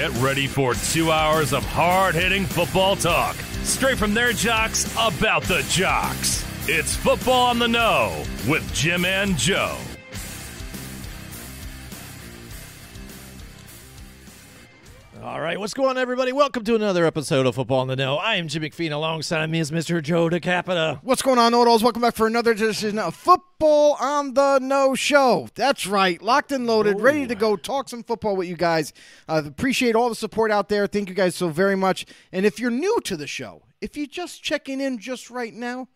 Get 0.00 0.12
ready 0.12 0.46
for 0.46 0.72
two 0.72 1.12
hours 1.12 1.52
of 1.52 1.62
hard 1.62 2.14
hitting 2.14 2.46
football 2.46 2.96
talk, 2.96 3.36
straight 3.64 3.98
from 3.98 4.14
their 4.14 4.32
jocks 4.32 4.90
about 4.98 5.42
the 5.42 5.62
jocks. 5.68 6.42
It's 6.66 6.96
Football 6.96 7.48
on 7.48 7.58
the 7.58 7.68
Know 7.68 8.24
with 8.48 8.66
Jim 8.72 9.04
and 9.04 9.36
Joe. 9.36 9.76
All 15.30 15.40
right, 15.40 15.60
what's 15.60 15.74
going 15.74 15.90
on, 15.90 15.96
everybody? 15.96 16.32
Welcome 16.32 16.64
to 16.64 16.74
another 16.74 17.06
episode 17.06 17.46
of 17.46 17.54
Football 17.54 17.78
on 17.78 17.86
the 17.86 17.94
Know. 17.94 18.16
I 18.16 18.34
am 18.34 18.48
Jim 18.48 18.64
McPhee. 18.64 18.90
Alongside 18.90 19.48
me 19.48 19.60
is 19.60 19.70
Mr. 19.70 20.02
Joe 20.02 20.28
DeCapita. 20.28 21.04
What's 21.04 21.22
going 21.22 21.38
on, 21.38 21.52
Odals? 21.52 21.84
Welcome 21.84 22.02
back 22.02 22.16
for 22.16 22.26
another 22.26 22.50
edition 22.50 22.98
of 22.98 23.14
Football 23.14 23.96
on 24.00 24.34
the 24.34 24.58
Know 24.58 24.96
Show. 24.96 25.46
That's 25.54 25.86
right, 25.86 26.20
locked 26.20 26.50
and 26.50 26.66
loaded, 26.66 27.00
ready 27.00 27.28
to 27.28 27.36
go 27.36 27.54
talk 27.54 27.88
some 27.88 28.02
football 28.02 28.34
with 28.34 28.48
you 28.48 28.56
guys. 28.56 28.92
Uh, 29.28 29.42
appreciate 29.46 29.94
all 29.94 30.08
the 30.08 30.16
support 30.16 30.50
out 30.50 30.68
there. 30.68 30.88
Thank 30.88 31.08
you 31.08 31.14
guys 31.14 31.36
so 31.36 31.48
very 31.48 31.76
much. 31.76 32.06
And 32.32 32.44
if 32.44 32.58
you're 32.58 32.72
new 32.72 32.98
to 33.04 33.16
the 33.16 33.28
show, 33.28 33.62
if 33.80 33.96
you're 33.96 34.08
just 34.08 34.42
checking 34.42 34.80
in 34.80 34.98
just 34.98 35.30
right 35.30 35.54
now, 35.54 35.86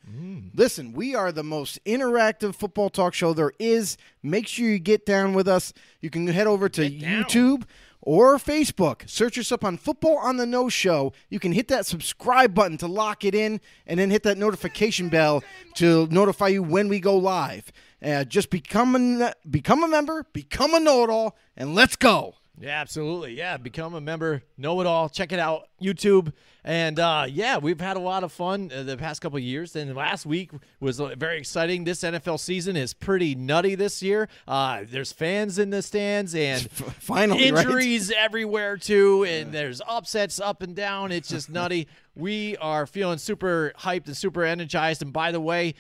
listen, 0.55 0.93
we 0.93 1.17
are 1.17 1.33
the 1.33 1.43
most 1.43 1.85
interactive 1.85 2.55
football 2.55 2.89
talk 2.89 3.15
show 3.15 3.35
there 3.35 3.53
is. 3.59 3.97
Make 4.23 4.47
sure 4.47 4.69
you 4.69 4.79
get 4.79 5.05
down 5.05 5.35
with 5.35 5.49
us. 5.49 5.73
You 6.01 6.09
can 6.09 6.25
head 6.29 6.47
over 6.47 6.69
to 6.69 6.89
YouTube 6.89 7.65
or 8.05 8.37
Facebook. 8.37 9.09
Search 9.09 9.39
us 9.39 9.51
up 9.51 9.65
on 9.65 9.77
Football 9.77 10.19
on 10.19 10.37
the 10.37 10.47
Know 10.47 10.69
Show. 10.69 11.13
You 11.31 11.41
can 11.41 11.53
hit 11.53 11.69
that 11.69 11.87
subscribe 11.87 12.55
button 12.55 12.79
to 12.79 12.87
lock 12.87 13.25
it 13.25 13.35
in, 13.35 13.61
and 13.87 13.99
then 13.99 14.11
hit 14.11 14.23
that 14.23 14.39
notification 14.39 15.09
bell 15.09 15.43
to 15.75 16.07
notify 16.11 16.49
you 16.49 16.63
when 16.63 16.89
we 16.89 17.01
go 17.01 17.17
live. 17.17 17.73
Uh, 18.03 18.23
just 18.25 18.51
become 18.51 19.23
a 19.23 19.35
become 19.51 19.83
a 19.83 19.89
member, 19.89 20.27
become 20.33 20.75
a 20.75 20.81
know-it-all, 20.81 21.37
and 21.57 21.75
let's 21.75 21.97
go. 21.97 22.35
Yeah, 22.61 22.81
absolutely. 22.81 23.35
Yeah, 23.35 23.57
become 23.57 23.95
a 23.95 24.01
member, 24.01 24.43
know 24.57 24.81
it 24.81 24.87
all. 24.87 25.09
Check 25.09 25.33
it 25.33 25.41
out, 25.41 25.69
YouTube. 25.83 26.33
And 26.63 26.99
uh, 26.99 27.27
yeah, 27.29 27.59
we've 27.59 27.81
had 27.81 27.97
a 27.97 28.01
lot 28.01 28.23
of 28.23 28.33
fun 28.33 28.71
uh, 28.75 28.85
the 28.85 28.97
past 28.97 29.21
couple 29.21 29.37
of 29.37 29.43
years. 29.43 29.75
And 29.75 29.95
last 29.95 30.25
week 30.25 30.53
was 30.81 31.01
uh, 31.01 31.15
very 31.19 31.37
exciting. 31.37 31.83
This 31.85 32.03
NFL 32.03 32.39
season 32.39 32.77
is 32.77 32.95
pretty 32.95 33.35
nutty 33.35 33.75
this 33.75 34.03
year. 34.03 34.29
Uh, 34.47 34.85
there's 34.89 35.13
fans 35.13 35.59
in 35.59 35.71
the 35.71 35.83
stands 35.83 36.35
and 36.35 36.63
Finally, 36.71 37.51
right? 37.51 37.67
injuries 37.67 38.13
everywhere 38.17 38.77
too, 38.77 39.25
and 39.25 39.53
there's 39.53 39.83
upsets 39.87 40.41
up 40.41 40.63
and 40.63 40.77
down. 40.77 41.11
It's 41.13 41.29
just 41.29 41.51
nutty. 41.51 41.89
We 42.17 42.57
are 42.59 42.87
feeling 42.87 43.19
super 43.19 43.73
hyped 43.77 44.07
and 44.07 44.17
super 44.17 44.45
energized. 44.45 45.03
And 45.03 45.13
by 45.13 45.33
the 45.33 45.41
way, 45.41 45.75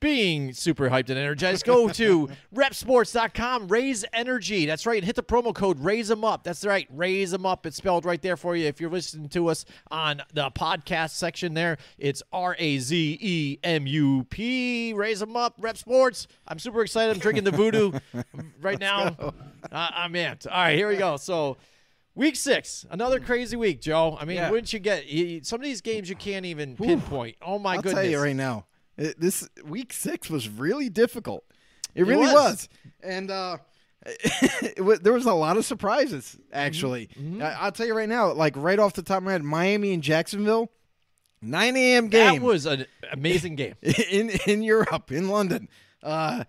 being 0.00 0.52
super 0.52 0.88
hyped 0.88 1.10
and 1.10 1.18
energized, 1.18 1.64
go 1.66 1.88
to 2.00 2.28
reppsports.com, 2.54 3.68
Raze 3.68 4.04
energy. 4.12 4.66
That's 4.66 4.86
right. 4.86 4.96
And 4.96 5.04
Hit 5.04 5.16
the 5.16 5.22
promo 5.22 5.54
code, 5.54 5.78
raise 5.80 6.08
them 6.08 6.24
up. 6.24 6.42
That's 6.44 6.64
right. 6.64 6.86
Raise 6.90 7.30
them 7.30 7.44
up. 7.46 7.66
It's 7.66 7.76
spelled 7.76 8.04
right 8.04 8.20
there 8.20 8.36
for 8.36 8.56
you. 8.56 8.66
If 8.66 8.80
you're 8.80 8.90
listening 8.90 9.28
to 9.30 9.48
us 9.48 9.64
on 9.90 10.22
the 10.32 10.50
podcast 10.50 11.10
section 11.10 11.54
there, 11.54 11.76
it's 11.98 12.22
R 12.32 12.56
A 12.58 12.78
Z 12.78 13.18
E 13.20 13.58
M 13.62 13.86
U 13.86 14.24
P. 14.30 14.92
Raise 14.94 15.20
them 15.20 15.36
up. 15.36 15.60
Repp 15.60 15.76
Sports. 15.76 16.26
I'm 16.48 16.58
super 16.58 16.82
excited. 16.82 17.12
I'm 17.12 17.20
drinking 17.20 17.44
the 17.44 17.50
voodoo 17.52 17.92
right 18.60 18.78
now. 18.80 19.16
Uh, 19.20 19.32
I'm 19.70 20.12
amped. 20.14 20.46
All 20.46 20.56
right, 20.56 20.76
here 20.76 20.88
we 20.88 20.96
go. 20.96 21.16
So, 21.16 21.56
Week 22.16 22.36
six, 22.36 22.86
another 22.92 23.18
crazy 23.18 23.56
week, 23.56 23.80
Joe. 23.80 24.16
I 24.20 24.24
mean, 24.24 24.36
Yeah. 24.36 24.48
wouldn't 24.48 24.72
you 24.72 24.78
get 24.78 25.06
you, 25.06 25.42
some 25.42 25.58
of 25.60 25.64
these 25.64 25.80
games 25.80 26.08
you 26.08 26.14
can't 26.14 26.46
even 26.46 26.76
pinpoint? 26.76 27.34
Oh 27.42 27.58
my 27.58 27.74
I'll 27.74 27.82
goodness! 27.82 27.94
tell 28.02 28.04
you 28.08 28.20
right 28.20 28.36
now, 28.36 28.66
it, 28.96 29.20
this 29.20 29.48
week 29.64 29.92
six 29.92 30.28
was 30.30 30.48
really 30.48 30.88
difficult. 30.88 31.44
It 31.94 32.06
really 32.06 32.22
was. 32.26 32.34
was. 32.34 32.68
and 33.02 33.30
uh, 33.30 33.58
it 34.06 34.84
wa- 34.84 34.98
there 35.00 35.12
was 35.12 35.26
a 35.26 35.32
lot 35.34 35.56
of 35.56 35.64
surprises. 35.64 36.36
Actually, 36.52 37.08
Mm-hmm. 37.18 37.42
I, 37.42 37.52
I'll 37.54 37.72
tell 37.72 37.86
you 37.86 37.94
right 37.96 38.08
now, 38.08 38.32
like 38.32 38.54
right 38.56 38.78
off 38.78 38.94
the 38.94 39.02
top 39.02 39.18
of 39.18 39.22
my 39.24 39.32
head, 39.32 39.42
Miami 39.42 39.92
and 39.94 40.02
Jacksonville, 40.02 40.70
nine 41.40 41.76
a.m. 41.76 42.08
game 42.08 42.40
That 42.40 42.42
was 42.42 42.66
an 42.66 42.86
amazing 43.12 43.56
game. 43.56 43.74
in 43.82 44.30
in 44.46 44.62
Europe, 44.62 45.10
in 45.12 45.28
London. 45.28 45.68
Uh, 46.02 46.44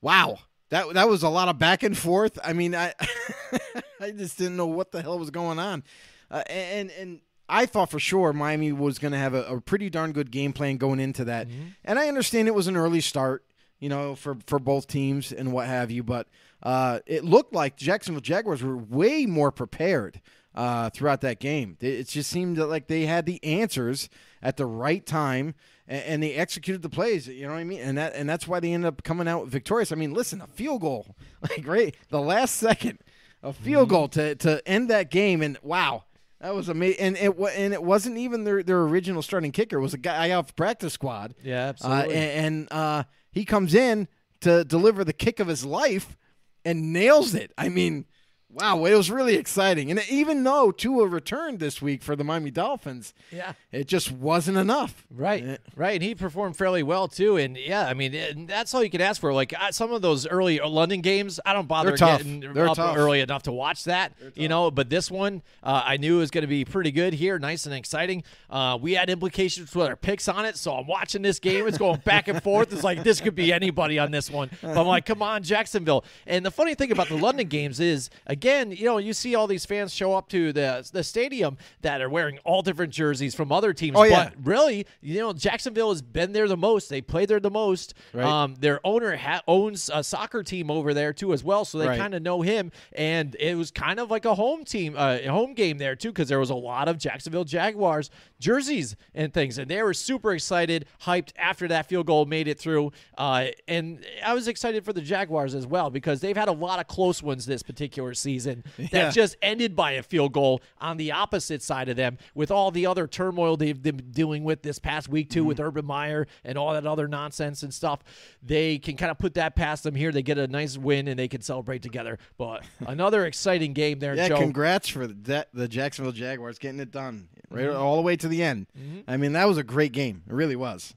wow, 0.00 0.38
that 0.70 0.92
that 0.94 1.08
was 1.08 1.22
a 1.22 1.28
lot 1.28 1.48
of 1.48 1.58
back 1.58 1.82
and 1.82 1.96
forth. 1.96 2.38
I 2.44 2.52
mean, 2.52 2.74
I 2.74 2.92
I 4.00 4.10
just 4.10 4.36
didn't 4.38 4.56
know 4.56 4.66
what 4.66 4.92
the 4.92 5.00
hell 5.02 5.18
was 5.18 5.30
going 5.30 5.58
on, 5.58 5.84
uh, 6.30 6.42
and 6.48 6.90
and 6.90 7.20
I 7.48 7.66
thought 7.66 7.90
for 7.90 7.98
sure 8.00 8.32
Miami 8.32 8.72
was 8.72 8.98
going 8.98 9.12
to 9.12 9.18
have 9.18 9.34
a, 9.34 9.44
a 9.44 9.60
pretty 9.60 9.90
darn 9.90 10.12
good 10.12 10.30
game 10.30 10.52
plan 10.52 10.76
going 10.76 11.00
into 11.00 11.24
that, 11.26 11.46
and 11.84 11.98
I 11.98 12.08
understand 12.08 12.48
it 12.48 12.54
was 12.54 12.68
an 12.68 12.76
early 12.76 13.00
start, 13.00 13.44
you 13.78 13.88
know, 13.88 14.14
for 14.14 14.36
for 14.46 14.58
both 14.58 14.86
teams 14.86 15.32
and 15.32 15.52
what 15.52 15.66
have 15.66 15.90
you, 15.90 16.02
but 16.02 16.28
uh, 16.62 17.00
it 17.06 17.24
looked 17.24 17.54
like 17.54 17.76
Jacksonville 17.76 18.22
Jaguars 18.22 18.62
were 18.62 18.76
way 18.76 19.26
more 19.26 19.52
prepared 19.52 20.20
uh, 20.54 20.90
throughout 20.90 21.20
that 21.20 21.40
game. 21.40 21.76
It 21.80 22.08
just 22.08 22.30
seemed 22.30 22.58
like 22.58 22.86
they 22.86 23.06
had 23.06 23.26
the 23.26 23.42
answers 23.44 24.08
at 24.42 24.56
the 24.56 24.66
right 24.66 25.04
time, 25.04 25.54
and, 25.86 26.02
and 26.04 26.22
they 26.22 26.34
executed 26.34 26.82
the 26.82 26.88
plays. 26.88 27.28
You 27.28 27.46
know 27.46 27.52
what 27.52 27.58
I 27.58 27.64
mean? 27.64 27.80
And 27.80 27.98
that 27.98 28.14
and 28.14 28.28
that's 28.28 28.48
why 28.48 28.60
they 28.60 28.72
ended 28.72 28.88
up 28.88 29.02
coming 29.02 29.28
out 29.28 29.48
victorious. 29.48 29.92
I 29.92 29.96
mean, 29.96 30.14
listen, 30.14 30.40
a 30.40 30.46
field 30.46 30.80
goal, 30.80 31.16
like 31.42 31.66
right 31.66 31.94
the 32.08 32.20
last 32.20 32.56
second, 32.56 33.00
a 33.42 33.52
field 33.52 33.90
goal 33.90 34.08
to 34.08 34.34
to 34.36 34.66
end 34.66 34.88
that 34.90 35.10
game, 35.10 35.42
and 35.42 35.58
wow. 35.62 36.04
That 36.44 36.54
was 36.54 36.68
amazing, 36.68 37.00
and 37.00 37.16
it 37.16 37.34
and 37.56 37.72
it 37.72 37.82
wasn't 37.82 38.18
even 38.18 38.44
their, 38.44 38.62
their 38.62 38.82
original 38.82 39.22
starting 39.22 39.50
kicker. 39.50 39.78
It 39.78 39.80
was 39.80 39.94
a 39.94 39.98
guy 39.98 40.30
off 40.32 40.54
practice 40.54 40.92
squad. 40.92 41.34
Yeah, 41.42 41.64
Uh, 41.64 41.68
absolutely. 41.70 42.14
and 42.16 42.46
and 42.46 42.68
uh, 42.70 43.04
he 43.32 43.46
comes 43.46 43.74
in 43.74 44.08
to 44.42 44.62
deliver 44.62 45.04
the 45.04 45.14
kick 45.14 45.40
of 45.40 45.46
his 45.48 45.64
life 45.64 46.18
and 46.62 46.92
nails 46.92 47.34
it. 47.34 47.50
I 47.56 47.70
mean, 47.70 48.04
wow, 48.54 48.84
it 48.84 48.94
was 48.94 49.10
really 49.10 49.34
exciting. 49.36 49.90
And 49.90 50.00
even 50.08 50.44
though 50.44 50.70
Tua 50.70 51.06
returned 51.06 51.58
this 51.58 51.82
week 51.82 52.02
for 52.02 52.14
the 52.16 52.24
Miami 52.24 52.50
Dolphins, 52.50 53.12
Yeah. 53.32 53.52
it 53.72 53.88
just 53.88 54.12
wasn't 54.12 54.56
enough. 54.58 55.04
Right, 55.10 55.44
Eh, 55.44 55.56
right, 55.76 55.94
and 55.94 56.02
he 56.02 56.14
performed 56.14 56.56
fairly 56.56 56.82
well 56.82 57.08
too. 57.08 57.36
And 57.36 57.56
yeah, 57.56 57.86
I 57.86 57.94
mean, 57.94 58.46
that's 58.46 58.72
all 58.74 58.82
you 58.82 58.90
can 58.90 59.00
ask 59.00 59.20
for. 59.20 59.32
Like 59.32 59.52
uh, 59.60 59.72
some 59.72 59.92
of 59.92 60.02
those 60.02 60.26
early 60.26 60.60
London 60.60 61.00
games, 61.00 61.40
I 61.44 61.52
don't 61.52 61.66
bother 61.68 61.96
getting 61.96 62.40
They're 62.40 62.68
up 62.68 62.76
tough. 62.76 62.96
early 62.96 63.20
enough 63.20 63.42
to 63.44 63.52
watch 63.52 63.84
that, 63.84 64.12
you 64.34 64.48
know. 64.48 64.70
But 64.70 64.88
this 64.88 65.10
one, 65.10 65.42
uh, 65.62 65.82
I 65.84 65.96
knew 65.96 66.16
it 66.16 66.20
was 66.20 66.30
going 66.30 66.42
to 66.42 66.48
be 66.48 66.64
pretty 66.64 66.92
good 66.92 67.14
here, 67.14 67.38
nice 67.38 67.66
and 67.66 67.74
exciting. 67.74 68.22
Uh, 68.48 68.78
we 68.80 68.92
had 68.94 69.10
implications 69.10 69.74
with 69.74 69.88
our 69.88 69.96
picks 69.96 70.28
on 70.28 70.44
it, 70.44 70.56
so 70.56 70.74
I'm 70.74 70.86
watching 70.86 71.22
this 71.22 71.38
game. 71.40 71.66
It's 71.66 71.78
going 71.78 72.00
back 72.04 72.28
and 72.28 72.42
forth. 72.42 72.72
It's 72.72 72.84
like 72.84 73.02
this 73.02 73.20
could 73.20 73.34
be 73.34 73.52
anybody 73.52 73.98
on 73.98 74.10
this 74.12 74.30
one. 74.30 74.50
But 74.62 74.78
I'm 74.78 74.86
like, 74.86 75.06
come 75.06 75.22
on, 75.22 75.42
Jacksonville. 75.42 76.04
And 76.26 76.46
the 76.46 76.50
funny 76.52 76.74
thing 76.74 76.92
about 76.92 77.08
the 77.08 77.16
London 77.16 77.48
games 77.48 77.80
is, 77.80 78.10
again, 78.26 78.43
you 78.44 78.84
know, 78.84 78.98
you 78.98 79.12
see 79.12 79.34
all 79.34 79.46
these 79.46 79.64
fans 79.66 79.92
show 79.94 80.14
up 80.14 80.28
to 80.30 80.52
the 80.52 80.88
the 80.92 81.02
stadium 81.02 81.56
that 81.82 82.00
are 82.00 82.08
wearing 82.10 82.38
all 82.44 82.62
different 82.62 82.92
jerseys 82.92 83.34
from 83.34 83.50
other 83.50 83.72
teams. 83.72 83.96
Oh, 83.96 84.02
yeah. 84.02 84.30
But 84.30 84.46
really, 84.46 84.86
you 85.00 85.18
know, 85.20 85.32
Jacksonville 85.32 85.90
has 85.90 86.02
been 86.02 86.32
there 86.32 86.48
the 86.48 86.56
most. 86.56 86.88
They 86.88 87.00
play 87.00 87.26
there 87.26 87.40
the 87.40 87.50
most. 87.50 87.94
Right. 88.12 88.24
Um, 88.24 88.54
their 88.56 88.80
owner 88.84 89.16
ha- 89.16 89.42
owns 89.48 89.90
a 89.92 90.04
soccer 90.04 90.42
team 90.42 90.70
over 90.70 90.92
there 90.94 91.12
too, 91.12 91.32
as 91.32 91.42
well, 91.42 91.64
so 91.64 91.78
they 91.78 91.86
Right. 91.88 91.98
kind 91.98 92.14
of 92.14 92.22
know 92.22 92.42
him. 92.42 92.70
And 92.92 93.34
it 93.40 93.56
was 93.56 93.70
kind 93.70 93.98
of 94.00 94.10
like 94.10 94.24
a 94.24 94.34
home 94.34 94.64
team, 94.64 94.94
uh, 94.96 95.18
home 95.28 95.54
game 95.54 95.78
there 95.78 95.96
too, 95.96 96.08
because 96.10 96.28
there 96.28 96.38
was 96.40 96.50
a 96.50 96.54
lot 96.54 96.88
of 96.88 96.98
Jacksonville 96.98 97.44
Jaguars 97.44 98.10
jerseys 98.40 98.96
and 99.14 99.32
things, 99.32 99.58
and 99.58 99.70
they 99.70 99.82
were 99.82 99.94
super 99.94 100.32
excited, 100.34 100.86
hyped 101.02 101.30
after 101.38 101.66
that 101.68 101.86
field 101.88 102.06
goal 102.06 102.26
made 102.26 102.48
it 102.48 102.58
through. 102.58 102.92
Uh, 103.16 103.46
and 103.68 104.04
I 104.24 104.34
was 104.34 104.48
excited 104.48 104.84
for 104.84 104.92
the 104.92 105.00
Jaguars 105.00 105.54
as 105.54 105.66
well 105.66 105.90
because 105.90 106.20
they've 106.20 106.36
had 106.36 106.48
a 106.48 106.52
lot 106.52 106.78
of 106.80 106.86
close 106.86 107.22
ones 107.22 107.46
this 107.46 107.62
particular 107.62 108.12
season 108.24 108.64
that 108.78 108.92
Yeah. 108.92 109.10
just 109.10 109.36
ended 109.40 109.76
by 109.76 109.92
a 109.92 110.02
field 110.02 110.32
goal 110.32 110.60
on 110.80 110.96
the 110.96 111.12
opposite 111.12 111.62
side 111.62 111.88
of 111.88 111.94
them 111.96 112.18
with 112.34 112.50
all 112.50 112.72
the 112.72 112.86
other 112.86 113.06
turmoil 113.06 113.56
they've 113.56 113.80
been 113.80 113.98
dealing 114.10 114.42
with 114.42 114.62
this 114.62 114.80
past 114.80 115.08
week 115.08 115.30
too 115.30 115.44
with 115.44 115.60
Urban 115.60 115.84
Meyer 115.84 116.26
and 116.42 116.58
all 116.58 116.72
that 116.72 116.86
other 116.86 117.06
nonsense 117.06 117.62
and 117.62 117.72
stuff. 117.72 118.00
They 118.42 118.78
can 118.78 118.96
kind 118.96 119.12
of 119.12 119.18
put 119.18 119.34
that 119.34 119.54
past 119.54 119.84
them 119.84 119.94
here. 119.94 120.10
They 120.10 120.22
get 120.22 120.38
a 120.38 120.48
nice 120.48 120.76
win 120.76 121.06
and 121.06 121.16
they 121.18 121.28
can 121.28 121.42
celebrate 121.42 121.82
together. 121.82 122.18
But 122.36 122.64
another 122.86 123.26
exciting 123.26 123.74
game 123.74 124.00
there, 124.00 124.16
Yeah, 124.16 124.28
Joe. 124.28 124.38
congrats 124.38 124.88
for 124.88 125.06
the, 125.06 125.46
the 125.52 125.68
Jacksonville 125.68 126.12
Jaguars 126.12 126.58
getting 126.58 126.80
it 126.80 126.90
done 126.90 127.28
right 127.50 127.66
Mm-hmm. 127.66 127.76
all 127.80 127.96
the 127.96 128.02
way 128.02 128.16
to 128.16 128.26
the 128.26 128.42
end. 128.42 128.66
I 129.06 129.16
mean, 129.16 129.34
that 129.34 129.46
was 129.46 129.58
a 129.58 129.62
great 129.62 129.92
game. 129.92 130.22
It 130.26 130.32
really 130.32 130.56
was. 130.56 130.94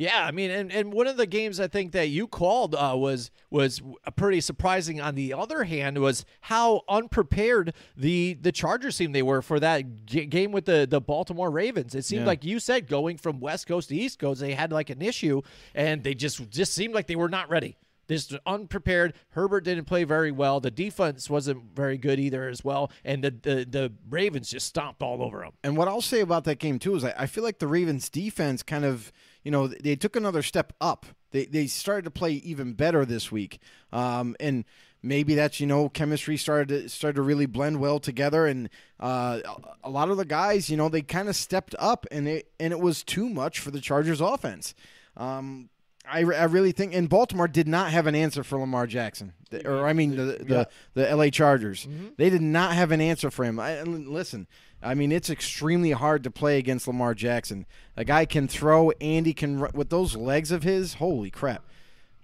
Yeah, 0.00 0.24
I 0.24 0.30
mean, 0.30 0.52
and, 0.52 0.70
and 0.70 0.92
one 0.92 1.08
of 1.08 1.16
the 1.16 1.26
games 1.26 1.58
I 1.58 1.66
think 1.66 1.90
that 1.90 2.08
you 2.08 2.28
called 2.28 2.76
uh, 2.76 2.94
was 2.96 3.32
was 3.50 3.82
pretty 4.14 4.40
surprising. 4.40 5.00
On 5.00 5.16
the 5.16 5.34
other 5.34 5.64
hand, 5.64 5.98
was 5.98 6.24
how 6.42 6.82
unprepared 6.88 7.74
the 7.96 8.34
the 8.40 8.52
Chargers 8.52 8.94
seemed 8.94 9.12
they 9.12 9.22
were 9.22 9.42
for 9.42 9.58
that 9.58 10.06
g- 10.06 10.26
game 10.26 10.52
with 10.52 10.66
the 10.66 10.86
the 10.88 11.00
Baltimore 11.00 11.50
Ravens. 11.50 11.96
It 11.96 12.04
seemed 12.04 12.20
Yeah. 12.22 12.26
like 12.28 12.44
you 12.44 12.60
said 12.60 12.86
going 12.86 13.16
from 13.16 13.40
West 13.40 13.66
Coast 13.66 13.88
to 13.88 13.96
East 13.96 14.20
Coast, 14.20 14.40
they 14.40 14.54
had 14.54 14.70
like 14.70 14.88
an 14.88 15.02
issue, 15.02 15.42
and 15.74 16.04
they 16.04 16.14
just 16.14 16.48
just 16.48 16.74
seemed 16.74 16.94
like 16.94 17.08
they 17.08 17.16
were 17.16 17.28
not 17.28 17.50
ready. 17.50 17.76
Just 18.08 18.34
unprepared. 18.46 19.14
Herbert 19.30 19.64
didn't 19.64 19.84
play 19.84 20.04
very 20.04 20.30
well. 20.30 20.60
The 20.60 20.70
defense 20.70 21.28
wasn't 21.28 21.74
very 21.74 21.98
good 21.98 22.18
either, 22.18 22.48
as 22.48 22.62
well. 22.64 22.90
And 23.04 23.22
the 23.24 23.30
the, 23.32 23.66
the 23.68 23.92
Ravens 24.08 24.48
just 24.48 24.66
stomped 24.68 25.02
all 25.02 25.22
over 25.22 25.40
them. 25.40 25.52
And 25.64 25.76
what 25.76 25.88
I'll 25.88 26.00
say 26.00 26.20
about 26.20 26.44
that 26.44 26.58
game 26.60 26.78
too 26.78 26.94
is 26.94 27.04
I, 27.04 27.14
I 27.18 27.26
feel 27.26 27.42
like 27.44 27.58
the 27.58 27.66
Ravens 27.66 28.08
defense 28.08 28.62
kind 28.62 28.84
of, 28.86 29.12
you 29.48 29.52
know, 29.52 29.66
they 29.66 29.96
took 29.96 30.14
another 30.14 30.42
step 30.42 30.74
up. 30.78 31.06
They 31.30 31.46
they 31.46 31.68
started 31.68 32.04
to 32.04 32.10
play 32.10 32.32
even 32.32 32.74
better 32.74 33.06
this 33.06 33.32
week. 33.32 33.60
Um, 33.94 34.36
and 34.38 34.66
maybe 35.02 35.34
that's 35.34 35.58
you 35.58 35.66
know 35.66 35.88
chemistry 35.88 36.36
started 36.36 36.68
to, 36.68 36.88
started 36.90 37.14
to 37.16 37.22
really 37.22 37.46
blend 37.46 37.80
well 37.80 37.98
together, 37.98 38.46
and 38.46 38.68
uh, 39.00 39.40
a 39.82 39.88
lot 39.88 40.10
of 40.10 40.18
the 40.18 40.26
guys, 40.26 40.68
you 40.68 40.76
know, 40.76 40.90
they 40.90 41.00
kind 41.00 41.30
of 41.30 41.34
stepped 41.34 41.74
up, 41.78 42.06
and 42.10 42.28
it 42.28 42.52
and 42.60 42.74
it 42.74 42.78
was 42.78 43.02
too 43.02 43.26
much 43.26 43.58
for 43.58 43.70
the 43.70 43.80
Chargers 43.80 44.20
offense. 44.20 44.74
Um, 45.16 45.70
I, 46.06 46.18
I 46.18 46.44
really 46.44 46.72
think, 46.72 46.94
and 46.94 47.08
Baltimore 47.08 47.48
did 47.48 47.68
not 47.68 47.90
have 47.90 48.06
an 48.06 48.14
answer 48.14 48.44
for 48.44 48.58
Lamar 48.58 48.86
Jackson, 48.86 49.32
or 49.64 49.86
I 49.86 49.94
mean 49.94 50.10
the 50.10 50.24
the, 50.44 50.68
the 50.92 51.08
L.A. 51.08 51.30
Chargers. 51.30 51.88
They 52.18 52.28
did 52.28 52.42
not 52.42 52.74
have 52.74 52.92
an 52.92 53.00
answer 53.00 53.30
for 53.30 53.46
him. 53.46 53.58
I, 53.58 53.80
listen, 53.82 54.46
I 54.82 54.94
mean 54.94 55.12
it's 55.12 55.30
extremely 55.30 55.90
hard 55.90 56.22
to 56.24 56.30
play 56.30 56.58
against 56.58 56.86
Lamar 56.86 57.14
Jackson. 57.14 57.66
A 57.96 58.04
guy 58.04 58.24
can 58.24 58.46
throw, 58.48 58.90
and 59.00 59.26
he 59.26 59.34
can 59.34 59.60
ru- 59.60 59.70
with 59.74 59.90
those 59.90 60.16
legs 60.16 60.50
of 60.50 60.62
his. 60.62 60.94
Holy 60.94 61.30
crap! 61.30 61.64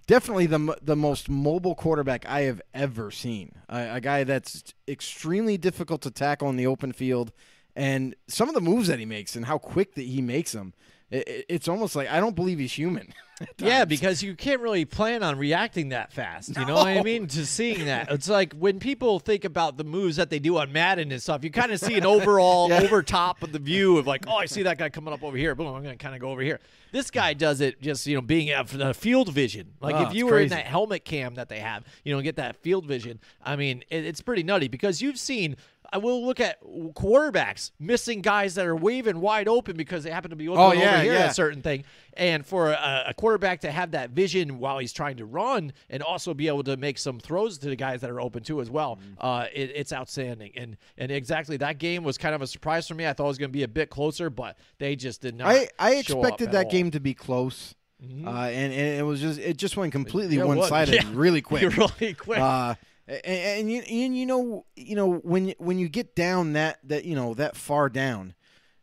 Definitely 0.07 0.45
the 0.45 0.77
the 0.81 0.95
most 0.95 1.29
mobile 1.29 1.75
quarterback 1.75 2.25
I 2.27 2.41
have 2.41 2.61
ever 2.73 3.11
seen. 3.11 3.55
A, 3.67 3.95
a 3.95 4.01
guy 4.01 4.23
that's 4.23 4.73
extremely 4.87 5.57
difficult 5.57 6.01
to 6.03 6.11
tackle 6.11 6.49
in 6.49 6.55
the 6.55 6.67
open 6.67 6.93
field, 6.93 7.31
and 7.75 8.15
some 8.27 8.47
of 8.47 8.55
the 8.55 8.61
moves 8.61 8.87
that 8.87 8.99
he 8.99 9.05
makes 9.05 9.35
and 9.35 9.45
how 9.45 9.57
quick 9.57 9.95
that 9.95 10.05
he 10.05 10.21
makes 10.21 10.53
them. 10.53 10.73
It, 11.11 11.27
it- 11.27 11.45
it's 11.49 11.67
almost 11.67 11.95
like 11.95 12.09
I 12.09 12.19
don't 12.19 12.35
believe 12.35 12.59
he's 12.59 12.73
human. 12.73 13.13
Yeah, 13.57 13.83
because 13.83 14.23
you 14.23 14.33
can't 14.33 14.61
really 14.61 14.85
plan 14.85 15.21
on 15.21 15.37
reacting 15.37 15.89
that 15.89 16.13
fast. 16.13 16.55
You 16.57 16.65
know 16.65 16.75
what 16.75 16.87
I 16.87 17.03
mean? 17.03 17.27
To 17.27 17.45
seeing 17.45 17.83
that. 17.87 18.09
It's 18.09 18.29
like 18.29 18.53
when 18.53 18.79
people 18.79 19.19
think 19.19 19.43
about 19.43 19.75
the 19.75 19.83
moves 19.83 20.15
that 20.15 20.29
they 20.29 20.39
do 20.39 20.57
on 20.57 20.71
Madden 20.71 21.11
and 21.11 21.21
stuff, 21.21 21.43
you 21.43 21.51
kind 21.51 21.73
of 21.73 21.81
see 21.81 21.95
an 21.95 22.05
overall 22.05 22.69
Yeah. 22.75 22.83
over 22.83 23.03
top 23.03 23.43
of 23.43 23.51
the 23.51 23.59
view 23.59 23.97
of 23.97 24.07
like, 24.07 24.23
oh, 24.29 24.37
I 24.37 24.45
see 24.45 24.63
that 24.63 24.77
guy 24.77 24.87
coming 24.87 25.13
up 25.13 25.21
over 25.21 25.35
here. 25.35 25.53
Boom, 25.53 25.67
I'm 25.67 25.83
going 25.83 25.97
to 25.97 26.01
kind 26.01 26.15
of 26.15 26.21
go 26.21 26.29
over 26.29 26.39
here. 26.41 26.61
This 26.93 27.11
guy 27.11 27.33
does 27.33 27.59
it 27.59 27.81
just, 27.81 28.07
you 28.07 28.15
know, 28.15 28.21
being 28.21 28.51
at 28.51 28.67
the 28.69 28.93
field 28.93 29.27
vision. 29.33 29.73
Like 29.81 29.95
Oh, 29.95 30.03
if 30.07 30.13
you 30.13 30.27
were 30.27 30.39
in 30.39 30.47
that 30.51 30.65
helmet 30.65 31.03
cam 31.03 31.35
that 31.35 31.49
they 31.49 31.59
have, 31.59 31.83
you 32.05 32.15
know, 32.15 32.21
get 32.21 32.37
that 32.37 32.55
field 32.61 32.85
vision. 32.85 33.19
I 33.43 33.57
mean, 33.57 33.83
it, 33.89 34.05
it's 34.05 34.21
pretty 34.21 34.43
nutty 34.43 34.69
because 34.69 35.01
you've 35.01 35.19
seen. 35.19 35.57
I 35.93 35.97
will 35.97 36.25
look 36.25 36.39
at 36.39 36.59
quarterbacks 36.95 37.71
missing 37.79 38.21
guys 38.21 38.55
that 38.55 38.65
are 38.65 38.75
waving 38.75 39.19
wide 39.21 39.47
open 39.47 39.75
because 39.77 40.03
they 40.03 40.11
happen 40.11 40.29
to 40.29 40.35
be 40.35 40.47
looking 40.47 40.61
Oh, 40.61 40.67
over 40.67 40.75
here 41.01 41.13
yeah. 41.13 41.29
certain 41.31 41.61
thing. 41.61 41.83
And 42.17 42.45
for 42.45 42.71
a, 42.71 43.03
a 43.07 43.13
quarterback 43.13 43.61
to 43.61 43.71
have 43.71 43.91
that 43.91 44.11
vision 44.11 44.59
while 44.59 44.77
he's 44.79 44.93
trying 44.93 45.17
to 45.17 45.25
run 45.25 45.73
and 45.89 46.01
also 46.01 46.33
be 46.33 46.47
able 46.47 46.63
to 46.63 46.77
make 46.77 46.97
some 46.97 47.19
throws 47.19 47.57
to 47.59 47.69
the 47.69 47.75
guys 47.75 48.01
that 48.01 48.09
are 48.09 48.21
open 48.21 48.43
too 48.43 48.61
as 48.61 48.69
well, 48.69 48.95
Mm-hmm. 48.95 49.13
uh, 49.25 49.45
it, 49.53 49.71
it's 49.75 49.91
outstanding. 49.91 50.51
And 50.55 50.77
and 50.97 51.11
exactly 51.11 51.57
that 51.57 51.77
game 51.79 52.03
was 52.03 52.17
kind 52.17 52.33
of 52.33 52.41
a 52.41 52.47
surprise 52.47 52.87
for 52.87 52.93
me. 52.95 53.05
I 53.05 53.13
thought 53.13 53.25
it 53.25 53.27
was 53.27 53.37
going 53.37 53.49
to 53.49 53.53
be 53.57 53.63
a 53.63 53.67
bit 53.67 53.89
closer, 53.89 54.29
but 54.29 54.57
they 54.79 54.95
just 54.95 55.21
did 55.21 55.35
not. 55.35 55.47
I, 55.47 55.67
I 55.77 55.95
expected 55.95 56.47
at 56.47 56.51
that 56.53 56.65
all. 56.67 56.71
game 56.71 56.91
to 56.91 56.99
be 56.99 57.13
close, 57.13 57.75
uh, 58.01 58.05
and, 58.29 58.71
and 58.73 58.99
it 58.99 59.03
was 59.05 59.19
just 59.19 59.39
it 59.39 59.57
just 59.57 59.75
went 59.75 59.91
completely 59.91 60.37
Yeah, 60.37 60.45
one 60.45 60.61
sided 60.63 60.93
Yeah. 61.03 61.09
really 61.13 61.41
quick. 61.41 61.63
really 61.77 62.13
quick. 62.13 62.39
Uh, 62.39 62.75
and, 63.07 63.21
and 63.25 63.71
you 63.71 63.81
and 63.81 64.17
you 64.17 64.25
know 64.25 64.65
you 64.75 64.95
know 64.95 65.15
when 65.17 65.47
you, 65.47 65.55
when 65.57 65.77
you 65.79 65.89
get 65.89 66.15
down 66.15 66.53
that 66.53 66.79
that 66.83 67.05
you 67.05 67.15
know 67.15 67.33
that 67.35 67.55
far 67.55 67.89
down 67.89 68.33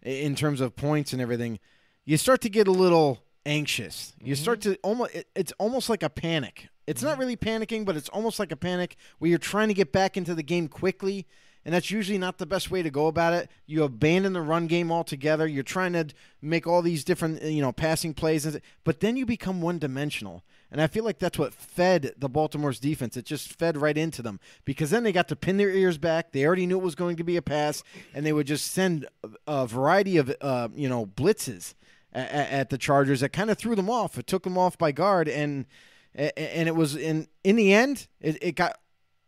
in 0.02 0.34
terms 0.34 0.60
of 0.60 0.76
points 0.76 1.12
and 1.12 1.22
everything, 1.22 1.58
you 2.04 2.16
start 2.16 2.40
to 2.42 2.48
get 2.48 2.66
a 2.66 2.72
little 2.72 3.22
anxious. 3.46 4.14
You 4.22 4.34
start 4.34 4.60
mm-hmm. 4.60 4.72
to 4.72 4.78
almost 4.82 5.14
it, 5.14 5.28
it's 5.34 5.52
almost 5.58 5.88
like 5.88 6.02
a 6.02 6.10
panic. 6.10 6.68
It's 6.86 7.02
not 7.02 7.12
mm-hmm. 7.12 7.20
really 7.20 7.36
panicking, 7.36 7.84
but 7.84 7.96
it's 7.96 8.08
almost 8.08 8.38
like 8.38 8.52
a 8.52 8.56
panic 8.56 8.96
where 9.18 9.28
you're 9.28 9.38
trying 9.38 9.68
to 9.68 9.74
get 9.74 9.92
back 9.92 10.16
into 10.16 10.34
the 10.34 10.42
game 10.42 10.68
quickly. 10.68 11.26
And 11.64 11.74
that's 11.74 11.90
usually 11.90 12.18
not 12.18 12.38
the 12.38 12.46
best 12.46 12.70
way 12.70 12.82
to 12.82 12.90
go 12.90 13.06
about 13.06 13.34
it. 13.34 13.48
You 13.66 13.84
abandon 13.84 14.32
the 14.32 14.40
run 14.40 14.66
game 14.66 14.90
altogether. 14.90 15.46
You're 15.46 15.62
trying 15.62 15.92
to 15.92 16.06
make 16.40 16.66
all 16.66 16.82
these 16.82 17.04
different, 17.04 17.42
you 17.42 17.62
know, 17.62 17.70
passing 17.70 18.14
plays, 18.14 18.58
but 18.82 19.00
then 19.00 19.16
you 19.16 19.24
become 19.24 19.60
one-dimensional. 19.60 20.42
And 20.72 20.80
I 20.80 20.86
feel 20.86 21.04
like 21.04 21.18
that's 21.18 21.38
what 21.38 21.54
fed 21.54 22.14
the 22.16 22.28
Baltimore's 22.28 22.80
defense. 22.80 23.16
It 23.16 23.26
just 23.26 23.52
fed 23.52 23.76
right 23.76 23.96
into 23.96 24.22
them 24.22 24.40
because 24.64 24.90
then 24.90 25.04
they 25.04 25.12
got 25.12 25.28
to 25.28 25.36
pin 25.36 25.58
their 25.58 25.70
ears 25.70 25.98
back. 25.98 26.32
They 26.32 26.46
already 26.46 26.66
knew 26.66 26.78
it 26.78 26.82
was 26.82 26.94
going 26.94 27.16
to 27.16 27.24
be 27.24 27.36
a 27.36 27.42
pass, 27.42 27.82
and 28.14 28.24
they 28.24 28.32
would 28.32 28.46
just 28.46 28.72
send 28.72 29.06
a, 29.22 29.28
a 29.46 29.66
variety 29.66 30.16
of, 30.16 30.34
uh, 30.40 30.68
you 30.74 30.88
know, 30.88 31.06
blitzes 31.06 31.74
at, 32.12 32.30
at 32.30 32.70
the 32.70 32.78
Chargers 32.78 33.20
that 33.20 33.32
kind 33.32 33.50
of 33.50 33.58
threw 33.58 33.76
them 33.76 33.90
off. 33.90 34.18
It 34.18 34.26
took 34.26 34.44
them 34.44 34.56
off 34.58 34.78
by 34.78 34.92
guard, 34.92 35.28
and 35.28 35.66
and 36.14 36.68
it 36.68 36.74
was 36.74 36.96
in 36.96 37.28
in 37.44 37.56
the 37.56 37.72
end, 37.72 38.06
it, 38.20 38.38
it 38.42 38.52
got 38.52 38.78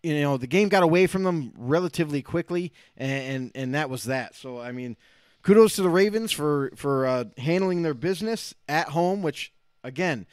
you 0.05 0.21
know 0.21 0.37
the 0.37 0.47
game 0.47 0.69
got 0.69 0.83
away 0.83 1.07
from 1.07 1.23
them 1.23 1.53
relatively 1.57 2.23
quickly, 2.23 2.73
and 2.97 3.11
and, 3.13 3.53
and 3.55 3.75
that 3.75 3.89
was 3.89 4.05
that. 4.05 4.35
So 4.35 4.61
I 4.61 4.73
mean, 4.73 4.97
kudos 5.43 5.77
to 5.77 5.83
the 5.83 5.89
Ravens 5.89 6.31
for 6.31 6.71
for 6.77 7.07
uh, 7.07 7.25
handling 7.39 7.83
their 7.83 7.95
business 7.95 8.55
at 8.69 8.89
home, 8.89 9.23
which 9.23 9.53
again, 9.83 10.27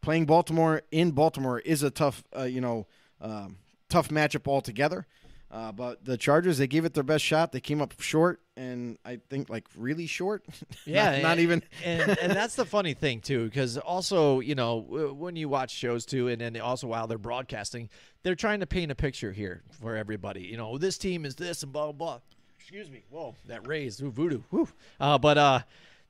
playing 0.00 0.26
Baltimore 0.26 0.82
in 0.90 1.10
Baltimore 1.10 1.60
is 1.60 1.82
a 1.82 1.90
tough 1.90 2.24
uh, 2.36 2.44
you 2.44 2.60
know 2.60 2.86
um, 3.20 3.58
tough 3.88 4.08
matchup 4.08 4.48
altogether. 4.48 5.06
Uh, 5.50 5.72
but 5.72 6.04
the 6.04 6.16
Chargers, 6.16 6.58
they 6.58 6.68
gave 6.68 6.84
it 6.84 6.94
their 6.94 7.02
best 7.02 7.24
shot. 7.24 7.50
They 7.50 7.60
came 7.60 7.82
up 7.82 8.00
short, 8.00 8.40
and 8.56 8.98
I 9.04 9.18
think 9.30 9.50
like 9.50 9.66
really 9.76 10.06
short. 10.06 10.44
Yeah, 10.86 11.12
not, 11.16 11.22
not 11.22 11.30
and- 11.32 11.40
even. 11.40 11.62
and 11.84 12.18
and 12.22 12.32
that's 12.32 12.54
the 12.54 12.64
funny 12.64 12.94
thing 12.94 13.20
too, 13.20 13.46
because 13.46 13.76
also 13.76 14.38
you 14.40 14.54
know 14.54 14.78
when 15.16 15.34
you 15.36 15.48
watch 15.48 15.72
shows 15.72 16.06
too, 16.06 16.28
and 16.28 16.40
then 16.40 16.56
also 16.60 16.86
while 16.86 17.06
they're 17.08 17.18
broadcasting, 17.18 17.88
they're 18.22 18.36
trying 18.36 18.60
to 18.60 18.66
paint 18.66 18.92
a 18.92 18.94
picture 18.94 19.32
here 19.32 19.62
for 19.80 19.96
everybody. 19.96 20.42
You 20.42 20.56
know, 20.56 20.78
this 20.78 20.96
team 20.98 21.24
is 21.24 21.34
this 21.34 21.62
and 21.64 21.72
blah 21.72 21.86
blah 21.86 21.92
blah. 21.92 22.20
Excuse 22.60 22.88
me. 22.88 23.02
Whoa, 23.10 23.34
that 23.46 23.66
raised 23.66 24.00
ooh, 24.02 24.10
voodoo. 24.12 24.42
Whew. 24.50 24.68
Uh, 25.00 25.18
but 25.18 25.36
uh, 25.36 25.60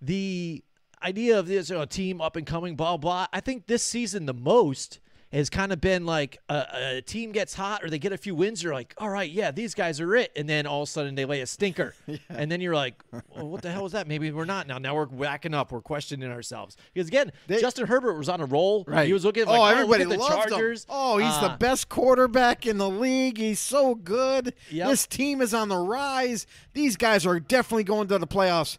the 0.03 0.63
idea 1.03 1.39
of 1.39 1.47
this 1.49 1.71
you 1.71 1.77
know, 1.77 1.87
team 1.87 2.21
up 2.21 2.37
and 2.37 2.47
coming, 2.47 2.77
blah 2.77 2.99
blah. 2.99 3.27
I 3.33 3.41
think 3.41 3.67
this 3.67 3.83
season 3.83 4.27
the 4.27 4.35
most 4.35 5.01
has 5.33 5.49
kind 5.49 5.73
of 5.73 5.81
been 5.81 6.05
like 6.07 6.39
a, 6.49 6.67
a 6.97 7.03
team 7.03 7.31
gets 7.31 7.55
hot 7.55 7.85
or 7.85 7.91
they 7.91 7.99
get 7.99 8.13
a 8.13 8.19
few 8.19 8.35
wins. 8.35 8.63
You're 8.63 8.75
like, 8.75 8.95
all 8.99 9.09
right, 9.09 9.31
yeah, 9.31 9.51
these 9.51 9.75
guys 9.75 10.01
are 10.01 10.17
it, 10.17 10.33
and 10.35 10.49
then 10.49 10.67
all 10.67 10.83
of 10.83 10.89
a 10.89 10.91
sudden 10.91 11.15
they 11.15 11.25
lay 11.25 11.41
a 11.41 11.47
stinker, 11.47 11.95
and 12.29 12.51
then 12.51 12.61
you're 12.61 12.75
like, 12.75 13.03
well, 13.13 13.47
what 13.49 13.63
the 13.63 13.71
hell 13.71 13.87
is 13.87 13.93
that? 13.93 14.09
Maybe 14.09 14.31
we're 14.33 14.45
not 14.45 14.67
now. 14.67 14.79
Now 14.79 14.97
we're 14.97 15.07
backing 15.07 15.55
up. 15.55 15.71
We're 15.73 15.81
questioning 15.81 16.31
ourselves 16.31 16.77
because 16.93 17.09
again, 17.09 17.33
They- 17.47 17.61
Justin 17.61 17.87
Herbert 17.87 18.15
was 18.15 18.29
on 18.29 18.41
a 18.41 18.47
roll. 18.47 18.85
Right. 18.87 19.07
He 19.07 19.13
was 19.13 19.25
looking 19.25 19.45
oh, 19.47 19.53
like, 19.53 19.61
oh, 19.77 19.79
everybody 19.79 20.05
look 20.05 20.21
at 20.31 20.49
the 20.49 20.51
Chargers. 20.51 20.85
him. 20.85 20.91
Oh, 20.91 21.19
he's 21.19 21.33
Uh, 21.33 21.49
the 21.49 21.57
best 21.59 21.89
quarterback 21.89 22.67
in 22.67 22.79
the 22.79 22.89
league. 22.91 23.39
He's 23.39 23.61
so 23.61 23.95
good. 23.95 24.55
Yep. 24.71 24.89
This 24.89 25.07
team 25.07 25.41
is 25.41 25.55
on 25.55 25.69
the 25.69 25.79
rise. 25.79 26.47
These 26.73 26.97
guys 26.97 27.25
are 27.25 27.39
definitely 27.39 27.85
going 27.85 28.09
to 28.09 28.19
the 28.19 28.27
playoffs. 28.27 28.79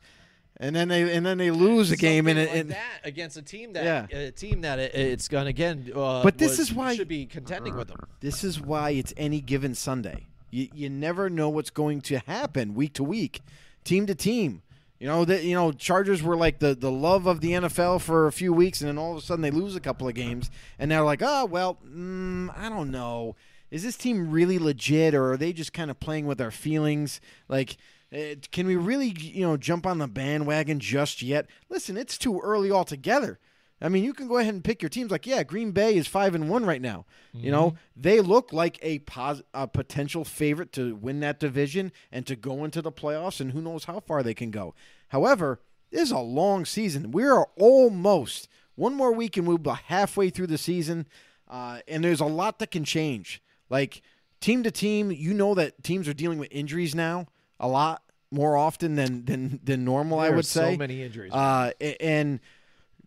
And 0.63 0.75
then 0.75 0.87
they 0.89 1.11
and 1.13 1.25
then 1.25 1.39
they 1.39 1.49
lose 1.51 1.89
a 1.91 1.97
game 1.97 2.27
and, 2.27 2.37
like 2.37 2.49
and 2.55 2.69
that 2.69 3.01
against 3.03 3.35
a 3.35 3.41
team 3.41 3.73
that 3.73 3.83
Yeah. 4.11 4.17
a 4.17 4.31
team 4.31 4.61
that 4.61 4.77
it, 4.77 4.93
it's 4.95 5.27
gonna 5.27 5.49
again. 5.49 5.91
Uh, 5.93 6.21
But 6.21 6.37
this 6.37 6.51
was- 6.59 6.69
is 6.69 6.73
why- 6.73 6.95
should 6.95 7.07
be 7.07 7.25
contending 7.25 7.75
with 7.75 7.87
them. 7.87 7.97
this 8.19 8.43
is 8.43 8.61
why 8.61 8.91
it's 8.91 9.11
any 9.17 9.41
given 9.41 9.73
Sunday. 9.73 10.27
You, 10.51 10.67
you 10.73 10.89
never 10.89 11.29
know 11.29 11.49
what's 11.49 11.71
going 11.71 12.01
to 12.01 12.19
happen 12.19 12.75
week 12.75 12.93
to 12.93 13.03
week, 13.03 13.41
team 13.83 14.05
to 14.05 14.13
team. 14.15 14.61
You 14.99 15.07
know 15.07 15.25
that 15.25 15.43
you 15.43 15.55
know 15.55 15.71
Chargers 15.71 16.21
were 16.21 16.35
like 16.37 16.59
the, 16.59 16.75
the 16.75 16.91
love 16.91 17.25
of 17.25 17.41
the 17.41 17.53
NFL 17.53 17.99
for 17.99 18.27
a 18.27 18.31
few 18.31 18.53
weeks, 18.53 18.81
and 18.81 18.87
then 18.87 18.99
all 18.99 19.13
of 19.13 19.17
a 19.17 19.21
sudden 19.21 19.41
they 19.41 19.49
lose 19.49 19.75
a 19.75 19.79
couple 19.79 20.07
of 20.07 20.13
games, 20.13 20.51
and 20.77 20.91
they're 20.91 21.01
like, 21.01 21.23
oh 21.23 21.45
well, 21.45 21.79
mm, 21.91 22.55
I 22.55 22.69
don't 22.69 22.91
know. 22.91 23.35
Is 23.71 23.81
this 23.81 23.95
team 23.97 24.29
really 24.29 24.59
legit, 24.59 25.15
or 25.15 25.31
are 25.31 25.37
they 25.37 25.53
just 25.53 25.73
kind 25.73 25.89
of 25.89 25.99
playing 25.99 26.27
with 26.27 26.39
our 26.41 26.51
feelings? 26.51 27.19
Like, 27.47 27.77
uh, 28.13 28.35
can 28.51 28.67
we 28.67 28.75
really 28.75 29.15
you 29.17 29.41
know 29.45 29.57
jump 29.57 29.85
on 29.85 29.97
the 29.97 30.07
bandwagon 30.07 30.79
just 30.79 31.21
yet? 31.21 31.47
Listen, 31.69 31.97
it's 31.97 32.17
too 32.17 32.39
early 32.41 32.71
altogether. 32.71 33.39
I 33.83 33.89
mean, 33.89 34.03
you 34.03 34.13
can 34.13 34.27
go 34.27 34.37
ahead 34.37 34.53
and 34.53 34.63
pick 34.63 34.81
your 34.83 34.89
teams. 34.89 35.09
Like, 35.09 35.25
yeah, 35.25 35.41
Green 35.41 35.71
Bay 35.71 35.95
is 35.95 36.07
five 36.07 36.35
and 36.35 36.49
one 36.49 36.65
right 36.65 36.81
now. 36.81 37.05
You 37.33 37.49
know, 37.49 37.73
they 37.95 38.21
look 38.21 38.53
like 38.53 38.77
a 38.83 38.99
pos- 38.99 39.41
a 39.53 39.67
potential 39.67 40.23
favorite 40.23 40.71
to 40.73 40.95
win 40.95 41.19
that 41.21 41.39
division 41.39 41.91
and 42.11 42.27
to 42.27 42.35
go 42.35 42.63
into 42.63 42.81
the 42.81 42.91
playoffs, 42.91 43.39
and 43.41 43.53
who 43.53 43.61
knows 43.61 43.85
how 43.85 43.99
far 44.01 44.21
they 44.21 44.35
can 44.35 44.51
go. 44.51 44.75
However, 45.07 45.61
this 45.89 46.03
is 46.03 46.11
a 46.11 46.19
long 46.19 46.65
season. 46.65 47.11
We 47.11 47.23
are 47.23 47.47
almost 47.57 48.47
one 48.75 48.93
more 48.93 49.13
week, 49.13 49.35
and 49.37 49.47
we'll 49.47 49.57
be 49.57 49.71
halfway 49.85 50.29
through 50.29 50.47
the 50.47 50.57
season, 50.57 51.07
uh, 51.49 51.79
and 51.87 52.03
there's 52.03 52.21
a 52.21 52.25
lot 52.25 52.59
that 52.59 52.71
can 52.71 52.83
change. 52.83 53.41
Like 53.69 54.01
team 54.41 54.61
to 54.63 54.71
team, 54.71 55.11
you 55.11 55.33
know 55.33 55.55
that 55.55 55.83
teams 55.83 56.07
are 56.07 56.13
dealing 56.13 56.37
with 56.37 56.49
injuries 56.51 56.93
now 56.93 57.27
a 57.61 57.67
lot 57.69 58.01
more 58.31 58.57
often 58.57 58.95
than 58.95 59.23
than 59.23 59.59
than 59.63 59.85
normal. 59.85 60.19
I 60.19 60.25
There 60.25 60.33
are 60.33 60.35
would 60.37 60.45
say 60.45 60.73
so 60.73 60.77
many 60.77 61.01
injuries. 61.03 61.31
uh, 61.31 61.71
and 62.01 62.39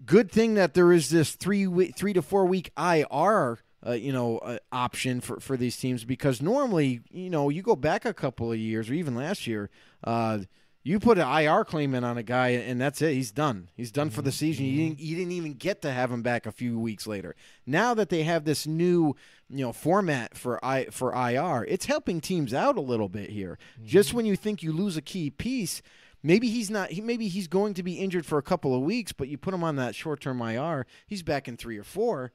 good 0.06 0.30
thing 0.30 0.54
that 0.54 0.72
there 0.74 0.92
is 0.92 1.10
this 1.10 1.34
three 1.34 1.66
week, 1.66 1.96
three 1.96 2.12
to 2.14 2.22
four 2.22 2.46
week 2.46 2.70
IR, 2.78 3.58
uh, 3.86 3.92
you 3.92 4.12
know, 4.12 4.38
uh, 4.38 4.58
option 4.72 5.20
for 5.20 5.40
for 5.40 5.56
these 5.56 5.76
teams 5.76 6.04
because 6.04 6.40
normally, 6.40 7.00
you 7.10 7.28
know, 7.30 7.48
you 7.50 7.62
go 7.62 7.76
back 7.76 8.04
a 8.04 8.14
couple 8.14 8.50
of 8.52 8.58
years 8.58 8.88
or 8.90 8.94
even 8.94 9.14
last 9.14 9.46
year, 9.46 9.70
uh, 10.04 10.38
you 10.86 11.00
put 11.00 11.16
an 11.16 11.26
IR 11.26 11.64
claim 11.64 11.94
in 11.94 12.04
on 12.04 12.18
a 12.18 12.22
guy 12.22 12.48
and 12.48 12.78
that's 12.78 13.00
it. 13.00 13.14
He's 13.14 13.32
done. 13.32 13.70
He's 13.74 13.90
done 13.90 14.10
for 14.10 14.20
the 14.20 14.28
mm-hmm. 14.28 14.36
season. 14.36 14.66
You 14.66 14.88
didn't, 14.88 15.00
you 15.00 15.16
didn't 15.16 15.32
even 15.32 15.54
get 15.54 15.80
to 15.82 15.90
have 15.90 16.12
him 16.12 16.22
back 16.22 16.44
a 16.44 16.52
few 16.52 16.78
weeks 16.78 17.06
later. 17.06 17.34
Now 17.66 17.94
that 17.94 18.10
they 18.10 18.22
have 18.24 18.44
this 18.44 18.66
new, 18.66 19.16
you 19.48 19.64
know, 19.64 19.72
format 19.72 20.36
for 20.36 20.62
I 20.62 20.84
for 20.86 21.14
IR, 21.14 21.64
it's 21.64 21.86
helping 21.86 22.20
teams 22.20 22.52
out 22.52 22.76
a 22.76 22.82
little 22.82 23.08
bit 23.08 23.30
here. 23.30 23.58
Just 23.82 24.10
mm-hmm. 24.10 24.16
when 24.18 24.26
you 24.26 24.36
think 24.36 24.62
you 24.62 24.72
lose 24.72 24.98
a 24.98 25.02
key 25.02 25.30
piece, 25.30 25.80
maybe 26.22 26.50
he's 26.50 26.70
not. 26.70 26.90
He 26.90 27.00
maybe 27.00 27.28
he's 27.28 27.48
going 27.48 27.72
to 27.74 27.82
be 27.82 27.94
injured 27.94 28.26
for 28.26 28.36
a 28.36 28.42
couple 28.42 28.74
of 28.74 28.82
weeks, 28.82 29.12
but 29.12 29.28
you 29.28 29.38
put 29.38 29.54
him 29.54 29.64
on 29.64 29.76
that 29.76 29.94
short 29.94 30.20
term 30.20 30.42
IR. 30.42 30.86
He's 31.06 31.22
back 31.22 31.48
in 31.48 31.56
three 31.56 31.78
or 31.78 31.84
four. 31.84 32.32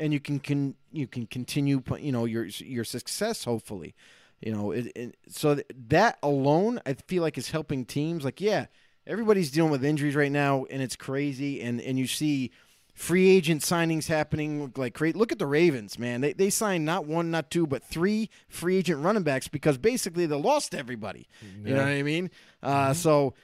and 0.00 0.12
you 0.12 0.18
can, 0.18 0.40
can 0.40 0.74
you 0.90 1.06
can 1.06 1.26
continue 1.26 1.80
you 2.00 2.10
know 2.10 2.24
your 2.24 2.46
your 2.46 2.84
success 2.84 3.44
hopefully 3.44 3.94
you 4.42 4.52
know 4.52 4.72
it, 4.72 4.92
it, 4.96 5.16
so 5.28 5.60
that 5.88 6.18
alone 6.22 6.80
i 6.84 6.94
feel 6.94 7.22
like 7.22 7.38
is 7.38 7.50
helping 7.50 7.84
teams. 7.84 8.24
Like 8.24 8.40
yeah 8.40 8.66
everybody's 9.06 9.50
dealing 9.50 9.70
with 9.70 9.84
injuries 9.84 10.14
right 10.14 10.32
now 10.32 10.64
and 10.70 10.82
it's 10.82 10.96
crazy 10.96 11.60
and 11.60 11.80
and 11.80 11.98
you 11.98 12.06
see 12.06 12.50
free 12.94 13.28
agent 13.30 13.62
signings 13.62 14.06
happening 14.06 14.72
like 14.76 14.92
great. 14.94 15.16
Look 15.16 15.32
at 15.32 15.38
the 15.38 15.46
ravens 15.46 15.98
man. 15.98 16.20
They, 16.20 16.32
they 16.34 16.50
signed 16.50 16.84
not 16.84 17.06
one 17.06 17.30
not 17.30 17.50
two 17.50 17.66
but 17.66 17.82
three 17.82 18.28
free 18.48 18.76
agent 18.76 19.02
running 19.02 19.22
backs 19.22 19.48
because 19.48 19.78
basically 19.78 20.26
they 20.26 20.36
lost 20.36 20.74
everybody. 20.74 21.26
You 21.64 21.74
know 21.74 21.82
what 21.82 21.88
i 21.88 22.02
mean? 22.02 22.30
Uh, 22.62 22.92
so 22.94 23.34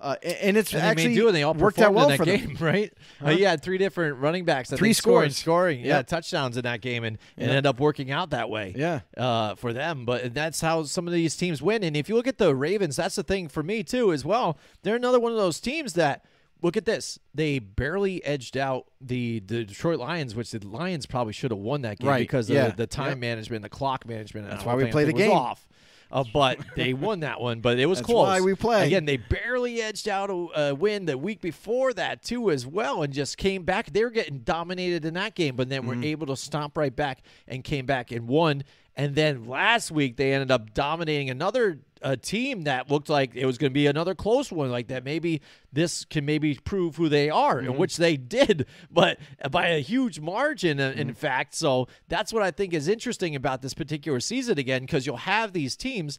uh, 0.00 0.16
and 0.22 0.56
it's 0.56 0.72
And 0.72 0.82
actually 0.82 1.14
do, 1.14 1.26
and 1.28 1.36
they 1.36 1.42
all 1.42 1.54
worked 1.54 1.78
out 1.78 1.94
well 1.94 2.04
in 2.04 2.10
that 2.10 2.16
for 2.18 2.24
game, 2.24 2.54
them. 2.54 2.56
right? 2.60 2.92
Uh, 3.24 3.30
you 3.30 3.46
had 3.46 3.62
three 3.62 3.78
different 3.78 4.18
running 4.18 4.44
backs, 4.44 4.72
I 4.72 4.76
Three 4.76 4.92
scoring, 4.92 5.30
scores. 5.30 5.36
scoring, 5.38 5.80
yeah, 5.80 5.96
Yep. 5.98 6.06
touchdowns 6.08 6.56
in 6.56 6.62
that 6.64 6.80
game, 6.80 7.04
and, 7.04 7.18
and 7.36 7.46
Yep. 7.46 7.48
ended 7.50 7.66
up 7.66 7.80
working 7.80 8.10
out 8.10 8.30
that 8.30 8.50
way, 8.50 8.74
Yeah. 8.76 9.00
uh, 9.16 9.54
for 9.54 9.72
them. 9.72 10.04
But 10.04 10.34
that's 10.34 10.60
how 10.60 10.82
some 10.84 11.06
of 11.06 11.12
these 11.14 11.36
teams 11.36 11.62
win. 11.62 11.82
And 11.82 11.96
if 11.96 12.08
you 12.08 12.14
look 12.14 12.26
at 12.26 12.38
the 12.38 12.54
Ravens, 12.54 12.96
that's 12.96 13.14
the 13.16 13.22
thing 13.22 13.48
for 13.48 13.62
me 13.62 13.82
too, 13.82 14.12
as 14.12 14.24
well. 14.24 14.58
They're 14.82 14.96
another 14.96 15.20
one 15.20 15.32
of 15.32 15.38
those 15.38 15.60
teams 15.60 15.94
that. 15.94 16.24
Look 16.62 16.78
at 16.78 16.86
this. 16.86 17.18
They 17.34 17.58
barely 17.58 18.24
edged 18.24 18.56
out 18.56 18.86
the, 18.98 19.40
the 19.40 19.66
Detroit 19.66 19.98
Lions, 20.00 20.34
which 20.34 20.50
the 20.52 20.66
Lions 20.66 21.04
probably 21.04 21.34
should 21.34 21.50
have 21.50 21.60
won 21.60 21.82
that 21.82 21.98
game 21.98 22.08
Right, 22.08 22.20
because 22.20 22.48
yeah, 22.48 22.68
of 22.68 22.76
the, 22.76 22.84
the 22.84 22.86
time 22.86 23.20
management, 23.20 23.60
the 23.62 23.68
clock 23.68 24.08
management. 24.08 24.48
That's 24.48 24.64
why 24.64 24.74
we 24.74 24.86
play 24.86 25.04
the 25.04 25.12
game. 25.12 25.32
Off. 25.32 25.68
Uh, 26.10 26.24
but 26.32 26.58
they 26.76 26.94
won 26.94 27.20
that 27.20 27.40
one, 27.40 27.60
but 27.60 27.78
it 27.78 27.86
was 27.86 27.98
That's 27.98 28.06
close. 28.06 28.26
why 28.28 28.40
we 28.40 28.54
play. 28.54 28.86
Again, 28.86 29.04
they 29.06 29.16
barely 29.16 29.82
edged 29.82 30.08
out 30.08 30.30
a, 30.30 30.60
a 30.70 30.74
win 30.74 31.04
the 31.06 31.18
week 31.18 31.40
before 31.40 31.92
that 31.94 32.22
too, 32.22 32.50
as 32.50 32.64
well, 32.66 33.02
and 33.02 33.12
just 33.12 33.36
came 33.38 33.64
back. 33.64 33.92
They 33.92 34.04
were 34.04 34.10
getting 34.10 34.38
dominated 34.40 35.04
in 35.04 35.14
that 35.14 35.34
game, 35.34 35.56
but 35.56 35.68
then 35.68 35.82
Mm-hmm. 35.82 36.00
were 36.00 36.06
able 36.06 36.26
to 36.28 36.36
stomp 36.36 36.76
right 36.76 36.94
back 36.94 37.22
and 37.48 37.62
came 37.64 37.86
back 37.86 38.12
and 38.12 38.28
won. 38.28 38.62
And 38.94 39.14
then 39.14 39.46
last 39.46 39.90
week 39.90 40.16
they 40.16 40.32
ended 40.32 40.50
up 40.50 40.72
dominating 40.72 41.28
another 41.28 41.80
uh, 42.02 42.16
team 42.16 42.62
that 42.64 42.90
looked 42.90 43.08
like 43.08 43.34
it 43.34 43.46
was 43.46 43.58
going 43.58 43.70
to 43.70 43.74
be 43.74 43.86
another 43.86 44.14
close 44.14 44.52
one, 44.52 44.70
like 44.70 44.88
that. 44.88 45.04
Maybe 45.04 45.40
this 45.72 46.04
can 46.04 46.24
maybe 46.24 46.54
prove 46.54 46.96
who 46.96 47.08
they 47.08 47.30
are, 47.30 47.56
Mm-hmm. 47.56 47.72
in 47.72 47.76
which 47.78 47.96
they 47.96 48.16
did, 48.16 48.66
but 48.90 49.18
by 49.50 49.68
a 49.68 49.80
huge 49.80 50.20
margin, 50.20 50.78
uh, 50.80 50.90
Mm-hmm. 50.90 51.00
in 51.00 51.14
fact. 51.14 51.54
So 51.54 51.88
that's 52.08 52.32
what 52.32 52.42
I 52.42 52.50
think 52.50 52.74
is 52.74 52.88
interesting 52.88 53.34
about 53.34 53.62
this 53.62 53.74
particular 53.74 54.20
season 54.20 54.58
again, 54.58 54.82
because 54.82 55.06
you'll 55.06 55.16
have 55.16 55.52
these 55.52 55.76
teams 55.76 56.18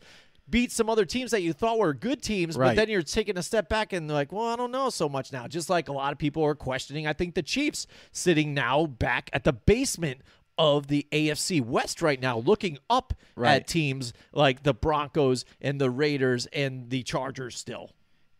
beat 0.49 0.71
some 0.71 0.89
other 0.89 1.03
teams 1.03 1.31
that 1.31 1.41
you 1.41 1.51
thought 1.51 1.77
were 1.77 1.93
good 1.93 2.21
teams, 2.21 2.55
but 2.55 2.75
then 2.77 2.87
you're 2.89 3.01
taking 3.01 3.37
a 3.37 3.43
step 3.43 3.67
back 3.67 3.91
and 3.91 4.09
like, 4.09 4.31
well, 4.31 4.45
I 4.47 4.55
don't 4.55 4.71
know 4.71 4.89
so 4.89 5.09
much 5.09 5.33
now. 5.33 5.45
Just 5.45 5.69
like 5.69 5.89
a 5.89 5.91
lot 5.91 6.13
of 6.13 6.17
people 6.17 6.41
are 6.45 6.55
questioning, 6.55 7.05
I 7.05 7.11
think 7.11 7.35
the 7.35 7.43
Chiefs 7.43 7.85
sitting 8.13 8.53
now 8.53 8.85
back 8.85 9.29
at 9.33 9.43
the 9.43 9.51
basement 9.51 10.21
of 10.57 10.87
the 10.87 11.05
AFC 11.11 11.61
West 11.61 12.01
right 12.01 12.19
now, 12.21 12.39
looking 12.39 12.77
up 12.89 13.13
Right. 13.35 13.55
at 13.55 13.67
teams 13.67 14.13
like 14.33 14.63
the 14.63 14.73
Broncos 14.73 15.45
and 15.61 15.79
the 15.79 15.89
Raiders 15.89 16.47
and 16.47 16.89
the 16.89 17.03
Chargers 17.03 17.55
still. 17.57 17.91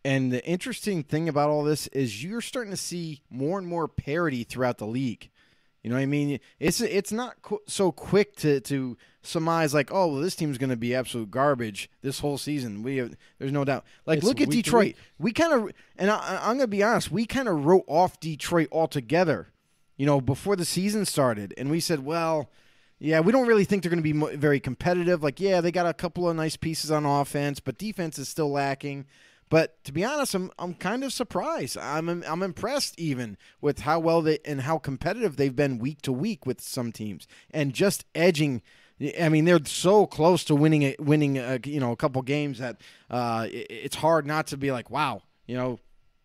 And 0.04 0.32
the 0.32 0.44
interesting 0.46 1.02
thing 1.02 1.28
about 1.28 1.50
all 1.50 1.64
this 1.64 1.86
is 1.88 2.22
you're 2.24 2.40
starting 2.40 2.70
to 2.70 2.76
see 2.76 3.22
more 3.30 3.58
and 3.58 3.66
more 3.66 3.88
parity 3.88 4.44
throughout 4.44 4.78
the 4.78 4.86
league. 4.86 5.28
You 5.82 5.90
know 5.90 5.96
what 5.96 6.02
I 6.02 6.06
mean? 6.06 6.40
It's 6.58 6.80
it's 6.80 7.12
not 7.12 7.40
qu- 7.42 7.60
so 7.66 7.92
quick 7.92 8.34
to 8.36 8.60
to 8.62 8.96
surmise 9.22 9.72
like, 9.74 9.92
oh, 9.92 10.08
well, 10.08 10.20
this 10.20 10.34
team's 10.34 10.58
going 10.58 10.70
to 10.70 10.76
be 10.76 10.94
absolute 10.94 11.30
garbage 11.30 11.88
this 12.02 12.18
whole 12.20 12.36
season. 12.38 12.82
We 12.82 12.96
have, 12.96 13.14
there's 13.38 13.52
no 13.52 13.64
doubt. 13.64 13.84
Like, 14.06 14.18
It's 14.18 14.26
look 14.26 14.40
at 14.40 14.48
Detroit. 14.50 14.94
We 15.18 15.32
kind 15.32 15.52
of, 15.52 15.70
and 15.96 16.10
I, 16.10 16.36
I'm 16.42 16.56
going 16.56 16.60
to 16.60 16.66
be 16.66 16.82
honest, 16.82 17.10
we 17.12 17.26
kind 17.26 17.46
of 17.48 17.64
wrote 17.64 17.84
off 17.86 18.18
Detroit 18.20 18.68
altogether. 18.72 19.48
You 19.98 20.06
know, 20.06 20.22
before 20.22 20.56
the 20.56 20.64
season 20.64 21.04
started, 21.04 21.52
and 21.58 21.70
we 21.70 21.80
said, 21.80 22.04
well. 22.04 22.48
Yeah, 23.00 23.20
we 23.20 23.30
don't 23.30 23.46
really 23.46 23.62
think 23.62 23.84
they're 23.84 23.90
going 23.90 24.02
to 24.02 24.12
be 24.12 24.36
very 24.36 24.58
competitive. 24.58 25.22
Like, 25.22 25.38
yeah, 25.38 25.60
they 25.60 25.70
got 25.70 25.86
a 25.86 25.94
couple 25.94 26.28
of 26.28 26.34
nice 26.34 26.56
pieces 26.56 26.90
on 26.90 27.06
offense, 27.06 27.60
but 27.60 27.78
defense 27.78 28.18
is 28.18 28.28
still 28.28 28.50
lacking. 28.50 29.06
But 29.50 29.82
to 29.84 29.92
be 29.92 30.04
honest, 30.04 30.34
I'm 30.34 30.50
I'm 30.58 30.74
kind 30.74 31.04
of 31.04 31.12
surprised. 31.12 31.78
I'm 31.78 32.08
I'm 32.08 32.42
impressed 32.42 32.98
even 32.98 33.38
with 33.60 33.80
how 33.80 33.98
well 33.98 34.20
they 34.20 34.38
and 34.44 34.62
how 34.62 34.78
competitive 34.78 35.36
they've 35.36 35.54
been 35.54 35.78
week 35.78 36.02
to 36.02 36.12
week 36.12 36.44
with 36.44 36.60
some 36.60 36.92
teams, 36.92 37.26
and 37.50 37.72
just 37.72 38.04
edging. 38.14 38.62
I 39.20 39.28
mean, 39.28 39.44
they're 39.44 39.64
so 39.64 40.06
close 40.06 40.42
to 40.44 40.56
winning 40.56 40.82
it, 40.82 41.00
winning 41.00 41.38
a, 41.38 41.60
you 41.64 41.80
know 41.80 41.92
a 41.92 41.96
couple 41.96 42.20
games 42.22 42.58
that 42.58 42.80
uh, 43.10 43.46
it, 43.50 43.66
it's 43.70 43.96
hard 43.96 44.26
not 44.26 44.48
to 44.48 44.56
be 44.56 44.72
like, 44.72 44.90
wow, 44.90 45.22
you 45.46 45.56
know, 45.56 45.78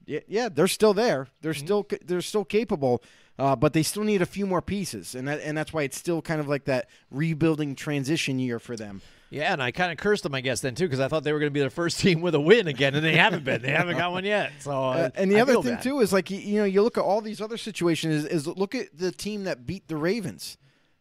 yeah, 0.05 0.21
yeah, 0.27 0.49
they're 0.49 0.67
still 0.67 0.93
there. 0.93 1.27
They're 1.41 1.53
still 1.53 1.87
they're 2.03 2.21
still 2.21 2.43
capable, 2.43 3.03
uh, 3.39 3.55
but 3.55 3.73
they 3.73 3.83
still 3.83 4.03
need 4.03 4.21
a 4.21 4.25
few 4.25 4.45
more 4.45 4.61
pieces, 4.61 5.15
and 5.15 5.27
that 5.27 5.41
and 5.41 5.57
that's 5.57 5.73
why 5.73 5.83
it's 5.83 5.97
still 5.97 6.21
kind 6.21 6.39
of 6.39 6.47
like 6.47 6.65
that 6.65 6.87
rebuilding 7.11 7.75
transition 7.75 8.39
year 8.39 8.59
for 8.59 8.75
them. 8.75 9.01
Yeah, 9.29 9.51
and 9.51 9.63
I 9.63 9.71
kind 9.71 9.91
of 9.91 9.97
cursed 9.97 10.21
them, 10.21 10.35
I 10.35 10.41
guess, 10.41 10.61
then 10.61 10.75
too, 10.75 10.85
because 10.85 10.99
I 10.99 11.07
thought 11.07 11.23
they 11.23 11.33
were 11.33 11.39
going 11.39 11.49
to 11.49 11.53
be 11.53 11.59
the 11.61 11.71
first 11.71 11.99
team 12.01 12.21
with 12.21 12.35
a 12.35 12.39
win 12.39 12.67
again, 12.67 12.93
and 12.93 13.03
they 13.03 13.15
haven't 13.15 13.43
been. 13.43 13.63
They 13.63 13.71
haven't 13.71 13.97
got 13.97 14.11
one 14.11 14.25
yet. 14.25 14.51
So, 14.59 14.71
uh, 14.89 15.09
and 15.15 15.31
the 15.31 15.37
I 15.37 15.41
other 15.41 15.53
thing 15.63 15.73
bad. 15.75 15.81
too 15.81 15.99
is 16.01 16.13
like 16.13 16.29
you, 16.29 16.37
you 16.37 16.59
know 16.59 16.65
you 16.65 16.83
look 16.83 16.97
at 16.99 17.03
all 17.03 17.19
these 17.21 17.41
other 17.41 17.57
situations 17.57 18.25
is, 18.25 18.25
is 18.25 18.47
look 18.47 18.75
at 18.75 18.95
the 18.95 19.11
team 19.11 19.45
that 19.45 19.65
beat 19.65 19.87
the 19.87 19.97
Ravens. 19.97 20.57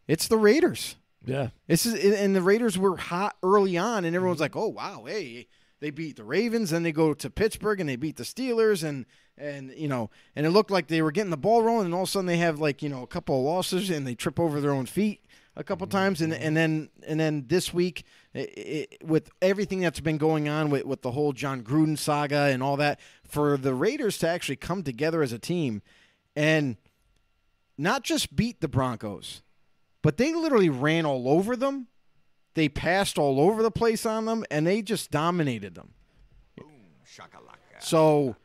It's 0.09 0.29
the 0.29 0.39
Raiders. 0.39 0.97
yeah, 1.27 1.49
This 1.69 1.85
is 1.87 2.19
and 2.19 2.35
the 2.35 2.41
Raiders 2.43 2.79
were 2.79 2.97
hot 2.97 3.37
early 3.43 3.77
on, 3.77 4.05
and 4.07 4.17
everyone's 4.17 4.41
like, 4.41 4.57
"Oh 4.57 4.69
wow, 4.69 5.05
hey, 5.07 5.47
they 5.83 5.91
beat 5.91 6.17
the 6.17 6.25
Ravens." 6.25 6.71
Then 6.71 6.83
they 6.83 6.93
go 6.93 7.13
to 7.13 7.29
Pittsburgh 7.29 7.81
and 7.81 7.89
they 7.89 7.97
beat 7.97 8.17
the 8.17 8.25
Steelers, 8.25 8.83
and 8.83 9.05
and 9.37 9.71
you 9.77 9.89
know, 9.89 10.09
and 10.35 10.47
it 10.47 10.51
looked 10.51 10.71
like 10.71 10.87
they 10.87 11.03
were 11.03 11.13
getting 11.13 11.31
the 11.31 11.37
ball 11.37 11.63
rolling, 11.63 11.85
and 11.85 11.95
all 11.95 12.05
of 12.05 12.09
a 12.09 12.11
sudden 12.11 12.27
they 12.27 12.39
have 12.39 12.59
like 12.59 12.83
you 12.83 12.89
know 12.89 13.03
a 13.03 13.07
couple 13.07 13.39
of 13.39 13.45
losses, 13.45 13.91
and 13.91 14.07
they 14.07 14.15
trip 14.15 14.41
over 14.41 14.61
their 14.61 14.73
own 14.73 14.87
feet 14.87 15.27
a 15.55 15.63
couple 15.63 15.87
mm-hmm. 15.87 15.99
times, 15.99 16.23
and 16.23 16.33
and 16.33 16.57
then 16.57 16.89
and 17.07 17.21
then 17.21 17.45
this 17.49 17.75
week 17.75 18.05
i 18.35 18.49
i 18.57 18.87
with 19.05 19.31
everything 19.43 19.81
that's 19.81 20.01
been 20.01 20.19
going 20.19 20.49
on 20.49 20.71
with 20.71 20.87
with 20.87 21.03
the 21.03 21.11
whole 21.11 21.33
Jon 21.33 21.63
Gruden 21.63 21.99
saga 21.99 22.45
and 22.45 22.63
all 22.63 22.79
that, 22.79 22.99
for 23.25 23.59
the 23.59 23.75
Raiders 23.75 24.17
to 24.19 24.29
actually 24.29 24.57
come 24.57 24.83
together 24.83 25.23
as 25.23 25.33
a 25.33 25.39
team, 25.39 25.83
and 26.35 26.77
not 27.77 28.03
just 28.03 28.35
beat 28.35 28.61
the 28.61 28.69
Broncos 28.69 29.43
but 30.03 30.17
they 30.17 30.35
literally 30.35 30.69
ran 30.69 31.07
all 31.07 31.29
over 31.29 31.57
them. 31.57 31.87
They 32.55 32.69
passed 32.69 33.19
all 33.19 33.41
over 33.41 33.63
the 33.63 33.71
place 33.71 34.05
on 34.05 34.27
them, 34.27 34.45
and 34.51 34.67
they 34.67 34.83
just 34.83 35.11
dominated 35.11 35.75
them. 35.75 35.95
Boom, 36.57 36.67
So, 37.81 38.37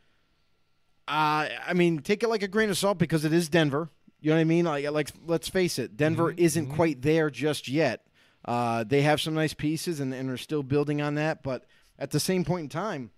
uh, 1.06 1.48
I 1.66 1.72
mean, 1.74 1.98
take 2.00 2.22
it 2.22 2.28
like 2.28 2.42
a 2.42 2.48
grain 2.48 2.70
of 2.70 2.78
salt 2.78 2.98
because 2.98 3.24
it 3.24 3.32
is 3.32 3.48
Denver. 3.48 3.90
You 4.20 4.30
know 4.30 4.36
what 4.36 4.40
I 4.40 4.44
mean? 4.44 4.64
Like, 4.64 4.90
like 4.90 5.10
let's 5.26 5.48
face 5.48 5.78
it, 5.78 5.96
Denver 5.96 6.32
isn't 6.36 6.68
quite 6.74 7.02
there 7.02 7.30
just 7.30 7.68
yet. 7.68 8.04
Uh, 8.44 8.82
they 8.84 9.02
have 9.02 9.20
some 9.20 9.34
nice 9.34 9.54
pieces, 9.54 10.00
and, 10.00 10.12
and 10.12 10.30
are 10.30 10.36
still 10.36 10.62
building 10.62 11.00
on 11.00 11.14
that. 11.14 11.42
But 11.42 11.66
at 11.98 12.10
the 12.10 12.20
same 12.20 12.44
point 12.44 12.64
in 12.64 12.68
time, 12.68 13.10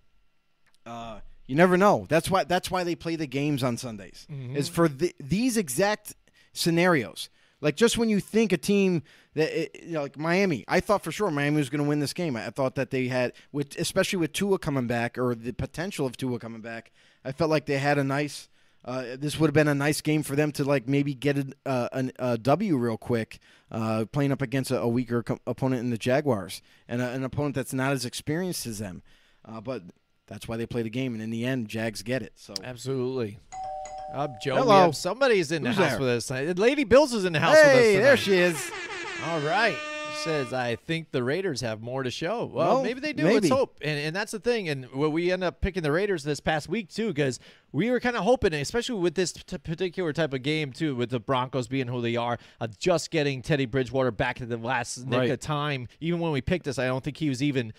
uh, 0.85 1.19
you 1.47 1.55
never 1.55 1.77
know. 1.77 2.05
That's 2.07 2.29
why 2.29 2.43
that's 2.43 2.69
why 2.69 2.83
they 2.83 2.95
play 2.95 3.15
the 3.15 3.27
games 3.27 3.63
on 3.63 3.77
Sundays. 3.77 4.27
Is 4.55 4.69
for 4.69 4.87
the, 4.87 5.15
these 5.19 5.57
exact 5.57 6.15
scenarios. 6.53 7.29
Like 7.61 7.75
just 7.75 7.97
when 7.97 8.09
you 8.09 8.19
think 8.19 8.51
a 8.51 8.57
team 8.57 9.03
that 9.35 9.51
it, 9.51 9.83
you 9.83 9.93
know, 9.93 10.01
like 10.01 10.17
Miami, 10.17 10.65
I 10.67 10.79
thought 10.79 11.03
for 11.03 11.11
sure 11.11 11.29
Miami 11.31 11.57
was 11.57 11.69
going 11.69 11.83
to 11.83 11.87
win 11.87 11.99
this 11.99 12.13
game. 12.13 12.35
I 12.35 12.49
thought 12.49 12.75
that 12.75 12.89
they 12.89 13.07
had, 13.07 13.33
with 13.51 13.77
especially 13.77 14.17
with 14.17 14.33
Tua 14.33 14.59
coming 14.59 14.87
back 14.87 15.17
or 15.17 15.35
the 15.35 15.53
potential 15.53 16.05
of 16.05 16.17
Tua 16.17 16.39
coming 16.39 16.61
back. 16.61 16.91
I 17.23 17.31
felt 17.31 17.51
like 17.51 17.67
they 17.67 17.77
had 17.77 17.97
a 17.97 18.03
nice. 18.03 18.49
Uh, 18.83 19.15
this 19.15 19.39
would 19.39 19.47
have 19.47 19.53
been 19.53 19.67
a 19.67 19.75
nice 19.75 20.01
game 20.01 20.23
for 20.23 20.35
them 20.35 20.51
to 20.51 20.63
like 20.63 20.87
maybe 20.87 21.13
get 21.13 21.37
a, 21.37 21.53
uh, 21.67 22.03
a 22.17 22.37
W 22.39 22.77
real 22.77 22.97
quick, 22.97 23.37
uh, 23.69 24.05
playing 24.11 24.31
up 24.31 24.41
against 24.41 24.71
a, 24.71 24.81
a 24.81 24.87
weaker 24.87 25.21
co- 25.21 25.37
opponent 25.45 25.81
in 25.81 25.91
the 25.91 25.99
Jaguars 25.99 26.63
and 26.87 26.99
a, 26.99 27.09
an 27.09 27.23
opponent 27.23 27.53
that's 27.53 27.73
not 27.73 27.91
as 27.91 28.05
experienced 28.05 28.65
as 28.65 28.79
them. 28.79 29.03
Uh, 29.45 29.61
but 29.61 29.83
that's 30.25 30.47
why 30.47 30.57
they 30.57 30.65
play 30.65 30.81
the 30.81 30.89
game, 30.89 31.13
and 31.13 31.21
in 31.21 31.29
the 31.29 31.45
end, 31.45 31.67
Jags 31.67 32.01
get 32.01 32.23
it. 32.23 32.33
So 32.37 32.55
absolutely. 32.63 33.37
Uh, 34.13 34.27
Joe, 34.41 34.55
Hello. 34.57 34.91
somebody's 34.91 35.51
in 35.51 35.63
the 35.63 35.71
house 35.71 35.91
there? 35.91 35.99
with 35.99 36.09
us. 36.31 36.57
Lady 36.57 36.83
Bills 36.83 37.13
is 37.13 37.25
in 37.25 37.33
the 37.33 37.39
house 37.39 37.55
with 37.55 37.65
us. 37.65 37.71
hey, 37.73 37.97
there 37.97 38.17
she 38.17 38.33
is. 38.33 38.71
All 39.27 39.39
right. 39.41 39.75
Says, 40.23 40.53
I 40.53 40.75
think 40.75 41.11
the 41.11 41.23
Raiders 41.23 41.61
have 41.61 41.81
more 41.81 42.03
to 42.03 42.11
show. 42.11 42.45
Well, 42.45 42.75
Well, 42.75 42.83
maybe 42.83 42.99
they 42.99 43.11
do. 43.13 43.23
maybe. 43.23 43.35
Let's 43.35 43.49
hope. 43.49 43.79
And, 43.81 43.99
and 43.99 44.15
that's 44.15 44.31
the 44.31 44.39
thing. 44.39 44.69
And 44.69 44.87
well, 44.93 45.09
we 45.11 45.31
end 45.31 45.43
up 45.43 45.61
picking 45.61 45.81
the 45.81 45.91
Raiders 45.91 46.23
this 46.23 46.39
past 46.39 46.69
week, 46.69 46.89
too, 46.89 47.07
because 47.07 47.39
we 47.71 47.89
were 47.89 47.99
kind 47.99 48.15
of 48.15 48.23
hoping, 48.23 48.53
especially 48.53 48.99
with 48.99 49.15
this 49.15 49.31
t- 49.31 49.57
particular 49.57 50.13
type 50.13 50.33
of 50.35 50.43
game, 50.43 50.73
too, 50.73 50.95
with 50.95 51.09
the 51.09 51.19
Broncos 51.19 51.67
being 51.67 51.87
who 51.87 52.01
they 52.01 52.17
are, 52.17 52.37
uh, 52.59 52.67
just 52.77 53.09
getting 53.09 53.41
Teddy 53.41 53.65
Bridgewater 53.65 54.11
back 54.11 54.41
at 54.41 54.49
the 54.49 54.57
last 54.57 55.07
nick 55.07 55.19
Right. 55.21 55.31
of 55.31 55.39
time. 55.39 55.87
Even 56.01 56.19
when 56.19 56.31
we 56.31 56.41
picked 56.41 56.65
this, 56.65 56.77
I 56.77 56.85
don't 56.85 57.03
think 57.03 57.17
he 57.17 57.29
was 57.29 57.41
even 57.41 57.73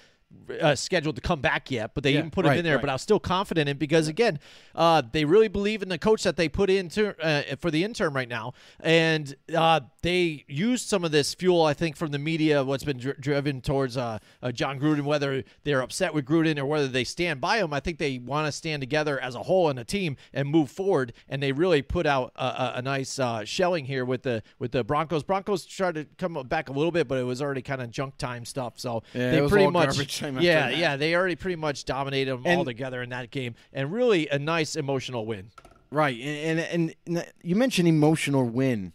uh, 0.60 0.74
scheduled 0.74 1.16
to 1.16 1.22
come 1.22 1.40
back 1.40 1.70
yet, 1.70 1.92
but 1.94 2.02
they 2.04 2.12
Yeah, 2.12 2.22
didn't 2.22 2.32
put 2.32 2.44
him 2.46 2.52
in 2.52 2.64
there. 2.64 2.76
right. 2.76 2.80
But 2.82 2.90
I 2.90 2.94
was 2.94 3.02
still 3.02 3.20
confident 3.20 3.68
in 3.68 3.78
because 3.78 4.08
again, 4.08 4.38
uh, 4.74 5.02
they 5.12 5.24
really 5.24 5.48
believe 5.48 5.82
in 5.82 5.88
the 5.88 5.98
coach 5.98 6.22
that 6.24 6.36
they 6.36 6.48
put 6.48 6.68
into 6.70 7.14
uh, 7.24 7.56
for 7.56 7.70
the 7.70 7.84
interim 7.84 8.14
right 8.14 8.28
now, 8.28 8.54
and 8.80 9.34
uh, 9.54 9.80
they 10.02 10.44
used 10.48 10.88
some 10.88 11.04
of 11.04 11.12
this 11.12 11.32
fuel, 11.32 11.62
I 11.64 11.74
think, 11.74 11.96
from 11.96 12.10
the 12.10 12.18
media, 12.18 12.62
what's 12.64 12.84
been 12.84 12.98
dri- 12.98 13.14
driven 13.18 13.60
towards 13.60 13.96
uh, 13.96 14.18
uh, 14.42 14.52
Jon 14.52 14.78
Gruden, 14.78 15.02
whether 15.02 15.44
they're 15.64 15.80
upset 15.80 16.12
with 16.12 16.24
Gruden 16.24 16.58
or 16.58 16.66
whether 16.66 16.88
they 16.88 17.04
stand 17.04 17.40
by 17.40 17.58
him. 17.58 17.72
I 17.72 17.80
think 17.80 17.98
they 17.98 18.18
want 18.18 18.46
to 18.46 18.52
stand 18.52 18.82
together 18.82 19.18
as 19.20 19.34
a 19.34 19.42
whole 19.44 19.68
and 19.70 19.78
a 19.78 19.84
team 19.84 20.16
and 20.32 20.48
move 20.48 20.70
forward, 20.70 21.12
and 21.28 21.42
they 21.42 21.52
really 21.52 21.82
put 21.82 22.04
out 22.04 22.32
a, 22.36 22.44
a, 22.44 22.72
a 22.76 22.82
nice 22.82 23.18
uh, 23.18 23.44
shelling 23.44 23.84
here 23.84 24.04
with 24.04 24.22
the 24.22 24.42
with 24.58 24.72
the 24.72 24.82
Broncos. 24.84 25.22
Broncos 25.22 25.64
tried 25.64 25.94
to 25.94 26.04
come 26.18 26.34
back 26.48 26.68
a 26.68 26.72
little 26.72 26.92
bit, 26.92 27.06
but 27.06 27.18
it 27.18 27.24
was 27.24 27.40
already 27.40 27.62
kind 27.62 27.80
of 27.80 27.90
junk 27.90 28.18
time 28.18 28.44
stuff. 28.44 28.74
So 28.80 29.02
Yeah, 29.14 29.30
they 29.30 29.40
pretty 29.48 29.64
much, 29.72 29.96
yeah, 30.42 30.68
yeah, 30.80 30.96
they 30.96 31.14
already 31.14 31.36
pretty 31.36 31.56
much 31.56 31.84
dominated 31.84 32.32
them 32.32 32.42
all 32.58 32.64
together 32.64 33.02
in 33.02 33.10
that 33.10 33.30
game, 33.30 33.54
and 33.72 33.92
really 33.92 34.28
a 34.28 34.38
nice 34.38 34.74
emotional 34.76 35.26
win. 35.26 35.50
Right, 35.90 36.18
and, 36.20 36.58
and 36.58 36.94
and 37.06 37.26
you 37.42 37.54
mentioned 37.54 37.86
emotional 37.86 38.44
win, 38.48 38.94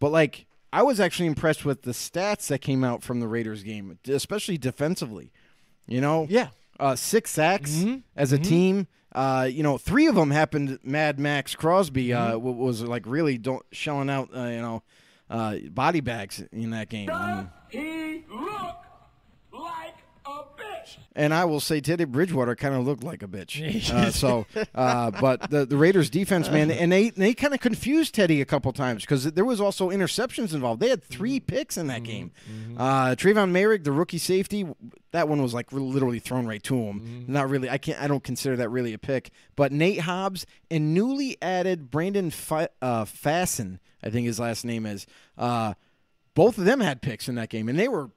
but 0.00 0.10
like 0.12 0.46
I 0.72 0.82
was 0.82 1.00
actually 1.00 1.26
impressed 1.26 1.64
with 1.64 1.82
the 1.82 1.92
stats 1.92 2.48
that 2.48 2.58
came 2.60 2.84
out 2.84 3.02
from 3.02 3.20
the 3.20 3.28
Raiders 3.28 3.62
game, 3.62 3.98
especially 4.08 4.58
defensively. 4.58 5.32
You 5.86 6.00
know, 6.00 6.26
Yeah. 6.28 6.48
uh, 6.80 6.96
six 6.96 7.30
sacks 7.30 7.84
as 8.16 8.32
a 8.32 8.38
team. 8.38 8.86
Uh, 9.12 9.48
you 9.50 9.62
know, 9.62 9.78
three 9.78 10.06
of 10.08 10.14
them 10.14 10.30
happened. 10.30 10.78
Mad 10.82 11.18
Maxx 11.18 11.54
Crosby 11.54 12.12
uh, 12.12 12.32
w- 12.32 12.56
was 12.56 12.82
like 12.82 13.04
really 13.06 13.38
don't 13.38 13.64
shelling 13.72 14.10
out. 14.10 14.28
Uh, 14.36 14.44
you 14.46 14.60
know, 14.60 14.82
uh, 15.30 15.56
body 15.70 16.00
bags 16.00 16.42
in 16.52 16.70
that 16.70 16.90
game. 16.90 17.08
I 17.10 17.36
mean, 17.36 17.50
He 17.70 18.24
look 18.28 18.40
like 18.50 18.74
a 18.74 18.85
bitch. 20.86 20.96
and 21.14 21.34
I 21.34 21.44
will 21.44 21.60
say 21.60 21.80
Teddy 21.80 22.04
Bridgewater 22.04 22.54
kind 22.56 22.74
of 22.74 22.86
looked 22.86 23.02
like 23.02 23.22
a 23.22 23.28
bitch. 23.28 23.56
Uh, 23.96 24.10
so, 24.10 24.46
uh, 24.74 25.10
but 25.10 25.50
the 25.50 25.64
the 25.66 25.76
Raiders 25.76 26.10
defense, 26.10 26.50
man, 26.50 26.70
and 26.70 26.90
they 26.92 27.10
they 27.10 27.34
kind 27.34 27.54
of 27.54 27.60
confused 27.60 28.14
Teddy 28.14 28.40
a 28.40 28.44
couple 28.44 28.72
times 28.72 29.02
because 29.02 29.24
there 29.32 29.44
was 29.44 29.60
also 29.60 29.90
interceptions 29.90 30.52
involved. 30.54 30.80
They 30.80 30.88
had 30.88 31.02
three 31.04 31.40
picks 31.40 31.76
in 31.76 31.86
that 31.88 32.02
game. 32.02 32.30
Uh, 32.76 33.14
Tre'von 33.16 33.50
Moehrig, 33.52 33.84
the 33.84 33.92
rookie 33.92 34.18
safety, 34.18 34.66
that 35.12 35.28
one 35.28 35.40
was 35.42 35.54
like 35.54 35.72
literally 35.72 36.18
thrown 36.18 36.46
right 36.46 36.62
to 36.64 36.76
him. 36.76 37.24
Not 37.28 37.48
really. 37.48 37.70
I 37.70 37.78
can't. 37.78 38.00
I 38.00 38.06
don't 38.06 38.22
consider 38.24 38.56
that 38.56 38.68
really 38.68 38.92
a 38.92 38.98
pick. 38.98 39.30
But 39.54 39.72
Nate 39.72 40.00
Hobbs 40.00 40.46
and 40.70 40.92
newly 40.94 41.36
added 41.40 41.90
Brandon 41.90 42.30
Fa- 42.30 42.70
uh, 42.82 43.04
Fasten, 43.04 43.80
I 44.02 44.10
think 44.10 44.26
his 44.26 44.38
last 44.40 44.64
name 44.64 44.84
is. 44.86 45.06
Uh, 45.38 45.74
both 46.34 46.58
of 46.58 46.64
them 46.66 46.80
had 46.80 47.00
picks 47.00 47.28
in 47.28 47.34
that 47.36 47.48
game, 47.48 47.68
and 47.68 47.78
they 47.78 47.88
were 47.88 48.10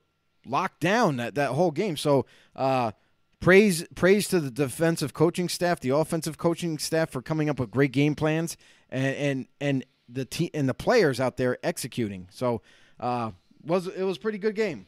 locked 0.50 0.80
down 0.82 1.18
that, 1.18 1.36
that 1.36 1.52
whole 1.52 1.72
game. 1.72 1.96
So 1.98 2.26
uh, 2.56 2.92
praise 3.40 3.86
praise 3.96 4.28
to 4.30 4.40
the 4.40 4.52
defensive 4.52 5.14
coaching 5.14 5.50
staff, 5.50 5.80
the 5.80 5.90
offensive 5.96 6.38
coaching 6.38 6.78
staff 6.78 7.10
for 7.10 7.22
coming 7.22 7.50
up 7.50 7.60
with 7.60 7.72
great 7.72 7.92
game 7.92 8.16
plans, 8.16 8.58
and 8.90 9.06
and, 9.16 9.48
and 9.62 9.86
the 10.08 10.26
te- 10.26 10.52
and 10.54 10.68
the 10.68 10.74
players 10.74 11.20
out 11.20 11.38
there 11.38 11.58
executing. 11.64 12.28
So 12.32 12.62
uh, 13.00 13.32
was 13.66 13.88
it 13.88 14.04
was 14.04 14.18
a 14.18 14.20
pretty 14.20 14.38
good 14.38 14.56
game. 14.56 14.86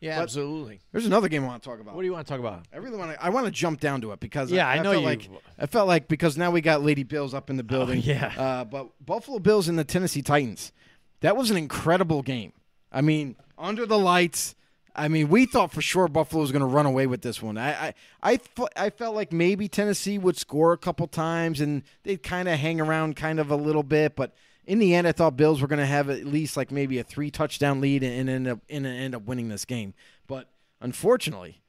Yeah, 0.00 0.18
But- 0.18 0.24
absolutely. 0.24 0.80
There's 0.92 1.06
another 1.06 1.28
game 1.28 1.44
I 1.44 1.46
want 1.46 1.62
to 1.62 1.68
talk 1.68 1.80
about. 1.80 1.94
What 1.94 2.02
do 2.02 2.06
you 2.06 2.12
want 2.12 2.26
to 2.26 2.30
talk 2.30 2.38
about? 2.40 2.64
I 2.74 2.76
really 2.76 2.98
want 2.98 3.12
to. 3.12 3.24
I 3.24 3.30
want 3.30 3.46
to 3.46 3.52
jump 3.52 3.80
down 3.80 4.02
to 4.02 4.12
it 4.12 4.20
because 4.20 4.50
Yeah, 4.52 4.68
I 4.68 4.76
know 4.82 4.90
felt 4.92 4.96
you- 5.02 5.06
Like, 5.08 5.30
I 5.58 5.66
felt 5.66 5.88
like 5.88 6.08
because 6.08 6.36
now 6.36 6.50
we 6.50 6.60
got 6.60 6.82
Lady 6.82 7.04
Bills 7.04 7.32
up 7.32 7.48
in 7.48 7.56
the 7.56 7.62
building. 7.62 8.00
yeah. 8.04 8.32
Uh, 8.36 8.64
but 8.64 8.88
Buffalo 9.04 9.38
Bills 9.38 9.66
and 9.66 9.78
the 9.78 9.84
Tennessee 9.84 10.20
Titans. 10.20 10.72
That 11.20 11.36
was 11.38 11.50
an 11.50 11.56
incredible 11.56 12.20
game. 12.20 12.52
I 12.92 13.00
mean, 13.00 13.36
under 13.56 13.86
the 13.86 13.98
lights. 13.98 14.54
I 14.96 15.08
mean, 15.08 15.28
we 15.28 15.46
thought 15.46 15.72
for 15.72 15.82
sure 15.82 16.06
Buffalo 16.06 16.42
was 16.42 16.52
going 16.52 16.60
to 16.60 16.66
run 16.66 16.86
away 16.86 17.06
with 17.06 17.22
this 17.22 17.42
one. 17.42 17.58
I 17.58 17.88
I 17.88 17.94
I, 18.34 18.40
I 18.76 18.90
felt 18.90 19.14
like 19.14 19.32
maybe 19.32 19.68
Tennessee 19.68 20.18
would 20.18 20.36
score 20.36 20.72
a 20.72 20.78
couple 20.78 21.06
times 21.08 21.60
and 21.60 21.82
they'd 22.04 22.22
kind 22.22 22.48
of 22.48 22.58
hang 22.58 22.80
around 22.80 23.16
kind 23.16 23.40
of 23.40 23.50
a 23.50 23.56
little 23.56 23.82
bit, 23.82 24.14
but 24.14 24.34
in 24.66 24.78
the 24.78 24.94
end, 24.94 25.06
I 25.06 25.12
thought 25.12 25.36
Bills 25.36 25.60
were 25.60 25.68
going 25.68 25.80
to 25.80 25.86
have 25.86 26.08
at 26.08 26.24
least 26.24 26.56
like 26.56 26.70
maybe 26.70 26.98
a 26.98 27.04
three 27.04 27.30
touchdown 27.30 27.80
lead 27.80 28.02
and, 28.02 28.28
and 28.28 28.30
end 28.30 28.48
up 28.48 28.60
and 28.70 28.86
end 28.86 29.14
up 29.14 29.26
winning 29.26 29.48
this 29.48 29.64
game. 29.64 29.94
But 30.26 30.48
unfortunately, 30.80 31.60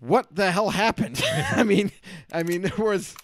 what 0.00 0.34
the 0.34 0.50
hell 0.50 0.70
happened? 0.70 1.22
I 1.52 1.62
mean, 1.62 1.92
I 2.32 2.42
mean 2.42 2.62
there 2.62 2.76
was 2.76 3.14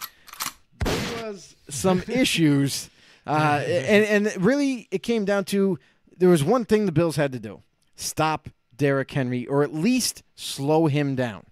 there 0.85 1.31
was 1.31 1.57
some 1.69 2.03
issues, 2.09 2.89
uh, 3.27 3.63
and 3.67 4.27
and 4.27 4.45
really 4.45 4.89
it 4.91 5.03
came 5.03 5.25
down 5.25 5.45
to 5.47 5.79
there 6.17 6.29
was 6.29 6.43
one 6.43 6.65
thing 6.65 6.87
the 6.87 6.93
Bills 6.93 7.17
had 7.17 7.33
to 7.33 7.39
do: 7.39 7.63
stop 7.97 8.49
Derrick 8.81 9.11
Henry, 9.11 9.47
or 9.47 9.63
at 9.63 9.75
least 9.75 10.23
slow 10.37 10.87
him 10.87 11.15
down. 11.15 11.45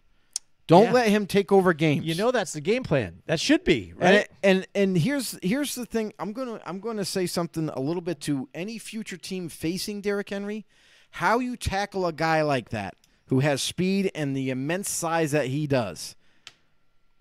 Don't 0.66 0.86
Yeah. 0.86 0.92
let 0.92 1.08
him 1.10 1.26
take 1.26 1.52
over 1.52 1.74
games. 1.74 2.06
You 2.06 2.14
know 2.14 2.30
that's 2.30 2.54
the 2.54 2.60
game 2.62 2.82
plan. 2.82 3.22
That 3.26 3.38
should 3.38 3.64
be 3.64 3.90
And, 4.00 4.16
right. 4.16 4.28
and 4.42 4.66
and 4.74 4.96
here's 4.96 5.38
here's 5.42 5.74
the 5.74 5.84
thing. 5.84 6.12
I'm 6.18 6.32
gonna 6.32 6.58
I'm 6.64 6.80
gonna 6.80 7.04
say 7.04 7.26
something 7.26 7.68
a 7.68 7.80
little 7.80 8.00
bit 8.02 8.20
to 8.22 8.48
any 8.54 8.78
future 8.78 9.18
team 9.18 9.48
facing 9.50 10.00
Derrick 10.00 10.30
Henry. 10.30 10.64
How 11.12 11.38
you 11.38 11.56
tackle 11.56 12.06
a 12.06 12.12
guy 12.12 12.40
like 12.42 12.70
that 12.70 12.94
who 13.26 13.40
has 13.40 13.60
speed 13.62 14.10
and 14.14 14.34
the 14.34 14.48
immense 14.50 14.88
size 14.90 15.32
that 15.32 15.48
he 15.48 15.66
does. 15.66 16.16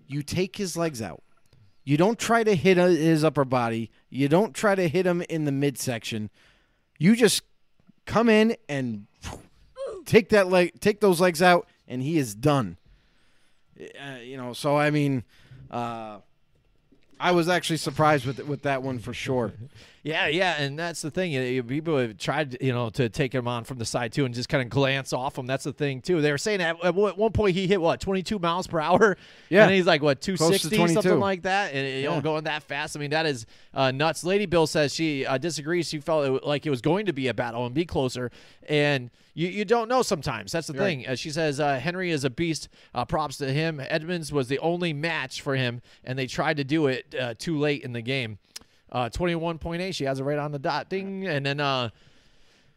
You 0.08 0.24
take 0.24 0.56
his 0.56 0.78
legs 0.78 1.02
out. 1.02 1.22
You 1.84 1.98
don't 1.98 2.18
try 2.20 2.44
to 2.44 2.56
hit 2.56 2.78
his 2.78 3.24
upper 3.26 3.46
body. 3.46 3.92
You 4.10 4.28
don't 4.30 4.54
try 4.54 4.76
to 4.76 4.88
hit 4.88 5.06
him 5.06 5.22
in 5.30 5.44
the 5.46 5.52
midsection. 5.54 6.30
You 6.98 7.16
just 7.16 7.44
come 8.06 8.28
in 8.30 8.56
and 8.68 9.08
take 10.08 10.30
that 10.30 10.48
leg, 10.48 10.80
take 10.80 11.00
those 11.00 11.22
legs 11.22 11.42
out, 11.44 11.68
and 11.88 12.02
he 12.02 12.18
is 12.18 12.34
done. 12.34 12.78
Uh, 13.80 14.18
you 14.24 14.38
know, 14.38 14.54
so 14.54 14.76
I 14.76 14.90
mean, 14.90 15.24
uh, 15.70 16.18
I 17.20 17.32
was 17.32 17.48
actually 17.48 17.78
surprised 17.78 18.26
with 18.26 18.40
with 18.48 18.64
that 18.64 18.82
one 18.82 18.98
for 18.98 19.14
sure. 19.14 19.54
Yeah, 20.08 20.28
yeah, 20.28 20.56
and 20.62 20.80
that's 20.80 21.02
the 21.02 21.12
thing. 21.12 21.34
You- 21.34 21.64
People 21.64 21.98
have 21.98 22.18
tried, 22.18 22.56
you 22.62 22.72
know, 22.72 22.90
to 22.92 23.10
take 23.10 23.36
him 23.36 23.46
on 23.46 23.66
from 23.66 23.78
the 23.78 23.84
side 23.84 24.14
too, 24.14 24.24
and 24.24 24.34
just 24.34 24.48
kind 24.48 24.64
of 24.64 24.70
glance 24.70 25.12
off 25.12 25.38
him. 25.38 25.48
That's 25.48 25.66
the 25.66 25.74
thing 25.74 26.02
too. 26.02 26.22
They 26.22 26.32
were 26.32 26.38
saying 26.38 26.62
at, 26.62 26.82
at 26.82 26.96
one 26.96 27.32
point 27.34 27.56
he 27.56 27.68
hit 27.68 27.82
what 27.82 28.00
twenty 28.00 28.24
two 28.24 28.40
miles 28.40 28.68
per 28.68 28.80
hour. 28.80 29.18
Yeah. 29.50 29.64
and 29.66 29.74
he's 29.74 29.86
like 29.86 30.02
what 30.02 30.22
two 30.22 30.38
Close 30.38 30.52
to 30.52 30.60
sixty 30.60 30.78
22. 30.78 30.94
something 31.02 31.20
like 31.20 31.42
that, 31.42 31.74
and 31.74 31.86
you 31.86 32.04
know 32.08 32.16
Yeah. 32.16 32.22
going 32.22 32.44
that 32.46 32.64
fast. 32.64 32.96
I 32.96 33.02
mean 33.02 33.10
that 33.10 33.26
is 33.26 33.46
uh, 33.74 33.92
nuts. 33.92 34.24
Lady 34.24 34.46
Bill 34.46 34.66
says 34.66 34.94
she 34.94 35.26
uh, 35.26 35.38
disagrees. 35.38 35.90
She 35.90 36.00
felt 36.00 36.26
it, 36.26 36.48
like 36.48 36.66
it 36.66 36.70
was 36.70 36.82
going 36.82 37.06
to 37.08 37.14
be 37.14 37.28
a 37.28 37.34
battle 37.34 37.66
and 37.66 37.76
be 37.76 37.84
closer, 37.86 38.32
and 38.70 39.10
you, 39.34 39.50
you 39.50 39.66
don't 39.66 39.88
know 39.90 40.02
sometimes. 40.04 40.52
That's 40.52 40.68
the 40.68 40.74
thing. 40.74 41.06
Uh, 41.06 41.16
she 41.16 41.30
says 41.32 41.60
uh, 41.60 41.80
Henry 41.80 42.10
is 42.12 42.24
a 42.24 42.30
beast. 42.30 42.70
Uh, 42.96 43.06
props 43.06 43.38
to 43.38 43.52
him. 43.52 43.80
Edmunds 43.88 44.32
was 44.32 44.48
the 44.48 44.58
only 44.60 44.94
match 44.94 45.42
for 45.42 45.56
him, 45.56 45.82
and 46.04 46.18
they 46.18 46.26
tried 46.28 46.58
to 46.58 46.64
do 46.64 46.88
it 46.88 47.14
uh, 47.20 47.34
too 47.38 47.58
late 47.60 47.84
in 47.84 47.92
the 47.94 48.02
game. 48.02 48.40
Uh, 48.92 49.10
21.8. 49.10 49.94
She 49.94 50.06
has 50.06 50.20
it 50.20 50.24
right 50.24 50.38
on 50.38 50.52
the 50.52 50.60
dot. 50.60 50.90
Ding. 50.90 51.28
And 51.28 51.46
then, 51.46 51.60
uh, 51.60 51.90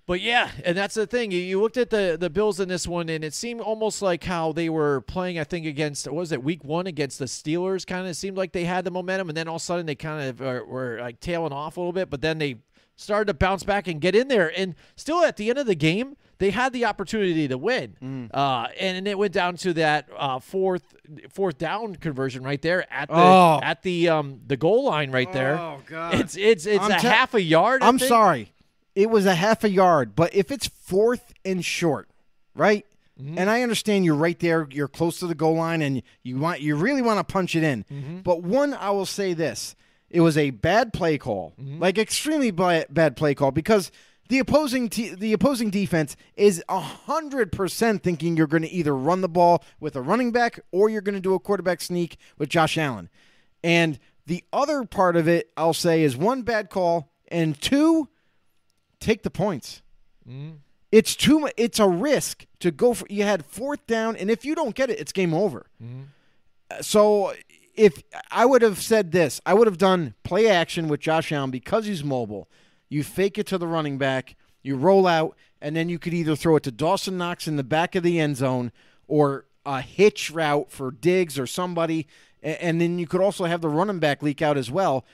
but 0.06 0.20
yeah, 0.20 0.50
and 0.64 0.76
that's 0.76 0.94
the 0.94 1.06
thing. 1.06 1.30
You, 1.30 1.60
looked 1.60 1.76
at 1.76 1.90
the, 1.90 2.16
the 2.18 2.28
Bills 2.28 2.58
in 2.58 2.68
this 2.68 2.88
one, 2.88 3.08
and 3.08 3.22
it 3.22 3.32
seemed 3.32 3.60
almost 3.60 4.02
like 4.02 4.24
how 4.24 4.50
they 4.50 4.68
were 4.68 5.02
playing, 5.02 5.38
I 5.38 5.44
think, 5.44 5.66
against, 5.66 6.06
what 6.06 6.16
was 6.16 6.32
it, 6.32 6.42
week 6.42 6.64
one 6.64 6.88
against 6.88 7.20
the 7.20 7.26
Steelers? 7.26 7.86
Kind 7.86 8.08
of 8.08 8.16
seemed 8.16 8.36
like 8.36 8.50
they 8.50 8.64
had 8.64 8.84
the 8.84 8.90
momentum, 8.90 9.28
and 9.28 9.36
then 9.36 9.46
all 9.46 9.56
of 9.56 9.62
a 9.62 9.64
sudden 9.64 9.86
they 9.86 9.94
kind 9.94 10.28
of 10.28 10.40
were, 10.40 10.64
were 10.64 10.98
like 11.00 11.20
tailing 11.20 11.52
off 11.52 11.76
a 11.76 11.80
little 11.80 11.92
bit, 11.92 12.10
but 12.10 12.22
then 12.22 12.38
they 12.38 12.56
started 12.96 13.26
to 13.26 13.34
bounce 13.34 13.62
back 13.62 13.86
and 13.86 14.00
get 14.00 14.16
in 14.16 14.26
there. 14.26 14.52
And 14.58 14.74
still 14.96 15.22
at 15.22 15.36
the 15.36 15.48
end 15.48 15.58
of 15.60 15.66
the 15.66 15.76
game, 15.76 16.16
they 16.40 16.50
had 16.50 16.72
the 16.72 16.86
opportunity 16.86 17.46
to 17.46 17.56
win. 17.56 18.28
Uh, 18.34 18.66
and, 18.80 18.96
and 18.98 19.06
it 19.06 19.16
went 19.16 19.32
down 19.32 19.56
to 19.58 19.72
that 19.74 20.08
uh, 20.18 20.40
fourth 20.40 20.82
fourth 21.28 21.58
down 21.58 21.94
conversion 21.96 22.42
right 22.42 22.60
there 22.60 22.92
at 22.92 23.08
the 23.08 23.14
Oh. 23.14 23.60
at 23.62 23.82
the 23.82 24.08
um 24.08 24.40
the 24.46 24.56
goal 24.56 24.84
line 24.86 25.12
right 25.12 25.32
there. 25.32 25.56
Oh, 25.58 25.78
God. 25.86 26.14
It's 26.14 26.36
it's 26.36 26.66
it's 26.66 26.82
I'm 26.82 26.90
a 26.90 26.98
te- 26.98 27.06
half 27.06 27.34
a 27.34 27.42
yard. 27.42 27.82
I 27.82 27.88
I'm 27.88 27.98
think. 27.98 28.08
sorry, 28.08 28.52
it 28.96 29.08
was 29.10 29.24
a 29.26 29.34
half 29.36 29.62
a 29.64 29.70
yard, 29.70 30.16
but 30.16 30.34
if 30.34 30.50
it's 30.50 30.66
fourth 30.66 31.32
and 31.44 31.64
short, 31.64 32.08
right? 32.54 32.84
Mm-hmm. 33.20 33.38
And 33.38 33.50
I 33.50 33.60
understand 33.62 34.06
you're 34.06 34.14
right 34.14 34.38
there, 34.40 34.66
you're 34.70 34.88
close 34.88 35.18
to 35.20 35.26
the 35.26 35.34
goal 35.34 35.56
line, 35.56 35.82
and 35.82 36.02
you 36.22 36.38
want 36.38 36.62
you 36.62 36.74
really 36.74 37.02
want 37.02 37.18
to 37.18 37.24
punch 37.32 37.54
it 37.54 37.62
in. 37.62 37.84
Mm-hmm. 37.92 38.18
But 38.20 38.42
one, 38.42 38.72
I 38.72 38.90
will 38.90 39.04
say 39.04 39.34
this: 39.34 39.76
it 40.08 40.22
was 40.22 40.38
a 40.38 40.50
bad 40.50 40.92
play 40.94 41.18
call, 41.18 41.52
Mm-hmm. 41.60 41.80
like 41.82 41.98
extremely 41.98 42.50
bad 42.50 43.16
play 43.16 43.34
call, 43.34 43.50
because 43.50 43.92
the 44.30 44.38
opposing 44.38 44.88
te- 44.88 45.14
the 45.14 45.32
opposing 45.34 45.68
defense 45.70 46.16
is 46.36 46.62
hundred 46.68 47.52
percent 47.52 48.02
thinking 48.02 48.36
you're 48.36 48.46
going 48.46 48.62
to 48.62 48.70
either 48.70 48.96
run 48.96 49.20
the 49.20 49.28
ball 49.28 49.62
with 49.78 49.94
a 49.96 50.00
running 50.00 50.32
back 50.32 50.60
or 50.72 50.88
you're 50.88 51.02
going 51.02 51.14
to 51.14 51.20
do 51.20 51.34
a 51.34 51.38
quarterback 51.38 51.80
sneak 51.82 52.16
with 52.38 52.48
Josh 52.48 52.78
Allen. 52.78 53.10
And 53.62 53.98
the 54.26 54.42
other 54.52 54.84
part 54.84 55.16
of 55.16 55.28
it, 55.28 55.50
I'll 55.56 55.74
say, 55.74 56.02
is 56.02 56.16
one 56.16 56.42
bad 56.42 56.70
call 56.70 57.10
and 57.28 57.60
two, 57.60 58.08
take 59.00 59.22
the 59.22 59.30
points. 59.30 59.82
It's 60.92 61.14
too. 61.16 61.48
It's 61.56 61.78
a 61.78 61.88
risk 61.88 62.46
to 62.60 62.70
go 62.70 62.94
for. 62.94 63.06
You 63.10 63.22
had 63.24 63.44
fourth 63.44 63.86
down, 63.86 64.16
and 64.16 64.30
if 64.30 64.44
you 64.44 64.54
don't 64.54 64.74
get 64.74 64.90
it, 64.90 64.98
it's 64.98 65.12
game 65.12 65.34
over. 65.34 65.66
Uh, 66.70 66.82
So 66.82 67.34
if 67.74 68.02
I 68.30 68.44
would 68.46 68.62
have 68.62 68.80
said 68.82 69.12
this, 69.12 69.40
I 69.46 69.54
would 69.54 69.66
have 69.66 69.78
done 69.78 70.14
play 70.24 70.48
action 70.48 70.88
with 70.88 71.00
Josh 71.00 71.30
Allen 71.32 71.50
because 71.50 71.86
he's 71.86 72.02
mobile. 72.04 72.48
You 72.90 73.02
fake 73.02 73.38
it 73.38 73.46
to 73.46 73.56
the 73.56 73.66
running 73.66 73.96
back, 73.96 74.36
you 74.62 74.76
roll 74.76 75.06
out, 75.06 75.36
and 75.62 75.74
then 75.74 75.88
you 75.88 75.98
could 75.98 76.12
either 76.12 76.36
throw 76.36 76.56
it 76.56 76.64
to 76.64 76.70
Dawson 76.70 77.16
Knox 77.16 77.48
in 77.48 77.56
the 77.56 77.64
back 77.64 77.94
of 77.94 78.02
the 78.02 78.20
end 78.20 78.36
zone, 78.36 78.72
or 79.08 79.46
a 79.64 79.80
hitch 79.80 80.30
route 80.30 80.70
for 80.70 80.90
Diggs 80.90 81.38
or 81.38 81.46
somebody, 81.46 82.06
and 82.42 82.80
then 82.80 82.98
you 82.98 83.06
could 83.06 83.20
also 83.20 83.44
have 83.44 83.60
the 83.60 83.68
running 83.68 83.98
back 83.98 84.22
leak 84.22 84.42
out 84.42 84.58
as 84.58 84.70
well. 84.70 85.04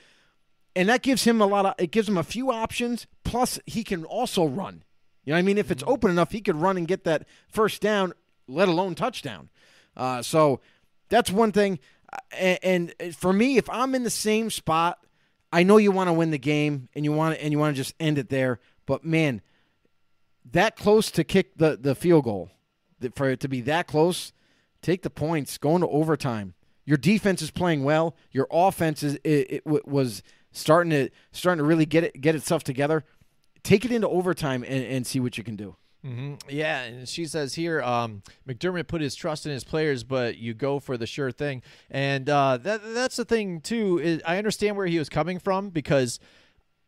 And 0.75 0.89
that 0.89 1.01
gives 1.01 1.23
him 1.23 1.41
a 1.41 1.45
lot 1.45 1.65
of 1.65 1.73
it 1.77 1.91
gives 1.91 2.07
him 2.07 2.17
a 2.17 2.23
few 2.23 2.51
options. 2.51 3.07
Plus, 3.23 3.59
he 3.65 3.83
can 3.83 4.05
also 4.05 4.45
run. 4.45 4.83
You 5.25 5.31
know, 5.31 5.35
what 5.35 5.39
I 5.39 5.41
mean, 5.41 5.57
if 5.57 5.71
it's 5.71 5.83
open 5.85 6.09
enough, 6.09 6.31
he 6.31 6.39
could 6.39 6.55
run 6.55 6.77
and 6.77 6.87
get 6.87 7.03
that 7.03 7.27
first 7.49 7.81
down, 7.81 8.13
let 8.47 8.69
alone 8.69 8.95
touchdown. 8.95 9.49
Uh, 9.95 10.21
so 10.21 10.61
that's 11.09 11.31
one 11.31 11.51
thing. 11.51 11.79
And, 12.31 12.93
and 13.01 13.15
for 13.15 13.33
me, 13.33 13.57
if 13.57 13.69
I'm 13.69 13.93
in 13.93 14.03
the 14.03 14.09
same 14.09 14.49
spot, 14.49 14.99
I 15.51 15.63
know 15.63 15.77
you 15.77 15.91
want 15.91 16.07
to 16.09 16.13
win 16.13 16.31
the 16.31 16.37
game 16.37 16.89
and 16.93 17.05
you 17.05 17.11
want 17.11 17.39
and 17.39 17.51
you 17.51 17.59
want 17.59 17.75
to 17.75 17.81
just 17.81 17.95
end 17.99 18.17
it 18.17 18.29
there. 18.29 18.59
But 18.85 19.03
man, 19.05 19.41
that 20.51 20.75
close 20.75 21.11
to 21.11 21.23
kick 21.23 21.57
the 21.57 21.77
the 21.77 21.95
field 21.95 22.25
goal, 22.25 22.51
for 23.15 23.29
it 23.29 23.39
to 23.41 23.47
be 23.47 23.61
that 23.61 23.87
close, 23.87 24.33
take 24.81 25.03
the 25.03 25.09
points, 25.09 25.57
go 25.57 25.75
into 25.75 25.87
overtime. 25.87 26.53
Your 26.85 26.97
defense 26.97 27.41
is 27.41 27.51
playing 27.51 27.83
well. 27.83 28.15
Your 28.31 28.47
offense 28.49 29.03
is 29.03 29.15
it, 29.23 29.63
it 29.65 29.65
was 29.65 30.23
starting 30.51 30.91
to 30.91 31.09
starting 31.31 31.59
to 31.59 31.67
really 31.67 31.85
get 31.85 32.03
it 32.03 32.21
get 32.21 32.35
itself 32.35 32.63
together. 32.63 33.03
Take 33.63 33.83
it 33.83 33.91
into 33.91 34.07
overtime 34.07 34.63
and, 34.63 34.83
and 34.83 35.05
see 35.05 35.19
what 35.19 35.37
you 35.37 35.43
can 35.43 35.55
do. 35.55 35.75
Yeah, 36.49 36.83
and 36.83 37.07
she 37.07 37.25
says 37.25 37.55
here, 37.55 37.81
um, 37.81 38.23
McDermott 38.47 38.87
put 38.87 39.01
his 39.01 39.15
trust 39.15 39.45
in 39.45 39.51
his 39.51 39.63
players, 39.63 40.03
but 40.03 40.37
you 40.37 40.53
go 40.53 40.79
for 40.79 40.97
the 40.97 41.07
sure 41.07 41.31
thing, 41.31 41.61
and 41.89 42.29
uh, 42.29 42.57
that 42.57 42.81
that's 42.93 43.15
the 43.15 43.25
thing 43.25 43.61
too. 43.61 43.99
Is 43.99 44.21
I 44.25 44.37
understand 44.37 44.77
where 44.77 44.87
he 44.87 44.99
was 44.99 45.09
coming 45.09 45.39
from 45.39 45.69
because 45.69 46.19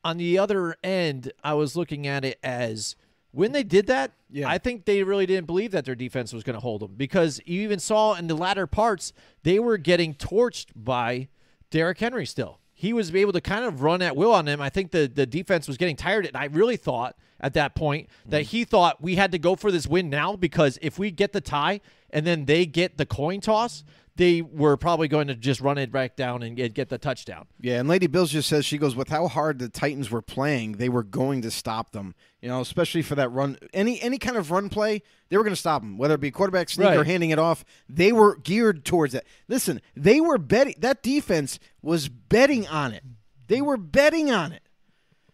on 0.04 0.18
the 0.18 0.38
other 0.38 0.76
end, 0.84 1.32
I 1.44 1.54
was 1.54 1.76
looking 1.76 2.08
at 2.08 2.24
it 2.24 2.40
as 2.44 2.96
when 3.32 3.52
they 3.52 3.64
did 3.64 3.88
that. 3.88 4.12
Yeah. 4.30 4.48
I 4.48 4.58
think 4.58 4.86
they 4.86 5.04
really 5.04 5.26
didn't 5.26 5.48
believe 5.48 5.72
that 5.72 5.86
their 5.86 5.96
defense 5.96 6.34
was 6.34 6.44
going 6.44 6.54
to 6.54 6.60
hold 6.60 6.82
them 6.82 6.94
because 6.96 7.42
you 7.46 7.62
even 7.62 7.80
saw 7.80 8.14
in 8.14 8.28
the 8.28 8.36
latter 8.36 8.68
parts 8.68 9.12
they 9.44 9.60
were 9.60 9.78
getting 9.78 10.14
torched 10.14 10.68
by 10.76 11.30
Derrick 11.72 12.00
Henry 12.00 12.26
still. 12.26 12.60
He 12.74 12.94
was 12.94 13.14
able 13.14 13.34
to 13.34 13.42
kind 13.42 13.66
of 13.66 13.82
run 13.82 14.02
at 14.02 14.16
will 14.16 14.32
on 14.32 14.46
them. 14.46 14.62
I 14.62 14.70
think 14.70 14.92
the, 14.92 15.12
the 15.14 15.26
defense 15.26 15.68
was 15.68 15.78
getting 15.78 15.98
tired, 15.98 16.26
and 16.26 16.38
I 16.38 16.46
really 16.46 16.78
thought 16.78 17.18
at 17.40 17.54
that 17.54 17.76
point 17.76 18.10
that 18.28 18.44
mm-hmm. 18.44 18.50
he 18.50 18.64
thought 18.64 19.02
we 19.02 19.16
had 19.16 19.32
to 19.32 19.40
go 19.40 19.56
for 19.56 19.72
this 19.72 19.88
win 19.88 20.10
now 20.10 20.36
because 20.36 20.78
if 20.82 21.00
we 21.00 21.12
get 21.12 21.34
the 21.34 21.42
tie 21.42 21.82
and 22.10 22.26
then 22.26 22.46
they 22.46 22.66
get 22.66 22.98
the 22.98 23.06
coin 23.06 23.40
toss, 23.42 23.84
they 24.20 24.42
were 24.42 24.76
probably 24.76 25.08
going 25.08 25.28
to 25.28 25.36
just 25.36 25.62
run 25.62 25.78
it 25.78 25.94
back 25.94 26.18
down 26.18 26.44
and 26.44 26.58
get, 26.58 26.74
get 26.74 26.90
the 26.90 26.98
touchdown. 26.98 27.48
Yeah, 27.62 27.80
and 27.80 27.88
Lady 27.88 28.06
Bills 28.06 28.32
just 28.32 28.50
says 28.50 28.66
she 28.66 28.78
goes 28.78 28.94
with 28.94 29.08
how 29.08 29.30
hard 29.30 29.60
the 29.60 29.70
Titans 29.70 30.12
were 30.12 30.22
playing, 30.22 30.74
they 30.74 30.90
were 30.90 31.04
going 31.04 31.42
to 31.44 31.50
stop 31.50 31.92
them. 31.92 32.16
You 32.42 32.50
know, 32.50 32.60
especially 32.60 33.02
for 33.02 33.16
that 33.16 33.30
run, 33.30 33.58
any 33.74 34.02
any 34.02 34.18
kind 34.18 34.36
of 34.36 34.52
run 34.52 34.70
play, 34.70 35.02
they 35.30 35.38
were 35.38 35.44
going 35.44 35.56
to 35.56 35.60
stop 35.60 35.82
them. 35.82 35.98
Whether 35.98 36.16
it 36.16 36.22
be 36.22 36.32
quarterback 36.32 36.70
sneak 36.70 36.90
or 36.90 37.06
handing 37.06 37.30
it 37.30 37.40
off, 37.40 37.64
they 37.88 38.12
were 38.12 38.36
geared 38.38 38.84
towards 38.84 39.14
that. 39.14 39.26
Listen, 39.48 39.82
they 39.96 40.20
were 40.20 40.38
betting. 40.38 40.76
That 40.80 41.02
defense 41.02 41.60
was 41.82 42.10
betting 42.10 42.68
on 42.68 42.94
it. 42.94 43.04
They 43.48 43.62
were 43.62 43.78
betting 43.78 44.32
on 44.32 44.52
it. 44.52 44.64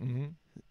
Mm-hmm. 0.01 0.25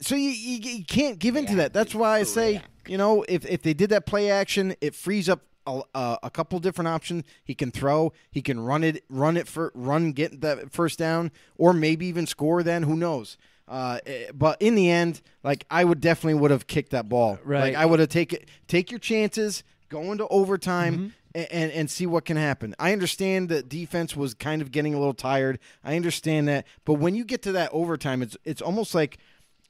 So 0.05 0.15
you, 0.17 0.31
you 0.31 0.59
you 0.79 0.85
can't 0.85 1.19
give 1.19 1.37
into 1.37 1.57
that. 1.57 1.73
That's 1.73 1.95
why 1.95 2.19
I 2.19 2.23
say, 2.25 2.63
you 2.87 2.99
know, 2.99 3.25
if 3.29 3.45
if 3.47 3.63
they 3.63 3.75
did 3.75 3.91
that 3.91 4.07
play 4.07 4.31
action, 4.31 4.75
it 4.81 4.95
frees 4.95 5.29
up 5.29 5.43
a, 5.67 5.81
a, 5.95 6.19
a 6.25 6.31
couple 6.31 6.59
different 6.59 6.89
options. 6.89 7.25
He 7.43 7.55
can 7.55 7.71
throw, 7.71 8.13
he 8.31 8.43
can 8.43 8.61
run 8.61 8.85
it, 8.85 9.03
run 9.09 9.37
it 9.37 9.49
for 9.49 9.73
run, 9.75 10.13
get 10.13 10.41
that 10.43 10.73
first 10.73 10.99
down, 10.99 11.31
or 11.57 11.73
maybe 11.73 12.07
even 12.07 12.27
score. 12.27 12.63
Then 12.63 12.83
who 12.83 12.97
knows? 12.97 13.39
Uh, 13.67 13.99
eh, 14.05 14.27
but 14.35 14.61
in 14.61 14.75
the 14.75 14.91
end, 14.91 15.23
like 15.43 15.65
I 15.71 15.85
would 15.85 16.01
definitely 16.03 16.35
would 16.41 16.51
have 16.51 16.67
kicked 16.67 16.91
that 16.91 17.09
ball. 17.09 17.39
Right. 17.43 17.61
Like 17.61 17.75
I 17.77 17.87
would 17.87 17.99
have 17.99 18.11
take 18.11 18.47
take 18.69 18.91
your 18.91 19.01
chances, 19.01 19.65
go 19.89 20.13
into 20.13 20.27
overtime. 20.29 21.15
a- 21.35 21.53
And, 21.53 21.73
and 21.73 21.91
see 21.91 22.07
what 22.07 22.25
can 22.25 22.37
happen. 22.37 22.77
I 22.79 22.93
understand 22.93 23.49
that 23.49 23.69
defense 23.69 24.15
was 24.15 24.35
kind 24.35 24.63
of 24.63 24.71
getting 24.71 24.95
a 24.95 24.99
little 24.99 25.15
tired. 25.15 25.59
I 25.83 25.97
understand 25.97 26.47
that, 26.47 26.65
but 26.85 26.95
when 26.95 27.17
you 27.17 27.25
get 27.25 27.43
to 27.43 27.53
that 27.53 27.71
overtime, 27.73 28.23
it's 28.23 28.37
it's 28.45 28.63
almost 28.63 28.95
like 28.95 29.19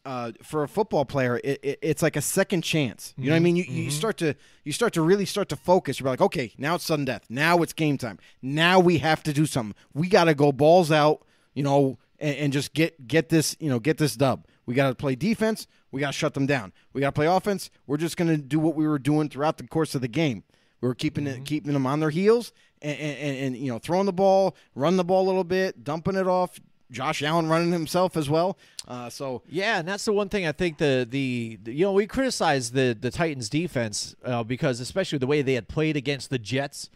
uh, 0.04 0.32
for 0.42 0.62
a 0.62 0.68
football 0.68 1.04
player, 1.04 1.40
it, 1.42 1.60
it, 1.62 1.78
it's 1.82 2.02
like 2.02 2.16
a 2.16 2.20
second 2.20 2.62
chance. 2.62 3.14
You 3.16 3.26
know 3.26 3.30
what 3.30 3.36
I 3.36 3.38
mm-hmm. 3.38 3.44
mean? 3.44 3.56
You, 3.56 3.64
you 3.64 3.82
mm-hmm. 3.84 3.90
start 3.90 4.16
to 4.18 4.34
you 4.64 4.72
start 4.72 4.92
to 4.94 5.02
really 5.02 5.24
start 5.24 5.48
to 5.50 5.56
focus. 5.56 6.00
You're 6.00 6.08
like, 6.08 6.20
okay, 6.20 6.52
now 6.58 6.74
it's 6.74 6.84
sudden 6.84 7.04
death. 7.04 7.24
Now 7.28 7.62
it's 7.62 7.72
game 7.72 7.98
time. 7.98 8.18
Now 8.42 8.80
we 8.80 8.98
have 8.98 9.22
to 9.24 9.32
do 9.32 9.46
something. 9.46 9.74
We 9.92 10.08
got 10.08 10.24
to 10.24 10.34
go 10.34 10.52
balls 10.52 10.90
out. 10.92 11.22
You 11.54 11.62
know, 11.62 11.98
and, 12.18 12.36
and 12.36 12.52
just 12.52 12.74
get 12.74 13.06
get 13.06 13.28
this. 13.28 13.56
You 13.60 13.70
know, 13.70 13.78
get 13.78 13.98
this 13.98 14.16
dub. 14.16 14.46
We 14.66 14.74
got 14.74 14.88
to 14.88 14.94
play 14.94 15.14
defense. 15.14 15.66
We 15.90 16.00
got 16.00 16.08
to 16.08 16.12
shut 16.12 16.34
them 16.34 16.46
down. 16.46 16.72
We 16.92 17.00
got 17.00 17.08
to 17.08 17.12
play 17.12 17.26
offense. 17.26 17.70
We're 17.86 17.98
just 17.98 18.16
going 18.16 18.28
to 18.28 18.36
do 18.36 18.58
what 18.58 18.74
we 18.74 18.88
were 18.88 18.98
doing 18.98 19.28
throughout 19.28 19.58
the 19.58 19.66
course 19.66 19.94
of 19.94 20.00
the 20.00 20.08
game. 20.08 20.42
We 20.80 20.88
were 20.88 20.94
keeping 20.94 21.26
it, 21.26 21.36
mm-hmm. 21.36 21.44
keeping 21.44 21.72
them 21.72 21.86
on 21.86 22.00
their 22.00 22.10
heels, 22.10 22.52
and, 22.82 22.98
and, 22.98 23.18
and, 23.18 23.38
and 23.38 23.56
you 23.56 23.70
know, 23.70 23.78
throwing 23.78 24.06
the 24.06 24.12
ball, 24.12 24.56
run 24.74 24.96
the 24.96 25.04
ball 25.04 25.24
a 25.24 25.28
little 25.28 25.44
bit, 25.44 25.84
dumping 25.84 26.16
it 26.16 26.26
off. 26.26 26.60
Josh 26.90 27.22
Allen 27.22 27.48
running 27.48 27.72
himself 27.72 28.16
as 28.16 28.28
well. 28.30 28.56
Uh, 28.86 29.08
so 29.10 29.42
Yeah, 29.48 29.78
and 29.78 29.88
that's 29.88 30.04
the 30.04 30.12
one 30.12 30.28
thing 30.28 30.46
I 30.46 30.52
think 30.52 30.78
the 30.78 31.06
the, 31.08 31.58
the- 31.62 31.72
you 31.72 31.84
know 31.84 31.92
we 31.92 32.06
criticize 32.06 32.70
the 32.72 32.96
the 32.98 33.10
Titans 33.10 33.48
defense 33.48 34.14
uh, 34.24 34.42
because 34.44 34.80
especially 34.80 35.18
the 35.18 35.26
way 35.26 35.42
they 35.42 35.54
had 35.54 35.68
played 35.68 35.96
against 35.96 36.30
the 36.30 36.38
Jets, 36.38 36.90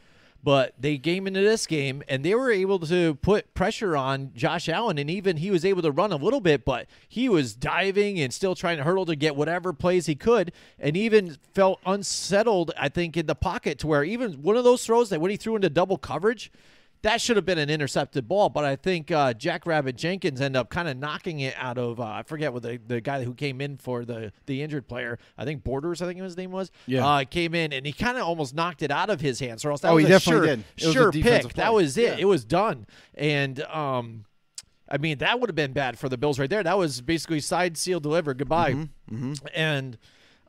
but 0.44 0.74
they 0.78 0.98
came 0.98 1.26
into 1.26 1.40
this 1.40 1.66
game 1.66 2.02
and 2.08 2.24
they 2.24 2.34
were 2.34 2.52
able 2.52 2.78
to 2.80 3.14
put 3.16 3.52
pressure 3.54 3.96
on 3.96 4.30
Josh 4.36 4.68
Allen 4.68 4.98
and 4.98 5.10
even 5.10 5.38
he 5.38 5.50
was 5.50 5.64
able 5.64 5.82
to 5.82 5.90
run 5.90 6.12
a 6.12 6.16
little 6.16 6.40
bit, 6.40 6.64
but 6.64 6.86
he 7.08 7.28
was 7.28 7.54
diving 7.56 8.20
and 8.20 8.32
still 8.32 8.54
trying 8.54 8.76
to 8.76 8.84
hurdle 8.84 9.06
to 9.06 9.16
get 9.16 9.34
whatever 9.34 9.72
plays 9.72 10.06
he 10.06 10.14
could, 10.14 10.52
and 10.78 10.96
even 10.96 11.36
felt 11.54 11.80
unsettled. 11.86 12.70
I 12.78 12.88
think 12.88 13.16
in 13.16 13.26
the 13.26 13.34
pocket 13.34 13.78
to 13.80 13.86
where 13.88 14.04
even 14.04 14.42
one 14.42 14.56
of 14.56 14.62
those 14.64 14.84
throws 14.86 15.10
that 15.10 15.20
when 15.20 15.30
he 15.32 15.36
threw 15.36 15.56
into 15.56 15.70
double 15.70 15.98
coverage 15.98 16.52
that 17.02 17.20
should 17.20 17.36
have 17.36 17.44
been 17.46 17.58
an 17.58 17.70
intercepted 17.70 18.26
ball, 18.26 18.48
but 18.48 18.64
I 18.64 18.76
think 18.76 19.10
uh, 19.10 19.32
Jackrabbit 19.32 19.96
Jenkins 19.96 20.40
ended 20.40 20.58
up 20.58 20.68
kind 20.68 20.88
of 20.88 20.96
knocking 20.96 21.40
it 21.40 21.54
out 21.56 21.78
of 21.78 22.00
uh, 22.00 22.04
I 22.04 22.22
forget 22.24 22.52
what 22.52 22.62
the, 22.62 22.80
the 22.86 23.00
guy 23.00 23.22
who 23.24 23.34
came 23.34 23.60
in 23.60 23.76
for 23.76 24.04
the 24.04 24.32
the 24.46 24.62
injured 24.62 24.88
player. 24.88 25.18
I 25.36 25.44
think 25.44 25.62
Borders, 25.64 26.02
I 26.02 26.06
think 26.06 26.20
his 26.20 26.36
name 26.36 26.50
was. 26.50 26.70
Yeah. 26.86 27.06
uh, 27.06 27.24
came 27.24 27.54
in 27.54 27.72
and 27.72 27.86
he 27.86 27.92
kind 27.92 28.16
of 28.16 28.24
almost 28.24 28.54
knocked 28.54 28.82
it 28.82 28.90
out 28.90 29.10
of 29.10 29.20
his 29.20 29.38
hands, 29.40 29.64
or 29.64 29.70
else 29.70 29.80
that 29.82 29.90
Oh, 29.90 29.94
was 29.94 30.04
he 30.04 30.10
a 30.12 30.14
definitely 30.18 30.46
sure, 30.48 30.56
did. 30.56 30.64
It 30.76 30.86
was 30.86 30.88
a 30.88 30.92
sure 30.92 31.12
pick. 31.12 31.52
That 31.54 31.72
was 31.72 31.96
it. 31.98 32.02
Yeah. 32.02 32.16
It 32.18 32.24
was 32.26 32.44
done, 32.44 32.86
and 33.14 33.60
um. 33.64 34.24
I 34.90 34.96
mean, 34.96 35.18
that 35.18 35.38
would 35.38 35.50
have 35.50 35.54
been 35.54 35.74
bad 35.74 35.98
for 35.98 36.08
the 36.08 36.16
Bills 36.16 36.38
right 36.38 36.48
there. 36.48 36.62
That 36.62 36.78
was 36.78 37.02
basically 37.02 37.40
side 37.40 37.76
seal 37.76 38.00
deliver. 38.00 38.32
Goodbye. 38.32 38.72
Mm-hmm. 38.72 39.34
And 39.54 39.98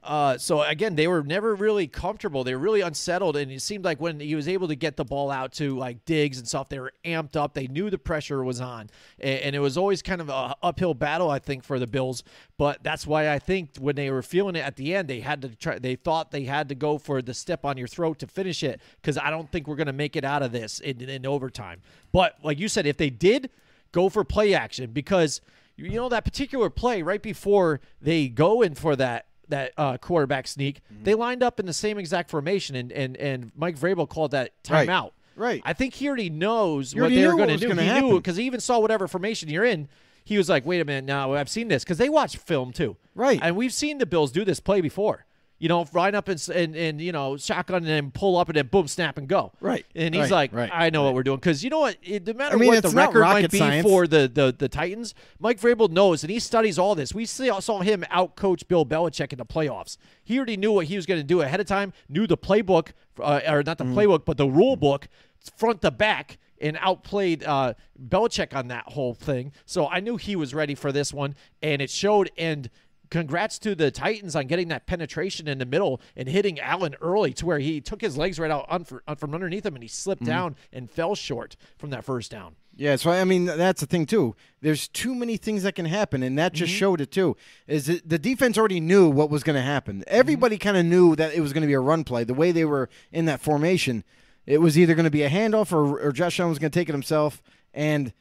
uh, 0.04 0.38
so 0.38 0.62
again, 0.62 0.96
they 0.96 1.08
were 1.08 1.24
never 1.24 1.56
really 1.56 1.86
comfortable. 1.88 2.44
They 2.44 2.54
were 2.54 2.62
really 2.62 2.82
unsettled, 2.82 3.36
and 3.36 3.52
it 3.52 3.62
seemed 3.62 3.84
like 3.84 4.00
when 4.00 4.20
he 4.20 4.34
was 4.34 4.48
able 4.48 4.68
to 4.70 4.76
get 4.76 4.96
the 4.96 5.04
ball 5.04 5.30
out 5.30 5.52
to 5.54 5.78
like 5.78 6.06
Diggs 6.06 6.38
and 6.38 6.48
stuff, 6.48 6.70
they 6.70 6.80
were 6.80 6.94
amped 7.04 7.36
up. 7.36 7.54
They 7.54 7.68
knew 7.68 7.90
the 7.90 7.98
pressure 7.98 8.44
was 8.44 8.62
on, 8.62 8.90
and, 9.20 9.40
and 9.42 9.56
it 9.56 9.60
was 9.60 9.78
always 9.78 10.02
kind 10.02 10.22
of 10.22 10.30
a 10.30 10.56
uphill 10.64 10.94
battle, 10.94 11.30
I 11.30 11.40
think, 11.40 11.64
for 11.64 11.80
the 11.80 11.88
Bills. 11.88 12.24
But 12.58 12.82
that's 12.82 13.06
why 13.06 13.30
I 13.30 13.40
think 13.40 13.76
when 13.78 13.96
they 13.96 14.10
were 14.10 14.22
feeling 14.22 14.56
it 14.56 14.66
at 14.66 14.78
the 14.78 14.96
end, 14.96 15.08
they 15.08 15.20
had 15.20 15.42
to 15.42 15.50
try. 15.50 15.80
They 15.80 15.96
thought 15.96 16.32
they 16.32 16.46
had 16.46 16.70
to 16.70 16.76
go 16.76 16.98
for 16.98 17.22
the 17.22 17.34
step 17.34 17.66
on 17.66 17.78
your 17.78 17.88
throat 17.88 18.20
to 18.20 18.28
finish 18.28 18.64
it 18.64 18.80
because 19.02 19.18
I 19.18 19.30
don't 19.30 19.52
think 19.52 19.68
we're 19.68 19.76
going 19.76 19.88
to 19.88 19.94
make 19.94 20.16
it 20.16 20.24
out 20.24 20.44
of 20.44 20.52
this 20.52 20.80
in, 20.80 21.02
in 21.02 21.26
overtime. 21.26 21.82
But 22.12 22.38
like 22.42 22.58
you 22.58 22.70
said, 22.70 22.86
if 22.86 22.98
they 22.98 23.10
did, 23.10 23.50
go 23.92 24.08
for 24.08 24.24
play 24.24 24.54
action 24.54 24.92
because 24.92 25.42
you 25.76 25.92
know 25.92 26.10
that 26.10 26.26
particular 26.26 26.70
play 26.70 27.02
right 27.02 27.22
before 27.22 27.80
they 28.02 28.28
go 28.28 28.62
in 28.62 28.76
for 28.76 28.96
that 28.96 29.26
that 29.50 29.74
uh, 29.78 29.98
quarterback 29.98 30.48
sneak, 30.48 30.82
they 31.04 31.14
lined 31.16 31.44
up 31.44 31.60
in 31.60 31.66
the 31.66 31.74
same 31.74 31.98
exact 31.98 32.30
formation, 32.30 32.76
and 32.76 32.92
and 32.92 33.18
and 33.18 33.52
Mike 33.56 33.78
Vrabel 33.78 34.08
called 34.08 34.32
that 34.32 34.52
timeout. 34.64 35.12
Right. 35.36 35.62
I 35.64 35.74
think 35.74 35.94
he 35.94 36.08
already 36.08 36.30
knows 36.30 36.94
You 36.94 37.02
what 37.02 37.06
already 37.08 37.22
they 37.22 37.28
were 37.28 37.36
going 37.36 37.50
to 37.50 37.58
do. 37.58 37.74
he 37.74 38.00
knew 38.02 38.18
because 38.18 38.36
he 38.36 38.44
even 38.46 38.60
saw 38.60 38.80
whatever 38.80 39.08
formation 39.08 39.50
you're 39.50 39.64
in. 39.66 39.88
He 40.26 40.38
was 40.38 40.50
like, 40.50 40.66
"Wait 40.66 40.80
a 40.82 40.86
minute, 40.86 41.06
now 41.06 41.34
I've 41.34 41.50
seen 41.50 41.70
this 41.70 41.84
because 41.84 41.98
they 41.98 42.10
watch 42.10 42.38
film 42.38 42.72
too, 42.74 42.98
Right. 43.16 43.40
And 43.42 43.56
we've 43.56 43.74
seen 43.74 43.98
the 43.98 44.06
Bills 44.06 44.32
do 44.32 44.44
this 44.46 44.60
play 44.60 44.82
before. 44.82 45.26
You 45.60 45.68
know, 45.68 45.86
line 45.94 46.16
up 46.16 46.30
and, 46.30 46.50
and 46.56 46.74
and 46.76 47.02
you 47.02 47.12
know 47.12 47.36
shotgun 47.36 47.78
and 47.80 47.88
then 47.88 48.12
pull 48.12 48.38
up 48.38 48.48
and 48.48 48.56
then 48.56 48.68
boom, 48.68 48.88
snap 48.88 49.18
and 49.18 49.28
go. 49.28 49.52
Right. 49.60 49.86
And 49.94 50.16
he's 50.16 50.24
Right. 50.24 50.52
like, 50.52 50.54
Right. 50.54 50.70
I 50.74 50.90
know 50.90 51.04
what 51.04 51.14
we're 51.14 51.24
doing 51.24 51.38
because 51.38 51.64
you 51.64 51.70
know 51.70 51.80
what? 51.80 51.98
It, 52.02 52.26
no 52.26 52.34
matter 52.34 52.56
I 52.56 52.58
mean, 52.60 52.70
what 52.70 52.82
the 52.84 52.90
record 52.90 53.20
might 53.22 53.52
be 53.52 53.58
science. 53.58 53.86
for 53.86 54.08
the, 54.08 54.30
the 54.34 54.56
the 54.58 54.70
Titans, 54.70 55.14
Mike 55.38 55.60
Vrabel 55.60 55.90
knows 55.90 56.24
and 56.24 56.32
he 56.32 56.40
studies 56.40 56.80
all 56.80 56.96
this. 56.96 57.14
We 57.14 57.26
see, 57.26 57.52
saw 57.60 57.82
him 57.82 58.06
out 58.10 58.36
coach 58.38 58.68
Bill 58.70 58.86
Belichick 58.86 59.34
in 59.34 59.38
the 59.38 59.46
playoffs. 59.46 59.98
He 60.24 60.38
already 60.38 60.56
knew 60.58 60.72
what 60.72 60.86
he 60.86 60.96
was 60.96 61.06
going 61.06 61.20
to 61.20 61.26
do 61.26 61.42
ahead 61.42 61.60
of 61.60 61.68
time. 61.68 61.92
Knew 62.08 62.26
the 62.26 62.38
playbook, 62.38 62.94
uh, 63.22 63.42
or 63.48 63.62
not 63.62 63.78
the 63.78 63.84
Mm. 63.84 63.96
playbook, 63.96 64.24
but 64.26 64.38
the 64.38 64.48
rule 64.48 64.78
book, 64.78 65.10
front 65.58 65.82
to 65.82 65.92
back, 65.92 66.38
and 66.62 66.78
outplayed 66.82 67.44
uh, 67.44 67.74
Belichick 68.02 68.56
on 68.56 68.68
that 68.70 68.84
whole 68.90 69.14
thing. 69.14 69.52
So 69.66 69.88
I 69.88 70.00
knew 70.00 70.18
he 70.18 70.36
was 70.36 70.54
ready 70.54 70.76
for 70.76 70.92
this 70.94 71.14
one, 71.14 71.36
and 71.62 71.82
it 71.82 71.90
showed. 71.90 72.32
And 72.38 72.70
congrats 73.10 73.58
to 73.60 73.76
the 73.76 73.92
Titans 73.92 74.36
on 74.36 74.48
getting 74.48 74.68
that 74.70 74.86
penetration 74.86 75.48
in 75.48 75.58
the 75.58 75.66
middle 75.66 76.00
and 76.16 76.28
hitting 76.30 76.60
Allen 76.60 76.96
early 77.02 77.34
to 77.34 77.46
where 77.46 77.60
he 77.60 77.82
took 77.82 78.02
his 78.02 78.18
legs 78.18 78.40
right 78.40 78.52
out 78.52 78.66
un- 78.70 78.86
from 78.86 79.34
underneath 79.34 79.66
him 79.66 79.76
and 79.76 79.84
he 79.84 79.88
slipped 79.90 80.22
Mm-hmm. 80.22 80.32
down 80.32 80.56
and 80.74 80.90
fell 80.92 81.16
short 81.16 81.56
from 81.78 81.90
that 81.92 82.04
first 82.04 82.30
down. 82.32 82.56
Yeah, 82.76 82.96
so 82.96 83.12
I 83.12 83.24
mean 83.26 83.46
that's 83.46 83.82
the 83.82 83.88
thing 83.88 84.06
too. 84.06 84.36
There's 84.62 84.88
too 84.88 85.14
many 85.14 85.36
things 85.36 85.64
that 85.64 85.76
can 85.76 85.86
happen, 85.86 86.24
and 86.24 86.38
that 86.40 86.54
just 86.54 86.72
showed 86.72 87.02
it 87.02 87.12
too. 87.12 87.36
Is 87.68 87.88
that 87.88 88.08
the 88.08 88.18
defense 88.18 88.58
already 88.58 88.80
knew 88.80 89.10
what 89.10 89.30
was 89.30 89.44
going 89.44 89.58
to 89.58 89.62
happen. 89.62 90.04
Everybody 90.08 90.58
kind 90.58 90.78
of 90.78 90.86
knew 90.86 91.14
that 91.18 91.34
it 91.34 91.42
was 91.42 91.52
going 91.52 91.64
to 91.64 91.68
be 91.68 91.74
a 91.74 91.80
run 91.82 92.06
play. 92.06 92.24
The 92.24 92.34
way 92.34 92.54
they 92.54 92.64
were 92.64 92.88
in 93.12 93.26
that 93.26 93.42
formation, 93.42 94.06
It 94.46 94.60
was 94.62 94.78
either 94.80 94.96
going 94.96 95.04
to 95.04 95.10
be 95.12 95.24
a 95.24 95.30
handoff 95.30 95.74
or, 95.74 96.00
or 96.00 96.12
Josh 96.14 96.40
Allen 96.40 96.50
was 96.52 96.60
going 96.60 96.72
to 96.72 96.80
take 96.80 96.88
it 96.88 96.94
himself, 96.94 97.42
and 97.74 98.14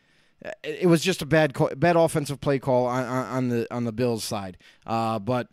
it 0.63 0.87
was 0.87 1.03
just 1.03 1.23
a 1.23 1.27
bad 1.27 1.55
call, 1.55 1.71
bad 1.77 1.97
offensive 1.97 2.41
play 2.41 2.59
call 2.59 2.87
on, 2.87 3.05
on, 3.05 3.49
the 3.49 3.75
on 3.75 3.85
the 3.85 3.93
Bills 3.93 4.25
side. 4.25 4.57
Uh, 4.87 5.19
but 5.19 5.49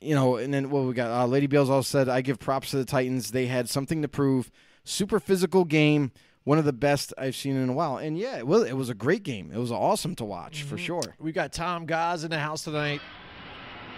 you 0.00 0.14
know, 0.14 0.36
and 0.36 0.52
then 0.52 0.70
what 0.70 0.84
we 0.84 0.94
got? 0.94 1.10
Uh, 1.10 1.26
Lady 1.26 1.46
Bills 1.46 1.70
also 1.70 1.86
said, 1.86 2.08
"I 2.08 2.20
give 2.20 2.38
props 2.38 2.70
to 2.70 2.76
the 2.76 2.84
Titans. 2.84 3.30
They 3.30 3.46
had 3.46 3.68
something 3.68 4.02
to 4.02 4.08
prove. 4.08 4.50
Super 4.84 5.20
physical 5.20 5.64
game." 5.64 6.12
One 6.44 6.58
of 6.58 6.64
the 6.64 6.72
best 6.72 7.14
I've 7.16 7.36
seen 7.36 7.54
in 7.54 7.68
a 7.68 7.72
while, 7.72 7.98
and 7.98 8.18
yeah, 8.18 8.36
it 8.36 8.48
was 8.48 8.64
it 8.64 8.76
was 8.76 8.90
a 8.90 8.94
great 8.94 9.22
game. 9.22 9.52
It 9.54 9.58
was 9.58 9.70
awesome 9.70 10.16
to 10.16 10.24
watch 10.24 10.64
for 10.64 10.76
sure. 10.76 11.14
We 11.20 11.30
got 11.30 11.52
Tom 11.52 11.86
Gaz 11.86 12.24
in 12.24 12.30
the 12.32 12.38
house 12.40 12.64
tonight. 12.64 13.00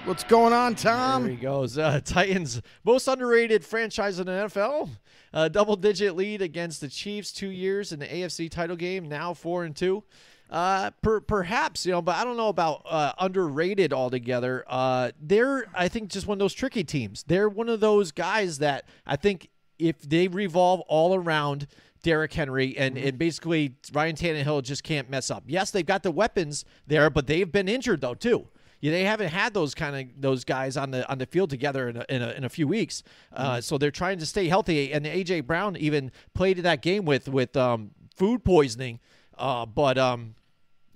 What's 0.05 0.25
going 0.25 0.53
on, 0.53 0.75
Tom? 0.75 1.23
There 1.23 1.31
he 1.31 1.39
goes. 1.39 1.79
Uh, 1.79 1.99
Titans, 2.05 2.61
most 2.85 3.09
underrated 3.09 3.65
franchise 3.65 4.19
in 4.19 4.27
the 4.27 4.33
NFL. 4.33 4.91
Uh, 5.33 5.49
double 5.49 5.77
digit 5.77 6.15
lead 6.15 6.43
against 6.43 6.83
the 6.83 6.89
Chiefs 6.89 7.33
two 7.33 7.49
years 7.49 7.91
in 7.91 8.01
the 8.01 8.07
AFC 8.07 8.51
title 8.51 8.77
game, 8.77 9.09
now 9.09 9.33
four 9.33 9.65
and 9.65 9.75
two. 9.75 10.05
Uh, 10.51 10.91
per, 11.03 11.23
perhaps, 11.23 11.87
you 11.87 11.93
know, 11.93 12.03
but 12.03 12.17
I 12.17 12.25
don't 12.25 12.37
know 12.37 12.51
about 12.51 12.83
uh, 12.85 13.13
underrated 13.19 13.95
altogether. 13.95 14.67
Uh, 14.69 15.13
they're, 15.19 15.65
I 15.75 15.89
think, 15.89 16.11
just 16.11 16.27
one 16.27 16.37
of 16.37 16.41
those 16.41 16.53
tricky 16.53 16.85
teams. 16.85 17.23
They're 17.23 17.49
one 17.49 17.71
of 17.71 17.81
those 17.81 18.13
guys 18.13 18.59
that 18.59 18.87
I 19.07 19.17
think 19.17 19.49
if 19.79 20.03
they 20.03 20.29
revolve 20.29 20.81
all 20.83 21.15
around 21.15 21.67
Derrick 22.03 22.35
Henry 22.35 22.77
and, 22.77 22.99
and 22.99 23.17
basically 23.17 23.77
Ryan 23.91 24.17
Tannehill 24.17 24.63
just 24.65 24.85
can't 24.85 25.09
mess 25.09 25.31
up. 25.31 25.45
Yes, 25.47 25.71
they've 25.71 25.87
got 25.87 26.03
the 26.03 26.11
weapons 26.11 26.67
there, 26.87 27.09
but 27.09 27.27
they've 27.27 27.51
been 27.51 27.69
injured 27.69 28.03
though 28.03 28.15
too. 28.15 28.49
Yeah, 28.85 28.91
they 28.91 29.05
haven't 29.05 29.29
had 29.29 29.55
those 29.55 29.75
kind 29.75 29.97
of 29.97 30.21
those 30.21 30.45
guys 30.45 30.77
on 30.77 30.91
the 30.91 31.11
on 31.11 31.17
the 31.17 31.25
field 31.25 31.49
together 31.49 31.89
in 31.89 31.97
a, 31.97 32.05
in 32.11 32.21
a, 32.21 32.29
in 32.33 32.45
a 32.45 32.51
few 32.51 32.69
weeks, 32.69 33.03
uh, 33.33 33.63
so 33.63 33.79
they're 33.79 33.91
trying 33.91 34.19
to 34.19 34.27
stay 34.27 34.47
healthy. 34.47 34.93
And 34.93 35.07
AJ 35.07 35.47
Brown 35.47 35.75
even 35.79 36.13
played 36.35 36.59
that 36.59 36.83
game 36.83 37.07
with 37.07 37.27
with 37.27 37.57
um, 37.57 37.93
food 38.15 38.45
poisoning, 38.45 39.01
uh, 39.39 39.65
but 39.65 39.97
um, 39.97 40.35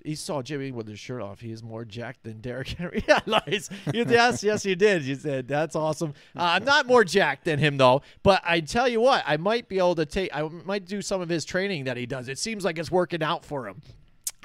he 0.05 0.17
saw 0.17 0.43
Jimmy 0.43 0.71
with 0.71 0.87
his 0.87 0.99
shirt 0.99 1.23
off. 1.23 1.41
He 1.41 1.51
is 1.51 1.63
more 1.63 1.87
jacked 1.87 2.25
than 2.25 2.43
Derrick 2.43 2.69
Henry. 2.79 3.03
Yeah, 3.09 3.21
nice. 3.27 3.71
Yes, 3.95 4.43
yes, 4.43 4.67
you 4.67 4.77
did. 4.77 5.05
You 5.05 5.15
said 5.15 5.49
that's 5.49 5.75
awesome. 5.75 6.13
Uh, 6.37 6.43
I'm 6.43 6.65
not 6.65 6.87
more 6.87 7.05
jacked 7.05 7.47
than 7.47 7.59
him 7.59 7.79
though, 7.79 8.03
but 8.23 8.43
I 8.45 8.61
tell 8.61 8.87
you 8.87 9.01
what, 9.01 9.25
I 9.27 9.39
might 9.39 9.67
be 9.67 9.79
able 9.79 9.95
to 9.95 10.05
take. 10.05 10.29
I 10.37 10.43
might 10.43 10.85
do 10.85 11.01
some 11.01 11.23
of 11.23 11.31
his 11.31 11.47
training 11.47 11.85
that 11.85 11.97
he 11.97 12.05
does. 12.05 12.29
It 12.29 12.39
seems 12.39 12.67
like 12.67 12.77
it's 12.77 12.91
working 12.91 13.23
out 13.23 13.47
for 13.47 13.67
him. 13.67 13.81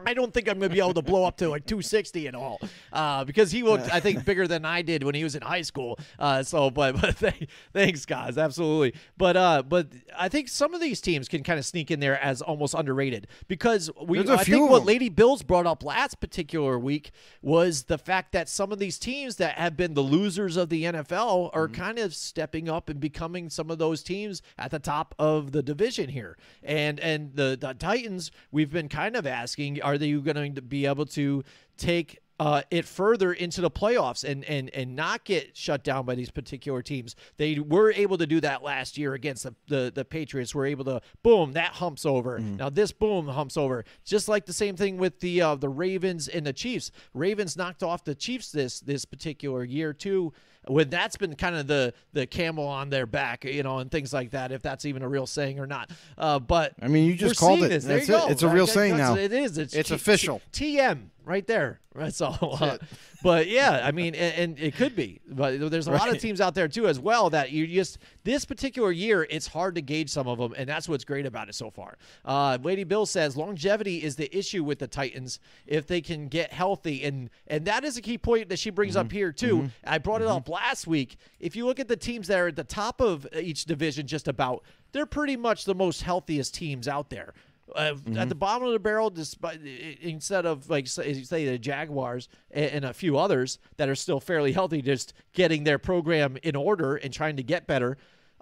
I 0.05 0.13
don't 0.13 0.33
think 0.33 0.47
I'm 0.47 0.59
going 0.59 0.69
to 0.69 0.73
be 0.73 0.79
able 0.81 0.93
to 0.95 1.01
blow 1.01 1.25
up 1.25 1.37
to 1.37 1.49
like 1.49 1.65
260 1.65 2.27
and 2.27 2.35
all, 2.35 2.59
uh, 2.91 3.23
because 3.23 3.51
he 3.51 3.63
looked, 3.63 3.91
I 3.93 3.99
think, 3.99 4.25
bigger 4.25 4.47
than 4.47 4.65
I 4.65 4.81
did 4.81 5.03
when 5.03 5.15
he 5.15 5.23
was 5.23 5.35
in 5.35 5.41
high 5.41 5.61
school. 5.61 5.99
Uh, 6.19 6.43
so, 6.43 6.69
but 6.69 6.93
but 7.01 7.17
th- 7.17 7.47
thanks, 7.73 8.05
guys, 8.05 8.37
absolutely. 8.37 8.93
But 9.17 9.37
uh, 9.37 9.63
but 9.63 9.87
I 10.17 10.29
think 10.29 10.47
some 10.49 10.73
of 10.73 10.81
these 10.81 11.01
teams 11.01 11.27
can 11.27 11.43
kind 11.43 11.59
of 11.59 11.65
sneak 11.65 11.91
in 11.91 11.99
there 11.99 12.19
as 12.23 12.41
almost 12.41 12.73
underrated 12.73 13.27
because 13.47 13.89
we. 14.01 14.17
There's 14.23 14.29
I 14.29 14.43
think 14.43 14.69
what. 14.69 14.85
Lady 14.85 15.09
Bills 15.09 15.41
brought 15.43 15.65
up 15.65 15.83
last 15.83 16.19
particular 16.19 16.77
week 16.79 17.11
was 17.41 17.83
the 17.83 17.97
fact 17.97 18.31
that 18.33 18.47
some 18.49 18.71
of 18.71 18.79
these 18.79 18.97
teams 18.99 19.37
that 19.37 19.57
have 19.57 19.75
been 19.75 19.93
the 19.93 20.01
losers 20.01 20.57
of 20.57 20.69
the 20.69 20.83
NFL 20.83 21.49
are 21.53 21.63
Mm-hmm. 21.63 21.81
kind 21.81 21.99
of 21.99 22.13
stepping 22.13 22.67
up 22.67 22.89
and 22.89 22.99
becoming 22.99 23.49
some 23.49 23.71
of 23.71 23.77
those 23.77 24.03
teams 24.03 24.41
at 24.57 24.69
the 24.71 24.79
top 24.79 25.15
of 25.17 25.51
the 25.53 25.63
division 25.63 26.09
here. 26.09 26.37
And 26.61 26.99
and 26.99 27.33
the, 27.35 27.57
the 27.59 27.73
Titans, 27.73 28.31
we've 28.51 28.71
been 28.71 28.89
kind 28.89 29.15
of 29.15 29.25
asking, 29.25 29.81
are 29.81 29.92
they 29.97 30.11
going 30.13 30.55
to 30.55 30.61
be 30.61 30.85
able 30.85 31.05
to 31.07 31.43
take 31.77 32.19
uh, 32.39 32.61
it 32.71 32.83
further 32.83 33.31
into 33.31 33.61
the 33.61 33.69
playoffs 33.69 34.23
and, 34.23 34.43
and 34.45 34.69
and 34.71 34.95
not 34.95 35.23
get 35.23 35.55
shut 35.55 35.83
down 35.83 36.05
by 36.05 36.15
these 36.15 36.31
particular 36.31 36.81
teams. 36.81 37.15
They 37.37 37.59
were 37.59 37.91
able 37.91 38.17
to 38.17 38.25
do 38.25 38.41
that 38.41 38.63
last 38.63 38.97
year 38.97 39.13
against 39.13 39.43
the 39.43 39.55
the, 39.67 39.91
the 39.93 40.03
Patriots. 40.03 40.55
Were 40.55 40.65
able 40.65 40.85
to 40.85 41.01
boom 41.21 41.53
that 41.53 41.73
humps 41.73 42.05
over. 42.05 42.39
Now 42.39 42.69
this 42.69 42.91
boom 42.91 43.27
humps 43.27 43.55
over. 43.55 43.85
Just 44.03 44.27
like 44.27 44.45
the 44.45 44.53
same 44.53 44.75
thing 44.75 44.97
with 44.97 45.19
the 45.19 45.41
uh, 45.41 45.55
the 45.55 45.69
Ravens 45.69 46.27
and 46.27 46.45
the 46.45 46.53
Chiefs. 46.53 46.91
Ravens 47.13 47.55
knocked 47.55 47.83
off 47.83 48.03
the 48.03 48.15
Chiefs 48.15 48.51
this 48.51 48.79
this 48.79 49.05
particular 49.05 49.63
year 49.63 49.93
too. 49.93 50.33
When 50.67 50.89
that's 50.89 51.17
been 51.17 51.35
kind 51.35 51.55
of 51.55 51.67
the 51.67 51.93
the 52.13 52.25
camel 52.25 52.65
on 52.67 52.89
their 52.89 53.05
back, 53.05 53.43
you 53.45 53.63
know, 53.63 53.79
and 53.79 53.91
things 53.91 54.13
like 54.13 54.31
that. 54.31 54.51
If 54.51 54.61
that's 54.61 54.85
even 54.85 55.01
a 55.01 55.09
real 55.09 55.27
saying 55.27 55.59
or 55.59 55.67
not. 55.67 55.91
Uh, 56.17 56.39
but 56.39 56.73
I 56.81 56.87
mean, 56.87 57.05
you 57.05 57.15
just 57.15 57.39
called 57.39 57.63
it. 57.63 57.69
This. 57.69 57.83
There 57.85 57.97
you 57.97 58.03
it. 58.03 58.07
go. 58.07 58.27
It's 58.29 58.43
a 58.43 58.47
real 58.49 58.65
That- 58.65 58.71
saying 58.73 58.97
now. 58.97 59.15
It 59.15 59.33
is. 59.33 59.57
It's, 59.57 59.73
It's 59.73 59.89
T- 59.89 59.95
official. 59.95 60.41
T- 60.51 60.77
TM 60.77 61.09
right 61.25 61.45
there. 61.45 61.79
That's 61.95 62.21
all. 62.21 62.57
Uh, 62.59 62.79
but 63.21 63.47
yeah, 63.47 63.81
I 63.83 63.91
mean, 63.91 64.15
and, 64.15 64.35
and 64.35 64.59
it 64.59 64.75
could 64.75 64.95
be. 64.95 65.21
But 65.27 65.69
there's 65.69 65.87
a 65.87 65.91
lot 65.91 66.09
of 66.09 66.17
teams 66.17 66.41
out 66.41 66.55
there 66.55 66.67
too 66.67 66.87
as 66.87 66.99
well 66.99 67.29
that 67.29 67.51
you 67.51 67.67
just 67.67 67.99
this 68.23 68.45
particular 68.45 68.91
year 68.91 69.27
it's 69.29 69.45
hard 69.45 69.75
to 69.75 69.81
gauge 69.81 70.09
some 70.09 70.27
of 70.27 70.39
them, 70.39 70.53
and 70.57 70.67
that's 70.67 70.89
what's 70.89 71.05
great 71.05 71.27
about 71.27 71.49
it 71.49 71.55
so 71.55 71.69
far. 71.69 71.97
Uh, 72.25 72.57
Lady 72.63 72.83
Bill 72.83 73.05
says 73.05 73.37
longevity 73.37 74.03
is 74.03 74.15
the 74.15 74.35
issue 74.35 74.63
with 74.63 74.79
the 74.79 74.87
Titans 74.87 75.39
if 75.67 75.85
they 75.85 76.01
can 76.01 76.27
get 76.29 76.51
healthy, 76.51 77.03
and 77.03 77.29
and 77.47 77.65
that 77.65 77.83
is 77.83 77.95
a 77.95 78.01
key 78.01 78.17
point 78.17 78.49
that 78.49 78.57
she 78.57 78.71
brings 78.71 78.95
up 78.95 79.11
here 79.11 79.31
too. 79.31 79.69
I 79.85 79.99
brought 79.99 80.21
it 80.21 80.27
up 80.27 80.49
last 80.49 80.87
week. 80.87 81.17
If 81.39 81.55
you 81.55 81.65
look 81.67 81.79
at 81.79 81.87
the 81.87 81.95
teams 81.97 82.27
that 82.27 82.39
are 82.39 82.47
at 82.47 82.55
the 82.55 82.63
top 82.63 83.01
of 83.01 83.27
each 83.39 83.65
division, 83.65 84.07
just 84.07 84.27
about 84.27 84.63
they're 84.93 85.05
pretty 85.05 85.37
much 85.37 85.65
the 85.65 85.75
most 85.75 86.01
healthiest 86.01 86.55
teams 86.55 86.87
out 86.87 87.09
there. 87.11 87.33
Uh, 87.75 87.95
At 88.15 88.29
the 88.29 88.35
bottom 88.35 88.67
of 88.67 88.73
the 88.73 88.79
barrel, 88.79 89.09
despite 89.09 89.59
instead 90.01 90.45
of 90.45 90.69
like 90.69 90.87
say, 90.87 91.23
say 91.23 91.45
the 91.45 91.57
Jaguars 91.57 92.29
and, 92.51 92.65
and 92.65 92.85
a 92.85 92.93
few 92.93 93.17
others 93.17 93.59
that 93.77 93.89
are 93.89 93.95
still 93.95 94.19
fairly 94.19 94.51
healthy, 94.51 94.81
just 94.81 95.13
getting 95.33 95.63
their 95.63 95.79
program 95.79 96.37
in 96.43 96.55
order 96.55 96.95
and 96.95 97.11
trying 97.11 97.37
to 97.37 97.43
get 97.43 97.65
better. 97.67 97.97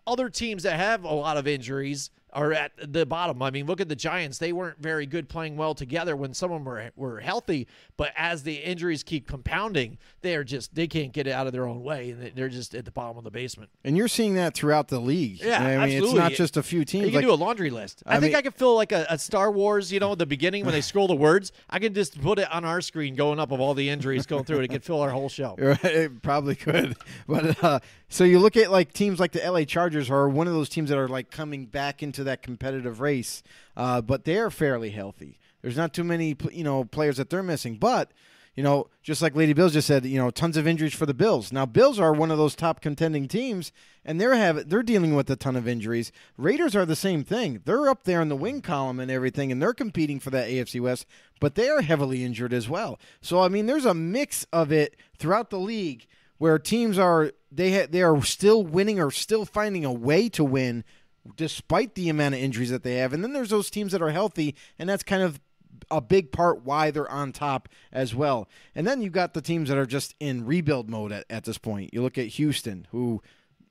Other 0.06 0.30
teams 0.30 0.64
that 0.64 0.78
have 0.78 1.04
a 1.04 1.14
lot 1.14 1.38
of 1.38 1.48
injuries 1.48 2.10
are 2.34 2.54
at 2.54 2.72
the 2.94 3.06
bottom. 3.06 3.42
I 3.42 3.52
mean, 3.52 3.66
look 3.66 3.82
at 3.82 3.90
the 3.90 3.96
Giants; 3.96 4.38
they 4.38 4.54
weren't 4.54 4.80
very 4.80 5.06
good 5.06 5.30
playing 5.30 5.58
well 5.58 5.74
together 5.76 6.16
when 6.16 6.34
some 6.34 6.52
of 6.52 6.60
them 6.60 6.66
were 6.66 6.92
were 6.96 7.20
healthy, 7.20 7.68
but 7.98 8.12
as 8.16 8.44
the 8.44 8.56
injuries 8.56 9.04
keep 9.04 9.28
compounding, 9.28 9.98
they 10.22 10.36
are 10.36 10.44
just 10.44 10.76
they 10.76 10.88
can't 10.88 11.12
get 11.14 11.28
it 11.28 11.32
out 11.32 11.48
of 11.48 11.54
their 11.54 11.68
own 11.68 11.84
way, 11.84 12.12
and 12.12 12.32
they're 12.36 12.50
just 12.50 12.76
at 12.76 12.86
the 12.86 12.92
bottom 12.92 13.18
of 13.18 13.24
the 13.24 13.32
basement. 13.32 13.70
And 13.84 13.98
you're 13.98 14.08
seeing 14.08 14.36
that 14.36 14.54
throughout 14.54 14.88
the 14.88 15.00
league. 15.00 15.42
Yeah, 15.42 15.58
I 15.58 15.60
mean, 15.60 15.80
absolutely. 15.80 16.10
it's 16.10 16.14
not 16.18 16.32
just 16.34 16.58
a 16.58 16.64
few 16.64 16.86
teams. 16.86 17.06
You 17.06 17.12
can 17.12 17.16
like- 17.18 17.26
do 17.26 17.34
a 17.34 17.36
laundry 17.36 17.70
list. 17.70 18.04
I, 18.06 18.18
I 18.18 18.20
think 18.20 18.32
mean- 18.32 18.36
I 18.38 18.42
could 18.42 18.56
fill 18.56 18.76
like 18.76 18.92
a, 18.92 19.06
a 19.10 19.18
Star 19.18 19.52
Wars, 19.52 19.92
you 19.92 20.00
know, 20.00 20.16
the 20.16 20.26
beginning 20.26 20.66
when 20.66 20.74
they 20.74 20.82
scroll 20.82 21.08
the 21.08 21.16
words. 21.16 21.52
I 21.70 21.80
can 21.80 21.94
just 21.94 22.22
put 22.22 22.40
it 22.40 22.52
on 22.52 22.66
our 22.66 22.82
screen 22.82 23.16
going 23.16 23.40
up 23.40 23.52
of 23.52 23.60
all 23.60 23.74
the 23.74 23.90
injuries 23.90 24.26
going 24.26 24.44
through 24.44 24.60
it. 24.60 24.66
It 24.66 24.68
could 24.70 24.84
fill 24.84 25.02
our 25.02 25.10
whole 25.10 25.30
show. 25.30 25.56
It 25.84 26.22
probably 26.22 26.56
could. 26.56 26.96
But 27.28 27.64
uh, 27.64 27.80
so 28.10 28.24
you 28.24 28.40
look 28.40 28.58
at 28.58 28.72
like 28.72 28.94
teams 28.94 29.20
like 29.20 29.32
the 29.32 29.40
LA 29.40 29.64
Chargers 29.64 30.10
are 30.10 30.28
one 30.28 30.48
of 30.48 30.54
those 30.54 30.70
teams 30.70 30.90
that 30.90 30.98
are 30.98 31.08
like 31.08 31.32
coming 31.32 31.66
back 31.66 32.04
into 32.04 32.21
that 32.24 32.42
competitive 32.42 33.00
race, 33.00 33.44
uh, 33.76 34.02
but 34.02 34.26
they're 34.26 34.50
fairly 34.50 34.92
healthy. 34.92 35.40
There's 35.62 35.78
not 35.78 35.94
too 35.94 36.04
many 36.04 36.36
you 36.52 36.64
know 36.64 36.84
players 36.84 37.18
that 37.18 37.30
they're 37.30 37.44
missing, 37.44 37.76
but 37.76 38.12
you 38.56 38.64
know 38.64 38.88
just 39.04 39.22
like 39.22 39.36
Lady 39.36 39.54
Bills 39.54 39.74
just 39.74 39.88
said, 39.88 40.06
you 40.06 40.18
know 40.18 40.30
tons 40.30 40.58
of 40.58 40.68
injuries 40.68 40.94
for 40.94 41.06
the 41.06 41.14
Bills. 41.14 41.52
Now 41.52 41.66
Bills 41.66 42.00
are 42.00 42.14
one 42.14 42.32
of 42.32 42.38
those 42.38 42.56
top 42.56 42.82
contending 42.82 43.28
teams, 43.28 43.72
and 44.04 44.20
they're 44.20 44.36
have 44.36 44.70
they're 44.70 44.84
dealing 44.84 45.16
with 45.16 45.30
a 45.30 45.36
ton 45.36 45.56
of 45.56 45.68
injuries. 45.68 46.12
Raiders 46.38 46.76
are 46.76 46.86
the 46.86 46.96
same 46.96 47.24
thing. 47.24 47.62
They're 47.66 47.90
up 47.90 48.04
there 48.04 48.22
in 48.22 48.30
the 48.30 48.36
wing 48.36 48.62
column 48.62 49.00
and 49.00 49.12
everything, 49.12 49.52
and 49.52 49.62
they're 49.62 49.74
competing 49.74 50.20
for 50.20 50.30
that 50.32 50.50
AFC 50.50 50.82
West, 50.82 51.06
but 51.40 51.56
they 51.56 51.70
are 51.70 51.82
heavily 51.82 52.24
injured 52.24 52.54
as 52.54 52.68
well. 52.68 53.00
So 53.22 53.42
I 53.42 53.48
mean, 53.48 53.66
there's 53.66 53.86
a 53.86 53.94
mix 53.94 54.46
of 54.52 54.72
it 54.72 54.96
throughout 55.18 55.50
the 55.50 55.60
league 55.60 56.08
where 56.42 56.58
teams 56.58 56.98
are 56.98 57.34
they 57.52 57.72
ha- 57.72 57.88
they 57.88 58.02
are 58.02 58.20
still 58.24 58.64
winning 58.64 59.00
or 59.00 59.12
still 59.12 59.46
finding 59.46 59.86
a 59.86 59.94
way 59.94 60.28
to 60.28 60.44
win 60.44 60.84
despite 61.36 61.96
the 61.96 62.10
amount 62.10 62.36
of 62.36 62.42
injuries 62.42 62.70
that 62.70 62.84
they 62.84 62.96
have. 62.96 63.14
And 63.14 63.24
then 63.24 63.34
there's 63.34 63.50
those 63.50 63.70
teams 63.70 63.92
that 63.92 64.02
are 64.02 64.10
healthy, 64.10 64.56
and 64.80 64.90
that's 64.90 65.04
kind 65.04 65.24
of 65.24 65.40
a 65.90 66.02
big 66.02 66.32
part 66.32 66.64
why 66.64 66.92
they're 66.92 67.10
on 67.10 67.32
top 67.32 67.70
as 67.92 68.14
well. 68.14 68.48
And 68.76 68.86
then 68.86 69.02
you've 69.02 69.14
got 69.14 69.34
the 69.34 69.42
teams 69.42 69.70
that 69.70 69.78
are 69.78 69.86
just 69.86 70.16
in 70.20 70.46
rebuild 70.46 70.90
mode 70.90 71.12
at, 71.12 71.26
at 71.30 71.44
this 71.44 71.58
point. 71.58 71.94
You 71.94 72.02
look 72.02 72.18
at 72.18 72.28
Houston, 72.28 72.88
who 72.92 73.22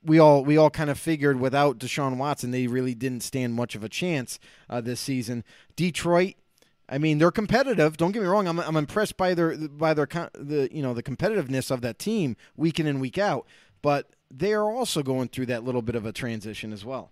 we 0.03 0.19
all 0.19 0.43
we 0.43 0.57
all 0.57 0.69
kind 0.69 0.89
of 0.89 0.99
figured 0.99 1.39
without 1.39 1.77
Deshaun 1.77 2.17
Watson, 2.17 2.51
they 2.51 2.67
really 2.67 2.95
didn't 2.95 3.21
stand 3.21 3.53
much 3.53 3.75
of 3.75 3.83
a 3.83 3.89
chance 3.89 4.39
uh, 4.69 4.81
this 4.81 4.99
season. 4.99 5.43
Detroit, 5.75 6.35
I 6.89 6.97
mean, 6.97 7.17
they're 7.17 7.31
competitive. 7.31 7.97
Don't 7.97 8.11
get 8.11 8.21
me 8.21 8.27
wrong. 8.27 8.47
I'm, 8.47 8.59
I'm 8.59 8.77
impressed 8.77 9.17
by 9.17 9.33
their 9.33 9.57
by 9.57 9.93
their 9.93 10.07
the 10.33 10.69
you 10.71 10.81
know 10.81 10.93
the 10.93 11.03
competitiveness 11.03 11.71
of 11.71 11.81
that 11.81 11.99
team 11.99 12.35
week 12.55 12.79
in 12.79 12.87
and 12.87 12.99
week 12.99 13.17
out. 13.17 13.45
But 13.81 14.11
they 14.29 14.53
are 14.53 14.71
also 14.71 15.01
going 15.03 15.29
through 15.29 15.47
that 15.47 15.63
little 15.63 15.81
bit 15.81 15.95
of 15.95 16.05
a 16.05 16.11
transition 16.11 16.71
as 16.71 16.85
well. 16.85 17.11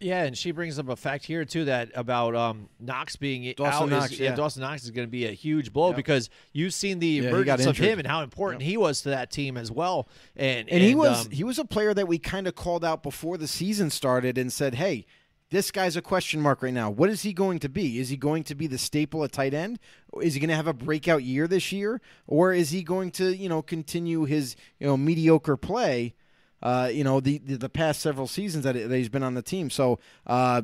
Yeah, 0.00 0.24
and 0.24 0.36
she 0.36 0.50
brings 0.50 0.78
up 0.78 0.88
a 0.88 0.96
fact 0.96 1.26
here 1.26 1.44
too 1.44 1.66
that 1.66 1.90
about 1.94 2.34
um, 2.34 2.70
Knox 2.80 3.16
being 3.16 3.52
Dawson 3.54 3.82
out. 3.82 3.90
Knox, 3.90 4.12
is, 4.12 4.20
yeah. 4.20 4.34
Dawson 4.34 4.62
Knox 4.62 4.82
is 4.84 4.90
going 4.90 5.06
to 5.06 5.10
be 5.10 5.26
a 5.26 5.32
huge 5.32 5.72
blow 5.74 5.88
Yep. 5.88 5.96
because 5.96 6.30
you've 6.54 6.72
seen 6.72 7.00
the 7.00 7.20
he 7.20 7.26
emergence 7.26 7.66
of 7.66 7.76
him 7.76 7.98
and 7.98 8.08
how 8.08 8.22
important 8.22 8.62
he 8.62 8.78
was 8.78 9.02
to 9.02 9.10
that 9.10 9.30
team 9.30 9.58
as 9.58 9.70
well. 9.70 10.08
And 10.36 10.70
And, 10.70 10.82
he 10.82 10.94
was 10.94 11.26
um, 11.26 11.30
he 11.32 11.44
was 11.44 11.58
a 11.58 11.66
player 11.66 11.92
that 11.92 12.08
we 12.08 12.18
kind 12.18 12.46
of 12.48 12.54
called 12.54 12.82
out 12.84 13.02
before 13.02 13.36
the 13.36 13.46
season 13.46 13.90
started 13.90 14.38
and 14.38 14.50
said, 14.50 14.76
"Hey, 14.76 15.04
this 15.50 15.70
guy's 15.70 15.96
a 15.96 16.02
question 16.02 16.40
mark 16.40 16.62
right 16.62 16.72
now. 16.72 16.88
What 16.88 17.10
is 17.10 17.20
he 17.22 17.34
going 17.34 17.58
to 17.58 17.68
be? 17.68 17.98
Is 17.98 18.08
he 18.08 18.16
going 18.16 18.44
to 18.44 18.54
be 18.54 18.66
the 18.66 18.78
staple 18.78 19.22
at 19.24 19.32
tight 19.32 19.52
end? 19.52 19.78
Is 20.22 20.32
he 20.32 20.40
going 20.40 20.48
to 20.48 20.56
have 20.56 20.66
a 20.66 20.72
breakout 20.72 21.24
year 21.24 21.46
this 21.46 21.72
year, 21.72 22.00
or 22.26 22.54
is 22.54 22.70
he 22.70 22.82
going 22.82 23.10
to 23.12 23.36
you 23.36 23.50
know 23.50 23.60
continue 23.60 24.24
his 24.24 24.56
you 24.78 24.86
know 24.86 24.96
mediocre 24.96 25.58
play?" 25.58 26.14
Uh, 26.62 26.90
you 26.92 27.04
know 27.04 27.20
the, 27.20 27.38
the 27.38 27.56
the 27.56 27.68
past 27.68 28.00
several 28.00 28.26
seasons 28.26 28.64
that, 28.64 28.74
that 28.74 28.94
he's 28.96 29.08
been 29.08 29.22
on 29.22 29.34
the 29.34 29.42
team. 29.42 29.70
So 29.70 29.98
uh, 30.26 30.62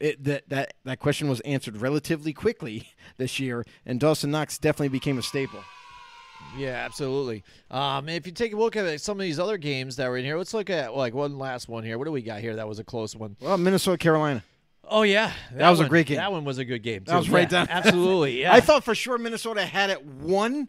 it, 0.00 0.22
that 0.24 0.48
that 0.48 0.74
that 0.84 0.98
question 1.00 1.28
was 1.28 1.40
answered 1.40 1.76
relatively 1.76 2.32
quickly 2.32 2.88
this 3.18 3.38
year, 3.38 3.64
and 3.84 4.00
Dawson 4.00 4.30
Knox 4.30 4.58
definitely 4.58 4.88
became 4.88 5.18
a 5.18 5.22
staple. 5.22 5.60
Yeah, 6.56 6.82
absolutely. 6.84 7.42
Um, 7.70 8.08
if 8.08 8.26
you 8.26 8.32
take 8.32 8.52
a 8.52 8.56
look 8.56 8.76
at 8.76 9.00
some 9.00 9.18
of 9.18 9.22
these 9.22 9.38
other 9.38 9.56
games 9.56 9.96
that 9.96 10.08
were 10.08 10.16
in 10.18 10.24
here, 10.24 10.36
let's 10.36 10.54
look 10.54 10.70
at 10.70 10.94
like 10.94 11.14
one 11.14 11.38
last 11.38 11.68
one 11.68 11.84
here. 11.84 11.98
What 11.98 12.04
do 12.04 12.12
we 12.12 12.22
got 12.22 12.40
here? 12.40 12.56
That 12.56 12.68
was 12.68 12.78
a 12.78 12.84
close 12.84 13.16
one. 13.16 13.36
Well, 13.40 13.56
Minnesota 13.58 13.98
Carolina. 13.98 14.44
Oh 14.86 15.02
yeah, 15.02 15.32
That 15.54 15.70
was 15.70 15.80
a 15.80 15.88
great 15.88 16.06
game. 16.06 16.18
That 16.18 16.30
one 16.30 16.44
was 16.44 16.58
a 16.58 16.64
good 16.64 16.82
game. 16.82 17.04
That 17.04 17.16
was 17.16 17.30
right 17.30 17.50
Yeah, 17.50 17.64
down. 17.64 17.68
Absolutely. 17.70 18.42
Yeah. 18.42 18.52
I 18.52 18.60
thought 18.60 18.84
for 18.84 18.94
sure 18.94 19.16
Minnesota 19.16 19.64
had 19.64 19.88
it 19.90 20.04
won. 20.04 20.68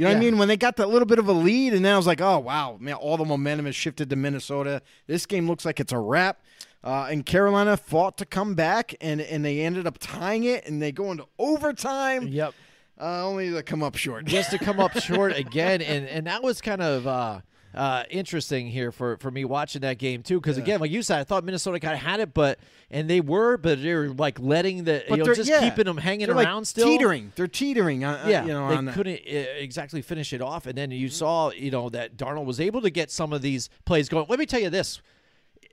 You 0.00 0.06
know 0.06 0.12
what 0.12 0.16
I 0.16 0.20
mean? 0.20 0.38
When 0.38 0.48
they 0.48 0.56
got 0.56 0.76
that 0.76 0.88
little 0.88 1.04
bit 1.04 1.18
of 1.18 1.28
a 1.28 1.32
lead, 1.32 1.74
and 1.74 1.84
then 1.84 1.92
I 1.92 1.96
was 1.98 2.06
like, 2.06 2.22
oh, 2.22 2.38
wow, 2.38 2.78
man, 2.80 2.94
all 2.94 3.18
the 3.18 3.24
momentum 3.26 3.66
has 3.66 3.76
shifted 3.76 4.08
to 4.08 4.16
Minnesota. 4.16 4.80
This 5.06 5.26
game 5.26 5.46
looks 5.46 5.66
like 5.66 5.78
it's 5.78 5.92
a 5.92 5.98
wrap. 5.98 6.40
Uh, 6.82 7.08
and 7.10 7.26
Carolina 7.26 7.76
fought 7.76 8.16
to 8.16 8.24
come 8.24 8.54
back, 8.54 8.94
and, 9.02 9.20
and 9.20 9.44
they 9.44 9.60
ended 9.60 9.86
up 9.86 9.98
tying 10.00 10.44
it, 10.44 10.66
and 10.66 10.80
they 10.80 10.90
go 10.90 11.10
into 11.12 11.26
overtime, 11.38 12.28
Yep. 12.28 12.54
uh, 12.98 13.26
only 13.26 13.50
to 13.50 13.62
come 13.62 13.82
up 13.82 13.94
short. 13.96 14.24
just 14.24 14.50
to 14.52 14.58
come 14.58 14.80
up 14.80 14.92
short 15.02 15.36
again, 15.36 15.82
and 15.82 16.06
and 16.08 16.26
that 16.26 16.42
was 16.42 16.62
kind 16.62 16.80
of 16.80 17.06
uh, 17.06 17.40
uh, 17.74 18.04
interesting 18.10 18.66
here 18.66 18.90
for 18.90 19.16
for 19.18 19.30
me 19.30 19.44
watching 19.44 19.82
that 19.82 19.98
game 19.98 20.22
too. 20.22 20.40
Because 20.40 20.58
again, 20.58 20.80
like 20.80 20.90
you 20.90 21.02
said, 21.02 21.20
I 21.20 21.24
thought 21.24 21.44
Minnesota 21.44 21.78
kind 21.78 21.94
of 21.94 22.00
had 22.00 22.20
it, 22.20 22.34
but 22.34 22.58
and 22.90 23.08
they 23.08 23.20
were, 23.20 23.56
but 23.56 23.80
they 23.82 23.94
were 23.94 24.08
like 24.08 24.40
letting 24.40 24.84
the 24.84 25.04
But 25.08 25.18
you 25.18 25.24
know 25.24 25.34
just 25.34 25.48
yeah, 25.48 25.60
keeping 25.60 25.84
them 25.84 25.96
hanging 25.96 26.26
They're 26.26 26.34
like 26.34 26.46
around 26.46 26.64
still. 26.64 26.86
teetering. 26.86 27.32
They're 27.36 27.46
teetering. 27.46 28.04
On, 28.04 28.28
Yeah, 28.28 28.44
you 28.44 28.52
know, 28.52 28.82
they 28.82 28.92
couldn't 28.92 29.20
uh, 29.20 29.38
exactly 29.58 30.02
finish 30.02 30.32
it 30.32 30.42
off, 30.42 30.66
and 30.66 30.76
then 30.76 30.90
you 30.90 31.08
saw, 31.08 31.50
you 31.50 31.70
know, 31.70 31.88
that 31.90 32.16
Darnold 32.16 32.44
was 32.44 32.60
able 32.60 32.80
to 32.82 32.90
get 32.90 33.10
some 33.10 33.32
of 33.32 33.42
these 33.42 33.68
plays 33.84 34.08
going. 34.08 34.26
Let 34.28 34.38
me 34.38 34.46
tell 34.46 34.60
you 34.60 34.70
this: 34.70 35.00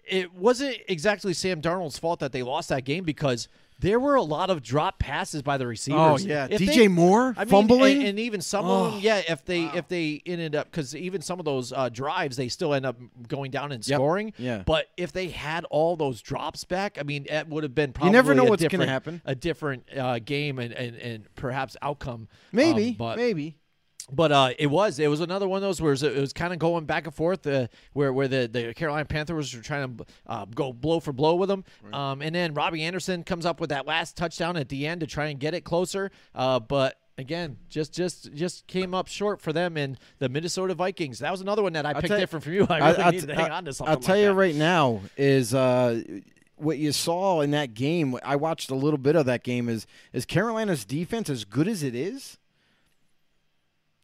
it 0.08 0.34
wasn't 0.34 0.78
exactly 0.88 1.34
Sam 1.34 1.62
Darnold's 1.62 1.98
fault 1.98 2.20
that 2.20 2.32
they 2.32 2.44
lost 2.44 2.70
that 2.70 2.86
game 2.86 3.04
because 3.04 3.48
there 3.80 4.00
were 4.00 4.16
a 4.16 4.22
lot 4.24 4.50
of 4.50 4.64
drop 4.64 4.98
passes 4.98 5.42
by 5.44 5.58
the 5.58 5.68
receivers. 5.68 6.26
Oh, 6.26 6.28
yeah. 6.28 6.48
If 6.50 6.60
DJ 6.62 6.76
they- 6.76 6.88
Moore 6.88 7.36
I 7.38 7.42
mean, 7.46 7.50
fumbling? 7.50 7.98
and, 8.00 8.08
and 8.08 8.20
even 8.20 8.42
some 8.42 8.66
of 8.66 8.94
them, 8.94 9.02
yeah. 9.02 9.22
If 9.30 9.46
they 9.46 9.66
if 9.66 9.88
they 9.88 10.22
ended 10.26 10.56
up 10.56 10.72
because 10.72 10.96
even 10.96 11.22
some 11.22 11.38
of 11.40 11.46
those 11.46 11.72
uh, 11.72 11.90
drives, 11.90 12.38
they 12.38 12.48
still 12.48 12.74
end 12.74 12.86
up 12.86 12.98
going 13.28 13.52
down 13.52 13.72
and 13.72 13.88
Yep. 13.88 13.98
scoring. 13.98 14.34
Yeah. 14.38 14.64
But 14.66 14.88
if 14.98 15.12
they 15.12 15.30
had 15.30 15.64
all 15.66 15.96
those 15.96 16.22
drops 16.22 16.64
back, 16.64 16.98
I 17.00 17.04
mean, 17.04 17.28
it 17.30 17.48
would 17.50 17.64
have 17.64 17.76
been 17.76 17.94
probably 17.94 18.10
you 18.10 18.14
never 18.14 18.34
know 18.34 18.48
a 18.48 18.50
what's 18.50 18.62
gonna 18.64 18.70
different- 18.70 18.90
happen. 18.92 19.22
A 19.26 19.36
different 19.36 19.84
uh, 19.96 20.20
game 20.20 20.58
and, 20.60 20.74
and 20.74 20.96
and 20.98 21.36
perhaps 21.36 21.78
outcome. 21.82 22.28
Maybe, 22.52 22.90
Um, 22.90 22.96
but 22.98 23.18
maybe. 23.18 23.58
But 24.12 24.32
uh, 24.32 24.50
it 24.58 24.68
was 24.68 25.00
it 25.00 25.08
was 25.10 25.20
another 25.22 25.48
one 25.48 25.58
of 25.58 25.62
those 25.62 25.82
where 25.82 25.92
it 25.92 26.02
was, 26.02 26.04
was 26.04 26.34
kind 26.34 26.54
of 26.54 26.60
going 26.60 26.86
back 26.86 27.06
and 27.06 27.14
forth, 27.14 27.46
uh, 27.46 27.68
where 27.94 28.14
where 28.14 28.28
the, 28.28 28.48
the 28.52 28.74
Carolina 28.74 29.06
Panthers 29.06 29.54
were 29.56 29.62
trying 29.62 29.98
to 29.98 30.06
uh, 30.28 30.46
go 30.46 30.72
blow 30.74 31.00
for 31.00 31.12
blow 31.14 31.36
with 31.36 31.50
them, 31.50 31.64
um, 31.94 32.22
and 32.22 32.34
then 32.34 32.54
Robbie 32.54 32.84
Anderson 32.84 33.24
comes 33.24 33.46
up 33.46 33.60
with 33.60 33.70
that 33.70 33.86
last 33.86 34.16
touchdown 34.16 34.56
at 34.58 34.70
the 34.70 34.88
end 34.88 35.02
to 35.02 35.08
try 35.08 35.28
and 35.28 35.40
get 35.40 35.54
it 35.54 35.62
closer, 35.64 36.12
uh, 36.36 36.60
but. 36.60 36.98
Again, 37.20 37.58
just 37.68 37.96
just 37.96 38.32
just 38.36 38.68
came 38.68 38.94
up 38.94 39.08
short 39.08 39.42
for 39.42 39.52
them 39.52 39.76
in 39.76 39.98
the 40.20 40.30
Minnesota 40.30 40.76
Vikings. 40.76 41.18
That 41.18 41.32
was 41.32 41.42
another 41.42 41.64
one 41.64 41.74
that 41.74 41.84
I 41.84 41.94
picked 41.94 42.10
tell 42.10 42.18
you- 42.18 42.22
different 42.22 42.44
from 42.44 42.54
you. 42.54 42.68
I 42.70 42.78
I- 42.78 42.90
really 42.92 43.04
I'll 43.04 43.12
needed 43.12 43.22
t- 43.30 43.34
to 43.34 43.42
hang 43.42 43.52
I- 43.52 43.58
on 43.58 43.66
to 43.66 43.74
something. 43.74 43.92
I'll 43.92 44.00
tell 44.00 44.14
like 44.16 44.22
you 44.22 44.28
that. 44.28 44.34
right 44.36 44.54
now 44.54 45.02
is 45.18 45.52
uh, 45.56 46.04
what 46.58 46.78
you 46.78 46.92
saw 46.92 47.42
in 47.42 47.50
that 47.52 47.74
game. 47.74 48.20
I 48.24 48.36
watched 48.36 48.70
a 48.70 48.76
little 48.76 49.00
bit 49.00 49.16
of 49.16 49.26
that 49.26 49.44
game. 49.44 49.68
Is 49.68 49.88
is 50.14 50.28
Carolina's 50.28 50.86
defense 50.86 51.28
as 51.28 51.44
good 51.44 51.68
as 51.68 51.82
it 51.82 51.96
is? 51.96 52.38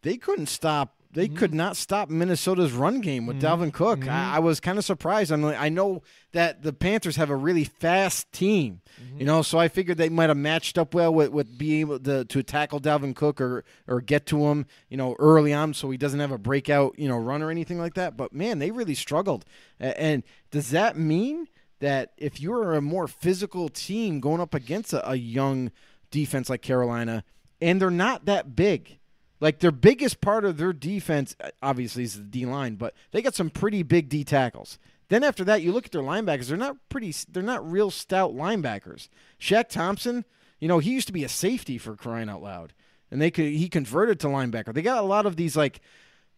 They 0.03 0.17
couldn't 0.17 0.47
stop. 0.47 0.95
They 1.11 1.27
Mm-hmm. 1.27 1.35
could 1.37 1.53
not 1.53 1.77
stop 1.77 2.09
Minnesota's 2.09 2.71
run 2.71 2.99
game 2.99 3.27
with 3.27 3.39
Dalvin 3.39 3.71
Cook. 3.71 4.07
I, 4.07 4.37
I 4.37 4.39
was 4.39 4.59
kind 4.59 4.79
of 4.79 4.83
surprised. 4.83 5.31
I 5.31 5.35
mean, 5.35 5.53
I 5.55 5.69
know 5.69 6.01
that 6.31 6.63
the 6.63 6.73
Panthers 6.73 7.17
have 7.17 7.29
a 7.29 7.35
really 7.35 7.65
fast 7.65 8.31
team, 8.31 8.81
Mm-hmm. 8.99 9.19
you 9.19 9.25
know, 9.27 9.43
so 9.43 9.59
I 9.59 9.67
figured 9.67 9.97
they 9.97 10.09
might 10.09 10.31
have 10.31 10.37
matched 10.37 10.75
up 10.79 10.95
well 10.95 11.13
with, 11.13 11.29
with 11.29 11.55
being 11.55 11.81
able 11.81 11.99
to, 11.99 12.25
to 12.25 12.41
tackle 12.43 12.79
Dalvin 12.79 13.15
Cook 13.15 13.39
or 13.41 13.63
or 13.87 14.01
get 14.01 14.25
to 14.27 14.45
him, 14.47 14.65
you 14.89 14.97
know, 14.97 15.15
early 15.19 15.53
on, 15.53 15.75
so 15.75 15.91
he 15.91 15.97
doesn't 15.97 16.19
have 16.19 16.31
a 16.31 16.37
breakout, 16.39 16.97
you 16.97 17.07
know, 17.07 17.17
run 17.17 17.43
or 17.43 17.51
anything 17.51 17.77
like 17.77 17.93
that. 17.93 18.17
But 18.17 18.33
man, 18.33 18.57
they 18.57 18.71
really 18.71 18.95
struggled. 18.95 19.45
And 19.79 20.23
does 20.49 20.71
that 20.71 20.97
mean 20.97 21.47
that 21.79 22.13
if 22.17 22.41
you're 22.41 22.73
a 22.73 22.81
more 22.81 23.07
physical 23.07 23.69
team 23.69 24.19
going 24.19 24.41
up 24.41 24.55
against 24.55 24.93
a, 24.93 25.07
a 25.07 25.15
young 25.15 25.71
defense 26.09 26.49
like 26.49 26.63
Carolina, 26.63 27.23
and 27.61 27.79
they're 27.79 27.91
not 27.91 28.25
that 28.25 28.55
big? 28.55 28.97
Like 29.43 29.60
their 29.60 29.73
biggest 29.73 30.21
part 30.21 30.45
of 30.45 30.56
their 30.56 30.71
defense, 30.71 31.36
uh, 31.43 31.49
obviously, 31.62 32.03
is 32.03 32.15
the 32.15 32.23
D 32.23 32.45
line, 32.45 32.75
but 32.75 32.93
they 33.12 33.21
got 33.21 33.36
some 33.36 33.49
pretty 33.49 33.84
big 33.84 34.08
D 34.08 34.23
tackles. 34.23 34.79
Then 35.10 35.21
after 35.21 35.43
that, 35.43 35.62
you 35.62 35.73
look 35.73 35.86
at 35.86 35.91
their 35.91 36.01
linebackers; 36.01 36.47
they're 36.47 36.56
not 36.56 36.77
pretty. 36.88 37.13
They're 37.29 37.43
not 37.43 37.69
real 37.69 37.91
stout 37.91 38.34
linebackers. 38.34 39.10
Shaq 39.38 39.67
Thompson, 39.67 40.23
you 40.62 40.69
know, 40.69 40.79
he 40.79 40.91
used 40.91 41.08
to 41.08 41.13
be 41.13 41.25
a 41.25 41.29
safety 41.29 41.77
for 41.77 41.97
crying 41.97 42.29
out 42.29 42.41
loud, 42.41 42.71
and 43.12 43.21
they 43.21 43.29
could 43.29 43.47
he 43.47 43.67
converted 43.67 44.17
to 44.21 44.27
linebacker. 44.27 44.73
They 44.73 44.82
got 44.82 45.03
a 45.03 45.06
lot 45.06 45.25
of 45.25 45.36
these 45.36 45.58
like, 45.58 45.82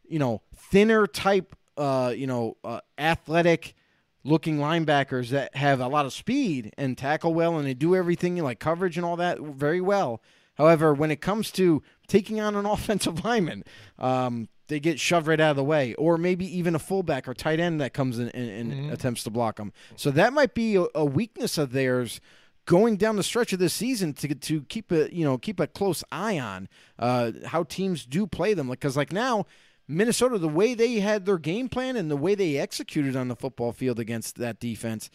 you 0.10 0.18
know, 0.18 0.42
thinner 0.56 1.06
type, 1.06 1.56
uh, 1.78 2.12
you 2.18 2.26
know, 2.26 2.58
uh, 2.64 2.80
athletic 2.98 3.76
looking 4.24 4.58
linebackers 4.58 5.30
that 5.30 5.56
have 5.56 5.80
a 5.80 5.88
lot 5.88 6.08
of 6.08 6.12
speed 6.12 6.74
and 6.76 6.98
tackle 6.98 7.36
well, 7.36 7.60
and 7.60 7.68
they 7.68 7.76
do 7.76 7.96
everything 7.96 8.36
like 8.38 8.58
coverage 8.58 8.98
and 8.98 9.06
all 9.06 9.18
that 9.18 9.40
very 9.40 9.80
well. 9.80 10.24
However, 10.56 10.94
when 10.94 11.12
it 11.12 11.22
comes 11.22 11.52
to 11.52 11.84
taking 12.08 12.40
on 12.40 12.56
an 12.56 12.66
offensive 12.66 13.24
lineman, 13.24 13.64
um, 14.00 14.50
they 14.68 14.80
get 14.80 15.00
shoved 15.00 15.28
right 15.28 15.40
out 15.40 15.52
of 15.52 15.58
the 15.58 15.64
way, 15.64 15.94
or 15.96 16.18
maybe 16.18 16.46
even 16.58 16.76
a 16.76 16.80
fullback 16.80 17.28
or 17.28 17.34
tight 17.34 17.60
end 17.60 17.80
that 17.82 17.94
comes 17.94 18.18
in 18.18 18.30
and, 18.30 18.72
and 18.72 18.92
attempts 18.92 19.24
to 19.24 19.30
block 19.30 19.58
them. 19.58 19.72
So 19.96 20.10
that 20.12 20.34
might 20.34 20.54
be 20.54 20.76
a, 20.76 20.86
a 20.96 21.06
weakness 21.06 21.58
of 21.58 21.72
theirs 21.72 22.20
going 22.66 22.98
down 22.98 23.16
the 23.16 23.24
stretch 23.24 23.54
of 23.54 23.60
this 23.60 23.74
season 23.74 24.14
to 24.14 24.34
to 24.34 24.62
keep 24.64 24.92
a 24.92 25.14
you 25.14 25.24
know 25.24 25.38
keep 25.38 25.60
a 25.60 25.68
close 25.68 26.04
eye 26.12 26.40
on 26.40 26.68
uh, 26.98 27.32
how 27.46 27.64
teams 27.64 28.06
do 28.06 28.26
play 28.26 28.54
them. 28.54 28.70
Because 28.70 28.98
like 28.98 29.12
now, 29.12 29.46
Minnesota, 29.88 30.38
the 30.38 30.50
way 30.50 30.74
they 30.74 31.00
had 31.00 31.26
their 31.26 31.38
game 31.38 31.70
plan 31.70 31.96
and 31.96 32.10
the 32.10 32.18
way 32.18 32.36
they 32.36 32.58
executed 32.58 33.16
on 33.16 33.28
the 33.28 33.36
football 33.36 33.72
field 33.72 34.00
against 34.00 34.38
that 34.38 34.60
defense, 34.60 35.10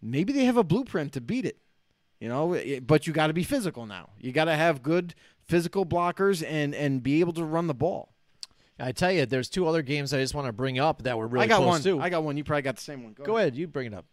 maybe 0.00 0.32
they 0.32 0.44
have 0.44 0.56
a 0.56 0.64
blueprint 0.64 1.12
to 1.12 1.20
beat 1.20 1.44
it. 1.44 1.58
You 2.22 2.28
know, 2.28 2.52
it- 2.52 2.86
but 2.86 3.08
you 3.08 3.12
got 3.12 3.26
to 3.26 3.32
be 3.32 3.42
physical 3.42 3.84
now. 3.84 4.10
You 4.20 4.30
got 4.30 4.44
to 4.44 4.54
have 4.54 4.80
good 4.80 5.12
physical 5.48 5.84
blockers 5.84 6.44
and 6.48 6.72
and 6.72 7.02
be 7.02 7.18
able 7.18 7.32
to 7.32 7.44
run 7.44 7.66
the 7.66 7.74
ball. 7.74 8.12
I 8.78 8.92
tell 8.92 9.10
you, 9.10 9.26
there's 9.26 9.48
two 9.48 9.66
other 9.66 9.82
games 9.82 10.14
I 10.14 10.20
just 10.20 10.32
want 10.32 10.46
to 10.46 10.52
bring 10.52 10.78
up 10.78 11.02
that 11.02 11.18
were 11.18 11.26
really 11.26 11.46
I 11.46 11.48
got 11.48 11.56
close 11.56 11.68
one. 11.68 11.82
too. 11.82 12.00
I 12.00 12.10
got 12.10 12.22
one. 12.22 12.36
You 12.36 12.44
probably 12.44 12.62
got 12.62 12.76
the 12.76 12.82
same 12.82 13.02
one. 13.02 13.12
Go, 13.14 13.24
Go 13.24 13.36
ahead, 13.38 13.56
you 13.56 13.66
bring 13.66 13.88
it 13.88 13.94
up. 13.94 14.04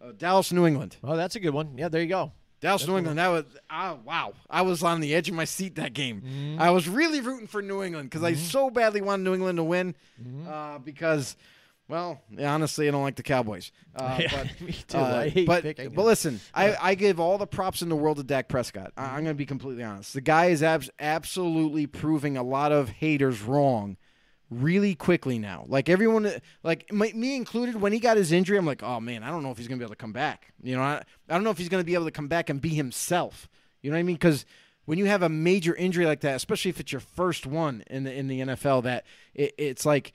Uh, 0.00 0.12
Dallas, 0.16 0.52
New 0.52 0.66
England. 0.66 0.96
Oh, 1.02 1.16
that's 1.16 1.34
a 1.34 1.40
good 1.40 1.54
one. 1.54 1.78
Yeah, 1.78 1.88
there 1.88 2.02
you 2.02 2.08
go. 2.08 2.32
Dallas, 2.60 2.86
New 2.86 2.98
England. 2.98 3.18
That 3.18 3.28
was 3.28 3.44
ah, 3.70 3.96
wow. 4.04 4.34
I 4.50 4.60
was 4.60 4.82
on 4.82 5.00
the 5.00 5.14
edge 5.14 5.30
of 5.30 5.34
my 5.34 5.44
seat 5.46 5.76
that 5.76 5.94
game. 5.94 6.20
Mm-hmm. 6.20 6.60
I 6.60 6.70
was 6.70 6.86
really 6.90 7.22
rooting 7.22 7.46
for 7.46 7.62
New 7.62 7.82
England 7.82 8.10
because 8.10 8.22
I 8.22 8.34
so 8.34 8.68
badly 8.68 9.00
wanted 9.00 9.22
New 9.24 9.32
England 9.32 9.56
to 9.56 9.64
win. 9.64 9.94
Mm-hmm. 10.22 10.46
Uh, 10.48 10.78
because, 10.78 11.36
well, 11.88 12.20
honestly, 12.40 12.88
I 12.88 12.90
don't 12.90 13.02
like 13.02 13.16
the 13.16 13.22
Cowboys. 13.22 13.70
Uh, 13.94 14.18
Yeah, 14.20 14.28
but, 14.32 14.60
me 14.60 14.72
too. 14.72 14.98
uh, 14.98 15.02
I 15.02 15.28
hate 15.28 15.46
but 15.46 15.62
picking 15.62 15.90
but 15.90 16.04
listen, 16.04 16.40
I, 16.54 16.76
I 16.80 16.94
give 16.94 17.20
all 17.20 17.38
the 17.38 17.46
props 17.46 17.82
in 17.82 17.88
the 17.88 17.96
world 17.96 18.16
to 18.16 18.22
Dak 18.24 18.48
Prescott. 18.48 18.92
I, 18.96 19.04
I'm 19.04 19.24
going 19.24 19.26
to 19.26 19.34
be 19.34 19.46
completely 19.46 19.84
honest. 19.84 20.12
The 20.14 20.20
guy 20.20 20.46
is 20.46 20.62
abs- 20.62 20.90
absolutely 20.98 21.86
proving 21.86 22.36
a 22.36 22.42
lot 22.42 22.72
of 22.72 22.88
haters 22.88 23.42
wrong 23.42 23.96
really 24.50 24.94
quickly 24.94 25.38
now. 25.38 25.64
Like 25.68 25.88
everyone, 25.88 26.30
like 26.62 26.92
my, 26.92 27.12
me 27.14 27.34
included, 27.36 27.80
when 27.80 27.92
he 27.92 27.98
got 27.98 28.16
his 28.16 28.32
injury, 28.32 28.56
I'm 28.58 28.66
like, 28.66 28.82
oh 28.82 29.00
man, 29.00 29.22
I 29.22 29.30
don't 29.30 29.42
know 29.42 29.50
if 29.50 29.58
he's 29.58 29.68
gonna 29.68 29.78
be 29.78 29.84
able 29.84 29.94
to 29.94 30.00
come 30.00 30.12
back. 30.12 30.52
You 30.62 30.76
know, 30.76 30.82
I, 30.82 31.02
I 31.28 31.34
don't 31.34 31.44
know 31.44 31.50
if 31.50 31.58
he's 31.58 31.68
gonna 31.68 31.84
be 31.84 31.94
able 31.94 32.04
to 32.04 32.10
come 32.12 32.28
back 32.28 32.48
and 32.50 32.60
be 32.60 32.70
himself. 32.70 33.48
You 33.82 33.90
know 33.90 33.96
what 33.96 34.00
I 34.00 34.04
mean? 34.04 34.16
Because 34.16 34.44
when 34.84 34.98
you 34.98 35.06
have 35.06 35.22
a 35.22 35.28
major 35.28 35.74
injury 35.74 36.06
like 36.06 36.20
that, 36.20 36.36
especially 36.36 36.68
if 36.68 36.78
it's 36.78 36.92
your 36.92 37.00
first 37.00 37.44
one 37.44 37.82
in 37.88 38.04
the 38.04 38.12
in 38.12 38.28
the 38.28 38.40
NFL, 38.40 38.84
that 38.84 39.04
it, 39.34 39.52
it's 39.58 39.84
like 39.84 40.12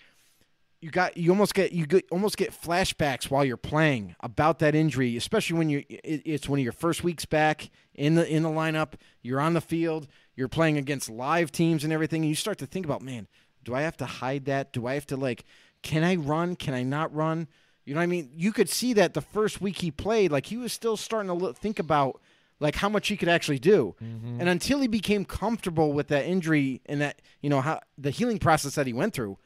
you 0.81 0.89
got 0.89 1.15
you 1.15 1.29
almost 1.29 1.53
get 1.53 1.71
you 1.71 1.85
get, 1.85 2.05
almost 2.11 2.37
get 2.37 2.51
flashbacks 2.51 3.29
while 3.29 3.45
you're 3.45 3.55
playing 3.55 4.15
about 4.19 4.59
that 4.59 4.73
injury, 4.73 5.15
especially 5.15 5.57
when 5.57 5.69
you 5.69 5.83
it, 5.89 6.23
it's 6.25 6.49
one 6.49 6.59
of 6.59 6.63
your 6.63 6.73
first 6.73 7.03
weeks 7.03 7.23
back 7.23 7.69
in 7.93 8.15
the 8.15 8.27
in 8.27 8.43
the 8.43 8.49
lineup. 8.49 8.93
You're 9.21 9.39
on 9.39 9.53
the 9.53 9.61
field, 9.61 10.07
you're 10.35 10.47
playing 10.47 10.77
against 10.77 11.09
live 11.09 11.51
teams 11.51 11.83
and 11.83 11.93
everything, 11.93 12.23
and 12.23 12.29
you 12.29 12.35
start 12.35 12.57
to 12.57 12.65
think 12.65 12.85
about, 12.85 13.03
man, 13.03 13.27
do 13.63 13.75
I 13.75 13.81
have 13.81 13.95
to 13.97 14.05
hide 14.05 14.45
that? 14.45 14.73
Do 14.73 14.87
I 14.87 14.95
have 14.95 15.05
to 15.07 15.15
like, 15.15 15.45
can 15.83 16.03
I 16.03 16.15
run? 16.15 16.55
Can 16.55 16.73
I 16.73 16.81
not 16.81 17.13
run? 17.13 17.47
You 17.85 17.93
know 17.93 17.99
what 17.99 18.05
I 18.05 18.07
mean? 18.07 18.31
You 18.33 18.51
could 18.51 18.69
see 18.69 18.93
that 18.93 19.13
the 19.13 19.21
first 19.21 19.61
week 19.61 19.79
he 19.79 19.91
played, 19.91 20.31
like 20.31 20.47
he 20.47 20.57
was 20.57 20.73
still 20.73 20.97
starting 20.97 21.27
to 21.27 21.33
look, 21.33 21.57
think 21.57 21.77
about 21.77 22.19
like 22.59 22.75
how 22.75 22.89
much 22.89 23.07
he 23.07 23.17
could 23.17 23.29
actually 23.29 23.59
do. 23.59 23.95
Mm-hmm. 24.03 24.39
And 24.39 24.49
until 24.49 24.79
he 24.79 24.87
became 24.87 25.25
comfortable 25.25 25.93
with 25.93 26.07
that 26.07 26.25
injury 26.25 26.81
and 26.87 27.01
that 27.01 27.21
you 27.41 27.51
know 27.51 27.61
how 27.61 27.81
the 27.99 28.09
healing 28.09 28.39
process 28.39 28.75
that 28.75 28.87
he 28.87 28.93
went 28.93 29.13
through, 29.13 29.37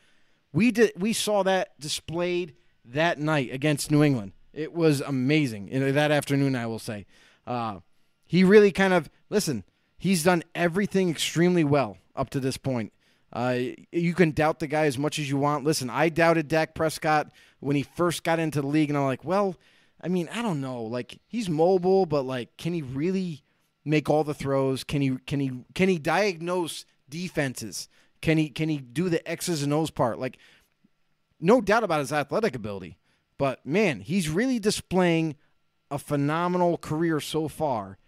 we 0.56 0.72
did 0.72 0.93
we 0.97 1.12
saw 1.14 1.43
that 1.43 1.80
displayed 1.80 2.56
that 2.86 3.20
night 3.20 3.53
against 3.53 3.91
New 3.91 4.01
England. 4.01 4.32
It 4.53 4.74
was 4.74 5.01
amazing. 5.01 5.70
That 5.93 6.12
afternoon, 6.12 6.56
I 6.56 6.66
will 6.66 6.80
say, 6.80 7.06
uh, 7.45 7.80
he 8.26 8.43
really 8.45 8.72
kind 8.72 8.93
of 8.93 9.10
listen. 9.30 9.66
He's 9.97 10.24
done 10.24 10.43
everything 10.56 11.10
extremely 11.10 11.64
well 11.64 11.97
up 12.16 12.30
to 12.32 12.39
this 12.39 12.58
point. 12.58 12.93
Uh, 13.34 13.60
you 13.91 14.14
can 14.14 14.32
doubt 14.32 14.60
the 14.60 14.68
guy 14.68 14.86
as 14.86 14.97
much 14.97 15.20
as 15.20 15.30
you 15.30 15.38
want. 15.38 15.66
Listen, 15.66 15.89
I 15.89 16.08
doubted 16.08 16.47
Dak 16.47 16.74
Prescott 16.74 17.32
when 17.60 17.76
he 17.76 17.84
first 17.84 18.24
got 18.24 18.39
into 18.39 18.62
the 18.62 18.68
league, 18.68 18.89
and 18.89 18.97
I'm 18.97 19.06
like, 19.06 19.26
well, 19.26 19.58
I 20.01 20.08
mean, 20.08 20.30
I 20.34 20.41
don't 20.41 20.62
know. 20.62 20.84
Like 20.84 21.20
he's 21.28 21.49
mobile, 21.49 22.06
but 22.06 22.22
like, 22.22 22.56
can 22.56 22.74
he 22.74 22.82
really 22.82 23.43
make 23.84 24.10
all 24.10 24.24
the 24.24 24.34
throws? 24.34 24.86
Can 24.86 25.01
he 25.01 25.18
can 25.28 25.41
he 25.41 25.51
can 25.74 25.89
he 25.89 25.99
diagnose 25.99 26.86
defenses? 27.10 27.89
Can 28.26 28.39
he 28.39 28.49
can 28.49 28.69
he 28.69 28.80
do 28.80 29.07
the 29.07 29.26
X's 29.30 29.61
and 29.61 29.71
O's 29.71 29.91
part? 29.91 30.17
Like, 30.17 30.39
no 31.39 31.61
doubt 31.61 31.84
about 31.84 31.99
his 31.99 32.11
athletic 32.11 32.55
ability, 32.55 32.97
but 33.38 33.63
man, 33.63 33.99
he's 33.99 34.30
really 34.30 34.57
displaying 34.57 35.36
a 35.91 35.99
phenomenal 35.99 36.80
career 36.80 37.19
so 37.19 37.47
far 37.47 37.99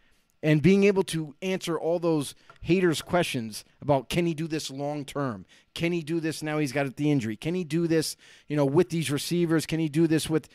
and 0.41 0.63
being 0.63 0.86
able 0.86 1.03
to 1.03 1.36
answer 1.43 1.80
all 1.80 1.99
those 1.99 2.34
haters' 2.61 3.03
questions 3.03 3.63
about 3.80 4.09
can 4.09 4.26
he 4.26 4.34
do 4.34 4.47
this 4.47 4.72
long 4.72 5.05
term? 5.05 5.45
Can 5.76 5.91
he 5.91 6.01
do 6.01 6.20
this 6.20 6.41
now 6.41 6.57
he's 6.57 6.72
got 6.72 6.95
the 6.95 7.11
injury? 7.11 7.36
Can 7.36 7.53
he 7.53 7.63
do 7.63 7.86
this, 7.86 8.18
you 8.47 8.55
know, 8.55 8.65
with 8.65 8.89
these 8.89 9.11
receivers? 9.11 9.68
Can 9.68 9.80
he 9.80 9.88
do 9.88 10.07
this 10.07 10.28
with 10.28 10.49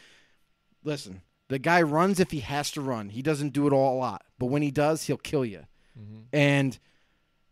Listen, 0.83 1.23
the 1.47 1.61
guy 1.61 1.83
runs 1.83 2.19
if 2.19 2.33
he 2.33 2.41
has 2.41 2.73
to 2.73 2.81
run. 2.81 3.11
He 3.11 3.23
doesn't 3.23 3.53
do 3.53 3.69
it 3.69 3.73
all 3.73 3.97
a 3.97 4.01
lot, 4.01 4.25
but 4.41 4.47
when 4.47 4.63
he 4.63 4.73
does, 4.73 5.05
he'll 5.05 5.17
kill 5.19 5.45
you. 5.45 5.67
Mm-hmm. 5.97 6.23
And 6.33 6.77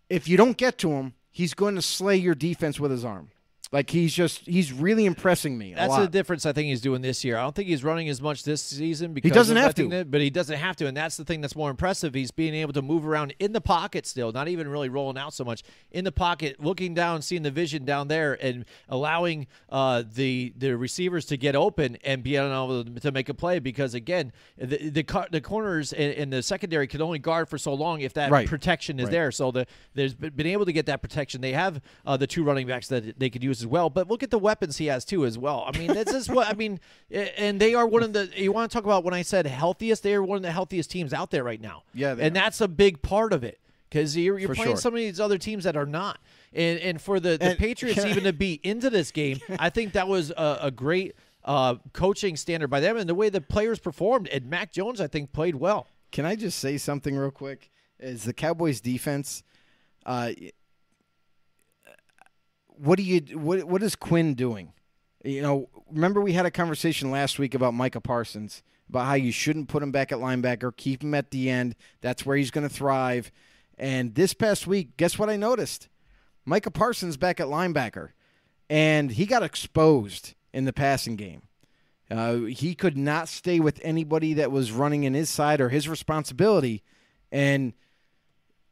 if 0.09 0.27
you 0.27 0.37
don't 0.37 0.57
get 0.57 0.77
to 0.79 0.91
him, 0.91 1.15
he's 1.31 1.55
going 1.55 1.75
to 1.75 1.83
slay 1.83 2.17
your 2.17 2.35
defense 2.35 2.79
with 2.81 2.91
his 2.91 3.05
arm. 3.05 3.31
Like 3.73 3.89
he's 3.89 4.13
just 4.13 4.39
he's 4.49 4.73
really 4.73 5.05
impressing 5.07 5.57
me. 5.57 5.75
a 5.75 5.77
That's 5.77 5.97
the 5.97 6.09
difference 6.09 6.45
I 6.45 6.53
think 6.53 6.67
he's 6.67 6.81
doing 6.81 7.03
this 7.03 7.23
year. 7.25 7.37
I 7.37 7.43
don't 7.43 7.55
think 7.55 7.69
he's 7.69 7.85
running 7.85 8.09
as 8.09 8.21
much 8.21 8.43
this 8.43 8.61
season 8.61 9.13
because 9.15 9.29
he 9.31 9.33
doesn't 9.33 9.57
have 9.57 9.77
to. 9.77 9.89
that- 9.91 10.11
but 10.11 10.21
he 10.21 10.29
doesn't 10.29 10.59
have 10.59 10.75
to, 10.77 10.89
and 10.89 10.97
that's 10.97 11.17
the 11.17 11.25
thing 11.25 11.41
that's 11.41 11.55
more 11.55 11.71
impressive. 11.71 12.13
He's 12.13 12.33
being 12.33 12.53
able 12.55 12.73
to 12.73 12.83
move 12.83 13.07
around 13.07 13.33
in 13.39 13.53
the 13.53 13.61
pocket 13.61 14.07
still, 14.07 14.33
not 14.33 14.49
even 14.49 14.67
really 14.67 14.89
rolling 14.89 15.17
out 15.17 15.35
so 15.35 15.45
much 15.45 15.63
in 15.93 16.05
the 16.05 16.11
pocket, 16.11 16.59
looking 16.59 16.95
down, 16.95 17.23
seeing 17.23 17.43
the 17.43 17.51
vision 17.53 17.85
down 17.85 18.09
there, 18.09 18.37
and 18.45 18.65
allowing 18.89 19.47
uh, 19.69 20.03
the 20.15 20.53
the 20.57 20.77
receivers 20.77 21.25
to 21.27 21.37
get 21.37 21.55
open 21.55 21.97
and 22.03 22.25
being 22.25 22.43
able 22.43 22.85
to 22.85 23.13
make 23.13 23.29
a 23.29 23.35
play. 23.35 23.61
Because 23.61 23.95
again, 23.95 24.33
the 24.59 24.91
the, 24.91 25.27
the 25.31 25.41
corners 25.41 25.93
and, 25.93 26.13
and 26.15 26.33
the 26.33 26.43
secondary 26.43 26.89
can 26.89 27.01
only 27.03 27.21
guard 27.21 27.49
for 27.49 27.57
so 27.59 27.73
long 27.75 28.01
if 28.01 28.15
that 28.15 28.33
Right. 28.33 28.49
protection 28.49 28.99
is 28.99 29.05
Right. 29.05 29.13
there. 29.13 29.31
So 29.31 29.53
the 29.53 29.67
there's 29.95 30.15
been 30.15 30.33
been 30.35 30.47
able 30.49 30.65
to 30.65 30.73
get 30.73 30.87
that 30.87 31.03
protection. 31.03 31.41
They 31.41 31.53
have 31.53 31.81
uh, 32.05 32.17
the 32.17 32.27
two 32.27 32.43
running 32.43 32.67
backs 32.67 32.89
that 32.89 33.17
they 33.21 33.31
could 33.31 33.45
use 33.45 33.50
as 33.51 33.67
well. 33.67 33.91
But 33.91 34.09
look 34.09 34.23
at 34.23 34.31
the 34.31 34.39
weapons 34.39 34.77
he 34.77 34.87
has 34.87 35.05
too 35.05 35.25
as 35.25 35.37
well. 35.37 35.65
I 35.67 35.77
mean, 35.77 35.89
this 35.93 36.13
is 36.13 36.29
what 36.29 36.49
I 36.49 36.55
mean, 36.55 36.81
and 37.11 37.61
they 37.61 37.75
are 37.75 37.87
one 37.87 38.03
of 38.03 38.13
the. 38.13 38.31
You 38.35 38.53
want 38.53 38.71
to 38.71 38.75
talk 38.75 38.85
about 38.85 39.05
when 39.05 39.15
I 39.15 39.23
said 39.23 39.47
healthiest? 39.47 40.03
They 40.03 40.15
are 40.15 40.23
one 40.23 40.37
of 40.37 40.43
the 40.43 40.53
healthiest 40.53 40.91
teams 40.91 41.13
out 41.13 41.31
there 41.31 41.45
right 41.45 41.61
now. 41.61 41.83
Yeah, 41.95 42.15
they 42.15 42.25
and 42.25 42.37
are. 42.37 42.41
that's 42.41 42.61
a 42.61 42.69
big 42.69 43.03
part 43.03 43.33
of 43.33 43.45
it 43.45 43.61
because 43.89 44.17
you're, 44.17 44.39
you're 44.39 44.55
playing 44.55 44.71
sure. 44.71 44.77
some 44.77 44.95
of 44.95 44.99
these 44.99 45.21
other 45.21 45.39
teams 45.39 45.65
that 45.65 45.77
are 45.77 45.87
not. 45.87 46.19
And 46.53 46.79
and 46.81 47.01
for 47.01 47.21
the, 47.21 47.37
the 47.37 47.51
And 47.51 47.59
Patriots 47.59 48.05
even 48.05 48.25
to 48.25 48.33
be 48.33 48.61
into 48.63 48.91
this 48.91 49.11
game, 49.11 49.39
I 49.59 49.71
think 49.71 49.93
that 49.93 50.09
was 50.09 50.31
a, 50.31 50.59
a 50.63 50.71
great 50.71 51.15
uh, 51.45 51.77
coaching 51.93 52.37
standard 52.37 52.69
by 52.69 52.81
them 52.81 52.97
and 52.97 53.09
the 53.09 53.15
way 53.15 53.29
the 53.29 53.41
players 53.41 53.79
performed. 53.79 54.29
And 54.29 54.47
Mac 54.49 54.73
Jones, 54.73 55.01
I 55.01 55.07
think, 55.07 55.33
played 55.33 55.57
well. 55.57 55.87
Can 56.13 56.25
I 56.25 56.37
just 56.37 56.59
say 56.59 56.77
something 56.79 57.17
real 57.17 57.31
quick? 57.31 57.71
Is 57.99 58.25
the 58.25 58.33
Cowboys 58.33 58.81
defense? 58.81 59.43
Uh, 60.07 60.33
what 62.83 62.97
do 62.97 63.03
you 63.03 63.21
what 63.39 63.65
what 63.65 63.83
is 63.83 63.95
Quinn 63.97 64.35
doing? 64.35 64.73
You 65.25 65.43
know, 65.43 65.69
remember 65.91 66.21
we 66.21 66.33
had 66.33 66.47
a 66.47 66.51
conversation 66.51 67.11
last 67.11 67.39
week 67.39 67.55
about 67.55 67.75
Micah 67.75 68.01
Parsons 68.01 68.63
about 68.89 69.07
how 69.07 69.15
you 69.15 69.31
shouldn't 69.31 69.69
put 69.69 69.83
him 69.83 69.93
back 69.93 70.11
at 70.11 70.19
linebacker, 70.19 70.77
keep 70.77 71.03
him 71.03 71.15
at 71.15 71.31
the 71.31 71.49
end. 71.49 71.77
That's 72.01 72.27
where 72.27 72.37
he's 72.37 72.51
going 72.51 72.69
to 72.69 72.75
thrive. 72.75 73.31
And 73.79 74.15
this 74.15 74.35
past 74.35 74.67
week, 74.67 74.97
guess 74.97 75.19
what 75.19 75.31
I 75.31 75.37
noticed? 75.37 75.89
Micah 76.45 76.71
Parsons 76.71 77.17
back 77.17 77.39
at 77.39 77.47
linebacker, 77.47 78.11
and 78.69 79.13
he 79.13 79.27
got 79.27 79.43
exposed 79.43 80.35
in 80.53 80.65
the 80.65 80.73
passing 80.73 81.17
game. 81.17 81.43
Uh, 82.11 82.41
he 82.41 82.75
could 82.75 82.97
not 82.97 83.29
stay 83.29 83.61
with 83.61 83.81
anybody 83.85 84.35
that 84.35 84.51
was 84.51 84.73
running 84.73 85.05
in 85.05 85.15
his 85.15 85.31
side 85.31 85.61
or 85.61 85.69
his 85.69 85.89
responsibility, 85.89 86.83
and 87.31 87.73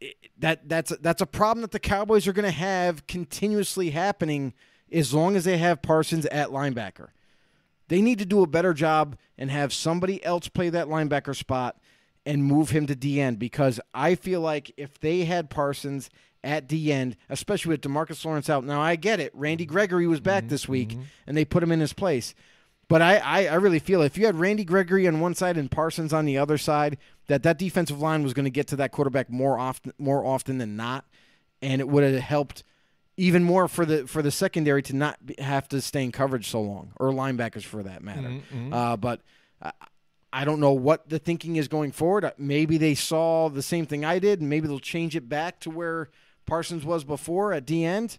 it- 0.00 0.16
that 0.38 0.68
that's 0.68 0.92
that's 1.00 1.22
a 1.22 1.26
problem 1.26 1.62
that 1.62 1.72
the 1.72 1.80
Cowboys 1.80 2.26
are 2.26 2.32
going 2.32 2.44
to 2.44 2.50
have 2.50 3.06
continuously 3.06 3.90
happening 3.90 4.54
as 4.92 5.12
long 5.12 5.36
as 5.36 5.44
they 5.44 5.58
have 5.58 5.82
Parsons 5.82 6.26
at 6.26 6.48
linebacker. 6.48 7.08
They 7.88 8.02
need 8.02 8.18
to 8.18 8.26
do 8.26 8.42
a 8.42 8.46
better 8.46 8.74
job 8.74 9.16
and 9.36 9.50
have 9.50 9.72
somebody 9.72 10.22
else 10.24 10.48
play 10.48 10.68
that 10.70 10.88
linebacker 10.88 11.34
spot 11.34 11.80
and 12.26 12.44
move 12.44 12.70
him 12.70 12.86
to 12.86 12.94
D 12.94 13.20
end 13.20 13.38
because 13.38 13.80
I 13.94 14.14
feel 14.14 14.40
like 14.40 14.72
if 14.76 14.98
they 15.00 15.24
had 15.24 15.48
Parsons 15.50 16.10
at 16.44 16.68
D 16.68 16.92
end, 16.92 17.16
especially 17.28 17.70
with 17.70 17.80
Demarcus 17.80 18.24
Lawrence 18.24 18.50
out, 18.50 18.64
now 18.64 18.80
I 18.80 18.96
get 18.96 19.20
it. 19.20 19.32
Randy 19.34 19.64
Gregory 19.64 20.06
was 20.06 20.20
back 20.20 20.44
mm-hmm. 20.44 20.50
this 20.50 20.68
week 20.68 20.90
mm-hmm. 20.90 21.02
and 21.26 21.36
they 21.36 21.44
put 21.44 21.62
him 21.62 21.72
in 21.72 21.80
his 21.80 21.92
place. 21.92 22.34
But 22.88 23.02
I, 23.02 23.16
I, 23.18 23.46
I 23.48 23.54
really 23.56 23.78
feel 23.78 24.00
if 24.02 24.16
you 24.16 24.24
had 24.26 24.36
Randy 24.36 24.64
Gregory 24.64 25.06
on 25.06 25.20
one 25.20 25.34
side 25.34 25.56
and 25.58 25.70
Parsons 25.70 26.12
on 26.12 26.24
the 26.24 26.38
other 26.38 26.56
side, 26.56 26.96
that 27.26 27.42
that 27.42 27.58
defensive 27.58 28.00
line 28.00 28.22
was 28.22 28.32
going 28.32 28.44
to 28.44 28.50
get 28.50 28.66
to 28.68 28.76
that 28.76 28.92
quarterback 28.92 29.28
more 29.30 29.58
often 29.58 29.92
more 29.98 30.24
often 30.24 30.56
than 30.58 30.74
not, 30.76 31.04
and 31.60 31.80
it 31.82 31.88
would 31.88 32.02
have 32.02 32.20
helped 32.22 32.62
even 33.18 33.44
more 33.44 33.68
for 33.68 33.84
the 33.84 34.06
for 34.06 34.22
the 34.22 34.30
secondary 34.30 34.82
to 34.84 34.96
not 34.96 35.18
have 35.38 35.68
to 35.68 35.80
stay 35.82 36.02
in 36.02 36.12
coverage 36.12 36.48
so 36.48 36.62
long, 36.62 36.92
or 36.98 37.10
linebackers 37.10 37.64
for 37.64 37.82
that 37.82 38.02
matter. 38.02 38.40
Uh, 38.72 38.96
but 38.96 39.20
I, 39.60 39.72
I 40.32 40.44
don't 40.46 40.60
know 40.60 40.72
what 40.72 41.08
the 41.10 41.18
thinking 41.18 41.56
is 41.56 41.68
going 41.68 41.92
forward. 41.92 42.24
Uh, 42.24 42.30
Maybe 42.38 42.78
they 42.78 42.94
saw 42.94 43.48
the 43.50 43.62
same 43.62 43.84
thing 43.86 44.04
I 44.04 44.18
did, 44.18 44.40
and 44.40 44.48
maybe 44.48 44.66
they'll 44.66 44.78
change 44.78 45.14
it 45.14 45.28
back 45.28 45.60
to 45.60 45.70
where 45.70 46.08
Parsons 46.46 46.84
was 46.86 47.04
before 47.04 47.52
at 47.52 47.66
the 47.66 47.84
end. 47.84 48.18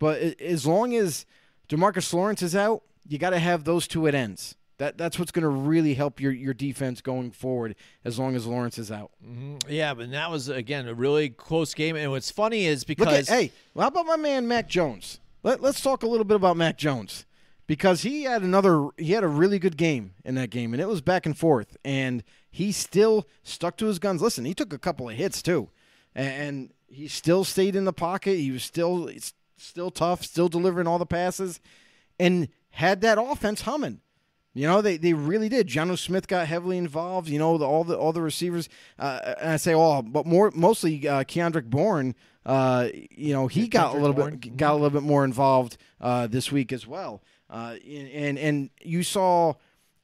But 0.00 0.18
as 0.40 0.66
long 0.66 0.94
as 0.96 1.24
Demarcus 1.68 2.12
Lawrence 2.12 2.42
is 2.42 2.56
out, 2.56 2.82
you 3.08 3.18
got 3.18 3.30
to 3.30 3.38
have 3.38 3.64
those 3.64 3.88
two 3.88 4.06
at 4.06 4.14
ends. 4.14 4.54
That 4.78 4.96
that's 4.96 5.18
what's 5.18 5.32
going 5.32 5.42
to 5.42 5.48
really 5.48 5.94
help 5.94 6.20
your 6.20 6.30
your 6.30 6.54
defense 6.54 7.00
going 7.00 7.32
forward. 7.32 7.74
As 8.04 8.18
long 8.18 8.36
as 8.36 8.46
Lawrence 8.46 8.78
is 8.78 8.92
out. 8.92 9.10
Mm-hmm. 9.24 9.56
Yeah, 9.68 9.94
but 9.94 10.12
that 10.12 10.30
was 10.30 10.48
again 10.48 10.86
a 10.86 10.94
really 10.94 11.30
close 11.30 11.74
game. 11.74 11.96
And 11.96 12.12
what's 12.12 12.30
funny 12.30 12.66
is 12.66 12.84
because 12.84 13.28
at 13.28 13.34
hey, 13.34 13.52
well, 13.74 13.82
how 13.82 13.88
about 13.88 14.06
my 14.06 14.16
man 14.16 14.46
Mac 14.46 14.68
Jones? 14.68 15.18
Let, 15.42 15.60
let's 15.60 15.80
talk 15.80 16.02
a 16.04 16.06
little 16.06 16.24
bit 16.24 16.36
about 16.36 16.56
Mac 16.56 16.78
Jones 16.78 17.24
because 17.66 18.02
he 18.02 18.22
had 18.22 18.42
another 18.42 18.88
he 18.96 19.12
had 19.12 19.24
a 19.24 19.28
really 19.28 19.58
good 19.58 19.76
game 19.76 20.14
in 20.24 20.36
that 20.36 20.50
game 20.50 20.72
and 20.72 20.80
it 20.80 20.88
was 20.88 21.00
back 21.00 21.26
and 21.26 21.36
forth 21.36 21.76
and 21.84 22.22
he 22.50 22.72
still 22.72 23.26
stuck 23.42 23.76
to 23.78 23.86
his 23.86 23.98
guns. 23.98 24.22
Listen, 24.22 24.44
he 24.44 24.54
took 24.54 24.72
a 24.72 24.78
couple 24.78 25.08
of 25.08 25.16
hits 25.16 25.42
too, 25.42 25.68
and 26.14 26.72
he 26.88 27.08
still 27.08 27.44
stayed 27.44 27.76
in 27.76 27.84
the 27.84 27.92
pocket. 27.92 28.36
He 28.36 28.50
was 28.50 28.64
still 28.64 29.10
still 29.56 29.90
tough, 29.90 30.24
still 30.24 30.48
delivering 30.48 30.86
all 30.86 30.98
the 30.98 31.06
passes, 31.06 31.60
and 32.18 32.48
had 32.70 33.00
that 33.02 33.18
offense 33.18 33.62
humming. 33.62 34.00
You 34.54 34.66
know, 34.66 34.80
they, 34.82 34.96
they 34.96 35.12
really 35.12 35.48
did. 35.48 35.68
Jonnu 35.68 35.96
Smith 35.96 36.26
got 36.26 36.48
heavily 36.48 36.78
involved. 36.78 37.28
You 37.28 37.38
know, 37.38 37.58
the, 37.58 37.64
all 37.64 37.84
the 37.84 37.96
all 37.96 38.12
the 38.12 38.22
receivers. 38.22 38.68
Uh, 38.98 39.34
and 39.40 39.50
I 39.50 39.56
say 39.56 39.72
all, 39.72 40.02
but 40.02 40.26
more 40.26 40.50
mostly 40.54 41.06
uh, 41.06 41.24
Kendrick 41.24 41.66
Bourne. 41.66 42.14
Uh, 42.44 42.88
you 42.92 43.32
know, 43.32 43.46
he 43.46 43.68
got 43.68 43.94
a 43.94 43.98
little 43.98 44.14
Bourne. 44.14 44.36
bit 44.36 44.56
got 44.56 44.72
a 44.72 44.74
little 44.74 44.90
bit 44.90 45.02
more 45.02 45.24
involved 45.24 45.76
uh, 46.00 46.26
this 46.26 46.50
week 46.50 46.72
as 46.72 46.86
well. 46.86 47.22
Uh, 47.48 47.76
and 47.86 48.38
and 48.38 48.70
you 48.82 49.02
saw 49.02 49.54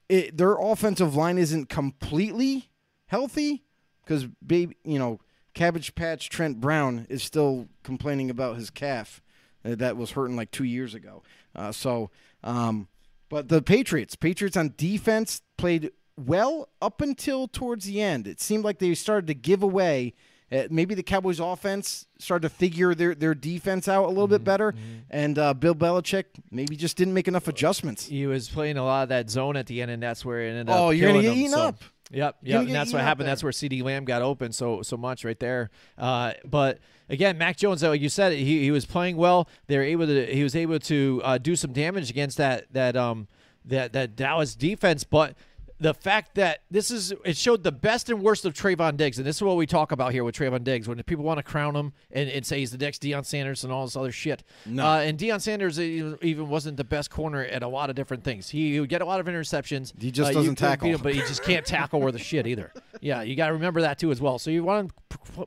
it, 0.08 0.36
their 0.36 0.54
offensive 0.54 1.16
line 1.16 1.38
isn't 1.38 1.68
completely 1.68 2.70
healthy 3.06 3.64
because 4.04 4.26
baby, 4.46 4.76
you 4.84 4.98
know, 4.98 5.20
Cabbage 5.54 5.94
Patch 5.94 6.28
Trent 6.28 6.60
Brown 6.60 7.06
is 7.08 7.22
still 7.22 7.68
complaining 7.82 8.30
about 8.30 8.56
his 8.56 8.70
calf 8.70 9.22
uh, 9.64 9.74
that 9.76 9.96
was 9.96 10.12
hurting 10.12 10.36
like 10.36 10.50
two 10.50 10.64
years 10.64 10.94
ago. 10.94 11.22
Uh, 11.54 11.72
so, 11.72 12.10
um, 12.44 12.88
but 13.28 13.48
the 13.48 13.62
Patriots, 13.62 14.14
Patriots 14.14 14.56
on 14.56 14.74
defense 14.76 15.42
played 15.56 15.90
well 16.16 16.68
up 16.80 17.00
until 17.00 17.48
towards 17.48 17.86
the 17.86 18.00
end. 18.00 18.28
It 18.28 18.40
seemed 18.40 18.64
like 18.64 18.78
they 18.78 18.94
started 18.94 19.26
to 19.26 19.34
give 19.34 19.62
away. 19.62 20.14
Uh, 20.52 20.64
maybe 20.70 20.94
the 20.94 21.02
Cowboys' 21.02 21.40
offense 21.40 22.06
started 22.18 22.48
to 22.48 22.54
figure 22.54 22.94
their, 22.94 23.14
their 23.14 23.34
defense 23.34 23.88
out 23.88 24.04
a 24.04 24.08
little 24.08 24.28
bit 24.28 24.44
better, 24.44 24.74
and 25.10 25.38
uh, 25.38 25.54
Bill 25.54 25.74
Belichick 25.74 26.26
maybe 26.50 26.76
just 26.76 26.96
didn't 26.96 27.14
make 27.14 27.26
enough 27.26 27.48
adjustments. 27.48 28.06
he 28.06 28.26
was 28.26 28.48
playing 28.48 28.76
a 28.76 28.84
lot 28.84 29.04
of 29.04 29.08
that 29.08 29.30
zone 29.30 29.56
at 29.56 29.66
the 29.66 29.82
end, 29.82 29.90
and 29.90 30.02
that's 30.02 30.24
where 30.24 30.42
it 30.42 30.50
ended 30.50 30.68
up. 30.68 30.78
Oh, 30.78 30.90
you're 30.90 31.08
gonna 31.08 31.22
get 31.22 31.32
him, 31.32 31.38
eaten 31.38 31.52
so- 31.52 31.60
up. 31.62 31.82
Yep, 32.10 32.36
yep. 32.42 32.60
And 32.66 32.74
that's 32.74 32.92
what 32.92 33.02
happened. 33.02 33.26
That's 33.26 33.42
where 33.42 33.50
CeeDee 33.50 33.82
Lamb 33.82 34.04
got 34.04 34.20
open 34.22 34.52
so 34.52 34.82
so 34.82 34.96
much 34.96 35.24
right 35.24 35.40
there. 35.40 35.70
Uh, 35.96 36.34
but 36.44 36.78
again, 37.08 37.38
Mac 37.38 37.56
Jones, 37.56 37.80
though 37.80 37.92
you 37.92 38.08
said 38.08 38.32
he 38.32 38.62
he 38.62 38.70
was 38.70 38.84
playing 38.86 39.16
well. 39.16 39.48
They 39.66 39.76
were 39.76 39.82
able 39.84 40.06
to. 40.06 40.26
He 40.26 40.42
was 40.42 40.54
able 40.56 40.78
to 40.80 41.20
uh, 41.24 41.38
do 41.38 41.56
some 41.56 41.72
damage 41.72 42.10
against 42.10 42.36
that 42.38 42.66
that 42.72 42.96
um 42.96 43.28
that 43.64 43.92
that 43.92 44.16
Dallas 44.16 44.54
defense, 44.54 45.04
but. 45.04 45.34
The 45.80 45.92
fact 45.92 46.36
that 46.36 46.60
this 46.70 46.92
is 46.92 47.12
it 47.24 47.36
showed 47.36 47.64
the 47.64 47.72
best 47.72 48.08
and 48.08 48.22
worst 48.22 48.44
of 48.44 48.54
Trevon 48.54 48.96
Diggs, 48.96 49.18
and 49.18 49.26
this 49.26 49.36
is 49.36 49.42
what 49.42 49.56
we 49.56 49.66
talk 49.66 49.90
about 49.90 50.12
here 50.12 50.22
with 50.22 50.36
Trevon 50.36 50.62
Diggs. 50.62 50.86
When 50.88 51.02
people 51.02 51.24
want 51.24 51.38
to 51.38 51.42
crown 51.42 51.74
him 51.74 51.92
and, 52.12 52.30
and 52.30 52.46
say 52.46 52.60
he's 52.60 52.70
the 52.70 52.78
next 52.78 53.02
Deion 53.02 53.26
Sanders 53.26 53.64
and 53.64 53.72
all 53.72 53.84
this 53.84 53.96
other 53.96 54.12
shit, 54.12 54.44
No. 54.64 54.86
uh, 54.86 54.98
and 55.00 55.18
Deion 55.18 55.40
Sanders 55.42 55.80
even 55.80 56.48
wasn't 56.48 56.76
the 56.76 56.84
best 56.84 57.10
corner 57.10 57.42
at 57.42 57.64
a 57.64 57.68
lot 57.68 57.90
of 57.90 57.96
different 57.96 58.22
things. 58.22 58.48
He 58.50 58.78
would 58.78 58.88
get 58.88 59.02
a 59.02 59.04
lot 59.04 59.18
of 59.18 59.26
interceptions. 59.26 59.92
He 60.00 60.12
just 60.12 60.30
Uh, 60.30 60.34
doesn't 60.34 60.54
tackle. 60.56 60.88
him, 60.90 61.00
but 61.02 61.12
he 61.12 61.20
just 61.22 61.42
can't 61.42 61.66
tackle 61.66 62.00
worth 62.00 62.14
a 62.14 62.18
shit 62.20 62.46
either. 62.46 62.72
Yeah, 63.00 63.20
you 63.20 63.34
got 63.36 63.48
to 63.48 63.52
remember 63.54 63.82
that 63.82 63.98
too 63.98 64.10
as 64.12 64.20
well. 64.22 64.38
So 64.38 64.50
you 64.50 64.64
want 64.64 64.88
to 64.88 64.94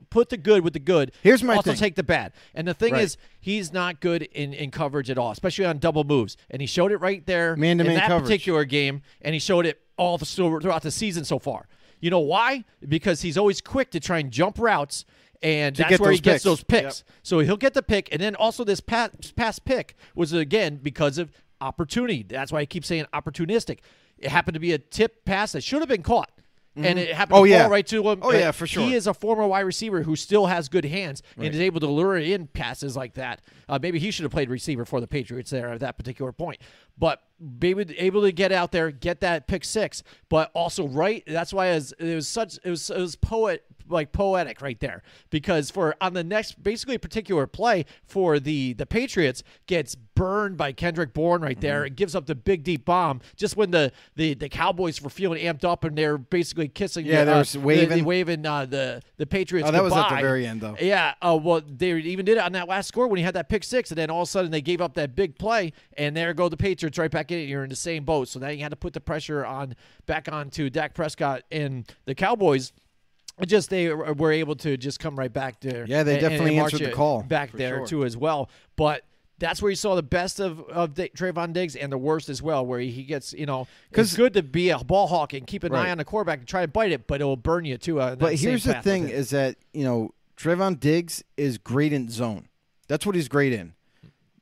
put 0.09 0.29
the 0.29 0.37
good 0.37 0.63
with 0.63 0.73
the 0.73 0.79
good. 0.79 1.11
Here's 1.23 1.43
my 1.43 1.55
also 1.55 1.71
thing. 1.71 1.79
take 1.79 1.95
the 1.95 2.03
bad. 2.03 2.33
And 2.53 2.67
the 2.67 2.73
thing 2.73 2.93
Right. 2.93 3.03
is, 3.03 3.17
he's 3.39 3.71
not 3.73 3.99
good 3.99 4.23
in, 4.23 4.53
in 4.53 4.71
coverage 4.71 5.09
at 5.09 5.17
all, 5.17 5.31
especially 5.31 5.65
on 5.65 5.77
double 5.79 6.03
moves. 6.03 6.37
And 6.49 6.61
he 6.61 6.67
showed 6.67 6.91
it 6.91 6.97
right 6.97 7.25
there 7.25 7.55
Man-to-man 7.55 7.91
in 7.91 7.97
that 7.97 8.07
coverage. 8.07 8.23
particular 8.23 8.65
game, 8.65 9.01
and 9.21 9.33
he 9.33 9.39
showed 9.39 9.65
it 9.65 9.79
all 9.97 10.17
the, 10.17 10.25
throughout 10.25 10.81
the 10.83 10.91
season 10.91 11.23
so 11.25 11.39
far. 11.39 11.67
You 11.99 12.09
know 12.09 12.19
why? 12.19 12.63
Because 12.87 13.21
he's 13.21 13.37
always 13.37 13.61
quick 13.61 13.91
to 13.91 13.99
try 13.99 14.19
and 14.19 14.31
jump 14.31 14.59
routes. 14.59 15.05
And 15.43 15.75
To 15.75 15.83
that's 15.83 15.99
where 15.99 16.11
he 16.11 16.17
those 16.17 16.21
gets 16.21 16.43
those 16.43 16.63
picks. 16.63 17.03
So 17.21 17.39
he'll 17.39 17.57
get 17.57 17.75
the 17.75 17.83
pick, 17.83 18.09
and 18.11 18.19
then 18.19 18.33
also 18.35 18.63
this 18.63 18.79
past, 18.79 19.35
past 19.35 19.65
pick 19.65 19.95
was 20.15 20.33
again 20.33 20.79
because 20.81 21.19
of 21.19 21.31
opportunity. 21.61 22.23
That's 22.27 22.51
why 22.51 22.59
I 22.61 22.65
keep 22.65 22.83
saying 22.83 23.05
opportunistic. 23.13 23.79
It 24.17 24.29
happened 24.29 24.55
to 24.55 24.59
be 24.59 24.73
a 24.73 24.79
tip 24.79 25.25
pass 25.25 25.51
that 25.51 25.63
should 25.63 25.79
have 25.79 25.89
been 25.89 26.01
caught, 26.01 26.31
and 26.85 26.99
it 26.99 27.13
happened 27.15 27.37
Oh, 27.39 27.43
to 27.45 27.49
yeah. 27.49 27.61
fall 27.63 27.71
right 27.71 27.87
to 27.87 28.09
him. 28.09 28.19
Oh, 28.21 28.31
yeah, 28.31 28.51
for 28.51 28.67
sure. 28.67 28.83
He 28.83 28.93
is 28.93 29.07
a 29.07 29.13
former 29.13 29.47
wide 29.47 29.61
receiver 29.61 30.03
who 30.03 30.15
still 30.15 30.45
has 30.47 30.69
good 30.69 30.85
hands 30.85 31.23
and 31.35 31.45
is 31.47 31.59
able 31.59 31.79
to 31.81 31.87
lure 31.87 32.17
in 32.17 32.47
passes 32.47 32.95
like 32.95 33.13
that. 33.15 33.41
Uh, 33.69 33.77
maybe 33.81 33.99
he 33.99 34.11
should 34.11 34.23
have 34.23 34.31
played 34.31 34.49
receiver 34.49 34.85
for 34.85 34.99
the 35.01 35.07
Patriots 35.07 35.49
there 35.51 35.69
at 35.69 35.79
that 35.81 35.97
particular 35.97 36.31
point, 36.31 36.59
but 36.97 37.21
able 37.61 37.83
able 37.97 38.21
to 38.21 38.31
get 38.31 38.51
out 38.51 38.71
there, 38.71 38.91
get 38.91 39.21
that 39.21 39.47
pick 39.47 39.63
six, 39.65 40.03
but 40.29 40.49
also 40.53 40.87
right. 40.87 41.23
That's 41.27 41.53
why 41.53 41.67
it 41.67 41.75
was, 41.75 41.91
it 41.99 42.15
was 42.15 42.27
such 42.27 42.57
it 42.63 42.69
was 42.69 42.89
it 42.89 42.99
was 42.99 43.15
poet 43.15 43.63
like 43.89 44.11
poetic 44.11 44.61
right 44.61 44.79
there 44.79 45.03
because 45.29 45.69
for 45.71 45.95
on 46.01 46.13
the 46.13 46.23
next 46.23 46.61
basically 46.63 46.97
particular 46.97 47.47
play 47.47 47.85
for 48.05 48.39
the 48.39 48.73
the 48.73 48.85
Patriots 48.85 49.43
gets 49.65 49.95
burned 49.95 50.57
by 50.57 50.71
Kendrick 50.71 51.13
Bourne 51.13 51.41
right 51.41 51.59
there. 51.61 51.79
Mm-hmm. 51.81 51.87
It 51.87 51.95
gives 51.95 52.15
up 52.15 52.25
the 52.25 52.35
big 52.35 52.63
deep 52.63 52.85
bomb 52.85 53.21
just 53.35 53.55
when 53.55 53.71
the 53.71 53.91
the, 54.15 54.33
the 54.33 54.49
Cowboys 54.49 55.01
were 55.01 55.09
feeling 55.09 55.43
amped 55.43 55.63
up 55.63 55.83
and 55.83 55.97
they're 55.97 56.17
basically 56.17 56.67
kissing 56.67 57.05
Yeah, 57.05 57.23
the, 57.23 57.25
they 57.25 57.31
uh, 57.31 57.37
were 57.37 57.43
the- 57.43 57.59
waving. 57.59 57.97
the, 57.99 58.03
waving 58.03 58.45
uh, 58.45 58.65
the 58.65 59.01
the 59.17 59.25
Patriots 59.25 59.67
Oh, 59.69 59.71
that 59.71 59.83
was 59.83 59.93
at 59.93 60.09
the 60.09 60.15
very 60.21 60.45
end, 60.47 60.61
though. 60.61 60.75
Yeah. 60.79 61.13
Uh, 61.21 61.39
well, 61.41 61.61
they 61.65 61.91
even 61.97 62.25
did 62.25 62.37
it 62.37 62.43
on 62.43 62.51
that 62.53 62.67
last 62.67 62.87
score 62.87 63.07
when 63.07 63.17
he 63.17 63.23
had 63.23 63.33
that 63.35 63.49
pick 63.49 63.63
six, 63.63 63.91
and 63.91 63.97
then 63.97 64.09
all 64.09 64.21
of 64.23 64.27
a 64.27 64.31
sudden 64.31 64.51
they 64.51 64.61
gave 64.61 64.81
up 64.81 64.93
that 64.95 65.15
big 65.15 65.37
play, 65.37 65.73
and 65.97 66.15
there 66.15 66.33
go 66.33 66.49
the 66.49 66.57
Patriots 66.57 66.97
right 66.97 67.11
back 67.11 67.31
in. 67.31 67.47
You're 67.47 67.63
in 67.63 67.69
the 67.69 67.75
same 67.75 68.03
boat, 68.03 68.27
so 68.27 68.39
now 68.39 68.49
you 68.49 68.61
had 68.63 68.69
to 68.69 68.75
put 68.75 68.93
the 68.93 69.01
pressure 69.01 69.45
on 69.45 69.75
back 70.05 70.31
onto 70.31 70.69
Dak 70.69 70.93
Prescott 70.93 71.43
and 71.51 71.85
the 72.05 72.15
Cowboys. 72.15 72.71
It 73.39 73.45
Just 73.47 73.69
they 73.69 73.89
were 73.93 74.13
were 74.13 74.31
able 74.31 74.55
to 74.57 74.77
just 74.77 74.99
come 74.99 75.15
right 75.17 75.31
back 75.31 75.59
there. 75.59 75.85
Yeah, 75.87 76.03
they 76.03 76.15
and- 76.15 76.23
and 76.23 76.31
definitely 76.31 76.55
march 76.59 76.73
answered 76.73 76.87
the 76.89 76.93
call, 76.93 77.21
back 77.23 77.51
there 77.51 77.77
sure. 77.79 77.87
too 77.87 78.05
as 78.05 78.17
well. 78.17 78.49
But 78.75 79.03
that's 79.39 79.61
where 79.61 79.69
you 79.69 79.75
saw 79.75 79.93
the 79.93 80.01
best 80.01 80.39
of 80.39 80.59
of 80.69 80.95
Da- 80.95 81.09
Trevon 81.09 81.53
Diggs 81.53 81.75
and 81.75 81.91
the 81.91 81.97
worst 81.99 82.29
as 82.29 82.41
well, 82.41 82.65
where 82.65 82.79
he 82.79 83.03
gets 83.03 83.33
you 83.33 83.45
know 83.45 83.67
it's 83.91 83.95
'Cause- 83.95 84.15
good 84.15 84.33
to 84.33 84.41
be 84.41 84.71
a 84.71 84.79
ball 84.79 85.05
hawk 85.07 85.33
and 85.33 85.45
keep 85.45 85.63
an 85.63 85.75
eye 85.75 85.91
on 85.91 85.99
the 85.99 86.05
quarterback 86.05 86.39
and 86.39 86.47
try 86.47 86.61
to 86.61 86.67
bite 86.67 86.91
it, 86.91 87.05
but 87.05 87.21
it 87.21 87.25
will 87.25 87.37
burn 87.37 87.63
you 87.65 87.77
too. 87.77 87.99
Uh, 88.01 88.15
But 88.15 88.35
here's 88.35 88.63
the 88.63 88.73
thing: 88.81 89.07
is 89.09 89.29
that 89.29 89.57
you 89.71 89.83
know 89.83 90.13
Trevon 90.35 90.79
Diggs 90.79 91.23
is 91.37 91.59
great 91.59 91.93
in 91.93 92.09
zone. 92.09 92.47
That's 92.87 93.05
what 93.05 93.13
he's 93.15 93.27
great 93.27 93.53
in, 93.53 93.73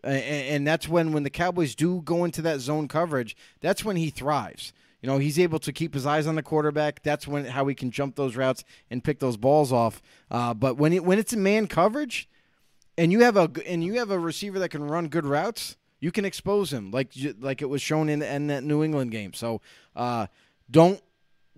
A- 0.05 0.09
a- 0.09 0.49
and 0.55 0.65
that's 0.65 0.87
when 0.87 1.11
when 1.11 1.23
the 1.23 1.29
Cowboys 1.29 1.75
do 1.75 2.01
go 2.01 2.23
into 2.23 2.41
that 2.43 2.61
zone 2.61 2.87
coverage, 2.87 3.35
that's 3.59 3.83
when 3.83 3.97
he 3.97 4.09
thrives. 4.09 4.71
You 5.06 5.12
know, 5.12 5.20
he's 5.20 5.38
able 5.38 5.60
to 5.60 5.72
keep 5.72 5.93
his 5.93 6.08
eyes 6.08 6.26
on 6.26 6.34
the 6.34 6.41
quarterback. 6.41 7.03
That's 7.03 7.28
when 7.28 7.45
how 7.45 7.68
he 7.68 7.76
can 7.76 7.91
jump 7.91 8.16
those 8.16 8.36
routes 8.36 8.64
and 8.89 9.03
pick 9.03 9.20
those 9.20 9.38
balls 9.38 9.72
off. 9.72 10.01
Uh, 10.32 10.56
but 10.56 10.78
when 10.78 10.93
it, 10.93 11.06
when 11.06 11.20
it's 11.20 11.32
in 11.32 11.43
man 11.43 11.68
coverage, 11.68 12.28
and 12.97 13.12
you 13.12 13.20
have 13.20 13.38
a 13.38 13.47
and 13.68 13.84
you 13.84 13.99
have 13.99 14.10
a 14.10 14.18
receiver 14.18 14.58
that 14.58 14.70
can 14.70 14.84
run 14.84 15.10
good 15.10 15.28
routes, 15.28 15.78
you 15.99 16.12
can 16.12 16.26
expose 16.26 16.74
him 16.74 16.89
like 16.89 17.12
like 17.39 17.62
it 17.62 17.68
was 17.68 17.84
shown 17.84 18.10
in 18.10 18.24
in 18.24 18.47
that 18.47 18.64
New 18.64 18.84
England 18.84 19.12
game. 19.12 19.34
So 19.34 19.62
uh, 19.95 20.26
don't 20.72 20.99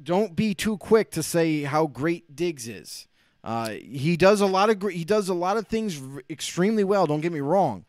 don't 0.04 0.36
be 0.36 0.54
too 0.54 0.76
quick 0.76 1.10
to 1.12 1.24
say 1.24 1.62
how 1.62 1.88
great 1.88 2.36
Diggs 2.36 2.68
is. 2.68 3.08
Uh, 3.45 3.70
he 3.70 4.18
does 4.18 4.41
a 4.41 4.45
lot 4.45 4.70
of 4.70 4.91
he 4.91 5.06
does 5.06 5.30
a 5.30 5.34
lot 5.34 5.56
of 5.56 5.68
things 5.68 6.02
extremely 6.30 6.84
well. 6.84 7.08
Don't 7.08 7.22
get 7.22 7.32
me 7.32 7.39
wrong, 7.39 7.86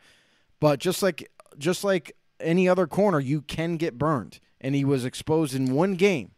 but 0.61 0.79
just 0.79 1.03
like 1.03 1.29
just 1.59 1.83
like 1.83 2.15
any 2.39 2.69
other 2.69 2.87
corner, 2.87 3.19
you 3.19 3.41
can 3.43 3.77
get 3.77 3.99
burned, 3.99 4.39
and 4.61 4.75
he 4.75 4.85
was 4.85 5.05
exposed 5.05 5.55
in 5.55 5.73
one 5.73 5.95
game 5.95 6.33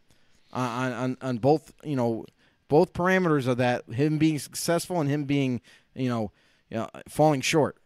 on 0.53 0.91
on 0.93 1.17
on 1.21 1.37
both 1.37 1.73
you 1.83 1.95
know 1.95 2.25
both 2.67 2.93
parameters 2.93 3.47
of 3.47 3.57
that. 3.57 3.85
Him 3.91 4.17
being 4.17 4.39
successful 4.39 4.99
and 5.01 5.09
him 5.09 5.25
being 5.25 5.61
you 5.95 6.09
know, 6.09 6.31
you 6.69 6.77
know 6.77 6.89
falling 7.07 7.41
short 7.41 7.77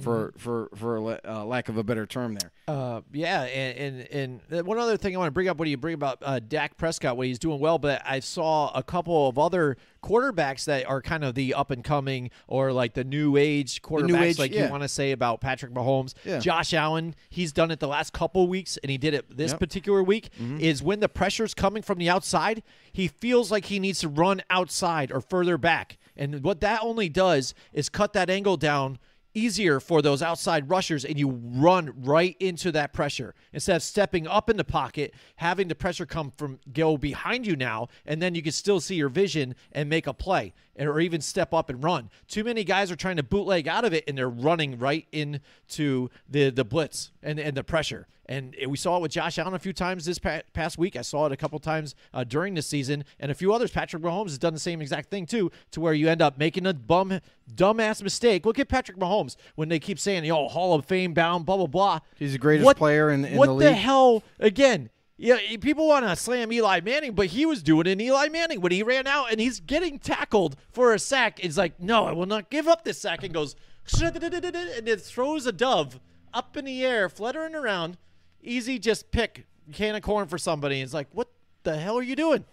for 0.00 0.32
for 0.36 0.68
for 0.74 1.20
uh, 1.24 1.44
lack 1.44 1.68
of 1.68 1.76
a 1.76 1.84
better 1.84 2.04
term 2.04 2.34
there. 2.34 2.50
Uh, 2.66 3.02
yeah, 3.12 3.42
and, 3.42 4.00
and 4.08 4.40
and 4.50 4.66
one 4.66 4.78
other 4.78 4.96
thing 4.96 5.14
I 5.14 5.18
want 5.18 5.28
to 5.28 5.32
bring 5.32 5.48
up 5.48 5.56
What 5.56 5.66
do 5.66 5.70
you 5.70 5.76
bring 5.76 5.94
about 5.94 6.18
uh, 6.22 6.40
Dak 6.40 6.76
Prescott, 6.76 7.16
what 7.16 7.26
he's 7.26 7.38
doing 7.38 7.60
well, 7.60 7.78
but 7.78 8.02
I 8.04 8.20
saw 8.20 8.72
a 8.74 8.82
couple 8.82 9.28
of 9.28 9.38
other 9.38 9.76
quarterbacks 10.02 10.64
that 10.64 10.86
are 10.86 11.00
kind 11.00 11.24
of 11.24 11.34
the 11.34 11.54
up 11.54 11.70
and 11.70 11.84
coming 11.84 12.30
or 12.48 12.72
like 12.72 12.94
the 12.94 13.04
new 13.04 13.36
age 13.36 13.82
quarterbacks, 13.82 14.22
age, 14.22 14.38
like 14.38 14.52
yeah. 14.52 14.64
you 14.64 14.70
want 14.70 14.82
to 14.82 14.88
say 14.88 15.12
about 15.12 15.40
Patrick 15.40 15.72
Mahomes, 15.72 16.14
Yeah. 16.24 16.40
Josh 16.40 16.74
Allen. 16.74 17.14
He's 17.30 17.52
done 17.52 17.70
it 17.70 17.80
the 17.80 17.88
last 17.88 18.12
couple 18.12 18.48
weeks, 18.48 18.76
and 18.78 18.90
he 18.90 18.98
did 18.98 19.14
it 19.14 19.36
this 19.36 19.52
Yep. 19.52 19.60
particular 19.60 20.02
week. 20.02 20.30
Mm-hmm. 20.40 20.58
Is 20.60 20.82
when 20.82 21.00
the 21.00 21.08
pressure's 21.08 21.54
coming 21.54 21.82
from 21.82 21.98
the 21.98 22.08
outside, 22.10 22.62
he 22.92 23.06
feels 23.08 23.50
like 23.50 23.66
he 23.66 23.78
needs 23.78 24.00
to 24.00 24.08
run 24.08 24.42
outside 24.50 25.12
or 25.12 25.20
further 25.20 25.56
back, 25.56 25.98
and 26.16 26.42
what 26.42 26.60
that 26.62 26.80
only 26.82 27.08
does 27.08 27.54
is 27.72 27.88
cut 27.88 28.12
that 28.14 28.28
angle 28.28 28.56
down 28.56 28.98
easier 29.34 29.80
for 29.80 30.00
those 30.00 30.22
outside 30.22 30.68
rushers 30.70 31.04
and 31.04 31.18
you 31.18 31.28
run 31.28 31.92
right 32.02 32.36
into 32.40 32.72
that 32.72 32.92
pressure. 32.92 33.34
Instead 33.52 33.76
of 33.76 33.82
stepping 33.82 34.26
up 34.26 34.48
in 34.48 34.56
the 34.56 34.64
pocket 34.64 35.14
having 35.36 35.68
the 35.68 35.74
pressure 35.74 36.06
come 36.06 36.30
from 36.30 36.58
go 36.72 36.96
behind 36.96 37.46
you 37.46 37.56
now 37.56 37.88
and 38.06 38.22
then 38.22 38.34
you 38.34 38.42
can 38.42 38.52
still 38.52 38.80
see 38.80 38.94
your 38.94 39.08
vision 39.08 39.54
and 39.72 39.88
make 39.88 40.06
a 40.06 40.14
play 40.14 40.54
or 40.78 41.00
even 41.00 41.20
step 41.20 41.52
up 41.52 41.68
and 41.68 41.82
run. 41.84 42.10
Too 42.28 42.44
many 42.44 42.64
guys 42.64 42.90
are 42.90 42.96
trying 42.96 43.16
to 43.16 43.22
bootleg 43.22 43.68
out 43.68 43.84
of 43.84 43.92
it 43.92 44.04
and 44.08 44.16
they're 44.16 44.28
running 44.28 44.78
right 44.78 45.06
into 45.12 46.08
the 46.28 46.50
the 46.50 46.64
blitz 46.64 47.10
and, 47.24 47.40
and 47.40 47.56
the 47.56 47.64
pressure 47.64 48.06
and 48.26 48.56
we 48.68 48.76
saw 48.76 48.96
it 48.96 49.02
with 49.02 49.12
Josh 49.12 49.38
Allen 49.38 49.54
a 49.54 49.58
few 49.58 49.72
times 49.72 50.04
this 50.04 50.18
past 50.18 50.78
week. 50.78 50.96
I 50.96 51.02
saw 51.02 51.26
it 51.26 51.32
a 51.32 51.36
couple 51.36 51.58
times 51.58 51.94
uh, 52.12 52.24
during 52.24 52.54
the 52.54 52.62
season, 52.62 53.04
and 53.20 53.30
a 53.30 53.34
few 53.34 53.52
others. 53.52 53.70
Patrick 53.70 54.02
Mahomes 54.02 54.30
has 54.30 54.38
done 54.38 54.54
the 54.54 54.60
same 54.60 54.80
exact 54.80 55.10
thing 55.10 55.26
too, 55.26 55.50
to 55.72 55.80
where 55.80 55.92
you 55.92 56.08
end 56.08 56.22
up 56.22 56.38
making 56.38 56.66
a 56.66 56.72
bum, 56.74 57.20
dumbass 57.54 58.02
mistake. 58.02 58.46
Look 58.46 58.58
at 58.58 58.68
Patrick 58.68 58.98
Mahomes 58.98 59.36
when 59.56 59.68
they 59.68 59.78
keep 59.78 59.98
saying, 59.98 60.24
"Yo, 60.24 60.48
Hall 60.48 60.74
of 60.74 60.86
Fame 60.86 61.12
bound," 61.12 61.44
blah 61.44 61.56
blah 61.56 61.66
blah. 61.66 62.00
He's 62.16 62.32
the 62.32 62.38
greatest 62.38 62.64
What- 62.64 62.76
player 62.76 63.10
in- 63.10 63.24
in 63.24 63.36
what 63.36 63.48
the 63.58 63.64
the 63.66 63.72
hell? 63.74 64.22
Again, 64.40 64.88
yeah, 65.18 65.36
people 65.60 65.86
want 65.86 66.06
to 66.06 66.16
slam 66.16 66.50
Eli 66.50 66.80
Manning, 66.80 67.12
but 67.12 67.26
he 67.26 67.44
was 67.44 67.62
doing 67.62 67.86
it 67.86 67.90
in 67.90 68.00
Eli 68.00 68.28
Manning 68.28 68.60
when 68.60 68.72
he 68.72 68.82
ran 68.82 69.06
out 69.06 69.30
and 69.30 69.38
he's 69.38 69.60
getting 69.60 69.98
tackled 69.98 70.56
for 70.70 70.94
a 70.94 70.98
sack. 70.98 71.44
It's 71.44 71.58
like, 71.58 71.78
no, 71.78 72.06
I 72.06 72.12
will 72.12 72.26
not 72.26 72.48
give 72.50 72.66
up 72.68 72.84
this 72.84 73.00
sack, 73.00 73.22
and 73.22 73.34
goes 73.34 73.54
and 74.02 74.88
it 74.88 75.00
throws 75.02 75.44
a 75.46 75.52
dove 75.52 76.00
up 76.34 76.56
in 76.56 76.66
the 76.66 76.84
air, 76.84 77.08
fluttering 77.08 77.54
around. 77.54 77.96
Easy, 78.42 78.78
just 78.78 79.10
pick 79.10 79.46
can 79.72 79.94
of 79.94 80.02
corn 80.02 80.28
for 80.28 80.36
somebody. 80.36 80.82
It's 80.82 80.92
like, 80.92 81.08
what 81.12 81.28
the 81.62 81.78
hell 81.78 81.96
are 81.96 82.02
you 82.02 82.16
doing? 82.16 82.44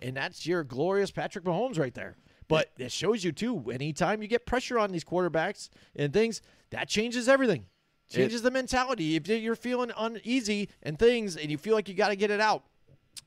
And 0.00 0.16
that's 0.16 0.46
your 0.46 0.64
glorious 0.64 1.10
Patrick 1.10 1.44
Mahomes 1.44 1.78
right 1.78 1.94
there. 1.94 2.16
But 2.48 2.70
it 2.78 2.92
shows 2.92 3.24
you 3.24 3.32
too. 3.32 3.70
Anytime 3.70 4.20
you 4.20 4.28
get 4.28 4.44
pressure 4.44 4.78
on 4.78 4.90
these 4.90 5.04
quarterbacks 5.04 5.70
and 5.94 6.12
things, 6.12 6.42
that 6.70 6.88
changes 6.88 7.28
everything. 7.28 7.66
Changes 8.10 8.42
the 8.42 8.50
mentality. 8.50 9.14
If 9.14 9.28
you're 9.28 9.54
feeling 9.54 9.92
uneasy 9.96 10.68
and 10.82 10.98
things, 10.98 11.36
and 11.36 11.48
you 11.48 11.56
feel 11.56 11.76
like 11.76 11.88
you 11.88 11.94
got 11.94 12.08
to 12.08 12.16
get 12.16 12.32
it 12.32 12.40
out, 12.40 12.64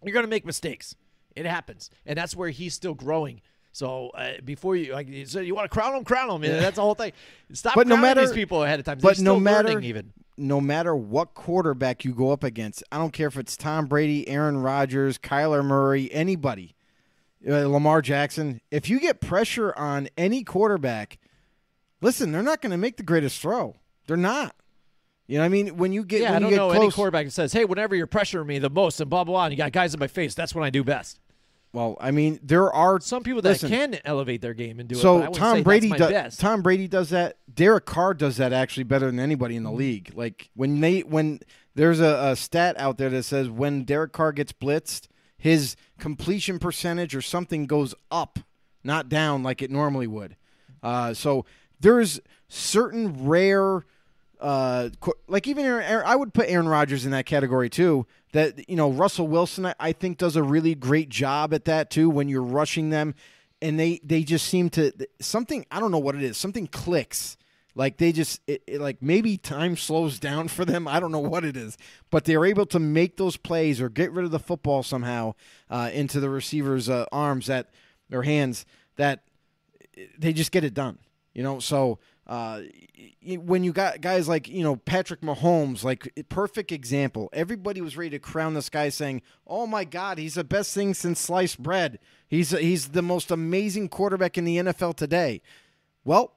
you're 0.04 0.14
gonna 0.14 0.28
make 0.28 0.46
mistakes. 0.46 0.94
It 1.38 1.46
happens, 1.46 1.90
and 2.06 2.18
that's 2.18 2.36
where 2.36 2.50
he's 2.50 2.74
still 2.74 2.94
growing. 2.94 3.42
So 3.74 4.10
uh, 4.10 4.34
before 4.46 4.76
you 4.76 4.94
like, 4.94 5.08
you 5.10 5.26
said 5.26 5.46
you 5.46 5.56
want 5.56 5.70
to 5.70 5.74
crown 5.76 5.94
them, 5.94 6.04
crown 6.04 6.30
them. 6.30 6.44
and 6.44 6.64
That's 6.64 6.76
the 6.76 6.82
whole 6.82 6.94
thing. 6.96 7.12
Stop 7.54 7.74
But 7.76 7.88
no 7.88 7.98
matter- 7.98 8.22
these 8.22 8.32
people 8.32 8.64
ahead 8.64 8.80
of 8.80 8.86
time. 8.86 9.00
But 9.02 9.20
no 9.20 9.40
matter 9.40 9.80
even. 9.80 10.14
no 10.38 10.62
matter 10.62 10.96
what 10.96 11.34
quarterback 11.34 12.06
you 12.06 12.14
go 12.14 12.32
up 12.32 12.44
against, 12.44 12.84
I 12.92 12.98
don't 13.00 13.12
care 13.12 13.28
if 13.28 13.38
it's 13.38 13.58
Tom 13.58 13.88
Brady, 13.88 14.28
Aaron 14.30 14.58
Rodgers, 14.58 15.18
Kyler 15.18 15.66
Murray, 15.66 16.12
anybody, 16.14 16.76
uh, 17.48 17.68
Lamar 17.68 18.02
Jackson. 18.04 18.62
If 18.70 18.90
you 18.90 19.00
get 19.00 19.20
pressure 19.20 19.74
on 19.76 20.08
any 20.18 20.44
quarterback, 20.44 21.18
listen, 22.00 22.32
they're 22.32 22.44
not 22.44 22.62
going 22.62 22.72
to 22.72 22.78
make 22.78 22.98
the 22.98 23.04
greatest 23.04 23.42
throw. 23.42 23.76
They're 24.06 24.16
not. 24.18 24.56
You 25.26 25.38
know 25.38 25.44
what 25.44 25.46
I 25.46 25.50
mean? 25.50 25.78
When 25.78 25.94
you 25.94 26.04
get 26.04 26.22
Yeah, 26.22 26.32
when 26.34 26.36
I 26.36 26.40
don't 26.42 26.50
get 26.52 26.58
know 26.58 26.70
close, 26.70 26.84
any 26.84 26.92
quarterback 26.92 27.26
that 27.26 27.32
says, 27.32 27.54
"Hey, 27.54 27.64
whenever 27.66 27.96
you're 27.96 28.08
pressuring 28.08 28.46
me 28.46 28.60
the 28.60 28.70
most 28.70 29.00
and 29.00 29.10
blah 29.10 29.24
blah," 29.24 29.34
blah 29.34 29.46
and 29.46 29.54
you 29.54 29.58
got 29.58 29.72
guys 29.72 29.94
in 29.94 30.00
my 30.00 30.08
face. 30.08 30.36
That's 30.36 30.54
when 30.54 30.64
I 30.66 30.70
do 30.70 30.84
best. 30.84 31.20
Well, 31.74 31.98
I 32.00 32.12
mean, 32.12 32.40
there 32.44 32.72
are 32.72 33.00
Some 33.02 33.24
people 33.24 33.42
that 33.42 33.50
listen, 33.50 33.70
can 33.70 34.00
elevate 34.06 34.42
their 34.42 34.54
game 34.54 34.80
and 34.80 34.88
do 34.88 34.96
it. 34.96 35.02
So 35.02 35.18
but 35.18 35.26
I 35.26 35.30
wouldn't 35.30 35.36
Tom 35.36 35.64
Brady 35.64 35.90
does. 35.90 36.38
Tom 36.38 36.62
Brady 36.62 36.88
does 36.88 37.10
that. 37.10 37.38
Derek 37.54 37.86
Carr 37.86 38.14
does 38.14 38.38
that 38.38 38.54
actually 38.54 38.84
better 38.84 39.08
than 39.08 39.20
anybody 39.20 39.56
in 39.56 39.64
the 39.64 39.72
league. 39.72 40.12
Like 40.14 40.52
when 40.56 40.82
they 40.82 41.00
when 41.00 41.40
there's 41.74 42.00
a, 42.00 42.30
a 42.32 42.36
stat 42.36 42.76
out 42.78 43.00
there 43.00 43.10
that 43.10 43.24
says 43.24 43.50
when 43.50 43.84
Derek 43.86 44.12
Carr 44.12 44.32
gets 44.32 44.54
blitzed, 44.54 45.08
his 45.36 45.76
completion 45.98 46.60
percentage 46.60 47.16
or 47.16 47.22
something 47.22 47.66
goes 47.66 47.96
up, 48.12 48.38
not 48.84 49.10
down 49.10 49.42
like 49.42 49.64
it 49.64 49.72
normally 49.72 50.08
would. 50.08 50.36
Uh, 50.84 51.16
so 51.16 51.44
there's 51.80 52.20
certain 52.48 53.28
rare. 53.28 53.84
Uh, 54.40 54.90
like 55.28 55.48
even 55.48 55.66
Aaron- 55.66 56.06
I 56.06 56.16
would 56.16 56.36
put 56.36 56.50
Aaron 56.50 56.68
Rodgers 56.68 57.04
in 57.04 57.12
that 57.12 57.26
category 57.26 57.70
too. 57.70 58.06
That 58.34 58.70
you 58.70 58.76
know 58.76 58.92
Russell 58.92 59.28
Wilson, 59.28 59.74
I, 59.80 59.94
think 59.94 60.18
does 60.18 60.36
a 60.36 60.44
really 60.44 60.76
great 60.76 61.10
job 61.10 61.54
at 61.54 61.66
that 61.66 61.90
too. 61.90 62.10
When 62.10 62.28
you're 62.30 62.44
rushing 62.44 62.90
them, 62.90 63.16
and 63.62 63.80
they 63.80 64.00
they 64.04 64.24
just 64.24 64.48
seem 64.48 64.70
to 64.72 64.92
something. 65.22 65.66
I 65.72 65.80
don't 65.80 65.92
know 65.92 66.00
what 66.00 66.16
it 66.16 66.24
is. 66.24 66.36
Something 66.38 66.68
clicks. 66.68 67.38
Like 67.76 67.98
they 67.98 68.12
just 68.12 68.42
it, 68.46 68.62
it, 68.68 68.82
like 68.82 69.02
maybe 69.02 69.38
time 69.38 69.76
slows 69.76 70.20
down 70.20 70.48
for 70.48 70.66
them. 70.66 70.88
I 70.88 71.00
don't 71.00 71.12
know 71.12 71.20
what 71.20 71.44
it 71.44 71.58
is, 71.58 71.78
but 72.12 72.26
they're 72.26 72.46
able 72.46 72.66
to 72.68 72.80
make 72.80 73.18
those 73.18 73.38
plays 73.38 73.82
or 73.82 73.90
get 73.90 74.12
rid 74.12 74.26
of 74.26 74.32
the 74.32 74.40
football 74.40 74.84
somehow 74.84 75.34
uh, 75.70 75.90
into 75.92 76.20
the 76.20 76.30
receiver's 76.30 76.88
uh, 76.88 77.06
arms 77.12 77.48
that 77.48 77.70
or 78.12 78.24
hands 78.24 78.66
that 78.98 79.24
they 80.18 80.34
just 80.34 80.52
get 80.52 80.64
it 80.64 80.74
done. 80.74 81.00
You 81.34 81.42
know, 81.42 81.60
so 81.60 81.98
uh, 82.26 82.62
when 83.22 83.64
you 83.64 83.74
got 83.74 84.00
guys 84.00 84.28
like 84.30 84.48
you 84.48 84.64
know 84.64 84.78
Patrick 84.78 85.22
Mahomes, 85.22 85.84
like 85.84 86.10
perfect 86.30 86.72
example. 86.72 87.30
Everybody 87.34 87.82
was 87.82 87.98
ready 87.98 88.12
to 88.12 88.20
crown 88.20 88.54
this 88.54 88.70
guy, 88.70 88.90
saying, 88.90 89.22
"Oh 89.46 89.68
my 89.68 89.84
God, 89.84 90.18
he's 90.18 90.36
the 90.36 90.44
best 90.44 90.74
thing 90.74 90.94
since 90.94 91.20
sliced 91.20 91.62
bread. 91.62 92.00
He's 92.28 92.52
he's 92.52 92.90
the 92.90 93.02
most 93.02 93.30
amazing 93.30 93.90
quarterback 93.90 94.38
in 94.38 94.46
the 94.46 94.58
NFL 94.58 94.96
today." 94.96 95.42
Well, 96.06 96.34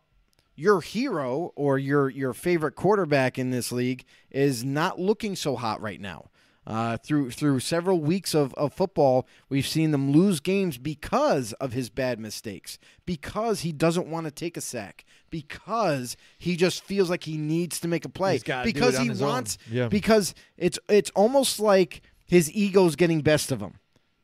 your 0.56 0.80
hero 0.80 1.52
or 1.54 1.78
your 1.78 2.08
your 2.08 2.32
favorite 2.32 2.74
quarterback 2.74 3.38
in 3.38 3.50
this 3.50 3.70
league 3.70 4.04
is 4.30 4.64
not 4.64 4.98
looking 4.98 5.36
so 5.36 5.54
hot 5.54 5.80
right 5.80 6.00
now. 6.00 6.30
Uh, 6.66 6.96
through 6.96 7.30
through 7.30 7.60
several 7.60 8.00
weeks 8.00 8.34
of, 8.34 8.52
of 8.54 8.72
football, 8.74 9.24
we've 9.48 9.68
seen 9.68 9.92
them 9.92 10.10
lose 10.10 10.40
games 10.40 10.78
because 10.78 11.52
of 11.60 11.72
his 11.72 11.88
bad 11.90 12.18
mistakes, 12.18 12.76
because 13.04 13.60
he 13.60 13.70
doesn't 13.70 14.08
want 14.08 14.24
to 14.26 14.32
take 14.32 14.56
a 14.56 14.60
sack, 14.60 15.04
because 15.30 16.16
he 16.38 16.56
just 16.56 16.82
feels 16.82 17.08
like 17.08 17.22
he 17.22 17.36
needs 17.36 17.78
to 17.78 17.86
make 17.86 18.04
a 18.04 18.08
play, 18.08 18.32
He's 18.32 18.42
do 18.42 18.62
because 18.64 18.94
it 18.94 18.98
on 18.98 19.02
he 19.04 19.08
his 19.10 19.22
own. 19.22 19.28
wants, 19.28 19.58
Yeah. 19.70 19.86
because 19.86 20.34
it's 20.56 20.76
it's 20.88 21.10
almost 21.10 21.60
like 21.60 22.02
his 22.26 22.50
ego's 22.52 22.96
getting 22.96 23.20
best 23.20 23.52
of 23.52 23.60
him. 23.60 23.74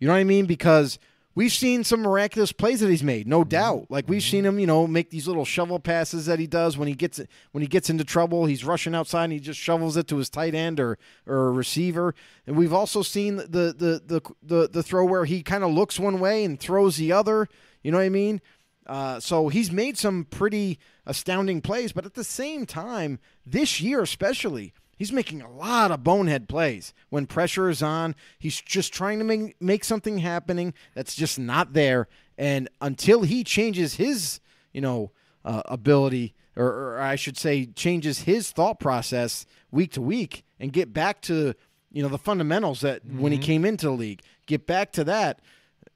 You 0.01 0.09
know 0.09 0.14
what 0.14 0.18
I 0.20 0.24
mean? 0.24 0.47
Because 0.47 0.99
we've 1.35 1.53
seen 1.53 1.85
some 1.85 2.01
miraculous 2.03 2.53
plays 2.53 2.80
that 2.80 2.91
he's 2.91 3.03
made, 3.03 3.22
Mm-hmm. 3.22 3.30
no 3.30 3.45
doubt. 3.45 3.87
Like 3.91 4.09
we've 4.09 4.22
seen 4.22 4.45
him, 4.45 4.59
you 4.59 4.66
know, 4.66 4.87
make 4.87 5.11
these 5.11 5.26
little 5.26 5.45
shovel 5.45 5.78
passes 5.78 6.26
that 6.26 6.39
he 6.39 6.47
does 6.47 6.76
when 6.76 6.89
he 6.89 6.95
gets 6.95 7.20
when 7.53 7.62
he 7.62 7.68
gets 7.68 7.89
into 7.91 8.05
trouble. 8.05 8.47
He's 8.47 8.64
rushing 8.64 8.95
outside 8.95 9.24
and 9.24 9.33
he 9.33 9.41
just 9.41 9.61
shovels 9.61 9.97
it 9.97 10.07
to 10.09 10.16
his 10.16 10.28
tight 10.30 10.55
end 10.55 10.80
or 10.80 10.99
or 11.26 11.49
a 11.49 11.53
receiver. 11.53 12.14
And 12.47 12.57
we've 12.57 12.72
also 12.72 13.03
seen 13.03 13.37
the 13.37 13.45
the 13.76 14.03
the 14.05 14.20
the, 14.43 14.68
the 14.68 14.83
throw 14.83 15.05
where 15.05 15.24
he 15.24 15.43
kind 15.43 15.64
of 15.64 15.70
looks 15.72 15.99
one 15.99 16.20
way 16.20 16.45
and 16.45 16.59
throws 16.59 16.97
the 16.97 17.12
other. 17.12 17.49
You 17.83 17.93
know 17.93 17.99
what 17.99 18.05
I 18.05 18.09
mean? 18.11 18.41
Uh, 18.87 19.20
so 19.20 19.49
he's 19.49 19.70
made 19.70 19.97
some 19.97 20.24
pretty 20.24 20.78
astounding 21.07 21.61
plays, 21.61 21.93
but 21.93 22.05
at 22.05 22.14
the 22.14 22.24
same 22.24 22.66
time, 22.66 23.20
this 23.47 23.80
year 23.80 24.03
especially, 24.03 24.72
he's 24.97 25.12
making 25.12 25.43
a 25.43 25.51
lot 25.51 25.90
of 25.90 26.05
bonehead 26.05 26.49
plays 26.49 26.93
when 27.11 27.26
pressure 27.26 27.68
is 27.68 27.82
on. 27.82 28.14
He's 28.38 28.61
just 28.61 28.93
trying 28.93 29.18
to 29.18 29.24
make 29.24 29.61
make 29.61 29.84
something 29.84 30.18
happening 30.18 30.74
that's 30.95 31.14
just 31.14 31.38
not 31.38 31.72
there. 31.72 32.09
And 32.38 32.68
until 32.80 33.22
he 33.22 33.45
changes 33.45 33.95
his, 33.95 34.40
you 34.72 34.80
know, 34.80 35.12
uh, 35.45 35.62
ability, 35.66 36.34
or, 36.57 36.66
or 36.66 37.01
I 37.01 37.16
should 37.16 37.36
say, 37.36 37.66
changes 37.66 38.20
his 38.20 38.51
thought 38.51 38.78
process 38.80 39.47
week 39.70 39.93
to 39.93 40.01
week, 40.01 40.45
and 40.61 40.72
get 40.72 40.93
back 40.93 41.20
to 41.22 41.55
you 41.90 42.03
know 42.03 42.09
the 42.09 42.18
fundamentals 42.18 42.80
that 42.80 43.05
when 43.05 43.32
he 43.32 43.38
came 43.38 43.64
into 43.64 43.86
the 43.86 43.93
league, 43.93 44.22
get 44.47 44.66
back 44.66 44.93
to 44.93 45.05
that. 45.05 45.40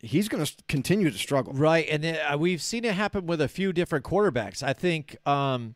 He's 0.01 0.28
going 0.28 0.44
to 0.44 0.53
continue 0.68 1.11
to 1.11 1.18
struggle. 1.18 1.55
Right, 1.55 1.86
and 1.90 2.05
then, 2.05 2.18
uh, 2.30 2.36
we've 2.36 2.61
seen 2.61 2.84
it 2.84 2.94
happen 2.94 3.26
with 3.26 3.40
a 3.40 3.49
few 3.49 3.72
different 3.72 4.05
quarterbacks. 4.05 4.62
I 4.62 4.74
think 4.74 5.16
um, 5.26 5.74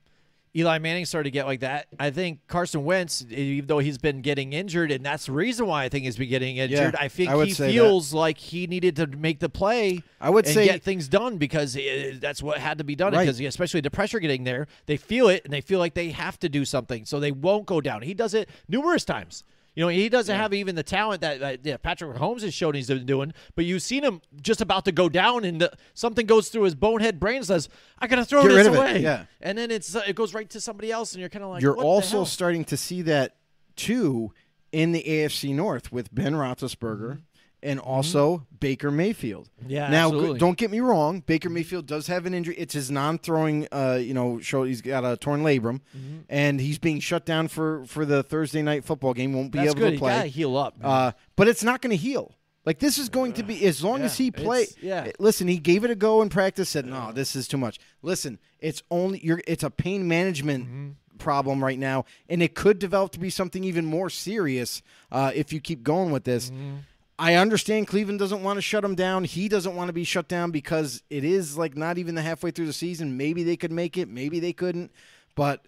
Eli 0.57 0.78
Manning 0.78 1.05
started 1.05 1.24
to 1.24 1.30
get 1.30 1.46
like 1.46 1.61
that. 1.61 1.86
I 1.98 2.11
think 2.11 2.46
Carson 2.48 2.84
Wentz, 2.84 3.24
even 3.30 3.66
though 3.68 3.78
he's 3.78 3.98
been 3.98 4.20
getting 4.20 4.53
injured, 4.53 4.90
and 4.90 5.05
that's 5.05 5.26
the 5.26 5.32
reason 5.32 5.66
why 5.66 5.84
I 5.84 5.88
think 5.88 6.05
he's 6.05 6.16
been 6.16 6.28
getting 6.28 6.57
injured. 6.57 6.96
I 6.96 7.07
think 7.09 7.30
I 7.30 7.44
he 7.44 7.53
say 7.53 7.66
that. 7.68 7.72
feels 7.72 8.12
like 8.12 8.36
he 8.36 8.66
needed 8.66 8.96
to 8.96 9.07
make 9.07 9.38
the 9.38 9.48
play. 9.48 10.03
I 10.20 10.28
would 10.30 10.46
and 10.46 10.55
say- 10.55 10.64
get 10.66 10.82
things 10.82 11.07
done 11.07 11.38
because 11.38 11.76
uh, 11.76 12.14
that's 12.20 12.42
what 12.42 12.59
had 12.59 12.78
to 12.78 12.84
be 12.84 12.96
done. 12.96 13.12
Right. 13.12 13.20
Because 13.20 13.40
especially 13.40 13.80
the 13.80 13.90
pressure 13.92 14.18
getting 14.18 14.42
there, 14.42 14.66
they 14.86 14.96
feel 14.96 15.28
it 15.28 15.44
and 15.44 15.53
they 15.53 15.61
feel 15.61 15.78
like 15.78 15.94
they 15.94 16.11
have 16.11 16.38
to 16.40 16.48
do 16.48 16.64
something, 16.64 17.05
so 17.05 17.20
they 17.20 17.32
won't 17.32 17.66
go 17.66 17.80
down. 17.80 18.03
He 18.03 18.14
does 18.14 18.34
it 18.34 18.48
numerous 18.68 19.05
times. 19.05 19.44
You 19.74 19.84
know, 19.84 19.88
he 19.88 20.08
doesn't 20.08 20.34
have 20.34 20.52
even 20.52 20.74
the 20.74 20.82
talent 20.82 21.20
that, 21.20 21.40
that 21.40 21.60
yeah, 21.64 21.76
Patrick 21.76 22.16
Holmes 22.16 22.42
has 22.42 22.52
shown 22.52 22.74
he's 22.74 22.88
been 22.88 23.06
doing, 23.06 23.32
but 23.54 23.64
you've 23.64 23.82
seen 23.82 24.02
him 24.02 24.20
just 24.42 24.60
about 24.60 24.84
to 24.86 24.92
go 24.92 25.08
down, 25.08 25.44
and 25.44 25.60
the, 25.60 25.72
something 25.94 26.26
goes 26.26 26.48
through 26.48 26.62
his 26.64 26.74
bonehead 26.74 27.20
brain 27.20 27.36
and 27.36 27.46
says, 27.46 27.68
"I 27.98 28.06
gotta 28.08 28.24
throw 28.24 28.42
Get 28.42 28.48
this 28.48 28.66
of 28.66 28.74
it, 28.74 28.78
away." 28.78 28.98
yeah. 29.00 29.24
and 29.40 29.56
then 29.56 29.70
it's 29.70 29.94
uh, 29.94 30.02
it 30.06 30.16
goes 30.16 30.34
right 30.34 30.50
to 30.50 30.60
somebody 30.60 30.90
else, 30.90 31.12
and 31.12 31.20
you're 31.20 31.28
kind 31.28 31.44
of 31.44 31.50
like, 31.50 31.62
You're 31.62 31.74
"What 31.74 31.82
the 31.82 31.88
also 31.88 32.16
hell?" 32.18 32.26
starting 32.26 32.64
to 32.66 32.76
see 32.76 33.02
that 33.02 33.36
too 33.76 34.32
in 34.72 34.92
the 34.92 35.02
AFC 35.02 35.54
North 35.54 35.92
with 35.92 36.14
Ben 36.14 36.34
Roethlisberger 36.34 37.20
and 37.62 37.78
also 37.80 38.46
Baker 38.58 38.90
Mayfield. 38.90 39.48
Mm-hmm. 39.61 39.70
Yeah, 39.70 39.88
Now, 39.90 40.06
absolutely. 40.08 40.38
don't 40.38 40.56
get 40.56 40.70
me 40.70 40.80
wrong. 40.80 41.20
Baker 41.20 41.50
Mayfield 41.50 41.86
does 41.86 42.06
have 42.06 42.26
an 42.26 42.34
injury. 42.34 42.54
It's 42.56 42.74
his 42.74 42.90
non-throwing. 42.90 43.68
Uh, 43.72 43.98
you 44.00 44.14
know, 44.14 44.40
show 44.40 44.64
he's 44.64 44.80
got 44.82 45.04
a 45.04 45.16
torn 45.16 45.42
labrum, 45.42 45.80
Mm-hmm. 45.96 46.18
and 46.28 46.61
he's 46.61 46.78
being 46.78 47.00
shut 47.00 47.24
down 47.26 47.48
for 47.48 47.84
for 47.86 48.04
the 48.04 48.22
Thursday 48.22 48.62
night 48.62 48.84
football 48.84 49.14
game. 49.14 49.32
Won't 49.34 49.52
be 49.52 49.58
That's 49.58 49.70
able 49.72 49.80
good. 49.80 49.92
to 49.92 49.98
play. 49.98 50.12
gotta 50.16 50.28
heal 50.28 50.56
up. 50.56 50.76
Uh, 50.82 51.12
but 51.36 51.48
it's 51.48 51.62
not 51.64 51.80
going 51.82 51.90
to 51.90 51.96
heal. 51.96 52.34
Like 52.66 52.78
this 52.78 52.98
is 52.98 53.08
going 53.08 53.32
to 53.34 53.42
be 53.42 53.64
as 53.64 53.82
long 53.82 54.02
as 54.02 54.18
he 54.18 54.30
play. 54.30 54.66
yeah. 54.82 55.04
eh, 55.06 55.12
Listen, 55.18 55.48
he 55.48 55.56
gave 55.58 55.82
it 55.82 55.90
a 55.90 55.94
go 55.94 56.20
in 56.20 56.28
practice. 56.28 56.68
Said, 56.68 56.84
"No, 56.84 57.11
this 57.11 57.34
is 57.34 57.48
too 57.48 57.56
much." 57.56 57.78
Listen, 58.02 58.38
it's 58.58 58.82
only 58.90 59.18
you're. 59.24 59.40
It's 59.46 59.62
a 59.64 59.70
pain 59.70 60.06
management 60.06 60.64
Mm-hmm. 60.66 60.88
problem 61.18 61.64
right 61.64 61.78
now, 61.78 62.04
and 62.28 62.42
it 62.42 62.54
could 62.54 62.78
develop 62.78 63.12
to 63.12 63.18
be 63.18 63.30
something 63.30 63.64
even 63.64 63.86
more 63.86 64.11
serious 64.11 64.82
uh, 65.11 65.32
if 65.34 65.52
you 65.54 65.61
keep 65.61 65.82
going 65.82 66.11
with 66.12 66.24
this. 66.24 66.50
Mm-hmm. 66.50 66.76
I 67.20 67.34
understand 67.34 67.86
Cleveland 67.86 68.18
doesn't 68.18 68.42
want 68.42 68.56
to 68.56 68.62
shut 68.62 68.82
him 68.82 68.94
down. 68.94 69.24
He 69.24 69.46
doesn't 69.50 69.76
want 69.76 69.88
to 69.88 69.92
be 69.92 70.04
shut 70.04 70.26
down 70.26 70.52
because 70.52 71.02
it 71.10 71.22
is 71.22 71.58
like 71.58 71.76
not 71.76 71.98
even 71.98 72.14
the 72.14 72.22
halfway 72.22 72.50
through 72.50 72.64
the 72.64 72.72
season. 72.72 73.18
Maybe 73.18 73.42
they 73.42 73.58
could 73.58 73.70
make 73.70 73.98
it. 73.98 74.08
Maybe 74.08 74.40
they 74.40 74.54
couldn't. 74.54 74.90
But 75.34 75.66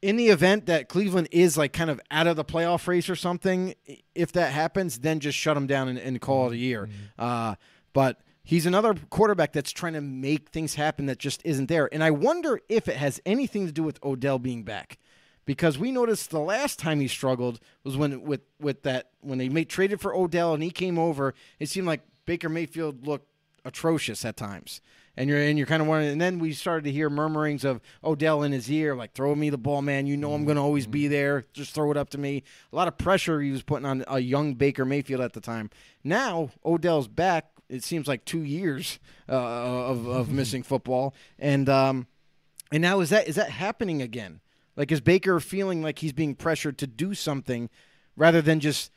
in 0.00 0.16
the 0.16 0.28
event 0.28 0.64
that 0.66 0.88
Cleveland 0.88 1.28
is 1.32 1.58
like 1.58 1.74
kind 1.74 1.90
of 1.90 2.00
out 2.10 2.26
of 2.26 2.36
the 2.36 2.46
playoff 2.46 2.86
race 2.86 3.10
or 3.10 3.14
something, 3.14 3.74
if 4.14 4.32
that 4.32 4.52
happens, 4.52 5.00
then 5.00 5.20
just 5.20 5.36
shut 5.36 5.54
him 5.54 5.66
down 5.66 5.88
and, 5.88 5.98
and 5.98 6.18
call 6.18 6.46
it 6.46 6.54
a 6.54 6.56
year. 6.56 6.88
Uh, 7.18 7.56
but 7.92 8.22
he's 8.42 8.64
another 8.64 8.94
quarterback 9.10 9.52
that's 9.52 9.72
trying 9.72 9.92
to 9.92 10.00
make 10.00 10.48
things 10.48 10.76
happen 10.76 11.04
that 11.06 11.18
just 11.18 11.42
isn't 11.44 11.66
there. 11.66 11.92
And 11.92 12.02
I 12.02 12.10
wonder 12.10 12.58
if 12.70 12.88
it 12.88 12.96
has 12.96 13.20
anything 13.26 13.66
to 13.66 13.72
do 13.72 13.82
with 13.82 14.02
Odell 14.02 14.38
being 14.38 14.62
back. 14.62 14.98
Because 15.50 15.78
we 15.78 15.90
noticed 15.90 16.30
the 16.30 16.38
last 16.38 16.78
time 16.78 17.00
he 17.00 17.08
struggled 17.08 17.58
was 17.82 17.96
when 17.96 18.22
with 18.22 18.42
with 18.60 18.84
that 18.84 19.10
when 19.20 19.38
they 19.38 19.48
made 19.48 19.68
traded 19.68 20.00
for 20.00 20.14
Odell 20.14 20.54
and 20.54 20.62
he 20.62 20.70
came 20.70 20.96
over, 20.96 21.34
it 21.58 21.68
seemed 21.68 21.88
like 21.88 22.02
Baker 22.24 22.48
Mayfield 22.48 23.04
looked 23.04 23.26
atrocious 23.64 24.24
at 24.24 24.36
times. 24.36 24.80
And 25.16 25.28
you're 25.28 25.40
and 25.40 25.58
you're 25.58 25.66
kind 25.66 25.82
of 25.82 25.88
wondering. 25.88 26.12
And 26.12 26.20
then 26.20 26.38
we 26.38 26.52
started 26.52 26.84
to 26.84 26.92
hear 26.92 27.10
murmurings 27.10 27.64
of 27.64 27.80
Odell 28.04 28.44
in 28.44 28.52
his 28.52 28.70
ear, 28.70 28.94
like 28.94 29.12
"Throw 29.12 29.34
me 29.34 29.50
the 29.50 29.58
ball, 29.58 29.82
man. 29.82 30.06
You 30.06 30.16
know 30.16 30.34
I'm 30.34 30.44
going 30.44 30.54
to 30.54 30.62
always 30.62 30.86
be 30.86 31.08
there. 31.08 31.44
Just 31.52 31.74
throw 31.74 31.90
it 31.90 31.96
up 31.96 32.10
to 32.10 32.18
me." 32.18 32.44
A 32.72 32.76
lot 32.76 32.86
of 32.86 32.96
pressure 32.96 33.40
he 33.40 33.50
was 33.50 33.64
putting 33.64 33.86
on 33.86 34.04
a 34.06 34.20
young 34.20 34.54
Baker 34.54 34.84
Mayfield 34.84 35.20
at 35.20 35.32
the 35.32 35.40
time. 35.40 35.68
Now 36.04 36.50
Odell's 36.64 37.08
back. 37.08 37.50
It 37.68 37.82
seems 37.82 38.06
like 38.06 38.24
two 38.24 38.44
years 38.44 39.00
uh, 39.28 39.32
of 39.32 40.06
of 40.06 40.30
missing 40.32 40.62
football, 40.62 41.12
and 41.40 41.68
um, 41.68 42.06
and 42.70 42.82
now 42.82 43.00
is 43.00 43.10
that 43.10 43.26
is 43.26 43.34
that 43.34 43.50
happening 43.50 44.00
again? 44.00 44.40
Like 44.80 44.90
is 44.92 45.02
Baker 45.02 45.38
feeling 45.40 45.82
like 45.82 45.98
he's 45.98 46.14
being 46.14 46.34
pressured 46.34 46.78
to 46.78 46.86
do 46.86 47.12
something 47.12 47.68
rather 48.16 48.40
than 48.40 48.60
just 48.60 48.90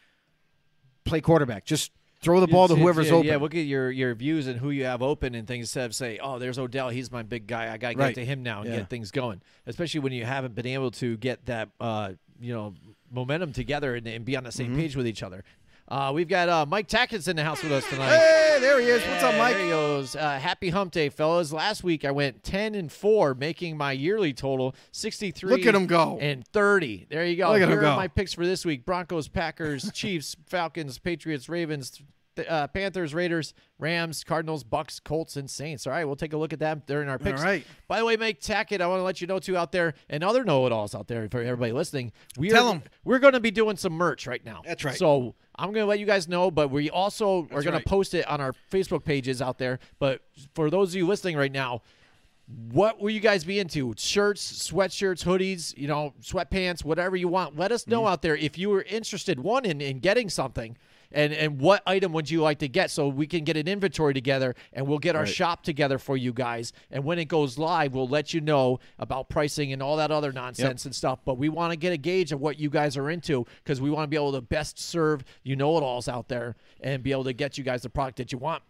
play 1.03 1.19
quarterback? 1.19 1.65
Just 1.65 1.91
throw 2.21 2.39
the 2.39 2.47
ball 2.47 2.69
to 2.69 2.75
whoever's 2.75 3.07
yeah, 3.07 3.13
open. 3.13 3.27
Yeah, 3.27 3.35
look 3.35 3.53
at 3.53 3.65
your 3.65 3.91
your 3.91 4.15
views 4.15 4.47
and 4.47 4.57
who 4.61 4.69
you 4.69 4.85
have 4.85 5.01
open 5.01 5.35
and 5.35 5.45
things. 5.45 5.63
Instead 5.63 5.87
of 5.87 5.93
say, 5.93 6.19
"Oh, 6.23 6.39
there's 6.39 6.57
Odell. 6.57 6.87
He's 6.87 7.11
my 7.11 7.21
big 7.21 7.47
guy. 7.47 7.69
I 7.69 7.75
got 7.75 7.89
to 7.89 7.95
get 7.95 8.01
Right. 8.01 8.15
to 8.15 8.23
him 8.23 8.43
now 8.43 8.61
and 8.61 8.69
Yeah. 8.69 8.77
get 8.77 8.89
things 8.89 9.11
going." 9.11 9.41
Especially 9.65 9.99
when 9.99 10.13
you 10.13 10.23
haven't 10.23 10.55
been 10.55 10.67
able 10.67 10.89
to 10.91 11.17
get 11.17 11.47
that 11.47 11.67
uh, 11.81 12.13
you 12.39 12.53
know 12.53 12.75
momentum 13.11 13.51
together 13.51 13.93
and, 13.95 14.07
and 14.07 14.23
be 14.23 14.37
on 14.37 14.45
the 14.45 14.51
Mm-hmm. 14.51 14.57
same 14.57 14.75
page 14.77 14.95
with 14.95 15.05
each 15.05 15.21
other. 15.21 15.43
Uh, 15.87 16.11
we've 16.15 16.27
got 16.29 16.49
uh, 16.49 16.65
Mike 16.65 16.87
Tackett's 16.87 17.27
in 17.27 17.35
the 17.35 17.43
house 17.43 17.61
with 17.61 17.71
us 17.71 17.87
tonight. 17.89 18.15
Hey, 18.15 18.57
there 18.61 18.79
he 18.79 18.87
is. 18.87 19.03
What's 19.05 19.21
up, 19.23 19.35
Mike? 19.35 19.55
There 19.55 19.63
he 19.65 19.69
goes. 19.69 20.15
Uh, 20.15 20.39
happy 20.39 20.69
hump 20.69 20.91
day, 20.91 21.09
fellas. 21.09 21.51
Last 21.51 21.83
week 21.83 22.05
I 22.05 22.11
went 22.11 22.41
10 22.43 22.73
and 22.73 22.91
4, 22.91 23.35
making 23.35 23.77
my 23.77 23.91
yearly 23.91 24.33
total 24.33 24.75
63 24.91 25.49
Look 25.51 25.65
at 25.65 25.75
him 25.75 25.85
go. 25.85 26.17
and 26.21 26.47
30. 26.47 27.07
There 27.09 27.25
you 27.25 27.35
go. 27.35 27.51
Look 27.51 27.61
at 27.61 27.67
Here 27.67 27.77
him 27.77 27.85
are 27.85 27.91
go. 27.91 27.95
my 27.97 28.07
picks 28.07 28.33
for 28.33 28.45
this 28.45 28.65
week 28.65 28.85
Broncos, 28.85 29.27
Packers, 29.27 29.91
Chiefs, 29.93 30.35
Falcons, 30.47 30.97
Patriots, 30.99 31.49
Ravens, 31.49 32.01
uh, 32.47 32.67
Panthers, 32.67 33.13
Raiders, 33.13 33.53
Rams, 33.79 34.23
Cardinals, 34.23 34.63
Bucks, 34.63 34.99
Colts, 34.99 35.35
and 35.35 35.49
Saints. 35.49 35.85
All 35.87 35.93
right, 35.93 36.05
we'll 36.05 36.15
take 36.15 36.33
a 36.33 36.37
look 36.37 36.53
at 36.53 36.59
that 36.59 36.87
during 36.87 37.09
our 37.09 37.19
picks. 37.19 37.41
right. 37.41 37.65
By 37.87 37.99
the 37.99 38.05
way, 38.05 38.17
Mike 38.17 38.39
Tackett, 38.39 38.81
I 38.81 38.87
want 38.87 38.99
to 38.99 39.03
let 39.03 39.21
you 39.21 39.27
know 39.27 39.39
too 39.39 39.55
out 39.57 39.71
there, 39.71 39.93
and 40.09 40.23
other 40.23 40.43
know-it-alls 40.43 40.95
out 40.95 41.07
there 41.07 41.27
for 41.29 41.41
everybody 41.41 41.71
listening. 41.71 42.11
We 42.37 42.49
Tell 42.49 42.67
are, 42.69 42.73
'em. 42.75 42.83
We're 43.03 43.19
going 43.19 43.33
to 43.33 43.39
be 43.39 43.51
doing 43.51 43.77
some 43.77 43.93
merch 43.93 44.25
right 44.27 44.43
now. 44.45 44.61
That's 44.65 44.83
right. 44.83 44.95
So 44.95 45.35
I'm 45.55 45.71
going 45.73 45.83
to 45.83 45.89
let 45.89 45.99
you 45.99 46.05
guys 46.05 46.27
know, 46.27 46.49
but 46.49 46.69
we 46.71 46.89
also 46.89 47.43
are 47.51 47.61
going 47.61 47.73
right. 47.73 47.83
to 47.83 47.89
post 47.89 48.13
it 48.13 48.27
on 48.27 48.41
our 48.41 48.53
Facebook 48.71 49.03
pages 49.03 49.41
out 49.41 49.57
there. 49.57 49.79
But 49.99 50.21
for 50.55 50.69
those 50.69 50.89
of 50.89 50.95
you 50.95 51.05
listening 51.07 51.37
right 51.37 51.51
now, 51.51 51.81
what 52.71 52.99
will 52.99 53.09
you 53.09 53.21
guys 53.21 53.43
be 53.45 53.59
into? 53.59 53.93
Shirts, 53.97 54.69
sweatshirts, 54.69 55.23
hoodies, 55.23 55.75
you 55.77 55.87
know, 55.87 56.13
sweatpants, 56.21 56.83
whatever 56.83 57.15
you 57.15 57.27
want. 57.29 57.57
Let 57.57 57.71
us 57.71 57.87
know 57.87 58.01
Mm-hmm. 58.01 58.07
out 58.11 58.21
there 58.21 58.35
if 58.35 58.57
you 58.57 58.69
were 58.69 58.81
interested, 58.83 59.39
one, 59.39 59.63
in, 59.65 59.79
in 59.79 59.99
getting 59.99 60.29
something. 60.29 60.75
And 61.13 61.31
and 61.33 61.59
what 61.59 61.81
item 61.85 62.11
would 62.13 62.29
you 62.29 62.41
like 62.41 62.59
to 62.59 62.67
get 62.67 62.91
so 62.91 63.07
we 63.07 63.27
can 63.27 63.43
get 63.43 63.55
an 63.57 63.67
inventory 63.67 64.13
together 64.13 64.55
and 64.73 64.87
we'll 64.87 64.99
get 64.99 65.15
our 65.15 65.23
Right. 65.23 65.33
shop 65.33 65.63
together 65.63 65.97
for 65.97 66.17
you 66.17 66.33
guys. 66.33 66.73
And 66.91 67.03
when 67.03 67.19
it 67.19 67.25
goes 67.25 67.57
live, 67.57 67.93
we'll 67.93 68.07
let 68.07 68.33
you 68.33 68.41
know 68.41 68.79
about 68.99 69.29
pricing 69.29 69.71
and 69.73 69.81
all 69.81 69.97
that 69.97 70.11
other 70.11 70.31
nonsense 70.31 70.85
and 70.85 70.93
stuff. 70.93 71.19
But 71.23 71.37
we 71.37 71.49
want 71.49 71.71
to 71.71 71.77
get 71.77 71.93
a 71.93 71.97
gauge 71.97 72.31
of 72.31 72.41
what 72.41 72.59
you 72.59 72.69
guys 72.69 72.97
are 72.97 73.09
into 73.09 73.45
because 73.63 73.79
we 73.79 73.89
want 73.89 74.03
to 74.03 74.07
be 74.09 74.17
able 74.17 74.33
to 74.33 74.41
best 74.41 74.79
serve 74.79 75.23
you 75.43 75.55
know 75.55 75.77
it 75.77 75.81
alls 75.83 76.07
out 76.07 76.27
there 76.27 76.55
and 76.81 77.01
be 77.03 77.11
able 77.11 77.23
to 77.25 77.33
get 77.33 77.57
you 77.57 77.63
guys 77.63 77.83
the 77.83 77.89
product 77.89 78.17
that 78.17 78.31
you 78.31 78.37
want. 78.37 78.63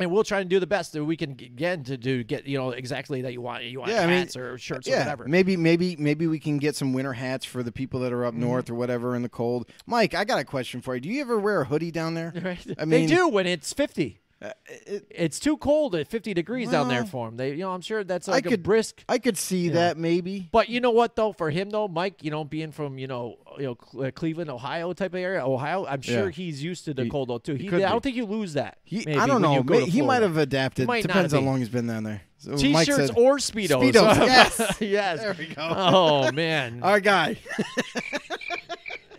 And 0.00 0.10
we'll 0.10 0.24
try 0.24 0.40
and 0.40 0.48
do 0.48 0.60
the 0.60 0.66
best 0.66 0.92
that 0.92 1.04
we 1.04 1.16
can 1.16 1.32
again 1.32 1.84
to 1.84 1.96
do 1.96 2.22
get 2.24 2.46
you 2.46 2.56
know 2.58 2.70
exactly 2.70 3.22
that 3.22 3.32
you 3.32 3.40
want. 3.40 3.64
You 3.64 3.80
want 3.80 3.90
Yeah, 3.92 4.02
I 4.02 4.06
mean, 4.06 4.18
hats 4.18 4.36
or 4.36 4.56
shirts 4.58 4.88
or 4.88 4.92
whatever. 4.96 5.26
maybe 5.26 5.56
maybe 5.56 5.96
maybe 5.96 6.26
we 6.26 6.38
can 6.38 6.58
get 6.58 6.76
some 6.76 6.92
winter 6.92 7.12
hats 7.14 7.44
for 7.44 7.62
the 7.62 7.72
people 7.72 8.00
that 8.00 8.12
are 8.12 8.18
Mm-hmm. 8.18 8.26
up 8.28 8.34
north 8.34 8.70
or 8.70 8.74
whatever 8.74 9.14
in 9.16 9.22
the 9.22 9.28
cold. 9.28 9.68
Mike, 9.86 10.14
I 10.14 10.24
got 10.24 10.38
a 10.38 10.44
question 10.44 10.80
for 10.80 10.94
you. 10.94 11.00
Do 11.00 11.08
you 11.08 11.20
ever 11.20 11.38
wear 11.38 11.62
a 11.62 11.64
hoodie 11.64 11.90
down 11.90 12.14
there? 12.14 12.32
Right? 12.42 12.66
I 12.78 12.84
they 12.84 13.06
do 13.06 13.28
when 13.28 13.46
it's 13.46 13.72
fifty. 13.72 14.20
Uh, 14.40 14.50
it- 14.86 15.06
It's 15.10 15.40
too 15.40 15.56
cold 15.56 15.94
at 15.96 16.06
fifty 16.08 16.32
degrees 16.32 16.70
down 16.70 16.88
there 16.88 17.04
for 17.04 17.26
him. 17.28 17.36
They, 17.36 17.50
you 17.50 17.58
know, 17.58 17.72
I'm 17.72 17.80
sure 17.80 18.04
that's 18.04 18.28
I 18.28 18.32
like 18.32 18.46
a 18.46 18.50
could- 18.50 18.62
brisk. 18.62 19.02
I 19.08 19.18
could 19.18 19.36
see 19.36 19.70
that 19.70 19.96
maybe. 19.96 20.48
But 20.52 20.68
you 20.68 20.80
know 20.80 20.90
what 20.92 21.16
though, 21.16 21.32
for 21.32 21.50
him 21.50 21.70
though, 21.70 21.88
Mike, 21.88 22.22
you 22.22 22.30
know, 22.30 22.44
being 22.44 22.70
from 22.70 22.98
you 22.98 23.06
know, 23.08 23.36
you 23.58 23.76
know, 23.94 24.04
uh, 24.04 24.10
Cleveland, 24.12 24.50
Ohio 24.50 24.92
type 24.92 25.12
of 25.14 25.20
area, 25.20 25.44
Ohio, 25.44 25.86
I'm 25.86 26.02
sure 26.02 26.26
Yeah. 26.26 26.30
he's 26.30 26.62
used 26.62 26.84
to 26.84 26.94
the 26.94 27.04
He- 27.04 27.10
cold 27.10 27.28
though 27.30 27.38
too. 27.38 27.54
he 27.54 27.66
He, 27.68 27.74
I 27.84 27.88
don't 27.90 28.02
think 28.02 28.14
you 28.16 28.26
lose 28.26 28.52
that. 28.52 28.78
He, 28.84 29.02
maybe, 29.04 29.18
I 29.18 29.26
don't 29.26 29.42
know. 29.42 29.62
May- 29.62 29.86
he 29.88 30.02
might 30.02 30.22
have 30.22 30.36
adapted. 30.36 30.86
might 30.86 31.02
Depends 31.02 31.32
how 31.32 31.40
long 31.40 31.58
he's 31.58 31.68
been 31.68 31.86
down 31.88 32.04
there. 32.04 32.22
So 32.40 32.56
T-shirts 32.56 33.08
said, 33.08 33.10
or 33.16 33.38
speedos. 33.38 33.82
Speedos, 33.92 34.16
yes. 34.26 34.76
yes. 34.80 35.18
There 35.18 35.34
we 35.36 35.46
go. 35.46 35.54
Oh 35.68 36.30
man. 36.30 36.80
Our 36.84 37.00
guy. 37.00 37.38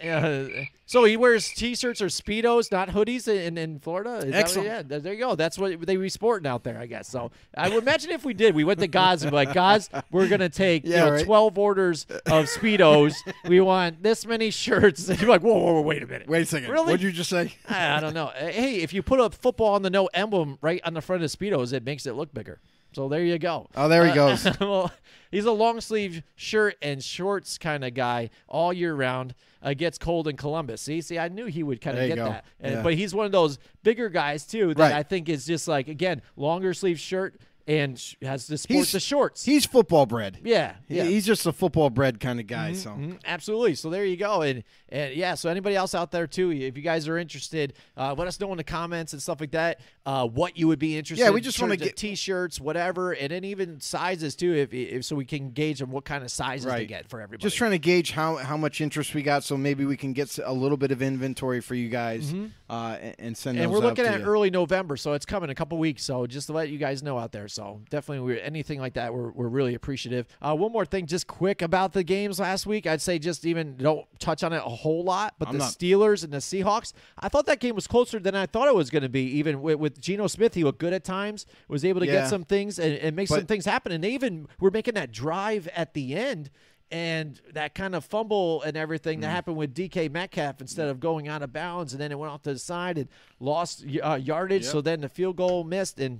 Uh, 0.01 0.47
so 0.89 1.03
he 1.03 1.15
wears 1.17 1.47
t-shirts 1.49 2.01
or 2.01 2.07
speedos, 2.07 2.71
not 2.71 2.89
hoodies, 2.89 3.27
in 3.27 3.59
in 3.59 3.77
Florida. 3.77 4.15
Is 4.17 4.23
that 4.23 4.27
what- 4.31 4.35
Excellent. 4.35 4.67
yeah, 4.89 4.99
there 4.99 5.13
you 5.13 5.19
go. 5.19 5.35
That's 5.35 5.59
what 5.59 5.85
they 5.85 5.95
be 5.97 6.09
sporting 6.09 6.47
out 6.47 6.63
there, 6.63 6.79
I 6.79 6.87
guess. 6.87 7.07
So 7.07 7.29
I 7.55 7.69
would 7.69 7.83
imagine 7.83 8.09
if 8.09 8.25
we 8.25 8.33
did, 8.33 8.55
we 8.55 8.63
went 8.63 8.79
to 8.79 8.87
God's 8.87 9.21
and 9.21 9.29
be 9.31 9.35
like, 9.35 9.53
God's, 9.53 9.87
we're 10.09 10.27
gonna 10.27 10.49
take 10.49 10.83
Yeah, 10.85 10.89
you 10.89 11.05
know 11.05 11.11
right. 11.11 11.25
twelve 11.25 11.57
orders 11.59 12.07
of 12.25 12.45
speedos. 12.45 13.13
we 13.47 13.61
want 13.61 14.01
this 14.01 14.25
many 14.25 14.49
shirts. 14.49 15.07
And 15.09 15.21
you're 15.21 15.29
like, 15.29 15.41
whoa, 15.43 15.53
whoa, 15.57 15.73
whoa, 15.73 15.81
wait 15.81 16.01
a 16.01 16.07
minute. 16.07 16.27
Wait 16.27 16.41
a 16.41 16.45
second. 16.45 16.71
Really? 16.71 16.85
What'd 16.85 17.01
you 17.03 17.11
just 17.11 17.29
say? 17.29 17.53
I 17.67 17.97
I 17.97 17.99
don't 17.99 18.15
know. 18.15 18.31
Hey, 18.35 18.77
if 18.81 18.91
you 18.91 19.03
put 19.03 19.19
a 19.19 19.29
football 19.29 19.75
on 19.75 19.83
the 19.83 19.89
no 19.91 20.07
emblem 20.13 20.57
right 20.61 20.81
on 20.83 20.95
the 20.95 21.01
front 21.01 21.21
of 21.23 21.29
speedos, 21.29 21.71
it 21.71 21.83
makes 21.83 22.07
it 22.07 22.13
look 22.15 22.33
bigger. 22.33 22.59
So 22.93 23.07
there 23.07 23.23
you 23.23 23.37
go. 23.37 23.67
Oh, 23.75 23.87
there 23.87 24.03
he 24.05 24.11
Uh, 24.11 24.15
goes. 24.15 24.47
well, 24.59 24.91
he's 25.31 25.45
a 25.45 25.51
long 25.51 25.79
sleeve 25.81 26.23
shirt 26.35 26.75
and 26.81 27.03
shorts 27.03 27.57
kind 27.57 27.83
of 27.85 27.93
guy 27.93 28.29
all 28.47 28.73
year 28.73 28.93
round. 28.95 29.35
Uh, 29.61 29.73
gets 29.73 29.97
cold 29.97 30.27
in 30.29 30.37
Columbus. 30.37 30.81
See, 30.81 31.01
see, 31.01 31.19
I 31.19 31.27
knew 31.27 31.45
he 31.47 31.63
would 31.63 31.81
kind 31.81 31.97
of 31.99 32.07
get 32.07 32.15
go. 32.15 32.25
that. 32.29 32.45
And, 32.61 32.75
Yeah. 32.75 32.81
But 32.81 32.93
he's 32.93 33.13
one 33.13 33.25
of 33.25 33.33
those 33.33 33.59
bigger 33.83 34.07
guys 34.07 34.45
too 34.47 34.73
that 34.75 34.79
Right. 34.81 34.93
I 34.93 35.03
think 35.03 35.27
is 35.27 35.45
just 35.45 35.67
like 35.67 35.89
again 35.89 36.21
longer 36.37 36.73
sleeve 36.73 36.97
shirt 36.97 37.35
and 37.69 38.01
has 38.23 38.47
to 38.47 38.57
sport 38.57 38.77
He's 38.79 38.91
the 38.91 38.99
shorts. 38.99 39.45
He's 39.45 39.63
football 39.65 40.07
bred. 40.07 40.39
yeah, 40.43 40.73
yeah. 40.87 41.03
He's 41.03 41.23
just 41.25 41.45
a 41.45 41.53
football 41.53 41.91
bred 41.91 42.19
kind 42.19 42.39
of 42.39 42.47
guy. 42.47 42.73
So 42.73 42.89
Mhm, 42.89 43.19
absolutely. 43.23 43.75
So 43.75 43.91
there 43.91 44.03
you 44.05 44.17
go. 44.17 44.41
And 44.41 44.63
and 44.89 45.13
yeah, 45.13 45.35
so 45.35 45.49
anybody 45.51 45.75
else 45.75 45.93
out 45.93 46.09
there 46.11 46.25
too, 46.25 46.51
if 46.51 46.75
you 46.75 46.81
guys 46.81 47.07
are 47.07 47.17
interested, 47.19 47.73
uh, 47.95 48.15
let 48.17 48.27
us 48.27 48.39
know 48.39 48.51
in 48.51 48.57
the 48.57 48.63
comments 48.63 49.13
and 49.13 49.21
stuff 49.21 49.39
like 49.39 49.51
that. 49.51 49.79
Uh, 50.03 50.25
what 50.27 50.57
you 50.57 50.67
would 50.67 50.79
be 50.79 50.97
interested. 50.97 51.23
Yeah, 51.23 51.29
we 51.29 51.41
just 51.41 51.61
wanna 51.61 51.77
get- 51.77 51.95
t-shirts, 51.95 52.59
whatever, 52.59 53.11
and 53.11 53.29
then 53.31 53.43
even 53.43 53.79
sizes 53.79 54.35
too, 54.35 54.53
if, 54.55 54.73
if 54.73 55.05
so 55.05 55.15
we 55.15 55.25
can 55.25 55.51
gauge 55.51 55.79
on 55.83 55.91
what 55.91 56.05
kind 56.05 56.23
of 56.23 56.31
sizes 56.31 56.65
to 56.65 56.71
Right. 56.71 56.87
get 56.87 57.07
for 57.07 57.21
everybody. 57.21 57.43
just 57.43 57.55
trying 57.57 57.71
to 57.71 57.77
gauge 57.79 58.11
how 58.11 58.37
how 58.37 58.57
much 58.57 58.81
interest 58.81 59.13
we 59.13 59.21
got, 59.21 59.43
so 59.43 59.55
maybe 59.57 59.85
we 59.85 59.95
can 59.95 60.13
get 60.13 60.39
a 60.43 60.51
little 60.53 60.77
bit 60.77 60.89
of 60.91 61.03
inventory 61.03 61.61
for 61.61 61.75
you 61.75 61.89
guys 61.89 62.33
uh, 62.67 62.97
and, 62.99 63.15
and 63.19 63.37
send. 63.37 63.57
Mm-hmm. 63.57 63.63
and 63.65 63.71
we're 63.71 63.79
looking 63.79 64.05
to 64.05 64.11
at 64.11 64.21
early 64.21 64.49
November, 64.49 64.97
so 64.97 65.13
it's 65.13 65.25
coming 65.25 65.51
a 65.51 65.55
couple 65.55 65.77
weeks. 65.77 66.03
So 66.03 66.25
just 66.25 66.47
to 66.47 66.53
let 66.53 66.69
you 66.69 66.79
guys 66.79 67.03
know 67.03 67.19
out 67.19 67.31
there. 67.31 67.47
So 67.47 67.58
definitely, 67.89 68.25
we're, 68.25 68.39
anything 68.41 68.79
like 68.79 68.93
that, 68.93 69.13
we're, 69.13 69.31
we're 69.31 69.47
really 69.47 69.73
appreciative. 69.75 70.27
Uh, 70.41 70.55
one 70.55 70.71
more 70.71 70.85
thing, 70.85 71.05
just 71.05 71.27
quick 71.27 71.61
about 71.61 71.93
the 71.93 72.03
games 72.03 72.39
last 72.39 72.65
week. 72.65 72.87
I'd 72.87 73.01
say 73.01 73.19
just 73.19 73.45
even 73.45 73.77
don't 73.77 74.05
touch 74.19 74.43
on 74.43 74.53
it 74.53 74.57
a 74.57 74.69
whole 74.69 75.03
lot, 75.03 75.35
but 75.39 75.47
I'm 75.49 75.53
the 75.55 75.59
not- 75.59 75.71
Steelers 75.73 76.23
and 76.23 76.31
the 76.33 76.37
Seahawks, 76.37 76.93
I 77.17 77.29
thought 77.29 77.45
that 77.47 77.59
game 77.59 77.75
was 77.75 77.87
closer 77.87 78.19
than 78.19 78.35
I 78.35 78.45
thought 78.45 78.67
it 78.67 78.75
was 78.75 78.89
going 78.89 79.03
to 79.03 79.09
be. 79.09 79.23
Even 79.37 79.61
with, 79.61 79.77
with 79.79 79.99
Geno 80.01 80.27
Smith, 80.27 80.53
he 80.53 80.63
looked 80.63 80.79
good 80.79 80.93
at 80.93 81.03
times, 81.03 81.45
was 81.67 81.83
able 81.85 81.99
to 82.01 82.05
Yeah. 82.07 82.21
get 82.21 82.29
some 82.29 82.43
things 82.43 82.79
and, 82.79 82.93
and 82.95 83.15
make 83.15 83.27
some 83.27 83.45
things 83.45 83.65
happen. 83.65 83.91
And 83.91 84.03
they 84.03 84.11
even 84.11 84.47
were 84.59 84.71
making 84.71 84.95
that 84.95 85.11
drive 85.11 85.67
at 85.75 85.93
the 85.93 86.15
end. 86.15 86.49
And 86.91 87.39
that 87.53 87.75
kind 87.75 87.93
of 87.93 88.03
fumble 88.03 88.63
and 88.63 88.75
everything 88.75 89.19
Mm. 89.19 89.21
that 89.21 89.27
happened 89.29 89.57
with 89.57 89.75
DK 89.75 90.09
Metcalf 90.09 90.59
instead 90.59 90.87
of 90.87 90.99
going 90.99 91.27
out 91.27 91.43
of 91.43 91.53
bounds, 91.53 91.93
and 91.93 92.01
then 92.01 92.11
it 92.11 92.17
went 92.17 92.33
off 92.33 92.41
to 92.43 92.53
the 92.53 92.57
side 92.57 92.97
and 92.97 93.07
lost 93.39 93.85
uh, 94.03 94.15
yardage. 94.15 94.65
So 94.65 94.81
then 94.81 95.01
the 95.01 95.07
field 95.09 95.35
goal 95.35 95.63
missed, 95.63 95.99
and 95.99 96.19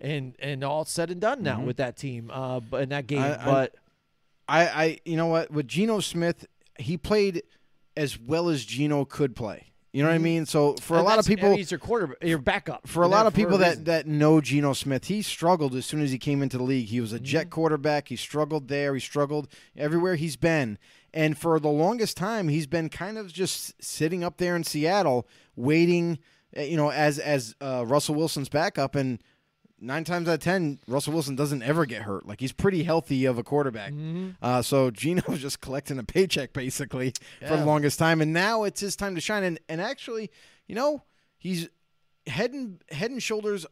and 0.00 0.34
and 0.40 0.64
all 0.64 0.84
said 0.84 1.10
and 1.10 1.20
done 1.20 1.42
now 1.42 1.60
with 1.62 1.76
that 1.78 1.96
team, 1.96 2.30
uh, 2.32 2.60
but 2.60 2.82
in 2.82 2.88
that 2.90 3.06
game. 3.06 3.20
Mm-hmm. 3.22 3.48
I- 3.48 3.52
but 3.52 3.74
I, 4.48 4.60
I, 4.66 4.98
you 5.04 5.16
know 5.16 5.26
what? 5.26 5.52
With 5.52 5.68
Geno 5.68 6.00
Smith, 6.00 6.44
he 6.76 6.96
played 6.96 7.42
as 7.96 8.18
well 8.18 8.48
as 8.48 8.64
Geno 8.64 9.04
could 9.04 9.36
play. 9.36 9.66
You 9.92 10.02
know 10.02 10.08
what 10.08 10.14
I 10.16 10.18
mean? 10.18 10.44
So 10.46 10.74
for 10.74 10.96
a 10.98 11.02
lot 11.02 11.20
of 11.20 11.26
people, 11.26 11.54
he's 11.56 11.70
your 11.70 11.78
quarter, 11.78 12.16
your 12.22 12.38
backup. 12.38 12.86
for 12.88 13.02
a 13.04 13.08
lot 13.08 13.26
of 13.26 13.34
people 13.34 13.58
that, 13.58 13.84
that 13.84 14.06
know 14.08 14.40
Geno 14.40 14.72
Smith, 14.72 15.04
he 15.06 15.20
struggled 15.22 15.74
as 15.76 15.84
soon 15.86 16.00
as 16.00 16.10
he 16.12 16.18
came 16.18 16.42
into 16.42 16.58
the 16.58 16.64
league. 16.64 16.86
He 16.86 17.00
was 17.00 17.12
a 17.12 17.20
jet 17.20 17.42
Mm-hmm. 17.46 17.50
quarterback. 17.50 18.08
He 18.08 18.16
struggled 18.16 18.66
there. 18.68 18.94
He 18.94 19.00
struggled 19.00 19.48
everywhere 19.76 20.16
he's 20.16 20.36
been. 20.36 20.78
And 21.14 21.36
for 21.38 21.58
the 21.60 21.68
longest 21.68 22.16
time, 22.16 22.48
he's 22.48 22.66
been 22.68 22.88
kind 22.88 23.18
of 23.18 23.32
just 23.32 23.80
sitting 23.82 24.22
up 24.24 24.38
there 24.38 24.54
in 24.56 24.62
Seattle, 24.64 25.26
waiting, 25.56 26.18
eh, 26.54 26.64
you 26.64 26.76
know, 26.76 26.90
as 26.90 27.18
as 27.20 27.54
uh, 27.60 27.84
Russell 27.86 28.14
Wilson's 28.14 28.48
backup. 28.48 28.94
And 28.94 29.20
nine 29.80 30.04
times 30.04 30.28
out 30.28 30.34
of 30.34 30.40
ten, 30.40 30.78
Russell 30.86 31.12
Wilson 31.12 31.36
doesn't 31.36 31.62
ever 31.62 31.86
get 31.86 32.02
hurt. 32.02 32.26
Like 32.26 32.40
he's 32.40 32.52
pretty 32.52 32.82
healthy 32.82 33.24
of 33.24 33.38
a 33.38 33.42
quarterback. 33.42 33.92
Mm-hmm. 33.92 34.30
Uh, 34.42 34.62
so 34.62 34.90
Geno 34.90 35.22
was 35.28 35.40
just 35.40 35.60
collecting 35.60 35.98
a 35.98 36.04
paycheck 36.04 36.52
basically 36.52 37.12
for 37.40 37.48
the 37.50 37.56
Yeah. 37.56 37.64
longest 37.64 37.98
time, 37.98 38.20
and 38.20 38.32
now 38.32 38.64
it's 38.64 38.80
his 38.80 38.96
time 38.96 39.14
to 39.14 39.20
shine. 39.20 39.42
And 39.44 39.58
and 39.68 39.80
actually, 39.80 40.30
you 40.66 40.74
know, 40.74 41.02
he's 41.38 41.68
head 42.26 42.52
and 42.52 42.82
head 42.90 43.10
and 43.10 43.22
shoulders 43.22 43.66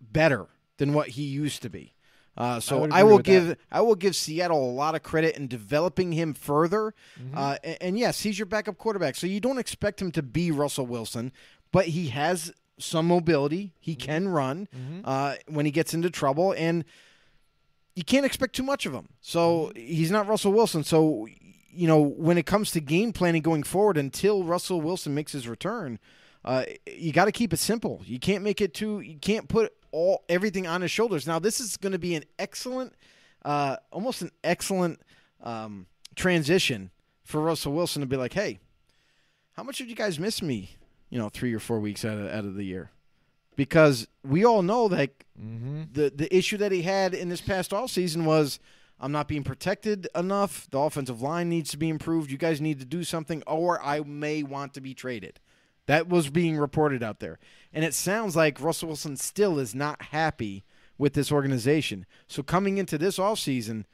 better 0.00 0.46
than 0.78 0.92
what 0.92 1.08
he 1.08 1.22
used 1.22 1.62
to 1.62 1.70
be. 1.70 1.94
Uh, 2.36 2.58
so 2.58 2.80
would 2.80 2.92
I, 2.92 3.02
will 3.02 3.18
give 3.18 3.48
that. 3.48 3.58
I 3.70 3.82
will 3.82 3.94
give 3.94 4.16
Seattle 4.16 4.58
a 4.64 4.72
lot 4.72 4.94
of 4.94 5.02
credit 5.02 5.36
in 5.36 5.48
developing 5.48 6.12
him 6.12 6.32
further. 6.32 6.94
Mm-hmm. 7.20 7.36
Uh, 7.36 7.56
a- 7.62 7.82
and, 7.82 7.98
yes, 7.98 8.20
he's 8.22 8.38
your 8.38 8.46
backup 8.46 8.78
quarterback, 8.78 9.16
so 9.16 9.26
you 9.26 9.38
don't 9.38 9.58
expect 9.58 10.00
him 10.00 10.10
to 10.12 10.22
be 10.22 10.50
Russell 10.50 10.86
Wilson, 10.86 11.30
but 11.72 11.88
he 11.88 12.08
has 12.08 12.50
some 12.78 13.06
mobility. 13.06 13.72
He 13.80 13.92
Mm-hmm. 13.92 14.00
can 14.06 14.28
run 14.28 14.68
uh, 15.04 15.34
when 15.48 15.66
he 15.66 15.72
gets 15.72 15.94
into 15.94 16.10
trouble, 16.10 16.52
and 16.56 16.84
you 17.94 18.04
can't 18.04 18.24
expect 18.26 18.54
too 18.56 18.62
much 18.62 18.86
of 18.86 18.92
him. 18.94 19.08
So 19.20 19.72
he's 19.76 20.10
not 20.10 20.26
Russell 20.26 20.52
Wilson. 20.52 20.82
So 20.84 21.26
you 21.74 21.86
know 21.86 22.00
when 22.00 22.38
it 22.38 22.46
comes 22.46 22.70
to 22.72 22.80
game 22.80 23.12
planning 23.12 23.42
going 23.42 23.62
forward, 23.62 23.96
until 23.96 24.44
Russell 24.44 24.80
Wilson 24.80 25.14
makes 25.14 25.32
his 25.32 25.46
return, 25.48 25.98
uh, 26.44 26.64
you 26.86 27.12
got 27.12 27.26
to 27.26 27.32
keep 27.32 27.52
it 27.52 27.58
simple. 27.58 28.00
You 28.04 28.18
can't 28.18 28.42
make 28.42 28.60
it 28.60 28.74
too. 28.74 29.00
You 29.00 29.18
can't 29.18 29.48
put 29.48 29.72
all 29.90 30.24
everything 30.28 30.66
on 30.66 30.80
his 30.80 30.90
shoulders. 30.90 31.26
Now 31.26 31.38
this 31.38 31.60
is 31.60 31.76
going 31.76 31.92
to 31.92 31.98
be 31.98 32.14
an 32.14 32.24
excellent, 32.38 32.94
uh, 33.44 33.76
almost 33.90 34.22
an 34.22 34.30
excellent 34.42 35.00
um, 35.42 35.86
transition 36.16 36.90
for 37.24 37.40
Russell 37.40 37.72
Wilson 37.74 38.00
to 38.00 38.06
be 38.06 38.16
like, 38.16 38.32
hey, 38.32 38.58
how 39.52 39.62
much 39.62 39.78
did 39.78 39.88
you 39.90 39.94
guys 39.96 40.18
miss 40.18 40.40
me? 40.42 40.76
You 41.12 41.18
know, 41.18 41.28
three 41.28 41.52
or 41.52 41.58
four 41.58 41.78
weeks 41.78 42.06
out 42.06 42.16
of 42.16 42.26
out 42.26 42.46
of 42.46 42.54
the 42.54 42.64
year, 42.64 42.90
because 43.54 44.08
we 44.24 44.46
all 44.46 44.62
know 44.62 44.88
that 44.88 45.10
mm-hmm. 45.38 45.82
the 45.92 46.10
the 46.10 46.34
issue 46.34 46.56
that 46.56 46.72
he 46.72 46.80
had 46.80 47.12
in 47.12 47.28
this 47.28 47.42
past 47.42 47.74
all 47.74 47.86
season 47.86 48.24
was 48.24 48.58
I'm 48.98 49.12
not 49.12 49.28
being 49.28 49.44
protected 49.44 50.08
enough. 50.14 50.70
The 50.70 50.78
offensive 50.78 51.20
line 51.20 51.50
needs 51.50 51.70
to 51.72 51.76
be 51.76 51.90
improved. 51.90 52.30
You 52.30 52.38
guys 52.38 52.62
need 52.62 52.78
to 52.78 52.86
do 52.86 53.04
something, 53.04 53.42
or 53.46 53.78
I 53.82 54.00
may 54.00 54.42
want 54.42 54.72
to 54.72 54.80
be 54.80 54.94
traded. 54.94 55.38
That 55.84 56.08
was 56.08 56.30
being 56.30 56.56
reported 56.56 57.02
out 57.02 57.20
there, 57.20 57.38
and 57.74 57.84
it 57.84 57.92
sounds 57.92 58.34
like 58.34 58.58
Russell 58.58 58.88
Wilson 58.88 59.18
still 59.18 59.58
is 59.58 59.74
not 59.74 60.00
happy 60.00 60.64
with 60.96 61.12
this 61.12 61.30
organization. 61.30 62.06
So 62.26 62.42
coming 62.42 62.78
into 62.78 62.96
this 62.96 63.18
all 63.18 63.34
offseason, 63.34 63.84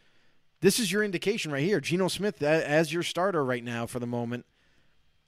this 0.61 0.79
is 0.79 0.93
your 0.93 1.03
indication 1.03 1.51
right 1.51 1.65
here. 1.65 1.81
Geno 1.81 2.07
Smith 2.07 2.41
as 2.43 2.93
your 2.93 3.03
starter 3.03 3.45
right 3.45 3.65
now 3.65 3.87
for 3.87 3.99
the 3.99 4.07
moment. 4.07 4.47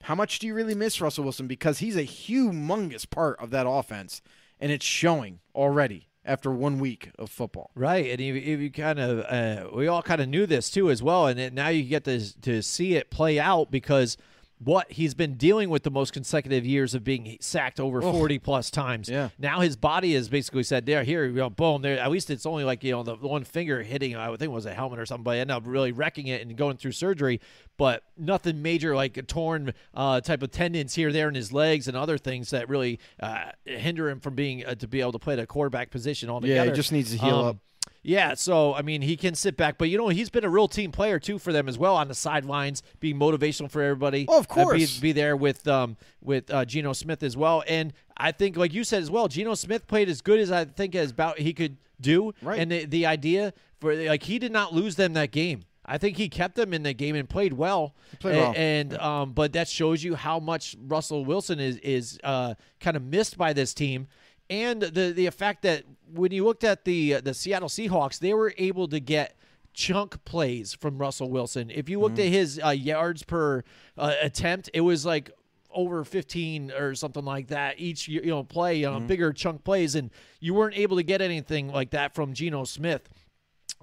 How 0.03 0.15
much 0.15 0.39
do 0.39 0.47
you 0.47 0.55
really 0.55 0.75
miss 0.75 1.01
Russell 1.01 1.25
Wilson? 1.25 1.47
Because 1.47 1.79
he's 1.79 1.97
a 1.97 2.05
humongous 2.05 3.09
part 3.09 3.39
of 3.39 3.51
that 3.51 3.67
offense, 3.69 4.23
and 4.59 4.73
it's 4.73 4.85
showing 4.85 5.41
already 5.55 6.09
after 6.25 6.51
one 6.51 6.79
week 6.79 7.11
of 7.19 7.31
football. 7.31 7.71
Right, 7.75 8.07
and 8.11 8.21
if 8.21 8.61
you 8.61 8.71
kind 8.71 8.99
of, 8.99 9.21
uh, 9.21 9.69
we 9.75 9.89
all 9.89 10.03
kind 10.03 10.21
of 10.21 10.29
knew 10.29 10.47
this 10.47 10.71
too 10.71 10.91
as 10.91 11.03
well, 11.03 11.27
and 11.27 11.39
it, 11.39 11.53
now 11.53 11.69
you 11.69 11.83
get 11.83 12.05
to 12.05 12.41
to 12.41 12.63
see 12.63 12.95
it 12.95 13.11
play 13.11 13.39
out 13.39 13.71
because 13.71 14.17
what 14.63 14.93
he's 14.93 15.15
been 15.15 15.37
dealing 15.37 15.71
with 15.71 15.85
the 15.85 15.91
most 15.91 16.13
consecutive 16.13 16.67
years 16.67 16.95
of 16.95 17.03
being 17.03 17.39
sacked 17.41 17.81
over 17.81 18.03
40 18.03 18.39
plus 18.41 18.71
times. 18.71 19.09
Yeah. 19.09 19.31
Now 19.39 19.61
his 19.61 19.75
body 19.75 20.13
has 20.15 20.29
basically 20.29 20.65
said, 20.65 20.85
there, 20.85 21.03
here, 21.03 21.25
you 21.25 21.33
know, 21.33 21.49
boom, 21.49 21.81
there. 21.81 21.99
At 21.99 22.11
least 22.11 22.29
it's 22.29 22.45
only 22.45 22.65
like, 22.65 22.85
you 22.85 22.93
know, 22.93 23.03
the, 23.03 23.17
the 23.17 23.27
one 23.27 23.45
finger 23.45 23.83
hitting, 23.83 24.15
I 24.17 24.29
would 24.29 24.39
think 24.39 24.51
it 24.51 24.55
was 24.55 24.67
a 24.67 24.75
helmet 24.75 24.99
or 24.99 25.07
something, 25.07 25.25
but 25.25 25.31
I 25.31 25.39
ended 25.39 25.57
up 25.57 25.63
really 25.65 25.93
wrecking 25.93 26.27
it 26.27 26.43
and 26.43 26.55
going 26.59 26.77
through 26.77 26.93
surgery. 26.93 27.41
But 27.79 28.03
nothing 28.19 28.61
major 28.61 28.95
like 28.95 29.17
a 29.17 29.23
torn 29.23 29.73
uh, 29.95 30.21
type 30.21 30.43
of 30.43 30.51
tendons 30.51 30.95
here, 30.95 31.11
there 31.11 31.29
in 31.29 31.35
his 31.35 31.51
legs 31.55 31.89
and 31.89 31.97
other 31.97 32.19
things 32.19 32.51
that 32.51 32.69
really 32.69 33.01
uh, 33.19 33.53
hinder 33.65 34.11
him 34.11 34.21
from 34.21 34.35
being 34.35 34.67
uh, 34.67 34.75
to 34.75 34.87
be 34.87 35.01
able 35.01 35.13
to 35.13 35.19
play 35.19 35.37
the 35.37 35.47
quarterback 35.47 35.91
position 35.91 36.29
altogether. 36.29 36.57
Yeah, 36.57 36.71
he 36.71 36.73
just 36.77 36.93
needs 36.93 37.13
to 37.13 37.17
heal 37.19 37.37
Um, 37.37 37.47
up. 37.47 37.57
Yeah, 38.03 38.35
so 38.35 38.75
I 38.75 38.83
mean, 38.83 39.03
he 39.03 39.17
can 39.17 39.35
sit 39.35 39.57
back, 39.57 39.77
but 39.79 39.89
you 39.89 39.99
know, 39.99 40.09
he's 40.09 40.31
been 40.31 40.45
a 40.45 40.49
real 40.51 40.69
team 40.69 40.91
player 40.93 41.19
too 41.19 41.39
for 41.39 41.53
them 41.53 41.69
as 41.69 41.77
well 41.79 41.97
on 41.97 42.09
the 42.09 42.15
sidelines, 42.15 42.83
being 42.99 43.19
motivational 43.19 43.71
for 43.71 43.83
everybody. 43.83 44.27
Oh, 44.29 44.39
of 44.41 44.47
Uh, 44.51 44.55
be, 44.55 44.63
course. 44.63 44.99
be 44.99 45.13
there 45.13 45.37
with 45.37 45.67
um 45.69 45.97
with 46.23 46.51
uh, 46.53 46.65
Geno 46.65 46.93
Smith 46.93 47.23
as 47.23 47.37
well, 47.37 47.63
and 47.69 47.93
I 48.17 48.33
think, 48.33 48.57
like 48.57 48.73
you 48.75 48.85
said 48.85 49.03
as 49.03 49.11
well, 49.11 49.29
Geno 49.29 49.55
Smith 49.55 49.87
played 49.87 50.09
as 50.09 50.21
good 50.21 50.39
as 50.41 50.51
I 50.53 50.65
think 50.65 50.95
as 50.95 51.11
about 51.11 51.39
he 51.39 51.53
could 51.53 51.77
do. 52.01 52.33
Right. 52.43 52.59
And 52.59 52.71
the, 52.71 52.85
the 52.87 53.07
idea 53.07 53.53
for 53.81 53.95
like 53.95 54.23
he 54.25 54.39
did 54.39 54.53
not 54.53 54.73
lose 54.75 54.97
them 54.97 55.13
that 55.15 55.31
game. 55.31 55.63
I 55.87 55.99
think 55.99 56.19
he 56.19 56.29
kept 56.29 56.55
them 56.55 56.73
in 56.73 56.85
the 56.85 56.93
game 56.93 57.17
and 57.17 57.29
played 57.29 57.53
well. 57.55 57.95
played 58.21 58.37
well. 58.37 58.53
And 58.55 58.97
um, 58.99 59.33
but 59.33 59.53
that 59.55 59.67
shows 59.67 60.05
you 60.05 60.15
how 60.15 60.39
much 60.39 60.77
Russell 60.87 61.25
Wilson 61.25 61.59
is 61.59 61.79
is 61.79 62.19
uh, 62.23 62.55
kind 62.79 62.97
of 62.97 63.03
missed 63.03 63.37
by 63.37 63.53
this 63.53 63.75
team, 63.75 64.07
and 64.51 64.83
the 64.83 65.13
the 65.13 65.31
fact 65.31 65.63
that 65.63 65.85
when 66.13 66.33
you 66.33 66.45
looked 66.45 66.65
at 66.65 66.85
the 66.85 67.21
the 67.23 67.33
Seattle 67.33 67.69
Seahawks, 67.71 68.19
they 68.19 68.35
were 68.35 68.53
able 68.59 68.87
to 68.89 69.01
get 69.01 69.37
chunk 69.73 70.23
plays 70.25 70.75
from 70.75 70.99
Russell 70.99 71.31
Wilson. 71.31 71.71
If 71.71 71.89
you 71.89 72.01
looked 72.01 72.17
Mm-hmm. 72.17 72.27
at 72.27 72.33
his 72.33 72.61
uh, 72.63 72.69
yards 72.71 73.23
per 73.23 73.63
uh, 73.97 74.15
attempt, 74.21 74.69
it 74.75 74.81
was 74.81 75.07
like 75.07 75.31
over 75.73 76.03
15 76.03 76.73
or 76.73 76.97
something 76.97 77.25
like 77.25 77.47
that 77.47 77.79
each 77.79 78.09
you 78.09 78.21
know 78.23 78.43
play, 78.43 78.83
know, 78.83 78.95
Mm-hmm. 78.97 79.07
bigger 79.07 79.33
chunk 79.33 79.63
plays, 79.63 79.95
and 79.95 80.11
you 80.41 80.53
weren't 80.53 80.77
able 80.77 80.97
to 80.97 81.05
get 81.05 81.23
anything 81.23 81.69
like 81.69 81.91
that 81.91 82.13
from 82.15 82.35
Geno 82.35 82.65
Smith. 82.65 83.09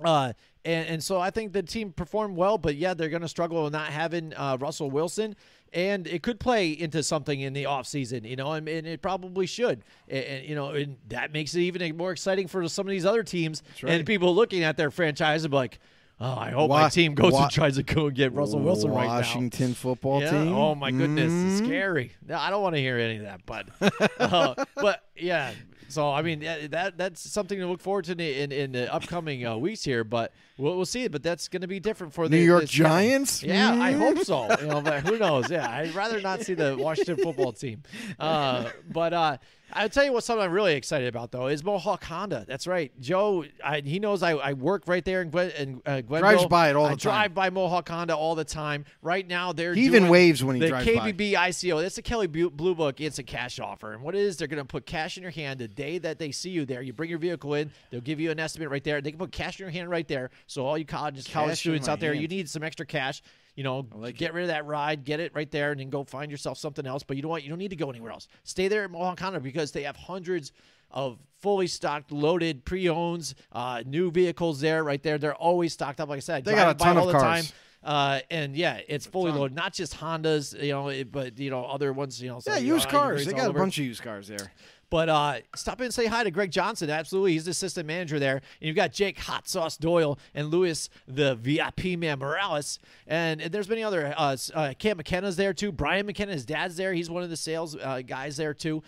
Uh, 0.04 0.34
and, 0.66 0.88
and 0.90 1.04
so 1.04 1.20
I 1.20 1.30
think 1.32 1.54
the 1.54 1.64
team 1.64 1.94
performed 1.94 2.36
well, 2.36 2.58
but 2.58 2.76
yeah, 2.76 2.94
they're 2.94 3.08
going 3.10 3.22
to 3.22 3.28
struggle 3.30 3.64
with 3.64 3.72
not 3.74 3.88
having 3.88 4.34
uh, 4.36 4.58
Russell 4.60 4.92
Wilson. 4.92 5.36
And 5.74 6.08
it 6.08 6.24
could 6.24 6.40
play 6.40 6.72
into 6.72 7.04
something 7.04 7.40
in 7.42 7.54
the 7.54 7.64
offseason, 7.66 8.28
you 8.28 8.36
know, 8.36 8.54
and, 8.54 8.68
and 8.70 8.88
it 8.88 9.02
probably 9.02 9.46
should. 9.46 9.84
And, 10.08 10.24
and, 10.24 10.46
you 10.46 10.56
know, 10.56 10.70
and 10.72 10.98
that 11.10 11.32
makes 11.34 11.54
it 11.56 11.62
even 11.62 11.98
more 11.98 12.12
exciting 12.12 12.48
for 12.48 12.68
some 12.70 12.88
of 12.88 12.92
these 12.92 13.06
other 13.06 13.24
teams 13.24 13.64
and 13.86 14.06
people 14.06 14.34
looking 14.34 14.64
at 14.64 14.78
their 14.78 14.92
franchise 14.92 15.44
and 15.44 15.52
be 15.52 15.58
like, 15.58 15.80
oh, 16.20 16.36
I 16.36 16.50
hope 16.52 16.70
my 16.70 16.90
team 16.90 17.14
goes 17.16 17.34
wa- 17.34 17.44
and 17.44 17.52
tries 17.52 17.76
to 17.76 17.84
go 17.84 18.08
and 18.08 18.16
get 18.16 18.34
Russell 18.34 18.60
Wilson 18.62 18.92
right 18.92 19.06
now. 19.06 19.18
Washington 19.18 19.74
football 19.76 20.22
Yeah. 20.22 20.32
team. 20.32 20.54
Oh 20.54 20.74
my 20.74 20.92
goodness, 20.92 21.44
it's 21.44 21.56
Mhm. 21.56 21.58
scary. 21.66 22.12
No, 22.26 22.38
I 22.38 22.50
don't 22.50 22.64
want 22.64 22.76
to 22.76 22.82
hear 22.82 22.98
any 22.98 23.18
of 23.18 23.24
that, 23.24 23.42
but 23.46 23.68
uh, 24.20 24.56
but 24.76 25.04
yeah. 25.16 25.54
So 25.90 26.12
I 26.12 26.22
mean 26.22 26.40
that, 26.42 26.72
that 26.72 26.98
that's 26.98 27.22
something 27.30 27.60
to 27.60 27.68
look 27.68 27.82
forward 27.82 28.06
to 28.06 28.12
in 28.14 28.20
in, 28.20 28.52
in 28.52 28.72
the 28.72 28.94
upcoming 28.94 29.46
uh, 29.46 29.58
weeks 29.58 29.84
here, 29.84 30.04
but 30.04 30.34
we'll, 30.58 30.76
we'll 30.76 30.86
see. 30.86 31.04
It, 31.06 31.12
but 31.12 31.24
that's 31.24 31.48
going 31.48 31.62
to 31.62 31.68
be 31.68 31.80
different 31.80 32.14
for 32.14 32.28
the 32.28 32.36
New 32.38 32.44
York 32.44 32.62
this 32.62 32.72
team. 32.72 32.84
Giants? 32.86 33.44
Yeah, 33.44 33.74
I 33.74 33.92
hope 33.94 34.20
so. 34.20 34.48
You 34.62 34.68
know, 34.68 34.82
but 34.82 35.06
who 35.08 35.18
knows? 35.18 35.50
Yeah, 35.52 35.70
I'd 35.70 35.94
rather 35.94 36.20
not 36.22 36.42
see 36.42 36.54
the 36.54 36.76
Washington 36.80 37.18
football 37.18 37.52
team. 37.54 37.84
Uh, 38.20 38.70
but 38.90 39.14
uh, 39.14 39.38
I'll 39.74 39.90
tell 39.90 40.04
you 40.06 40.14
what. 40.14 40.24
Something 40.24 40.46
I'm 40.46 40.52
really 40.52 40.76
excited 40.76 41.08
about 41.08 41.32
though 41.32 41.48
is 41.48 41.64
Mohawk 41.64 42.04
Honda. 42.04 42.46
That's 42.48 42.66
right, 42.68 42.92
Joe. 43.00 43.46
I, 43.64 43.82
he 43.82 44.00
knows 44.00 44.24
I, 44.24 44.32
I 44.32 44.54
work 44.54 44.84
right 44.88 45.04
there 45.04 45.22
in, 45.22 45.30
Glen, 45.30 45.52
in 45.58 45.82
uh. 45.86 46.02
Drives 46.02 46.46
by 46.46 46.70
it 46.70 46.76
all 46.76 46.86
I 46.86 46.92
the 46.92 46.96
time. 46.96 47.12
drive 47.12 47.34
by 47.34 47.50
Mohawk 47.50 47.88
Honda 47.90 48.16
all 48.16 48.34
the 48.36 48.46
time. 48.46 48.86
Right 49.02 49.28
now, 49.28 49.54
they're 49.54 49.74
He 49.74 49.86
even 49.86 50.08
waves 50.10 50.44
when 50.44 50.56
he 50.56 50.62
the 50.62 50.70
drives 50.70 50.86
by. 50.86 51.12
KBB 51.12 51.34
ICO. 51.34 51.82
That's 51.82 51.96
the 51.98 52.02
Kelley 52.02 52.28
Blue 52.28 52.76
Book 52.76 53.00
It's 53.02 53.20
a 53.20 53.24
Cash 53.24 53.60
Offer. 53.60 53.94
And 53.94 54.02
what 54.02 54.16
it 54.16 54.22
is, 54.22 54.38
they're 54.38 54.48
going 54.48 54.62
to 54.62 54.66
put 54.66 54.86
cash 54.86 55.18
in 55.18 55.24
your 55.24 55.32
hand 55.32 55.60
the 55.60 55.68
day 55.68 55.98
that 56.00 56.18
they 56.18 56.32
see 56.32 56.50
you 56.50 56.66
there. 56.66 56.82
You 56.82 56.94
bring 56.94 57.10
your 57.10 57.20
vehicle 57.20 57.54
in, 57.56 57.72
they'll 57.92 58.02
give 58.02 58.20
you 58.20 58.32
an 58.32 58.40
estimate 58.40 58.70
right 58.70 58.84
there. 58.84 59.02
They 59.02 59.12
can 59.12 59.20
put 59.20 59.32
cash 59.32 59.60
in 59.60 59.66
your 59.66 59.72
hand 59.72 59.90
right 59.90 60.08
there. 60.08 60.30
So 60.48 60.66
all 60.66 60.78
you 60.78 60.86
college 60.86 61.24
Cash 61.26 61.50
in 61.50 61.56
students 61.56 61.88
out 61.88 62.00
there, 62.00 62.14
hand. 62.14 62.22
you 62.22 62.28
need 62.28 62.50
some 62.50 62.64
extra 62.64 62.86
cash. 62.86 63.22
You 63.56 63.64
know, 63.64 63.88
like 63.96 64.18
get 64.18 64.34
rid 64.34 64.44
of 64.44 64.48
that 64.50 64.66
ride, 64.66 65.04
get 65.04 65.20
it 65.20 65.34
right 65.34 65.50
there, 65.50 65.72
and 65.72 65.80
then 65.80 65.90
go 65.90 66.04
find 66.04 66.30
yourself 66.30 66.58
something 66.58 66.86
else. 66.86 67.04
But 67.04 67.18
you 67.18 67.24
know 67.24 67.30
what? 67.30 67.44
You 67.44 67.50
don't 67.50 67.58
need 67.58 67.72
to 67.72 67.76
go 67.76 67.90
anywhere 67.90 68.12
else. 68.12 68.28
Stay 68.44 68.68
there 68.68 68.84
at 68.84 68.92
Mohawk 68.92 69.20
Honda 69.20 69.40
because 69.40 69.72
they 69.72 69.84
have 69.84 69.96
hundreds 69.96 70.52
of 70.92 71.18
fully 71.42 71.68
stocked, 71.68 72.12
loaded 72.12 72.66
pre-owns, 72.66 73.36
uh, 73.52 73.84
new 73.86 74.12
vehicles 74.12 74.62
there, 74.62 74.84
right 74.84 75.02
there. 75.02 75.18
They're 75.18 75.36
always 75.36 75.74
stocked 75.74 76.00
up. 76.00 76.08
Like 76.08 76.18
I 76.18 76.20
said, 76.22 76.46
They 76.46 76.54
got 76.54 76.76
a 76.76 76.78
ton 76.78 76.98
all 76.98 77.08
of 77.10 77.14
the 77.14 77.20
cars. 77.20 77.52
time. 77.52 77.54
Uh, 77.84 78.20
and 78.30 78.56
yeah, 78.56 78.80
it's 78.88 79.06
fully 79.06 79.32
loaded. 79.32 79.56
Not 79.56 79.74
just 79.74 79.96
Hondas, 79.98 80.62
you 80.62 80.72
know, 80.72 80.90
it, 80.90 81.12
but 81.12 81.40
you 81.40 81.50
know 81.50 81.64
other 81.66 81.94
ones. 81.94 82.22
You 82.22 82.30
know, 82.30 82.40
so, 82.40 82.52
Yeah, 82.52 82.58
you 82.58 82.68
know, 82.70 82.74
used 82.76 82.90
cars. 82.90 83.26
They 83.26 83.34
got 83.34 83.50
a 83.50 83.54
bunch 83.54 83.78
of 83.78 83.86
used 83.86 84.04
cars 84.04 84.28
there. 84.28 84.52
But 84.90 85.10
uh, 85.10 85.36
stop 85.56 85.82
in 85.82 85.86
and 85.86 85.94
say 85.94 86.06
hi 86.06 86.24
to 86.24 86.32
Greg 86.32 86.52
Johnson. 86.52 86.90
Absolutely, 86.90 87.34
he's 87.34 87.46
the 87.46 87.52
assistant 87.52 87.88
manager 87.88 88.20
there. 88.20 88.36
And 88.36 88.68
you've 88.68 88.76
got 88.76 88.94
Jake 88.94 89.20
Hot 89.20 89.48
Sauce 89.48 89.76
Doyle 89.78 90.18
and 90.34 90.50
Louis 90.50 90.90
the 91.08 91.36
VIP 91.36 92.00
man 92.00 92.20
Morales. 92.20 92.80
And, 93.06 93.42
and 93.42 93.52
there's 93.52 93.68
many 93.68 93.84
other. 93.84 94.14
Uh, 94.18 94.38
uh, 94.54 94.74
Cam 94.80 94.98
McKenna's 94.98 95.36
there 95.36 95.54
too. 95.54 95.72
Brian 95.72 96.06
McKenna, 96.06 96.32
his 96.32 96.46
dad's 96.46 96.78
there. 96.78 96.94
He's 96.94 97.10
one 97.10 97.24
of 97.24 97.30
the 97.30 97.38
sales 97.38 97.76
uh, 97.76 98.02
guys 98.06 98.38
there 98.38 98.54
too. 98.54 98.82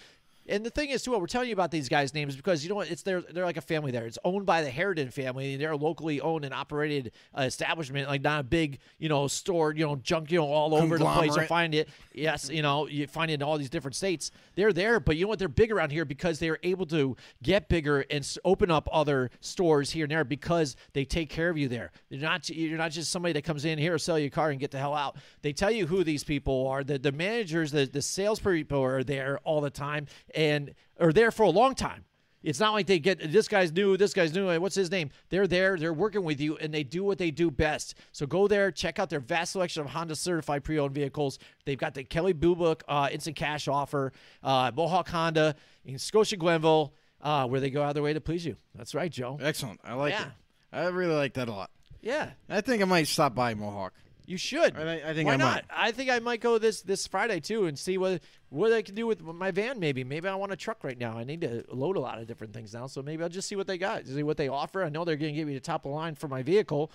And 0.49 0.65
the 0.65 0.69
thing 0.71 0.89
is, 0.89 1.03
too, 1.03 1.11
what 1.11 1.21
we're 1.21 1.27
telling 1.27 1.47
you 1.47 1.53
about 1.53 1.69
these 1.69 1.87
guys' 1.87 2.13
names 2.13 2.35
because 2.35 2.63
you 2.63 2.69
know 2.69 2.75
what? 2.75 2.89
It's 2.89 3.03
they're 3.03 3.21
they're 3.21 3.45
like 3.45 3.57
a 3.57 3.61
family 3.61 3.91
there. 3.91 4.05
It's 4.05 4.17
owned 4.23 4.45
by 4.45 4.63
the 4.63 4.69
Harridan 4.69 5.13
family. 5.13 5.55
They're 5.57 5.71
a 5.71 5.77
locally 5.77 6.19
owned 6.21 6.43
and 6.43 6.53
operated 6.53 7.11
uh, 7.37 7.43
establishment, 7.43 8.07
like 8.07 8.21
not 8.21 8.41
a 8.41 8.43
big, 8.43 8.79
you 8.97 9.09
know, 9.09 9.27
store, 9.27 9.73
you 9.73 9.85
know, 9.85 9.95
junk, 9.97 10.31
you 10.31 10.39
know, 10.39 10.47
all 10.51 10.73
over 10.73 10.97
the 10.97 11.05
place. 11.05 11.35
You'll 11.35 11.45
find 11.45 11.75
it. 11.75 11.89
Yes, 12.13 12.49
you 12.49 12.63
know, 12.63 12.87
you 12.87 13.05
find 13.07 13.29
it 13.29 13.35
in 13.35 13.43
all 13.43 13.57
these 13.57 13.69
different 13.69 13.95
states. 13.95 14.31
They're 14.55 14.73
there, 14.73 14.99
but 14.99 15.15
you 15.17 15.25
know 15.25 15.29
what? 15.29 15.39
They're 15.39 15.47
big 15.47 15.71
around 15.71 15.91
here 15.91 16.03
because 16.03 16.39
they're 16.39 16.59
able 16.63 16.87
to 16.87 17.15
get 17.43 17.69
bigger 17.69 18.01
and 18.09 18.27
open 18.43 18.71
up 18.71 18.89
other 18.91 19.29
stores 19.41 19.91
here 19.91 20.05
and 20.05 20.11
there 20.11 20.23
because 20.23 20.75
they 20.93 21.05
take 21.05 21.29
care 21.29 21.49
of 21.49 21.57
you 21.57 21.67
there. 21.67 21.91
You're 22.09 22.21
not 22.21 22.49
you're 22.49 22.77
not 22.77 22.91
just 22.91 23.11
somebody 23.11 23.33
that 23.33 23.43
comes 23.43 23.65
in 23.65 23.77
here, 23.77 23.97
sell 23.99 24.17
you 24.17 24.27
a 24.27 24.31
car, 24.31 24.49
and 24.49 24.59
get 24.59 24.71
the 24.71 24.79
hell 24.79 24.95
out. 24.95 25.17
They 25.43 25.53
tell 25.53 25.71
you 25.71 25.85
who 25.85 26.03
these 26.03 26.23
people 26.23 26.67
are. 26.67 26.83
The 26.83 26.97
the 26.97 27.11
managers, 27.11 27.71
the 27.71 27.85
the 27.85 28.01
sales 28.01 28.39
people 28.39 28.83
are 28.83 29.03
there 29.03 29.39
all 29.43 29.61
the 29.61 29.69
time 29.69 30.07
and 30.39 30.73
are 30.99 31.11
there 31.11 31.31
for 31.31 31.43
a 31.43 31.49
long 31.49 31.75
time. 31.75 32.05
It's 32.41 32.59
not 32.61 32.71
like 32.71 32.87
they 32.87 32.99
get 32.99 33.33
this 33.33 33.49
guy's 33.49 33.73
new, 33.73 33.97
this 33.97 34.13
guy's 34.13 34.33
new. 34.33 34.57
What's 34.61 34.75
his 34.75 34.89
name? 34.89 35.09
They're 35.27 35.45
there, 35.47 35.75
they're 35.77 35.91
working 35.91 36.23
with 36.23 36.39
you, 36.39 36.55
and 36.55 36.73
they 36.73 36.83
do 36.83 37.03
what 37.03 37.17
they 37.17 37.31
do 37.31 37.51
best. 37.51 37.95
So 38.13 38.25
go 38.25 38.47
there, 38.47 38.71
check 38.71 38.97
out 38.97 39.09
their 39.09 39.19
vast 39.19 39.51
selection 39.51 39.81
of 39.81 39.89
Honda 39.89 40.15
certified 40.15 40.63
pre-owned 40.63 40.93
vehicles. 40.95 41.37
They've 41.65 41.77
got 41.77 41.95
the 41.95 42.05
Kelley 42.05 42.31
Blue 42.31 42.55
Book 42.55 42.81
uh, 42.87 43.09
instant 43.11 43.35
cash 43.35 43.67
offer, 43.67 44.13
uh, 44.41 44.71
Mohawk 44.73 45.09
Honda 45.09 45.53
in 45.83 45.99
Scotia 45.99 46.37
Glenville, 46.37 46.93
uh, 47.21 47.45
where 47.45 47.59
they 47.59 47.69
go 47.69 47.83
out 47.83 47.89
of 47.89 47.93
their 47.95 48.03
way 48.03 48.13
to 48.13 48.21
please 48.21 48.45
you. 48.45 48.55
That's 48.73 48.95
right, 48.95 49.11
Joe. 49.11 49.37
Excellent. 49.41 49.81
I 49.83 49.95
like 49.95 50.13
Yeah. 50.13 50.27
it. 50.27 50.31
I 50.71 50.85
really 50.87 51.15
like 51.15 51.33
that 51.33 51.49
a 51.49 51.51
lot. 51.51 51.71
Yeah, 52.01 52.29
I 52.47 52.61
think 52.61 52.81
I 52.81 52.85
might 52.85 53.07
stop 53.07 53.35
by 53.35 53.53
Mohawk. 53.53 53.93
You 54.29 54.37
should. 54.37 54.77
I 54.77 55.09
I 55.09 55.13
think 55.13 55.27
Why 55.27 55.33
I 55.33 55.37
not? 55.37 55.55
might. 55.55 55.63
I 55.75 55.91
think 55.91 56.09
I 56.09 56.19
might 56.19 56.39
go 56.39 56.57
this 56.57 56.81
this 56.81 57.07
Friday 57.07 57.39
too 57.39 57.65
and 57.65 57.77
see 57.77 57.97
what 57.97 58.21
what 58.49 58.71
I 58.71 58.81
can 58.81 58.95
do 58.95 59.05
with 59.07 59.21
my 59.21 59.51
van. 59.51 59.79
Maybe 59.79 60.03
maybe 60.03 60.27
I 60.27 60.35
want 60.35 60.51
a 60.51 60.55
truck 60.55 60.83
right 60.83 60.97
now. 60.97 61.17
I 61.17 61.23
need 61.23 61.41
to 61.41 61.65
load 61.71 61.97
a 61.97 61.99
lot 61.99 62.19
of 62.19 62.27
different 62.27 62.53
things 62.53 62.73
now, 62.73 62.87
so 62.87 63.01
maybe 63.01 63.23
I'll 63.23 63.29
just 63.29 63.47
see 63.47 63.55
what 63.55 63.67
they 63.67 63.77
got, 63.77 64.05
see 64.07 64.23
what 64.23 64.37
they 64.37 64.47
offer. 64.47 64.83
I 64.83 64.89
know 64.89 65.03
they're 65.03 65.15
going 65.17 65.33
to 65.33 65.37
give 65.37 65.47
me 65.47 65.53
the 65.55 65.59
top 65.59 65.85
of 65.85 65.91
the 65.91 65.95
line 65.95 66.15
for 66.15 66.27
my 66.27 66.43
vehicle, 66.43 66.91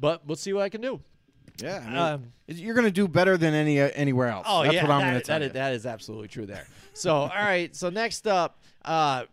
but 0.00 0.26
we'll 0.26 0.36
see 0.36 0.52
what 0.52 0.62
I 0.62 0.68
can 0.68 0.80
do. 0.80 1.00
Yeah, 1.60 1.78
I 1.78 1.88
mean, 1.88 1.96
Um, 1.98 2.32
you're 2.46 2.74
going 2.74 2.84
to 2.86 2.90
do 2.92 3.08
better 3.08 3.36
than 3.36 3.52
any 3.54 3.80
uh, 3.80 3.90
anywhere 3.94 4.28
else. 4.28 4.46
Oh 4.48 4.62
That's 4.62 4.74
yeah, 4.74 4.82
what 4.82 4.90
I'm 4.92 5.00
that- 5.00 5.10
going 5.10 5.20
to 5.20 5.26
tell 5.26 5.38
that 5.38 5.44
you. 5.44 5.48
is- 5.48 5.52
that 5.54 5.72
is 5.74 5.86
absolutely 5.86 6.28
true 6.28 6.46
there. 6.46 6.66
So 6.94 7.14
all 7.14 7.28
right, 7.28 7.74
so 7.76 7.90
next 7.90 8.26
up, 8.26 8.60
uh, 8.84 9.24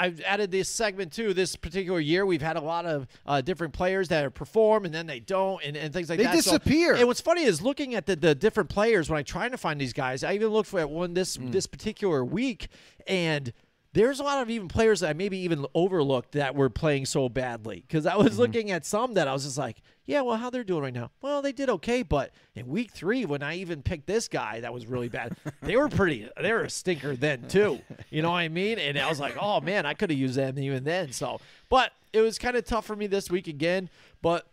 I've 0.00 0.20
added 0.22 0.50
this 0.50 0.68
segment 0.68 1.12
too. 1.12 1.34
This 1.34 1.56
particular 1.56 2.00
year, 2.00 2.24
we've 2.24 2.40
had 2.42 2.56
a 2.56 2.60
lot 2.60 2.86
of 2.86 3.06
uh, 3.26 3.40
different 3.40 3.72
players 3.74 4.08
that 4.08 4.32
perform 4.34 4.84
and 4.86 4.94
then 4.94 5.06
they 5.06 5.20
don't, 5.20 5.62
and, 5.64 5.76
and 5.76 5.92
things 5.92 6.08
like 6.08 6.16
They 6.18 6.24
that. 6.24 6.30
They 6.32 6.36
disappear. 6.38 6.94
and 6.94 7.06
what's 7.06 7.20
funny 7.20 7.42
is 7.44 7.60
looking 7.60 7.94
at 7.94 8.06
the, 8.06 8.16
the 8.16 8.34
different 8.34 8.70
players 8.70 9.10
when 9.10 9.18
I'm 9.18 9.24
trying 9.24 9.50
to 9.50 9.58
find 9.58 9.80
these 9.80 9.92
guys. 9.92 10.24
I 10.24 10.32
even 10.34 10.48
looked 10.48 10.68
for 10.70 10.86
one 10.86 11.14
this 11.14 11.36
Hmm. 11.36 11.50
this 11.50 11.66
particular 11.66 12.24
week, 12.24 12.68
and 13.06 13.52
there's 13.92 14.20
a 14.20 14.22
lot 14.22 14.40
of 14.40 14.48
even 14.50 14.68
players 14.68 15.00
that 15.00 15.10
I 15.10 15.12
maybe 15.14 15.38
even 15.38 15.66
overlooked 15.74 16.32
that 16.32 16.54
were 16.54 16.70
playing 16.70 17.06
so 17.06 17.28
badly. 17.28 17.84
Because 17.86 18.06
I 18.06 18.12
Mm-hmm. 18.14 18.22
was 18.24 18.38
looking 18.38 18.70
at 18.70 18.86
some 18.86 19.14
that 19.14 19.26
I 19.28 19.32
was 19.32 19.44
just 19.44 19.58
like, 19.58 19.78
yeah, 20.10 20.22
well, 20.22 20.36
how 20.36 20.50
they're 20.50 20.64
doing 20.64 20.82
right 20.82 20.92
now? 20.92 21.10
Well, 21.22 21.40
they 21.40 21.52
did 21.52 21.70
okay, 21.70 22.02
but 22.02 22.32
in 22.56 22.66
week 22.66 22.90
three, 22.90 23.24
when 23.24 23.44
I 23.44 23.54
even 23.58 23.80
picked 23.80 24.08
this 24.08 24.26
guy 24.26 24.58
that 24.60 24.74
was 24.74 24.86
really 24.86 25.08
bad, 25.08 25.36
they 25.62 25.76
were 25.76 25.88
pretty, 25.88 26.28
they 26.40 26.52
were 26.52 26.64
a 26.64 26.70
stinker 26.70 27.14
then 27.14 27.46
too. 27.48 27.78
You 28.10 28.22
know 28.22 28.30
what 28.32 28.38
I 28.38 28.48
mean? 28.48 28.80
And 28.80 28.98
I 28.98 29.08
was 29.08 29.20
like, 29.20 29.36
oh 29.40 29.60
man, 29.60 29.86
I 29.86 29.94
could 29.94 30.10
have 30.10 30.18
used 30.18 30.34
them 30.34 30.58
even 30.58 30.82
then. 30.82 31.12
So, 31.12 31.40
but 31.68 31.92
it 32.12 32.22
was 32.22 32.38
kind 32.38 32.56
of 32.56 32.64
tough 32.64 32.86
for 32.86 32.96
me 32.96 33.06
this 33.06 33.30
week 33.30 33.46
again. 33.46 33.88
But 34.20 34.46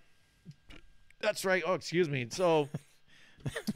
that's 1.21 1.43
right. 1.43 1.63
Oh, 1.65 1.73
excuse 1.73 2.07
me. 2.07 2.27
So 2.29 2.69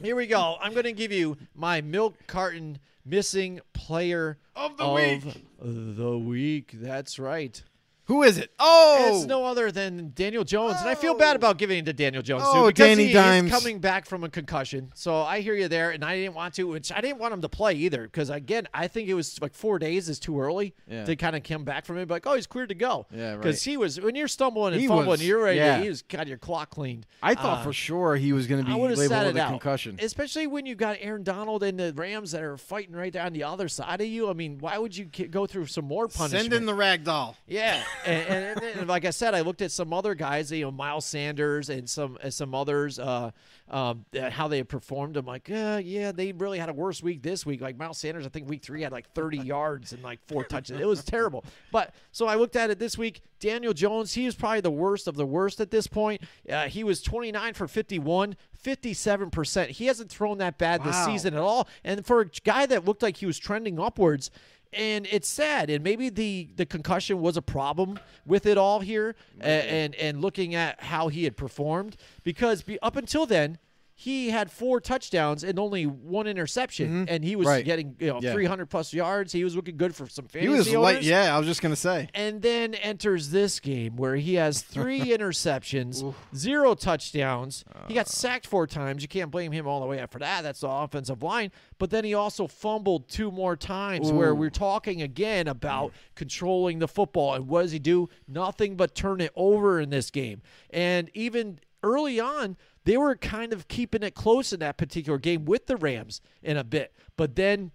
here 0.00 0.14
we 0.14 0.28
go. 0.28 0.56
I'm 0.60 0.72
going 0.72 0.84
to 0.84 0.92
give 0.92 1.10
you 1.10 1.36
my 1.54 1.80
milk 1.80 2.14
carton 2.28 2.78
missing 3.04 3.60
player 3.72 4.38
Of 4.54 4.76
the 4.76 4.88
week. 4.88 5.22
the 5.60 6.16
week. 6.16 6.70
That's 6.74 7.18
right. 7.18 7.60
Who 8.06 8.24
is 8.24 8.36
it? 8.36 8.50
Oh, 8.58 9.12
It's 9.16 9.26
no 9.26 9.44
other 9.44 9.70
than 9.70 10.10
Daniel 10.14 10.42
Jones, 10.42 10.76
and 10.80 10.88
I 10.88 10.96
feel 10.96 11.14
bad 11.14 11.36
about 11.36 11.56
giving 11.56 11.78
it 11.78 11.84
to 11.86 11.92
Daniel 11.92 12.20
Jones 12.22 12.42
Oh, 12.44 12.62
too, 12.62 12.66
because 12.68 12.88
Danny 12.88 13.06
he 13.06 13.12
Dimes. 13.12 13.46
is 13.52 13.56
coming 13.58 13.78
back 13.78 14.06
from 14.06 14.24
a 14.24 14.28
concussion. 14.28 14.90
So 14.94 15.22
I 15.22 15.40
hear 15.40 15.54
you 15.54 15.68
there, 15.68 15.92
and 15.92 16.04
I 16.04 16.16
didn't 16.16 16.34
want 16.34 16.54
to, 16.54 16.64
which 16.64 16.90
I 16.90 17.00
didn't 17.00 17.18
want 17.18 17.32
him 17.32 17.42
to 17.42 17.48
play 17.48 17.74
either, 17.74 18.02
because 18.02 18.28
again, 18.28 18.66
I 18.74 18.88
think 18.88 19.08
it 19.08 19.14
was 19.14 19.40
like 19.40 19.54
four 19.54 19.78
days 19.78 20.08
is 20.08 20.18
too 20.18 20.40
early 20.40 20.74
Yeah. 20.90 21.04
to 21.04 21.14
kind 21.14 21.36
of 21.36 21.44
come 21.44 21.62
back 21.64 21.86
from 21.86 21.96
it. 21.98 22.10
Like, 22.10 22.26
oh, 22.26 22.34
he's 22.34 22.48
cleared 22.48 22.70
to 22.70 22.74
go. 22.74 23.06
Yeah, 23.14 23.36
Because 23.36 23.64
right. 23.64 23.70
he 23.70 23.76
was 23.76 24.00
when 24.00 24.16
you're 24.16 24.26
stumbling 24.28 24.72
and 24.72 24.82
He 24.82 24.88
fumbling, 24.88 25.08
was- 25.08 25.24
you're 25.26 25.44
ready. 25.44 25.58
yeah. 25.58 25.80
He 25.80 25.88
was 25.88 26.02
got 26.02 26.26
your 26.26 26.38
clock 26.38 26.70
cleaned. 26.70 27.06
I 27.22 27.34
thought 27.36 27.60
Uh, 27.60 27.62
for 27.62 27.72
sure 27.72 28.16
he 28.16 28.32
was 28.32 28.48
going 28.48 28.60
to 28.62 28.66
be 28.66 28.72
labeled 28.72 28.98
with 28.98 29.12
a 29.36 29.40
out, 29.40 29.50
concussion. 29.50 29.96
especially 30.02 30.48
when 30.48 30.66
you 30.66 30.74
got 30.74 30.96
Aaron 31.00 31.22
Donald 31.22 31.62
and 31.62 31.78
the 31.78 31.92
Rams 31.94 32.32
that 32.32 32.42
are 32.42 32.56
fighting 32.56 32.96
right 32.96 33.12
there 33.12 33.22
on 33.24 33.32
the 33.32 33.44
other 33.44 33.68
side 33.68 34.00
of 34.00 34.06
you. 34.08 34.28
I 34.28 34.32
mean, 34.32 34.58
why 34.58 34.76
would 34.76 34.96
you 34.96 35.04
go 35.04 35.46
through 35.46 35.66
some 35.66 35.84
more 35.84 36.08
punishment? 36.08 36.42
Send 36.42 36.52
in 36.52 36.66
the 36.66 36.74
rag 36.74 37.04
doll. 37.04 37.36
Yeah, 37.46 37.82
and, 38.06 38.28
and, 38.28 38.62
and, 38.62 38.88
like 38.88 39.04
I 39.04 39.10
said, 39.10 39.34
I 39.34 39.40
looked 39.40 39.62
at 39.62 39.70
some 39.70 39.92
other 39.92 40.14
guys, 40.14 40.50
you 40.50 40.64
know, 40.64 40.70
Miles 40.70 41.04
Sanders 41.06 41.70
and 41.70 41.88
some 41.88 42.18
and 42.22 42.32
some 42.32 42.54
others, 42.54 42.98
uh, 42.98 43.30
um, 43.70 44.04
uh, 44.20 44.30
how 44.30 44.48
they 44.48 44.62
performed. 44.62 45.16
I'm 45.16 45.26
like, 45.26 45.50
uh, 45.50 45.80
yeah, 45.82 46.12
they 46.12 46.32
really 46.32 46.58
had 46.58 46.68
a 46.68 46.72
worse 46.72 47.02
week 47.02 47.22
this 47.22 47.46
week. 47.46 47.60
Like 47.60 47.76
Miles 47.76 47.98
Sanders, 47.98 48.26
I 48.26 48.28
think 48.28 48.48
week 48.48 48.62
three 48.62 48.82
had 48.82 48.92
like 48.92 49.12
30 49.14 49.38
yards 49.44 49.92
and 49.92 50.02
like 50.02 50.20
four 50.26 50.44
touches. 50.44 50.80
It 50.80 50.86
was 50.86 51.04
terrible. 51.04 51.44
But 51.70 51.94
so 52.10 52.26
I 52.26 52.34
looked 52.34 52.56
at 52.56 52.70
it 52.70 52.78
this 52.78 52.98
week. 52.98 53.22
Daniel 53.40 53.72
Jones, 53.72 54.14
he 54.14 54.24
was 54.24 54.34
probably 54.34 54.60
the 54.60 54.70
worst 54.70 55.08
of 55.08 55.16
the 55.16 55.26
worst 55.26 55.60
at 55.60 55.70
this 55.70 55.86
point. 55.86 56.22
Uh, 56.48 56.68
he 56.68 56.84
was 56.84 57.02
29 57.02 57.54
for 57.54 57.66
51. 57.66 58.36
57%. 58.64 59.68
He 59.70 59.86
hasn't 59.86 60.08
thrown 60.10 60.38
that 60.38 60.58
bad 60.58 60.84
this 60.84 60.94
Wow. 60.94 61.06
season 61.06 61.34
at 61.34 61.40
all. 61.40 61.68
And 61.82 62.06
for 62.06 62.20
a 62.20 62.26
guy 62.44 62.66
that 62.66 62.84
looked 62.84 63.02
like 63.02 63.16
he 63.16 63.26
was 63.26 63.38
trending 63.38 63.80
upwards, 63.80 64.30
and 64.72 65.06
it's 65.10 65.28
sad 65.28 65.70
and 65.70 65.82
maybe 65.84 66.08
the 66.08 66.48
the 66.56 66.66
concussion 66.66 67.20
was 67.20 67.36
a 67.36 67.42
problem 67.42 67.98
with 68.26 68.46
it 68.46 68.56
all 68.58 68.80
here 68.80 69.14
a- 69.40 69.44
and 69.44 69.94
and 69.96 70.20
looking 70.20 70.54
at 70.54 70.80
how 70.82 71.08
he 71.08 71.24
had 71.24 71.36
performed 71.36 71.96
because 72.24 72.62
be, 72.62 72.78
up 72.80 72.96
until 72.96 73.26
then 73.26 73.58
he 74.02 74.30
had 74.30 74.50
four 74.50 74.80
touchdowns 74.80 75.44
and 75.44 75.58
only 75.60 75.84
one 75.86 76.26
interception 76.26 77.06
and 77.08 77.22
he 77.24 77.36
was 77.36 77.46
Mm-hmm. 77.46 77.52
Right. 77.54 77.64
getting 77.64 77.96
you 78.00 78.08
know 78.08 78.18
Yeah. 78.20 78.32
300 78.32 78.66
plus 78.66 78.92
yards 78.92 79.32
he 79.32 79.44
was 79.44 79.54
looking 79.54 79.76
good 79.76 79.94
for 79.94 80.08
some 80.08 80.26
fantasy 80.26 80.48
He 80.50 80.54
was 80.56 80.72
light. 80.74 80.94
owners. 80.96 81.06
Yeah, 81.08 81.34
I 81.34 81.38
was 81.38 81.46
just 81.46 81.62
going 81.62 81.70
to 81.72 81.80
say. 81.80 82.08
And 82.14 82.42
then 82.42 82.74
enters 82.74 83.30
this 83.30 83.60
game 83.60 83.96
where 83.96 84.16
he 84.16 84.34
has 84.34 84.60
three 84.62 85.00
interceptions, 85.16 86.14
zero 86.34 86.74
touchdowns. 86.74 87.64
He 87.88 87.94
got 87.94 88.08
sacked 88.08 88.46
four 88.46 88.66
times. 88.66 89.02
You 89.02 89.08
can't 89.08 89.30
blame 89.30 89.52
him 89.52 89.66
all 89.66 89.80
the 89.80 89.86
way 89.86 89.98
after 89.98 90.18
that. 90.18 90.42
That's 90.42 90.60
the 90.60 90.68
offensive 90.68 91.22
line. 91.22 91.50
But 91.78 91.90
then 91.90 92.04
he 92.04 92.14
also 92.14 92.46
fumbled 92.46 93.08
two 93.08 93.30
more 93.30 93.56
times 93.56 94.10
where 94.10 94.34
we're 94.34 94.50
talking 94.50 95.02
again 95.02 95.46
about 95.48 95.92
controlling 96.14 96.78
the 96.78 96.88
football. 96.88 97.34
And 97.34 97.46
what 97.48 97.62
does 97.62 97.72
he 97.72 97.78
do? 97.78 98.08
Nothing 98.26 98.76
but 98.76 98.94
turn 98.94 99.20
it 99.20 99.32
over 99.36 99.80
in 99.80 99.90
this 99.90 100.10
game. 100.10 100.42
And 100.70 101.10
even 101.14 101.58
early 101.82 102.20
on, 102.20 102.56
they 102.84 102.96
were 102.96 103.16
kind 103.16 103.52
of 103.52 103.68
keeping 103.68 104.02
it 104.02 104.14
close 104.14 104.52
in 104.52 104.60
that 104.60 104.76
particular 104.76 105.18
game 105.18 105.44
with 105.44 105.66
the 105.66 105.76
Rams 105.76 106.20
in 106.42 106.56
a 106.56 106.64
bit. 106.64 106.94
But 107.16 107.36
then 107.36 107.70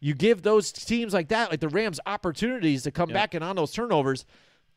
you 0.00 0.14
give 0.14 0.42
those 0.42 0.72
teams 0.72 1.14
like 1.14 1.28
that, 1.28 1.50
like 1.50 1.60
the 1.60 1.68
Rams, 1.68 2.00
opportunities 2.06 2.82
to 2.82 2.90
come 2.90 3.10
back 3.10 3.34
and 3.34 3.44
on 3.44 3.56
those 3.56 3.72
turnovers. 3.72 4.24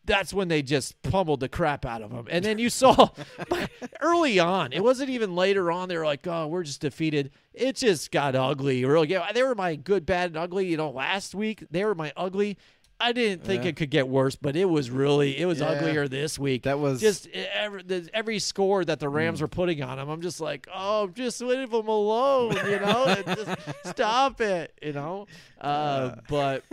That's 0.05 0.31
when 0.31 0.49
they 0.49 0.61
just 0.61 1.01
pummeled 1.01 1.39
the 1.39 1.49
crap 1.49 1.83
out 1.83 2.03
of 2.03 2.11
them. 2.11 2.27
And 2.29 2.45
then 2.45 2.59
you 2.59 2.69
saw 2.69 3.09
early 4.01 4.37
on, 4.37 4.71
it 4.71 4.83
wasn't 4.83 5.09
even 5.09 5.35
later 5.35 5.71
on. 5.71 5.89
They 5.89 5.97
were 5.97 6.05
like, 6.05 6.27
"Oh, 6.27 6.45
we're 6.45 6.61
just 6.61 6.79
defeated." 6.79 7.31
It 7.55 7.75
just 7.75 8.11
got 8.11 8.35
ugly. 8.35 8.85
Really, 8.85 9.07
yeah, 9.07 9.31
they 9.31 9.41
were 9.41 9.55
my 9.55 9.75
good, 9.75 10.05
bad, 10.05 10.27
and 10.29 10.37
ugly. 10.37 10.67
You 10.67 10.77
know, 10.77 10.91
last 10.91 11.33
week 11.33 11.63
they 11.71 11.83
were 11.83 11.95
my 11.95 12.13
ugly. 12.15 12.59
I 12.99 13.11
didn't 13.11 13.43
think 13.43 13.65
it 13.65 13.75
could 13.75 13.89
get 13.89 14.07
worse, 14.07 14.35
but 14.37 14.55
it 14.55 14.65
was 14.65 14.89
really 14.89 15.37
it 15.37 15.45
was 15.45 15.59
Yeah. 15.59 15.67
uglier 15.67 16.07
this 16.07 16.39
week. 16.39 16.63
That 16.63 16.79
was- 16.79 17.01
just 17.01 17.27
every, 17.27 17.83
every 18.13 18.39
score 18.39 18.85
that 18.85 18.99
the 19.01 19.09
Rams 19.09 19.41
were 19.41 19.49
putting 19.49 19.83
on 19.83 19.97
them. 19.97 20.07
I'm 20.09 20.21
just 20.21 20.39
like, 20.39 20.67
oh, 20.73 21.07
just 21.07 21.41
leave 21.41 21.71
them 21.71 21.87
alone, 21.89 22.55
you 22.65 22.79
know, 22.79 23.05
and 23.25 23.25
just 23.37 23.59
stop 23.83 24.39
it, 24.39 24.73
you 24.81 24.93
know. 24.93 25.27
Uh, 25.59 26.15
but 26.29 26.63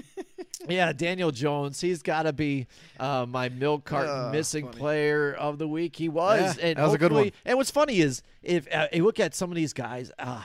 yeah, 0.68 0.92
Daniel 0.92 1.32
Jones, 1.32 1.80
he's 1.80 2.02
got 2.02 2.22
to 2.22 2.32
be 2.32 2.66
uh, 3.00 3.26
my 3.28 3.48
milk 3.48 3.84
carton 3.84 4.26
Oh, 4.28 4.30
missing 4.30 4.66
funny. 4.66 4.78
player 4.78 5.32
of 5.32 5.58
the 5.58 5.66
week. 5.66 5.96
He 5.96 6.08
was, 6.08 6.56
Yeah, 6.58 6.66
and 6.66 6.78
that 6.78 6.84
was 6.84 6.94
a 6.94 6.98
good 6.98 7.12
one. 7.12 7.32
And 7.44 7.58
what's 7.58 7.70
funny 7.72 7.98
is 7.98 8.22
if 8.44 8.72
uh, 8.72 8.86
you 8.92 9.02
look 9.04 9.18
at 9.18 9.34
some 9.34 9.50
of 9.50 9.56
these 9.56 9.72
guys, 9.72 10.12
uh, 10.20 10.42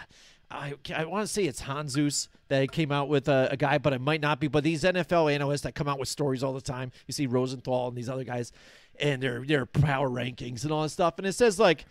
I 0.50 0.74
I 0.96 1.06
want 1.06 1.28
to 1.28 1.32
say 1.32 1.44
it's 1.44 1.64
Hanzus 1.64 2.30
that 2.48 2.72
came 2.72 2.92
out 2.92 3.10
with 3.10 3.28
a, 3.28 3.50
a 3.52 3.58
guy, 3.58 3.78
but 3.78 3.94
it 3.94 4.02
might 4.02 4.22
not 4.22 4.40
be. 4.40 4.48
But 4.48 4.64
these 4.64 4.84
NFL 4.84 5.34
analysts 5.34 5.62
that 5.62 5.76
come 5.76 5.88
out 5.88 6.00
with 6.00 6.08
stories 6.08 6.44
all 6.44 6.54
the 6.54 6.62
time, 6.62 6.92
you 7.06 7.12
see 7.12 7.28
Rosenthal 7.28 7.90
and 7.90 7.98
these 7.98 8.10
other 8.10 8.24
guys, 8.24 8.52
and 9.00 9.22
their 9.22 9.44
their 9.46 9.66
power 9.66 10.10
rankings 10.10 10.64
and 10.64 10.72
all 10.72 10.84
that 10.84 10.90
stuff, 10.90 11.16
and 11.18 11.28
it 11.28 11.34
says 11.34 11.60
like. 11.60 11.86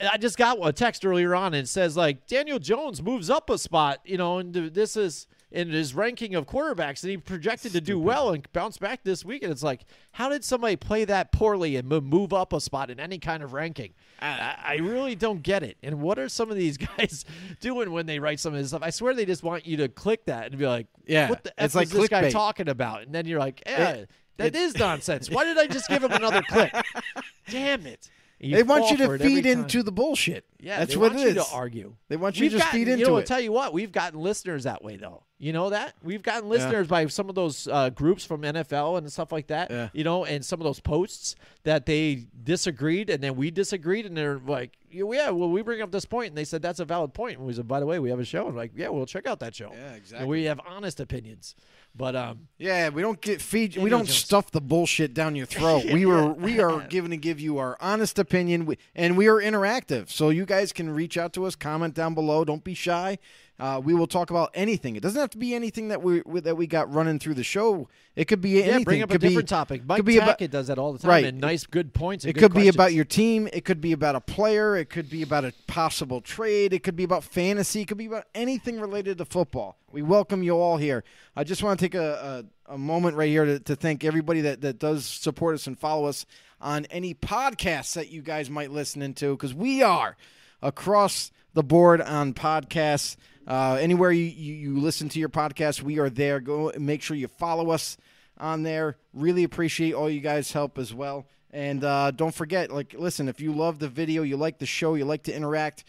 I 0.00 0.16
just 0.16 0.38
got 0.38 0.56
a 0.66 0.72
text 0.72 1.04
earlier 1.04 1.34
on 1.34 1.48
and 1.48 1.64
it 1.64 1.68
says 1.68 1.98
like 1.98 2.26
Daniel 2.26 2.58
Jones 2.58 3.02
moves 3.02 3.28
up 3.28 3.50
a 3.50 3.58
spot, 3.58 3.98
you 4.06 4.16
know, 4.16 4.38
and 4.38 4.54
this 4.54 4.96
is 4.96 5.26
in 5.52 5.68
his 5.70 5.94
ranking 5.94 6.34
of 6.34 6.46
quarterbacks, 6.46 7.02
and 7.02 7.10
he 7.10 7.16
projected 7.18 7.72
to 7.72 7.80
do 7.80 7.98
well 7.98 8.30
and 8.30 8.50
bounce 8.52 8.78
back 8.78 9.04
this 9.04 9.24
week. 9.24 9.42
And 9.42 9.52
it's 9.52 9.62
like, 9.62 9.84
how 10.12 10.28
did 10.28 10.44
somebody 10.44 10.76
play 10.76 11.04
that 11.04 11.30
poorly 11.30 11.76
and 11.76 11.86
move 11.88 12.32
up 12.32 12.52
a 12.52 12.60
spot 12.60 12.90
in 12.90 12.98
any 12.98 13.18
kind 13.18 13.42
of 13.42 13.52
ranking? 13.52 13.92
I, 14.20 14.56
I 14.64 14.74
really 14.76 15.14
don't 15.14 15.42
get 15.42 15.62
it. 15.62 15.76
And 15.82 16.00
what 16.00 16.18
are 16.18 16.28
some 16.28 16.50
of 16.50 16.56
these 16.56 16.76
guys 16.98 17.24
doing 17.60 17.92
when 17.92 18.06
they 18.06 18.18
write 18.18 18.40
some 18.40 18.54
of 18.54 18.58
this 18.60 18.68
stuff? 18.68 18.82
I 18.82 18.90
swear 18.90 19.14
they 19.14 19.26
just 19.26 19.42
want 19.42 19.66
you 19.66 19.76
to 19.78 19.88
click 19.88 20.24
that 20.26 20.46
and 20.46 20.58
be 20.58 20.66
like, 20.66 20.86
Yeah, 21.06 21.28
what 21.28 21.44
the 21.44 21.52
F 21.60 21.74
like 21.74 21.86
is 21.86 21.92
this 21.92 22.08
guy 22.08 22.30
talking 22.30 22.68
about? 22.68 23.02
And 23.02 23.14
then 23.14 23.26
you're 23.26 23.38
like, 23.40 23.62
yeah, 23.66 23.90
It- 23.90 24.10
that 24.38 24.54
is 24.56 24.76
nonsense. 24.78 25.28
Why 25.30 25.44
did 25.44 25.58
I 25.58 25.66
just 25.66 25.88
give 25.88 26.02
him 26.02 26.10
another 26.12 26.42
click? 26.42 26.72
Damn 27.50 27.86
it. 27.86 28.10
And 28.40 28.54
they 28.54 28.62
want 28.64 28.90
you 28.90 28.96
to 28.96 29.18
feed 29.18 29.46
into 29.46 29.82
the 29.84 29.92
bullshit. 29.92 30.44
Yeah, 30.58 30.80
that's 30.80 30.96
what 30.96 31.12
it 31.12 31.18
is. 31.20 31.24
you 31.36 31.42
to 31.42 31.46
argue. 31.52 31.94
They 32.08 32.16
want 32.16 32.36
you 32.36 32.42
We've 32.44 32.50
to 32.52 32.56
just 32.58 32.66
gotten- 32.68 32.80
feed 32.80 32.86
You 32.88 32.94
into 32.94 33.06
know, 33.06 33.16
I'll 33.18 33.22
tell 33.22 33.40
you 33.40 33.52
what, 33.52 33.72
we've 33.72 33.92
gotten 33.92 34.18
listeners 34.20 34.64
that 34.64 34.82
way 34.82 34.96
though. 34.96 35.22
You 35.42 35.52
know 35.52 35.70
that 35.70 35.94
we've 36.04 36.22
gotten 36.22 36.48
listeners 36.48 36.86
by 36.86 37.04
some 37.08 37.28
of 37.28 37.34
those 37.34 37.66
uh, 37.66 37.90
groups 37.90 38.24
from 38.24 38.42
NFL 38.42 38.96
and 38.96 39.12
stuff 39.12 39.32
like 39.32 39.48
that. 39.48 39.72
Yeah. 39.72 39.88
You 39.92 40.04
know, 40.04 40.24
and 40.24 40.44
some 40.44 40.60
of 40.60 40.64
those 40.64 40.78
posts 40.78 41.34
that 41.64 41.84
they 41.84 42.26
disagreed, 42.44 43.10
and 43.10 43.20
then 43.20 43.34
we 43.34 43.50
disagreed, 43.50 44.06
and 44.06 44.16
they're 44.16 44.38
like, 44.38 44.78
"Yeah, 44.88 45.02
yeah, 45.12 45.30
well, 45.30 45.48
we 45.50 45.62
bring 45.62 45.82
up 45.82 45.90
this 45.90 46.04
point," 46.04 46.28
and 46.28 46.38
they 46.38 46.44
said 46.44 46.62
that's 46.62 46.78
a 46.78 46.84
valid 46.84 47.12
point. 47.12 47.38
And 47.38 47.46
we 47.48 47.52
said, 47.54 47.66
"By 47.66 47.80
the 47.80 47.86
way, 47.86 47.98
we 47.98 48.08
have 48.10 48.20
a 48.20 48.24
show." 48.24 48.46
And 48.46 48.56
like, 48.56 48.70
"Yeah, 48.76 48.90
we'll 48.90 49.04
check 49.04 49.26
out 49.26 49.40
that 49.40 49.52
show." 49.52 49.70
Yeah, 49.72 49.88
And 49.88 49.96
exactly. 49.96 50.28
we 50.28 50.44
have 50.44 50.60
honest 50.64 51.00
opinions, 51.00 51.56
but 51.92 52.14
um, 52.14 52.46
Yeah, 52.58 52.90
we 52.90 53.02
don't 53.02 53.20
get 53.20 53.40
feed. 53.42 53.76
We 53.76 53.90
don't 53.90 54.06
stuff 54.08 54.52
the 54.52 54.60
bullshit 54.60 55.12
down 55.12 55.34
your 55.34 55.46
throat. 55.56 55.84
We 55.86 56.06
were 56.06 56.32
we 56.34 56.60
are 56.60 56.86
giving 56.86 57.10
to 57.10 57.16
give 57.16 57.40
you 57.40 57.58
our 57.58 57.76
honest 57.80 58.16
opinion, 58.20 58.64
we, 58.64 58.78
and 58.94 59.16
we 59.16 59.26
are 59.26 59.40
interactive. 59.40 60.08
So 60.08 60.28
you 60.30 60.46
guys 60.46 60.72
can 60.72 60.88
reach 60.88 61.18
out 61.18 61.32
to 61.32 61.46
us, 61.46 61.56
comment 61.56 61.94
down 61.94 62.14
below. 62.14 62.44
Don't 62.44 62.62
be 62.62 62.74
shy. 62.74 63.18
Uh, 63.60 63.80
we 63.84 63.94
will 63.94 64.06
talk 64.08 64.30
about 64.30 64.50
anything. 64.54 64.96
It 64.96 65.02
doesn't 65.02 65.20
have 65.20 65.30
to 65.30 65.38
be 65.38 65.54
anything 65.54 65.88
that 65.88 66.02
we 66.02 66.22
that 66.40 66.56
we 66.56 66.66
got 66.66 66.92
running 66.92 67.18
through 67.20 67.34
the 67.34 67.44
show. 67.44 67.86
It 68.16 68.24
could 68.26 68.40
be 68.40 68.60
anything. 68.62 68.78
yeah, 68.80 68.84
bring 68.84 69.02
up 69.02 69.10
a 69.10 69.12
could 69.12 69.20
be- 69.20 69.28
different 69.28 69.48
topic. 69.48 69.82
Mike 69.86 69.98
could 69.98 70.04
be 70.06 70.16
about- 70.16 70.38
does 70.38 70.66
that 70.66 70.78
all 70.78 70.92
the 70.92 70.98
time, 70.98 71.08
Right. 71.10 71.24
and 71.26 71.38
nice, 71.40 71.64
good 71.66 71.94
points. 71.94 72.24
And 72.24 72.36
It 72.36 72.40
could 72.40 72.54
be 72.54 72.66
about 72.68 72.92
your 72.92 73.04
team. 73.04 73.48
It 73.52 73.64
could 73.64 73.80
be 73.80 73.92
about 73.92 74.16
a 74.16 74.20
player. 74.20 74.74
It 74.76 74.90
could 74.90 75.08
be 75.08 75.22
about 75.22 75.44
a 75.44 75.52
possible 75.68 76.20
trade. 76.20 76.72
It 76.72 76.82
could 76.82 76.96
be 76.96 77.04
about 77.04 77.22
fantasy. 77.24 77.82
It 77.82 77.88
could 77.88 77.98
be 77.98 78.06
about 78.06 78.24
anything 78.34 78.80
related 78.80 79.18
to 79.18 79.24
football. 79.26 79.76
We 79.92 80.02
welcome 80.02 80.42
you 80.42 80.54
all 80.58 80.78
here. 80.78 81.04
I 81.36 81.44
just 81.44 81.62
want 81.62 81.78
to 81.78 81.84
take 81.84 81.94
a, 81.94 82.44
a, 82.68 82.74
a 82.74 82.78
moment 82.78 83.16
right 83.16 83.28
here 83.28 83.44
to, 83.44 83.60
to 83.60 83.76
thank 83.76 84.02
everybody 84.02 84.40
that, 84.40 84.62
that 84.62 84.78
does 84.78 85.04
support 85.06 85.54
us 85.54 85.66
and 85.66 85.78
follow 85.78 86.06
us 86.06 86.26
on 86.60 86.86
any 86.86 87.14
podcasts 87.14 87.94
that 87.94 88.10
you 88.10 88.22
guys 88.22 88.48
might 88.50 88.70
listen 88.72 89.02
into 89.02 89.36
because 89.36 89.54
we 89.54 89.82
are 89.82 90.16
across 90.62 91.30
the 91.54 91.62
board 91.62 92.00
on 92.00 92.32
podcasts. 92.32 93.16
Uh, 93.46 93.76
anywhere 93.80 94.12
you, 94.12 94.24
you, 94.24 94.54
you 94.54 94.80
listen 94.80 95.08
to 95.10 95.18
your 95.18 95.28
podcast, 95.28 95.82
we 95.82 95.98
are 95.98 96.10
there. 96.10 96.40
Go 96.40 96.72
make 96.78 97.02
sure 97.02 97.16
you 97.16 97.28
follow 97.28 97.70
us 97.70 97.96
on 98.38 98.62
there. 98.62 98.96
Really 99.12 99.44
appreciate 99.44 99.94
all 99.94 100.08
you 100.08 100.20
guys' 100.20 100.52
help 100.52 100.78
as 100.78 100.94
well. 100.94 101.26
And 101.50 101.84
uh, 101.84 102.12
don't 102.12 102.34
forget, 102.34 102.70
like, 102.70 102.94
listen, 102.96 103.28
if 103.28 103.40
you 103.40 103.52
love 103.52 103.78
the 103.78 103.88
video, 103.88 104.22
you 104.22 104.36
like 104.36 104.58
the 104.58 104.66
show, 104.66 104.94
you 104.94 105.04
like 105.04 105.24
to 105.24 105.34
interact, 105.34 105.84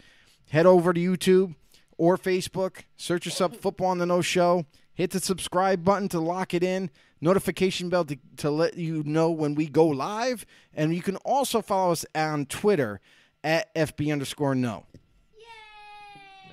head 0.50 0.66
over 0.66 0.92
to 0.92 1.00
YouTube 1.00 1.54
or 1.96 2.18
Facebook, 2.18 2.82
search 2.96 3.26
us 3.26 3.40
up 3.40 3.56
Football 3.56 3.88
on 3.88 3.98
the 3.98 4.06
Know 4.06 4.20
Show, 4.20 4.66
hit 4.92 5.12
the 5.12 5.20
subscribe 5.20 5.84
button 5.84 6.08
to 6.10 6.20
lock 6.20 6.52
it 6.52 6.62
in, 6.62 6.90
notification 7.20 7.88
bell 7.88 8.04
to, 8.04 8.18
to 8.38 8.50
let 8.50 8.76
you 8.76 9.02
know 9.04 9.30
when 9.30 9.54
we 9.54 9.66
go 9.66 9.86
live, 9.86 10.44
and 10.74 10.94
you 10.94 11.02
can 11.02 11.16
also 11.18 11.62
follow 11.62 11.92
us 11.92 12.04
on 12.14 12.46
Twitter 12.46 13.00
at 13.42 13.74
FB 13.74 14.12
underscore 14.12 14.54
no. 14.54 14.84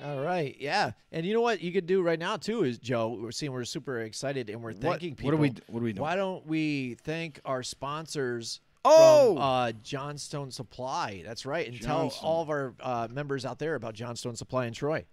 All 0.02 0.20
right, 0.20 0.56
yeah, 0.58 0.92
and 1.12 1.24
you 1.24 1.32
know 1.32 1.40
what 1.40 1.60
you 1.62 1.70
could 1.72 1.86
do 1.86 2.02
right 2.02 2.18
now 2.18 2.36
too 2.36 2.64
is 2.64 2.78
Joe. 2.78 3.16
We're 3.20 3.30
seeing 3.30 3.52
we're 3.52 3.64
super 3.64 4.00
excited 4.00 4.50
and 4.50 4.60
we're 4.62 4.72
thanking 4.72 5.14
people. 5.14 5.26
what 5.30 5.34
are 5.34 5.40
we- 5.40 5.54
what 5.68 5.80
are 5.80 5.84
we 5.84 5.92
doing? 5.92 6.02
Why 6.02 6.16
don't 6.16 6.44
we 6.46 6.94
thank 7.04 7.40
our 7.44 7.62
sponsors? 7.62 8.60
Oh! 8.84 9.34
from, 9.34 9.42
uh, 9.42 9.72
Johnstone 9.84 10.50
Supply. 10.50 11.22
That's 11.24 11.46
right, 11.46 11.68
and 11.68 11.80
tell 11.80 12.12
all 12.20 12.42
of 12.42 12.50
our 12.50 12.74
uh, 12.80 13.06
members 13.10 13.44
out 13.44 13.60
there 13.60 13.76
about 13.76 13.94
Johnstone 13.94 14.34
Supply 14.34 14.66
in 14.66 14.72
Troy. 14.72 15.04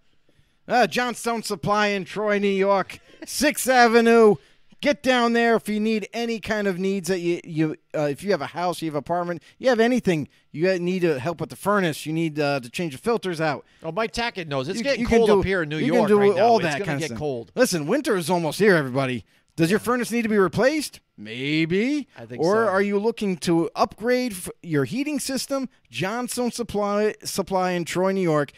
Uh, 0.67 0.87
Johnstone 0.87 1.43
Supply 1.43 1.87
in 1.87 2.03
Troy, 2.05 2.39
New 2.39 2.47
York, 2.47 2.99
6th 3.25 3.67
Avenue, 3.67 4.35
get 4.81 5.03
down 5.03 5.33
there 5.33 5.55
if 5.55 5.67
you 5.69 5.79
need 5.79 6.07
any 6.13 6.39
kind 6.39 6.67
of 6.67 6.79
needs 6.79 7.07
that 7.09 7.19
you 7.19 7.39
you 7.43 7.75
uh, 7.95 8.03
if 8.03 8.23
you 8.23 8.31
have 8.31 8.41
a 8.41 8.47
house, 8.47 8.81
you 8.81 8.87
have 8.87 8.95
an 8.95 8.99
apartment, 8.99 9.43
you 9.57 9.69
have 9.69 9.79
anything, 9.79 10.27
you 10.51 10.77
need 10.79 11.01
to 11.01 11.19
help 11.19 11.39
with 11.41 11.49
the 11.49 11.55
furnace, 11.55 12.05
you 12.05 12.13
need 12.13 12.39
uh, 12.39 12.59
to 12.59 12.69
change 12.69 12.93
the 12.93 12.99
filters 12.99 13.39
out. 13.41 13.65
Oh, 13.83 13.91
Mike 13.91 14.13
Tackett 14.13 14.47
knows 14.47 14.67
it's 14.67 14.77
You- 14.77 14.83
getting 14.83 15.01
you 15.01 15.07
cold 15.07 15.27
do- 15.29 15.39
up 15.39 15.45
here 15.45 15.63
in 15.63 15.69
New 15.69 15.77
you 15.77 15.87
York 15.93 16.07
can 16.07 16.17
do 16.17 16.19
right 16.19 16.35
now. 16.35 16.45
all 16.45 16.57
it's 16.57 16.63
that 16.65 16.73
gonna 16.79 16.85
kind 16.85 16.99
get 16.99 17.05
of 17.05 17.17
stuff. 17.17 17.19
cold. 17.19 17.51
Listen, 17.55 17.87
winter 17.87 18.15
is 18.15 18.29
almost 18.29 18.59
here, 18.59 18.75
everybody. 18.75 19.25
Does 19.55 19.69
your 19.69 19.79
furnace 19.79 20.09
need 20.11 20.21
to 20.21 20.29
be 20.29 20.37
replaced? 20.37 21.01
Maybe. 21.17 22.07
I 22.17 22.25
think 22.25 22.41
or 22.41 22.53
so. 22.65 22.69
are 22.69 22.81
you 22.81 22.97
looking 22.97 23.35
to 23.39 23.69
upgrade 23.75 24.33
your 24.63 24.85
heating 24.85 25.19
system? 25.19 25.67
Johnstone 25.91 26.51
Supply 26.51 27.13
Supply 27.25 27.71
in 27.71 27.83
Troy, 27.83 28.13
New 28.13 28.21
York, 28.21 28.51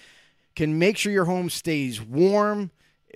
can 0.56 0.78
make 0.78 0.98
sure 0.98 1.12
your 1.12 1.26
home 1.26 1.50
stays 1.50 2.00
warm 2.00 2.70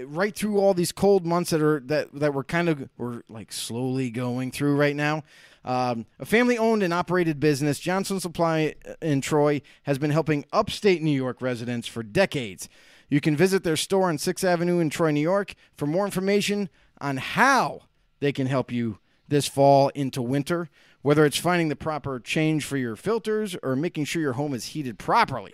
right 0.03 0.35
through 0.35 0.59
all 0.59 0.73
these 0.73 0.91
cold 0.91 1.25
months 1.25 1.51
that 1.51 1.61
are 1.61 1.79
that 1.81 2.13
that 2.13 2.33
we're 2.33 2.43
kind 2.43 2.69
of 2.69 2.89
we're 2.97 3.21
like 3.29 3.51
slowly 3.51 4.09
going 4.09 4.51
through 4.51 4.75
right 4.75 4.95
now. 4.95 5.23
Um, 5.63 6.05
a 6.19 6.25
family-owned 6.25 6.83
and 6.83 6.93
operated 6.93 7.39
business, 7.39 7.79
Johnstone 7.79 8.19
Supply 8.19 8.75
in 9.01 9.19
Troy, 9.21 9.63
has 9.83 9.97
been 9.97 10.11
helping 10.11 10.45
upstate 10.53 11.01
New 11.01 11.09
York 11.09 11.41
residents 11.41 11.87
for 11.87 12.03
decades. 12.03 12.69
You 13.09 13.19
can 13.19 13.35
visit 13.35 13.63
their 13.63 13.75
store 13.75 14.09
on 14.09 14.17
6th 14.17 14.43
Avenue 14.43 14.79
in 14.79 14.91
Troy, 14.91 15.09
New 15.09 15.21
York 15.21 15.55
for 15.75 15.87
more 15.87 16.05
information 16.05 16.69
on 17.01 17.17
how 17.17 17.81
they 18.19 18.31
can 18.31 18.45
help 18.45 18.71
you 18.71 18.99
this 19.27 19.47
fall 19.47 19.89
into 19.89 20.21
winter, 20.21 20.69
whether 21.01 21.25
it's 21.25 21.37
finding 21.37 21.69
the 21.69 21.75
proper 21.75 22.19
change 22.19 22.63
for 22.63 22.77
your 22.77 22.95
filters 22.95 23.55
or 23.63 23.75
making 23.75 24.05
sure 24.05 24.21
your 24.21 24.33
home 24.33 24.53
is 24.53 24.67
heated 24.67 24.99
properly. 24.99 25.53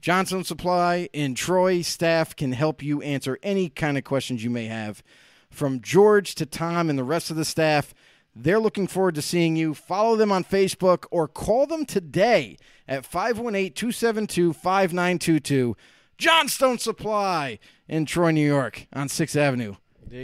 Johnstone 0.00 0.44
Supply 0.44 1.08
in 1.12 1.34
Troy 1.34 1.82
staff 1.82 2.36
can 2.36 2.52
help 2.52 2.82
you 2.82 3.02
answer 3.02 3.38
any 3.42 3.68
kind 3.68 3.98
of 3.98 4.04
questions 4.04 4.44
you 4.44 4.50
may 4.50 4.66
have. 4.66 5.02
From 5.50 5.80
George 5.80 6.34
to 6.36 6.46
Tom 6.46 6.88
and 6.88 6.98
the 6.98 7.04
rest 7.04 7.30
of 7.30 7.36
the 7.36 7.44
staff, 7.44 7.94
they're 8.34 8.60
looking 8.60 8.86
forward 8.86 9.16
to 9.16 9.22
seeing 9.22 9.56
you. 9.56 9.74
Follow 9.74 10.14
them 10.14 10.30
on 10.30 10.44
Facebook 10.44 11.06
or 11.10 11.26
call 11.26 11.66
them 11.66 11.84
today 11.84 12.56
at 12.86 13.04
518 13.04 13.72
272 13.72 14.52
5922. 14.52 15.76
Johnstone 16.16 16.78
Supply 16.78 17.58
in 17.88 18.04
Troy, 18.04 18.30
New 18.30 18.46
York 18.46 18.86
on 18.92 19.08
6th 19.08 19.36
Avenue. 19.36 19.74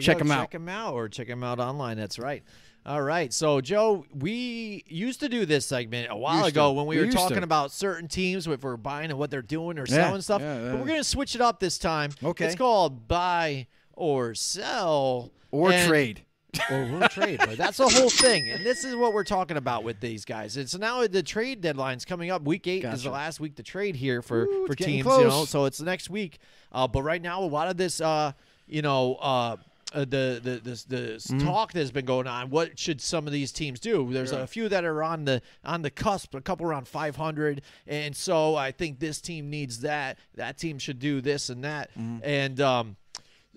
Check 0.01 0.19
go. 0.19 0.25
them 0.25 0.31
out. 0.31 0.43
Check 0.43 0.51
them 0.53 0.69
out, 0.69 0.95
or 0.95 1.09
check 1.09 1.27
them 1.27 1.43
out 1.43 1.59
online. 1.59 1.97
That's 1.97 2.19
right. 2.19 2.43
All 2.87 3.01
right. 3.01 3.33
So, 3.33 3.63
Joe, 3.63 4.05
we 4.15 4.85
used 4.89 5.21
to 5.21 5.29
do 5.31 5.47
this 5.47 5.65
segment 5.65 6.09
a 6.11 6.17
while 6.17 6.39
Used 6.45 6.49
ago 6.51 6.69
to. 6.69 6.73
when 6.75 6.87
we, 6.87 6.99
We 6.99 7.07
were 7.07 7.13
talking 7.13 7.39
to. 7.39 7.43
about 7.43 7.73
certain 7.73 8.09
teams, 8.09 8.47
if 8.47 8.63
we're 8.63 8.77
buying 8.77 9.09
and 9.11 9.19
what 9.19 9.31
they're 9.31 9.41
doing 9.41 9.79
or 9.79 9.87
Yeah, 9.89 9.95
selling 9.95 10.21
stuff. 10.21 10.43
yeah, 10.43 10.71
But 10.73 10.81
we're 10.81 10.87
going 10.87 11.01
to 11.01 11.05
switch 11.05 11.35
it 11.35 11.41
up 11.41 11.61
this 11.61 11.79
time. 11.79 12.11
Okay. 12.23 12.45
It's 12.47 12.57
called 12.57 13.09
buy 13.09 13.69
or 13.95 14.35
sell 14.35 15.33
Or 15.51 15.73
And- 15.73 15.89
trade. 15.89 16.25
or 16.71 16.85
we'll 16.85 17.09
trade. 17.09 17.41
But 17.41 17.57
that's 17.57 17.79
the 17.79 17.89
whole 17.89 18.09
thing, 18.11 18.49
and 18.49 18.65
this 18.65 18.85
is 18.85 18.95
what 18.95 19.13
we're 19.13 19.25
talking 19.25 19.57
about 19.57 19.83
with 19.83 19.99
these 19.99 20.25
guys. 20.25 20.57
And 20.57 20.71
so 20.71 20.79
now 20.79 21.05
the 21.05 21.21
trade 21.21 21.61
deadline's 21.61 22.05
coming 22.05 22.31
up. 22.31 22.43
Week 22.43 22.65
eight 22.69 22.85
is 22.85 23.03
the 23.03 23.11
last 23.11 23.41
week 23.41 23.57
to 23.57 23.65
trade 23.65 23.97
here 23.97 24.23
for 24.23 24.45
Ooh, 24.45 24.67
for 24.69 24.75
it's 24.75 24.85
teams. 24.85 25.05
You 25.05 25.25
know, 25.25 25.47
so 25.47 25.65
it's 25.65 25.79
the 25.79 25.85
next 25.85 26.11
week. 26.11 26.39
Uh, 26.71 26.87
but 26.87 27.03
right 27.03 27.21
now, 27.21 27.43
a 27.43 27.45
lot 27.45 27.67
of 27.67 27.77
this, 27.77 28.01
uh, 28.01 28.31
you 28.69 28.83
know. 28.83 29.17
Uh, 29.17 29.57
uh, 29.95 30.01
the 30.01 30.41
the 30.43 30.61
this 30.63 30.85
this 30.85 31.27
Mm-hmm. 31.29 31.47
talk 31.47 31.73
that's 31.73 31.91
been 31.91 32.05
going 32.05 32.27
on. 32.27 32.51
What 32.51 32.79
should 32.79 33.01
some 33.01 33.27
of 33.27 33.33
these 33.33 33.53
teams 33.53 33.81
do? 33.81 34.13
There's 34.13 34.33
a 34.33 34.47
few 34.47 34.69
that 34.69 34.85
are 34.85 35.03
on 35.03 35.25
the 35.25 35.41
on 35.65 35.83
the 35.83 35.91
cusp. 35.91 36.35
A 36.35 36.41
couple 36.41 36.67
around 36.67 36.87
500, 36.89 37.63
and 37.87 38.15
so 38.15 38.57
I 38.57 38.73
think 38.73 38.99
this 38.99 39.21
team 39.21 39.49
needs 39.51 39.81
that. 39.81 40.19
That 40.35 40.59
team 40.59 40.79
should 40.79 40.99
do 40.99 41.21
this 41.21 41.49
and 41.49 41.65
that. 41.65 41.91
Mm-hmm. 41.93 42.19
And 42.23 42.61
um, 42.61 42.97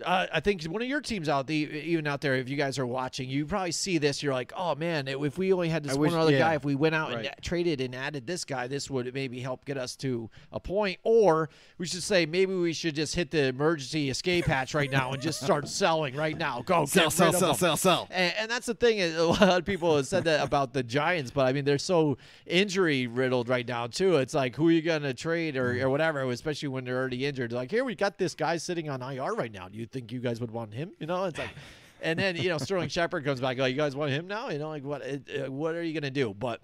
uh, 0.06 0.28
I 0.32 0.40
think 0.40 0.64
one 0.66 0.82
of 0.82 0.88
your 0.88 1.02
teams 1.02 1.28
out 1.30 1.48
the 1.48 1.56
even 1.56 2.06
out 2.08 2.22
there, 2.22 2.36
if 2.36 2.50
you 2.50 2.56
guys 2.56 2.78
are 2.78 2.86
watching, 2.86 3.30
you 3.30 3.46
probably 3.46 3.72
see 3.72 3.98
this. 3.98 4.22
You're 4.22 4.34
like, 4.34 4.54
oh 4.56 4.76
man, 4.76 5.08
if 5.08 5.38
we 5.38 5.52
only 5.54 5.70
had 5.70 5.84
this 5.84 5.94
I 5.94 5.96
one 5.96 6.02
wish- 6.02 6.14
other 6.14 6.32
yeah. 6.32 6.40
guy, 6.40 6.56
if 6.56 6.64
we 6.66 6.76
went 6.76 6.94
out 6.96 7.14
Right. 7.14 7.26
and 7.26 7.36
traded 7.42 7.82
and 7.82 7.96
added 7.96 8.28
this 8.28 8.46
guy, 8.46 8.68
this 8.68 8.90
would 8.90 9.14
maybe 9.14 9.40
help 9.40 9.66
get 9.66 9.78
us 9.78 9.96
to 9.98 10.30
a 10.52 10.60
point. 10.60 11.00
Or 11.04 11.50
we 11.78 11.86
should 11.88 12.04
say 12.04 12.26
maybe 12.26 12.54
we 12.54 12.74
should 12.74 12.96
just 12.96 13.16
hit 13.16 13.32
the 13.32 13.46
emergency 13.48 14.10
escape 14.10 14.46
hatch 14.46 14.74
right 14.74 14.92
now 14.92 15.14
and 15.14 15.22
just 15.22 15.42
start 15.42 15.68
selling 15.68 16.16
right 16.16 16.38
now. 16.38 16.62
Go 16.64 16.86
Sell, 16.86 17.10
sell, 17.10 17.34
sell, 17.34 17.54
sell, 17.56 17.78
sell. 17.78 18.08
And, 18.12 18.34
and 18.40 18.52
that's 18.52 18.68
the 18.68 18.76
thing. 18.76 19.02
A 19.02 19.24
lot 19.24 19.42
of 19.60 19.66
people 19.66 19.96
have 19.96 20.06
said 20.08 20.26
that 20.26 20.44
about 20.46 20.74
the 20.74 20.84
Giants, 20.84 21.32
but 21.32 21.48
I 21.48 21.54
mean 21.54 21.66
they're 21.66 21.78
so 21.80 22.18
injury 22.46 23.08
riddled 23.08 23.50
right 23.50 23.68
now 23.68 23.88
too. 23.88 24.18
It's 24.18 24.34
like 24.34 24.56
who 24.56 24.68
are 24.68 24.72
you 24.72 24.82
gonna 24.82 25.14
trade 25.14 25.58
or, 25.58 25.82
or 25.84 25.90
whatever, 25.90 26.22
especially 26.30 26.70
when 26.70 26.86
they're 26.86 26.98
already 26.98 27.26
injured. 27.26 27.52
Like 27.52 27.72
here 27.72 27.84
we 27.84 27.96
got 27.96 28.18
this 28.18 28.36
guy 28.36 28.58
sitting 28.58 28.90
on 28.90 29.02
IR 29.02 29.34
right 29.34 29.52
now. 29.52 29.68
Do 29.68 29.78
you 29.78 29.87
think 29.88 30.12
you 30.12 30.20
guys 30.20 30.40
would 30.42 30.52
want 30.52 30.74
him? 30.74 30.92
You 31.00 31.08
know, 31.08 31.26
it's 31.26 31.38
like. 31.38 31.50
And 32.00 32.20
then 32.20 32.36
you 32.36 32.50
know 32.50 32.60
Sterling 32.60 32.90
Shepard 32.90 33.26
comes 33.26 33.42
back. 33.42 33.58
Like 33.58 33.72
you 33.72 33.76
guys 33.76 33.96
want 33.96 34.12
him 34.12 34.28
now? 34.28 34.50
You 34.50 34.60
know, 34.60 34.70
like 34.70 34.84
what? 34.84 35.02
Uh, 35.02 35.52
what 35.52 35.74
are 35.74 35.82
you 35.82 36.00
gonna 36.00 36.12
do? 36.12 36.32
But 36.38 36.62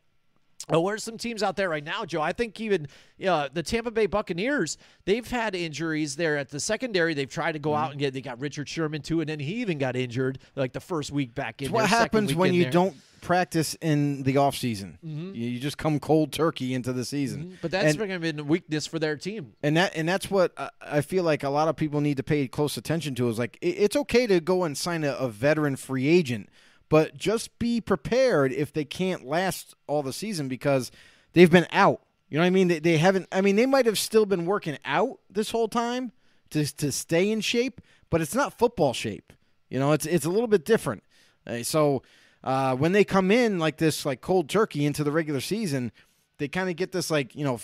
uh, 0.72 0.80
where's 0.80 1.03
some 1.03 1.18
teams 1.18 1.41
out 1.43 1.55
there 1.55 1.68
right 1.70 1.84
now, 1.84 2.05
Joe? 2.05 2.22
I 2.22 2.32
think 2.32 2.59
even 2.61 2.88
know, 3.20 3.47
the 3.51 3.64
Tampa 3.64 3.91
Bay 3.91 4.05
Buccaneers, 4.05 4.78
they've 5.05 5.30
had 5.30 5.55
injuries 5.55 6.16
there 6.16 6.38
at 6.38 6.49
the 6.49 6.59
secondary. 6.59 7.14
They've 7.14 7.30
tried 7.30 7.53
to 7.53 7.59
go 7.59 7.72
Mm-hmm. 7.72 7.84
out 7.84 7.91
and 7.91 7.99
get. 7.99 8.14
They 8.14 8.22
got 8.22 8.39
Richard 8.39 8.70
Sherman 8.70 9.01
too, 9.01 9.20
and 9.22 9.30
then 9.30 9.39
he 9.39 9.55
even 9.55 9.78
got 9.78 9.95
injured 9.95 10.39
like 10.55 10.72
the 10.74 10.80
first 10.80 11.11
week 11.11 11.34
back 11.36 11.61
in. 11.61 11.72
The 11.72 11.78
season. 11.80 11.84
It's 11.84 11.91
what 11.91 11.99
happens 11.99 12.36
when 12.36 12.53
you 12.53 12.64
there. 12.64 12.72
don't 12.72 12.95
practice 13.22 13.74
in 13.82 14.24
the 14.24 14.36
off 14.38 14.53
season. 14.55 14.97
You, 15.01 15.32
you 15.49 15.59
just 15.59 15.78
come 15.78 15.97
cold 15.99 16.34
turkey 16.34 16.74
into 16.74 16.91
the 16.91 17.05
season. 17.05 17.57
But 17.61 17.72
that's 17.72 17.95
going 17.95 18.09
to 18.09 18.20
be 18.20 18.38
a 18.38 18.43
weakness 18.43 18.86
for 18.86 18.99
their 18.99 19.16
team. 19.16 19.53
and 19.64 19.78
that 19.78 19.95
and 19.95 20.07
that's 20.07 20.30
what 20.30 20.51
I- 20.57 20.70
I 20.82 21.01
feel 21.01 21.24
like 21.24 21.43
a 21.43 21.49
lot 21.49 21.68
of 21.70 21.76
people 21.78 22.01
need 22.01 22.18
to 22.18 22.24
pay 22.24 22.47
close 22.49 22.76
attention 22.78 23.16
to. 23.16 23.30
Is 23.30 23.39
like 23.39 23.57
it's 23.61 23.95
okay 23.95 24.28
to 24.28 24.39
go 24.41 24.64
and 24.66 24.78
sign 24.78 25.03
a, 25.05 25.14
a 25.14 25.30
veteran 25.30 25.76
free 25.78 26.07
agent, 26.07 26.49
but 26.94 27.18
just 27.18 27.58
be 27.58 27.82
prepared 27.82 28.54
if 28.54 28.72
they 28.72 28.86
can't 28.86 29.26
last 29.26 29.74
all 29.88 30.04
the 30.04 30.14
season 30.14 30.48
because 30.48 30.91
they've 31.32 31.50
been 31.50 31.66
out. 31.72 32.04
You 32.30 32.38
know 32.38 32.44
what 32.44 32.48
I 32.48 32.52
mean? 32.52 32.68
They, 32.68 32.78
they 32.78 32.98
haven't. 33.00 33.28
I 33.32 33.41
mean, 33.41 33.56
they 33.56 33.66
might 33.66 33.88
have 33.88 33.98
still 33.98 34.28
been 34.28 34.46
working 34.46 34.78
out 34.86 35.18
this 35.28 35.50
whole 35.50 35.68
time 35.68 36.12
to 36.52 36.72
to 36.76 36.91
stay 36.91 37.32
in 37.32 37.41
shape, 37.41 37.82
but 38.12 38.22
it's 38.22 38.36
not 38.36 38.60
football 38.60 38.94
shape. 38.94 39.34
You 39.72 39.80
know, 39.80 39.94
it's 39.94 40.06
it's 40.06 40.26
a 40.26 40.30
little 40.30 40.48
bit 40.48 40.66
different. 40.66 41.02
Uh, 41.48 41.64
so 41.64 42.04
uh, 42.44 42.76
when 42.76 42.91
they 42.91 43.04
come 43.04 43.32
in 43.32 43.58
like 43.58 43.78
this, 43.78 44.06
like 44.06 44.22
cold 44.22 44.48
turkey 44.48 44.86
into 44.86 45.04
the 45.04 45.12
regular 45.12 45.41
season, 45.41 45.91
they 46.38 46.48
kind 46.48 46.70
of 46.70 46.76
get 46.76 46.91
this 46.91 47.10
like 47.10 47.36
you 47.36 47.44
know, 47.44 47.60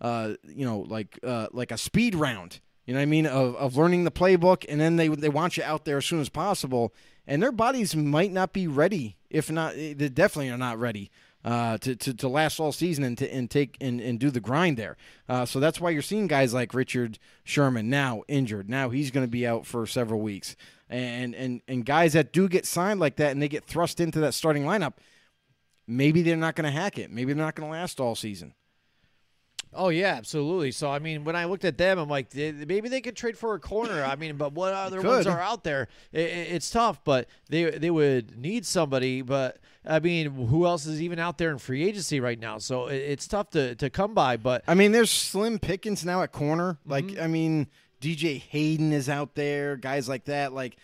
uh, 0.00 0.32
you 0.48 0.64
know, 0.64 0.78
like 0.78 1.18
uh, 1.22 1.48
like 1.52 1.72
a 1.72 1.76
speed 1.76 2.14
round. 2.14 2.58
You 2.86 2.94
know 2.94 3.00
what 3.00 3.02
I 3.02 3.06
mean 3.06 3.26
of, 3.26 3.54
of 3.56 3.76
learning 3.76 4.04
the 4.04 4.10
playbook, 4.10 4.64
and 4.66 4.80
then 4.80 4.96
they 4.96 5.08
they 5.08 5.28
want 5.28 5.58
you 5.58 5.62
out 5.62 5.84
there 5.84 5.98
as 5.98 6.06
soon 6.06 6.20
as 6.22 6.30
possible, 6.30 6.94
and 7.26 7.42
their 7.42 7.52
bodies 7.52 7.94
might 7.94 8.32
not 8.32 8.52
be 8.52 8.66
ready. 8.66 9.16
If 9.30 9.50
not, 9.50 9.74
they 9.74 9.94
definitely 9.94 10.50
are 10.50 10.58
not 10.58 10.78
ready 10.78 11.10
uh, 11.44 11.78
to, 11.78 11.96
to 11.96 12.14
to 12.14 12.28
last 12.28 12.60
all 12.60 12.72
season 12.72 13.04
and 13.04 13.18
to 13.18 13.32
and 13.32 13.50
take 13.50 13.76
and, 13.80 14.00
and 14.00 14.18
do 14.18 14.30
the 14.30 14.40
grind 14.40 14.76
there. 14.76 14.96
Uh, 15.28 15.44
so 15.44 15.60
that's 15.60 15.80
why 15.80 15.90
you're 15.90 16.02
seeing 16.02 16.26
guys 16.26 16.54
like 16.54 16.74
Richard 16.74 17.18
Sherman 17.44 17.90
now 17.90 18.22
injured. 18.28 18.68
Now 18.68 18.90
he's 18.90 19.10
going 19.10 19.26
to 19.26 19.30
be 19.30 19.46
out 19.46 19.66
for 19.66 19.86
several 19.86 20.20
weeks, 20.20 20.56
and 20.88 21.34
and 21.34 21.62
and 21.66 21.84
guys 21.84 22.12
that 22.12 22.32
do 22.32 22.48
get 22.48 22.66
signed 22.66 23.00
like 23.00 23.16
that 23.16 23.32
and 23.32 23.42
they 23.42 23.48
get 23.48 23.64
thrust 23.64 24.00
into 24.00 24.20
that 24.20 24.34
starting 24.34 24.64
lineup, 24.64 24.94
maybe 25.86 26.22
they're 26.22 26.36
not 26.36 26.54
going 26.54 26.70
to 26.70 26.78
hack 26.78 26.98
it. 26.98 27.10
Maybe 27.10 27.32
they're 27.32 27.44
not 27.44 27.54
going 27.54 27.68
to 27.68 27.72
last 27.72 28.00
all 28.00 28.14
season. 28.14 28.54
Oh 29.74 29.88
yeah, 29.88 30.14
absolutely. 30.14 30.70
So 30.72 30.90
I 30.90 30.98
mean, 30.98 31.24
when 31.24 31.34
I 31.34 31.46
looked 31.46 31.64
at 31.64 31.78
them, 31.78 31.98
I'm 31.98 32.08
like, 32.08 32.30
they- 32.30 32.52
maybe 32.52 32.88
they 32.88 33.00
could 33.00 33.16
trade 33.16 33.38
for 33.38 33.54
a 33.54 33.60
corner. 33.60 34.04
I 34.04 34.16
mean, 34.16 34.36
but 34.36 34.52
what 34.52 34.74
other 34.74 35.00
ones 35.00 35.26
are 35.26 35.40
out 35.40 35.64
there? 35.64 35.88
I- 36.14 36.18
I 36.18 36.20
it's 36.20 36.70
tough, 36.70 37.02
but 37.04 37.28
they 37.48 37.70
they 37.70 37.90
would 37.90 38.36
need 38.36 38.66
somebody. 38.66 39.22
But 39.22 39.58
I 39.84 39.98
mean, 39.98 40.30
who 40.46 40.66
else 40.66 40.86
is 40.86 41.02
even 41.02 41.18
out 41.18 41.38
there 41.38 41.50
in 41.50 41.58
free 41.58 41.84
agency 41.84 42.20
right 42.20 42.38
now? 42.38 42.58
So 42.58 42.86
it, 42.86 42.96
it's 42.96 43.26
tough 43.26 43.50
to, 43.50 43.74
to 43.76 43.90
come 43.90 44.14
by. 44.14 44.36
But 44.36 44.62
I 44.68 44.74
mean, 44.74 44.92
there's 44.92 45.10
slim 45.10 45.58
pickings 45.58 46.04
now 46.04 46.22
at 46.22 46.32
corner. 46.32 46.78
Like, 46.86 47.06
mm-hmm. 47.06 47.22
I 47.22 47.26
mean, 47.26 47.66
DJ 48.00 48.40
Hayden 48.40 48.92
is 48.92 49.08
out 49.08 49.34
there, 49.34 49.76
guys 49.76 50.08
like 50.08 50.26
that. 50.26 50.52
Like, 50.52 50.76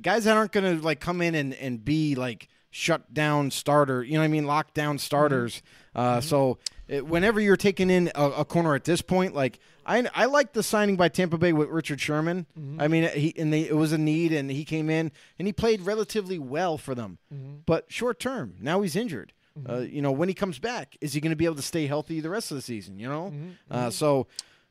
guys 0.00 0.24
that 0.24 0.36
aren't 0.36 0.52
going 0.52 0.78
to 0.78 0.84
like 0.84 1.00
come 1.00 1.20
in 1.20 1.34
and, 1.34 1.54
and 1.54 1.84
be 1.84 2.14
like 2.14 2.48
shut 2.70 3.12
down 3.12 3.50
starter. 3.50 4.02
You 4.02 4.14
know 4.14 4.20
what 4.20 4.24
I 4.26 4.28
mean? 4.28 4.44
Lockdown 4.44 4.74
mm-hmm. 4.74 4.96
starters. 4.98 5.62
Uh, 5.94 6.18
mm-hmm. 6.18 6.28
So 6.28 6.58
it, 6.88 7.06
whenever 7.06 7.40
you're 7.40 7.56
taking 7.56 7.90
in 7.90 8.10
a, 8.14 8.24
a 8.24 8.44
corner 8.44 8.74
at 8.74 8.84
this 8.84 9.02
point, 9.02 9.34
like 9.34 9.58
I 9.84 10.06
I 10.14 10.26
like 10.26 10.52
the 10.52 10.62
signing 10.62 10.96
by 10.96 11.08
Tampa 11.08 11.38
Bay 11.38 11.52
with 11.52 11.68
Richard 11.68 12.00
Sherman. 12.00 12.46
I 12.78 12.88
mean, 12.88 13.08
he 13.10 13.34
and 13.36 13.52
they, 13.52 13.62
it 13.62 13.76
was 13.76 13.92
a 13.92 13.98
need, 13.98 14.32
and 14.32 14.50
he 14.50 14.64
came 14.64 14.90
in 14.90 15.12
and 15.38 15.46
he 15.46 15.52
played 15.52 15.80
relatively 15.82 16.38
well 16.38 16.78
for 16.78 16.94
them, 16.94 17.18
but 17.66 17.86
short 17.90 18.20
term. 18.20 18.54
Now 18.60 18.82
he's 18.82 18.96
injured. 18.96 19.32
Uh, 19.68 19.78
you 19.78 20.02
know, 20.02 20.12
when 20.12 20.28
he 20.28 20.34
comes 20.34 20.58
back, 20.58 20.98
is 21.00 21.14
he 21.14 21.20
going 21.20 21.30
to 21.30 21.36
be 21.36 21.46
able 21.46 21.56
to 21.56 21.62
stay 21.62 21.86
healthy 21.86 22.20
the 22.20 22.28
rest 22.28 22.50
of 22.50 22.56
the 22.56 22.62
season? 22.62 22.98
You 22.98 23.08
know, 23.08 23.32
uh, 23.70 23.88
so 23.90 24.26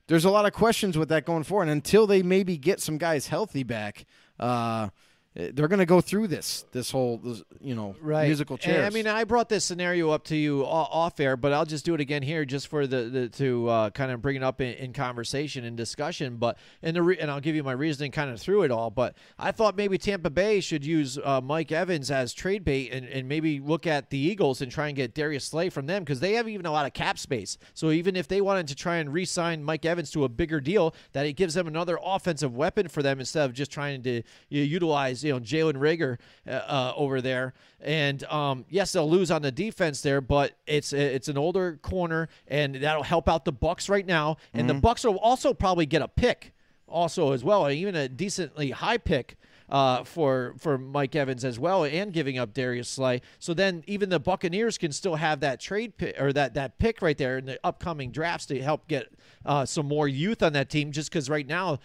there's 0.08 0.26
a 0.26 0.30
lot 0.30 0.46
of 0.46 0.54
questions 0.54 0.96
with 0.98 1.10
that 1.10 1.26
going 1.26 1.44
forward. 1.44 1.64
And 1.64 1.72
until 1.72 2.06
they 2.06 2.22
maybe 2.22 2.56
get 2.58 2.80
some 2.80 3.00
guys 3.00 3.28
healthy 3.28 3.64
back, 3.64 4.06
uh, 4.40 4.44
uh, 4.44 4.90
they're 5.36 5.68
going 5.68 5.80
to 5.80 5.86
go 5.86 6.00
through 6.00 6.28
this 6.28 6.66
this 6.72 6.92
whole 6.92 7.18
this, 7.18 7.44
you 7.60 7.76
know 7.76 7.96
musical 8.28 8.58
And. 8.78 8.86
I 8.86 8.90
mean, 8.90 9.06
I 9.06 9.26
brought 9.26 9.50
this 9.50 9.66
scenario 9.66 10.10
up 10.12 10.24
to 10.26 10.36
you 10.36 10.64
off 10.64 11.20
air, 11.20 11.36
but 11.36 11.52
I'll 11.52 11.66
just 11.66 11.84
do 11.84 11.94
it 11.94 12.00
again 12.00 12.24
here, 12.24 12.46
just 12.46 12.68
for 12.68 12.88
the, 12.88 13.04
the 13.04 13.30
to 13.30 13.68
uh, 13.68 13.90
kind 13.90 14.12
of 14.12 14.22
bring 14.22 14.38
it 14.38 14.44
up 14.44 14.62
in, 14.62 14.74
in 14.76 14.94
conversation 14.94 15.66
and 15.66 15.76
discussion. 15.76 16.38
But 16.38 16.58
and 16.82 16.96
the 16.96 17.04
re- 17.04 17.18
and 17.20 17.30
I'll 17.30 17.42
give 17.42 17.54
you 17.54 17.64
my 17.64 17.74
reasoning 17.74 18.12
kind 18.12 18.30
of 18.30 18.40
through 18.40 18.64
it 18.64 18.72
all. 18.72 18.90
But 18.90 19.18
I 19.38 19.52
thought 19.52 19.76
maybe 19.76 19.98
Tampa 19.98 20.30
Bay 20.30 20.62
should 20.62 20.86
use 20.86 21.18
uh, 21.22 21.42
Mike 21.42 21.72
Evans 21.74 22.10
as 22.12 22.34
trade 22.34 22.64
bait 22.64 22.92
and, 22.94 23.06
and 23.06 23.28
maybe 23.28 23.60
look 23.60 23.86
at 23.86 24.12
the 24.12 24.18
Eagles 24.18 24.62
and 24.62 24.72
try 24.72 24.88
and 24.88 24.96
get 24.96 25.14
Darius 25.14 25.44
Slay 25.44 25.70
from 25.70 25.86
them 25.86 26.04
because 26.04 26.22
they 26.22 26.34
have 26.34 26.48
even 26.48 26.66
a 26.66 26.72
lot 26.72 26.86
of 26.86 26.94
cap 26.94 27.20
space. 27.20 27.58
So 27.74 27.92
even 27.92 28.16
if 28.16 28.30
they 28.30 28.40
wanted 28.40 28.70
to 28.70 28.76
try 28.76 28.98
and 28.98 29.12
re-sign 29.12 29.64
Mike 29.64 29.86
Evans 29.86 30.12
to 30.12 30.24
a 30.24 30.30
bigger 30.30 30.62
deal, 30.62 30.96
that 31.12 31.26
it 31.26 31.34
gives 31.34 31.56
them 31.56 31.68
another 31.68 32.00
offensive 32.02 32.56
weapon 32.56 32.88
for 32.88 33.04
them 33.04 33.20
instead 33.20 33.44
of 33.44 33.54
just 33.54 33.70
trying 33.70 34.02
to 34.04 34.22
you 34.50 34.62
know, 34.62 34.66
utilize 34.66 35.25
you 35.26 35.34
know 35.34 35.40
Jalen 35.40 35.74
Reagor 35.74 36.18
uh, 36.48 36.52
uh, 36.52 36.94
over 36.96 37.22
there. 37.22 37.54
And 37.82 38.24
um, 38.26 38.66
yes, 38.70 38.92
they'll 38.92 39.10
lose 39.10 39.32
on 39.32 39.42
the 39.42 39.52
defense 39.52 40.02
there, 40.02 40.22
but 40.22 40.58
it's 40.66 40.94
it's 40.94 41.28
an 41.28 41.38
older 41.38 41.80
corner, 41.82 42.30
and 42.48 42.76
that'll 42.76 43.04
help 43.04 43.28
out 43.28 43.46
the 43.46 43.52
Bucks 43.52 43.90
right 43.90 44.06
now. 44.06 44.38
And 44.54 44.70
the 44.70 44.74
Bucks 44.76 45.04
will 45.04 45.20
also 45.20 45.54
probably 45.54 45.86
get 45.86 46.02
a 46.02 46.08
pick 46.08 46.54
also 46.88 47.32
as 47.32 47.44
well, 47.44 47.70
even 47.70 47.96
a 47.96 48.08
decently 48.08 48.72
high 48.72 48.98
pick 48.98 49.38
uh, 49.70 50.04
for 50.04 50.54
for 50.58 50.78
Mike 50.78 51.16
Evans 51.16 51.44
as 51.44 51.60
well, 51.60 51.84
and 51.84 52.14
giving 52.14 52.38
up 52.38 52.54
Darius 52.54 52.90
Slay. 52.90 53.22
So 53.40 53.54
then 53.54 53.84
even 53.88 54.10
the 54.10 54.20
Buccaneers 54.20 54.78
can 54.78 54.92
still 54.92 55.16
have 55.16 55.40
that 55.40 55.60
trade 55.60 55.98
pick 55.98 56.20
or 56.20 56.32
that 56.34 56.54
that 56.54 56.78
pick 56.78 57.02
right 57.02 57.18
there 57.18 57.38
in 57.38 57.46
the 57.46 57.60
upcoming 57.64 58.12
drafts 58.12 58.46
to 58.48 58.62
help 58.62 58.88
get 58.88 59.12
uh, 59.46 59.66
some 59.66 59.88
more 59.88 60.08
youth 60.08 60.44
on 60.44 60.54
that 60.54 60.70
team. 60.70 60.92
Just 60.92 61.10
because 61.12 61.30
right 61.30 61.48
now. 61.48 61.80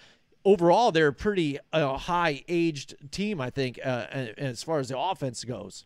Overall, 0.45 0.91
they're 0.91 1.09
a 1.09 1.13
pretty 1.13 1.59
uh, 1.73 1.97
high-aged 1.99 2.95
team, 3.11 3.41
I 3.41 3.51
think, 3.51 3.79
uh, 3.85 4.07
as 4.39 4.63
far 4.63 4.79
as 4.79 4.89
the 4.89 4.99
offense 4.99 5.45
goes. 5.45 5.85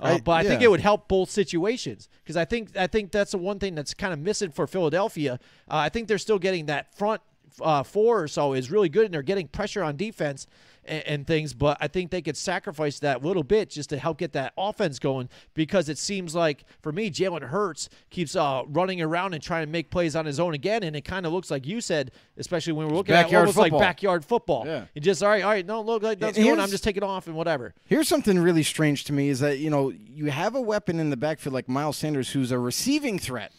Uh, 0.00 0.04
I- 0.04 0.20
but 0.20 0.32
I 0.32 0.42
think 0.42 0.62
it 0.62 0.68
would 0.70 0.80
help 0.80 1.06
both 1.06 1.30
situations 1.30 2.08
because 2.22 2.36
I 2.36 2.44
think 2.44 2.76
I 2.76 2.88
think 2.88 3.12
that's 3.12 3.30
the 3.30 3.38
one 3.38 3.60
thing 3.60 3.76
that's 3.76 3.94
kind 3.94 4.12
of 4.12 4.18
missing 4.18 4.50
for 4.50 4.66
Philadelphia. 4.66 5.34
Uh, 5.70 5.76
I 5.76 5.88
think 5.90 6.08
they're 6.08 6.18
still 6.18 6.40
getting 6.40 6.66
that 6.66 6.92
front 6.96 7.20
uh, 7.60 7.84
four 7.84 8.20
or 8.24 8.26
so 8.28 8.52
is 8.54 8.70
really 8.72 8.88
good, 8.88 9.04
and 9.04 9.14
they're 9.14 9.22
getting 9.22 9.46
pressure 9.46 9.84
on 9.84 9.96
defense 9.96 10.48
and, 10.86 11.02
and 11.06 11.26
things. 11.26 11.54
But 11.54 11.78
I 11.80 11.88
think 11.88 12.10
they 12.10 12.22
could 12.22 12.36
sacrifice 12.36 12.98
that 13.00 13.24
little 13.24 13.42
bit 13.42 13.70
just 13.70 13.90
to 13.90 13.98
help 13.98 14.18
get 14.18 14.32
that 14.32 14.52
offense 14.56 14.98
going 14.98 15.28
because 15.54 15.88
it 15.88 15.98
seems 15.98 16.34
like 16.34 16.64
for 16.80 16.92
me, 16.92 17.10
Jalen 17.10 17.42
Hurts 17.42 17.88
keeps 18.10 18.36
uh, 18.36 18.62
running 18.68 19.00
around 19.00 19.34
and 19.34 19.42
trying 19.42 19.66
to 19.66 19.70
make 19.70 19.90
plays 19.90 20.16
on 20.16 20.26
his 20.26 20.40
own 20.40 20.54
again, 20.54 20.82
and 20.82 20.94
it 20.96 21.02
kind 21.04 21.26
of 21.26 21.32
looks 21.32 21.50
like 21.50 21.66
you 21.66 21.80
said, 21.80 22.10
especially 22.36 22.72
when 22.72 22.88
we're 22.88 22.94
looking 22.94 23.14
at 23.14 23.30
it, 23.30 23.34
almost 23.34 23.56
football. 23.56 23.78
like 23.78 23.86
backyard 23.86 24.24
football. 24.24 24.64
Yeah. 24.66 24.84
You 24.94 25.00
just 25.00 25.22
all 25.22 25.28
right, 25.28 25.42
all 25.42 25.50
right, 25.50 25.66
don't 25.66 25.86
look 25.86 26.02
like 26.02 26.18
that's 26.18 26.36
And 26.36 26.46
going. 26.46 26.60
I'm 26.60 26.70
just 26.70 26.84
taking 26.84 27.02
off 27.02 27.26
and 27.26 27.36
whatever. 27.36 27.74
Here's 27.84 28.08
something 28.08 28.38
really 28.38 28.62
strange 28.62 29.04
to 29.04 29.12
me 29.12 29.28
is 29.28 29.40
that 29.40 29.58
you 29.58 29.70
know 29.70 29.90
you 29.90 30.30
have 30.30 30.54
a 30.54 30.60
weapon 30.60 31.00
in 31.00 31.10
the 31.10 31.16
backfield 31.16 31.54
like 31.54 31.68
Miles 31.68 31.96
Sanders 31.96 32.30
who's 32.32 32.50
a 32.52 32.58
receiving 32.58 33.18
threat 33.18 33.52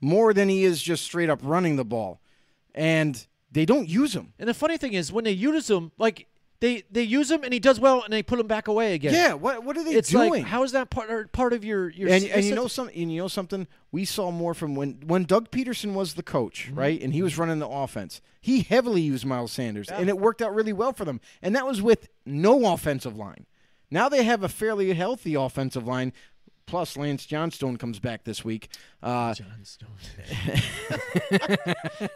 more 0.00 0.32
than 0.32 0.48
he 0.48 0.64
is 0.64 0.82
just 0.82 1.04
straight 1.04 1.30
up 1.30 1.40
running 1.42 1.76
the 1.76 1.84
ball, 1.84 2.20
and 2.74 3.26
they 3.50 3.64
don't 3.64 3.88
use 3.88 4.14
him. 4.14 4.32
And 4.38 4.48
the 4.48 4.54
funny 4.54 4.76
thing 4.76 4.92
is, 4.92 5.12
when 5.12 5.24
they 5.24 5.32
use 5.32 5.68
him, 5.70 5.92
like 5.98 6.26
they 6.60 6.82
they 6.90 7.02
use 7.02 7.30
him 7.30 7.44
and 7.44 7.52
he 7.52 7.60
does 7.60 7.78
well, 7.78 8.02
and 8.02 8.12
they 8.12 8.22
put 8.22 8.40
him 8.40 8.46
back 8.46 8.66
away 8.68 8.94
again. 8.94 9.14
Yeah, 9.14 9.34
what 9.34 9.62
what 9.64 9.76
are 9.76 9.84
they 9.84 9.92
it's 9.94 10.10
doing? 10.10 10.30
like 10.30 10.44
how 10.44 10.62
is 10.64 10.72
that 10.72 10.90
part 10.90 11.30
part 11.32 11.52
of 11.52 11.64
your 11.64 11.88
your 11.90 12.08
and, 12.08 12.24
and 12.24 12.44
you 12.44 12.54
know 12.54 12.66
some 12.66 12.88
and 12.88 13.12
you 13.12 13.20
know 13.22 13.28
something 13.28 13.66
we 13.92 14.04
saw 14.04 14.30
more 14.30 14.54
from 14.54 14.74
when 14.74 15.00
when 15.06 15.24
Doug 15.24 15.50
Pederson 15.50 15.94
was 15.94 16.14
the 16.14 16.22
coach, 16.22 16.66
Mm-hmm. 16.68 16.78
right? 16.78 17.00
And 17.00 17.12
he 17.14 17.22
was 17.22 17.38
running 17.38 17.58
the 17.60 17.68
offense. 17.68 18.20
He 18.40 18.62
heavily 18.62 19.02
used 19.02 19.24
Miles 19.24 19.52
Sanders 19.52 19.88
and 19.88 20.08
it 20.08 20.18
worked 20.18 20.42
out 20.42 20.54
really 20.54 20.72
well 20.72 20.92
for 20.92 21.04
them. 21.04 21.20
And 21.42 21.54
that 21.54 21.66
was 21.66 21.80
with 21.82 22.08
no 22.26 22.72
offensive 22.72 23.16
line. 23.16 23.46
Now 23.90 24.08
they 24.08 24.22
have 24.24 24.42
a 24.42 24.48
fairly 24.48 24.92
healthy 24.94 25.34
offensive 25.34 25.86
line. 25.86 26.12
Plus, 26.66 26.98
Lance 26.98 27.24
Johnstone 27.24 27.78
comes 27.78 27.98
back 27.98 28.24
this 28.24 28.44
week. 28.44 28.68
Uh, 29.02 29.32
Johnstone. 29.32 29.88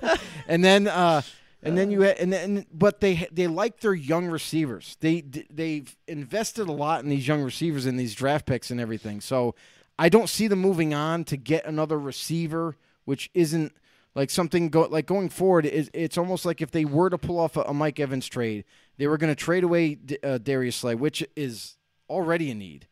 and 0.46 0.62
then 0.62 0.86
uh, 0.88 1.22
and 1.62 1.78
then 1.78 1.90
you 1.90 2.02
ha- 2.04 2.14
and 2.18 2.32
then 2.32 2.66
but 2.72 3.00
they 3.00 3.28
they 3.30 3.46
like 3.46 3.80
their 3.80 3.94
young 3.94 4.26
receivers. 4.26 4.96
They 5.00 5.20
they've 5.20 5.94
invested 6.08 6.68
a 6.68 6.72
lot 6.72 7.02
in 7.02 7.08
these 7.08 7.26
young 7.26 7.42
receivers 7.42 7.86
and 7.86 7.98
these 7.98 8.14
draft 8.14 8.46
picks 8.46 8.70
and 8.70 8.80
everything. 8.80 9.20
So 9.20 9.54
I 9.98 10.08
don't 10.08 10.28
see 10.28 10.48
them 10.48 10.58
moving 10.58 10.94
on 10.94 11.24
to 11.24 11.36
get 11.36 11.64
another 11.64 11.98
receiver, 11.98 12.76
which 13.04 13.30
isn't 13.34 13.72
like 14.14 14.30
something 14.30 14.68
go 14.68 14.82
like 14.82 15.06
going 15.06 15.28
forward. 15.28 15.66
Is 15.66 15.90
it's 15.94 16.18
almost 16.18 16.44
like 16.44 16.60
if 16.60 16.70
they 16.70 16.84
were 16.84 17.10
to 17.10 17.18
pull 17.18 17.38
off 17.38 17.56
a, 17.56 17.62
a 17.62 17.74
Mike 17.74 18.00
Evans 18.00 18.26
trade, 18.26 18.64
they 18.96 19.06
were 19.06 19.16
going 19.16 19.30
to 19.32 19.36
trade 19.36 19.64
away 19.64 19.94
D- 19.94 20.18
uh, 20.22 20.38
Darius 20.38 20.76
Slay, 20.76 20.94
which 20.94 21.24
is 21.36 21.76
already 22.10 22.50
a 22.50 22.54
need. 22.54 22.86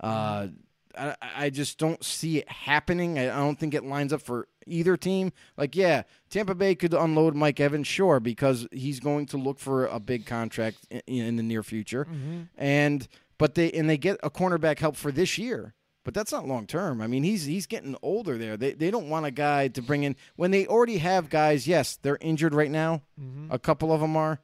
Uh, 0.00 0.48
I, 0.96 1.16
I 1.20 1.50
just 1.50 1.78
don't 1.78 2.02
see 2.04 2.38
it 2.38 2.48
happening. 2.50 3.18
I, 3.18 3.24
I 3.24 3.38
don't 3.38 3.58
think 3.58 3.74
it 3.74 3.84
lines 3.84 4.12
up 4.12 4.22
for 4.22 4.48
either 4.66 4.96
team. 4.96 5.32
Like, 5.56 5.76
yeah, 5.76 6.02
Tampa 6.30 6.54
Bay 6.54 6.74
could 6.74 6.94
unload 6.94 7.34
Mike 7.34 7.60
Evans, 7.60 7.86
sure, 7.86 8.20
because 8.20 8.66
he's 8.72 9.00
going 9.00 9.26
to 9.26 9.36
look 9.36 9.58
for 9.58 9.86
a 9.86 10.00
big 10.00 10.26
contract 10.26 10.78
in, 10.90 11.02
in 11.06 11.36
the 11.36 11.42
near 11.42 11.62
future, 11.62 12.06
and 12.56 13.06
but 13.38 13.54
they 13.54 13.70
and 13.72 13.88
they 13.88 13.98
get 13.98 14.18
a 14.22 14.30
cornerback 14.30 14.78
help 14.78 14.96
for 14.96 15.12
this 15.12 15.38
year. 15.38 15.74
But 16.04 16.14
that's 16.14 16.30
not 16.30 16.46
long 16.46 16.66
term. 16.66 17.00
I 17.02 17.08
mean, 17.08 17.24
he's 17.24 17.46
he's 17.46 17.66
getting 17.66 17.96
older 18.00 18.38
there. 18.38 18.56
They 18.56 18.72
they 18.72 18.90
don't 18.92 19.08
want 19.08 19.26
a 19.26 19.30
guy 19.32 19.68
to 19.68 19.82
bring 19.82 20.04
in 20.04 20.14
when 20.36 20.52
they 20.52 20.66
already 20.66 20.98
have 20.98 21.28
guys. 21.28 21.66
Yes, 21.66 21.98
they're 22.00 22.18
injured 22.20 22.54
right 22.54 22.70
now. 22.70 23.02
A 23.50 23.58
couple 23.58 23.92
of 23.92 24.00
them 24.00 24.16
are, 24.16 24.40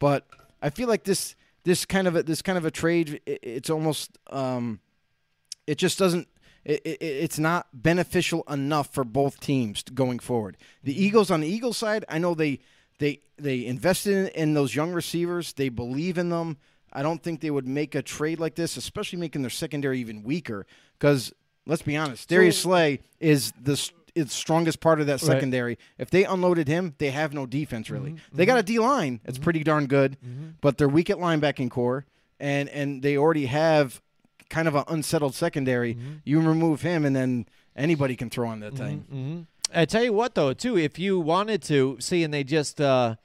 but 0.00 0.26
I 0.60 0.70
feel 0.70 0.88
like 0.88 1.04
this 1.04 1.36
this 1.62 1.84
kind 1.86 2.08
of 2.08 2.16
a, 2.16 2.22
this 2.24 2.42
kind 2.42 2.58
of 2.58 2.64
a 2.64 2.70
trade. 2.70 3.20
It, 3.26 3.38
it's 3.42 3.70
almost. 3.70 4.18
Um, 4.28 4.80
it 5.66 5.78
just 5.78 5.98
doesn't 5.98 6.28
it, 6.64 6.80
it, 6.84 7.02
it's 7.02 7.38
not 7.38 7.66
beneficial 7.74 8.42
enough 8.48 8.92
for 8.92 9.04
both 9.04 9.38
teams 9.40 9.82
going 9.82 10.18
forward. 10.18 10.56
The 10.82 10.98
eagles 10.98 11.30
on 11.30 11.40
the 11.40 11.48
eagles 11.48 11.76
side 11.76 12.04
i 12.08 12.18
know 12.18 12.34
they 12.34 12.60
they 12.98 13.20
they 13.36 13.66
invested 13.66 14.14
in, 14.14 14.26
in 14.28 14.54
those 14.54 14.74
young 14.74 14.92
receivers. 14.92 15.52
They 15.52 15.68
believe 15.68 16.18
in 16.18 16.30
them. 16.30 16.58
I 16.92 17.02
don't 17.02 17.22
think 17.22 17.40
they 17.40 17.50
would 17.50 17.66
make 17.66 17.94
a 17.94 18.02
trade 18.02 18.38
like 18.38 18.54
this 18.54 18.76
especially 18.76 19.18
making 19.18 19.42
their 19.42 19.50
secondary 19.50 19.98
even 19.98 20.22
weaker 20.22 20.64
because 20.98 21.32
let's 21.66 21.82
be 21.82 21.96
honest 21.96 22.28
darius 22.28 22.60
slay 22.60 23.00
is 23.18 23.52
the 23.60 23.90
is 24.14 24.32
strongest 24.32 24.78
part 24.78 25.00
of 25.00 25.08
that 25.08 25.14
Right. 25.14 25.22
secondary. 25.22 25.76
If 25.98 26.10
they 26.10 26.24
unloaded 26.24 26.68
him 26.68 26.94
they 26.98 27.10
have 27.10 27.34
no 27.34 27.46
defense 27.46 27.90
really. 27.90 28.10
Mm-hmm. 28.12 28.36
They 28.36 28.46
got 28.46 28.58
a 28.58 28.62
mm-hmm. 28.62 28.74
d 28.74 28.78
line 28.78 29.20
it's 29.24 29.38
mm-hmm. 29.38 29.44
pretty 29.44 29.64
darn 29.64 29.86
good 29.86 30.16
but 30.60 30.78
they're 30.78 30.88
weak 30.88 31.10
at 31.10 31.16
linebacking 31.16 31.70
core 31.70 32.06
and 32.38 32.68
and 32.68 33.02
they 33.02 33.16
already 33.16 33.46
have 33.46 34.00
kind 34.54 34.68
of 34.68 34.74
an 34.74 34.84
unsettled 34.88 35.34
secondary. 35.34 35.96
You 36.24 36.40
remove 36.40 36.82
him, 36.82 37.04
and 37.04 37.14
then 37.16 37.46
anybody 37.76 38.14
can 38.16 38.30
throw 38.30 38.48
on 38.48 38.60
that 38.60 38.74
thing. 38.74 39.46
I 39.74 39.84
tell 39.86 40.04
you 40.04 40.12
what, 40.12 40.34
though, 40.34 40.52
too, 40.52 40.78
if 40.78 40.98
you 40.98 41.18
wanted 41.18 41.60
to, 41.64 41.96
see, 42.00 42.22
and 42.22 42.32
they 42.32 42.44
just 42.44 42.80
uh, 42.80 43.16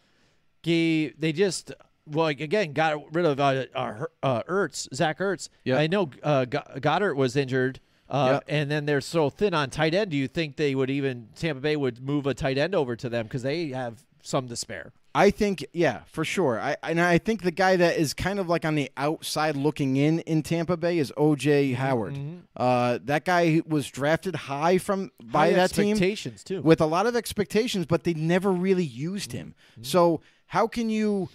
gave, 0.64 1.20
they 1.20 1.32
just, 1.32 1.72
well, 2.08 2.28
again, 2.28 2.74
got 2.74 3.14
rid 3.14 3.26
of 3.26 3.40
uh, 3.40 3.66
uh, 3.76 4.06
uh, 4.24 4.44
Ertz, 4.44 4.88
Zach 4.94 5.20
Ertz. 5.20 5.50
Yeah. 5.64 5.78
I 5.78 5.88
know 5.88 6.10
uh, 6.24 6.46
Goedert 6.46 7.16
was 7.16 7.36
injured. 7.36 7.80
Uh, 8.10 8.40
Yeah. 8.48 8.56
And 8.60 8.72
then 8.72 8.86
they're 8.88 9.02
so 9.02 9.30
thin 9.30 9.54
on 9.54 9.70
tight 9.70 9.94
end. 9.94 10.10
Do 10.10 10.18
you 10.18 10.28
think 10.28 10.56
they 10.56 10.74
would 10.74 10.90
even 10.90 11.28
Tampa 11.36 11.62
Bay 11.62 11.76
would 11.76 12.02
move 12.02 12.26
a 12.26 12.34
tight 12.34 12.58
end 12.58 12.74
over 12.74 12.96
to 12.96 13.08
them 13.10 13.26
because 13.28 13.44
they 13.44 13.68
have 13.70 14.02
some 14.24 14.48
to 14.48 14.56
spare? 14.56 14.92
I 15.16 15.32
think, 15.32 15.66
yeah, 15.74 16.02
for 16.06 16.24
sure. 16.24 16.60
I 16.60 16.78
and 16.84 17.02
I 17.02 17.18
think 17.18 17.42
the 17.42 17.52
guy 17.52 17.76
that 17.76 17.98
is 17.98 18.14
kind 18.14 18.40
of 18.40 18.48
like 18.48 18.64
on 18.64 18.76
the 18.76 18.92
outside 18.96 19.56
looking 19.56 19.96
in 19.96 20.20
in 20.20 20.44
Tampa 20.44 20.78
Bay 20.78 21.00
is 21.00 21.12
O.J. 21.18 21.72
Mm-hmm, 21.72 21.82
Howard. 21.82 22.14
Mm-hmm. 22.14 22.38
Uh, 22.56 23.00
that 23.04 23.26
guy 23.26 23.62
was 23.66 23.90
drafted 23.90 24.36
high 24.36 24.78
from 24.78 25.12
by 25.24 25.50
High 25.50 25.54
that 25.56 25.72
team 25.72 25.92
expectations 25.92 26.44
too. 26.44 26.62
with 26.62 26.80
a 26.80 26.86
lot 26.86 27.08
of 27.08 27.16
expectations, 27.16 27.88
but 27.88 28.04
they 28.04 28.14
never 28.14 28.52
really 28.52 28.84
used 28.84 29.32
him. 29.32 29.56
Mm-hmm, 29.72 29.84
so 29.84 30.22
how 30.48 30.68
can 30.68 30.90
you 30.90 31.30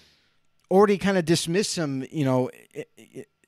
already 0.70 0.96
kind 0.96 1.18
of 1.18 1.24
dismiss 1.24 1.76
him? 1.76 2.06
You 2.10 2.24
know. 2.24 2.50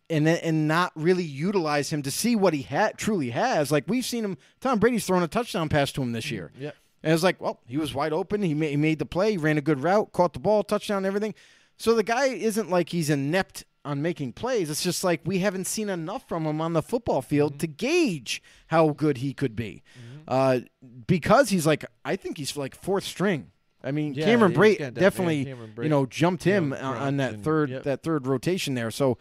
and 0.09 0.29
and 0.29 0.69
not 0.69 0.93
really 0.95 1.25
utilize 1.25 1.93
him 1.93 2.01
to 2.03 2.13
see 2.13 2.37
what 2.37 2.55
he 2.55 2.63
ha- 2.63 2.93
truly 2.97 3.31
has. 3.31 3.73
Like 3.73 3.85
we've 3.89 4.05
seen 4.05 4.25
him, 4.25 4.39
Tom 4.61 4.79
Brady's 4.79 5.05
thrown 5.05 5.23
a 5.23 5.29
touchdown 5.29 5.69
pass 5.69 5.91
to 5.93 6.03
him 6.03 6.13
this 6.13 6.27
mm, 6.27 6.31
year. 6.31 6.53
Yeah. 6.57 6.71
And 7.07 7.15
it's 7.15 7.23
like, 7.23 7.41
well, 7.41 7.61
he 7.69 7.77
was 7.79 7.95
wide 7.95 8.13
open. 8.13 8.43
He 8.43 8.53
made, 8.53 8.71
he 8.71 8.77
made 8.77 8.99
the 8.99 9.07
play. 9.07 9.31
He 9.31 9.37
ran 9.39 9.57
a 9.57 9.61
good 9.61 9.81
route, 9.81 10.11
caught 10.13 10.33
the 10.33 10.41
ball, 10.41 10.65
touchdown, 10.65 11.07
everything. 11.07 11.35
So 11.77 11.95
the 11.95 12.03
guy 12.03 12.27
isn't 12.27 12.69
like 12.69 12.89
he's 12.89 13.09
inept 13.11 13.65
on 13.85 14.03
making 14.03 14.33
plays. 14.33 14.71
It's 14.71 14.83
just 14.83 15.05
like 15.05 15.21
we 15.25 15.39
haven't 15.39 15.69
seen 15.69 15.89
enough 15.89 16.27
from 16.29 16.45
him 16.45 16.61
on 16.61 16.73
the 16.73 16.83
football 16.83 17.23
field 17.23 17.53
Mm-hmm. 17.53 17.59
to 17.59 17.67
gauge 17.69 18.43
how 18.67 18.89
good 18.91 19.19
he 19.19 19.33
could 19.33 19.55
be. 19.55 19.85
Uh, 20.27 20.61
because 21.07 21.51
he's 21.51 21.65
like, 21.65 21.85
I 22.05 22.17
think 22.17 22.39
he's 22.39 22.57
like 22.57 22.75
fourth 22.75 23.05
string. 23.05 23.53
I 23.85 23.93
mean, 23.93 24.15
Yeah, 24.15 24.25
Cameron 24.25 24.53
Brate 24.53 24.95
definitely, 24.95 25.45
Cameron 25.45 25.73
you 25.81 25.89
know, 25.89 26.07
jumped 26.07 26.43
him 26.43 26.73
Yeah, 26.73 26.89
on, 26.89 26.97
on 26.97 27.17
that 27.19 27.35
and- 27.35 27.45
third 27.45 27.71
yep. 27.71 27.83
that 27.85 28.03
third 28.03 28.27
rotation 28.27 28.75
there. 28.75 28.91
So. 28.91 29.17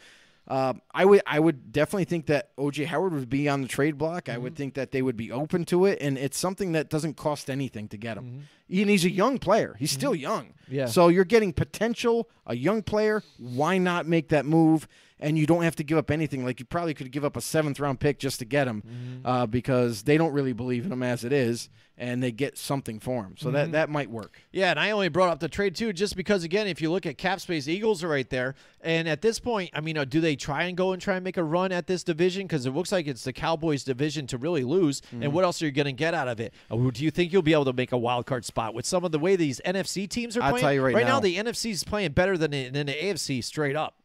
Uh, 0.47 0.73
I 0.93 1.05
would 1.05 1.21
I 1.25 1.39
would 1.39 1.71
definitely 1.71 2.05
think 2.05 2.27
that 2.27 2.55
OJ 2.57 2.85
Howard 2.85 3.13
would 3.13 3.29
be 3.29 3.49
on 3.49 3.61
the 3.63 3.67
trade 3.67 3.97
block. 3.97 4.29
I 4.29 4.33
Mm-hmm. 4.33 4.43
would 4.43 4.55
think 4.55 4.73
that 4.75 4.91
they 4.91 5.01
would 5.01 5.17
be 5.17 5.31
open 5.31 5.65
to 5.65 5.85
it, 5.85 5.97
and 6.01 6.17
it's 6.17 6.37
something 6.37 6.73
that 6.73 6.89
doesn't 6.89 7.15
cost 7.15 7.49
anything 7.49 7.87
to 7.89 7.97
get 7.97 8.17
him. 8.17 8.43
And 8.69 8.89
he's 8.89 9.05
a 9.05 9.09
young 9.11 9.39
player. 9.39 9.75
He's 9.79 9.91
still 9.91 10.13
young. 10.15 10.45
Mm-hmm. 10.47 10.75
Yeah. 10.75 10.85
So 10.87 11.07
you're 11.07 11.25
getting 11.25 11.51
potential, 11.53 12.29
a 12.45 12.55
young 12.55 12.83
player. 12.83 13.23
Why 13.39 13.77
not 13.79 14.05
make 14.07 14.29
that 14.29 14.45
move? 14.45 14.87
And 15.19 15.37
you 15.37 15.45
don't 15.45 15.63
have 15.63 15.77
to 15.77 15.83
give 15.83 15.97
up 15.97 16.11
anything. 16.11 16.43
Like 16.43 16.59
you 16.59 16.65
probably 16.65 16.93
could 16.93 17.09
give 17.11 17.23
up 17.23 17.37
a 17.37 17.41
seventh 17.41 17.79
round 17.79 18.01
pick 18.01 18.19
just 18.19 18.39
to 18.39 18.45
get 18.45 18.67
him, 18.67 18.81
Mm-hmm. 18.85 19.25
uh, 19.25 19.45
because 19.45 20.03
they 20.03 20.17
don't 20.17 20.33
really 20.33 20.51
believe 20.53 20.85
in 20.85 20.91
him 20.91 21.03
as 21.03 21.23
it 21.23 21.31
is, 21.31 21.69
and 21.97 22.21
they 22.21 22.33
get 22.33 22.57
something 22.57 22.99
for 22.99 23.23
him. 23.23 23.35
So 23.37 23.45
Mm-hmm. 23.47 23.55
that 23.55 23.71
that 23.71 23.89
might 23.89 24.09
work. 24.11 24.41
Yeah, 24.51 24.71
and 24.71 24.79
I 24.79 24.91
only 24.91 25.07
brought 25.07 25.29
up 25.29 25.39
the 25.39 25.47
trade 25.47 25.73
too, 25.73 25.93
just 25.93 26.17
because 26.17 26.43
again, 26.43 26.67
if 26.67 26.81
you 26.81 26.91
look 26.91 27.05
at 27.05 27.17
cap 27.17 27.39
space, 27.39 27.69
Eagles 27.69 28.03
are 28.03 28.09
right 28.09 28.29
there, 28.29 28.55
and 28.81 29.07
at 29.07 29.21
this 29.21 29.39
point, 29.39 29.69
I 29.73 29.79
mean, 29.79 29.97
uh, 29.97 30.03
do 30.03 30.19
they 30.19 30.35
try 30.35 30.63
and 30.63 30.75
go 30.75 30.91
and 30.91 31.01
try 31.01 31.15
and 31.15 31.23
make 31.23 31.37
a 31.37 31.43
run 31.45 31.71
at 31.71 31.87
this 31.87 32.03
division? 32.03 32.45
Because 32.45 32.65
it 32.65 32.71
looks 32.71 32.91
like 32.91 33.07
it's 33.07 33.23
the 33.23 33.31
Cowboys' 33.31 33.85
division 33.85 34.27
to 34.27 34.37
really 34.37 34.65
lose. 34.65 34.99
Mm-hmm. 34.99 35.23
And 35.23 35.33
what 35.33 35.45
else 35.45 35.61
are 35.61 35.65
you 35.65 35.71
going 35.71 35.85
to 35.85 35.93
get 35.93 36.13
out 36.13 36.27
of 36.27 36.41
it? 36.41 36.53
Uh, 36.69 36.75
Do 36.91 37.05
you 37.05 37.09
think 37.11 37.31
you'll 37.31 37.41
be 37.41 37.53
able 37.53 37.63
to 37.65 37.73
make 37.73 37.93
a 37.93 37.97
wild 37.97 38.25
card 38.25 38.43
spot 38.43 38.73
with 38.73 38.85
some 38.85 39.05
of 39.05 39.13
the 39.13 39.19
way 39.19 39.37
these 39.37 39.61
NFC 39.65 40.09
teams 40.09 40.35
are 40.35 40.43
I'll 40.43 40.49
playing? 40.51 40.61
tell 40.63 40.73
you 40.73 40.81
right 40.83 40.93
now, 40.93 41.07
now. 41.07 41.19
the 41.21 41.37
NFC 41.37 41.71
is 41.71 41.85
playing 41.85 42.11
better 42.11 42.37
than 42.37 42.51
than 42.51 42.87
the 42.87 42.93
AFC 42.93 43.41
straight 43.41 43.77
up. 43.77 43.95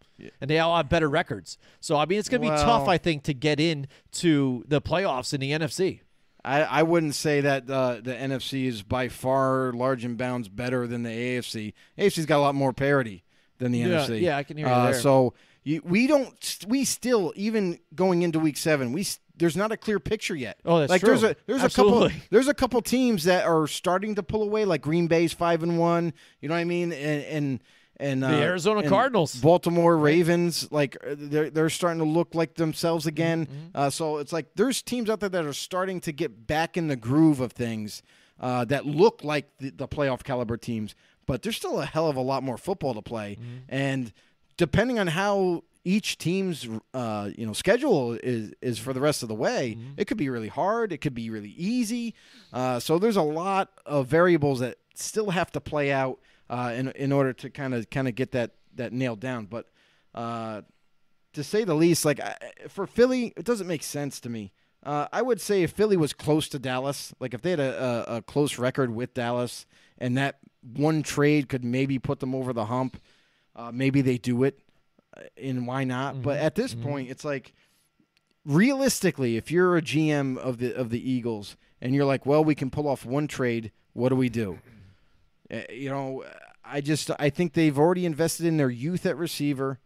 And 0.41 0.51
they 0.51 0.59
all 0.59 0.77
have 0.77 0.89
better 0.89 1.09
records. 1.09 1.59
So, 1.81 1.97
I 1.97 2.07
mean, 2.07 2.19
it's 2.19 2.29
going 2.29 2.43
to 2.43 2.49
be 2.49 2.55
tough, 2.57 2.89
I 2.89 2.99
think, 2.99 3.25
to 3.25 3.35
get 3.35 3.61
in 3.61 3.87
to 4.13 4.65
the 4.69 4.81
playoffs 4.81 5.33
in 5.35 5.41
the 5.41 5.53
NFC. 5.53 6.01
I, 6.45 6.63
I 6.63 6.83
wouldn't 6.83 7.15
say 7.15 7.43
that 7.43 7.71
uh, 7.71 7.97
the 8.03 8.15
NFC 8.15 8.67
is 8.67 8.83
by 8.83 9.09
far 9.09 9.73
large 9.75 10.05
and 10.05 10.17
bounds 10.17 10.49
better 10.49 10.87
than 10.87 11.03
the 11.03 11.11
AFC. 11.11 11.75
AFC's 11.99 12.27
got 12.27 12.39
a 12.39 12.41
lot 12.41 12.55
more 12.55 12.73
parity 12.73 13.25
than 13.59 13.73
the 13.73 13.81
Yeah, 13.81 13.87
NFC. 13.87 14.21
yeah, 14.23 14.37
I 14.37 14.43
can 14.43 14.57
hear 14.57 14.67
you 14.67 14.73
uh, 14.73 14.85
there. 14.91 15.01
So 15.01 15.35
you, 15.65 15.83
we 15.85 16.07
don't. 16.07 16.65
We 16.67 16.85
still 16.87 17.33
even 17.37 17.79
going 17.95 18.23
into 18.23 18.39
Week 18.39 18.57
Seven. 18.57 18.93
We 18.93 19.07
there's 19.37 19.57
not 19.57 19.73
a 19.73 19.77
clear 19.77 20.01
picture 20.01 20.35
yet. 20.35 20.59
Oh, 20.65 20.79
that's 20.79 20.91
like 20.91 21.01
true. 21.01 21.11
there's 21.11 21.23
a 21.23 21.37
there's 21.47 21.63
a 21.63 21.69
couple 21.71 22.09
there's 22.31 22.49
a 22.49 22.55
couple 22.55 22.81
teams 22.81 23.25
that 23.25 23.47
are 23.47 23.67
starting 23.67 24.15
to 24.15 24.23
pull 24.23 24.43
away. 24.43 24.65
Like 24.65 24.81
Green 24.83 25.07
Bay's 25.07 25.33
five 25.35 25.63
and 25.63 25.79
one. 25.79 26.15
You 26.41 26.49
know 26.49 26.55
what 26.55 26.61
I 26.61 26.65
mean? 26.65 26.93
And 26.93 27.25
and 27.25 27.63
and 28.01 28.25
uh, 28.25 28.31
The 28.31 28.43
Arizona 28.43 28.81
and 28.81 28.89
Cardinals. 28.89 29.35
Baltimore 29.37 29.97
Ravens, 29.97 30.67
like 30.73 30.97
uh, 31.07 31.15
they're 31.17 31.51
they're 31.51 31.71
starting 31.71 31.99
to 32.01 32.05
look 32.05 32.35
like 32.35 32.55
themselves 32.55 33.07
again. 33.07 33.47
Mm-hmm. 33.47 33.57
Uh, 33.75 33.91
so 33.91 34.17
it's 34.19 34.33
like 34.33 34.47
there's 34.57 34.83
teams 34.83 35.09
out 35.11 35.21
there 35.21 35.29
that 35.29 35.45
are 35.45 35.53
starting 35.53 36.01
to 36.01 36.13
get 36.13 36.47
back 36.47 36.77
in 36.77 36.89
the 36.89 36.97
groove 36.97 37.41
of 37.41 37.53
things 37.53 38.03
uh, 38.41 38.65
that 38.65 38.87
look 38.87 39.23
like 39.23 39.47
the, 39.59 39.71
the 39.71 39.87
playoff 39.87 40.25
caliber 40.25 40.57
teams, 40.57 40.95
but 41.27 41.43
there's 41.43 41.57
still 41.57 41.79
a 41.81 41.87
hell 41.87 42.09
of 42.09 42.17
a 42.17 42.23
lot 42.23 42.43
more 42.43 42.57
football 42.57 42.95
to 42.95 43.03
play. 43.03 43.37
Mm-hmm. 43.39 43.57
And 43.69 44.13
depending 44.57 44.99
on 44.99 45.07
how 45.09 45.63
each 45.85 46.19
team's 46.19 46.69
uh, 46.93 47.31
you 47.37 47.47
know 47.47 47.53
schedule 47.55 48.13
is 48.23 48.53
is 48.61 48.79
for 48.79 48.93
the 48.93 49.01
rest 49.01 49.23
of 49.23 49.29
the 49.29 49.35
way, 49.35 49.77
Mm-hmm. 49.79 49.93
it 49.99 50.07
could 50.07 50.17
be 50.19 50.29
really 50.29 50.49
hard. 50.49 50.93
It 50.93 50.99
could 50.99 51.15
be 51.15 51.31
really 51.31 51.55
easy. 51.57 52.15
Uh, 52.53 52.81
so 52.81 52.99
there's 52.99 53.17
a 53.17 53.23
lot 53.23 53.71
of 53.87 54.07
variables 54.07 54.61
that 54.61 54.77
still 54.95 55.31
have 55.31 55.51
to 55.53 55.61
play 55.61 55.91
out 55.93 56.19
uh, 56.51 56.73
in 56.77 56.89
in 56.91 57.13
order 57.13 57.33
to 57.33 57.49
kind 57.49 57.73
of 57.75 57.89
kind 57.89 58.09
of 58.09 58.15
get 58.15 58.33
that 58.33 58.51
that 58.75 58.93
nailed 58.93 59.21
down. 59.21 59.47
But 59.47 59.67
uh, 60.15 60.63
to 61.33 61.43
say 61.45 61.65
the 61.65 61.75
least, 61.75 62.05
like 62.05 62.21
I, 62.21 62.35
for 62.69 62.87
Philly, 62.87 63.33
it 63.37 63.45
doesn't 63.45 63.67
make 63.67 63.83
sense 63.83 64.21
to 64.21 64.29
me. 64.29 64.53
Uh, 64.83 65.07
I 65.13 65.23
would 65.23 65.41
say 65.41 65.63
if 65.63 65.73
Philly 65.73 65.97
was 65.97 66.13
close 66.13 66.49
to 66.51 66.59
Dallas, 66.59 67.15
like 67.21 67.35
if 67.35 67.41
they 67.43 67.51
had 67.51 67.61
a, 67.61 68.05
a, 68.13 68.17
a 68.17 68.23
close 68.23 68.59
record 68.59 68.91
with 68.95 69.15
Dallas, 69.15 69.67
and 69.99 70.17
that 70.19 70.39
one 70.75 71.03
trade 71.03 71.49
could 71.49 71.65
maybe 71.65 71.99
put 71.99 72.21
them 72.21 72.35
over 72.35 72.53
the 72.53 72.65
hump, 72.67 73.01
uh, 73.57 73.71
maybe 73.73 74.01
they 74.03 74.17
do 74.19 74.43
it. 74.45 74.59
uh, 75.17 75.21
And 75.37 75.67
why 75.67 75.85
not? 75.85 76.23
But 76.23 76.39
at 76.39 76.55
this 76.55 76.75
point, 76.75 77.11
it's 77.11 77.25
like 77.25 77.53
realistically, 78.45 79.37
if 79.37 79.51
you're 79.51 79.77
a 79.77 79.83
GM 79.83 80.37
of 80.39 80.59
the 80.59 80.75
of 80.75 80.91
the 80.91 81.11
Eagles 81.11 81.57
and 81.81 81.95
you're 81.95 82.05
like, 82.05 82.27
well, 82.27 82.45
we 82.45 82.55
can 82.55 82.71
pull 82.71 82.89
off 82.89 83.05
one 83.05 83.27
trade, 83.27 83.73
what 83.93 84.09
do 84.11 84.17
we 84.17 84.29
do? 84.29 84.59
Uh, 85.53 85.61
you 85.71 85.91
know, 85.91 86.25
I 86.65 86.81
just 86.81 87.11
I 87.19 87.31
think 87.31 87.55
they've 87.55 87.79
already 87.79 88.07
invested 88.07 88.47
in 88.47 88.57
their 88.57 88.71
youth 88.71 89.07
at 89.07 89.17
receiver. 89.17 89.79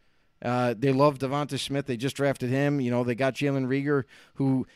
Uh, 0.43 0.75
they 0.77 0.93
love 0.93 1.19
DeVonta 1.19 1.59
Smith. 1.59 1.87
They 1.87 1.97
just 1.97 2.17
drafted 2.17 2.51
him. 2.51 2.81
You 2.81 2.91
know, 2.91 3.03
they 3.03 3.15
got 3.15 3.35
Jalen 3.35 3.67
Reagor, 3.67 4.05
who 4.35 4.67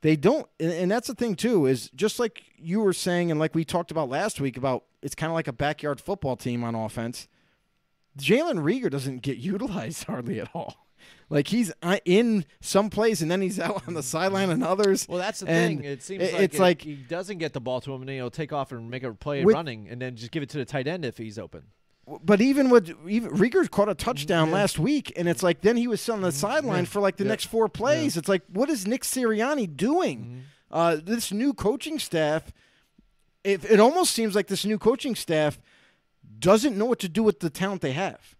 they 0.00 0.16
don't. 0.16 0.46
And, 0.58 0.72
and 0.72 0.90
that's 0.90 1.08
the 1.08 1.14
thing 1.14 1.34
too 1.34 1.66
is 1.66 1.90
just 1.90 2.18
like 2.18 2.42
you 2.56 2.80
were 2.80 2.92
saying, 2.92 3.30
and 3.30 3.38
like 3.38 3.54
we 3.54 3.64
talked 3.64 3.90
about 3.90 4.08
last 4.08 4.40
week 4.40 4.56
about 4.56 4.84
it's 5.02 5.14
kind 5.14 5.30
of 5.30 5.34
like 5.34 5.48
a 5.48 5.52
backyard 5.52 6.00
football 6.00 6.36
team 6.36 6.64
on 6.64 6.74
offense. 6.74 7.28
Jalen 8.18 8.62
Reagor 8.62 8.90
doesn't 8.90 9.22
get 9.22 9.36
utilized 9.38 10.04
hardly 10.04 10.40
at 10.40 10.48
all. 10.54 10.87
Like 11.30 11.48
he's 11.48 11.72
uh, 11.82 11.98
in 12.04 12.46
some 12.60 12.88
place 12.90 13.20
and 13.20 13.30
then 13.30 13.40
he's 13.42 13.60
out 13.66 13.82
on 13.86 13.94
the 13.94 14.02
sideline 14.02 14.50
and 14.50 14.64
others. 14.64 15.06
Well, 15.08 15.18
that's 15.18 15.40
the 15.40 15.48
And 15.48 15.80
thing. 15.80 15.84
It 15.90 16.02
seems 16.02 16.22
it- 16.22 16.32
like 16.32 16.42
it's 16.42 16.56
it- 16.56 16.60
like 16.60 16.82
he 16.82 16.94
doesn't 16.94 17.38
get 17.38 17.52
the 17.52 17.60
ball 17.60 17.80
to 17.82 17.92
him, 17.92 18.00
and 18.02 18.08
then 18.08 18.16
he'll 18.16 18.30
take 18.30 18.52
off 18.52 18.72
and 18.72 18.90
make 18.90 19.02
a 19.02 19.12
play 19.12 19.44
With- 19.44 19.54
running, 19.54 19.88
and 19.88 20.00
then 20.00 20.16
just 20.16 20.30
give 20.30 20.42
it 20.42 20.48
to 20.50 20.58
the 20.58 20.64
tight 20.64 20.86
end 20.86 21.04
if 21.04 21.18
he's 21.18 21.38
open. 21.38 21.64
But 22.24 22.40
even 22.40 22.70
with 22.70 22.96
even 23.06 23.30
Reagor 23.32 23.70
caught 23.70 23.90
a 23.90 23.94
touchdown 23.94 24.50
last 24.50 24.78
week, 24.78 25.12
and 25.14 25.28
it's 25.28 25.42
like 25.42 25.60
then 25.60 25.76
he 25.76 25.86
was 25.86 26.08
on 26.08 26.22
the 26.22 26.32
sideline 26.32 26.86
for 26.86 27.00
like 27.00 27.16
the 27.18 27.24
next 27.24 27.44
four 27.48 27.68
plays. 27.68 28.16
It's 28.16 28.30
like 28.30 28.40
what 28.50 28.70
is 28.70 28.86
Nick 28.86 29.02
Sirianni 29.02 29.76
doing? 29.76 30.44
Uh, 30.70 30.96
this 31.02 31.30
new 31.32 31.52
coaching 31.52 31.98
staff, 31.98 32.50
if 33.44 33.70
it 33.70 33.78
almost 33.78 34.12
seems 34.14 34.34
like 34.34 34.46
this 34.46 34.64
new 34.64 34.78
coaching 34.78 35.14
staff 35.14 35.58
doesn't 36.38 36.78
know 36.78 36.86
what 36.86 36.98
to 37.00 37.08
do 37.10 37.22
with 37.22 37.40
the 37.40 37.50
talent 37.50 37.82
they 37.82 37.92
have. 37.92 38.34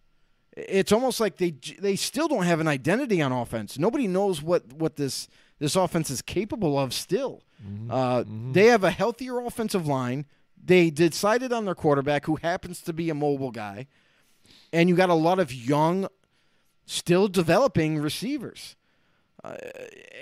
It's 0.68 0.92
almost 0.92 1.20
like 1.20 1.36
they 1.36 1.54
they 1.78 1.94
still 1.96 2.26
don't 2.26 2.44
have 2.44 2.60
an 2.60 2.68
identity 2.68 3.22
on 3.22 3.32
offense. 3.32 3.78
Nobody 3.78 4.08
knows 4.08 4.42
what 4.42 4.72
what 4.72 4.96
this 4.96 5.28
this 5.58 5.76
offense 5.76 6.10
is 6.10 6.22
capable 6.22 6.78
of. 6.78 6.92
Still, 6.92 7.42
uh, 7.90 8.24
they 8.52 8.66
have 8.66 8.82
a 8.84 8.90
healthier 8.90 9.38
offensive 9.40 9.86
line. 9.86 10.26
They 10.62 10.90
decided 10.90 11.52
on 11.52 11.64
their 11.64 11.74
quarterback, 11.74 12.26
who 12.26 12.36
happens 12.36 12.82
to 12.82 12.92
be 12.92 13.08
a 13.10 13.14
mobile 13.14 13.50
guy, 13.52 13.86
and 14.72 14.88
you 14.88 14.96
got 14.96 15.10
a 15.10 15.14
lot 15.14 15.38
of 15.38 15.52
young, 15.52 16.08
still 16.86 17.28
developing 17.28 17.98
receivers. 17.98 18.76
Uh, 19.44 19.56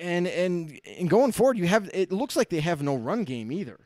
and 0.01 0.27
and 0.27 0.79
and 0.99 1.09
going 1.09 1.33
forward, 1.33 1.57
you 1.57 1.67
have 1.67 1.89
it 1.95 2.13
looks 2.13 2.37
like 2.37 2.51
they 2.51 2.61
have 2.61 2.83
no 2.83 2.95
run 2.95 3.25
game 3.25 3.51
either. 3.51 3.81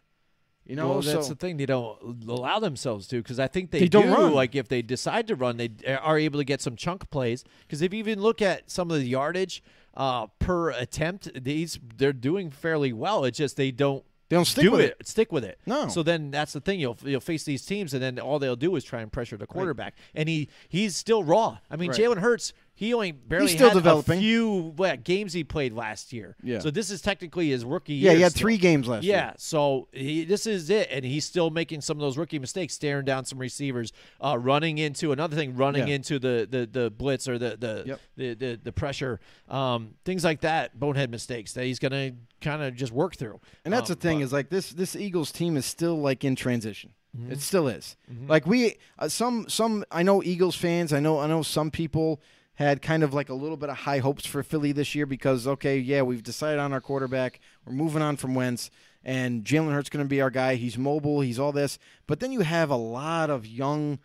You 0.70 0.76
know, 0.76 0.88
well, 0.88 1.02
that's 1.02 1.26
so 1.26 1.34
the 1.34 1.38
thing 1.38 1.56
they 1.56 1.66
don't 1.66 2.24
allow 2.28 2.60
themselves 2.60 3.08
to 3.08 3.16
because 3.16 3.40
I 3.40 3.48
think 3.48 3.72
they, 3.72 3.80
They 3.80 3.88
don't 3.88 4.06
do. 4.06 4.14
run. 4.14 4.32
Like 4.32 4.54
if 4.54 4.68
they 4.68 4.82
decide 4.82 5.26
to 5.26 5.34
run, 5.34 5.56
they 5.56 5.70
are 6.00 6.16
able 6.16 6.38
to 6.38 6.44
get 6.44 6.60
some 6.62 6.76
chunk 6.76 7.10
plays. 7.10 7.44
Because 7.66 7.82
if 7.82 7.92
you 7.92 7.98
even 7.98 8.20
look 8.20 8.40
at 8.40 8.70
some 8.70 8.88
of 8.92 8.98
the 8.98 9.04
yardage 9.04 9.64
uh, 9.94 10.28
per 10.38 10.70
attempt, 10.70 11.28
these 11.42 11.80
they're 11.96 12.12
doing 12.12 12.50
fairly 12.52 12.92
well. 12.92 13.24
It's 13.24 13.36
just 13.38 13.56
they 13.56 13.72
don't. 13.72 14.04
They 14.28 14.36
don't 14.36 14.44
stick 14.44 14.62
do 14.62 14.70
with 14.70 14.80
it, 14.82 14.96
stick 15.08 15.32
with 15.32 15.42
it. 15.42 15.58
No. 15.66 15.88
So 15.88 16.04
then 16.04 16.30
that's 16.30 16.52
the 16.52 16.60
thing. 16.60 16.78
You'll 16.78 16.96
you'll 17.02 17.18
face 17.18 17.42
these 17.42 17.66
teams, 17.66 17.92
and 17.94 18.00
then 18.00 18.20
all 18.20 18.38
they'll 18.38 18.54
do 18.54 18.76
is 18.76 18.84
try 18.84 19.00
and 19.00 19.10
pressure 19.10 19.36
the 19.36 19.48
quarterback. 19.48 19.96
And 20.14 20.28
he 20.28 20.48
he's 20.68 20.94
still 20.94 21.24
raw. 21.24 21.58
I 21.68 21.74
mean, 21.74 21.90
Right. 21.90 21.98
Jalen 21.98 22.18
Hurts. 22.18 22.52
He 22.80 22.94
only 22.94 23.12
barely 23.12 23.44
He's 23.48 23.56
still 23.56 23.68
had 23.68 23.74
developing. 23.74 24.20
a 24.20 24.22
few 24.22 24.72
what, 24.74 25.04
games 25.04 25.34
he 25.34 25.44
played 25.44 25.74
last 25.74 26.14
year. 26.14 26.34
Yeah. 26.42 26.60
So 26.60 26.70
this 26.70 26.90
is 26.90 27.02
technically 27.02 27.50
his 27.50 27.62
rookie 27.62 27.92
year. 27.92 28.12
yeah, 28.12 28.16
he 28.16 28.22
had 28.22 28.32
still. 28.32 28.40
three 28.40 28.56
games 28.56 28.88
last 28.88 29.04
year. 29.04 29.16
Yeah, 29.16 29.32
so 29.36 29.88
he, 29.92 30.24
this 30.24 30.46
is 30.46 30.70
it, 30.70 30.88
and 30.90 31.04
he's 31.04 31.26
still 31.26 31.50
making 31.50 31.82
some 31.82 31.98
of 31.98 32.00
those 32.00 32.16
rookie 32.16 32.38
mistakes, 32.38 32.72
staring 32.72 33.04
down 33.04 33.26
some 33.26 33.38
receivers, 33.38 33.92
uh, 34.22 34.38
running 34.40 34.78
into 34.78 35.12
another 35.12 35.36
thing, 35.36 35.56
running 35.56 35.88
Yeah. 35.88 35.96
into 35.96 36.18
the, 36.18 36.48
the, 36.50 36.66
the 36.72 36.90
blitz 36.90 37.28
or 37.28 37.36
the 37.36 37.58
the, 37.58 37.82
Yep. 37.86 38.00
the, 38.16 38.34
the 38.34 38.60
the 38.64 38.72
pressure, 38.72 39.20
um, 39.50 39.96
things 40.06 40.24
like 40.24 40.40
that, 40.40 40.80
bonehead 40.80 41.10
mistakes 41.10 41.52
that 41.52 41.64
he's 41.64 41.78
gonna 41.78 42.12
kind 42.40 42.62
of 42.62 42.74
just 42.76 42.92
work 42.92 43.14
through. 43.14 43.40
And 43.66 43.74
that's 43.74 43.90
Um, 43.90 43.96
the 43.96 44.00
thing 44.00 44.18
but- 44.20 44.24
is 44.24 44.32
like 44.32 44.48
this 44.48 44.70
this 44.70 44.96
Eagles 44.96 45.32
team 45.32 45.58
is 45.58 45.66
still 45.66 46.00
like 46.00 46.24
in 46.24 46.34
transition. 46.34 46.94
Mm-hmm. 47.14 47.32
It 47.32 47.40
still 47.40 47.68
is. 47.68 47.96
Like 48.26 48.46
we 48.46 48.76
uh, 48.98 49.08
some 49.08 49.48
some 49.50 49.84
I 49.90 50.02
know 50.02 50.22
Eagles 50.22 50.54
fans, 50.56 50.94
I 50.94 51.00
know 51.00 51.18
I 51.18 51.26
know 51.26 51.42
some 51.42 51.70
people 51.70 52.22
had 52.64 52.82
kind 52.82 53.02
of 53.02 53.14
like 53.14 53.28
a 53.28 53.34
little 53.34 53.56
bit 53.56 53.70
of 53.70 53.78
high 53.78 53.98
hopes 53.98 54.26
for 54.26 54.42
Philly 54.42 54.72
this 54.72 54.94
year 54.94 55.06
because 55.06 55.46
okay, 55.46 55.78
yeah, 55.78 56.02
we've 56.02 56.22
decided 56.22 56.60
on 56.60 56.72
our 56.72 56.80
quarterback. 56.80 57.40
We're 57.64 57.72
moving 57.72 58.02
on 58.02 58.16
from 58.16 58.34
Wentz 58.34 58.70
and 59.02 59.44
Jalen 59.44 59.72
Hurts 59.72 59.88
going 59.88 60.04
to 60.04 60.08
be 60.08 60.20
our 60.20 60.30
guy. 60.30 60.56
He's 60.56 60.76
mobile, 60.76 61.20
he's 61.20 61.38
all 61.38 61.52
this. 61.52 61.78
But 62.06 62.20
then 62.20 62.32
you 62.32 62.40
have 62.40 62.70
a 62.70 62.76
lot 62.76 63.30
of 63.30 63.46
young 63.46 63.98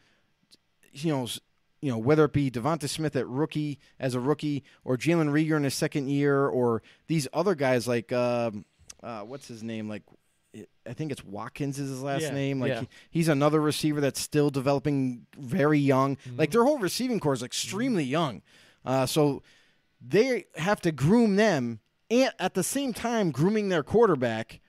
you 0.96 1.12
know, 1.12 1.28
you 1.82 1.92
know, 1.92 1.98
whether 1.98 2.26
it 2.26 2.34
be 2.34 2.50
DeVonta 2.50 2.90
Smith 2.90 3.16
at 3.16 3.28
rookie 3.28 3.80
as 4.00 4.16
a 4.16 4.20
rookie, 4.20 4.64
or 4.84 4.98
Jalen 4.98 5.30
Reagor 5.30 5.58
in 5.58 5.64
his 5.64 5.76
second 5.76 6.10
year, 6.10 6.48
or 6.48 6.82
these 7.08 7.28
other 7.34 7.56
guys 7.56 7.88
like 7.88 8.12
um, 8.12 8.66
uh, 9.04 9.22
what's 9.22 9.48
his 9.48 9.62
name? 9.62 9.90
Like, 9.90 10.04
I 10.88 10.94
think 10.94 11.12
it's 11.12 11.24
Watkins 11.24 11.80
is 11.80 11.90
his 11.90 12.02
last 12.02 12.24
Yeah, 12.24 12.32
name. 12.32 12.60
Like, 12.60 12.70
yeah. 12.70 12.80
he- 12.82 12.88
he's 13.12 13.28
another 13.28 13.60
receiver 13.60 14.02
that's 14.02 14.20
still 14.20 14.50
developing, 14.50 15.26
very 15.38 15.80
young. 15.80 16.16
Mm-hmm. 16.18 16.38
Like 16.38 16.52
their 16.52 16.64
whole 16.64 16.80
receiving 16.80 17.20
core 17.20 17.34
is 17.34 17.44
extremely 17.44 18.04
mm-hmm. 18.04 18.12
young. 18.12 18.42
Uh, 18.86 19.06
so 19.06 19.42
they 20.00 20.46
have 20.56 20.82
to 20.82 20.92
groom 20.92 21.36
them, 21.36 21.80
and 22.10 22.32
at 22.40 22.54
the 22.54 22.64
same 22.64 22.94
time 22.94 23.32
grooming 23.32 23.70
their 23.70 23.84
quarterback, 23.84 24.62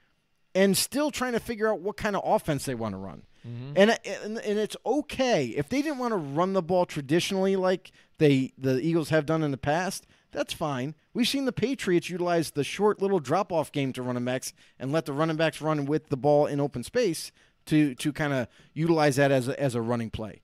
and 0.55 0.77
still 0.77 1.11
trying 1.11 1.33
to 1.33 1.41
figure 1.41 1.69
out 1.69 1.81
what 1.81 1.97
kind 1.97 2.17
of 2.17 2.23
offense 2.25 2.65
they 2.65 2.75
want 2.75 2.95
to 2.95 2.99
run. 2.99 3.23
Mm-hmm. 3.47 3.73
And, 3.77 3.91
uh, 3.91 3.97
and 4.25 4.39
and 4.39 4.59
it's 4.59 4.77
okay 4.85 5.47
if 5.49 5.69
they 5.69 5.83
didn't 5.83 5.99
want 5.99 6.13
to 6.13 6.17
run 6.17 6.53
the 6.53 6.63
ball 6.63 6.87
traditionally 6.87 7.55
like 7.55 7.93
they 8.19 8.53
the 8.59 8.81
Eagles 8.81 9.11
have 9.11 9.27
done 9.27 9.43
in 9.43 9.51
the 9.51 9.59
past. 9.59 10.07
That's 10.37 10.53
fine. 10.53 10.95
We've 11.15 11.27
seen 11.27 11.47
the 11.47 11.53
Patriots 11.53 12.11
utilize 12.11 12.51
the 12.51 12.63
short 12.63 13.01
little 13.01 13.21
drop 13.21 13.51
off 13.51 13.73
game 13.73 13.95
to 13.95 14.03
running 14.03 14.27
backs 14.27 14.53
and 14.79 14.93
let 14.93 15.07
the 15.07 15.15
running 15.15 15.37
backs 15.37 15.63
run 15.63 15.87
with 15.87 16.11
the 16.11 16.17
ball 16.19 16.45
in 16.45 16.61
open 16.61 16.83
space. 16.83 17.33
to 17.67 17.95
to 17.97 18.13
kind 18.13 18.35
of 18.35 18.47
utilize 18.75 19.17
that 19.17 19.33
as 19.33 19.49
a, 19.49 19.59
as 19.59 19.75
a 19.75 19.81
running 19.81 20.11
play. 20.11 20.43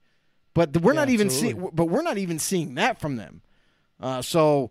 But 0.55 0.81
we're 0.81 0.95
Yeah, 0.95 1.01
not 1.01 1.11
even 1.11 1.29
seeing. 1.29 1.69
But 1.75 1.85
we're 1.91 2.03
not 2.03 2.17
even 2.17 2.39
seeing 2.39 2.75
that 2.77 3.01
from 3.01 3.17
them. 3.17 3.43
Uh, 4.01 4.23
so 4.23 4.71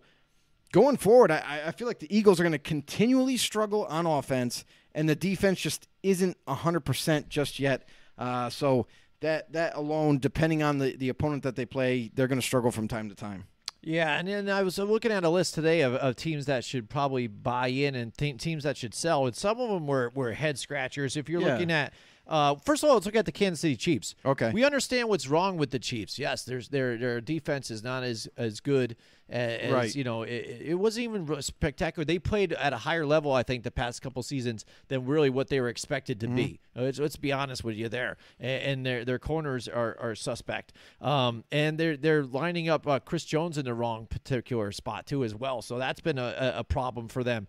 going 0.72 0.96
forward, 0.96 1.30
I, 1.30 1.62
I 1.66 1.70
feel 1.70 1.86
like 1.86 2.00
the 2.00 2.14
Eagles 2.14 2.40
are 2.40 2.42
going 2.42 2.52
to 2.52 2.58
continually 2.58 3.36
struggle 3.36 3.84
on 3.86 4.06
offense, 4.06 4.64
and 4.92 5.08
the 5.08 5.14
defense 5.14 5.60
just 5.60 5.86
isn't 6.02 6.36
hundred 6.48 6.80
percent 6.80 7.28
just 7.28 7.60
yet. 7.60 7.88
Uh, 8.18 8.50
so 8.50 8.88
that 9.20 9.52
that 9.52 9.76
alone, 9.76 10.18
depending 10.18 10.64
on 10.64 10.78
the, 10.78 10.96
the 10.96 11.08
opponent 11.08 11.44
that 11.44 11.54
they 11.54 11.64
play, 11.64 12.10
they're 12.12 12.28
going 12.28 12.40
to 12.40 12.46
struggle 12.46 12.72
from 12.72 12.88
time 12.88 13.08
to 13.08 13.14
time. 13.14 13.44
Yeah, 13.82 14.16
and 14.18 14.28
then 14.28 14.48
I 14.48 14.62
was 14.62 14.78
looking 14.78 15.10
at 15.10 15.24
a 15.24 15.28
list 15.28 15.54
today 15.54 15.80
of, 15.80 15.94
of 15.94 16.14
teams 16.16 16.46
that 16.46 16.64
should 16.64 16.88
probably 16.88 17.26
buy 17.26 17.66
in 17.68 17.94
and 17.96 18.16
th- 18.16 18.38
teams 18.40 18.62
that 18.64 18.76
should 18.76 18.94
sell, 18.94 19.26
and 19.26 19.34
some 19.34 19.58
of 19.60 19.68
them 19.70 19.86
were, 19.86 20.12
were 20.14 20.32
head 20.32 20.58
scratchers. 20.58 21.16
If 21.16 21.28
you're 21.28 21.40
Yeah. 21.40 21.52
looking 21.54 21.70
at, 21.72 21.92
uh, 22.28 22.54
first 22.64 22.84
of 22.84 22.88
all, 22.88 22.94
let's 22.94 23.06
look 23.06 23.16
at 23.16 23.26
the 23.26 23.32
Kansas 23.32 23.60
City 23.60 23.74
Chiefs. 23.76 24.14
Okay. 24.24 24.52
we 24.52 24.64
understand 24.64 25.08
what's 25.08 25.26
wrong 25.28 25.56
with 25.56 25.70
the 25.70 25.80
Chiefs. 25.80 26.16
Yes, 26.18 26.44
there's 26.44 26.68
their 26.68 26.96
their 26.96 27.20
defense 27.20 27.70
is 27.72 27.82
not 27.82 28.04
as 28.04 28.28
as 28.36 28.60
good 28.60 28.94
as, 29.32 29.72
Right. 29.72 29.94
you 29.94 30.04
know. 30.04 30.22
It, 30.22 30.62
it 30.62 30.74
wasn't 30.74 31.04
even 31.04 31.42
spectacular. 31.42 32.04
They 32.04 32.18
played 32.18 32.52
at 32.52 32.72
a 32.72 32.76
higher 32.78 33.06
level, 33.06 33.32
I 33.32 33.42
think, 33.42 33.64
the 33.64 33.70
past 33.70 34.02
couple 34.02 34.22
seasons 34.22 34.64
than 34.88 35.06
really 35.06 35.30
what 35.30 35.48
they 35.48 35.60
were 35.60 35.68
expected 35.68 36.20
to 36.20 36.28
be. 36.28 36.60
Uh, 36.76 36.82
Let's, 36.82 36.98
let's 36.98 37.16
be 37.16 37.32
honest 37.32 37.64
with 37.64 37.76
you 37.76 37.88
there. 37.88 38.16
And, 38.40 38.62
and 38.62 38.86
their 38.86 39.04
their 39.04 39.18
corners 39.18 39.68
are, 39.68 39.96
are 40.00 40.14
suspect. 40.14 40.72
Um, 41.00 41.44
and 41.50 41.78
they're 41.78 41.96
they're 41.96 42.24
lining 42.24 42.68
up 42.68 42.86
uh, 42.86 42.98
Chris 43.00 43.24
Jones 43.24 43.58
in 43.58 43.64
the 43.64 43.74
wrong 43.74 44.06
particular 44.06 44.72
spot 44.72 45.06
too 45.06 45.24
as 45.24 45.34
well. 45.34 45.62
So 45.62 45.78
that's 45.78 46.00
been 46.00 46.18
a, 46.18 46.34
a- 46.56 46.58
a 46.60 46.64
problem 46.64 47.08
for 47.08 47.24
them. 47.24 47.46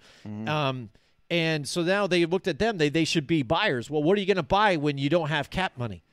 Um, 0.47 0.89
and 1.29 1.67
so 1.67 1.81
now 1.81 2.05
they 2.07 2.25
looked 2.25 2.47
at 2.47 2.59
them. 2.59 2.77
They 2.77 2.89
they 2.89 3.05
should 3.05 3.27
be 3.27 3.43
buyers. 3.43 3.89
Well, 3.89 4.03
what 4.03 4.17
are 4.17 4.21
you 4.21 4.27
going 4.27 4.37
to 4.37 4.43
buy 4.43 4.75
when 4.77 4.97
you 4.97 5.09
don't 5.09 5.29
have 5.29 5.49
cap 5.49 5.73
money? 5.77 6.03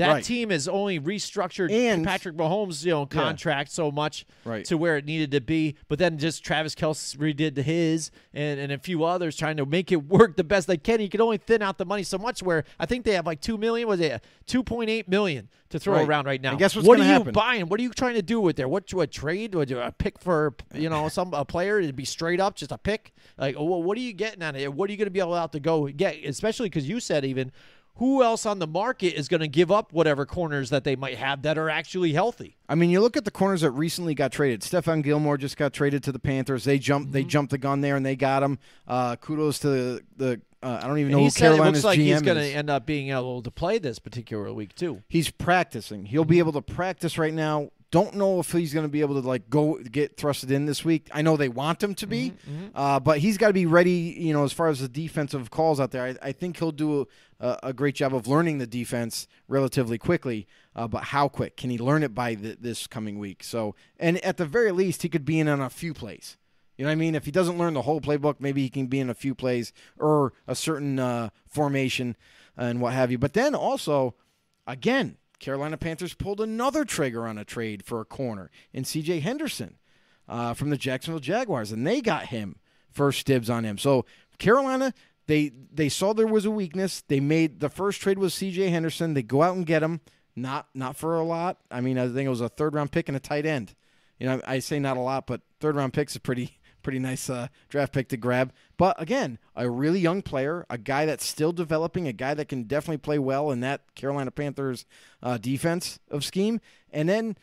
That 0.00 0.12
Right. 0.12 0.24
team 0.24 0.50
has 0.50 0.66
only 0.66 0.98
restructured 0.98 1.70
And- 1.70 2.04
Patrick 2.04 2.34
Mahomes, 2.36 2.84
you 2.84 2.90
know, 2.92 3.06
contract 3.06 3.70
so 3.70 3.90
much 3.90 4.24
Right. 4.44 4.64
to 4.64 4.76
where 4.78 4.96
it 4.96 5.04
needed 5.04 5.30
to 5.32 5.40
be, 5.40 5.76
but 5.88 5.98
then 5.98 6.16
just 6.18 6.42
Travis 6.42 6.74
Kelce 6.74 7.16
redid 7.16 7.56
his 7.56 8.10
and, 8.32 8.58
and 8.58 8.72
a 8.72 8.78
few 8.78 9.04
others 9.04 9.36
trying 9.36 9.58
to 9.58 9.66
make 9.66 9.92
it 9.92 10.06
work 10.08 10.36
the 10.36 10.44
best 10.44 10.66
they 10.66 10.76
can. 10.78 11.00
You 11.00 11.08
can 11.08 11.20
only 11.20 11.36
thin 11.36 11.60
out 11.62 11.76
the 11.78 11.84
money 11.84 12.02
so 12.02 12.16
much. 12.18 12.42
Where 12.42 12.64
I 12.78 12.86
think 12.86 13.04
they 13.04 13.12
have 13.12 13.26
like 13.26 13.40
two 13.40 13.58
million, 13.58 13.86
was 13.88 14.00
it 14.00 14.22
two 14.46 14.62
point 14.62 14.88
eight 14.88 15.06
million 15.08 15.48
to 15.68 15.78
throw 15.78 15.94
Right. 15.96 16.08
around 16.08 16.24
right 16.26 16.40
now? 16.40 16.50
And 16.50 16.58
guess 16.58 16.74
what's 16.74 16.88
what 16.88 16.98
are 16.98 17.02
you 17.04 17.08
happen? 17.08 17.32
buying? 17.32 17.66
What 17.66 17.78
are 17.78 17.82
you 17.82 17.90
trying 17.92 18.14
to 18.14 18.22
do 18.22 18.40
with 18.40 18.56
there? 18.56 18.68
What 18.68 18.90
a 18.92 19.06
trade? 19.06 19.54
You 19.54 19.80
a 19.80 19.92
pick 19.92 20.18
for 20.18 20.54
you 20.74 20.88
know 20.88 21.08
some 21.10 21.34
a 21.34 21.44
player 21.44 21.78
It'd 21.78 21.94
be 21.94 22.04
straight 22.06 22.40
up 22.40 22.56
just 22.56 22.72
a 22.72 22.78
pick? 22.78 23.12
Like, 23.38 23.56
well, 23.56 23.82
what 23.82 23.96
are 23.98 24.00
you 24.00 24.12
getting 24.14 24.42
out 24.42 24.54
of 24.54 24.60
it? 24.62 24.72
What 24.72 24.88
are 24.88 24.92
you 24.92 24.96
going 24.96 25.06
to 25.06 25.10
be 25.10 25.20
able 25.20 25.46
to 25.48 25.60
go 25.60 25.86
get? 25.88 26.24
Especially 26.24 26.70
because 26.70 26.88
you 26.88 27.00
said 27.00 27.24
even. 27.24 27.52
Who 28.00 28.22
else 28.22 28.46
on 28.46 28.60
the 28.60 28.66
market 28.66 29.12
is 29.12 29.28
going 29.28 29.42
to 29.42 29.46
give 29.46 29.70
up 29.70 29.92
whatever 29.92 30.24
corners 30.24 30.70
that 30.70 30.84
they 30.84 30.96
might 30.96 31.18
have 31.18 31.42
that 31.42 31.58
are 31.58 31.68
actually 31.68 32.14
healthy? 32.14 32.56
I 32.66 32.74
mean, 32.74 32.88
you 32.88 32.98
look 32.98 33.14
at 33.14 33.26
the 33.26 33.30
corners 33.30 33.60
that 33.60 33.72
recently 33.72 34.14
got 34.14 34.32
traded. 34.32 34.62
Stephon 34.62 35.02
Gilmore 35.02 35.36
just 35.36 35.58
got 35.58 35.74
traded 35.74 36.02
to 36.04 36.12
the 36.12 36.18
Panthers. 36.18 36.64
They 36.64 36.78
jumped. 36.78 37.12
They 37.12 37.24
jumped 37.24 37.50
the 37.50 37.58
gun 37.58 37.82
there 37.82 37.96
and 37.96 38.06
they 38.06 38.16
got 38.16 38.42
him. 38.42 38.58
Uh, 38.88 39.16
kudos 39.16 39.58
to 39.58 39.68
the. 39.68 40.02
the 40.16 40.40
uh, 40.62 40.80
I 40.82 40.86
don't 40.86 40.98
even 40.98 41.12
know 41.12 41.18
who 41.18 41.28
said 41.28 41.52
it 41.52 41.56
Carolina's 41.56 41.84
looks 41.84 41.84
like 41.84 41.98
GM 41.98 42.04
he's 42.04 42.22
going 42.22 42.38
to 42.38 42.44
end 42.44 42.70
up 42.70 42.86
being 42.86 43.10
able 43.10 43.42
to 43.42 43.50
play 43.50 43.76
this 43.76 43.98
particular 43.98 44.50
week 44.50 44.74
too. 44.74 45.02
He's 45.06 45.30
practicing. 45.30 46.06
He'll 46.06 46.24
be 46.24 46.38
able 46.38 46.52
to 46.52 46.62
practice 46.62 47.18
right 47.18 47.34
now. 47.34 47.70
Don't 47.90 48.14
know 48.14 48.38
if 48.38 48.52
he's 48.52 48.72
going 48.72 48.84
to 48.84 48.88
be 48.90 49.00
able 49.00 49.20
to 49.20 49.26
like 49.26 49.50
go 49.50 49.78
get 49.78 50.16
thrusted 50.16 50.50
in 50.52 50.66
this 50.66 50.84
week. 50.84 51.08
I 51.12 51.22
know 51.22 51.36
they 51.36 51.48
want 51.48 51.82
him 51.82 51.94
to 51.96 52.06
be, 52.06 52.34
uh, 52.74 53.00
but 53.00 53.18
he's 53.18 53.36
got 53.36 53.48
to 53.48 53.52
be 53.52 53.66
ready. 53.66 54.14
You 54.16 54.32
know, 54.32 54.44
as 54.44 54.52
far 54.52 54.68
as 54.68 54.78
the 54.78 54.88
defensive 54.88 55.50
calls 55.50 55.80
out 55.80 55.90
there, 55.90 56.04
I, 56.04 56.28
I 56.28 56.32
think 56.32 56.58
he'll 56.58 56.70
do 56.70 57.08
a, 57.40 57.58
a 57.64 57.72
great 57.72 57.96
job 57.96 58.14
of 58.14 58.28
learning 58.28 58.58
the 58.58 58.66
defense 58.66 59.26
relatively 59.48 59.98
quickly. 59.98 60.46
Uh, 60.76 60.86
but 60.86 61.04
how 61.04 61.26
quick 61.26 61.56
can 61.56 61.70
he 61.70 61.78
learn 61.78 62.04
it 62.04 62.14
by 62.14 62.34
th- 62.36 62.58
this 62.60 62.86
coming 62.86 63.18
week? 63.18 63.42
So, 63.42 63.74
and 63.98 64.24
at 64.24 64.36
the 64.36 64.46
very 64.46 64.70
least, 64.70 65.02
he 65.02 65.08
could 65.08 65.24
be 65.24 65.40
in 65.40 65.48
on 65.48 65.60
a 65.60 65.68
few 65.68 65.92
plays. 65.92 66.36
You 66.76 66.84
know 66.84 66.90
what 66.90 66.92
I 66.92 66.96
mean? 66.96 67.14
If 67.16 67.24
he 67.24 67.30
doesn't 67.32 67.58
learn 67.58 67.74
the 67.74 67.82
whole 67.82 68.00
playbook, 68.00 68.36
maybe 68.38 68.62
he 68.62 68.70
can 68.70 68.86
be 68.86 69.00
in 69.00 69.10
a 69.10 69.14
few 69.14 69.34
plays 69.34 69.72
or 69.98 70.32
a 70.46 70.54
certain 70.54 70.98
uh, 70.98 71.30
formation 71.46 72.16
and 72.56 72.80
what 72.80 72.92
have 72.92 73.10
you. 73.10 73.18
But 73.18 73.34
then 73.34 73.54
also, 73.54 74.14
again, 74.66 75.16
Carolina 75.40 75.76
Panthers 75.76 76.14
pulled 76.14 76.40
another 76.40 76.84
trigger 76.84 77.26
on 77.26 77.38
a 77.38 77.44
trade 77.44 77.84
for 77.84 78.00
a 78.00 78.04
corner 78.04 78.50
in 78.72 78.84
C.J. 78.84 79.20
Henderson 79.20 79.78
uh, 80.28 80.54
from 80.54 80.70
the 80.70 80.76
Jacksonville 80.76 81.20
Jaguars, 81.20 81.72
and 81.72 81.86
they 81.86 82.00
got 82.00 82.26
him 82.26 82.56
first 82.92 83.26
dibs 83.26 83.50
on 83.50 83.64
him. 83.64 83.78
So 83.78 84.04
Carolina, 84.38 84.94
they 85.26 85.50
they 85.72 85.88
saw 85.88 86.12
there 86.12 86.26
was 86.26 86.44
a 86.44 86.50
weakness. 86.50 87.02
They 87.08 87.20
made 87.20 87.60
the 87.60 87.68
first 87.68 88.00
trade 88.00 88.18
was 88.18 88.34
C.J. 88.34 88.68
Henderson. 88.68 89.14
They 89.14 89.22
go 89.22 89.42
out 89.42 89.56
and 89.56 89.66
get 89.66 89.82
him, 89.82 90.00
not 90.36 90.68
not 90.74 90.96
for 90.96 91.16
a 91.16 91.24
lot. 91.24 91.58
I 91.70 91.80
mean, 91.80 91.98
I 91.98 92.06
think 92.06 92.26
it 92.26 92.30
was 92.30 92.40
a 92.40 92.48
third 92.48 92.74
round 92.74 92.92
pick 92.92 93.08
and 93.08 93.16
a 93.16 93.20
tight 93.20 93.46
end. 93.46 93.74
You 94.18 94.26
know, 94.26 94.40
I 94.46 94.58
say 94.58 94.78
not 94.78 94.98
a 94.98 95.00
lot, 95.00 95.26
but 95.26 95.40
third 95.60 95.76
round 95.76 95.94
picks 95.94 96.14
a 96.14 96.20
pretty 96.20 96.59
pretty 96.82 96.98
nice 96.98 97.30
uh, 97.30 97.48
draft 97.68 97.92
pick 97.92 98.08
to 98.08 98.16
grab. 98.16 98.52
But 98.76 99.00
again, 99.00 99.38
a 99.54 99.68
really 99.70 100.00
young 100.00 100.22
player, 100.22 100.66
a 100.70 100.78
guy 100.78 101.06
that's 101.06 101.26
still 101.26 101.52
developing, 101.52 102.08
a 102.08 102.12
guy 102.12 102.34
that 102.34 102.48
can 102.48 102.64
definitely 102.64 102.98
play 102.98 103.18
well 103.18 103.50
in 103.50 103.60
that 103.60 103.94
Carolina 103.94 104.30
Panthers 104.30 104.86
uh, 105.22 105.38
defense 105.38 105.98
of 106.10 106.24
scheme. 106.24 106.60
And 106.92 107.08
then 107.08 107.36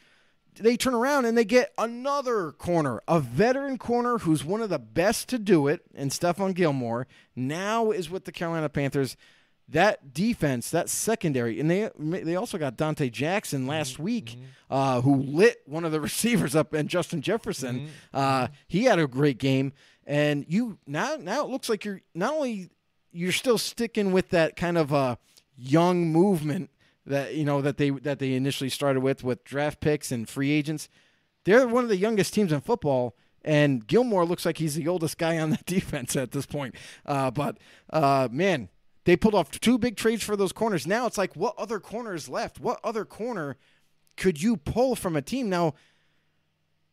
they 0.60 0.78
turn 0.78 0.94
around 0.94 1.26
and 1.26 1.38
they 1.38 1.46
get 1.46 1.74
another 1.78 2.52
corner, 2.52 3.02
a 3.08 3.20
veteran 3.20 3.78
corner 3.78 4.20
who's 4.20 4.44
one 4.44 4.62
of 4.62 4.70
the 4.70 4.80
best 4.80 5.30
to 5.30 5.40
do 5.40 5.68
it, 5.68 5.82
and 5.96 6.12
Stephon 6.12 6.54
Gilmore 6.54 7.08
now 7.36 7.92
is 7.92 8.10
with 8.10 8.26
the 8.26 8.32
Carolina 8.32 8.70
Panthers. 8.70 9.16
That 9.70 10.14
defense, 10.14 10.72
that 10.72 10.90
secondary, 10.90 11.60
and 11.60 11.70
they 11.70 11.90
they 11.98 12.36
also 12.38 12.58
got 12.58 12.78
Donte 12.78 13.12
Jackson 13.12 13.68
last 13.68 14.00
week, 14.00 14.38
uh, 14.70 15.02
who 15.02 15.18
lit 15.18 15.62
one 15.66 15.84
of 15.84 15.92
the 15.92 16.00
receivers 16.10 16.56
up, 16.56 16.74
and 16.74 16.88
Justin 16.88 17.22
Jefferson. 17.22 17.90
Uh, 18.14 18.48
he 18.68 18.86
had 18.86 18.98
a 18.98 19.08
great 19.08 19.40
game, 19.40 19.74
and 20.06 20.46
you 20.48 20.78
now 20.88 21.18
now 21.20 21.44
it 21.44 21.50
looks 21.50 21.68
like 21.68 21.84
you're 21.84 22.02
not 22.16 22.34
only 22.34 22.70
you're 23.12 23.34
still 23.34 23.58
sticking 23.58 24.14
with 24.14 24.30
that 24.30 24.56
kind 24.56 24.78
of 24.78 24.94
uh, 24.94 25.18
young 25.58 26.12
movement 26.14 26.70
that 27.06 27.36
you 27.36 27.44
know 27.44 27.62
that 27.62 27.78
they 27.78 27.90
that 27.90 28.20
they 28.20 28.34
initially 28.34 28.70
started 28.70 29.02
with 29.02 29.24
with 29.24 29.44
draft 29.44 29.80
picks 29.80 30.12
and 30.12 30.30
free 30.30 30.52
agents. 30.52 30.88
They're 31.44 31.68
one 31.68 31.84
of 31.84 31.90
the 31.90 31.98
youngest 31.98 32.34
teams 32.34 32.52
in 32.52 32.62
football, 32.62 33.16
and 33.44 33.86
Gilmore 33.88 34.26
looks 34.26 34.46
like 34.46 34.58
he's 34.58 34.76
the 34.76 34.88
oldest 34.88 35.18
guy 35.18 35.38
on 35.40 35.50
the 35.50 35.60
defense 35.66 36.16
at 36.16 36.32
this 36.32 36.46
point. 36.46 36.76
Uh, 37.06 37.32
but 37.32 37.58
uh, 37.92 38.28
man, 38.32 38.70
they 39.08 39.16
pulled 39.16 39.36
off 39.36 39.50
two 39.50 39.78
big 39.78 39.96
trades 39.96 40.22
for 40.22 40.36
those 40.36 40.52
corners. 40.52 40.86
Now 40.86 41.06
it's 41.06 41.18
like, 41.18 41.34
what 41.34 41.58
other 41.58 41.80
corners 41.80 42.28
left? 42.28 42.60
What 42.60 42.82
other 42.84 43.06
corner 43.06 43.56
could 44.18 44.44
you 44.44 44.58
pull 44.58 44.98
from 44.98 45.16
a 45.16 45.22
team 45.22 45.50
now? 45.50 45.76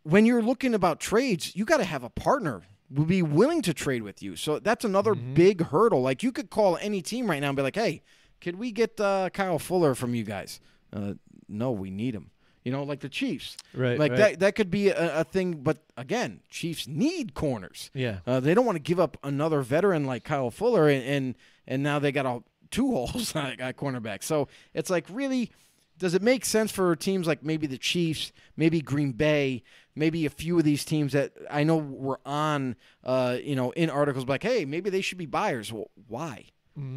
When 0.05 0.25
you're 0.25 0.41
looking 0.41 0.75
about 0.75 1.01
trades, 1.01 1.57
you 1.57 1.65
got 1.65 1.79
to 1.79 1.85
have 1.85 2.05
a 2.05 2.09
partner 2.09 2.63
will 2.89 3.05
be 3.05 3.21
willing 3.21 3.63
to 3.63 3.75
trade 3.75 4.05
with 4.05 4.23
you. 4.23 4.37
So 4.37 4.61
that's 4.61 4.85
another 4.85 5.17
big 5.17 5.61
hurdle. 5.61 6.03
Like 6.03 6.23
you 6.23 6.31
could 6.31 6.51
call 6.51 6.77
any 6.77 7.03
team 7.03 7.29
right 7.29 7.41
now 7.41 7.49
and 7.49 7.57
be 7.57 7.63
like, 7.63 7.75
"Hey, 7.75 8.03
could 8.41 8.61
we 8.61 8.71
get 8.71 9.01
uh, 9.01 9.31
Kyle 9.31 9.59
Fuller 9.59 9.97
from 9.97 10.15
you 10.15 10.23
guys?" 10.23 10.61
Uh, 10.93 11.15
no, 11.49 11.73
we 11.73 11.91
need 11.91 12.15
him. 12.15 12.31
You 12.65 12.73
know, 12.73 12.83
like 12.83 13.01
the 13.01 13.11
Chiefs. 13.11 13.57
Right, 13.75 13.99
Like 13.99 14.13
right. 14.13 14.19
that. 14.19 14.41
That 14.41 14.55
could 14.55 14.71
be 14.71 14.89
a, 14.89 15.21
a 15.21 15.25
thing. 15.25 15.63
But 15.63 15.85
again, 15.97 16.41
Chiefs 16.49 16.89
need 16.89 17.35
corners. 17.35 17.91
Yeah. 17.93 18.21
Uh, 18.27 18.41
they 18.41 18.55
don't 18.55 18.65
want 18.65 18.77
to 18.77 18.83
give 18.83 18.99
up 18.99 19.19
another 19.23 19.61
veteran 19.61 20.07
like 20.07 20.25
Kyle 20.25 20.51
Fuller, 20.51 20.89
and 20.89 21.05
and, 21.05 21.35
and 21.67 21.83
now 21.83 21.99
they 21.99 22.11
got 22.11 22.27
a, 22.27 22.43
two 22.71 22.91
holes 22.95 23.37
at 23.37 23.61
at 23.61 23.77
cornerback. 23.77 24.23
So 24.23 24.49
it's 24.73 24.89
like, 24.89 25.05
really, 25.11 25.51
does 25.99 26.15
it 26.15 26.23
make 26.23 26.45
sense 26.45 26.73
for 26.73 26.97
teams 26.97 27.27
like 27.27 27.43
maybe 27.43 27.67
the 27.67 27.79
Chiefs, 27.79 28.33
maybe 28.57 28.81
Green 28.81 29.13
Bay, 29.13 29.63
maybe 29.95 30.27
a 30.27 30.31
few 30.31 30.59
of 30.59 30.65
these 30.65 30.85
teams 30.85 31.13
that 31.13 31.33
I 31.51 31.65
know 31.65 31.77
were 31.77 32.21
on, 32.27 32.77
uh, 33.05 33.37
you 33.43 33.55
know, 33.55 33.71
in 33.73 33.91
articles 33.91 34.27
like, 34.27 34.43
hey, 34.43 34.65
maybe 34.65 34.91
they 34.91 35.01
should 35.01 35.19
be 35.19 35.27
buyers. 35.27 35.73
Well, 35.73 35.91
why? 36.09 36.47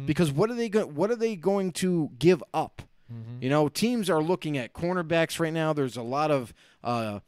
Because 0.06 0.32
what 0.32 0.50
are 0.50 0.54
they 0.54 0.68
going? 0.68 0.94
What 0.96 1.10
are 1.10 1.16
they 1.16 1.36
going 1.36 1.70
to 1.74 2.10
give 2.18 2.42
up? 2.52 2.82
You 3.40 3.48
know, 3.48 3.68
teams 3.68 4.10
are 4.10 4.22
looking 4.22 4.58
at 4.58 4.74
cornerbacks 4.74 5.40
right 5.40 5.52
now. 5.52 5.72
There's 5.72 5.96
a 5.96 6.02
lot 6.02 6.30
of 6.30 6.52
uh, 6.84 7.20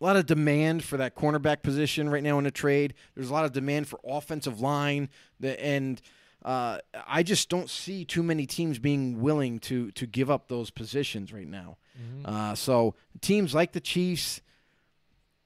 a 0.00 0.04
lot 0.04 0.16
of 0.16 0.26
demand 0.26 0.82
for 0.84 0.96
that 0.96 1.14
cornerback 1.14 1.62
position 1.62 2.08
right 2.08 2.22
now 2.22 2.38
in 2.38 2.46
a 2.46 2.50
trade. 2.50 2.94
There's 3.14 3.30
a 3.30 3.32
lot 3.32 3.44
of 3.44 3.52
demand 3.52 3.86
for 3.88 4.00
offensive 4.04 4.60
line, 4.60 5.08
and 5.42 6.00
uh, 6.44 6.78
I 7.06 7.22
just 7.22 7.48
don't 7.48 7.68
see 7.70 8.04
too 8.04 8.22
many 8.22 8.46
teams 8.46 8.78
being 8.78 9.20
willing 9.20 9.58
to 9.60 9.90
to 9.92 10.06
give 10.06 10.30
up 10.30 10.48
those 10.48 10.70
positions 10.70 11.32
right 11.32 11.48
now. 11.48 11.76
Uh, 12.24 12.54
so 12.54 12.94
teams 13.20 13.54
like 13.54 13.72
the 13.72 13.80
Chiefs, 13.80 14.40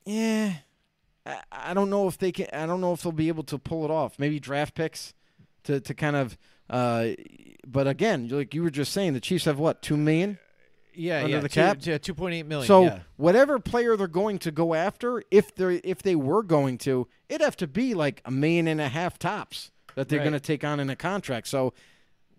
yeah, 0.07 0.55
I, 1.27 1.41
I 1.51 1.75
don't 1.75 1.91
know 1.91 2.09
if 2.09 2.17
they 2.19 2.33
can. 2.33 2.47
I 2.53 2.67
don't 2.67 2.81
know 2.81 2.93
if 2.93 3.03
they'll 3.03 3.13
be 3.13 3.29
able 3.29 3.45
to 3.45 3.59
pull 3.59 3.85
it 3.85 3.91
off. 3.91 4.19
Maybe 4.19 4.39
draft 4.41 4.75
picks 4.75 5.15
to 5.65 5.81
to 5.81 5.95
kind 5.95 6.17
of. 6.17 6.39
Uh, 6.71 7.11
but 7.67 7.87
again, 7.87 8.29
like 8.29 8.55
you 8.55 8.63
were 8.63 8.71
just 8.71 8.93
saying, 8.93 9.13
the 9.15 9.21
Chiefs 9.21 9.45
have 9.47 9.59
what 9.59 9.83
two 9.83 9.97
million. 9.97 10.39
Yeah, 10.95 11.19
Under 11.19 11.29
yeah, 11.29 11.41
the 11.41 11.49
two- 11.49 11.55
cap? 11.55 11.79
yeah, 11.83 11.99
two 11.99 12.15
point 12.15 12.35
eight 12.35 12.47
million. 12.47 12.67
So 12.67 12.83
yeah. 12.85 13.01
whatever 13.17 13.59
player 13.61 13.97
they're 13.97 14.09
going 14.09 14.39
to 14.41 14.51
go 14.51 14.75
after, 14.75 15.23
if 15.31 15.55
they 15.55 15.77
if 15.77 16.03
they 16.03 16.17
were 16.17 16.43
going 16.43 16.77
to, 16.79 17.07
it'd 17.29 17.41
have 17.41 17.57
to 17.59 17.67
be 17.69 17.95
like 17.95 18.21
a 18.25 18.31
million 18.31 18.67
and 18.67 18.81
a 18.81 18.89
half 18.89 19.19
tops 19.19 19.71
that 19.95 20.09
they're 20.09 20.19
Right. 20.19 20.25
going 20.25 20.33
to 20.35 20.41
take 20.41 20.65
on 20.65 20.81
in 20.81 20.91
a 20.91 20.97
contract. 20.97 21.47
So 21.47 21.73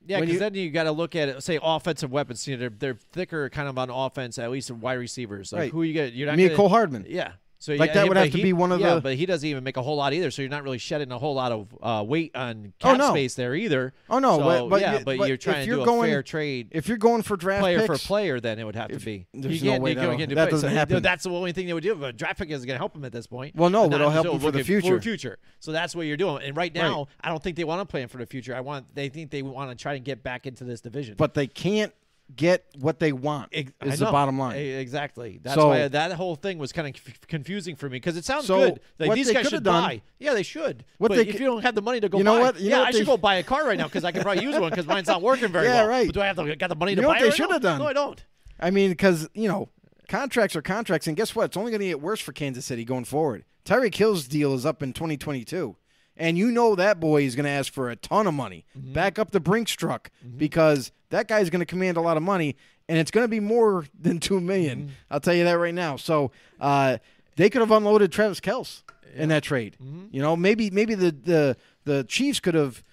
Yeah, 0.08 0.20
because 0.20 0.40
then 0.40 0.56
you 0.56 0.72
got 0.72 0.84
to 0.84 0.92
look 0.92 1.16
at 1.16 1.30
it. 1.30 1.42
Say 1.44 1.58
offensive 1.62 2.12
weapons. 2.12 2.48
You 2.48 2.58
know, 2.58 2.60
they're 2.68 2.70
they're 2.94 2.98
thicker, 3.14 3.50
kind 3.50 3.70
of 3.70 3.78
on 3.78 3.90
offense. 3.90 4.38
At 4.38 4.52
least 4.52 4.70
in 4.70 4.82
wide 4.82 4.96
receivers. 5.00 5.54
Like 5.54 5.60
Right. 5.60 5.72
who 5.72 5.84
you 5.84 5.94
get? 5.94 6.14
You're 6.14 6.28
not 6.28 6.38
gonna, 6.38 6.70
Hardman. 6.70 7.06
Yeah. 7.08 7.34
So 7.62 7.74
Like 7.74 7.90
yeah, 7.90 7.94
that 7.96 8.08
would 8.08 8.16
have 8.16 8.32
to 8.32 8.38
he- 8.38 8.44
be 8.44 8.54
one 8.54 8.72
of 8.72 8.80
yeah, 8.80 8.96
the- 8.96 9.02
but 9.02 9.16
he 9.16 9.26
doesn't 9.26 9.48
even 9.48 9.66
make 9.66 9.76
a 9.76 9.82
whole 9.82 9.98
lot 9.98 10.14
either. 10.14 10.32
So 10.32 10.42
you're 10.42 10.50
not 10.50 10.64
really 10.64 10.78
shedding 10.78 11.12
a 11.12 11.18
whole 11.18 11.34
lot 11.36 11.52
of 11.52 11.68
uh, 11.84 12.04
weight 12.08 12.34
on 12.34 12.72
Oh, 12.82 12.88
cap 12.92 12.98
no. 12.98 13.10
space 13.10 13.36
there 13.36 13.54
either. 13.54 13.94
Oh, 14.10 14.20
no, 14.20 14.38
So, 14.38 14.44
but- 14.46 14.70
but 14.70 14.82
yeah, 14.82 15.00
but, 15.04 15.18
but 15.18 15.28
you're 15.28 15.36
trying 15.36 15.66
to 15.68 15.76
do 15.76 15.84
going- 15.84 16.10
a 16.10 16.14
fair 16.14 16.24
trade. 16.24 16.70
If 16.72 16.88
you're 16.88 16.98
going 16.98 17.22
for 17.22 17.36
draft 17.36 17.62
player 17.62 17.80
picks, 17.86 18.02
for 18.02 18.08
player, 18.08 18.40
then 18.40 18.60
it 18.60 18.64
would 18.64 18.78
have 18.78 18.92
to 18.92 18.98
be. 19.00 19.28
there's 19.34 19.62
you 19.62 19.72
no 19.72 19.80
way 19.80 19.90
you 19.92 19.96
that'll- 19.98 20.16
can't 20.16 20.30
do 20.30 20.36
that 20.36 20.46
play- 20.46 20.52
doesn't 20.52 20.70
so 20.70 20.74
happen. 20.74 21.04
That's 21.04 21.26
the 21.26 21.32
only 21.32 21.52
thing 21.52 21.68
they 21.68 21.74
would 21.74 21.84
do. 21.84 21.96
But 21.96 22.16
draft 22.16 22.40
pick 22.40 22.50
is 22.50 22.64
going 22.66 22.76
to 22.76 22.80
help 22.80 22.96
him 22.96 23.04
at 23.04 23.12
this 23.12 23.28
point. 23.28 23.56
Well, 23.58 23.70
no, 23.70 23.90
But 23.90 23.96
it'll 24.00 24.10
help 24.10 24.28
him 24.28 24.40
for 24.40 24.52
the 24.52 24.64
future. 24.64 24.88
For 24.88 24.96
the 24.96 25.02
future. 25.02 25.38
So 25.60 25.74
that's 25.74 25.94
what 25.94 26.06
you're 26.06 26.16
doing. 26.16 26.44
And 26.44 26.56
right 26.56 26.74
now, 26.74 27.08
I 27.20 27.28
don't 27.28 27.44
think 27.44 27.58
they 27.58 27.66
want 27.66 27.82
to 27.82 27.86
plan 27.92 28.08
for 28.08 28.20
the 28.20 28.26
future. 28.26 28.56
I 28.56 28.62
want. 28.62 28.96
They 28.96 29.10
think 29.10 29.32
they 29.32 29.42
want 29.42 29.70
to 29.70 29.76
try 29.76 29.96
and 29.96 30.06
get 30.06 30.24
back 30.24 30.48
into 30.48 30.64
this 30.64 30.80
division. 30.80 31.16
but 31.18 31.34
they 31.34 31.48
can't 31.48 31.92
get 32.36 32.66
what 32.80 33.00
they 33.00 33.12
want. 33.12 33.50
I 33.56 33.66
is 33.86 34.00
the 34.00 34.06
know. 34.06 34.12
bottom 34.12 34.38
line. 34.38 34.58
Exactly. 34.58 35.40
That's 35.42 35.56
So- 35.56 35.70
why 35.70 35.88
that 35.88 36.14
whole 36.14 36.36
thing 36.36 36.58
was 36.58 36.72
kind 36.72 36.88
of 36.96 37.28
confusing 37.28 37.76
for 37.76 37.88
me 37.88 37.98
because 37.98 38.18
it 38.18 38.26
sounds 38.26 38.46
So, 38.46 38.58
good. 38.72 38.80
Like 39.00 39.14
these 39.14 39.32
guys 39.32 39.48
should 39.50 39.64
done- 39.64 39.84
buy. 39.84 40.02
Yeah, 40.20 40.34
they 40.34 40.44
should. 40.44 40.86
What 41.00 41.10
but 41.10 41.16
they 41.16 41.28
if 41.28 41.40
you 41.40 41.46
don't 41.48 41.64
have 41.64 41.76
the 41.76 41.82
money 41.82 42.00
to 42.00 42.10
go 42.10 42.18
You 42.20 42.24
know 42.24 42.36
buy, 42.38 42.42
what- 42.42 42.60
you 42.60 42.70
yeah, 42.70 42.76
know 42.76 42.80
what 42.84 42.88
I 42.88 42.98
should 42.98 43.06
go 43.08 43.18
buy 43.18 43.36
a 43.36 43.44
car 43.44 43.66
right 43.66 43.78
now 43.78 43.86
because 43.86 44.04
I 44.04 44.12
can 44.12 44.22
probably 44.22 44.44
use 44.44 44.60
one 44.60 44.70
because 44.70 44.86
mine's 44.86 45.08
not 45.08 45.22
working 45.22 45.52
very 45.52 45.66
Yeah, 45.68 45.82
well. 45.82 45.88
right. 45.88 46.06
But 46.08 46.14
do 46.16 46.22
I 46.22 46.28
have 46.28 46.36
to 46.38 46.56
got 46.56 46.68
the 46.68 46.76
money 46.76 46.92
You 46.92 46.98
to 46.98 47.02
know 47.02 47.08
buy 47.08 47.14
what 47.16 47.20
they 47.22 47.28
right 47.30 47.36
shoulda 47.38 47.60
done? 47.60 47.80
No, 47.80 47.88
I 47.88 47.94
don't. 47.94 48.24
I 48.60 48.72
mean, 48.72 48.90
because 48.92 49.28
you 49.34 49.48
know, 49.48 49.70
contracts 50.08 50.56
are 50.56 50.62
contracts, 50.62 51.08
and 51.08 51.16
guess 51.18 51.36
what? 51.36 51.46
It's 51.46 51.58
only 51.58 51.72
going 51.72 51.82
to 51.82 51.88
get 51.88 52.02
worse 52.02 52.20
for 52.20 52.32
Kansas 52.34 52.66
City 52.66 52.84
going 52.86 53.06
forward. 53.06 53.46
Tyreek 53.66 53.96
Hill's 53.96 54.28
deal 54.28 54.54
is 54.54 54.66
up 54.66 54.82
in 54.84 54.94
2022, 54.94 55.76
and 56.20 56.38
you 56.38 56.52
know 56.52 56.76
that 56.76 57.00
boy 57.00 57.24
is 57.24 57.36
going 57.36 57.46
to 57.46 57.50
ask 57.50 57.72
for 57.72 57.90
a 57.90 57.96
ton 57.96 58.28
of 58.28 58.34
money. 58.34 58.66
Mm-hmm. 58.78 58.94
Back 58.94 59.18
up 59.18 59.32
the 59.32 59.40
Brinks 59.40 59.72
truck 59.72 60.12
because 60.38 60.92
that 61.10 61.28
guy 61.28 61.40
is 61.40 61.50
going 61.50 61.62
to 61.62 61.66
command 61.66 61.98
a 61.98 62.02
lot 62.02 62.18
of 62.18 62.24
money, 62.24 62.56
and 62.88 62.98
it's 62.98 63.10
going 63.10 63.24
to 63.24 63.30
be 63.30 63.40
more 63.40 63.86
than 64.00 64.20
two 64.20 64.40
million. 64.40 64.80
Mm-hmm. 64.80 64.90
I'll 65.10 65.22
tell 65.22 65.34
you 65.34 65.46
that 65.46 65.54
right 65.54 65.74
now. 65.74 65.96
So 65.96 66.32
uh, 66.60 66.98
they 67.38 67.50
could 67.50 67.62
have 67.62 67.72
unloaded 67.72 68.12
Travis 68.12 68.40
Kelce 68.40 68.84
in 69.16 69.30
that 69.30 69.44
trade. 69.44 69.78
Mm-hmm. 69.82 70.08
You 70.12 70.22
know, 70.22 70.36
maybe 70.36 70.70
maybe 70.70 70.94
the 70.94 71.12
the 71.12 71.58
the 71.86 72.04
Chiefs 72.04 72.40
could 72.40 72.56
have. 72.56 72.84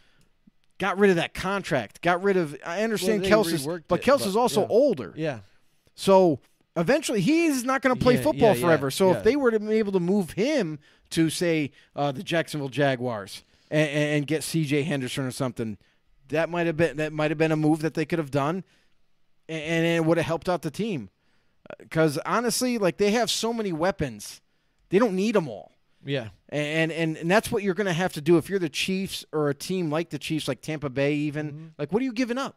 Got 0.79 0.99
rid 0.99 1.09
of 1.09 1.17
that 1.17 1.33
contract. 1.33 2.03
Got 2.03 2.23
rid 2.23 2.37
of. 2.37 2.55
I 2.63 2.83
understand 2.83 3.25
they 3.25 3.31
Kelce 3.31 3.55
is, 3.55 3.67
but 3.67 4.03
Kelce 4.03 4.27
is 4.27 4.37
also 4.37 4.61
yeah. 4.61 4.67
older. 4.69 5.15
Yeah. 5.17 5.39
So 5.95 6.41
eventually, 6.77 7.21
he's 7.21 7.65
not 7.65 7.83
going 7.83 7.97
to 7.97 8.03
play 8.03 8.15
Yeah, 8.15 8.23
football 8.23 8.49
yeah, 8.51 8.55
yeah, 8.55 8.67
forever. 8.67 8.91
So 8.91 9.11
yeah. 9.11 9.19
if 9.19 9.25
they 9.25 9.37
were 9.37 9.51
to 9.51 9.61
be 9.61 9.75
able 9.75 9.93
to 9.93 10.01
move 10.01 10.33
him 10.33 10.79
to 11.11 11.31
say 11.31 11.73
uh, 11.95 12.13
the 12.13 12.23
Jacksonville 12.23 12.69
Jaguars 12.69 13.43
and, 13.71 13.89
and 13.89 14.27
get 14.27 14.43
C.J. 14.43 14.83
Henderson 14.83 15.25
or 15.25 15.31
something, 15.31 15.79
that 16.29 16.51
might 16.51 16.67
have 16.67 16.77
been 16.77 16.97
that 16.97 17.13
might 17.13 17.31
have 17.31 17.39
been 17.39 17.53
a 17.53 17.57
move 17.57 17.81
that 17.81 17.95
they 17.95 18.05
could 18.05 18.19
have 18.19 18.31
done, 18.31 18.65
and, 19.49 19.63
and 19.63 19.87
it 19.87 20.05
would 20.05 20.17
have 20.17 20.27
helped 20.27 20.49
out 20.49 20.63
the 20.63 20.71
team. 20.71 21.11
Because 21.79 22.19
honestly, 22.27 22.79
like 22.79 22.97
they 22.97 23.13
have 23.13 23.31
so 23.31 23.53
many 23.53 23.73
weapons, 23.73 24.41
they 24.91 24.99
don't 24.99 25.15
need 25.15 25.35
them 25.35 25.49
all. 25.49 25.73
Yeah. 26.05 26.29
And 26.49 26.93
and 26.93 27.17
and 27.17 27.31
that's 27.31 27.51
what 27.51 27.63
you're 27.63 27.75
going 27.75 27.89
to 27.89 27.93
have 27.93 28.13
to 28.15 28.21
do 28.21 28.39
if 28.39 28.49
you're 28.49 28.61
the 28.61 28.69
Chiefs 28.69 29.25
or 29.33 29.49
a 29.49 29.55
team 29.55 29.91
like 29.91 30.11
the 30.11 30.19
Chiefs, 30.19 30.47
like 30.47 30.61
Tampa 30.61 30.89
Bay, 30.89 31.15
even. 31.15 31.51
Mm-hmm. 31.51 31.67
Like, 31.79 31.93
what 31.93 32.01
are 32.01 32.05
you 32.05 32.13
giving 32.13 32.39
up? 32.39 32.57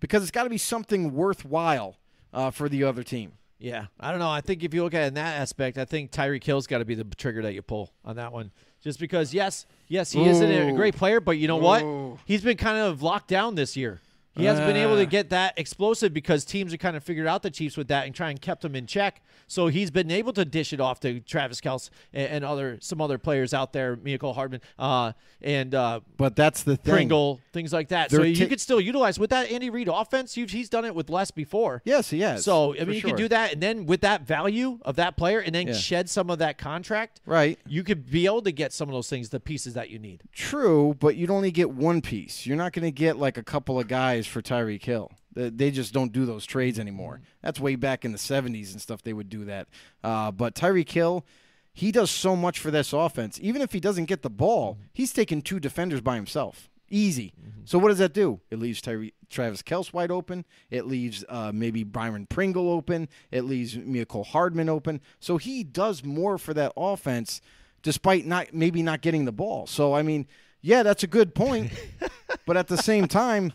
Because 0.00 0.22
it's 0.22 0.32
got 0.32 0.44
to 0.44 0.50
be 0.50 0.58
something 0.58 1.12
worthwhile 1.12 1.96
uh, 2.32 2.50
for 2.50 2.68
the 2.68 2.84
other 2.84 3.02
team. 3.02 3.32
Yeah, 3.58 3.86
I 4.00 4.10
don't 4.10 4.18
know. 4.18 4.28
I 4.30 4.40
think 4.40 4.64
if 4.64 4.74
you 4.74 4.82
look 4.82 4.92
at 4.94 5.04
it 5.04 5.06
in 5.08 5.14
that 5.14 5.40
aspect, 5.40 5.78
I 5.78 5.84
think 5.84 6.10
Tyreek 6.10 6.42
Hill's 6.42 6.66
got 6.66 6.78
to 6.78 6.84
be 6.84 6.96
the 6.96 7.04
trigger 7.04 7.42
that 7.42 7.54
you 7.54 7.62
pull 7.62 7.92
on 8.04 8.16
that 8.16 8.32
one. 8.32 8.50
Just 8.82 8.98
because, 8.98 9.32
yes, 9.32 9.66
yes, 9.86 10.10
he 10.10 10.24
is 10.24 10.40
a 10.40 10.72
great 10.72 10.96
player, 10.96 11.20
but 11.20 11.38
you 11.38 11.46
know 11.46 11.58
what? 11.58 11.84
He's 12.24 12.42
been 12.42 12.56
kind 12.56 12.78
of 12.78 13.02
locked 13.02 13.28
down 13.28 13.54
this 13.54 13.76
year. 13.76 14.00
He 14.34 14.44
hasn't 14.46 14.66
been 14.66 14.76
able 14.76 14.96
to 14.96 15.02
Ah. 15.02 15.06
get 15.06 15.30
that 15.30 15.58
explosive 15.58 16.14
because 16.14 16.44
teams 16.44 16.72
have 16.72 16.80
kind 16.80 16.96
of 16.96 17.04
figured 17.04 17.26
out 17.26 17.42
the 17.42 17.50
Chiefs 17.50 17.76
with 17.76 17.88
that 17.88 18.06
and 18.06 18.14
try 18.14 18.30
and 18.30 18.40
kept 18.40 18.64
him 18.64 18.74
in 18.74 18.86
check. 18.86 19.22
So 19.46 19.66
he's 19.66 19.90
been 19.90 20.10
able 20.10 20.32
to 20.32 20.44
dish 20.46 20.72
it 20.72 20.80
off 20.80 21.00
to 21.00 21.20
Travis 21.20 21.60
Kelce 21.60 21.90
and, 22.14 22.42
other 22.44 22.78
some 22.80 23.00
other 23.02 23.18
players 23.18 23.52
out 23.52 23.72
there, 23.74 23.96
Michael 23.96 24.32
Hardman, 24.32 24.60
uh, 24.78 25.12
and 25.42 25.74
uh, 25.74 26.00
But 26.16 26.34
that's 26.36 26.62
the 26.62 26.76
thing. 26.76 26.94
Pringle, 26.94 27.40
things 27.52 27.72
like 27.72 27.88
that. 27.88 28.10
So 28.10 28.18
They're 28.18 28.26
you 28.26 28.36
ta- 28.44 28.48
could 28.48 28.60
still 28.60 28.80
utilize 28.80 29.18
with 29.18 29.30
that 29.30 29.50
Andy 29.50 29.68
Reid 29.68 29.88
offense. 29.92 30.36
You've, 30.36 30.50
he's 30.50 30.68
done 30.70 30.84
it 30.86 30.94
with 30.94 31.10
less 31.10 31.30
before. 31.30 31.82
Yes, 31.84 32.08
he 32.10 32.20
has. 32.20 32.44
So 32.44 32.74
I 32.74 32.84
mean, 32.84 32.94
you 32.94 33.00
sure. 33.00 33.10
can 33.10 33.16
do 33.18 33.28
that, 33.28 33.52
and 33.52 33.62
then 33.62 33.84
with 33.84 34.00
that 34.00 34.22
value 34.26 34.78
of 34.82 34.96
that 34.96 35.16
player, 35.18 35.40
and 35.40 35.54
then 35.54 35.66
Yeah. 35.68 35.72
shed 35.74 36.08
some 36.08 36.30
of 36.30 36.38
that 36.38 36.56
contract, 36.56 37.20
Right. 37.26 37.58
You 37.68 37.82
could 37.84 38.10
be 38.10 38.24
able 38.26 38.42
to 38.42 38.52
get 38.52 38.72
some 38.72 38.88
of 38.88 38.94
those 38.94 39.08
things, 39.10 39.28
the 39.28 39.40
pieces 39.40 39.74
that 39.74 39.90
you 39.90 39.98
need. 39.98 40.22
True, 40.32 40.96
but 40.98 41.16
you'd 41.16 41.30
only 41.30 41.50
get 41.50 41.70
one 41.70 42.00
piece. 42.00 42.46
You're 42.46 42.56
not 42.56 42.72
going 42.72 42.84
to 42.84 42.90
get 42.90 43.18
like 43.18 43.36
a 43.36 43.42
couple 43.42 43.78
of 43.78 43.86
guys 43.88 44.21
for 44.26 44.42
Tyreek 44.42 44.84
Hill. 44.84 45.10
They- 45.34 45.70
just 45.70 45.94
don't 45.94 46.12
do 46.12 46.26
those 46.26 46.44
trades 46.44 46.78
anymore. 46.78 47.22
That's 47.42 47.58
way 47.58 47.76
back 47.76 48.04
in 48.04 48.12
the 48.12 48.18
70s 48.18 48.72
and 48.72 48.80
stuff. 48.80 49.02
They 49.02 49.14
would 49.14 49.28
do 49.30 49.44
that. 49.46 49.68
Uh, 50.04 50.30
but 50.30 50.54
Tyreek 50.54 50.90
Hill, 50.90 51.24
he 51.72 51.90
does 51.90 52.10
so 52.10 52.36
much 52.36 52.58
for 52.58 52.70
this 52.70 52.92
offense. 52.92 53.38
Even 53.40 53.62
if 53.62 53.72
he 53.72 53.80
doesn't 53.80 54.04
get 54.04 54.22
the 54.22 54.30
ball, 54.30 54.78
he's 54.92 55.12
taking 55.12 55.40
two 55.40 55.58
defenders 55.58 56.02
by 56.02 56.16
himself. 56.16 56.68
Easy. 56.90 57.32
So 57.64 57.78
what 57.78 57.88
does 57.88 57.98
that 57.98 58.12
do? 58.12 58.40
It 58.50 58.58
leaves 58.58 58.82
Tyree, 58.82 59.14
Travis 59.30 59.62
Kelce 59.62 59.94
wide 59.94 60.10
open. 60.10 60.44
It 60.68 60.86
leaves 60.86 61.24
uh, 61.26 61.50
maybe 61.54 61.84
Byron 61.84 62.26
Pringle 62.26 62.68
open. 62.68 63.08
It 63.30 63.44
leaves 63.44 63.78
Michael 63.78 64.24
Hardman 64.24 64.68
open. 64.68 65.00
So 65.18 65.38
he 65.38 65.64
does 65.64 66.04
more 66.04 66.36
for 66.36 66.52
that 66.52 66.72
offense, 66.76 67.40
despite 67.82 68.26
not 68.26 68.52
maybe 68.52 68.82
not 68.82 69.00
getting 69.00 69.24
the 69.24 69.32
ball. 69.32 69.66
So 69.66 69.94
I 69.94 70.02
mean, 70.02 70.26
yeah, 70.60 70.82
that's 70.82 71.02
a 71.02 71.06
good 71.06 71.34
point. 71.34 71.72
but 72.46 72.58
at 72.58 72.68
the 72.68 72.76
same 72.76 73.08
time, 73.08 73.54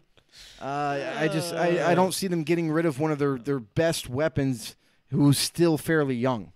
uh, 0.61 1.15
I 1.17 1.27
just 1.27 1.53
I, 1.53 1.91
I 1.91 1.95
don't 1.95 2.13
see 2.13 2.27
them 2.27 2.43
getting 2.43 2.71
rid 2.71 2.85
of 2.85 2.99
one 2.99 3.11
of 3.11 3.19
their, 3.19 3.37
their 3.37 3.59
best 3.59 4.09
weapons, 4.09 4.75
who's 5.09 5.37
still 5.37 5.77
fairly 5.77 6.15
young. 6.15 6.51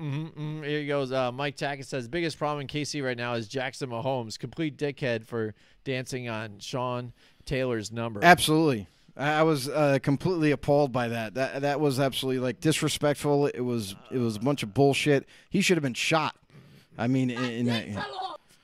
Mm, 0.00 0.64
here 0.64 0.80
he 0.80 0.86
goes. 0.86 1.10
Uh, 1.10 1.32
Mike 1.32 1.56
Tackett 1.56 1.84
says 1.84 2.06
biggest 2.06 2.38
problem 2.38 2.60
in 2.60 2.66
KC 2.68 3.04
right 3.04 3.16
now 3.16 3.34
is 3.34 3.48
Jackson 3.48 3.90
Mahomes, 3.90 4.38
complete 4.38 4.76
dickhead 4.76 5.24
for 5.24 5.54
dancing 5.84 6.28
on 6.28 6.58
Sean 6.60 7.12
Taylor's 7.44 7.90
number. 7.90 8.20
Absolutely. 8.22 8.86
I 9.16 9.40
I 9.40 9.42
was 9.42 9.68
uh, 9.68 9.98
completely 10.00 10.52
appalled 10.52 10.92
by 10.92 11.08
that. 11.08 11.34
That 11.34 11.62
that 11.62 11.80
was 11.80 11.98
absolutely 11.98 12.40
like 12.40 12.60
disrespectful. 12.60 13.46
It 13.46 13.60
was 13.60 13.96
it 14.12 14.18
was 14.18 14.36
a 14.36 14.40
bunch 14.40 14.62
of 14.62 14.72
bullshit. 14.72 15.26
He 15.50 15.60
should 15.60 15.76
have 15.76 15.82
been 15.82 15.94
shot. 15.94 16.36
I 16.96 17.06
mean, 17.06 17.30
in, 17.30 17.44
in 17.44 17.66
that, 17.66 17.86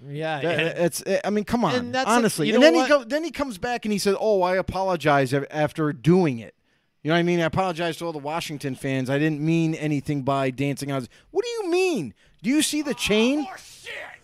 yeah, 0.09 0.41
that- 0.41 0.59
and- 0.77 0.79
it's. 0.87 1.03
I 1.25 1.31
mean, 1.31 1.45
come 1.45 1.65
on, 1.65 1.75
And 1.75 1.95
that's 1.95 2.07
like- 2.07 2.16
honestly. 2.19 2.49
you 2.49 2.55
and 2.55 2.62
then 2.62 2.75
what? 2.75 2.85
he 2.85 2.89
go, 2.89 3.05
then 3.05 3.25
he 3.25 3.31
comes 3.31 3.59
back 3.59 3.85
and 3.85 3.93
he 3.93 3.99
says, 3.99 4.16
"Oh, 4.21 4.43
I 4.43 4.57
apologize 4.57 5.33
after 5.33 5.93
doing 5.93 6.39
it." 6.39 6.55
You 7.03 7.09
know 7.09 7.15
what 7.16 7.21
I 7.21 7.23
mean? 7.25 7.41
I 7.41 7.45
apologize 7.45 7.99
to 7.99 8.07
all 8.07 8.12
the 8.12 8.19
Washington 8.19 8.75
fans. 8.75 9.11
I 9.11 9.19
didn't 9.19 9.41
mean 9.41 9.75
anything 9.75 10.23
by 10.23 10.51
dancing 10.51 10.91
on. 10.91 11.07
What 11.31 11.45
do 11.45 11.51
you 11.51 11.71
mean? 11.71 12.15
Do 12.43 12.49
you 12.51 12.62
see 12.62 12.81
the 12.83 12.95
chain? 12.95 13.47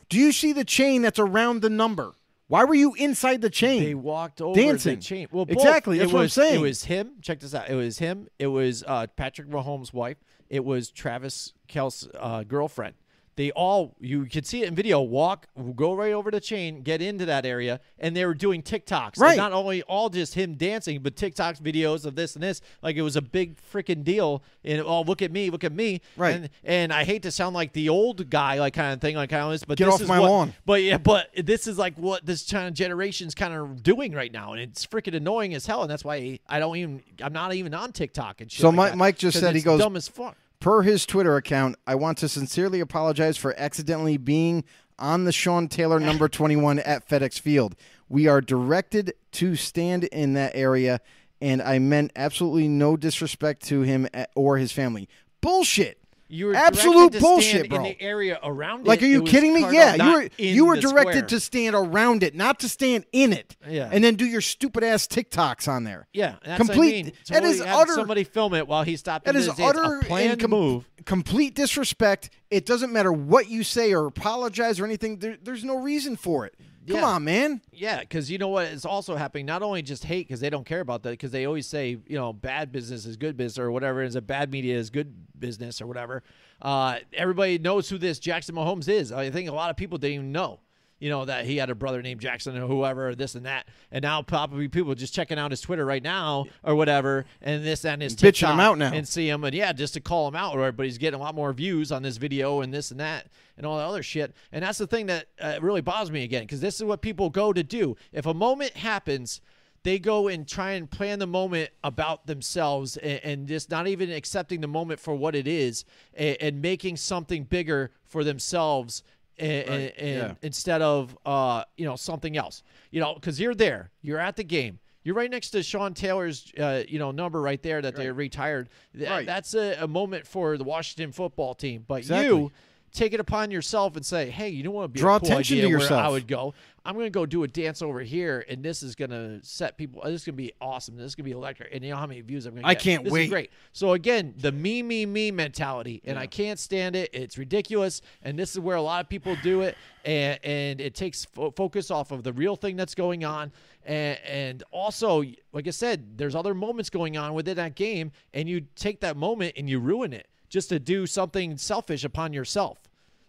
Do 0.09 0.19
you 0.19 0.33
see 0.33 0.53
the 0.53 0.65
chain 0.65 1.03
that's 1.03 1.19
around 1.19 1.61
the 1.63 1.71
number? 1.71 2.15
Why 2.49 2.65
were 2.65 2.75
you 2.75 2.95
inside 2.95 3.43
the 3.43 3.51
chain? 3.51 3.85
They 3.85 3.95
walked 3.95 4.41
over 4.41 4.59
Dancing. 4.61 4.97
the 4.97 5.03
chain. 5.03 5.29
Well, 5.31 5.45
both. 5.45 5.57
Exactly, 5.57 5.99
It 5.99 6.01
that's 6.01 6.13
what 6.13 6.19
I'm 6.19 6.25
was, 6.25 6.33
saying. 6.33 6.55
It 6.57 6.63
was 6.63 6.85
him. 6.85 7.13
Check 7.23 7.39
this 7.39 7.55
out. 7.55 7.71
It 7.71 7.77
was 7.77 7.99
him. 7.99 8.27
It 8.41 8.49
was 8.49 8.83
uh, 8.89 9.07
Patrick 9.15 9.49
Mahomes' 9.49 9.93
wife. 9.93 10.17
It 10.49 10.65
was 10.65 10.91
Travis 10.91 11.53
Kelce's 11.69 12.09
uh, 12.19 12.43
girlfriend. 12.43 12.95
They 13.41 13.51
all, 13.53 13.97
you 14.01 14.27
could 14.27 14.47
see 14.47 14.61
it 14.65 14.69
in 14.69 14.75
video, 14.75 15.01
walk, 15.01 15.47
go 15.75 15.95
right 15.95 16.13
over 16.13 16.31
the 16.31 16.41
chain, 16.41 16.83
get 16.83 17.01
into 17.01 17.25
that 17.25 17.47
area, 17.47 17.81
and 17.99 18.15
they 18.15 18.27
were 18.27 18.35
doing 18.35 18.63
TikToks. 18.63 19.15
And 19.15 19.19
Right. 19.23 19.37
not 19.39 19.55
only 19.55 19.81
all 19.85 20.11
just 20.11 20.35
him 20.35 20.57
dancing, 20.57 21.01
but 21.01 21.17
TikToks 21.17 21.59
videos 21.59 22.05
of 22.05 22.17
this 22.17 22.35
and 22.35 22.43
this. 22.43 22.61
Like 22.83 22.97
it 22.97 23.01
was 23.03 23.17
a 23.17 23.23
big 23.23 23.57
freaking 23.73 24.05
deal. 24.05 24.43
And 24.63 24.83
oh, 24.83 25.01
look 25.01 25.23
at 25.23 25.33
me, 25.33 25.49
look 25.49 25.65
at 25.65 25.73
me. 25.73 26.03
Right. 26.19 26.35
And, 26.35 26.51
and 26.65 26.93
I 26.93 27.05
hate 27.05 27.23
to 27.23 27.31
sound 27.31 27.55
like 27.55 27.73
the 27.73 27.89
old 27.89 28.29
guy, 28.29 28.59
like 28.61 28.75
kind 28.75 28.93
of 28.93 29.01
thing, 29.01 29.17
like 29.17 29.31
kind 29.31 29.45
of 29.45 29.53
this, 29.53 29.65
but 29.65 29.79
Get 29.79 29.87
this 29.87 29.95
off 29.95 30.03
is 30.03 30.09
my 30.09 30.21
what- 30.21 30.29
lawn. 30.31 30.55
but 30.67 30.83
yeah, 30.83 30.99
but 30.99 31.31
this 31.35 31.67
is 31.67 31.79
like 31.79 31.97
what 31.97 32.27
this 32.27 32.47
kind 32.51 32.69
of 32.69 32.75
generation's 32.75 33.35
kind 33.35 33.55
of 33.55 33.83
doing 33.83 34.13
right 34.13 34.31
now, 34.31 34.53
and 34.53 34.61
it's 34.61 34.85
freaking 34.85 35.17
annoying 35.17 35.55
as 35.55 35.65
hell. 35.65 35.81
And 35.81 35.91
that's 35.91 36.05
why 36.05 36.41
I 36.47 36.59
don't 36.59 36.77
even, 36.77 37.03
I'm 37.23 37.33
not 37.33 37.55
even 37.55 37.73
on 37.73 37.93
TikTok 37.93 38.43
and 38.43 38.53
shit. 38.53 38.61
So 38.61 38.69
like 38.69 38.77
Mike- 38.77 38.97
Mike 38.97 39.17
just 39.19 39.41
said 39.41 39.55
he 39.57 39.63
goes- 39.63 39.81
dumb 39.81 39.97
as 39.97 40.09
fuck. 40.09 40.37
Per 40.61 40.83
his 40.83 41.07
Twitter 41.07 41.37
account, 41.37 41.77
I 41.87 41.95
want 41.95 42.19
to 42.19 42.29
sincerely 42.29 42.81
apologize 42.81 43.39
for 43.39 43.59
accidentally 43.59 44.19
being 44.19 44.63
on 44.99 45.25
the 45.25 45.33
Sean 45.33 45.69
Taylor 45.69 45.99
number 45.99 46.29
21 46.29 46.81
at 46.81 47.09
FedEx 47.09 47.41
Field. 47.41 47.75
We 48.11 48.27
are 48.27 48.43
directed 48.43 49.15
to 49.33 49.57
stand 49.57 50.05
in 50.05 50.35
that 50.35 50.55
area, 50.55 51.01
and 51.41 51.63
I 51.63 51.79
meant 51.79 52.13
absolutely 52.15 52.69
no 52.69 52.99
disrespect 52.99 53.63
to 53.69 53.81
him 53.81 54.07
or 54.35 54.59
his 54.59 54.71
family. 54.71 55.09
Bullshit. 55.41 56.00
You 56.33 56.47
were 56.47 56.55
absolute 56.55 56.95
directed 57.13 57.19
to 57.19 57.21
bullshit, 57.21 57.51
stand 57.51 57.69
bro. 57.69 57.79
in 57.79 57.83
the 57.85 58.01
area 58.01 58.39
around 58.43 58.87
Like, 58.87 59.03
it. 59.03 59.07
are 59.07 59.09
you 59.09 59.25
kidding 59.25 59.53
me? 59.53 59.63
Yeah, 59.63 59.97
you 59.97 60.13
were 60.15 60.31
you 60.39 60.65
were 60.67 60.77
directed 60.77 61.13
square. 61.13 61.27
to 61.27 61.41
stand 61.41 61.75
around 61.75 62.23
it, 62.23 62.35
not 62.35 62.61
to 62.61 62.69
stand 62.69 63.05
in 63.13 63.33
it. 63.33 63.57
Yeah. 63.69 63.89
and 63.93 64.03
then 64.05 64.15
do 64.15 64.25
your 64.25 64.41
stupid 64.41 64.85
ass 64.85 65.07
TikToks 65.07 65.67
on 65.67 65.85
there. 65.85 66.07
Yeah, 66.13 66.37
complete. 66.57 67.01
I 67.01 67.03
mean. 67.03 67.13
Totally 67.25 67.51
is 67.55 67.61
utter. 67.61 67.95
Somebody 67.95 68.25
film 68.25 68.55
it 68.55 68.69
while 68.69 68.85
he 68.85 68.97
stopped. 68.97 69.25
That 69.27 69.35
is 69.37 69.49
utter 69.61 70.01
and 70.09 70.39
com- 70.41 70.51
move. 70.51 70.89
complete 71.05 71.55
disrespect. 71.55 72.31
It 72.51 72.65
doesn't 72.65 72.93
matter 72.93 73.13
what 73.13 73.49
you 73.49 73.63
say 73.65 73.93
or 73.93 74.07
apologize 74.07 74.79
or 74.81 74.85
anything. 74.85 75.19
There, 75.19 75.37
there's 75.43 75.65
no 75.65 75.79
reason 75.79 76.17
for 76.17 76.47
it. 76.47 76.55
Come 76.89 77.05
on, 77.05 77.25
man. 77.25 77.61
Yeah, 77.73 78.01
because 78.01 78.31
you 78.31 78.39
know 78.39 78.49
what 78.49 78.67
is 78.67 78.85
also 78.85 79.17
happening? 79.17 79.47
Not 79.47 79.63
only 79.63 79.83
just 79.83 80.05
hate 80.05 80.27
because 80.27 80.41
they 80.41 80.51
don't 80.51 80.65
care 80.65 80.81
about 80.81 81.03
that, 81.03 81.11
because 81.11 81.31
they 81.31 81.45
always 81.45 81.67
say 81.67 81.99
you 82.07 82.17
know 82.17 82.33
bad 82.33 82.73
business 82.73 83.05
is 83.07 83.17
good 83.17 83.37
business 83.37 83.59
or 83.59 83.71
whatever, 83.71 84.03
is 84.03 84.17
a 84.17 84.23
bad 84.23 84.51
media 84.51 84.77
is 84.77 84.91
good 84.91 85.15
business 85.39 85.81
or 85.81 85.87
whatever. 85.87 86.23
Uh, 86.63 86.99
everybody 87.13 87.59
knows 87.59 87.89
who 87.89 87.99
this 87.99 88.19
Jackson 88.19 88.55
Mahomes 88.55 88.89
is. 88.89 89.13
I 89.13 89.31
think 89.31 89.49
a 89.49 89.53
lot 89.53 89.71
of 89.71 89.77
people 89.77 89.99
didn't 89.99 90.15
even 90.15 90.33
know. 90.33 90.61
You 91.01 91.11
know 91.11 91.25
that 91.25 91.47
he 91.47 91.57
had 91.57 91.71
a 91.71 91.75
brother 91.75 92.03
named 92.03 92.21
Jackson 92.21 92.57
or 92.57 92.67
whoever, 92.67 93.09
or 93.09 93.15
this 93.15 93.35
and 93.35 93.47
that, 93.47 93.67
and 93.91 94.03
now 94.03 94.23
probably 94.23 94.69
people 94.69 94.95
just 94.95 95.15
checking 95.15 95.39
out 95.39 95.51
his 95.51 95.61
Twitter 95.61 95.85
right 95.85 96.03
now 96.03 96.45
or 96.63 96.75
whatever, 96.77 97.25
and 97.41 97.65
this 97.65 97.85
and 97.85 98.01
his 98.03 98.15
Bitching 98.15 98.21
him 98.21 98.33
TikTok 98.33 98.61
out 98.61 98.79
now. 98.79 98.93
and 98.93 99.09
see 99.09 99.29
him, 99.29 99.43
and 99.43 99.55
yeah, 99.55 99.73
just 99.73 99.95
to 99.95 100.01
call 100.01 100.29
him 100.29 100.37
out, 100.37 100.57
right? 100.57 100.77
But 100.77 100.85
he's 100.87 100.99
getting 100.99 101.19
a 101.19 101.23
lot 101.23 101.35
more 101.35 101.53
views 101.53 101.91
on 101.91 102.03
this 102.03 102.19
video 102.19 102.61
and 102.61 102.73
this 102.73 102.91
and 102.91 103.01
that 103.01 103.27
and 103.57 103.67
all 103.67 103.79
that 103.79 103.85
other 103.85 104.03
shit. 104.03 104.35
And 104.53 104.63
that's 104.63 104.79
the 104.79 104.87
thing 104.87 105.07
that 105.07 105.27
uh, 105.41 105.59
really 105.61 105.81
bothers 105.81 106.11
me 106.11 106.23
again, 106.23 106.43
because 106.43 106.61
this 106.61 106.77
is 106.77 106.85
what 106.85 107.03
people 107.03 107.31
go 107.31 107.53
to 107.53 107.63
do. 107.63 107.97
If 108.13 108.27
a 108.27 108.35
moment 108.35 108.77
happens, 108.77 109.41
they 109.83 109.99
go 109.99 110.29
and 110.29 110.47
try 110.47 110.73
and 110.73 110.91
plan 110.91 111.19
the 111.19 111.27
moment 111.27 111.71
about 111.83 112.27
themselves 112.27 112.99
and, 112.99 113.21
and 113.25 113.49
just 113.49 113.71
not 113.71 113.89
even 113.89 114.11
accepting 114.13 114.61
the 114.61 114.69
moment 114.69 115.01
for 115.01 115.15
what 115.15 115.35
it 115.35 115.49
is 115.49 115.85
and, 116.15 116.37
and 116.41 116.63
making 116.63 116.99
something 116.99 117.45
bigger 117.45 117.91
for 118.05 118.23
themselves. 118.23 119.03
And, 119.41 119.69
and, 119.69 119.93
and 119.99 120.17
yeah. 120.19 120.35
instead 120.43 120.83
of 120.83 121.17
uh, 121.25 121.65
you 121.77 121.85
know 121.87 121.97
something 121.97 122.37
else, 122.37 122.63
you 122.91 123.01
know, 123.01 123.15
because 123.15 123.41
you're 123.41 123.55
there, 123.55 123.91
you're 124.03 124.19
at 124.21 124.37
the 124.37 124.45
game, 124.45 124.79
you're 125.03 125.15
right 125.15 125.31
next 125.31 125.51
to 125.51 125.63
Sean 125.63 125.95
Taylor's, 125.95 126.53
uh, 126.59 126.83
you 126.87 126.99
know, 126.99 127.11
number 127.11 127.41
right 127.41 127.63
there 127.63 127.81
that 127.81 127.97
they 127.97 128.11
retired. 128.11 128.69
Th- 128.97 129.09
Right. 129.09 129.27
That's 129.27 129.55
a, 129.55 129.77
a 129.81 129.89
moment 129.89 130.27
for 130.27 130.59
the 130.59 130.65
Washington 130.65 131.11
football 131.13 131.55
team. 131.55 131.85
But 131.89 132.01
Exactly. 132.01 132.27
you 132.37 132.53
take 132.93 133.13
it 133.13 133.21
upon 133.21 133.51
yourself 133.51 133.97
and 133.97 134.05
say, 134.05 134.31
hey, 134.31 134.49
you 134.49 134.63
know 134.63 134.71
what 134.71 134.83
would 134.83 134.93
be 134.93 135.01
Draw 135.01 135.17
a 135.17 135.21
cool 135.21 135.29
attention 135.29 135.59
idea 135.59 135.67
to 135.67 135.71
yourself. 135.71 136.01
I 136.01 136.09
would 136.09 136.27
go. 136.27 136.55
I'm 136.85 136.95
going 136.95 137.07
to 137.07 137.11
go 137.11 137.27
do 137.27 137.43
a 137.43 137.49
dance 137.49 137.83
over 137.83 138.01
here, 138.01 138.45
and 138.49 138.63
this 138.63 138.83
is 138.83 138.95
going 138.95 139.11
to 139.11 139.39
set 139.43 139.77
people. 139.77 140.01
Uh, 140.03 140.09
this 140.09 140.23
is 140.23 140.27
going 140.27 140.37
to 140.37 140.43
be 140.43 140.53
awesome. 140.61 140.97
This 140.97 141.07
is 141.07 141.15
going 141.15 141.25
to 141.25 141.31
be 141.31 141.37
electric. 141.37 141.75
And 141.75 141.85
you 141.85 141.91
know 141.91 141.97
how 141.97 142.07
many 142.07 142.23
views 142.23 142.47
I'm 142.47 142.55
going 142.55 142.63
to 142.63 142.69
I 142.69 142.75
can't 142.75 143.05
this 143.05 143.13
wait. 143.13 143.25
Is 143.25 143.31
great. 143.31 143.51
So 143.73 143.93
again, 143.93 144.35
the 144.39 144.51
me, 144.51 144.83
me, 144.83 145.05
me 145.05 145.31
mentality, 145.31 146.01
and 146.05 146.19
I 146.19 146.27
can't 146.27 146.59
stand 146.59 146.97
it. 146.97 147.11
It's 147.13 147.37
ridiculous, 147.37 148.01
and 148.23 148.39
this 148.39 148.53
is 148.53 148.61
where 148.61 148.77
a 148.77 148.83
lot 148.83 149.05
of 149.05 149.11
people 149.11 149.37
do 149.43 149.61
it, 149.61 149.77
and 150.05 150.39
and 150.43 150.81
it 150.81 150.95
takes 150.95 151.27
fo- 151.27 151.51
focus 151.51 151.91
off 151.91 152.13
of 152.13 152.23
the 152.23 152.33
real 152.33 152.57
thing 152.57 152.77
that's 152.77 152.95
going 152.95 153.25
on, 153.25 153.53
and 153.85 154.19
and 154.27 154.63
also, 154.71 155.23
like 155.53 155.67
I 155.67 155.71
said, 155.71 156.17
there's 156.17 156.35
other 156.35 156.55
moments 156.55 156.89
going 156.89 157.19
on 157.19 157.35
within 157.35 157.57
that 157.59 157.75
game, 157.75 158.11
and 158.33 158.49
you 158.49 158.63
take 158.75 159.01
that 159.01 159.19
moment 159.19 159.55
and 159.59 159.69
you 159.69 159.81
ruin 159.81 160.15
it 160.15 160.29
just 160.51 160.69
to 160.69 160.79
do 160.79 161.07
something 161.07 161.57
selfish 161.57 162.05
upon 162.05 162.35
yourself. 162.35 162.79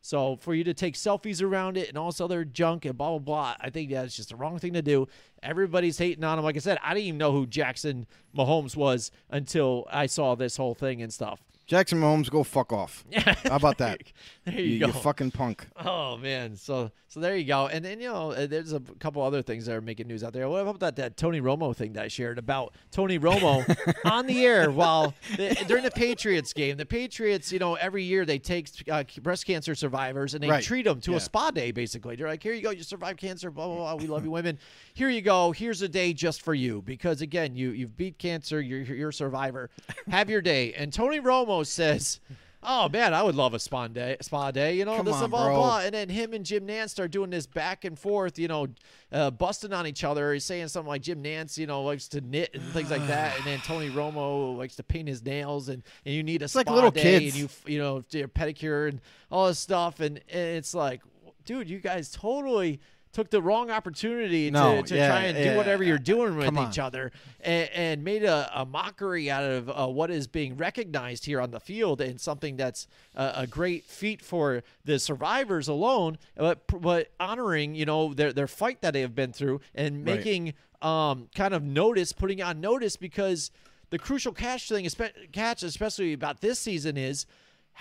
So 0.01 0.35
for 0.37 0.55
you 0.55 0.63
to 0.63 0.73
take 0.73 0.95
selfies 0.95 1.41
around 1.41 1.77
it 1.77 1.87
and 1.87 1.97
all 1.97 2.07
this 2.07 2.19
other 2.19 2.43
junk 2.43 2.85
and 2.85 2.97
blah 2.97 3.11
blah 3.11 3.19
blah, 3.19 3.55
I 3.61 3.69
think 3.69 3.91
that's 3.91 4.15
just 4.15 4.29
the 4.29 4.35
wrong 4.35 4.57
thing 4.57 4.73
to 4.73 4.81
do. 4.81 5.07
Everybody's 5.43 5.99
hating 5.99 6.23
on 6.23 6.39
him. 6.39 6.43
Like 6.43 6.55
I 6.55 6.59
said, 6.59 6.79
I 6.83 6.93
didn't 6.95 7.05
even 7.05 7.17
know 7.19 7.31
who 7.31 7.45
Jackson 7.45 8.07
Mahomes 8.35 8.75
was 8.75 9.11
until 9.29 9.87
I 9.91 10.07
saw 10.07 10.35
this 10.35 10.57
whole 10.57 10.73
thing 10.73 11.01
and 11.01 11.13
stuff. 11.13 11.39
Jackson 11.71 12.01
Mahomes, 12.01 12.29
go 12.29 12.43
fuck 12.43 12.73
off. 12.73 13.05
How 13.15 13.55
about 13.55 13.77
that? 13.77 14.01
There 14.43 14.55
you, 14.55 14.63
you, 14.63 14.73
you 14.73 14.85
go. 14.87 14.91
fucking 14.91 15.29
punk. 15.29 15.67
Oh 15.85 16.17
man, 16.17 16.55
so 16.55 16.89
so 17.07 17.19
there 17.19 17.37
you 17.37 17.43
go. 17.45 17.67
And 17.67 17.85
then 17.85 18.01
you 18.01 18.07
know, 18.11 18.31
uh, 18.31 18.47
there's 18.47 18.73
a 18.73 18.79
couple 18.97 19.21
other 19.21 19.43
things 19.43 19.67
that 19.67 19.75
are 19.75 19.81
making 19.81 20.07
news 20.07 20.23
out 20.23 20.33
there. 20.33 20.49
What 20.49 20.61
about 20.61 20.79
that, 20.79 20.95
that 20.95 21.15
Tony 21.15 21.39
Romo 21.41 21.75
thing 21.75 21.93
that 21.93 22.05
I 22.05 22.07
shared 22.07 22.39
about 22.39 22.73
Tony 22.89 23.19
Romo 23.19 23.63
on 24.11 24.25
the 24.25 24.43
air 24.43 24.71
while 24.71 25.13
the, 25.37 25.63
during 25.67 25.83
the 25.83 25.91
Patriots 25.91 26.53
game? 26.53 26.77
The 26.77 26.87
Patriots, 26.87 27.51
you 27.51 27.59
know, 27.59 27.75
every 27.75 28.03
year 28.03 28.25
they 28.25 28.39
take 28.39 28.67
uh, 28.89 29.03
breast 29.21 29.45
cancer 29.45 29.75
survivors 29.75 30.33
and 30.33 30.43
they 30.43 30.49
Right. 30.49 30.63
treat 30.63 30.85
them 30.85 30.99
to 31.01 31.11
Yeah. 31.11 31.17
a 31.17 31.19
spa 31.19 31.51
day. 31.51 31.69
Basically, 31.69 32.15
they're 32.15 32.27
like, 32.27 32.41
"Here 32.41 32.53
you 32.53 32.63
go, 32.63 32.71
you 32.71 32.81
survived 32.81 33.19
cancer. 33.19 33.51
Blah 33.51 33.67
blah 33.67 33.75
blah. 33.75 33.95
We 33.95 34.07
love 34.07 34.23
you, 34.25 34.31
women. 34.31 34.57
Here 34.95 35.09
you 35.11 35.21
go. 35.21 35.51
Here's 35.51 35.83
a 35.83 35.87
day 35.87 36.13
just 36.13 36.41
for 36.41 36.55
you 36.55 36.81
because 36.81 37.21
again, 37.21 37.55
you 37.55 37.69
you've 37.69 37.95
beat 37.95 38.17
cancer. 38.17 38.59
You're 38.59 38.81
you're 38.81 39.09
a 39.09 39.13
survivor. 39.13 39.69
Have 40.09 40.31
your 40.31 40.41
day." 40.41 40.73
And 40.73 40.91
Tony 40.91 41.19
Romo 41.21 41.60
says. 41.67 42.19
Oh 42.63 42.87
man, 42.89 43.15
I 43.15 43.23
would 43.23 43.33
love 43.33 43.55
a 43.55 43.59
spa 43.59 43.87
day. 43.87 44.17
Spa 44.21 44.51
day, 44.51 44.77
you 44.77 44.85
know, 44.85 44.95
Come 44.97 45.07
this 45.07 45.15
on, 45.15 45.23
and 45.23 45.31
blah 45.31 45.45
bro. 45.47 45.55
blah. 45.55 45.79
And 45.79 45.95
then 45.95 46.09
him 46.09 46.31
and 46.33 46.45
Jim 46.45 46.67
Nantz 46.67 46.89
start 46.89 47.09
doing 47.09 47.31
this 47.31 47.47
back 47.47 47.85
and 47.85 47.97
forth, 47.97 48.37
you 48.37 48.47
know, 48.47 48.67
uh, 49.11 49.31
busting 49.31 49.73
on 49.73 49.87
each 49.87 50.03
other. 50.03 50.31
He's 50.31 50.45
saying 50.45 50.67
something 50.67 50.87
like 50.87 51.01
Jim 51.01 51.23
Nantz, 51.23 51.57
you 51.57 51.65
know, 51.65 51.81
likes 51.81 52.07
to 52.09 52.21
knit 52.21 52.51
and 52.53 52.61
things 52.65 52.91
like 52.91 53.07
that. 53.07 53.35
And 53.35 53.45
then 53.45 53.61
Tony 53.61 53.89
Romo 53.89 54.55
likes 54.55 54.75
to 54.75 54.83
paint 54.83 55.07
his 55.07 55.25
nails, 55.25 55.69
and, 55.69 55.81
and 56.05 56.13
you 56.13 56.21
need 56.21 56.43
a 56.43 56.49
like 56.53 56.67
spa 56.67 56.73
little 56.75 56.91
day, 56.91 57.01
kids. 57.21 57.35
and 57.35 57.43
you 57.43 57.49
you 57.65 57.79
know 57.79 58.01
do 58.01 58.19
your 58.19 58.27
pedicure 58.27 58.89
and 58.89 59.01
all 59.31 59.47
this 59.47 59.57
stuff. 59.57 59.99
And, 59.99 60.17
and 60.29 60.57
it's 60.57 60.75
like, 60.75 61.01
dude, 61.45 61.67
you 61.67 61.79
guys 61.79 62.11
totally 62.11 62.79
took 63.13 63.29
the 63.29 63.41
wrong 63.41 63.69
opportunity 63.69 64.49
No, 64.51 64.81
to, 64.81 64.87
to 64.87 64.95
yeah, 64.95 65.07
try 65.07 65.23
and 65.23 65.37
do 65.37 65.57
whatever 65.57 65.83
you're 65.83 65.97
doing 65.97 66.35
with 66.37 66.47
each 66.69 66.79
other 66.79 67.11
and, 67.41 67.69
and 67.73 68.03
made 68.03 68.23
a, 68.23 68.49
a 68.55 68.65
mockery 68.65 69.29
out 69.29 69.43
of 69.43 69.69
uh, 69.69 69.87
what 69.87 70.09
is 70.11 70.27
being 70.27 70.55
recognized 70.57 71.25
here 71.25 71.41
on 71.41 71.51
the 71.51 71.59
field 71.59 71.99
and 72.01 72.19
something 72.21 72.55
that's 72.57 72.87
a, 73.15 73.33
a 73.37 73.47
great 73.47 73.85
feat 73.85 74.21
for 74.21 74.63
the 74.85 74.97
survivors 74.99 75.67
alone, 75.67 76.17
but, 76.35 76.61
but 76.81 77.09
honoring, 77.19 77.75
you 77.75 77.85
know, 77.85 78.13
their, 78.13 78.31
their 78.31 78.47
fight 78.47 78.81
that 78.81 78.93
they 78.93 79.01
have 79.01 79.15
been 79.15 79.33
through 79.33 79.59
and 79.75 80.05
Right. 80.05 80.15
making 80.17 80.53
um, 80.81 81.27
kind 81.35 81.53
of 81.53 81.63
notice, 81.63 82.13
putting 82.13 82.41
on 82.41 82.61
notice 82.61 82.95
because 82.95 83.51
the 83.89 83.99
crucial 83.99 84.31
catch 84.31 84.69
thing, 84.69 84.87
catch 85.33 85.63
especially 85.63 86.13
about 86.13 86.39
this 86.41 86.59
season 86.59 86.95
is 86.97 87.25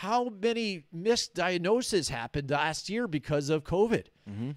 how 0.01 0.31
many 0.41 0.83
misdiagnoses 0.97 2.09
happened 2.09 2.51
last 2.51 2.89
year 2.89 3.07
because 3.07 3.51
of 3.51 3.65
COVID. 3.65 4.07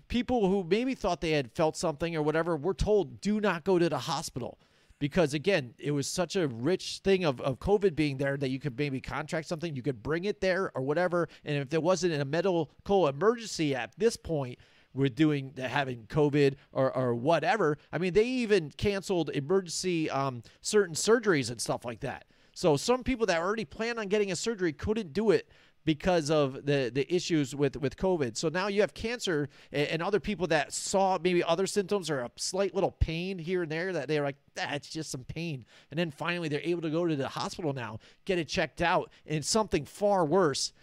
People 0.07 0.47
who 0.47 0.63
maybe 0.63 0.95
thought 0.95 1.19
they 1.19 1.31
had 1.31 1.51
felt 1.51 1.75
something 1.75 2.15
or 2.15 2.21
whatever 2.21 2.55
were 2.55 2.73
told, 2.73 3.19
do 3.19 3.41
not 3.41 3.65
go 3.65 3.77
to 3.77 3.89
the 3.89 3.97
hospital. 3.97 4.57
Because 4.99 5.33
again, 5.33 5.73
it 5.77 5.91
was 5.91 6.07
such 6.07 6.37
a 6.37 6.47
rich 6.47 7.01
thing 7.03 7.25
of, 7.25 7.41
of 7.41 7.59
COVID 7.59 7.93
being 7.93 8.15
there 8.15 8.37
that 8.37 8.51
you 8.51 8.59
could 8.59 8.77
maybe 8.77 9.01
contract 9.01 9.49
something, 9.49 9.75
you 9.75 9.81
could 9.81 10.01
bring 10.01 10.23
it 10.23 10.39
there 10.39 10.71
or 10.75 10.81
whatever. 10.81 11.27
And 11.43 11.57
if 11.57 11.69
there 11.69 11.81
wasn't 11.81 12.13
a 12.13 12.23
medical 12.23 12.69
emergency 13.09 13.75
at 13.75 13.91
this 13.97 14.15
point, 14.15 14.59
with 14.93 15.15
doing 15.15 15.51
having 15.57 16.05
COVID 16.05 16.53
or, 16.71 16.95
or 16.95 17.15
whatever. 17.15 17.79
I 17.91 17.97
mean, 17.97 18.13
they 18.13 18.25
even 18.25 18.71
canceled 18.77 19.31
emergency 19.31 20.09
um, 20.09 20.43
certain 20.61 20.95
surgeries 20.95 21.49
and 21.49 21.59
stuff 21.59 21.83
like 21.83 22.01
that. 22.01 22.25
So 22.53 22.77
some 22.77 23.03
people 23.03 23.25
that 23.27 23.41
already 23.41 23.65
planned 23.65 23.99
on 23.99 24.07
getting 24.07 24.31
a 24.31 24.35
surgery 24.35 24.73
couldn't 24.73 25.13
do 25.13 25.31
it 25.31 25.49
because 25.85 26.29
of 26.29 26.65
the 26.65 26.91
the 26.93 27.13
issues 27.13 27.55
with 27.55 27.75
with 27.77 27.97
COVID. 27.97 28.37
So 28.37 28.49
now 28.49 28.67
you 28.67 28.81
have 28.81 28.93
cancer 28.93 29.49
and, 29.71 29.87
and 29.87 30.01
other 30.01 30.19
people 30.19 30.47
that 30.47 30.73
saw 30.73 31.17
maybe 31.21 31.43
other 31.43 31.67
symptoms 31.67 32.09
or 32.09 32.19
a 32.19 32.31
slight 32.35 32.73
little 32.73 32.91
pain 32.91 33.37
here 33.37 33.63
and 33.63 33.71
there 33.71 33.91
that 33.93 34.07
they're 34.07 34.23
like, 34.23 34.37
that's 34.55 34.89
just 34.89 35.11
some 35.11 35.25
pain. 35.25 35.65
And 35.91 35.99
then 35.99 36.11
finally 36.11 36.47
they're 36.47 36.61
able 36.63 36.81
to 36.83 36.89
go 36.89 37.05
to 37.05 37.15
the 37.15 37.27
hospital 37.27 37.73
now, 37.73 37.99
get 38.25 38.39
it 38.39 38.47
checked 38.47 38.81
out, 38.81 39.11
and 39.25 39.43
something 39.43 39.85
far 39.85 40.25
worse 40.25 40.73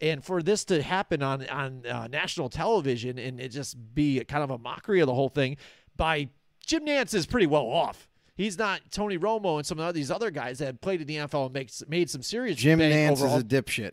and 0.00 0.24
for 0.24 0.42
this 0.42 0.64
to 0.66 0.82
happen 0.82 1.22
on 1.22 1.46
on 1.48 1.86
uh, 1.86 2.08
national 2.08 2.48
television 2.48 3.18
and 3.18 3.40
it 3.40 3.48
just 3.48 3.76
be 3.94 4.22
kind 4.24 4.42
of 4.42 4.50
a 4.50 4.58
mockery 4.58 5.00
of 5.00 5.06
the 5.06 5.14
whole 5.14 5.28
thing 5.28 5.56
by 5.96 6.28
Jim 6.66 6.86
Nantz 6.86 7.14
is 7.14 7.26
pretty 7.26 7.46
well 7.46 7.66
off. 7.66 8.09
He's 8.40 8.56
not 8.56 8.80
Tony 8.90 9.18
Romo 9.18 9.58
and 9.58 9.66
some 9.66 9.78
of 9.78 9.92
these 9.92 10.10
other 10.10 10.30
guys 10.30 10.60
that 10.60 10.64
have 10.64 10.80
played 10.80 11.02
in 11.02 11.06
the 11.06 11.16
NFL 11.16 11.44
and 11.44 11.52
makes, 11.52 11.82
made 11.86 12.08
some 12.08 12.22
serious 12.22 12.56
Jim 12.56 12.78
Nantz 12.78 13.12
overall. 13.12 13.36
is 13.36 13.42
a 13.42 13.44
dipshit. 13.44 13.90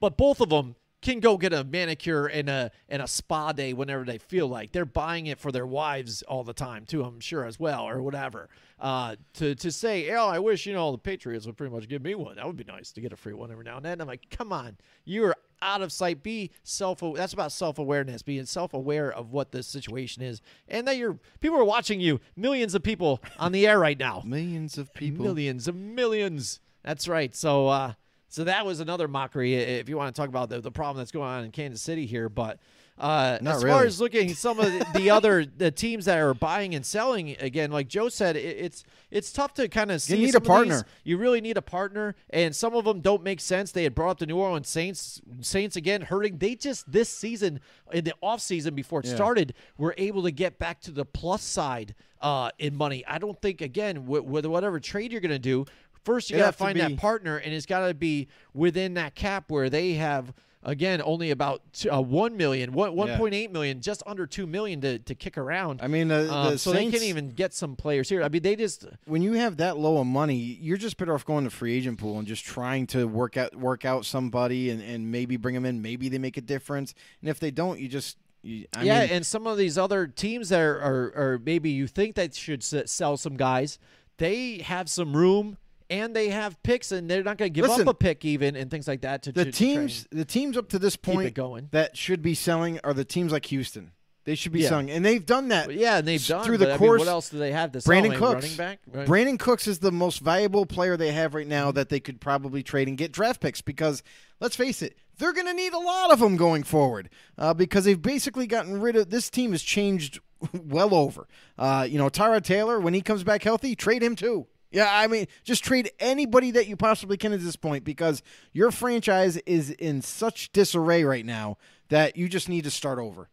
but 0.00 0.18
both 0.18 0.42
of 0.42 0.50
them 0.50 0.76
can 1.00 1.18
go 1.18 1.38
get 1.38 1.54
a 1.54 1.64
manicure 1.64 2.26
and 2.26 2.50
a 2.50 2.70
and 2.90 3.00
a 3.00 3.06
spa 3.06 3.52
day 3.52 3.72
whenever 3.72 4.04
they 4.04 4.18
feel 4.18 4.48
like. 4.48 4.72
They're 4.72 4.84
buying 4.84 5.28
it 5.28 5.38
for 5.38 5.50
their 5.50 5.66
wives 5.66 6.20
all 6.24 6.44
the 6.44 6.52
time 6.52 6.84
too, 6.84 7.02
I'm 7.02 7.20
sure 7.20 7.46
as 7.46 7.58
well, 7.58 7.88
or 7.88 8.02
whatever. 8.02 8.50
Uh, 8.78 9.16
to 9.34 9.54
to 9.54 9.72
say, 9.72 10.10
oh, 10.10 10.28
I 10.28 10.40
wish 10.40 10.66
you 10.66 10.74
know 10.74 10.92
the 10.92 10.98
Patriots 10.98 11.46
would 11.46 11.56
pretty 11.56 11.74
much 11.74 11.88
give 11.88 12.02
me 12.02 12.14
one. 12.14 12.36
That 12.36 12.46
would 12.46 12.58
be 12.58 12.64
nice 12.64 12.92
to 12.92 13.00
get 13.00 13.14
a 13.14 13.16
free 13.16 13.32
one 13.32 13.50
every 13.50 13.64
now 13.64 13.76
and 13.76 13.84
then. 13.86 14.02
I'm 14.02 14.06
like, 14.06 14.28
come 14.28 14.52
on, 14.52 14.76
you're 15.06 15.34
out 15.62 15.82
of 15.82 15.92
sight. 15.92 16.22
Be 16.22 16.50
self. 16.62 17.02
That's 17.14 17.32
about 17.32 17.52
self 17.52 17.78
awareness, 17.78 18.22
being 18.22 18.46
self 18.46 18.74
aware 18.74 19.10
of 19.12 19.32
what 19.32 19.52
the 19.52 19.62
situation 19.62 20.22
is, 20.22 20.40
and 20.68 20.86
that 20.86 20.96
you're 20.96 21.18
people 21.40 21.58
are 21.58 21.64
watching 21.64 22.00
you. 22.00 22.20
Millions 22.36 22.74
of 22.74 22.82
people 22.82 23.22
on 23.38 23.52
the 23.52 23.66
air 23.66 23.78
right 23.78 23.98
now. 23.98 24.22
Millions 24.26 24.78
of 24.78 24.92
people. 24.94 25.24
Millions 25.24 25.68
of 25.68 25.74
millions. 25.74 26.60
That's 26.82 27.08
right. 27.08 27.34
So, 27.34 27.68
uh, 27.68 27.92
so 28.28 28.44
that 28.44 28.64
was 28.64 28.80
another 28.80 29.08
mockery. 29.08 29.54
If 29.54 29.88
you 29.88 29.96
want 29.96 30.14
to 30.14 30.18
talk 30.18 30.28
about 30.28 30.48
the, 30.48 30.60
the 30.60 30.70
problem 30.70 30.98
that's 30.98 31.10
going 31.10 31.28
on 31.28 31.44
in 31.44 31.50
Kansas 31.50 31.82
City 31.82 32.06
here, 32.06 32.28
but 32.28 32.58
uh, 33.00 33.38
Not 33.40 33.56
as 33.56 33.62
far 33.62 33.84
as 33.84 34.00
looking 34.00 34.34
some 34.34 34.60
of 34.60 34.66
the, 34.66 34.86
the 34.94 35.10
other 35.10 35.44
the 35.56 35.70
teams 35.70 36.04
that 36.04 36.18
are 36.18 36.34
buying 36.34 36.74
and 36.74 36.84
selling 36.84 37.36
again, 37.40 37.70
like 37.70 37.88
Joe 37.88 38.08
said, 38.08 38.36
it, 38.36 38.40
it's 38.58 38.84
it's 39.10 39.32
tough 39.32 39.54
to 39.54 39.68
kind 39.68 39.90
of 39.90 40.02
see. 40.02 40.16
You 40.16 40.26
need 40.26 40.34
a 40.34 40.40
partner. 40.40 40.84
You 41.02 41.16
really 41.16 41.40
need 41.40 41.56
a 41.56 41.62
partner, 41.62 42.14
and 42.30 42.54
some 42.54 42.74
of 42.74 42.84
them 42.84 43.00
don't 43.00 43.22
make 43.22 43.40
sense. 43.40 43.72
They 43.72 43.84
had 43.84 43.94
brought 43.94 44.10
up 44.10 44.18
the 44.18 44.26
New 44.26 44.36
Orleans 44.36 44.68
Saints. 44.68 45.20
Saints 45.40 45.76
again 45.76 46.02
hurting. 46.02 46.38
They 46.38 46.54
just 46.54 46.90
this 46.92 47.08
season 47.08 47.60
in 47.92 48.04
the 48.04 48.14
off 48.20 48.40
season 48.40 48.74
before 48.74 49.00
it 49.00 49.06
Yeah. 49.06 49.14
started 49.16 49.54
were 49.78 49.94
able 49.96 50.22
to 50.24 50.30
get 50.30 50.58
back 50.58 50.80
to 50.82 50.90
the 50.90 51.04
plus 51.04 51.42
side 51.42 51.94
uh, 52.20 52.50
in 52.58 52.76
money. 52.76 53.04
I 53.06 53.18
don't 53.18 53.40
think 53.40 53.60
again 53.62 54.06
with, 54.06 54.24
with 54.24 54.46
whatever 54.46 54.78
trade 54.78 55.10
you're 55.12 55.20
going 55.22 55.30
to 55.30 55.38
do. 55.38 55.64
First, 56.04 56.30
you 56.30 56.36
got 56.38 56.46
to 56.46 56.52
to 56.52 56.58
find 56.58 56.74
be- 56.74 56.80
that 56.80 56.96
partner, 56.96 57.36
and 57.36 57.52
it's 57.52 57.66
got 57.66 57.86
to 57.86 57.94
be 57.94 58.28
within 58.54 58.94
that 58.94 59.14
cap 59.14 59.50
where 59.50 59.68
they 59.68 59.94
have 59.94 60.32
again 60.62 61.00
only 61.04 61.30
about 61.30 61.62
two, 61.72 61.90
uh, 61.90 62.00
one 62.00 62.36
million, 62.36 62.72
one 62.72 62.94
one 62.94 63.08
point 63.16 63.34
eight 63.34 63.50
million, 63.50 63.80
just 63.80 64.02
under 64.06 64.26
two 64.26 64.46
million 64.46 64.80
to, 64.82 64.98
to 64.98 65.14
kick 65.14 65.38
around. 65.38 65.80
I 65.82 65.86
mean, 65.88 66.08
the, 66.08 66.32
Um, 66.32 66.58
so 66.58 66.72
Saints, 66.72 66.92
they 66.92 66.98
can't 66.98 67.08
even 67.08 67.30
get 67.30 67.54
some 67.54 67.76
players 67.76 68.08
here. 68.08 68.22
I 68.22 68.28
mean, 68.28 68.42
they 68.42 68.56
just 68.56 68.86
when 69.06 69.22
you 69.22 69.32
have 69.34 69.56
that 69.58 69.78
low 69.78 69.98
of 69.98 70.06
money, 70.06 70.36
you're 70.36 70.76
just 70.76 70.96
better 70.96 71.14
off 71.14 71.24
going 71.24 71.44
to 71.44 71.50
free 71.50 71.74
agent 71.76 71.98
pool 71.98 72.18
and 72.18 72.28
just 72.28 72.44
trying 72.44 72.86
to 72.88 73.06
work 73.06 73.36
out 73.36 73.54
work 73.56 73.84
out 73.84 74.04
somebody 74.04 74.70
and, 74.70 74.82
and 74.82 75.10
maybe 75.10 75.36
bring 75.36 75.54
them 75.54 75.64
in. 75.64 75.80
Maybe 75.82 76.08
they 76.08 76.18
make 76.18 76.36
a 76.36 76.42
difference, 76.42 76.94
and 77.20 77.30
if 77.30 77.40
they 77.40 77.50
don't, 77.50 77.78
you 77.80 77.88
just 77.88 78.18
you, 78.42 78.66
yeah, 78.82 79.00
mean, 79.00 79.10
and 79.10 79.26
some 79.26 79.46
of 79.46 79.58
these 79.58 79.76
other 79.76 80.06
teams 80.06 80.48
that 80.48 80.60
are, 80.60 80.78
are, 80.78 81.12
are 81.34 81.38
maybe 81.44 81.70
you 81.70 81.86
think 81.86 82.16
that 82.16 82.34
should 82.34 82.62
s- 82.62 82.90
sell 82.90 83.18
some 83.18 83.36
guys, 83.36 83.78
they 84.16 84.58
have 84.58 84.88
some 84.88 85.14
room 85.14 85.58
and 85.90 86.14
they 86.16 86.28
have 86.30 86.62
picks, 86.62 86.92
and 86.92 87.10
they're 87.10 87.22
not 87.22 87.36
going 87.36 87.52
to 87.52 87.54
give 87.54 87.68
Listen, 87.68 87.88
up 87.88 87.94
a 87.94 87.98
pick 87.98 88.24
even 88.24 88.56
and 88.56 88.70
things 88.70 88.88
like 88.88 89.02
that. 89.02 89.24
To 89.24 89.32
the 89.32 89.44
to- 89.46 89.50
to 89.50 89.56
teams 89.58 90.06
the 90.10 90.24
teams 90.24 90.56
up 90.56 90.68
to 90.70 90.78
this 90.78 90.96
point 90.96 91.34
going. 91.34 91.68
that 91.72 91.96
should 91.96 92.22
be 92.22 92.34
selling 92.34 92.78
are 92.84 92.94
the 92.94 93.04
teams 93.04 93.32
like 93.32 93.46
Houston. 93.46 93.92
They 94.24 94.34
should 94.34 94.52
be 94.52 94.60
Yeah. 94.60 94.68
selling, 94.68 94.90
and 94.90 95.04
they've 95.04 95.24
done 95.24 95.48
that. 95.48 95.66
But 95.66 95.76
yeah, 95.76 95.96
and 95.98 96.06
they've 96.06 96.24
done 96.24 96.44
through 96.44 96.58
the 96.58 96.66
I 96.66 96.70
mean, 96.70 96.78
course. 96.78 96.98
what 97.00 97.08
else 97.08 97.30
do 97.30 97.38
they 97.38 97.52
have 97.52 97.72
to 97.72 97.80
sell? 97.80 97.92
Brandin 97.94 98.14
Cooks. 98.16 98.34
running 98.44 98.56
back. 98.56 98.80
Right. 98.92 99.06
Brandin 99.08 99.38
Cooks 99.38 99.66
is 99.66 99.78
the 99.78 99.90
most 99.90 100.20
valuable 100.20 100.66
player 100.66 100.96
they 100.96 101.10
have 101.12 101.34
right 101.34 101.46
now 101.46 101.72
that 101.72 101.88
they 101.88 102.00
could 102.00 102.20
probably 102.20 102.62
trade 102.62 102.86
and 102.86 102.98
get 102.98 103.12
draft 103.12 103.40
picks 103.40 103.62
because 103.62 104.02
let's 104.38 104.54
face 104.56 104.82
it, 104.82 104.96
they're 105.18 105.32
going 105.32 105.46
to 105.46 105.54
need 105.54 105.72
a 105.72 105.78
lot 105.78 106.12
of 106.12 106.20
them 106.20 106.36
going 106.36 106.62
forward 106.64 107.08
uh, 107.38 107.54
because 107.54 107.84
they've 107.86 108.00
basically 108.00 108.46
gotten 108.46 108.78
rid 108.80 108.94
of 108.94 109.08
this 109.10 109.30
team 109.30 109.52
has 109.52 109.62
changed 109.62 110.20
well 110.52 110.94
over. 110.94 111.26
Uh, 111.58 111.86
you 111.88 111.96
know, 111.98 112.10
Tyrod 112.10 112.44
Taylor 112.44 112.78
when 112.78 112.92
he 112.94 113.00
comes 113.00 113.24
back 113.24 113.42
healthy, 113.42 113.74
trade 113.74 114.02
him 114.02 114.14
too. 114.16 114.46
Yeah, 114.70 114.88
I 114.90 115.06
mean, 115.08 115.26
just 115.42 115.64
trade 115.64 115.90
anybody 115.98 116.52
that 116.52 116.68
you 116.68 116.76
possibly 116.76 117.16
can 117.16 117.32
at 117.32 117.40
this 117.40 117.56
point 117.56 117.84
because 117.84 118.22
your 118.52 118.70
franchise 118.70 119.36
is 119.38 119.70
in 119.70 120.00
such 120.00 120.52
disarray 120.52 121.02
right 121.02 121.26
now 121.26 121.58
that 121.88 122.16
you 122.16 122.28
just 122.28 122.48
need 122.48 122.64
to 122.64 122.70
start 122.70 122.98
over. 122.98 123.28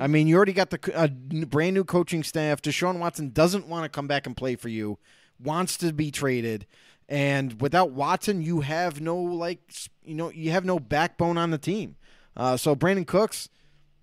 I 0.00 0.06
mean, 0.06 0.26
you 0.26 0.36
already 0.36 0.54
got 0.54 0.70
the 0.70 1.46
brand 1.50 1.74
new 1.74 1.84
coaching 1.84 2.22
staff. 2.22 2.62
Deshaun 2.62 2.98
Watson 2.98 3.28
doesn't 3.28 3.66
want 3.66 3.84
to 3.84 3.90
come 3.90 4.06
back 4.06 4.26
and 4.26 4.34
play 4.34 4.56
for 4.56 4.70
you, 4.70 4.98
wants 5.38 5.76
to 5.78 5.92
be 5.92 6.10
traded, 6.10 6.66
and 7.10 7.60
without 7.60 7.90
Watson, 7.90 8.40
you 8.40 8.62
have 8.62 9.02
no 9.02 9.16
like, 9.16 9.60
you 10.02 10.14
know, 10.14 10.30
you 10.30 10.50
have 10.50 10.64
no 10.64 10.78
backbone 10.78 11.36
on 11.36 11.50
the 11.50 11.58
team. 11.58 11.96
Uh, 12.36 12.56
so 12.56 12.74
Brandin 12.74 13.06
Cooks, 13.06 13.50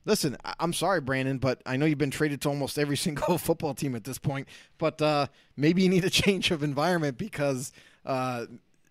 listen, 0.06 0.38
I'm 0.60 0.74
sorry, 0.74 1.02
Brandon, 1.02 1.38
but 1.38 1.62
I 1.66 1.78
know 1.78 1.86
you've 1.86 1.98
been 1.98 2.12
traded 2.12 2.42
to 2.42 2.50
almost 2.50 2.78
every 2.78 2.98
single 3.08 3.38
football 3.38 3.74
team 3.74 3.96
at 3.96 4.04
this 4.04 4.18
point. 4.18 4.48
But 4.78 5.02
uh, 5.02 5.28
maybe 5.58 5.82
you 5.84 5.90
need 5.90 6.06
a 6.06 6.10
change 6.24 6.52
of 6.52 6.64
environment 6.64 7.18
because 7.18 7.72
uh, 8.06 8.46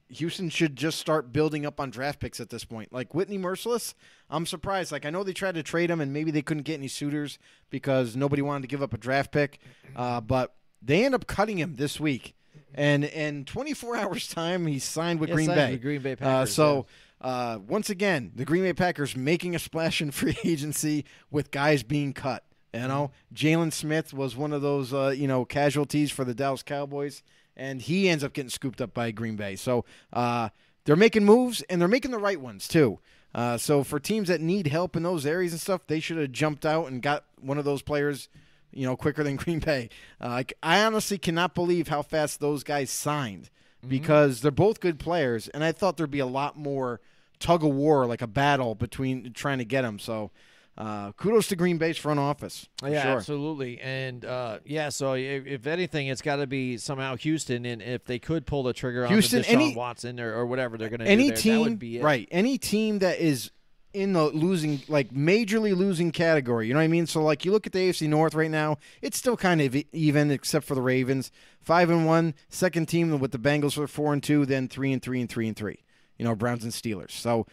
Houston 0.09 0.51
should 0.51 0.77
just 0.77 0.99
start 0.99 1.33
building 1.33 1.65
up 1.65 1.81
on 1.81 1.91
draft 1.91 2.21
picks 2.21 2.41
at 2.41 2.51
this 2.51 2.65
point. 2.65 2.93
Like 2.93 3.15
Whitney 3.15 3.39
Mercilus, 3.39 3.95
I'm 4.31 4.47
surprised. 4.47 4.93
Like 4.93 5.07
I 5.07 5.11
know 5.11 5.23
they 5.25 5.33
tried 5.33 5.55
to 5.55 5.63
trade 5.63 5.91
him 5.91 6.01
and 6.01 6.13
maybe 6.13 6.31
they 6.31 6.43
couldn't 6.43 6.65
get 6.65 6.75
any 6.75 6.89
suitors 6.89 7.39
because 7.71 8.15
nobody 8.17 8.43
wanted 8.43 8.63
to 8.63 8.69
give 8.69 8.83
up 8.83 8.93
a 8.93 8.99
draft 8.99 9.33
pick, 9.33 9.59
uh, 9.97 10.21
but 10.21 10.55
they 10.83 11.05
end 11.05 11.15
up 11.15 11.27
cutting 11.27 11.59
him 11.59 11.77
this 11.77 11.99
week. 12.01 12.35
And 12.75 13.05
in 13.05 13.45
24 13.45 13.97
hours 13.99 14.29
time, 14.29 14.67
he 14.67 14.79
signed 14.79 15.21
with 15.21 15.29
Yeah, 15.31 15.35
Green 15.35 15.47
signed 15.47 15.57
Bay. 15.59 15.73
with 15.73 15.83
Green 15.83 16.03
Bay 16.03 16.13
Uh, 16.13 16.17
Packers, 16.17 16.55
so 16.55 16.87
uh, 17.23 17.61
once 17.69 17.89
again, 17.89 18.33
the 18.35 18.45
Green 18.45 18.65
Bay 18.65 18.73
Packers 18.73 19.17
making 19.17 19.55
a 19.55 19.59
splash 19.59 20.03
in 20.03 20.11
free 20.11 20.37
agency 20.45 21.05
with 21.31 21.53
guys 21.53 21.83
being 21.85 22.13
cut. 22.13 22.45
You 22.75 22.89
know, 22.89 23.11
Jaylon 23.33 23.73
Smith 23.73 24.13
was 24.13 24.37
one 24.37 24.53
of 24.53 24.61
those 24.61 24.93
uh, 24.93 25.15
you 25.17 25.29
know 25.29 25.45
casualties 25.45 26.11
for 26.11 26.25
the 26.25 26.35
Dallas 26.35 26.63
Cowboys, 26.63 27.23
and 27.57 27.81
he 27.81 28.09
ends 28.09 28.25
up 28.25 28.33
getting 28.33 28.51
scooped 28.51 28.81
up 28.81 28.93
by 28.93 29.13
Green 29.13 29.37
Bay. 29.37 29.57
So 29.57 29.85
uh, 30.13 30.49
they're 30.85 30.97
making 30.97 31.25
moves, 31.25 31.63
and 31.63 31.81
they're 31.81 31.89
making 31.89 32.11
the 32.11 32.19
right 32.19 32.41
ones 32.41 32.67
too. 32.67 32.99
Uh, 33.35 33.57
so 33.57 33.85
for 33.85 34.01
teams 34.01 34.29
that 34.29 34.41
need 34.41 34.67
help 34.67 34.97
in 34.97 35.03
those 35.03 35.25
areas 35.25 35.53
and 35.53 35.61
stuff, 35.61 35.87
they 35.87 36.01
should 36.01 36.19
have 36.19 36.33
jumped 36.33 36.67
out 36.67 36.89
and 36.89 37.03
got 37.03 37.25
one 37.41 37.57
of 37.57 37.65
those 37.65 37.83
players, 37.83 38.29
you 38.73 38.87
know, 38.87 38.97
quicker 38.97 39.23
than 39.23 39.37
Green 39.37 39.59
Bay. 39.59 39.89
Uh, 40.21 40.29
like, 40.29 40.55
I 40.63 40.83
honestly 40.85 41.19
cannot 41.19 41.55
believe 41.55 41.89
how 41.89 42.03
fast 42.03 42.41
those 42.41 42.65
guys 42.65 42.91
signed 42.91 43.49
because 43.87 44.41
they're 44.41 44.51
both 44.51 44.81
good 44.81 44.99
players, 44.99 45.49
and 45.49 45.65
I 45.65 45.73
thought 45.73 45.97
there'd 45.97 46.11
be 46.11 46.19
a 46.19 46.27
lot 46.27 46.57
more 46.57 47.01
tug 47.43 47.65
of 47.65 47.75
war, 47.75 48.07
like 48.07 48.23
a 48.23 48.27
battle 48.27 48.75
between 48.75 49.33
trying 49.33 49.59
to 49.59 49.65
get 49.65 49.83
them. 49.83 49.99
So. 49.99 50.31
Uh, 50.75 51.13
kudos 51.13 51.49
to 51.49 51.55
Green 51.55 51.77
Bay's 51.77 51.99
front 51.99 52.19
office. 52.19 52.67
Yeah, 52.83 53.03
sure. 53.03 53.13
absolutely, 53.19 53.79
and 53.79 54.25
uh, 54.25 54.61
yeah. 54.65 54.89
So 54.89 55.13
if, 55.13 55.47
if 55.47 55.67
anything, 55.67 56.07
it's 56.07 56.23
got 56.23 56.37
to 56.37 56.47
be 56.47 56.79
somehow 56.79 57.15
Houston, 57.17 57.67
and 57.67 57.83
if 57.83 58.07
they 58.07 58.19
could 58.19 58.47
pull 58.47 58.63
the 58.63 58.73
trigger 58.73 59.07
Houston, 59.07 59.41
on 59.41 59.45
Deshaun 59.45 59.49
any- 59.51 59.77
Watson 59.77 60.19
or, 60.19 60.33
or 60.33 60.47
whatever 60.47 60.79
they're 60.79 60.89
going 60.89 61.01
to 61.01 61.05
do, 61.05 61.11
any 61.11 61.27
there, 61.27 61.37
that 61.37 61.43
team, 61.43 61.61
would 61.61 61.79
be 61.79 61.99
it. 61.99 62.03
right? 62.03 62.27
Any 62.31 62.57
team 62.57 63.01
that 63.01 63.19
is 63.19 63.51
in 63.93 64.15
the 64.15 64.25
losing, 64.25 64.81
like 64.89 65.11
majorly 65.11 65.77
losing 65.77 66.11
category. 66.11 66.69
You 66.69 66.75
know 66.75 66.81
what 66.81 66.85
I 66.85 66.89
mean? 66.89 67.07
So 67.07 67.23
like 67.23 67.45
you 67.45 67.53
look 67.53 67.67
at 67.67 67.73
the 67.73 67.91
AFC 67.91 68.09
North 68.09 68.35
right 68.35 68.51
now, 68.51 68.79
it's 69.03 69.19
still 69.19 69.37
kind 69.37 69.61
of 69.61 69.77
even, 69.93 70.31
except 70.31 70.65
for 70.65 70.75
the 70.75 70.83
Ravens, 70.83 71.31
five 71.61 71.91
and 71.91 72.07
one, 72.07 72.35
second 72.49 72.87
team 72.87 73.19
with 73.21 73.33
the 73.33 73.39
Bengals 73.39 73.77
are 73.77 73.87
four 73.87 74.13
and 74.13 74.23
two, 74.23 74.47
then 74.47 74.69
three 74.69 74.93
and 74.93 75.03
three 75.03 75.21
and 75.21 75.29
three 75.29 75.49
and 75.49 75.57
three. 75.57 75.81
You 76.19 76.25
know, 76.25 76.35
Browns 76.35 76.65
and 76.65 76.73
Steelers. 76.73 77.11
So. 77.13 77.47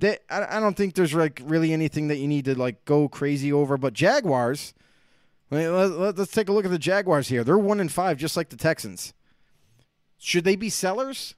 I, 0.00 0.16
I 0.30 0.58
don't 0.58 0.74
think 0.74 0.94
there's 0.94 1.12
like 1.12 1.42
really 1.44 1.70
anything 1.70 2.08
that 2.08 2.16
you 2.16 2.26
need 2.26 2.46
to 2.46 2.58
like 2.58 2.82
go 2.86 3.08
crazy 3.08 3.52
over, 3.52 3.76
but 3.76 3.92
Jaguars. 3.92 4.72
Let, 5.50 6.16
let's 6.16 6.32
take 6.32 6.48
a 6.48 6.52
look 6.52 6.64
at 6.64 6.70
the 6.70 6.78
Jaguars 6.78 7.28
here. 7.28 7.44
They're 7.44 7.58
one 7.58 7.78
in 7.78 7.90
five, 7.90 8.16
just 8.16 8.38
like 8.38 8.48
the 8.48 8.56
Texans. 8.56 9.12
Should 10.16 10.44
they 10.44 10.56
be 10.56 10.70
sellers? 10.70 11.34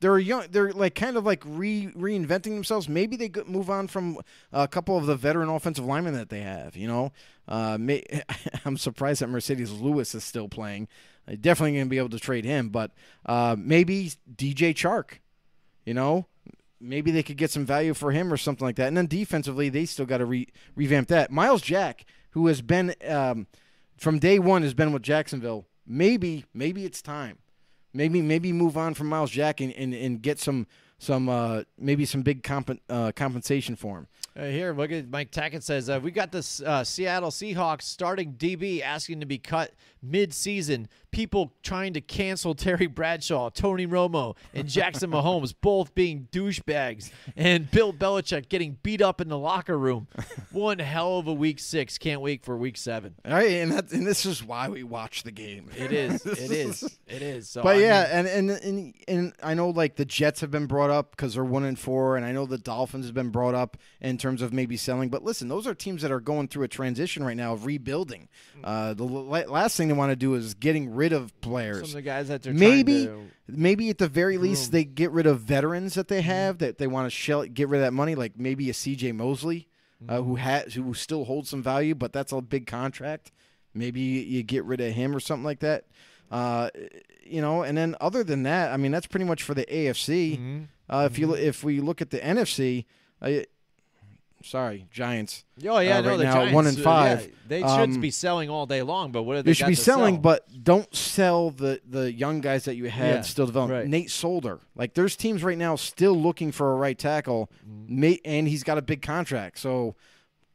They're 0.00 0.18
young. 0.18 0.46
They're 0.50 0.72
like 0.72 0.94
kind 0.94 1.16
of 1.16 1.26
like 1.26 1.42
re 1.44 1.88
reinventing 1.88 2.54
themselves. 2.54 2.88
Maybe 2.88 3.16
they 3.16 3.28
could 3.28 3.48
move 3.48 3.68
on 3.68 3.88
from 3.88 4.20
a 4.52 4.68
couple 4.68 4.96
of 4.96 5.06
the 5.06 5.16
veteran 5.16 5.48
offensive 5.48 5.84
linemen 5.84 6.14
that 6.14 6.28
they 6.28 6.40
have. 6.40 6.76
You 6.76 6.86
know, 6.86 7.12
uh, 7.48 7.76
may, 7.78 8.04
I'm 8.64 8.76
surprised 8.76 9.22
that 9.22 9.28
Marcedes 9.28 9.80
Lewis 9.80 10.14
is 10.14 10.22
still 10.22 10.48
playing. 10.48 10.86
Uh, 11.26 11.34
definitely 11.40 11.72
going 11.72 11.86
to 11.86 11.90
be 11.90 11.98
able 11.98 12.10
to 12.10 12.20
trade 12.20 12.44
him, 12.44 12.68
but 12.68 12.92
uh, 13.26 13.56
maybe 13.58 14.12
DJ 14.34 14.72
Chark. 14.72 15.18
You 15.88 15.94
know, 15.94 16.26
maybe 16.82 17.10
they 17.10 17.22
could 17.22 17.38
get 17.38 17.50
some 17.50 17.64
value 17.64 17.94
for 17.94 18.12
him 18.12 18.30
or 18.30 18.36
something 18.36 18.62
like 18.66 18.76
that. 18.76 18.88
And 18.88 18.96
then 18.98 19.06
defensively, 19.06 19.70
they 19.70 19.86
still 19.86 20.04
got 20.04 20.18
to 20.18 20.26
re- 20.26 20.48
revamp 20.76 21.08
that. 21.08 21.30
Myles 21.30 21.62
Jack, 21.62 22.04
who 22.32 22.46
has 22.48 22.60
been 22.60 22.94
um, 23.08 23.46
from 23.96 24.18
day 24.18 24.38
one, 24.38 24.60
has 24.60 24.74
been 24.74 24.92
with 24.92 25.02
Jacksonville. 25.02 25.64
Maybe, 25.86 26.44
maybe 26.52 26.84
it's 26.84 27.00
time. 27.00 27.38
Maybe, 27.94 28.20
maybe 28.20 28.52
move 28.52 28.76
on 28.76 28.92
from 28.92 29.06
Myles 29.06 29.30
Jack 29.30 29.62
and, 29.62 29.72
and, 29.72 29.94
and 29.94 30.20
get 30.20 30.38
some 30.38 30.66
some 30.98 31.28
uh, 31.28 31.62
maybe 31.78 32.04
some 32.04 32.22
big 32.22 32.42
comp- 32.42 32.82
uh, 32.90 33.12
compensation 33.14 33.76
for 33.76 33.98
him. 33.98 34.08
Uh, 34.36 34.44
here, 34.46 34.74
look 34.74 34.92
at 34.92 35.08
Mike 35.08 35.30
Tackett 35.30 35.62
says 35.62 35.88
uh, 35.88 35.98
we 36.02 36.10
got 36.10 36.32
this 36.32 36.60
uh, 36.60 36.84
Seattle 36.84 37.30
Seahawks 37.30 37.82
starting 37.82 38.34
DB 38.34 38.82
asking 38.82 39.20
to 39.20 39.26
be 39.26 39.38
cut 39.38 39.72
mid-season. 40.02 40.88
People 41.10 41.52
trying 41.62 41.94
to 41.94 42.00
cancel 42.00 42.54
Terry 42.54 42.86
Bradshaw, 42.86 43.50
Tony 43.50 43.86
Romo, 43.86 44.36
and 44.54 44.68
Jackson 44.68 45.10
Mahomes, 45.10 45.54
both 45.60 45.94
being 45.94 46.28
douchebags, 46.32 47.10
and 47.36 47.70
Bill 47.70 47.92
Belichick 47.92 48.48
getting 48.48 48.78
beat 48.82 49.00
up 49.00 49.20
in 49.20 49.28
the 49.28 49.38
locker 49.38 49.78
room. 49.78 50.06
One 50.52 50.78
hell 50.78 51.18
of 51.18 51.26
a 51.26 51.32
week 51.32 51.58
six. 51.60 51.98
Can't 51.98 52.20
wait 52.20 52.44
for 52.44 52.56
week 52.56 52.76
seven. 52.76 53.14
All 53.24 53.32
right, 53.32 53.50
and 53.50 53.72
that, 53.72 53.90
and 53.92 54.06
this 54.06 54.26
is 54.26 54.44
why 54.44 54.68
we 54.68 54.82
watch 54.82 55.22
the 55.22 55.32
game. 55.32 55.70
It 55.76 55.92
is. 55.92 56.24
It 56.38 56.50
is. 56.52 56.98
It 57.06 57.22
is. 57.22 57.48
So, 57.48 57.62
But 57.62 57.76
I 57.76 57.80
yeah, 57.80 58.02
mean, 58.22 58.26
and, 58.26 58.50
and 58.50 58.62
and 58.62 58.94
and 59.08 59.32
I 59.42 59.54
know 59.54 59.70
like 59.70 59.96
the 59.96 60.04
Jets 60.04 60.40
have 60.40 60.50
been 60.50 60.66
brought 60.66 60.90
up 60.90 61.10
because 61.12 61.34
they're 61.34 61.44
one 61.44 61.64
and 61.64 61.78
four, 61.78 62.16
and 62.16 62.24
I 62.24 62.32
know 62.32 62.46
the 62.46 62.58
Dolphins 62.58 63.06
have 63.06 63.14
been 63.14 63.30
brought 63.30 63.54
up 63.54 63.76
in 64.00 64.18
terms 64.18 64.40
of 64.42 64.52
maybe 64.52 64.76
selling. 64.76 65.08
But 65.08 65.24
listen, 65.24 65.48
those 65.48 65.66
are 65.66 65.74
teams 65.74 66.02
that 66.02 66.10
are 66.12 66.20
going 66.20 66.48
through 66.48 66.64
a 66.64 66.68
transition 66.68 67.24
right 67.24 67.36
now 67.36 67.52
of 67.54 67.66
rebuilding. 67.66 68.28
Uh, 68.62 68.94
the 68.94 69.04
l- 69.06 69.24
last 69.24 69.76
thing 69.76 69.88
they 69.88 69.94
want 69.94 70.10
to 70.10 70.16
do 70.16 70.34
is 70.34 70.54
getting 70.54 70.94
rid 70.98 71.12
of 71.12 71.30
some 71.30 71.50
players. 71.50 71.80
of 71.88 71.92
the 71.92 72.02
guys 72.02 72.28
that 72.28 72.42
they're 72.42 72.52
Maybe, 72.52 73.08
maybe 73.46 73.88
at 73.90 73.98
the 73.98 74.08
very 74.08 74.36
least 74.38 74.72
they 74.72 74.84
get 74.84 75.10
rid 75.12 75.26
of 75.26 75.40
veterans 75.40 75.94
that 75.94 76.08
they 76.08 76.20
have 76.22 76.58
that 76.58 76.78
they 76.78 76.86
want 76.86 77.06
to 77.06 77.10
shell, 77.10 77.44
get 77.44 77.68
rid 77.68 77.78
of 77.78 77.84
that 77.86 77.92
money. 77.92 78.14
Like 78.14 78.38
maybe 78.38 78.68
a 78.68 78.74
C.J. 78.74 79.12
Mosley, 79.12 79.68
uh, 80.08 80.20
who 80.22 80.36
has 80.36 80.74
who 80.74 80.92
still 80.94 81.24
holds 81.24 81.48
some 81.48 81.62
value, 81.62 81.94
but 81.94 82.12
that's 82.12 82.32
a 82.32 82.40
big 82.40 82.66
contract. 82.66 83.32
Maybe 83.74 84.00
you 84.00 84.42
get 84.42 84.64
rid 84.64 84.80
of 84.80 84.92
him 84.92 85.14
or 85.14 85.20
something 85.20 85.44
like 85.44 85.60
that. 85.60 85.84
Uh, 86.30 86.68
you 87.24 87.40
know, 87.40 87.62
and 87.62 87.76
then 87.78 87.94
other 88.00 88.22
than 88.24 88.42
that, 88.42 88.72
I 88.72 88.76
mean, 88.76 88.92
that's 88.92 89.06
pretty 89.06 89.24
much 89.24 89.42
for 89.42 89.54
the 89.54 89.64
AFC. 89.66 90.66
Uh, 90.90 91.08
if 91.10 91.18
you 91.18 91.34
if 91.34 91.62
we 91.64 91.80
look 91.80 92.00
at 92.02 92.10
the 92.10 92.18
NFC, 92.18 92.84
uh, 93.22 93.30
sorry, 94.42 94.86
Giants. 94.90 95.44
Oh 95.66 95.78
yeah, 95.78 95.98
uh, 95.98 96.00
no, 96.02 96.08
right 96.10 96.16
the 96.18 96.24
now, 96.24 96.34
Giants, 96.34 96.54
one 96.54 96.66
and 96.66 96.78
uh, 96.78 96.82
five. 96.82 97.20
yeah, 97.22 97.26
they 97.48 97.62
Um, 97.62 97.92
should 97.92 98.00
be 98.00 98.10
selling 98.10 98.48
all 98.50 98.66
day 98.66 98.82
long, 98.82 99.10
but 99.12 99.22
what 99.24 99.34
do 99.36 99.42
they? 99.42 99.50
They 99.50 99.54
should 99.54 99.66
be 99.66 99.74
selling, 99.74 100.14
sell? 100.16 100.22
but 100.22 100.64
don't 100.64 100.94
sell 100.94 101.50
the 101.50 101.80
the 101.88 102.12
young 102.12 102.40
guys 102.40 102.64
that 102.64 102.76
you 102.76 102.88
had 102.88 103.14
Yeah, 103.16 103.20
still 103.22 103.46
developing. 103.46 103.76
right. 103.76 103.86
Nate 103.86 104.10
Solder, 104.10 104.60
like 104.76 104.94
there's 104.94 105.16
teams 105.16 105.42
right 105.42 105.58
now 105.58 105.76
still 105.76 106.14
looking 106.14 106.52
for 106.52 106.72
a 106.72 106.76
right 106.76 106.98
tackle, 106.98 107.50
Mm-hmm. 107.68 108.12
and 108.24 108.48
he's 108.48 108.62
got 108.64 108.78
a 108.78 108.82
big 108.82 109.02
contract. 109.02 109.58
So 109.58 109.94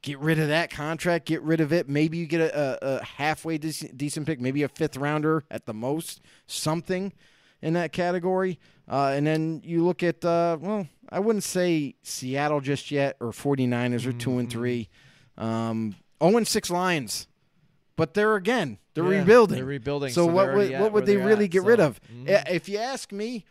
get 0.01 0.19
rid 0.19 0.37
of 0.39 0.49
that 0.49 0.69
contract, 0.69 1.25
get 1.25 1.41
rid 1.43 1.61
of 1.61 1.71
it. 1.71 1.87
Maybe 1.87 2.17
you 2.17 2.25
get 2.25 2.41
a, 2.41 2.85
a, 2.85 2.97
a 2.99 3.03
halfway 3.03 3.57
decent, 3.57 3.97
decent 3.97 4.25
pick, 4.25 4.39
maybe 4.41 4.61
a 4.63 4.67
fifth 4.67 4.97
rounder 4.97 5.45
at 5.49 5.65
the 5.65 5.73
most, 5.73 6.21
something. 6.47 7.13
in 7.61 7.73
that 7.73 7.93
category. 7.93 8.59
Uh, 8.91 9.13
and 9.15 9.25
then 9.25 9.61
you 9.63 9.85
look 9.85 10.03
at 10.03 10.25
uh, 10.25 10.57
well, 10.59 10.85
I 11.09 11.19
wouldn't 11.19 11.43
say 11.43 11.95
Seattle 12.01 12.61
just 12.61 12.91
yet 12.91 13.17
or 13.19 13.31
49ers 13.31 14.05
are 14.07 14.13
two 14.13 14.37
and 14.39 14.49
three. 14.49 14.89
Um, 15.37 15.95
0 16.23 16.37
and 16.37 16.47
six 16.47 16.69
Lions, 16.69 17.27
but 17.95 18.13
they're 18.13 18.35
again 18.35 18.77
they're 18.93 19.11
Yeah, 19.11 19.19
rebuilding. 19.19 19.55
they're 19.57 19.65
rebuilding, 19.65 20.09
So, 20.11 20.27
so 20.27 20.31
what 20.31 20.53
would 20.53 20.71
what 20.79 20.91
would 20.93 21.05
they 21.05 21.17
really 21.17 21.45
at, 21.45 21.51
get 21.51 21.61
so, 21.63 21.67
rid 21.67 21.79
of? 21.79 21.99
mhm. 22.11 22.29
Uh, 22.29 22.43
If 22.49 22.69
you 22.69 22.77
ask 22.77 23.11
me, 23.11 23.45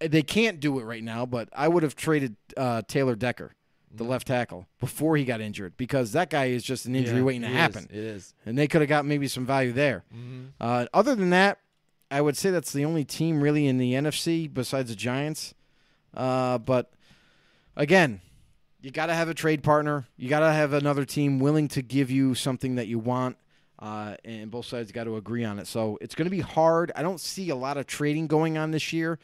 they 0.00 0.22
can't 0.22 0.58
do 0.60 0.78
it 0.80 0.84
right 0.84 1.02
now. 1.04 1.24
But 1.26 1.48
I 1.52 1.68
would 1.68 1.82
have 1.84 1.94
traded 1.96 2.36
uh, 2.56 2.82
Taylor 2.88 3.14
Decker, 3.14 3.52
the 3.94 4.04
left 4.04 4.26
tackle, 4.26 4.66
before 4.80 5.16
he 5.16 5.24
got 5.24 5.40
injured 5.40 5.76
because 5.76 6.12
that 6.12 6.28
guy 6.30 6.46
is 6.46 6.62
just 6.64 6.84
an 6.86 6.94
injury 6.96 7.14
Mm-hmm. 7.14 7.18
Yeah, 7.20 7.24
waiting 7.24 7.42
to 7.42 7.48
it 7.48 7.50
is, 7.52 7.56
happen 7.56 7.84
It 7.90 7.96
is. 8.04 8.34
and 8.44 8.58
they 8.58 8.66
could 8.68 8.80
have 8.82 8.88
got 8.90 9.06
maybe 9.06 9.28
some 9.28 9.46
value 9.46 9.72
there. 9.72 10.04
Mm-hmm. 10.14 10.44
Uh, 10.60 10.86
other 10.92 11.14
than 11.14 11.30
that, 11.30 11.58
I 12.10 12.20
would 12.20 12.36
say 12.36 12.50
that's 12.50 12.72
the 12.72 12.84
only 12.84 13.04
team 13.04 13.40
really 13.40 13.66
in 13.66 13.78
the 13.78 13.94
NFC 13.94 14.52
besides 14.52 14.90
the 14.90 14.96
Giants. 14.96 15.54
Uh, 16.16 16.58
but 16.58 16.92
again, 17.76 18.20
you 18.80 18.90
got 18.90 19.06
to 19.06 19.14
have 19.14 19.28
a 19.28 19.34
trade 19.34 19.62
partner. 19.62 20.06
You 20.16 20.28
got 20.28 20.40
to 20.40 20.52
have 20.52 20.72
another 20.72 21.04
team 21.04 21.38
willing 21.38 21.68
to 21.68 21.82
give 21.82 22.10
you 22.10 22.34
something 22.34 22.76
that 22.76 22.86
you 22.86 22.98
want, 22.98 23.36
uh, 23.78 24.16
and 24.24 24.50
both 24.50 24.66
sides 24.66 24.92
got 24.92 25.04
to 25.04 25.16
agree 25.16 25.44
on 25.44 25.58
it. 25.58 25.66
So 25.66 25.98
it's 26.00 26.14
going 26.14 26.26
to 26.26 26.30
be 26.30 26.40
hard. 26.40 26.92
I 26.94 27.02
don't 27.02 27.20
see 27.20 27.50
a 27.50 27.56
lot 27.56 27.76
of 27.76 27.86
trading 27.86 28.26
going 28.26 28.56
on 28.58 28.70
this 28.70 28.92
year, 28.92 29.18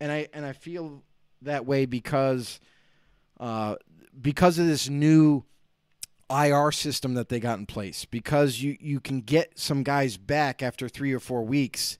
and 0.00 0.10
I 0.10 0.28
and 0.32 0.46
I 0.46 0.52
feel 0.52 1.02
that 1.42 1.66
way 1.66 1.86
because 1.86 2.60
uh, 3.40 3.76
because 4.20 4.58
of 4.58 4.66
this 4.66 4.88
new 4.88 5.44
IR 6.30 6.70
system 6.72 7.14
that 7.14 7.28
they 7.28 7.40
got 7.40 7.58
in 7.58 7.66
place 7.66 8.04
because 8.04 8.60
you 8.60 8.76
you 8.80 9.00
can 9.00 9.20
get 9.20 9.58
some 9.58 9.82
guys 9.82 10.16
back 10.16 10.62
after 10.62 10.88
3 10.88 11.12
or 11.12 11.20
4 11.20 11.42
weeks 11.42 11.98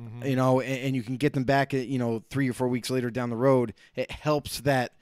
Mm-hmm. 0.00 0.26
you 0.26 0.36
know 0.36 0.60
and, 0.60 0.86
and 0.86 0.96
you 0.96 1.02
can 1.02 1.16
get 1.16 1.34
them 1.34 1.44
back 1.44 1.74
at, 1.74 1.86
you 1.86 1.98
know 1.98 2.22
3 2.30 2.48
or 2.48 2.54
4 2.54 2.66
weeks 2.68 2.88
later 2.88 3.10
down 3.10 3.28
the 3.28 3.36
road 3.36 3.74
it 3.94 4.10
helps 4.10 4.60
that 4.60 4.92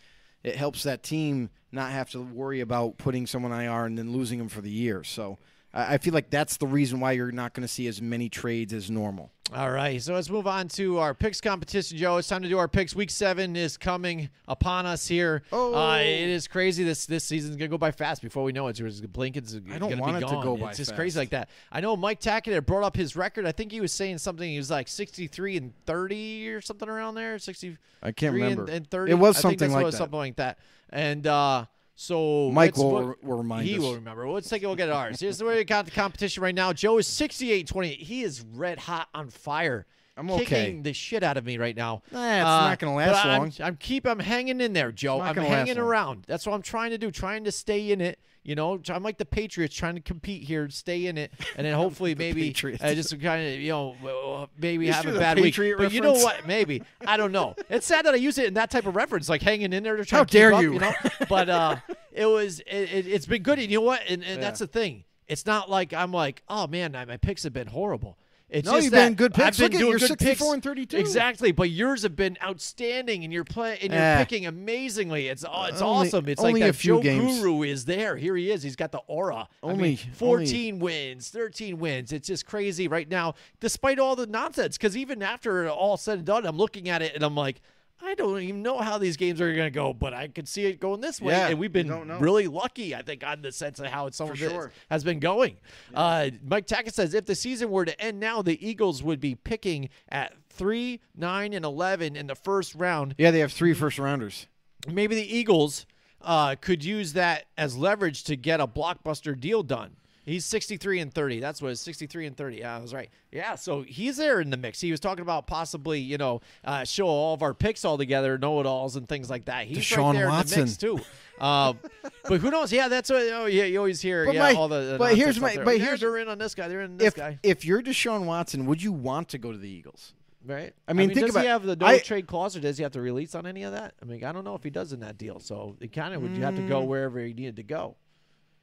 it 0.43 0.57
helps 0.57 0.83
that 0.83 1.03
team 1.03 1.51
not 1.73 1.91
have 1.91 2.11
to 2.11 2.21
worry 2.21 2.61
about 2.61 2.99
putting 2.99 3.27
someone 3.27 3.53
IR 3.53 3.85
and 3.87 3.97
then 3.97 4.13
losing 4.13 4.39
them 4.39 4.49
for 4.49 4.61
the 4.61 4.71
year. 4.71 5.05
So 5.05 5.39
I 5.73 5.99
feel 5.99 6.15
like 6.15 6.31
that's 6.31 6.57
the 6.57 6.67
reason 6.67 6.99
why 7.01 7.13
you're 7.13 7.31
not 7.31 7.55
going 7.55 7.63
to 7.63 7.73
see 7.73 7.87
as 7.87 8.03
many 8.03 8.29
trades 8.29 8.73
as 8.73 8.91
normal. 8.91 9.31
All 9.53 9.71
right, 9.71 10.01
so 10.01 10.15
let's 10.15 10.31
move 10.31 10.47
on 10.47 10.69
to 10.69 10.99
our 10.99 11.13
picks 11.13 11.41
competition, 11.41 11.99
Joe. 11.99 12.19
It's 12.19 12.29
time 12.29 12.43
to 12.43 12.49
do 12.49 12.59
our 12.59 12.69
picks. 12.69 12.95
Week 12.95 13.11
seven 13.11 13.57
is 13.57 13.77
coming 13.77 14.31
upon 14.47 14.87
us 14.87 15.09
here. 15.09 15.43
Oh. 15.53 15.75
uh, 15.75 15.99
it 15.99 16.29
is 16.29 16.47
crazy. 16.47 16.85
This 16.85 17.05
this 17.05 17.25
season's 17.25 17.57
gonna 17.57 17.67
go 17.67 17.77
by 17.77 17.91
fast. 17.91 18.23
Before 18.23 18.45
we 18.45 18.53
know 18.53 18.69
it, 18.69 18.79
it's 18.79 18.79
just 18.79 19.13
blink. 19.13 19.37
It's 19.37 19.57
I 19.73 19.79
don't 19.79 19.99
want 19.99 20.19
it 20.19 20.29
to 20.29 20.41
go 20.41 20.57
by 20.57 20.69
It's 20.69 20.79
just 20.79 20.91
fast. 20.91 20.97
crazy 20.97 21.19
like 21.19 21.31
that. 21.31 21.51
I 21.73 21.81
know 21.81 21.97
Mike 21.97 22.21
Tackett 22.21 22.53
had 22.53 22.65
brought 22.65 22.85
up 22.85 22.97
his 22.97 23.17
record. 23.17 23.45
I 23.45 23.51
think 23.51 23.73
he 23.73 23.81
was 23.81 23.93
saying 23.93 24.19
something. 24.19 24.49
He 24.49 24.57
was 24.57 24.71
like 24.71 24.87
sixty-three 24.87 25.57
and 25.57 25.73
thirty 25.85 26.49
or 26.51 26.61
something 26.61 26.89
around 26.89 27.17
there. 27.17 27.37
Sixty. 27.41 27.77
I 28.05 28.13
can't 28.13 28.35
remember. 28.35 28.63
And, 28.63 28.71
and 28.71 28.91
thirty. 28.91 29.11
It 29.11 29.17
was 29.17 29.37
something 29.37 29.73
like 29.73 29.85
was, 29.85 29.95
that. 29.95 29.99
Something 29.99 30.19
like 30.19 30.37
that. 30.37 30.59
And 30.91 31.27
uh, 31.27 31.65
so 32.03 32.51
Mike 32.51 32.79
will, 32.79 32.93
look- 33.09 33.23
will 33.23 33.37
remind 33.37 33.67
he 33.69 33.75
us. 33.75 33.81
will 33.81 33.95
remember. 33.95 34.27
Let's 34.27 34.49
take 34.49 34.63
a 34.63 34.69
look 34.69 34.81
at 34.81 34.89
ours. 34.89 35.21
Here's 35.21 35.43
where 35.43 35.55
we 35.57 35.65
got 35.65 35.85
the 35.85 35.91
competition 35.91 36.43
right 36.43 36.55
now. 36.55 36.73
Joe 36.73 36.97
is 36.97 37.07
68 37.07 37.67
28. 37.67 37.99
He 38.01 38.23
is 38.23 38.43
red 38.55 38.79
hot 38.79 39.09
on 39.13 39.29
fire. 39.29 39.85
I'm 40.17 40.31
okay. 40.31 40.45
Kicking 40.47 40.83
the 40.83 40.95
shit 40.95 41.23
out 41.23 41.37
of 41.37 41.45
me 41.45 41.59
right 41.59 41.77
now. 41.77 42.03
Uh, 42.11 42.17
Nah, 42.17 42.37
it's 42.37 42.45
not 42.71 42.79
gonna 42.79 42.95
last 42.95 43.11
but 43.23 43.27
I'm- 43.31 43.41
long. 43.43 43.53
I'm, 43.61 43.77
keep 43.77 44.07
I'm 44.07 44.19
hanging 44.19 44.63
in 44.63 44.73
there, 44.73 44.93
Joe. 44.93 45.21
I'm 45.21 45.35
hanging 45.37 45.77
around. 45.79 46.25
That's 46.27 46.47
what 46.47 46.55
I'm 46.55 46.63
trying 46.63 46.91
to 46.91 46.99
do. 46.99 47.11
Trying 47.11 47.45
to 47.45 47.53
stay 47.53 47.91
in 47.93 48.01
it. 48.01 48.19
You 48.43 48.55
know, 48.55 48.81
I'm 48.89 49.03
like 49.03 49.19
the 49.19 49.27
Patriots 49.27 49.75
trying 49.75 49.97
to 49.97 50.01
compete 50.01 50.43
here, 50.43 50.69
stay 50.71 51.07
in 51.07 51.19
it, 51.19 51.33
and 51.57 51.67
then 51.67 51.75
hopefully 51.85 52.15
maybe 52.15 52.51
uh, 52.81 52.95
just 52.95 53.21
kind 53.21 53.47
of 53.47 53.61
you 53.61 53.69
know 53.69 53.97
uh, 54.05 54.47
maybe 54.59 54.87
You 54.87 54.93
have 54.93 55.07
a 55.07 55.19
bad 55.19 55.39
week. 55.39 55.57
But 55.57 55.93
you 55.93 56.01
know 56.01 56.15
what? 56.15 56.47
Maybe 56.47 56.83
I 57.07 57.17
don't 57.17 57.33
know. 57.33 57.55
It's 57.69 57.87
sad 57.87 58.07
that 58.07 58.15
I 58.15 58.17
use 58.17 58.39
it 58.39 58.47
in 58.47 58.55
that 58.55 58.71
type 58.71 58.87
of 58.87 58.97
reference, 58.97 59.29
like 59.29 59.43
hanging 59.43 59.73
in 59.73 59.83
there 59.83 59.97
to 59.97 60.05
try 60.05 60.19
How 60.21 60.25
to 60.25 60.33
dare 60.33 60.55
up, 60.55 60.63
you. 60.63 60.75
you 60.75 60.79
know? 60.81 60.93
but 61.29 61.51
uh, 61.51 61.77
it 62.13 62.27
was 62.27 62.61
it, 62.61 62.93
it, 62.93 63.07
it's 63.07 63.27
been 63.27 63.43
good. 63.43 63.59
And 63.59 63.71
you 63.71 63.79
know 63.79 63.85
what? 63.85 64.03
And, 64.09 64.25
and 64.25 64.43
that's 64.43 64.61
the 64.61 64.67
thing. 64.67 65.05
It's 65.29 65.47
not 65.47 65.69
like 65.71 65.93
I'm 65.93 66.13
like, 66.13 66.43
oh 66.49 66.67
man, 66.67 66.93
my 66.93 67.17
picks 67.19 67.43
have 67.45 67.53
been 67.53 67.69
horrible. 67.69 68.17
It's 68.51 68.67
No, 68.67 68.73
just 68.73 68.85
you've 68.87 68.93
been 68.93 69.15
good 69.15 69.33
I've 69.41 69.57
been 69.57 69.71
Look 69.71 69.79
doing 69.79 69.93
good 69.99 70.09
64 70.09 70.27
picks. 70.35 70.55
and 70.55 70.63
32. 70.63 70.97
Exactly, 70.97 71.53
but 71.53 71.71
yours 71.71 72.03
have 72.03 72.17
been 72.17 72.37
outstanding, 72.43 73.23
and 73.23 73.33
you're 73.33 73.45
playing 73.45 73.79
and 73.83 73.93
you're 73.93 74.03
Eh. 74.03 74.19
picking 74.25 74.47
amazingly. 74.47 75.29
It's 75.29 75.45
oh, 75.49 75.65
it's 75.65 75.81
Only- 75.81 76.09
awesome. 76.09 76.29
It's 76.29 76.41
only 76.41 76.61
like 76.61 76.73
that 76.73 76.77
few 76.79 76.97
Joe 76.97 77.01
games. 77.03 77.39
Guru 77.41 77.63
is 77.63 77.85
there. 77.85 78.17
Here 78.17 78.35
he 78.37 78.51
is. 78.51 78.63
He's 78.63 78.75
got 78.77 78.91
the 78.93 79.01
aura. 79.07 79.49
I 79.63 79.67
mean, 79.69 79.75
Only- 79.77 79.97
14 80.15 80.79
wins, 80.81 81.29
13 81.29 81.79
wins. 81.79 82.13
It's 82.13 82.27
just 82.27 82.45
crazy 82.45 82.89
right 82.89 83.09
now, 83.09 83.35
despite 83.61 83.99
all 84.01 84.17
the 84.17 84.27
nonsense. 84.27 84.77
Because 84.77 84.97
even 84.97 85.23
after 85.23 85.69
all 85.69 85.97
said 85.97 86.19
and 86.19 86.27
done, 86.27 86.45
I'm 86.45 86.57
looking 86.57 86.89
at 86.89 87.03
it 87.03 87.15
and 87.15 87.23
I'm 87.25 87.37
like, 87.37 87.61
I 88.03 88.15
don't 88.15 88.41
even 88.41 88.63
know 88.63 88.79
how 88.79 88.99
these 88.99 89.17
games 89.17 89.41
are 89.41 89.53
going 89.53 89.67
to 89.67 89.71
go, 89.71 89.93
but 89.93 90.15
I 90.15 90.29
could 90.29 90.49
see 90.49 90.65
it 90.65 90.81
going 90.81 91.01
this 91.01 91.21
way. 91.21 91.33
Yeah, 91.35 91.49
and 91.49 91.59
we've 91.59 91.73
been 91.73 91.91
really 92.19 92.47
lucky, 92.47 92.95
I 92.95 93.03
think, 93.03 93.25
on 93.25 93.43
the 93.43 93.53
sense 93.53 93.79
of 93.79 93.87
how 93.87 94.09
some 94.11 94.29
For 94.29 94.33
of 94.33 94.43
it 94.43 94.51
sure. 94.51 94.73
has 94.91 95.05
been 95.05 95.21
going. 95.21 95.57
Uh, 95.95 96.31
Mike 96.45 96.67
Tackett 96.67 96.95
says 96.95 97.15
if 97.15 97.27
the 97.27 97.35
season 97.35 97.71
were 97.71 97.85
to 97.85 98.01
end 98.01 98.19
now, 98.19 98.43
the 98.43 98.67
Eagles 98.67 99.03
would 99.03 99.21
be 99.21 99.35
picking 99.35 99.91
at 100.09 100.33
three, 100.49 101.01
nine, 101.15 101.53
and 101.53 101.65
eleven 101.65 102.17
in 102.17 102.27
the 102.27 102.35
first 102.35 102.75
round. 102.75 103.15
Yeah, 103.19 103.31
they 103.31 103.41
have 103.41 103.53
three 103.53 103.75
first 103.75 103.99
rounders. 103.99 104.47
Maybe 104.89 105.15
the 105.15 105.37
Eagles 105.37 105.87
uh, 106.23 106.57
could 106.61 106.85
use 106.85 107.13
that 107.15 107.47
as 107.59 107.77
leverage 107.77 108.25
to 108.25 108.37
get 108.37 108.61
a 108.61 108.67
blockbuster 108.67 109.39
deal 109.39 109.63
done. 109.63 109.97
He's 110.31 110.45
63 110.47 111.01
and 111.01 111.13
30. 111.13 111.41
That's 111.41 111.61
what 111.61 111.69
it 111.69 111.73
is, 111.73 111.81
63 111.81 112.27
and 112.27 112.37
30. 112.37 112.59
Yeah, 112.59 112.77
I 112.77 112.79
was 112.81 112.95
right. 112.95 113.11
Yeah, 113.33 113.57
so 113.57 113.83
he's 113.83 114.17
there 114.17 114.41
in 114.41 114.51
the 114.51 114.57
mix. 114.57 114.81
He 114.81 114.91
was 114.91 115.01
talking 115.01 115.23
about 115.23 115.47
possibly, 115.47 115.99
you 115.99 116.19
know, 116.19 116.41
uh, 116.65 116.85
show 116.85 117.07
all 117.07 117.35
of 117.35 117.43
our 117.43 117.53
picks 117.53 117.85
all 117.85 117.99
together, 117.99 118.39
know-it-alls 118.39 118.95
and 118.97 119.09
things 119.09 119.29
like 119.29 119.47
that. 119.47 119.67
He's 119.67 119.79
Deshaun 119.79 119.97
right 120.07 120.13
there 120.13 120.23
in 120.23 120.29
the 120.29 120.35
Watson. 120.37 120.61
mix 120.61 120.77
too. 120.77 120.99
Um, 121.45 121.79
but 122.29 122.41
who 122.41 122.51
knows? 122.51 122.73
Yeah, 122.73 122.87
that's 122.89 123.11
what. 123.11 123.23
Oh, 123.33 123.47
yeah, 123.47 123.65
you 123.65 123.79
always 123.79 124.01
hear. 124.01 124.27
But 124.27 124.35
yeah, 124.35 124.43
my- 124.53 124.55
all 124.55 124.69
the. 124.69 124.97
but 124.99 125.17
here's 125.17 125.41
my- 125.41 125.57
but 125.57 125.79
here's- 125.79 126.01
they're 126.01 126.19
in 126.19 126.29
on 126.29 126.39
this 126.39 126.55
guy. 126.55 126.69
They're 126.69 126.83
in 126.83 126.97
this 126.97 127.09
If 127.09 127.17
guy. 127.17 127.39
if 127.43 127.65
you're 127.65 127.83
Deshaun 127.83 128.25
Watson, 128.25 128.67
would 128.67 128.83
you 128.83 128.93
want 128.93 129.31
to 129.31 129.39
go 129.39 129.51
to 129.51 129.59
the 129.59 129.69
Eagles? 129.69 130.15
Right. 130.47 130.73
I 130.89 130.93
mean, 130.93 131.09
think 131.09 131.21
does 131.27 131.31
about- 131.31 131.43
he 131.43 131.49
have 131.49 131.65
the 131.65 131.77
no 131.77 131.87
I- 131.87 131.99
trade 131.99 132.27
clause, 132.27 132.57
or 132.57 132.61
does 132.61 132.77
he 132.77 132.83
have 132.83 132.93
to 132.93 133.01
release 133.01 133.35
on 133.35 133.47
any 133.47 133.63
of 133.65 133.73
that? 133.73 133.95
I 134.01 134.05
mean, 134.05 134.23
I 134.25 134.33
don't 134.33 134.45
know 134.45 134.55
if 134.55 134.63
he 134.63 134.71
does 134.71 134.93
in 134.93 135.01
that 135.01 135.19
deal. 135.19 135.41
So 135.41 135.77
it 135.81 135.93
kind 135.93 136.15
of 136.15 136.23
would 136.23 136.37
you 136.37 136.43
have 136.45 136.57
to 136.57 136.63
go 136.63 136.83
wherever 136.85 137.19
he 137.21 137.33
needed 137.35 137.57
to 137.57 137.63
go. 137.63 137.97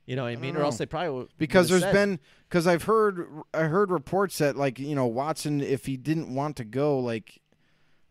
You 0.07 0.15
know 0.15 0.23
what 0.23 0.29
I 0.29 0.35
mean? 0.37 0.55
Or 0.55 0.61
else 0.63 0.77
they 0.79 0.85
probably 0.87 1.09
would, 1.11 1.27
Because 1.37 1.69
there's 1.69 1.81
said- 1.81 1.93
been 1.93 2.19
because 2.49 2.65
I've 2.65 2.83
heard 2.83 3.27
I 3.53 3.63
heard 3.63 3.91
reports 3.91 4.37
that 4.39 4.55
like 4.55 4.79
you 4.79 4.95
know 4.95 5.05
Watson 5.05 5.61
if 5.61 5.85
he 5.85 5.97
didn't 5.97 6.33
want 6.33 6.55
to 6.55 6.63
go 6.63 6.97
like 6.97 7.39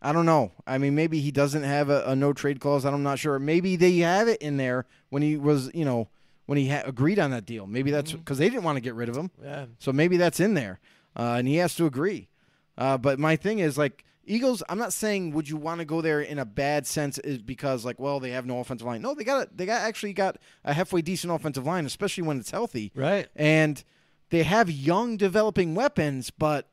I 0.02 0.12
don't 0.12 0.26
know. 0.26 0.52
I 0.66 0.76
mean 0.78 0.94
maybe 0.94 1.20
he 1.20 1.30
doesn't 1.32 1.62
have 1.64 1.88
a, 1.90 2.04
a 2.04 2.14
no 2.14 2.32
trade 2.34 2.60
clause. 2.60 2.84
I'm 2.84 3.02
not 3.02 3.18
sure. 3.18 3.38
Maybe 3.38 3.76
they 3.76 3.96
have 3.98 4.28
it 4.28 4.40
in 4.42 4.58
there 4.58 4.84
when 5.08 5.22
he 5.22 5.36
was 5.38 5.70
you 5.74 5.84
know 5.86 6.08
when 6.44 6.58
he 6.58 6.68
ha- 6.68 6.82
agreed 6.84 7.18
on 7.18 7.30
that 7.32 7.46
deal. 7.46 7.66
Maybe 7.66 7.90
that's 7.90 8.12
because 8.12 8.36
they 8.38 8.48
didn't 8.50 8.62
want 8.64 8.76
to 8.76 8.80
get 8.82 8.94
rid 8.94 9.08
of 9.08 9.16
him. 9.16 9.30
Yeah. 9.42 9.64
so 9.78 9.90
maybe 9.92 10.16
that's 10.18 10.38
in 10.38 10.52
there 10.54 10.78
uh, 11.16 11.36
and 11.38 11.48
he 11.48 11.56
has 11.56 11.74
to 11.76 11.86
agree. 11.86 12.28
Uh, 12.76 12.98
but 12.98 13.18
my 13.18 13.36
thing 13.36 13.58
is 13.58 13.78
like 13.78 14.04
Eagles 14.26 14.62
I'm 14.68 14.78
not 14.78 14.92
saying 14.92 15.32
would 15.32 15.48
you 15.48 15.56
want 15.56 15.78
to 15.80 15.84
go 15.84 16.00
there 16.00 16.20
in 16.20 16.38
a 16.38 16.44
bad 16.44 16.86
sense 16.86 17.18
is 17.18 17.38
because 17.38 17.84
like 17.84 17.98
well 18.00 18.20
they 18.20 18.30
have 18.30 18.44
no 18.46 18.58
offensive 18.60 18.86
line 18.86 19.02
no 19.02 19.14
they 19.14 19.24
got 19.24 19.46
a, 19.46 19.50
they 19.54 19.66
got 19.66 19.80
actually 19.82 20.12
got 20.12 20.36
a 20.64 20.72
halfway 20.74 21.00
decent 21.02 21.32
offensive 21.32 21.64
line 21.66 21.86
especially 21.86 22.24
when 22.24 22.38
it's 22.38 22.50
healthy 22.50 22.92
Right. 22.94 23.28
and 23.36 23.82
they 24.30 24.42
have 24.42 24.68
young 24.68 25.16
developing 25.16 25.76
weapons, 25.76 26.30
but 26.30 26.68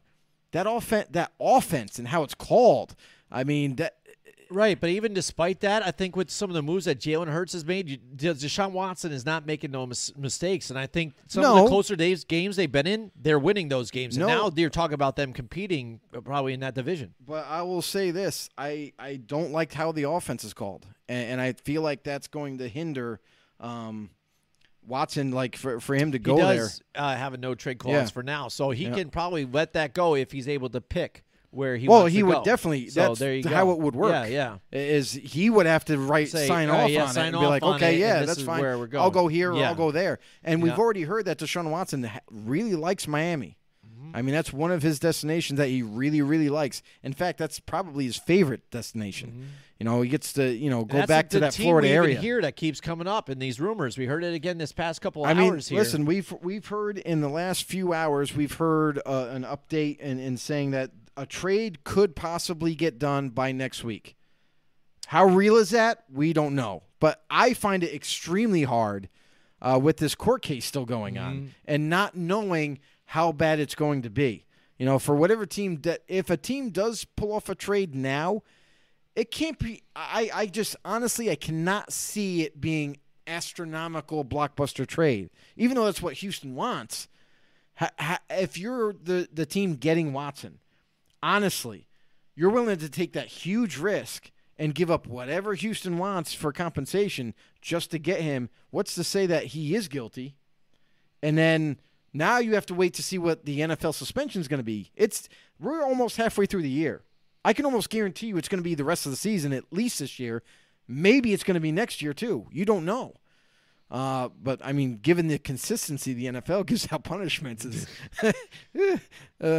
that 0.53 0.65
offense, 0.67 1.09
that 1.11 1.33
offense, 1.39 1.99
and 1.99 2.07
how 2.07 2.23
it's 2.23 2.33
called. 2.33 2.95
I 3.31 3.43
mean, 3.43 3.75
that 3.75 3.97
Right, 4.49 4.79
but 4.79 4.89
even 4.89 5.13
despite 5.13 5.59
that, 5.61 5.85
I 5.85 5.91
think 5.91 6.15
with 6.15 6.29
some 6.29 6.49
of 6.49 6.53
the 6.53 6.61
moves 6.61 6.85
that 6.85 6.99
Jalen 6.99 7.27
Hurts 7.27 7.53
has 7.53 7.65
made, 7.65 7.89
you, 7.89 7.97
Deshaun 7.97 8.71
Watson 8.71 9.11
is 9.11 9.25
not 9.25 9.45
making 9.45 9.71
no 9.71 9.85
mis- 9.85 10.15
mistakes, 10.17 10.69
and 10.69 10.77
I 10.79 10.87
think 10.87 11.13
some 11.27 11.43
of 11.43 11.63
the 11.63 11.67
closer 11.69 11.95
days 11.95 12.23
games 12.23 12.55
they've 12.55 12.71
been 12.71 12.87
in, 12.87 13.11
they're 13.15 13.39
winning 13.39 13.69
those 13.69 13.91
games. 13.91 14.17
And 14.17 14.25
now 14.27 14.49
they're 14.49 14.69
talking 14.69 14.93
about 14.95 15.15
them 15.15 15.33
competing 15.33 15.99
uh, 16.15 16.21
probably 16.21 16.53
in 16.53 16.59
that 16.61 16.75
division. 16.75 17.13
But 17.25 17.45
I 17.47 17.61
will 17.63 17.81
say 17.81 18.11
this: 18.11 18.49
I 18.57 18.93
I 18.99 19.15
don't 19.17 19.51
like 19.51 19.73
how 19.73 19.91
the 19.91 20.09
offense 20.09 20.43
is 20.43 20.53
called, 20.53 20.85
and, 21.09 21.31
and 21.33 21.41
I 21.41 21.53
feel 21.53 21.81
like 21.81 22.03
that's 22.03 22.27
going 22.27 22.57
to 22.59 22.67
hinder 22.67 23.19
um, 23.59 24.09
Watson. 24.85 25.31
Like 25.31 25.55
for 25.55 25.79
for 25.79 25.95
him 25.95 26.11
to 26.11 26.19
go 26.19 26.35
he 26.37 26.41
there. 26.57 26.69
uh, 26.95 27.15
have 27.15 27.33
a 27.33 27.37
no 27.37 27.55
trade 27.55 27.79
clause 27.79 27.93
Yeah. 27.93 28.05
for 28.07 28.23
now, 28.23 28.47
so 28.47 28.71
he 28.71 28.85
Yeah. 28.85 28.93
can 28.95 29.09
probably 29.09 29.45
let 29.45 29.73
that 29.73 29.93
go 29.93 30.15
if 30.15 30.31
he's 30.31 30.47
able 30.47 30.69
to 30.69 30.81
pick 30.81 31.23
where 31.53 31.77
he. 31.77 31.87
well, 31.87 32.05
he 32.05 32.19
to 32.19 32.23
would 32.23 32.33
go. 32.33 32.43
definitely. 32.43 32.89
So 32.89 33.01
that's 33.01 33.19
there 33.19 33.35
you 33.35 33.47
how 33.47 33.71
it 33.71 33.79
would 33.79 33.95
work. 33.95 34.11
Yeah, 34.11 34.25
yeah. 34.25 34.57
Is 34.71 35.13
he 35.13 35.49
would 35.49 35.65
have 35.65 35.85
to 35.85 35.97
write 35.97 36.29
Say, 36.29 36.47
sign 36.47 36.69
right, 36.69 36.83
off 36.83 36.89
yeah, 36.89 37.03
on 37.03 37.09
it 37.09 37.13
sign 37.13 37.27
and 37.33 37.39
be 37.39 37.45
like, 37.45 37.63
okay, 37.63 37.95
it, 37.95 37.99
yeah, 37.99 38.23
that's 38.23 38.41
fine. 38.41 38.61
where 38.61 38.77
we're 38.77 38.89
I'll 38.93 39.11
go 39.11 39.27
here 39.27 39.53
or 39.53 39.63
I'll 39.63 39.75
go 39.75 39.91
there. 39.91 40.19
And 40.43 40.61
we've 40.61 40.77
already 40.77 41.03
heard 41.03 41.25
that 41.25 41.37
Deshaun 41.37 41.69
Watson 41.69 42.09
really 42.29 42.75
likes 42.75 43.07
Miami. 43.07 43.57
Mm-hmm. 43.85 44.15
I 44.15 44.21
mean, 44.21 44.33
that's 44.33 44.51
one 44.51 44.71
of 44.71 44.81
his 44.81 44.99
destinations 44.99 45.57
that 45.57 45.67
he 45.67 45.81
really, 45.83 46.21
really 46.21 46.49
likes. 46.49 46.81
In 47.03 47.13
fact, 47.13 47.37
that's 47.37 47.59
probably 47.59 48.05
his 48.05 48.17
favorite 48.17 48.69
destination. 48.71 49.49
You 49.79 49.89
know, 49.89 50.01
he 50.01 50.09
gets 50.09 50.33
to 50.33 50.49
you 50.49 50.69
know 50.69 50.85
go 50.85 50.99
That's 50.99 51.07
back 51.07 51.29
to 51.31 51.39
that 51.41 51.53
Florida 51.53 51.87
we 51.89 51.93
area. 51.93 52.19
Here 52.19 52.41
that 52.41 52.55
keeps 52.55 52.79
coming 52.79 53.07
up 53.07 53.29
in 53.29 53.39
these 53.39 53.59
rumors. 53.59 53.97
We 53.97 54.05
heard 54.05 54.23
it 54.23 54.33
again 54.33 54.57
this 54.57 54.71
past 54.71 55.01
couple 55.01 55.25
of 55.25 55.29
I 55.29 55.33
mean, 55.33 55.51
hours 55.51 55.67
here. 55.67 55.79
listen, 55.79 56.05
we've 56.05 56.33
we've 56.41 56.65
heard 56.65 56.99
in 56.99 57.19
the 57.21 57.27
last 57.27 57.65
few 57.65 57.91
hours, 57.91 58.33
we've 58.33 58.53
heard 58.53 58.99
uh, 59.05 59.27
an 59.31 59.43
update 59.43 59.97
and 59.99 60.21
in, 60.21 60.37
saying 60.37 60.71
that 60.71 60.91
a 61.15 61.25
trade 61.25 61.83
could 61.83 62.15
possibly 62.15 62.75
get 62.75 62.99
done 62.99 63.29
by 63.29 63.51
next 63.51 63.83
week. 63.83 64.15
How 65.07 65.25
real 65.25 65.57
is 65.57 65.69
that? 65.71 66.03
We 66.11 66.33
don't 66.33 66.55
know. 66.55 66.83
But 66.99 67.23
I 67.29 67.53
find 67.53 67.83
it 67.83 67.93
extremely 67.93 68.63
hard 68.63 69.09
uh, 69.61 69.79
with 69.81 69.97
this 69.97 70.15
court 70.15 70.41
case 70.41 70.65
still 70.65 70.85
going 70.85 71.17
on 71.17 71.53
and 71.65 71.89
not 71.89 72.15
knowing 72.15 72.79
how 73.05 73.31
bad 73.31 73.59
it's 73.59 73.75
going 73.75 74.01
to 74.03 74.09
be. 74.09 74.45
You 74.77 74.85
know, 74.85 74.99
for 74.99 75.15
whatever 75.15 75.45
team 75.45 75.81
that 75.81 76.01
if 76.07 76.29
a 76.29 76.37
team 76.37 76.69
does 76.69 77.05
pull 77.05 77.31
off 77.31 77.47
a 77.47 77.55
trade 77.55 77.93
now, 77.93 78.43
it 79.15 79.31
can't 79.31 79.59
be. 79.59 79.83
I, 79.95 80.29
I 80.33 80.45
just 80.47 80.75
honestly, 80.83 81.29
I 81.29 81.35
cannot 81.35 81.93
see 81.93 82.41
it 82.41 82.59
being 82.59 82.97
astronomical 83.27 84.25
blockbuster 84.25 84.87
trade, 84.87 85.29
even 85.55 85.75
though 85.75 85.85
that's 85.85 86.01
what 86.01 86.15
Houston 86.15 86.55
wants. 86.55 87.07
Ha, 87.75 87.89
ha, 87.99 88.19
if 88.29 88.57
you're 88.57 88.93
the 88.93 89.29
the 89.31 89.45
team 89.45 89.75
getting 89.75 90.11
Watson, 90.11 90.59
honestly, 91.23 91.87
you're 92.35 92.51
willing 92.51 92.77
to 92.77 92.89
take 92.89 93.13
that 93.13 93.27
huge 93.27 93.77
risk 93.77 94.29
and 94.59 94.75
give 94.75 94.91
up 94.91 95.07
whatever 95.07 95.55
Houston 95.55 95.97
wants 95.97 96.33
for 96.33 96.51
compensation 96.51 97.33
just 97.61 97.89
to 97.91 97.97
get 97.97 98.21
him. 98.21 98.49
What's 98.69 98.93
to 98.95 99.03
say 99.03 99.25
that 99.25 99.45
he 99.45 99.73
is 99.73 99.87
guilty? 99.87 100.35
And 101.23 101.37
then 101.37 101.79
now 102.13 102.37
you 102.37 102.53
have 102.53 102.65
to 102.67 102.75
wait 102.75 102.93
to 102.95 103.03
see 103.03 103.17
what 103.17 103.45
the 103.45 103.61
NFL 103.61 103.95
suspension 103.95 104.41
is 104.41 104.47
going 104.47 104.59
to 104.59 104.63
be. 104.63 104.91
It's 104.95 105.29
we're 105.59 105.81
almost 105.81 106.17
halfway 106.17 106.45
through 106.45 106.61
the 106.61 106.69
year. 106.69 107.01
I 107.45 107.53
can 107.53 107.65
almost 107.65 107.89
guarantee 107.89 108.27
you 108.27 108.37
it's 108.37 108.49
going 108.49 108.59
to 108.59 108.63
be 108.63 108.75
the 108.75 108.83
rest 108.83 109.05
of 109.05 109.11
the 109.11 109.17
season 109.17 109.53
at 109.53 109.71
least 109.71 109.99
this 109.99 110.19
year. 110.19 110.43
Maybe 110.87 111.33
it's 111.33 111.43
going 111.43 111.55
to 111.55 111.61
be 111.61 111.71
next 111.71 112.01
year 112.01 112.13
too. 112.13 112.47
You 112.51 112.65
don't 112.65 112.85
know. 112.85 113.15
Uh, 113.93 114.29
but 114.41 114.59
I 114.65 114.73
mean, 114.73 114.97
given 114.97 115.27
the 115.27 115.37
consistency 115.37 116.13
the 116.13 116.25
NFL 116.25 116.65
gives 116.65 116.91
out 116.91 117.03
punishments, 117.03 117.63
is 117.63 117.87
uh, 118.23 118.31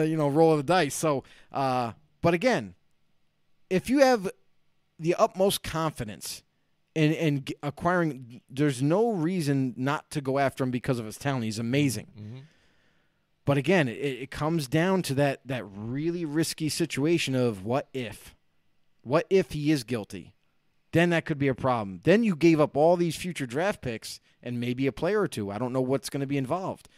you 0.02 0.16
know 0.16 0.28
roll 0.28 0.50
of 0.50 0.58
the 0.58 0.64
dice. 0.64 0.94
So, 0.94 1.22
uh, 1.52 1.92
but 2.20 2.34
again, 2.34 2.74
if 3.70 3.88
you 3.88 4.00
have 4.00 4.28
the 4.98 5.14
utmost 5.14 5.62
confidence 5.62 6.42
in, 6.96 7.12
in 7.12 7.44
acquiring, 7.62 8.40
there's 8.50 8.82
no 8.82 9.12
reason 9.12 9.72
not 9.76 10.10
to 10.10 10.20
go 10.20 10.40
after 10.40 10.64
him 10.64 10.72
because 10.72 10.98
of 10.98 11.06
his 11.06 11.16
talent. 11.16 11.44
He's 11.44 11.60
amazing. 11.60 12.08
But 13.44 13.56
again, 13.56 13.88
it, 13.88 13.92
it 13.92 14.30
comes 14.32 14.66
down 14.66 15.02
to 15.02 15.14
that 15.14 15.40
that 15.46 15.64
really 15.64 16.24
risky 16.24 16.68
situation 16.68 17.36
of 17.36 17.64
what 17.64 17.88
if, 17.92 18.34
what 19.02 19.26
if 19.30 19.52
he 19.52 19.70
is 19.70 19.84
guilty, 19.84 20.34
then 20.94 21.10
that 21.10 21.26
could 21.26 21.38
be 21.38 21.48
a 21.48 21.54
problem. 21.54 22.00
Then 22.04 22.24
you 22.24 22.34
gave 22.34 22.58
up 22.60 22.76
all 22.76 22.96
these 22.96 23.14
future 23.16 23.46
draft 23.46 23.82
picks 23.82 24.18
and 24.42 24.58
maybe 24.58 24.86
a 24.86 24.92
player 24.92 25.20
or 25.20 25.28
two. 25.28 25.50
I 25.50 25.58
don't 25.58 25.72
know 25.72 25.80
what's 25.82 26.08
going 26.08 26.22
to 26.22 26.26
be 26.26 26.38
involved. 26.38 26.88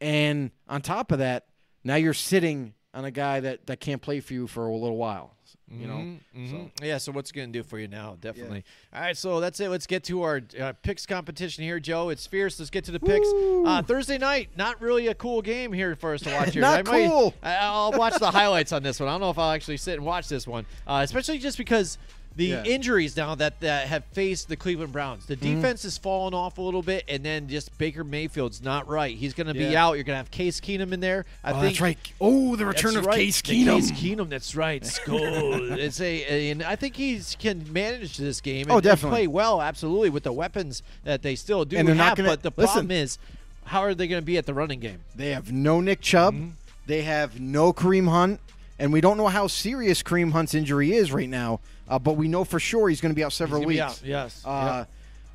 And 0.00 0.50
on 0.68 0.80
top 0.80 1.12
of 1.12 1.18
that, 1.18 1.46
now 1.84 1.96
you're 1.96 2.14
sitting 2.14 2.74
on 2.94 3.04
a 3.04 3.10
guy 3.10 3.40
that, 3.40 3.66
that 3.66 3.80
can't 3.80 4.00
play 4.02 4.20
for 4.20 4.32
you 4.32 4.46
for 4.46 4.66
a 4.66 4.74
little 4.76 4.96
while. 4.96 5.34
You 5.72 5.86
know, 5.86 5.94
Mhm, 5.94 6.50
so 6.50 6.56
mhm. 6.56 6.70
yeah. 6.82 6.98
So 6.98 7.12
what's 7.12 7.30
gonna 7.30 7.46
do 7.52 7.62
for 7.62 7.78
you 7.78 7.86
now? 7.86 8.16
Definitely. 8.20 8.64
All 8.92 9.00
right. 9.02 9.16
So 9.16 9.38
that's 9.38 9.60
it. 9.60 9.68
Let's 9.68 9.86
get 9.86 10.02
to 10.04 10.22
our 10.22 10.40
uh, 10.60 10.72
picks 10.82 11.06
competition 11.06 11.62
here, 11.62 11.78
Joe. 11.78 12.08
It's 12.08 12.26
fierce. 12.26 12.58
Let's 12.58 12.70
get 12.70 12.82
to 12.86 12.90
the 12.90 12.98
picks. 12.98 13.28
Uh, 13.64 13.80
Thursday 13.86 14.18
night, 14.18 14.48
not 14.56 14.80
really 14.80 15.06
a 15.06 15.14
cool 15.14 15.42
game 15.42 15.72
here 15.72 15.94
for 15.94 16.12
us 16.14 16.22
to 16.22 16.32
watch 16.34 16.50
here. 16.54 16.62
Not 16.62 16.88
I 16.88 16.90
might- 16.90 17.08
cool. 17.08 17.34
I, 17.40 17.54
I'll 17.54 17.92
watch 17.92 18.14
the 18.18 18.32
highlights 18.32 18.72
on 18.72 18.82
this 18.82 18.98
one. 18.98 19.08
I 19.08 19.12
don't 19.12 19.20
know 19.20 19.30
if 19.30 19.38
I'll 19.38 19.52
actually 19.52 19.76
sit 19.76 19.94
and 19.94 20.04
watch 20.04 20.26
this 20.28 20.44
one, 20.44 20.66
uh, 20.88 21.02
especially 21.04 21.38
just 21.38 21.56
because. 21.56 21.98
The 22.36 22.44
Yeah. 22.46 22.64
injuries 22.64 23.16
now 23.16 23.34
that, 23.34 23.60
that 23.60 23.88
have 23.88 24.04
faced 24.12 24.48
the 24.48 24.56
Cleveland 24.56 24.92
Browns. 24.92 25.26
The 25.26 25.36
Mm-hmm. 25.36 25.56
defense 25.56 25.82
has 25.82 25.98
fallen 25.98 26.32
off 26.32 26.58
a 26.58 26.62
little 26.62 26.82
bit, 26.82 27.04
and 27.08 27.24
then 27.24 27.48
just 27.48 27.76
Baker 27.76 28.04
Mayfield's 28.04 28.62
not 28.62 28.88
right. 28.88 29.14
He's 29.16 29.34
going 29.34 29.48
to 29.48 29.52
be 29.54 29.64
Yeah. 29.64 29.84
out. 29.86 29.94
You're 29.94 30.04
going 30.04 30.14
to 30.14 30.18
have 30.18 30.30
Case 30.30 30.60
Keenum 30.60 30.92
in 30.92 31.00
there. 31.00 31.26
I 31.42 31.50
oh, 31.50 31.54
think 31.54 31.64
that's 31.64 31.80
right. 31.80 31.98
Oh, 32.20 32.54
the 32.56 32.64
return 32.66 32.96
of 32.96 33.04
right. 33.04 33.16
Case 33.16 33.42
The 33.42 33.64
Keenum. 33.64 33.80
Case 33.80 33.90
Keenum, 33.92 34.28
that's 34.30 34.54
right. 34.54 34.86
Skull. 34.86 35.18
it's 35.72 36.00
a, 36.00 36.50
and 36.50 36.62
I 36.62 36.76
think 36.76 36.96
he 36.96 37.20
can 37.38 37.70
manage 37.72 38.16
this 38.16 38.40
game. 38.40 38.62
And, 38.62 38.70
Oh, 38.70 38.74
and 38.76 38.84
definitely. 38.84 39.18
play 39.18 39.26
well, 39.26 39.60
absolutely, 39.60 40.10
with 40.10 40.22
the 40.22 40.32
weapons 40.32 40.82
that 41.04 41.22
they 41.22 41.34
still 41.34 41.64
do 41.64 41.76
And 41.76 41.86
they're 41.88 41.94
not 41.96 42.10
have. 42.10 42.16
gonna- 42.18 42.28
but 42.30 42.42
the 42.42 42.52
listen. 42.56 42.72
problem 42.72 42.90
is, 42.92 43.18
how 43.64 43.80
are 43.80 43.94
they 43.94 44.06
going 44.06 44.22
to 44.22 44.26
be 44.26 44.38
at 44.38 44.46
the 44.46 44.54
running 44.54 44.78
game? 44.80 45.00
They 45.16 45.30
have 45.30 45.52
no 45.52 45.80
Nick 45.80 46.00
Chubb. 46.00 46.34
Mm-hmm. 46.34 46.48
They 46.86 47.02
have 47.02 47.38
no 47.40 47.72
Kareem 47.72 48.08
Hunt. 48.08 48.40
And 48.80 48.92
we 48.94 49.02
don't 49.02 49.18
know 49.18 49.28
how 49.28 49.46
serious 49.46 50.02
Kareem 50.02 50.32
Hunt's 50.32 50.54
injury 50.54 50.92
is 50.94 51.12
right 51.12 51.28
now, 51.28 51.60
uh, 51.86 51.98
but 51.98 52.14
we 52.14 52.28
know 52.28 52.44
for 52.44 52.58
sure 52.58 52.88
he's 52.88 53.02
going 53.02 53.12
to 53.12 53.16
be 53.16 53.22
out 53.22 53.32
several 53.34 53.62
weeks. 53.62 53.80
out, 53.80 54.00
yes. 54.02 54.42
Uh, 54.44 54.86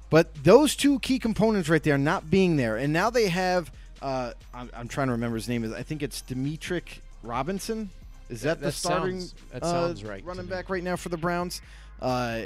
But 0.09 0.33
those 0.43 0.75
two 0.75 0.99
key 0.99 1.19
components 1.19 1.69
right 1.69 1.81
there 1.83 1.97
not 1.97 2.29
being 2.31 2.57
there, 2.57 2.75
and 2.77 2.91
now 2.91 3.09
they 3.11 3.29
have. 3.29 3.71
Uh, 4.01 4.33
I'm, 4.53 4.69
I'm 4.75 4.87
trying 4.87 5.07
to 5.07 5.13
remember 5.13 5.35
his 5.35 5.47
name. 5.47 5.63
Is 5.63 5.71
I 5.73 5.83
think 5.83 6.01
it's 6.03 6.21
Demetric 6.23 6.99
Robinson. 7.23 7.89
Is 8.29 8.41
that, 8.41 8.59
the 8.59 8.67
That 8.67 8.71
starting 8.73 9.19
sounds- 9.19 9.35
that 9.51 9.63
uh, 9.63 9.71
sounds 9.71 10.03
right 10.03 10.25
running 10.25 10.47
back 10.47 10.69
right 10.71 10.83
now 10.83 10.95
for 10.95 11.09
the 11.09 11.17
Browns? 11.17 11.61
Uh, 12.01 12.43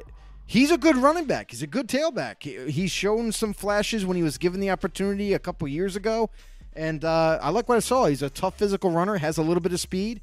he's 0.48 0.70
a 0.72 0.78
good 0.78 0.98
running 0.98 1.26
back. 1.26 1.52
He's 1.52 1.62
a 1.64 1.68
good 1.68 1.88
tailback. 1.88 2.44
He, 2.44 2.70
he's 2.72 2.92
shown 2.92 3.32
some 3.32 3.54
flashes 3.54 4.06
when 4.06 4.18
he 4.18 4.24
was 4.24 4.38
given 4.38 4.60
the 4.60 4.70
opportunity 4.70 5.34
a 5.34 5.40
couple 5.40 5.66
years 5.70 5.96
ago, 5.96 6.30
and 6.76 7.06
uh, 7.06 7.40
I 7.42 7.50
like 7.52 7.70
what 7.70 7.76
I 7.78 7.80
saw. 7.82 8.06
He's 8.08 8.22
a 8.22 8.30
tough 8.30 8.58
physical 8.58 8.92
runner, 8.92 9.16
has 9.18 9.38
a 9.38 9.42
little 9.42 9.62
bit 9.62 9.72
of 9.74 9.80
speed, 9.80 10.20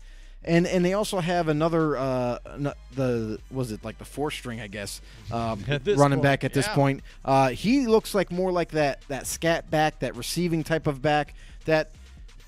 and 0.46 0.66
and 0.66 0.84
they 0.84 0.92
also 0.94 1.20
have 1.20 1.48
another 1.48 1.96
uh, 1.96 2.38
n- 2.54 2.72
the 2.94 3.38
was 3.50 3.72
it 3.72 3.84
like 3.84 3.98
the 3.98 4.04
four 4.04 4.30
string 4.30 4.60
I 4.60 4.66
guess 4.68 5.00
um, 5.32 5.62
running 5.68 5.96
point, 5.96 6.22
back 6.22 6.44
at 6.44 6.52
this 6.52 6.66
yeah. 6.66 6.74
point. 6.74 7.00
Uh, 7.24 7.48
he 7.50 7.86
looks 7.86 8.14
like 8.14 8.30
more 8.30 8.52
like 8.52 8.70
that 8.70 9.00
that 9.08 9.26
scat 9.26 9.70
back, 9.70 9.98
that 10.00 10.16
receiving 10.16 10.64
type 10.64 10.86
of 10.86 11.02
back 11.02 11.34
that. 11.64 11.90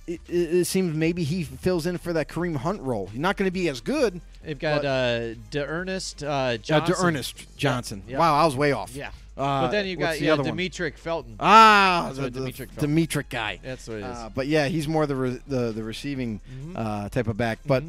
It, 0.07 0.23
it 0.27 0.55
it 0.55 0.65
seems 0.65 0.97
maybe 0.97 1.23
he 1.23 1.45
fills 1.45 1.85
in 1.85 1.99
for 1.99 2.15
that 2.15 2.29
Kareem 2.31 2.57
Hunt 2.57 2.81
role. 2.81 3.09
He's 3.09 3.21
not 3.21 3.37
going 3.37 3.47
to 3.47 3.53
be 3.53 3.69
as 3.69 3.83
good. 3.83 4.23
They've 4.43 4.59
got 4.59 4.81
but- 4.81 4.87
uh, 4.89 5.35
D'Ernest 5.51 6.25
uh, 6.25 6.27
Uh, 6.29 6.57
Johnson. 6.57 6.95
Ernest 6.99 7.59
Johnson. 7.59 8.03
Yeah. 8.09 8.17
Wow, 8.19 8.35
I 8.35 8.47
was 8.47 8.57
way 8.57 8.73
off. 8.73 8.97
Yeah. 8.97 9.11
Uh, 9.39 9.63
but 9.63 9.69
then 9.71 9.87
you 9.87 9.97
got 9.97 10.19
the 10.19 10.25
yeah, 10.25 10.33
other 10.33 10.43
one? 10.43 10.57
Demetric 10.59 10.95
Felton. 10.99 11.37
Ah, 11.39 12.05
That's 12.13 12.19
the, 12.19 12.31
the, 12.31 12.41
Demetric 12.51 12.71
felt. 12.73 12.91
Demetric 12.91 13.29
guy. 13.31 13.61
That's 13.63 13.87
what 13.87 13.99
it 13.99 14.01
is. 14.01 14.05
Uh, 14.05 14.31
but 14.35 14.47
yeah, 14.49 14.67
he's 14.67 14.89
more 14.89 15.07
the 15.07 15.15
re- 15.17 15.41
the 15.47 15.73
the 15.73 15.83
receiving 15.85 16.41
Mm-hmm. 16.53 16.77
uh, 16.77 17.09
type 17.11 17.29
of 17.29 17.37
back. 17.37 17.61
But 17.65 17.85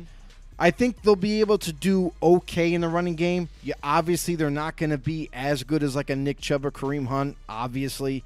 I 0.59 0.71
think 0.71 1.01
they'll 1.01 1.15
be 1.15 1.39
able 1.39 1.57
to 1.59 1.73
do 1.73 2.13
okay 2.21 2.73
in 2.73 2.81
the 2.81 2.87
running 2.89 3.15
game. 3.15 3.49
Yeah, 3.63 3.73
obviously 3.81 4.35
they're 4.35 4.49
not 4.51 4.77
going 4.77 4.89
to 4.91 4.97
be 4.97 5.29
as 5.33 5.63
good 5.63 5.81
as 5.83 5.95
like 5.95 6.09
a 6.09 6.15
Nick 6.15 6.39
Chubb 6.39 6.65
or 6.65 6.71
Kareem 6.71 7.07
Hunt, 7.07 7.35
obviously. 7.47 8.23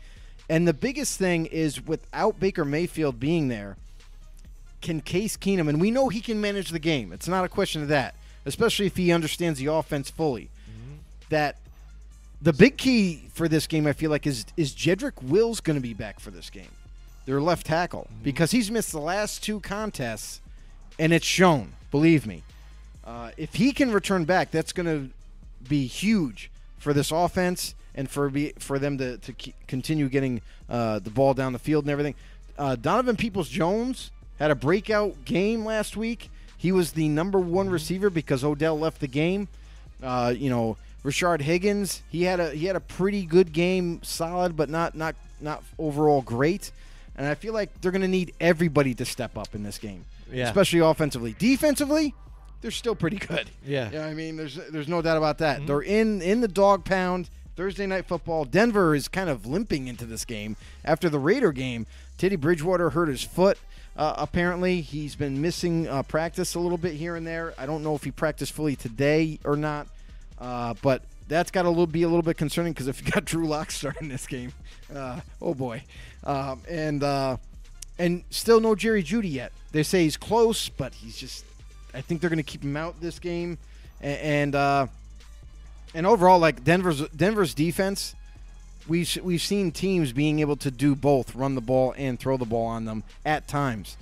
And 0.49 0.67
the 0.67 0.73
biggest 0.73 1.17
thing 1.17 1.45
is 1.45 1.85
without 1.85 2.39
Baker 2.39 2.65
Mayfield 2.65 3.19
being 3.19 3.47
there, 3.47 3.77
can 4.81 4.99
Case 4.99 5.37
Keenum, 5.37 5.69
and 5.69 5.79
we 5.79 5.91
know 5.91 6.09
he 6.09 6.19
can 6.19 6.41
manage 6.41 6.69
the 6.71 6.79
game. 6.79 7.13
It's 7.13 7.27
not 7.29 7.45
a 7.45 7.49
question 7.49 7.81
of 7.81 7.87
that, 7.87 8.15
especially 8.45 8.85
if 8.87 8.97
he 8.97 9.13
understands 9.13 9.57
the 9.59 9.67
offense 9.67 10.09
fully. 10.09 10.49
That 11.29 11.55
the 12.43 12.53
big 12.53 12.77
key 12.77 13.29
for 13.33 13.47
this 13.47 13.67
game, 13.67 13.87
I 13.87 13.93
feel 13.93 14.11
like, 14.11 14.27
is 14.27 14.45
is 14.57 14.73
Jedrick 14.73 15.23
Wills 15.23 15.61
going 15.61 15.77
to 15.77 15.81
be 15.81 15.93
back 15.93 16.19
for 16.19 16.29
this 16.29 16.49
game? 16.49 16.71
Their 17.25 17.41
left 17.41 17.65
tackle 17.65 18.07
because 18.21 18.51
he's 18.51 18.69
missed 18.69 18.91
the 18.91 18.99
last 18.99 19.41
two 19.41 19.61
contests, 19.61 20.41
and 20.99 21.13
it's 21.13 21.25
shown. 21.25 21.73
Believe 21.89 22.27
me, 22.27 22.43
uh, 23.05 23.31
if 23.37 23.55
he 23.55 23.71
can 23.71 23.91
return 23.91 24.25
back, 24.25 24.51
that's 24.51 24.73
going 24.73 24.87
to 24.87 25.09
be 25.67 25.87
huge 25.87 26.51
for 26.79 26.91
this 26.93 27.11
offense 27.11 27.75
and 27.95 28.09
for 28.09 28.29
be 28.29 28.53
for 28.59 28.77
them 28.77 28.97
to 28.97 29.17
to 29.19 29.33
continue 29.67 30.09
getting 30.09 30.41
uh, 30.69 30.99
the 30.99 31.09
ball 31.09 31.33
down 31.33 31.53
the 31.53 31.59
field 31.59 31.85
and 31.85 31.91
everything. 31.91 32.15
Uh, 32.57 32.75
Donovan 32.75 33.15
Peoples 33.15 33.47
Jones 33.47 34.11
had 34.37 34.51
a 34.51 34.55
breakout 34.55 35.23
game 35.23 35.63
last 35.63 35.95
week. 35.95 36.29
He 36.57 36.71
was 36.73 36.91
the 36.91 37.07
number 37.07 37.39
one 37.39 37.69
receiver 37.69 38.09
because 38.09 38.43
Odell 38.43 38.77
left 38.77 38.99
the 38.99 39.07
game. 39.07 39.47
Uh, 40.01 40.33
you 40.35 40.49
know, 40.49 40.75
Rashard 41.03 41.41
Higgins, 41.41 42.01
he 42.09 42.23
had 42.23 42.39
a 42.39 42.51
he 42.51 42.65
had 42.65 42.75
a 42.75 42.79
pretty 42.79 43.25
good 43.25 43.51
game, 43.53 44.01
solid, 44.03 44.55
but 44.55 44.69
not 44.69 44.95
not 44.95 45.15
not 45.41 45.63
overall 45.77 46.21
great. 46.21 46.71
And 47.15 47.27
I 47.27 47.35
feel 47.35 47.53
like 47.53 47.81
they're 47.81 47.91
going 47.91 48.01
to 48.01 48.07
need 48.07 48.33
everybody 48.39 48.95
to 48.95 49.05
step 49.05 49.37
up 49.37 49.53
in 49.53 49.61
this 49.63 49.77
game, 49.77 50.05
Yeah. 50.31 50.47
especially 50.47 50.79
offensively. 50.79 51.35
Defensively, 51.37 52.15
they're 52.61 52.71
still 52.71 52.95
pretty 52.95 53.17
good. 53.17 53.51
Yeah. 53.65 53.89
yeah. 53.93 54.05
I 54.05 54.13
mean, 54.13 54.35
there's 54.37 54.55
there's 54.71 54.87
no 54.87 55.01
doubt 55.01 55.17
about 55.17 55.37
that. 55.39 55.67
They're 55.67 55.81
in 55.81 56.21
in 56.21 56.41
the 56.41 56.47
dog 56.47 56.85
pound. 56.85 57.29
Thursday 57.55 57.85
night 57.85 58.07
football. 58.07 58.45
Denver 58.45 58.95
is 58.95 59.07
kind 59.07 59.29
of 59.29 59.45
limping 59.45 59.87
into 59.87 60.05
this 60.05 60.25
game 60.25 60.55
after 60.83 61.07
the 61.07 61.19
Raider 61.19 61.51
game. 61.51 61.85
Teddy 62.17 62.35
Bridgewater 62.35 62.89
hurt 62.89 63.09
his 63.09 63.21
foot. 63.21 63.59
Uh, 63.95 64.15
apparently, 64.17 64.81
he's 64.81 65.15
been 65.15 65.39
missing 65.39 65.87
uh, 65.87 66.01
practice 66.01 66.55
a 66.55 66.59
little 66.59 66.79
bit 66.79 66.93
here 66.93 67.15
and 67.15 67.27
there. 67.27 67.53
I 67.55 67.67
don't 67.67 67.83
know 67.83 67.93
if 67.93 68.03
he 68.05 68.09
practiced 68.09 68.53
fully 68.53 68.75
today 68.75 69.37
or 69.43 69.55
not, 69.55 69.85
uh, 70.43 70.73
but 70.81 71.01
that's 71.29 71.51
got 71.51 71.63
to 71.63 71.87
be 71.87 72.03
a 72.03 72.07
little 72.07 72.21
bit 72.21 72.37
concerning 72.37 72.73
because 72.73 72.87
if 72.89 73.03
you 73.03 73.09
got 73.09 73.23
Drew 73.25 73.47
Lock 73.47 73.71
starting 73.71 74.09
this 74.09 74.27
game, 74.27 74.51
uh, 74.93 75.21
oh 75.41 75.53
boy, 75.53 75.83
um, 76.25 76.61
and 76.69 77.01
uh, 77.01 77.37
and 77.97 78.23
still 78.29 78.59
no 78.59 78.75
Jerry 78.75 79.03
Jeudy 79.03 79.31
yet. 79.31 79.53
They 79.71 79.83
say 79.83 80.03
he's 80.03 80.17
close, 80.17 80.69
but 80.69 80.93
he's 80.93 81.17
just. 81.17 81.45
I 81.93 82.01
think 82.01 82.21
they're 82.21 82.29
going 82.29 82.37
to 82.37 82.43
keep 82.43 82.63
him 82.63 82.75
out 82.75 82.99
this 82.99 83.19
game, 83.19 83.57
A- 84.01 84.25
and 84.25 84.53
uh, 84.53 84.87
and 85.93 86.05
overall, 86.05 86.39
like 86.39 86.63
Denver's 86.63 87.07
Denver's 87.09 87.53
defense, 87.53 88.13
we've 88.87 89.17
we've 89.23 89.41
seen 89.41 89.71
teams 89.71 90.11
being 90.11 90.39
able 90.39 90.57
to 90.57 90.71
do 90.71 90.93
both, 90.93 91.35
run 91.35 91.55
the 91.55 91.61
ball 91.61 91.93
and 91.97 92.19
throw 92.19 92.35
the 92.35 92.45
ball 92.45 92.65
on 92.65 92.83
them 92.83 93.03
at 93.25 93.47
times. 93.47 93.95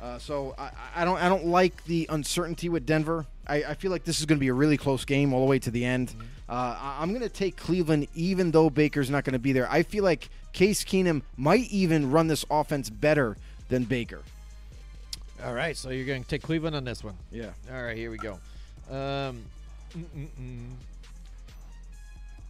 Uh, 0.00 0.18
so 0.18 0.54
I, 0.56 0.70
I 0.96 1.04
don't 1.04 1.18
I 1.20 1.28
don't 1.28 1.46
like 1.46 1.84
the 1.84 2.06
uncertainty 2.08 2.68
with 2.68 2.86
Denver. 2.86 3.26
I, 3.46 3.64
I 3.64 3.74
feel 3.74 3.90
like 3.90 4.04
this 4.04 4.20
is 4.20 4.26
going 4.26 4.38
to 4.38 4.40
be 4.40 4.48
a 4.48 4.54
really 4.54 4.76
close 4.76 5.04
game 5.04 5.32
all 5.32 5.40
the 5.40 5.46
way 5.46 5.58
to 5.58 5.70
the 5.70 5.84
end. 5.84 6.14
Uh, 6.48 6.52
I- 6.80 6.98
I'm 7.00 7.08
going 7.10 7.22
to 7.22 7.28
take 7.28 7.56
Cleveland, 7.56 8.06
even 8.14 8.50
though 8.52 8.70
Baker's 8.70 9.10
not 9.10 9.24
going 9.24 9.32
to 9.32 9.38
be 9.38 9.52
there. 9.52 9.68
I 9.70 9.82
feel 9.82 10.04
like 10.04 10.28
Case 10.52 10.84
Keenum 10.84 11.22
might 11.36 11.68
even 11.70 12.10
run 12.10 12.28
this 12.28 12.44
offense 12.50 12.90
better 12.90 13.36
than 13.68 13.84
Baker. 13.84 14.22
All 15.44 15.54
right, 15.54 15.76
so 15.76 15.90
you're 15.90 16.06
going 16.06 16.22
to 16.22 16.28
take 16.28 16.42
Cleveland 16.42 16.76
on 16.76 16.84
this 16.84 17.02
one. 17.02 17.14
Yeah. 17.32 17.50
All 17.72 17.82
right, 17.82 17.96
here 17.96 18.10
we 18.10 18.18
go. 18.18 18.38
Um, 18.90 19.44
mm-mm-mm. 19.96 20.72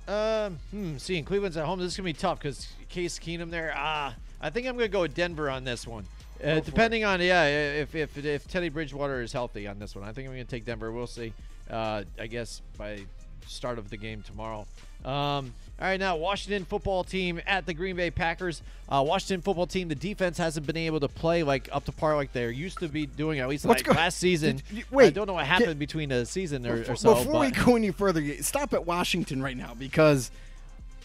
um, 0.07 0.59
hmm, 0.71 0.97
seeing 0.97 1.25
Cleveland's 1.25 1.57
at 1.57 1.67
home, 1.67 1.79
this 1.81 1.93
is 1.93 1.97
gonna 1.97 2.05
be 2.05 2.13
tough 2.13 2.39
because 2.39 2.69
Case 2.89 3.19
Keenum 3.19 3.51
there. 3.51 3.73
Ah, 3.77 4.15
I 4.41 4.51
think 4.51 4.67
I'm 4.67 4.75
gonna 4.77 4.89
go 4.89 5.01
with 5.03 5.15
Denver 5.15 5.51
on 5.51 5.65
this 5.65 5.87
one. 5.87 6.07
Uh, 6.43 6.61
depending 6.61 7.05
on 7.05 7.21
yeah, 7.21 7.45
if, 7.47 7.95
if 7.95 8.17
if 8.25 8.47
Teddy 8.49 8.69
Bridgewater 8.69 9.21
is 9.23 9.33
healthy 9.33 9.67
on 9.67 9.79
this 9.79 9.95
one, 9.97 10.05
I 10.05 10.13
think 10.13 10.29
I'm 10.29 10.35
gonna 10.35 10.45
take 10.45 10.65
Denver. 10.65 10.93
We'll 10.93 11.07
see. 11.07 11.33
Uh, 11.71 12.05
I 12.19 12.27
guess 12.27 12.63
by 12.77 13.01
start 13.47 13.79
of 13.79 13.91
the 13.91 13.97
game 13.97 14.23
tomorrow. 14.23 14.67
Um, 15.05 15.55
all 15.81 15.87
right, 15.87 15.99
now 16.01 16.17
Washington 16.17 16.65
football 16.65 17.05
team 17.05 17.41
at 17.47 17.67
the 17.67 17.73
Green 17.75 17.97
Bay 17.97 18.11
Packers. 18.11 18.63
Uh, 18.89 19.05
Washington 19.07 19.43
football 19.43 19.67
team, 19.67 19.89
the 19.89 19.95
defense 19.95 20.37
hasn't 20.39 20.67
been 20.67 20.77
able 20.77 21.01
to 21.01 21.09
play 21.09 21.43
like 21.45 21.69
up 21.73 21.85
to 21.85 21.93
par 21.93 22.17
like 22.17 22.33
they 22.33 22.51
used 22.51 22.79
to 22.79 22.89
be 22.89 23.07
doing 23.07 23.39
at 23.39 23.49
least 23.49 23.65
like 23.65 23.85
go- 23.85 23.93
last 23.93 24.19
season. 24.19 24.61
You- 24.71 24.85
I 24.99 25.11
don't 25.11 25.27
know 25.27 25.35
what 25.35 25.45
get- 25.45 25.47
happened 25.61 25.79
between 25.79 26.09
the 26.09 26.27
season 26.27 26.67
or, 26.67 26.75
or 26.75 26.79
Before, 26.79 26.97
so. 26.97 27.15
before 27.15 27.41
we 27.41 27.51
go 27.53 27.77
any 27.77 27.91
further, 27.91 28.43
stop 28.43 28.75
at 28.75 28.87
Washington 28.87 29.43
right 29.43 29.57
now 29.57 29.75
because 29.75 30.31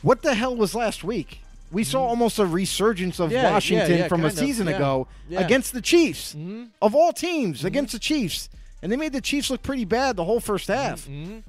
what 0.01 0.21
the 0.23 0.33
hell 0.33 0.55
was 0.55 0.73
last 0.73 1.03
week? 1.03 1.39
We 1.73 1.83
saw 1.83 2.03
almost 2.03 2.39
a 2.39 2.45
resurgence 2.45 3.19
of 3.19 3.29
Mm-hmm. 3.29 3.35
Yeah, 3.35 3.41
yeah, 3.43 3.51
Washington 3.51 3.97
yeah, 3.97 4.07
from 4.07 4.21
a 4.21 4.29
kind 4.29 4.33
of, 4.33 4.39
season 4.39 4.67
yeah, 4.67 4.75
ago 4.75 5.07
yeah. 5.27 5.37
Mm-hmm. 5.39 5.45
against 5.45 5.73
the 5.73 5.81
Chiefs, 5.81 6.35
of 6.81 6.95
all 6.95 7.11
teams, 7.11 7.65
against 7.65 7.91
the 7.93 7.99
Chiefs. 7.99 8.49
And 8.81 8.91
they 8.91 8.97
made 8.97 9.13
the 9.13 9.21
Chiefs 9.21 9.49
look 9.49 9.63
pretty 9.63 9.85
bad 9.85 10.17
the 10.17 10.25
whole 10.25 10.41
first 10.41 10.67
half. 10.67 11.07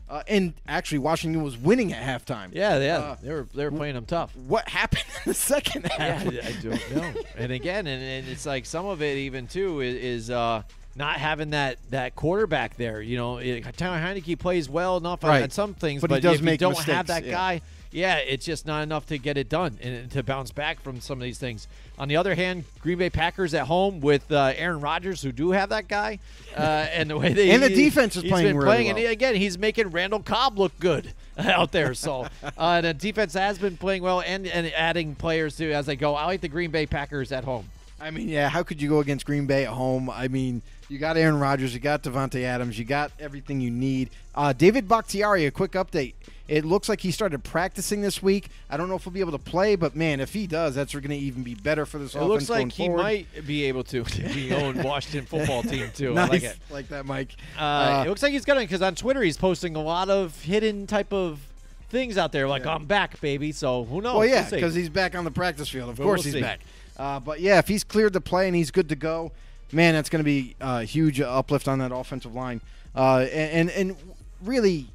Uh, 0.08 0.22
and 0.28 0.54
actually, 0.68 0.98
Washington 0.98 1.42
was 1.42 1.56
winning 1.58 1.92
at 1.92 2.00
halftime. 2.00 2.46
Mm-hmm. 2.50 2.56
yeah, 2.56 2.78
yeah, 2.78 2.98
Uh, 2.98 3.16
they 3.22 3.30
were 3.32 3.48
they 3.54 3.64
were 3.64 3.72
playing 3.72 3.94
them 3.96 4.06
tough. 4.06 4.34
What 4.36 4.68
happened 4.68 5.02
in 5.26 5.30
the 5.30 5.34
second 5.52 5.86
Yeah, 5.98 6.18
half? 6.18 6.26
I 6.28 6.52
don't 6.62 6.94
know. 6.96 7.12
and 7.36 7.50
again, 7.52 7.86
and, 7.88 8.00
and 8.02 8.28
it's 8.28 8.46
like 8.46 8.64
some 8.66 8.86
of 8.86 9.02
it 9.02 9.16
even 9.18 9.48
too 9.48 9.80
is, 9.80 9.96
is 9.96 10.30
uh, 10.30 10.62
not 10.94 11.16
having 11.16 11.50
that 11.50 11.78
that 11.90 12.14
quarterback 12.14 12.76
there. 12.76 13.02
You 13.02 13.16
know, 13.16 13.38
it, 13.38 13.64
Tyler 13.76 13.98
Heinicke 13.98 14.38
plays 14.38 14.68
well 14.68 14.96
enough 14.96 15.24
on- 15.24 15.30
Right. 15.30 15.42
on 15.42 15.50
some 15.50 15.74
things, 15.74 16.02
But 16.02 16.10
but, 16.10 16.14
he 16.16 16.20
does 16.20 16.36
if 16.36 16.42
make 16.42 16.60
you 16.60 16.68
don't 16.68 16.76
have 16.78 16.86
mistakes, 16.86 17.08
that 17.08 17.24
yeah. 17.24 17.32
guy, 17.32 17.60
yeah, 17.94 18.16
it's 18.16 18.44
just 18.44 18.66
not 18.66 18.82
enough 18.82 19.06
to 19.06 19.18
get 19.18 19.36
it 19.36 19.48
done 19.48 19.78
and 19.80 20.10
to 20.10 20.24
bounce 20.24 20.50
back 20.50 20.80
from 20.80 21.00
some 21.00 21.18
of 21.18 21.22
these 21.22 21.38
things. 21.38 21.68
On 21.96 22.08
the 22.08 22.16
other 22.16 22.34
hand, 22.34 22.64
Green 22.80 22.98
Bay 22.98 23.08
Packers 23.08 23.54
at 23.54 23.68
home 23.68 24.00
with 24.00 24.32
uh, 24.32 24.52
Aaron 24.56 24.80
Rodgers, 24.80 25.22
who 25.22 25.30
do 25.30 25.52
have 25.52 25.68
that 25.68 25.86
guy, 25.86 26.18
uh, 26.56 26.60
and 26.60 27.08
the 27.08 27.16
way 27.16 27.32
they 27.32 27.50
And 27.52 27.62
the 27.62 27.68
defense 27.68 28.16
is 28.16 28.22
he's 28.22 28.32
playing 28.32 28.48
been 28.48 28.56
really 28.56 28.66
playing, 28.66 28.86
well. 28.88 28.96
and 28.96 28.98
he- 28.98 29.12
again, 29.12 29.36
he's 29.36 29.56
making 29.56 29.90
Randall 29.90 30.18
Cobb 30.18 30.58
look 30.58 30.76
good 30.80 31.12
out 31.38 31.70
there. 31.70 31.94
So, 31.94 32.26
uh, 32.58 32.80
the 32.80 32.94
defense 32.94 33.34
has 33.34 33.58
been 33.58 33.76
playing 33.76 34.02
well 34.02 34.22
and, 34.22 34.44
and 34.48 34.66
adding 34.74 35.14
players 35.14 35.56
too 35.56 35.70
as 35.70 35.86
they 35.86 35.94
go. 35.94 36.16
I 36.16 36.24
like 36.26 36.40
the 36.40 36.48
Green 36.48 36.72
Bay 36.72 36.86
Packers 36.86 37.30
at 37.30 37.44
home. 37.44 37.70
I 38.00 38.10
mean, 38.10 38.28
yeah, 38.28 38.48
how 38.48 38.64
could 38.64 38.82
you 38.82 38.88
go 38.88 38.98
against 38.98 39.24
Green 39.24 39.46
Bay 39.46 39.66
at 39.66 39.70
home? 39.72 40.10
I 40.10 40.26
mean, 40.26 40.62
you 40.88 40.98
got 40.98 41.16
Aaron 41.16 41.38
Rodgers, 41.38 41.72
you 41.72 41.78
got 41.80 42.02
Davante 42.02 42.42
Adams, 42.42 42.76
you 42.76 42.84
got 42.84 43.12
everything 43.20 43.60
you 43.60 43.70
need. 43.70 44.10
Uh, 44.34 44.52
David 44.52 44.88
Bakhtiari, 44.88 45.46
a 45.46 45.52
quick 45.52 45.72
update. 45.72 46.14
It 46.46 46.64
looks 46.66 46.90
like 46.90 47.00
he 47.00 47.10
started 47.10 47.42
practicing 47.42 48.02
this 48.02 48.22
week. 48.22 48.48
I 48.68 48.76
don't 48.76 48.88
know 48.90 48.96
if 48.96 49.04
he'll 49.04 49.12
be 49.14 49.20
able 49.20 49.32
to 49.32 49.38
play, 49.38 49.76
but 49.76 49.96
man, 49.96 50.20
if 50.20 50.34
he 50.34 50.46
does, 50.46 50.74
that's 50.74 50.92
going 50.92 51.08
to 51.08 51.16
even 51.16 51.42
be 51.42 51.54
better 51.54 51.86
for 51.86 51.96
this 51.98 52.14
It 52.14 52.20
looks 52.22 52.48
going 52.48 52.66
like 52.68 52.72
he 52.74 52.86
forward. 52.86 53.02
might 53.02 53.46
be 53.46 53.64
able 53.64 53.82
to. 53.84 54.04
He 54.04 54.52
own 54.52 54.82
Washington 54.82 55.24
football 55.24 55.62
team 55.72 55.90
too. 55.94 56.12
nice, 56.12 56.28
I 56.28 56.32
like 56.32 56.42
it. 56.42 56.56
like 56.70 56.88
that, 56.88 57.06
Mike. 57.06 57.34
Uh, 57.58 58.02
it 58.04 58.08
looks 58.10 58.22
like 58.22 58.32
he's 58.32 58.44
gonna 58.44 58.60
because 58.60 58.82
on 58.82 58.94
Twitter 58.94 59.22
he's 59.22 59.36
posting 59.38 59.74
a 59.76 59.82
lot 59.82 60.10
of 60.10 60.38
hidden 60.42 60.86
type 60.86 61.12
of 61.14 61.40
things 61.88 62.18
out 62.18 62.32
there, 62.32 62.46
like 62.48 62.66
I'm 62.66 62.84
back, 62.84 63.20
baby. 63.20 63.52
So 63.52 63.84
who 63.84 64.00
knows? 64.02 64.16
Well, 64.16 64.26
yeah, 64.26 64.42
We'll 64.42 64.50
because 64.50 64.74
he's 64.74 64.88
back 64.90 65.14
on 65.14 65.24
the 65.24 65.30
practice 65.30 65.68
field. 65.70 65.88
Of 65.90 65.96
But 65.96 66.02
course, 66.02 66.18
we'll 66.20 66.24
he's 66.24 66.34
see. 66.34 66.40
back. 66.42 66.60
Uh, 66.98 67.20
but 67.20 67.40
yeah, 67.40 67.58
if 67.58 67.68
he's 67.68 67.84
cleared 67.84 68.12
to 68.12 68.20
play 68.20 68.46
and 68.48 68.54
he's 68.56 68.70
good 68.70 68.88
to 68.90 68.96
go, 68.96 69.32
man, 69.72 69.94
that's 69.94 70.08
going 70.10 70.20
to 70.20 70.24
be 70.24 70.54
a 70.60 70.82
huge 70.84 71.20
uplift 71.20 71.68
on 71.68 71.78
that 71.78 71.90
offensive 71.92 72.34
line. 72.34 72.60
Uh, 72.94 73.26
and, 73.32 73.70
and 73.70 73.90
and 73.90 73.96
really, 74.42 74.86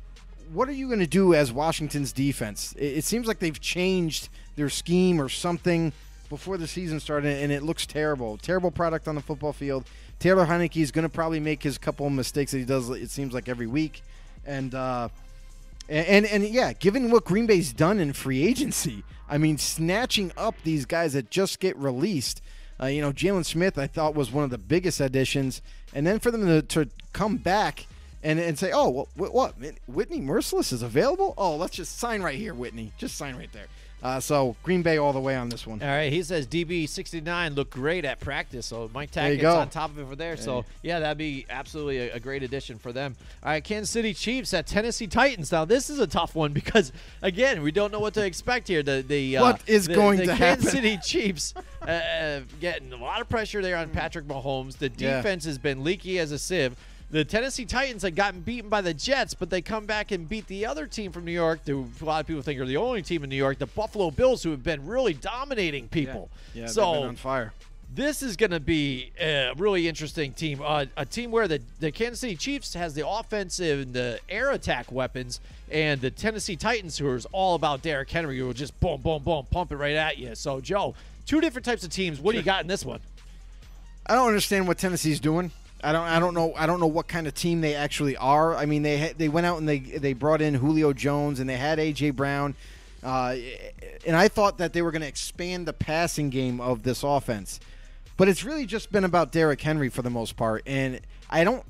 what 0.53 0.67
are 0.69 0.73
you 0.73 0.87
going 0.87 0.99
to 0.99 1.07
do 1.07 1.33
as 1.33 1.51
Washington's 1.51 2.11
defense? 2.11 2.73
It, 2.77 2.97
it 2.97 3.03
seems 3.03 3.27
like 3.27 3.39
they've 3.39 3.59
changed 3.59 4.29
their 4.55 4.69
scheme 4.69 5.21
or 5.21 5.29
something 5.29 5.93
before 6.29 6.57
the 6.57 6.67
season 6.67 6.99
started, 6.99 7.41
and 7.41 7.51
it 7.51 7.63
looks 7.63 7.85
terrible. 7.85 8.37
Terrible 8.37 8.71
product 8.71 9.07
on 9.07 9.15
the 9.15 9.21
football 9.21 9.53
field. 9.53 9.85
Taylor 10.19 10.45
Heinicke 10.45 10.81
is 10.81 10.91
going 10.91 11.03
to 11.03 11.09
probably 11.09 11.39
make 11.39 11.63
his 11.63 11.77
couple 11.77 12.09
mistakes 12.09 12.51
that 12.51 12.59
he 12.59 12.65
does. 12.65 12.89
It 12.89 13.09
seems 13.09 13.33
like 13.33 13.49
every 13.49 13.67
week, 13.67 14.01
and. 14.45 14.73
Uh, 14.73 15.09
and, 15.89 16.27
and 16.27 16.43
yeah, 16.43 16.73
given 16.73 17.09
what 17.09 17.25
Green 17.25 17.47
Bay's 17.47 17.73
done 17.73 17.99
in 17.99 18.13
free 18.13 18.45
agency, 18.45 19.03
I 19.27 19.39
mean, 19.39 19.57
snatching 19.57 20.31
up 20.37 20.53
these 20.63 20.85
guys 20.85 21.13
that 21.13 21.31
just 21.31 21.59
get 21.59 21.75
released. 21.77 22.43
Uh, 22.79 22.85
you 22.85 23.01
know, 23.01 23.11
Jaylon 23.11 23.43
Smith, 23.43 23.77
I 23.77 23.87
thought 23.87 24.13
was 24.13 24.31
one 24.31 24.43
of 24.43 24.51
the 24.51 24.59
biggest 24.59 24.99
additions, 24.99 25.63
and 25.91 26.05
then 26.05 26.19
for 26.19 26.29
them 26.29 26.45
to, 26.45 26.61
to 26.61 26.89
come 27.11 27.37
back 27.37 27.87
and, 28.23 28.39
and 28.39 28.57
say, 28.59 28.71
"Oh, 28.73 28.89
what, 28.89 29.07
what, 29.15 29.33
what? 29.33 29.55
Whitney 29.87 30.19
Mercilus 30.19 30.71
is 30.73 30.81
available? 30.81 31.33
Oh, 31.37 31.55
let's 31.55 31.75
just 31.75 31.97
sign 31.99 32.21
right 32.21 32.37
here, 32.37 32.53
Whitney. 32.53 32.91
Just 32.97 33.17
sign 33.17 33.35
right 33.35 33.51
there." 33.53 33.67
Uh, 34.01 34.17
so 34.17 34.55
Green 34.63 34.81
Bay 34.81 34.97
all 34.97 35.11
the 35.11 35.19
way 35.19 35.35
on 35.35 35.49
this 35.49 35.67
one. 35.67 35.81
All 35.81 35.87
right, 35.89 36.09
he 36.11 36.23
says 36.23 36.47
DB69 36.47 37.53
looked 37.53 37.71
great 37.71 38.05
at 38.05 38.21
practice, 38.21 38.65
so 38.67 38.89
Mike 38.93 39.11
Tackett's 39.11 39.43
on 39.43 39.69
top 39.69 39.89
of 39.91 39.99
it 39.99 40.07
for 40.07 40.15
there. 40.15 40.37
So 40.37 40.63
yeah, 40.83 40.99
that'd 40.99 41.17
be 41.17 41.45
absolutely 41.49 41.97
a, 41.97 42.13
a 42.13 42.19
great 42.21 42.41
addition 42.41 42.77
for 42.79 42.93
them. 42.93 43.17
All 43.43 43.49
right, 43.51 43.61
Kansas 43.61 43.89
City 43.89 44.13
Chiefs 44.13 44.53
at 44.53 44.67
Tennessee 44.67 45.07
Titans. 45.07 45.51
Now 45.51 45.65
this 45.65 45.89
is 45.89 45.99
a 45.99 46.07
tough 46.07 46.33
one 46.33 46.53
because 46.53 46.93
again, 47.21 47.61
we 47.61 47.71
don't 47.71 47.91
know 47.91 47.99
what 47.99 48.13
to 48.13 48.25
expect 48.25 48.69
here. 48.69 48.83
The 48.83 49.03
the 49.05 49.35
uh, 49.37 49.41
What 49.41 49.61
is 49.67 49.87
the- 49.87 49.95
going 49.95 50.19
the 50.19 50.27
to 50.27 50.35
Kansas 50.35 50.71
happen? 50.71 50.81
City 50.83 50.97
Chiefs 51.03 51.53
uh, 51.85 51.91
uh, 51.91 52.39
getting 52.61 52.93
a 52.93 52.97
lot 52.97 53.19
of 53.19 53.27
pressure 53.27 53.61
there 53.61 53.75
on 53.75 53.89
Patrick 53.89 54.25
Mahomes. 54.27 54.77
The 54.77 54.89
Yeah. 54.97 55.17
defense 55.17 55.43
has 55.43 55.57
been 55.57 55.83
leaky 55.83 56.19
as 56.19 56.31
a 56.31 56.39
sieve. 56.39 56.75
The 57.11 57.25
Tennessee 57.25 57.65
Titans 57.65 58.03
had 58.03 58.15
gotten 58.15 58.41
beaten 58.41 58.69
by 58.69 58.81
the 58.81 58.93
Jets, 58.93 59.33
but 59.33 59.49
they 59.49 59.61
come 59.61 59.87
back 59.87 60.11
and 60.11 60.29
beat 60.29 60.45
the 60.45 60.67
other 60.67 60.85
team 60.85 61.11
from 61.11 61.25
New 61.25 61.31
York, 61.31 61.61
who 61.65 61.87
a 62.01 62.05
lot 62.05 62.19
of 62.21 62.27
people 62.27 62.43
think 62.43 62.59
are 62.59 62.65
the 62.65 62.77
only 62.77 63.01
team 63.01 63.23
in 63.23 63.31
New 63.31 63.35
York, 63.35 63.57
the 63.57 63.65
Buffalo 63.65 64.11
Bills, 64.11 64.43
who 64.43 64.51
have 64.51 64.63
been 64.63 64.85
really 64.85 65.13
dominating 65.13 65.87
people. 65.87 66.29
Yeah, 66.53 66.63
they've 66.63 66.71
so 66.71 66.93
been 66.93 67.03
on 67.03 67.15
fire. 67.15 67.51
this 67.95 68.21
is 68.21 68.37
going 68.37 68.51
to 68.51 68.59
be 68.59 69.11
a 69.19 69.53
really 69.57 69.87
interesting 69.87 70.33
team. 70.33 70.61
Uh, 70.63 70.85
a 70.97 71.05
team 71.05 71.31
where 71.31 71.47
the, 71.47 71.59
the 71.79 71.91
Kansas 71.91 72.19
City 72.19 72.35
Chiefs 72.35 72.75
has 72.75 72.93
the 72.93 73.07
offensive 73.07 73.79
and 73.79 73.93
the 73.93 74.19
air 74.29 74.51
attack 74.51 74.91
weapons, 74.91 75.39
and 75.71 75.99
the 76.01 76.11
Tennessee 76.11 76.55
Titans, 76.55 76.99
who 76.99 77.11
is 77.15 77.25
all 77.31 77.55
about 77.55 77.81
Derrick 77.81 78.11
Henry, 78.11 78.37
who 78.37 78.45
will 78.45 78.53
just 78.53 78.79
boom, 78.79 79.01
boom, 79.01 79.23
boom, 79.23 79.47
pump 79.49 79.71
it 79.71 79.77
right 79.77 79.95
at 79.95 80.19
you. 80.19 80.35
So, 80.35 80.61
Joe, 80.61 80.93
two 81.25 81.41
different 81.41 81.65
types 81.65 81.83
of 81.83 81.89
teams. 81.89 82.19
What 82.19 82.33
do 82.33 82.37
you 82.37 82.43
got 82.43 82.61
in 82.61 82.67
this 82.67 82.85
one? 82.85 82.99
I 84.05 84.13
don't 84.13 84.27
understand 84.27 84.67
what 84.67 84.77
Tennessee's 84.77 85.19
doing. 85.19 85.51
I 85.83 85.91
don't. 85.91 86.05
I 86.05 86.19
don't 86.19 86.33
know. 86.33 86.53
I 86.55 86.65
don't 86.65 86.79
know 86.79 86.87
what 86.87 87.07
kind 87.07 87.27
of 87.27 87.33
team 87.33 87.61
they 87.61 87.75
actually 87.75 88.17
are. 88.17 88.55
I 88.55 88.65
mean, 88.65 88.83
they 88.83 89.13
they 89.17 89.29
went 89.29 89.45
out 89.45 89.59
and 89.59 89.67
they 89.67 89.79
they 89.79 90.13
brought 90.13 90.41
in 90.41 90.55
Julio 90.55 90.93
Jones 90.93 91.39
and 91.39 91.49
they 91.49 91.57
had 91.57 91.79
AJ 91.79 92.15
Brown, 92.15 92.55
uh, 93.03 93.35
and 94.05 94.15
I 94.15 94.27
thought 94.27 94.57
that 94.57 94.73
they 94.73 94.81
were 94.81 94.91
going 94.91 95.01
to 95.01 95.07
expand 95.07 95.67
the 95.67 95.73
passing 95.73 96.29
game 96.29 96.59
of 96.59 96.83
this 96.83 97.01
offense, 97.03 97.59
but 98.17 98.27
it's 98.27 98.43
really 98.43 98.65
just 98.65 98.91
been 98.91 99.05
about 99.05 99.31
Derrick 99.31 99.61
Henry 99.61 99.89
for 99.89 100.01
the 100.01 100.09
most 100.09 100.35
part. 100.35 100.63
And 100.65 100.99
I 101.29 101.43
don't. 101.43 101.63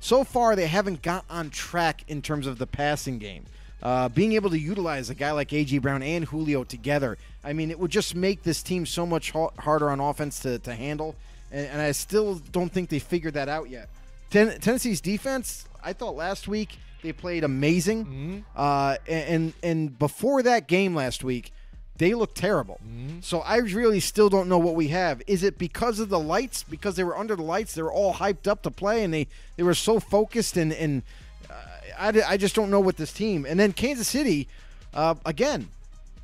So 0.00 0.24
far, 0.24 0.56
they 0.56 0.66
haven't 0.66 1.02
got 1.02 1.24
on 1.30 1.50
track 1.50 2.04
in 2.08 2.22
terms 2.22 2.46
of 2.46 2.58
the 2.58 2.66
passing 2.66 3.18
game. 3.18 3.44
Uh, 3.82 4.08
being 4.08 4.32
able 4.32 4.48
to 4.48 4.58
utilize 4.58 5.10
a 5.10 5.14
guy 5.14 5.32
like 5.32 5.50
AJ 5.50 5.82
Brown 5.82 6.02
and 6.02 6.24
Julio 6.24 6.64
together, 6.64 7.18
I 7.44 7.52
mean, 7.52 7.70
it 7.70 7.78
would 7.78 7.90
just 7.90 8.14
make 8.14 8.44
this 8.44 8.62
team 8.62 8.86
so 8.86 9.04
much 9.04 9.32
ha- 9.32 9.50
harder 9.58 9.90
on 9.90 10.00
offense 10.00 10.38
to, 10.40 10.58
to 10.60 10.74
handle. 10.74 11.16
And, 11.52 11.66
and 11.68 11.80
I 11.80 11.92
still 11.92 12.36
don't 12.50 12.72
think 12.72 12.88
they 12.88 12.98
figured 12.98 13.34
that 13.34 13.48
out 13.48 13.70
yet. 13.70 13.88
Ten- 14.30 14.58
Tennessee's 14.58 15.00
defense, 15.00 15.66
I 15.84 15.92
thought 15.92 16.16
last 16.16 16.48
week 16.48 16.78
they 17.02 17.12
played 17.12 17.44
amazing. 17.44 18.44
Uh, 18.56 18.96
and 19.06 19.52
and 19.62 19.98
before 19.98 20.42
that 20.42 20.66
game 20.68 20.94
last 20.94 21.22
week, 21.22 21.52
they 21.98 22.14
looked 22.14 22.36
terrible. 22.36 22.80
So 23.20 23.40
I 23.40 23.58
really 23.58 24.00
still 24.00 24.28
don't 24.30 24.48
know 24.48 24.58
what 24.58 24.74
we 24.74 24.88
have. 24.88 25.20
Is 25.26 25.42
it 25.42 25.58
because 25.58 26.00
of 26.00 26.08
the 26.08 26.18
lights? 26.18 26.62
Because 26.62 26.96
they 26.96 27.04
were 27.04 27.16
under 27.16 27.36
the 27.36 27.42
lights, 27.42 27.74
they 27.74 27.82
were 27.82 27.92
all 27.92 28.14
hyped 28.14 28.46
up 28.48 28.62
to 28.62 28.70
play, 28.70 29.04
and 29.04 29.12
they 29.12 29.26
they 29.56 29.62
were 29.62 29.74
so 29.74 30.00
focused 30.00 30.56
and 30.56 30.72
and 30.72 31.02
uh, 31.50 31.54
I, 31.98 32.22
I 32.34 32.36
just 32.38 32.54
don't 32.54 32.70
know 32.70 32.80
what 32.80 32.96
this 32.96 33.12
team. 33.12 33.44
And 33.46 33.60
then 33.60 33.72
Kansas 33.72 34.08
City, 34.08 34.48
uh, 34.94 35.14
again, 35.26 35.68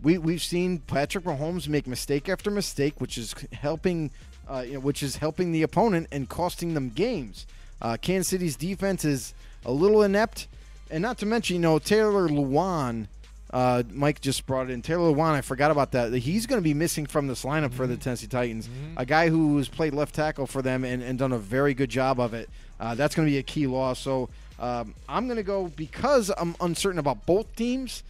we 0.03 0.17
we've 0.17 0.43
seen 0.43 0.79
Patrick 0.79 1.25
Mahomes 1.25 1.69
make 1.69 1.87
mistake 1.87 2.29
after 2.29 2.51
mistake, 2.51 3.01
which 3.01 3.19
is 3.19 3.35
helping, 3.53 4.11
uh, 4.49 4.65
you 4.67 4.75
know, 4.75 4.81
which 4.81 5.03
is 5.03 5.17
helping 5.17 5.53
the 5.53 5.63
opponent 5.63 6.07
and 6.13 6.29
costing 6.29 6.75
them 6.75 6.91
games. 6.91 7.47
Uh, 7.81 7.97
Kansas 8.01 8.29
City's 8.29 8.57
defense 8.57 9.05
is 9.05 9.35
a 9.65 9.73
little 9.73 10.03
inept, 10.03 10.49
and 10.91 11.03
not 11.03 11.19
to 11.19 11.27
mention, 11.27 11.57
you 11.57 11.63
know, 11.63 11.79
Taylor 11.79 12.29
Lewan 12.29 13.07
Uh, 13.51 13.83
Mike 13.91 14.21
just 14.21 14.45
brought 14.47 14.69
it 14.69 14.73
in. 14.73 14.83
Taylor 14.83 15.11
Lewan, 15.11 15.33
I 15.33 15.41
forgot 15.41 15.71
about 15.71 15.93
that. 15.93 16.13
He's 16.13 16.45
going 16.47 16.59
to 16.61 16.65
be 16.65 16.75
missing 16.75 17.07
from 17.07 17.29
this 17.29 17.45
lineup 17.45 17.73
for 17.73 17.87
the 17.87 17.95
Mm-hmm. 17.95 18.03
Tennessee 18.03 18.27
Titans. 18.27 18.69
A 18.99 19.07
guy 19.07 19.31
who 19.31 19.57
has 19.57 19.69
played 19.69 19.95
left 19.95 20.15
tackle 20.15 20.47
for 20.47 20.61
them 20.61 20.85
and, 20.85 21.03
and 21.03 21.19
done 21.19 21.33
a 21.33 21.39
very 21.39 21.73
good 21.73 21.89
job 21.89 22.21
of 22.21 22.35
it. 22.35 22.51
Uh, 22.79 22.95
that's 22.95 23.15
going 23.15 23.27
to 23.27 23.33
be 23.33 23.39
a 23.39 23.43
key 23.43 23.67
loss. 23.67 24.01
So 24.01 24.29
um, 24.61 24.93
I'm 25.09 25.27
going 25.29 25.39
to 25.39 25.43
go 25.43 25.69
because 25.69 26.31
I'm 26.37 26.57
uncertain 26.61 26.99
about 26.99 27.25
both 27.25 27.55
teams. 27.57 28.03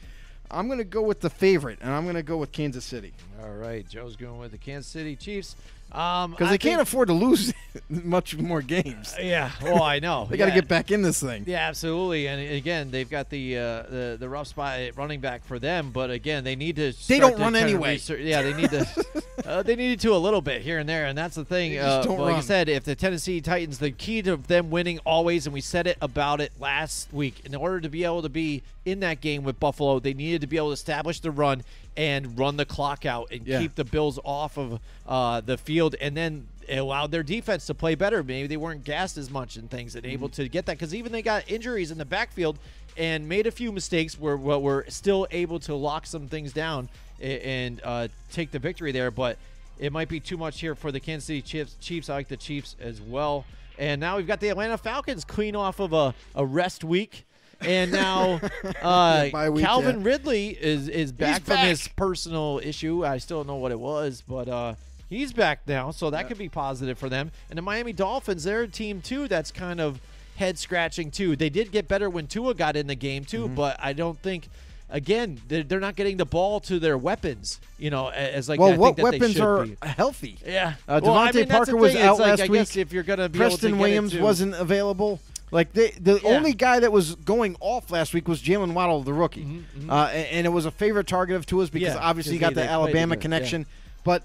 I'm 0.51 0.66
going 0.66 0.78
to 0.78 0.85
go 0.85 1.02
with 1.02 1.20
the 1.20 1.31
favorite, 1.31 1.78
and 1.82 1.93
I'm 1.93 2.02
going 2.02 2.16
to 2.16 2.23
go 2.24 2.39
with 2.39 2.51
Kansas 2.51 2.85
City 2.85 3.12
All 3.43 3.51
right, 3.51 3.89
Joe's 3.89 4.16
going 4.16 4.39
with 4.39 4.51
the 4.51 4.59
Kansas 4.59 4.90
City 4.90 5.15
Chiefs. 5.15 5.55
Um, 5.90 6.32
because 6.32 6.48
I 6.48 6.51
they 6.52 6.59
can't 6.59 6.82
afford 6.82 7.09
to 7.09 7.15
lose 7.15 7.55
much 7.89 8.36
more 8.36 8.60
games. 8.60 9.15
Yeah, 9.19 9.51
well, 9.62 9.82
I 9.82 10.01
know. 10.01 10.27
They 10.31 10.36
got 10.36 10.47
to 10.47 10.52
get 10.52 10.69
back 10.69 10.90
in 10.90 11.01
this 11.01 11.23
thing. 11.23 11.44
Yeah, 11.47 11.66
absolutely. 11.66 12.28
And 12.28 12.52
again, 12.52 12.90
they've 12.90 13.09
got 13.09 13.31
the 13.31 13.56
uh, 13.56 13.82
the 13.85 14.16
the 14.20 14.28
rough 14.28 14.48
spot 14.48 14.81
at 14.81 14.97
running 14.98 15.20
back 15.20 15.44
for 15.44 15.59
them, 15.59 15.90
but 15.90 16.10
again, 16.10 16.44
they 16.44 16.56
need 16.56 16.77
to. 16.77 16.93
They 17.06 17.19
don't 17.19 17.36
to 17.36 17.43
run 17.43 17.56
anyway. 17.56 17.93
research- 17.94 18.20
Yeah, 18.20 18.43
they 18.43 18.52
need 18.52 18.70
to. 18.70 18.86
uh, 19.47 19.62
they 19.62 19.77
needed 19.77 20.01
to 20.01 20.15
a 20.15 20.19
little 20.19 20.43
bit 20.43 20.60
here 20.60 20.78
and 20.78 20.86
there, 20.86 21.06
and 21.06 21.16
that's 21.16 21.36
the 21.36 21.44
thing. 21.44 21.78
Uh, 21.78 22.05
like 22.06 22.35
I 22.36 22.40
said, 22.40 22.69
if 22.69 22.85
the 22.85 22.94
Tennessee 22.94 23.40
Titans, 23.40 23.78
the 23.78 23.90
key 23.90 24.20
to 24.23 24.36
them 24.36 24.69
winning 24.69 24.98
always, 25.06 25.47
and 25.47 25.55
we 25.55 25.62
said 25.62 25.86
it 25.86 25.97
about 26.02 26.43
it 26.43 26.52
last 26.60 27.10
week, 27.15 27.40
in 27.47 27.55
order 27.55 27.81
to 27.81 27.89
be 27.89 28.05
able 28.05 28.20
to 28.23 28.28
be 28.28 28.62
in 28.85 29.01
that 29.01 29.23
game 29.23 29.43
with 29.43 29.59
Buffalo, 29.59 30.01
they 30.01 30.12
needed 30.12 30.43
to 30.43 30.47
be 30.47 30.59
able 30.59 30.69
to 30.69 30.73
establish 30.74 31.20
the 31.20 31.31
run 31.31 31.62
and 31.99 32.39
run 32.39 32.57
the 32.57 32.65
clock 32.65 33.05
out 33.05 33.29
and 33.33 33.45
Yeah. 33.47 33.61
keep 33.61 33.75
the 33.75 33.85
Bills 33.85 34.19
off 34.25 34.57
of 34.57 34.79
uh, 35.07 35.41
the 35.43 35.59
field, 35.59 35.97
and 36.01 36.16
then 36.16 36.47
it 36.69 36.77
allowed 36.77 37.11
their 37.11 37.23
defense 37.25 37.66
to 37.66 37.75
play 37.75 37.95
better. 37.97 38.23
Maybe 38.23 38.47
they 38.47 38.57
weren't 38.57 38.85
gassed 38.85 39.19
as 39.19 39.31
much 39.31 39.57
and 39.57 39.69
things 39.69 39.97
and 39.97 40.07
able 40.07 40.29
to 40.31 40.49
get 40.49 40.65
that 40.66 40.79
because 40.79 40.95
even 40.95 41.11
they 41.12 41.23
got 41.23 41.51
injuries 41.51 41.91
in 41.91 41.99
the 41.99 42.05
backfield 42.05 42.59
and 42.97 43.29
made 43.29 43.47
a 43.47 43.51
few 43.51 43.73
mistakes 43.73 44.19
where 44.19 44.37
where 44.37 44.59
were 44.59 44.85
still 44.89 45.27
able 45.33 45.59
to 45.61 45.75
lock 45.75 46.07
some 46.07 46.29
things 46.29 46.53
down 46.53 46.89
a- 47.20 47.45
and 47.47 47.81
uh, 47.85 48.07
take 48.33 48.51
the 48.53 48.59
victory 48.61 48.93
there. 48.93 49.11
But 49.11 49.37
it 49.79 49.93
might 49.93 50.09
be 50.09 50.20
too 50.20 50.37
much 50.37 50.61
here 50.61 50.75
for 50.77 50.93
the 50.93 51.01
Kansas 51.01 51.27
City 51.27 51.43
Chiefs. 51.43 51.77
Chiefs, 51.81 52.09
I 52.11 52.15
like 52.15 52.29
the 52.29 52.37
Chiefs 52.37 52.77
as 52.81 53.01
well. 53.01 53.45
And 53.79 54.01
now 54.01 54.16
we've 54.19 54.27
got 54.27 54.41
the 54.41 54.49
Atlanta 54.51 54.77
Falcons 54.79 55.25
clean 55.25 55.57
off 55.57 55.81
of 55.81 55.93
a, 55.93 56.15
a 56.35 56.45
rest 56.45 56.85
week. 56.85 57.25
And 57.61 57.91
now 57.93 58.41
uh, 58.83 59.29
bye 59.31 59.51
week, 59.51 59.65
Calvin 59.65 60.01
yeah. 60.01 60.07
Ridley 60.07 60.49
is 60.51 60.89
is 60.89 61.11
back 61.13 61.43
from 61.43 61.57
back. 61.57 61.69
his 61.69 61.89
personal 61.89 62.61
issue. 62.63 63.05
I 63.05 63.19
still 63.19 63.39
don't 63.39 63.49
know 63.49 63.57
what 63.57 63.73
it 63.73 63.81
was, 63.81 64.23
but 64.27 64.49
uh, 64.49 64.75
he's 65.09 65.33
back 65.33 65.61
now, 65.67 65.91
so 65.91 66.11
that 66.11 66.29
could 66.29 66.39
be 66.39 66.49
positive 66.49 66.99
for 66.99 67.09
them. 67.09 67.31
And 67.51 67.59
the 67.59 67.63
Miami 67.63 67.93
Dolphins, 67.93 68.45
they're 68.45 68.63
a 68.63 68.69
team 68.69 69.01
too 69.01 69.27
that's 69.29 69.51
kind 69.51 69.81
of 69.81 70.01
head 70.37 70.57
scratching 70.59 71.11
too. 71.11 71.35
They 71.35 71.51
did 71.51 71.73
get 71.73 71.89
better 71.89 72.09
when 72.09 72.29
Tua 72.29 72.55
got 72.55 72.77
in 72.77 72.87
the 72.87 72.95
game 72.95 73.25
too, 73.25 73.47
Mm-hmm. 73.47 73.55
but 73.57 73.77
I 73.83 73.93
don't 73.93 74.19
think. 74.21 74.49
Again, 74.91 75.39
they're, 75.49 75.63
they're 75.65 75.81
not 75.81 75.97
getting 75.97 76.17
the 76.17 76.25
ball 76.25 76.61
to 76.61 76.79
their 76.79 76.97
weapons, 76.97 77.61
you 77.79 77.91
know, 77.91 78.09
a- 78.09 78.13
as 78.35 78.49
like 78.49 78.59
I 78.59 78.63
Well, 78.63 78.71
think 78.71 78.81
what 78.81 78.97
that 78.97 79.03
they 79.03 79.19
weapons 79.19 79.33
should 79.35 79.43
are 79.43 79.67
be. 79.67 79.77
healthy? 79.83 80.39
Yeah, 80.47 80.77
Uh, 80.89 80.99
Well, 81.03 81.13
I 81.13 81.31
DeVante 81.31 81.35
mean, 81.35 81.49
that's 81.49 81.67
the 81.67 81.73
Parker 81.73 81.77
was 81.77 81.93
thing. 81.93 82.03
out 82.03 82.11
It's 82.13 82.21
like, 82.21 82.29
last 82.31 82.41
I 82.41 82.47
guess 82.47 82.75
week. 82.75 82.87
if 82.87 82.93
you're 82.95 83.03
gonna 83.03 83.29
be 83.29 83.39
able 83.39 83.51
to 83.51 83.59
Preston 83.59 83.71
get 83.73 83.77
it 83.77 83.81
Williams 83.83 84.13
to- 84.13 84.23
wasn't 84.23 84.55
available. 84.55 85.21
Like 85.51 85.73
they, 85.73 85.91
the 85.93 86.20
Yeah. 86.23 86.37
only 86.37 86.53
guy 86.53 86.81
that 86.81 86.93
was 86.93 87.15
going 87.16 87.57
off 87.61 87.91
last 87.91 88.12
week 88.15 88.29
was 88.29 88.43
Jaylen 88.43 88.73
Waddle, 88.75 89.03
the 89.03 89.12
rookie, 89.15 89.65
Uh, 89.89 90.11
and, 90.12 90.27
and 90.29 90.47
it 90.47 90.51
was 90.51 90.66
a 90.66 90.70
favorite 90.70 91.07
target 91.07 91.37
of 91.37 91.47
Tua's 91.47 91.70
because 91.70 91.89
Mm-hmm, 91.95 92.03
Yeah, 92.03 92.09
obviously 92.09 92.33
he 92.35 92.39
got 92.39 92.55
the 92.55 92.69
Alabama 92.69 93.16
connection. 93.16 93.66
But 94.05 94.23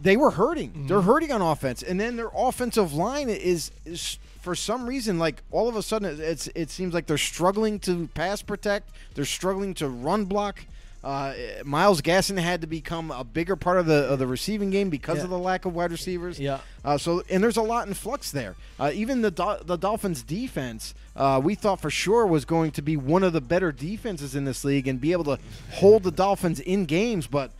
they 0.00 0.16
were 0.16 0.30
hurting. 0.32 0.70
Mm-hmm. 0.70 0.86
They're 0.88 1.00
hurting 1.02 1.32
on 1.32 1.40
offense, 1.42 1.82
and 1.82 1.98
then 1.98 2.16
their 2.16 2.30
offensive 2.34 2.92
line 2.92 3.28
is, 3.28 3.70
is 3.84 4.18
for 4.42 4.54
some 4.54 4.86
reason 4.86 5.18
like 5.18 5.42
all 5.50 5.68
of 5.68 5.74
a 5.76 5.82
sudden 5.82 6.18
it's 6.20 6.48
it 6.54 6.70
seems 6.70 6.94
like 6.94 7.06
they're 7.06 7.18
struggling 7.18 7.78
to 7.80 8.06
pass 8.14 8.42
protect. 8.42 8.90
They're 9.14 9.24
struggling 9.24 9.74
to 9.74 9.88
run 9.88 10.24
block. 10.26 10.64
Uh, 11.06 11.34
Miles 11.64 12.02
Gasson 12.02 12.36
had 12.36 12.62
to 12.62 12.66
become 12.66 13.12
a 13.12 13.22
bigger 13.22 13.54
part 13.54 13.78
of 13.78 13.86
the 13.86 14.08
of 14.08 14.18
the 14.18 14.26
receiving 14.26 14.70
game 14.70 14.90
because 14.90 15.18
Yeah. 15.18 15.24
of 15.24 15.30
the 15.30 15.38
lack 15.38 15.64
of 15.64 15.72
wide 15.72 15.92
receivers. 15.92 16.40
Yeah. 16.40 16.58
Uh, 16.84 16.98
so 16.98 17.22
and 17.30 17.44
there's 17.44 17.56
a 17.56 17.62
lot 17.62 17.86
in 17.86 17.94
flux 17.94 18.32
there. 18.32 18.56
Uh, 18.80 18.90
even 18.92 19.22
the 19.22 19.30
Dol- 19.30 19.62
the 19.64 19.76
Dolphins 19.76 20.22
defense, 20.24 20.94
uh, 21.14 21.40
we 21.42 21.54
thought 21.54 21.80
for 21.80 21.90
sure 21.90 22.26
was 22.26 22.44
going 22.44 22.72
to 22.72 22.82
be 22.82 22.96
one 22.96 23.22
of 23.22 23.32
the 23.32 23.40
better 23.40 23.70
defenses 23.70 24.34
in 24.34 24.44
this 24.46 24.64
league 24.64 24.88
and 24.88 25.00
be 25.00 25.12
able 25.12 25.22
to 25.24 25.38
hold 25.74 26.02
the 26.02 26.10
Dolphins 26.10 26.58
in 26.58 26.86
games, 26.86 27.28
but 27.28 27.52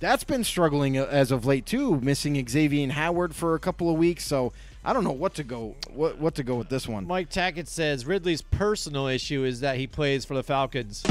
that's 0.00 0.24
been 0.24 0.42
struggling 0.42 0.98
uh, 0.98 1.04
as 1.04 1.30
of 1.30 1.46
late 1.46 1.66
too, 1.66 2.00
missing 2.00 2.44
Xavier 2.48 2.90
Howard 2.90 3.32
for 3.32 3.54
a 3.54 3.60
couple 3.60 3.88
of 3.88 3.96
weeks. 3.96 4.24
So 4.24 4.52
I 4.84 4.92
don't 4.92 5.04
know 5.04 5.12
what 5.12 5.34
to 5.34 5.44
go 5.44 5.76
what 5.94 6.18
what 6.18 6.34
to 6.34 6.42
go 6.42 6.56
with 6.56 6.68
this 6.68 6.88
one. 6.88 7.06
Mike 7.06 7.30
Tackett 7.30 7.68
says 7.68 8.06
Ridley's 8.06 8.42
personal 8.42 9.06
issue 9.06 9.44
is 9.44 9.60
that 9.60 9.76
he 9.76 9.86
plays 9.86 10.24
for 10.24 10.34
the 10.34 10.42
Falcons. 10.42 11.04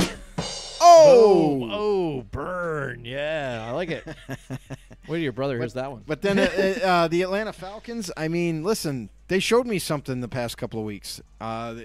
Oh, 0.97 1.59
Boom. 1.59 1.69
oh, 1.73 2.21
burn! 2.31 3.05
Yeah, 3.05 3.65
I 3.67 3.71
like 3.71 3.89
it. 3.89 4.07
Wait 5.07 5.21
your 5.21 5.31
brother 5.31 5.57
hears 5.57 5.73
that 5.73 5.91
one. 5.91 6.03
But 6.05 6.21
then 6.21 6.39
uh, 6.39 6.85
uh, 6.85 7.07
the 7.07 7.21
Atlanta 7.21 7.53
Falcons, 7.53 8.11
I 8.17 8.27
mean, 8.27 8.63
listen, 8.63 9.09
they 9.27 9.39
showed 9.39 9.65
me 9.65 9.79
something 9.79 10.21
the 10.21 10.27
past 10.27 10.57
couple 10.57 10.79
of 10.79 10.85
weeks. 10.85 11.21
Uh, 11.39 11.75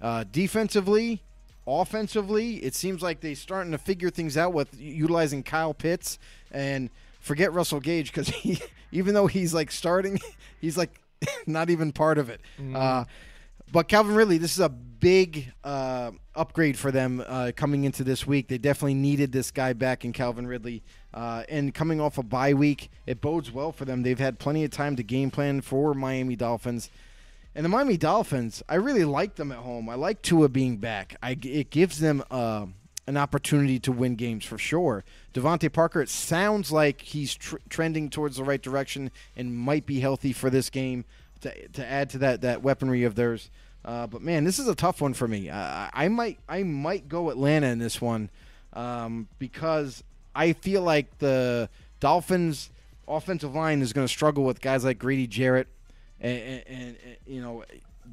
uh, 0.00 0.24
defensively, 0.30 1.22
offensively, 1.66 2.56
it 2.56 2.74
seems 2.74 3.02
like 3.02 3.20
they're 3.20 3.34
starting 3.34 3.72
to 3.72 3.78
figure 3.78 4.10
things 4.10 4.36
out 4.36 4.52
with 4.52 4.78
utilizing 4.78 5.42
Kyle 5.42 5.74
Pitts 5.74 6.18
and 6.50 6.90
forget 7.20 7.52
Russell 7.52 7.80
Gage 7.80 8.12
because 8.12 8.28
he, 8.30 8.60
even 8.92 9.14
though 9.14 9.26
he's 9.26 9.54
like 9.54 9.70
starting, 9.70 10.18
he's 10.60 10.76
like 10.76 11.00
not 11.46 11.70
even 11.70 11.92
part 11.92 12.18
of 12.18 12.30
it. 12.30 12.40
Uh, 12.74 13.04
but 13.76 13.88
Calvin 13.88 14.14
Ridley, 14.14 14.38
this 14.38 14.54
is 14.54 14.60
a 14.60 14.70
big 14.70 15.52
uh, 15.62 16.10
upgrade 16.34 16.78
for 16.78 16.90
them 16.90 17.22
uh, 17.26 17.52
coming 17.54 17.84
into 17.84 18.04
this 18.04 18.26
week. 18.26 18.48
They 18.48 18.56
definitely 18.56 18.94
needed 18.94 19.32
this 19.32 19.50
guy 19.50 19.74
back 19.74 20.02
in 20.02 20.14
Calvin 20.14 20.46
Ridley. 20.46 20.82
Uh, 21.12 21.42
and 21.50 21.74
coming 21.74 22.00
off 22.00 22.16
a 22.16 22.22
bye 22.22 22.54
week, 22.54 22.90
it 23.04 23.20
bodes 23.20 23.52
well 23.52 23.72
for 23.72 23.84
them. 23.84 24.02
They've 24.02 24.18
had 24.18 24.38
plenty 24.38 24.64
of 24.64 24.70
time 24.70 24.96
to 24.96 25.02
game 25.02 25.30
plan 25.30 25.60
for 25.60 25.92
Miami 25.92 26.36
Dolphins. 26.36 26.88
And 27.54 27.66
the 27.66 27.68
Miami 27.68 27.98
Dolphins, 27.98 28.62
I 28.66 28.76
really 28.76 29.04
like 29.04 29.34
them 29.34 29.52
at 29.52 29.58
home. 29.58 29.90
I 29.90 29.94
like 29.94 30.22
Tua 30.22 30.48
being 30.48 30.78
back. 30.78 31.14
I, 31.22 31.32
it 31.42 31.68
gives 31.68 31.98
them 31.98 32.24
uh, 32.30 32.64
an 33.06 33.18
opportunity 33.18 33.78
to 33.80 33.92
win 33.92 34.14
games 34.14 34.46
for 34.46 34.56
sure. 34.56 35.04
DeVante 35.34 35.70
Parker, 35.70 36.00
it 36.00 36.08
sounds 36.08 36.72
like 36.72 37.02
he's 37.02 37.34
tr- 37.34 37.56
trending 37.68 38.08
towards 38.08 38.38
the 38.38 38.44
right 38.44 38.62
direction 38.62 39.10
and 39.36 39.54
might 39.54 39.84
be 39.84 40.00
healthy 40.00 40.32
for 40.32 40.48
this 40.48 40.70
game 40.70 41.04
to, 41.42 41.68
to 41.68 41.86
add 41.86 42.08
to 42.08 42.18
that, 42.18 42.40
that 42.40 42.62
weaponry 42.62 43.04
of 43.04 43.16
theirs. 43.16 43.50
Uh, 43.86 44.06
but 44.08 44.20
man, 44.20 44.42
this 44.42 44.58
is 44.58 44.66
a 44.66 44.74
tough 44.74 45.00
one 45.00 45.14
for 45.14 45.28
me. 45.28 45.48
Uh, 45.48 45.88
I 45.92 46.08
might 46.08 46.40
I 46.48 46.64
might 46.64 47.08
go 47.08 47.30
Atlanta 47.30 47.68
in 47.68 47.78
this 47.78 48.00
one 48.00 48.30
um, 48.72 49.28
because 49.38 50.02
I 50.34 50.54
feel 50.54 50.82
like 50.82 51.18
the 51.18 51.68
Dolphins' 52.00 52.70
offensive 53.06 53.54
line 53.54 53.80
is 53.82 53.92
going 53.92 54.04
to 54.04 54.12
struggle 54.12 54.42
with 54.42 54.60
guys 54.60 54.84
like 54.84 54.98
Grady 54.98 55.28
Jarrett 55.28 55.68
and, 56.20 56.38
and, 56.66 56.96
and 57.04 57.16
you 57.26 57.40
know 57.40 57.64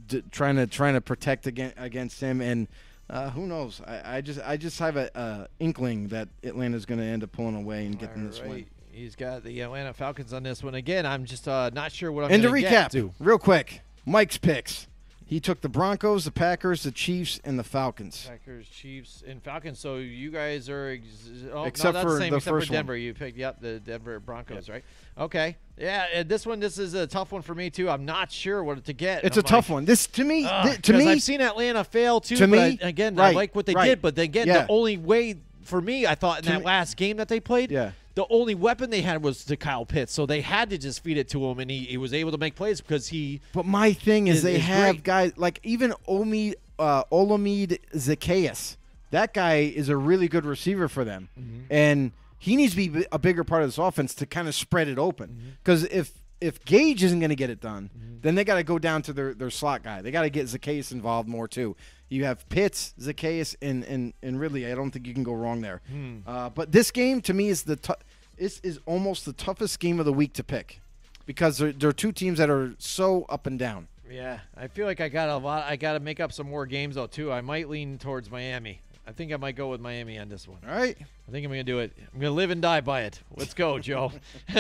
d- 0.08 0.24
trying 0.32 0.58
to 0.58 0.68
trying 0.68 0.94
to 0.94 1.02
protect 1.02 1.48
against 1.48 1.76
against 1.80 2.22
him 2.22 2.40
and 2.40 2.68
uh, 3.10 3.32
who 3.32 3.48
knows 3.48 3.82
I, 3.86 4.18
I 4.18 4.22
just 4.22 4.42
I 4.46 4.58
just 4.58 4.78
have 4.78 4.96
a 4.96 5.18
uh, 5.18 5.48
inkling 5.60 6.10
that 6.10 6.30
Atlanta's 6.44 6.86
going 6.86 7.00
to 7.00 7.06
end 7.06 7.24
up 7.24 7.32
pulling 7.32 7.56
away 7.56 7.88
and 7.88 7.98
getting 7.98 8.28
this 8.28 8.40
win. 8.40 8.68
He's 8.92 9.16
got 9.16 9.44
the 9.44 9.60
Atlanta 9.62 9.92
Falcons 9.92 10.34
on 10.34 10.44
this 10.44 10.62
one 10.62 10.76
again. 10.76 11.08
I'm 11.08 11.26
just 11.26 11.48
uh, 11.48 11.72
not 11.74 11.92
sure 11.92 12.12
what 12.12 12.26
I'm. 12.26 12.32
And 12.32 12.44
to 12.44 12.50
recap, 12.50 12.70
get 12.70 12.92
to. 12.92 13.12
real 13.20 13.40
quick, 13.40 13.82
Mike's 14.06 14.38
picks. 14.38 14.88
He 15.26 15.40
took 15.40 15.62
the 15.62 15.70
Broncos, 15.70 16.26
the 16.26 16.32
Packers, 16.32 16.84
the 16.84 16.92
Chiefs, 16.92 17.40
and 17.44 17.58
the 17.58 17.64
Falcons. 17.64 18.26
Packers, 18.28 18.68
Chiefs, 18.68 19.24
and 19.26 19.42
Falcons. 19.42 19.80
So 19.80 19.96
you 19.96 20.30
guys 20.32 20.70
are 20.70 20.90
ex- 20.90 21.30
oh, 21.52 21.64
Except 21.64 21.86
no, 21.86 21.92
that's 21.94 22.04
for 22.06 22.14
the 22.14 22.20
same. 22.20 22.30
the 22.32 22.38
except 22.38 22.54
first 22.54 22.68
for 22.68 22.74
one. 22.74 22.78
Denver. 22.78 22.98
You 22.98 23.14
picked 23.14 23.38
yep 23.38 23.60
the 23.62 23.80
Denver 23.80 24.20
Broncos, 24.20 24.70
right? 24.70 24.84
Okay, 25.18 25.56
yeah. 25.78 26.06
And 26.14 26.28
this 26.30 26.46
one, 26.46 26.60
this 26.60 26.78
is 26.78 26.94
a 26.94 27.08
tough 27.08 27.32
one 27.32 27.42
for 27.42 27.56
me 27.56 27.70
too. 27.70 27.90
I'm 27.90 28.06
not 28.06 28.32
sure 28.32 28.64
what 28.64 28.84
to 28.86 28.94
get. 28.94 29.24
It's 29.24 29.38
I'm 29.38 29.42
a 29.42 29.48
tough 29.48 29.70
like, 29.70 29.74
one. 29.76 29.86
This 29.86 30.08
to 30.08 30.24
me, 30.24 30.46
ugh, 30.46 30.70
thi- 30.76 30.82
to 30.82 30.94
me, 30.94 31.08
I've 31.10 31.22
seen 31.22 31.42
Atlanta 31.42 31.84
fail 31.84 32.20
too. 32.20 32.36
to 32.36 32.44
but 32.48 32.50
me, 32.50 32.80
I- 32.82 32.88
again, 32.88 33.20
I 33.20 33.32
like 33.32 33.56
what 33.56 33.66
they 33.66 33.74
right. 33.74 33.88
did, 33.88 34.02
but 34.02 34.18
again, 34.20 34.46
Yeah. 34.48 34.64
the 34.66 34.72
only 34.72 34.98
way 34.98 35.38
for 35.64 35.80
me, 35.82 36.06
I 36.06 36.16
thought 36.16 36.40
in 36.40 36.44
To 36.46 36.50
that 36.52 36.60
me- 36.60 36.66
last 36.66 36.98
game 36.98 37.18
that 37.18 37.30
they 37.30 37.40
played, 37.40 37.72
Yeah. 37.72 37.92
The 38.16 38.26
only 38.30 38.54
weapon 38.56 38.90
they 38.92 39.02
had 39.02 39.24
was 39.24 39.44
to 39.46 39.58
Kyle 39.58 39.86
Pitts, 39.86 40.14
so 40.14 40.26
they 40.28 40.42
had 40.42 40.70
to 40.70 40.78
just 40.78 41.02
feed 41.04 41.18
it 41.18 41.28
to 41.30 41.44
him, 41.50 41.60
and 41.60 41.72
he, 41.72 41.80
he 41.86 41.98
was 41.98 42.14
able 42.14 42.32
to 42.32 42.38
make 42.38 42.56
plays 42.56 42.80
because 42.80 43.08
he 43.08 43.42
But 43.54 43.66
my 43.66 43.94
thing 43.94 44.28
is, 44.28 44.38
is- 44.38 44.44
they 44.44 44.56
is 44.56 44.62
have 44.62 44.96
great. 44.98 45.04
guys 45.04 45.38
like 45.38 45.60
even 45.64 45.94
Omi, 46.08 46.54
uh, 46.78 47.04
Olamide 47.12 47.80
Zaccheaus. 47.96 48.78
That 49.12 49.34
guy 49.34 49.56
is 49.62 49.90
a 49.90 49.98
really 49.98 50.28
good 50.28 50.46
receiver 50.46 50.88
for 50.88 51.04
them, 51.04 51.30
Mm-hmm. 51.40 51.60
and 51.72 52.12
he 52.38 52.56
needs 52.58 52.76
to 52.76 52.90
be 52.90 53.06
a 53.12 53.18
bigger 53.18 53.44
part 53.44 53.64
of 53.64 53.70
this 53.70 53.78
offense 53.78 54.14
to 54.16 54.26
kind 54.26 54.48
of 54.48 54.54
spread 54.56 54.88
it 54.90 55.00
open. 55.00 55.30
Mm-hmm. 55.30 55.50
Because 55.64 55.84
if 55.86 56.12
if 56.42 56.64
Gage 56.66 57.02
isn't 57.04 57.20
going 57.20 57.30
to 57.30 57.38
get 57.38 57.50
it 57.50 57.62
done, 57.62 57.90
then 58.22 58.36
they 58.36 58.44
got 58.44 58.56
to 58.56 58.64
go 58.64 58.78
down 58.78 59.02
to 59.04 59.14
their, 59.14 59.34
their 59.34 59.50
slot 59.50 59.82
guy. 59.82 60.02
They 60.02 60.12
got 60.12 60.24
to 60.24 60.30
get 60.30 60.48
Zaccheaus 60.48 60.92
involved 60.92 61.30
more 61.30 61.48
too. 61.48 61.78
You 62.14 62.26
have 62.26 62.48
Pitts, 62.48 62.94
Zaccheaus, 63.00 63.56
and 63.60 63.84
and, 63.86 64.14
and 64.22 64.40
Ridley. 64.40 64.72
I 64.72 64.76
don't 64.76 64.92
think 64.92 65.08
you 65.08 65.16
can 65.16 65.24
go 65.24 65.34
wrong 65.34 65.62
there. 65.62 65.82
Hmm. 65.90 66.18
Uh, 66.28 66.50
but 66.50 66.72
this 66.72 66.92
game 66.92 67.22
to 67.22 67.34
me 67.34 67.50
is 67.50 67.64
the 67.64 67.76
tou- 67.76 67.96
this 68.38 68.60
is 68.60 68.80
almost 68.86 69.26
the 69.26 69.34
toughest 69.34 69.80
game 69.80 70.00
of 70.00 70.06
the 70.06 70.14
week 70.14 70.34
to 70.34 70.44
pick 70.44 70.80
because 71.26 71.58
they're, 71.58 71.72
they're 71.72 71.92
two 71.92 72.12
teams 72.12 72.38
that 72.38 72.52
are 72.52 72.76
so 72.78 73.26
up 73.30 73.48
and 73.48 73.58
down. 73.58 73.88
Yeah, 74.10 74.42
I 74.56 74.68
feel 74.68 74.86
like 74.86 75.02
I 75.02 75.10
got 75.10 75.30
a 75.30 75.38
lot. 75.38 75.64
I 75.68 75.76
got 75.76 75.94
to 75.94 76.00
make 76.00 76.20
up 76.20 76.32
some 76.32 76.48
more 76.50 76.68
games 76.68 76.96
though 76.96 77.08
too. 77.08 77.32
I 77.32 77.42
might 77.42 77.68
lean 77.68 77.98
towards 77.98 78.30
Miami. 78.30 78.82
I 79.08 79.12
think 79.12 79.34
I 79.34 79.38
might 79.38 79.56
go 79.56 79.70
with 79.70 79.82
Miami 79.82 80.20
on 80.20 80.30
this 80.30 80.48
one. 80.48 80.60
All 80.70 80.76
right. 80.76 80.96
I 80.98 81.32
think 81.32 81.44
I'm 81.44 81.52
going 81.52 81.66
to 81.66 81.72
do 81.72 81.80
it. 81.80 81.94
I'm 82.14 82.20
going 82.20 82.32
to 82.32 82.36
live 82.36 82.52
and 82.52 82.62
die 82.62 82.82
by 82.82 83.02
it. 83.02 83.20
Let's 83.36 83.54
go, 83.54 83.80
Joe. 83.80 84.12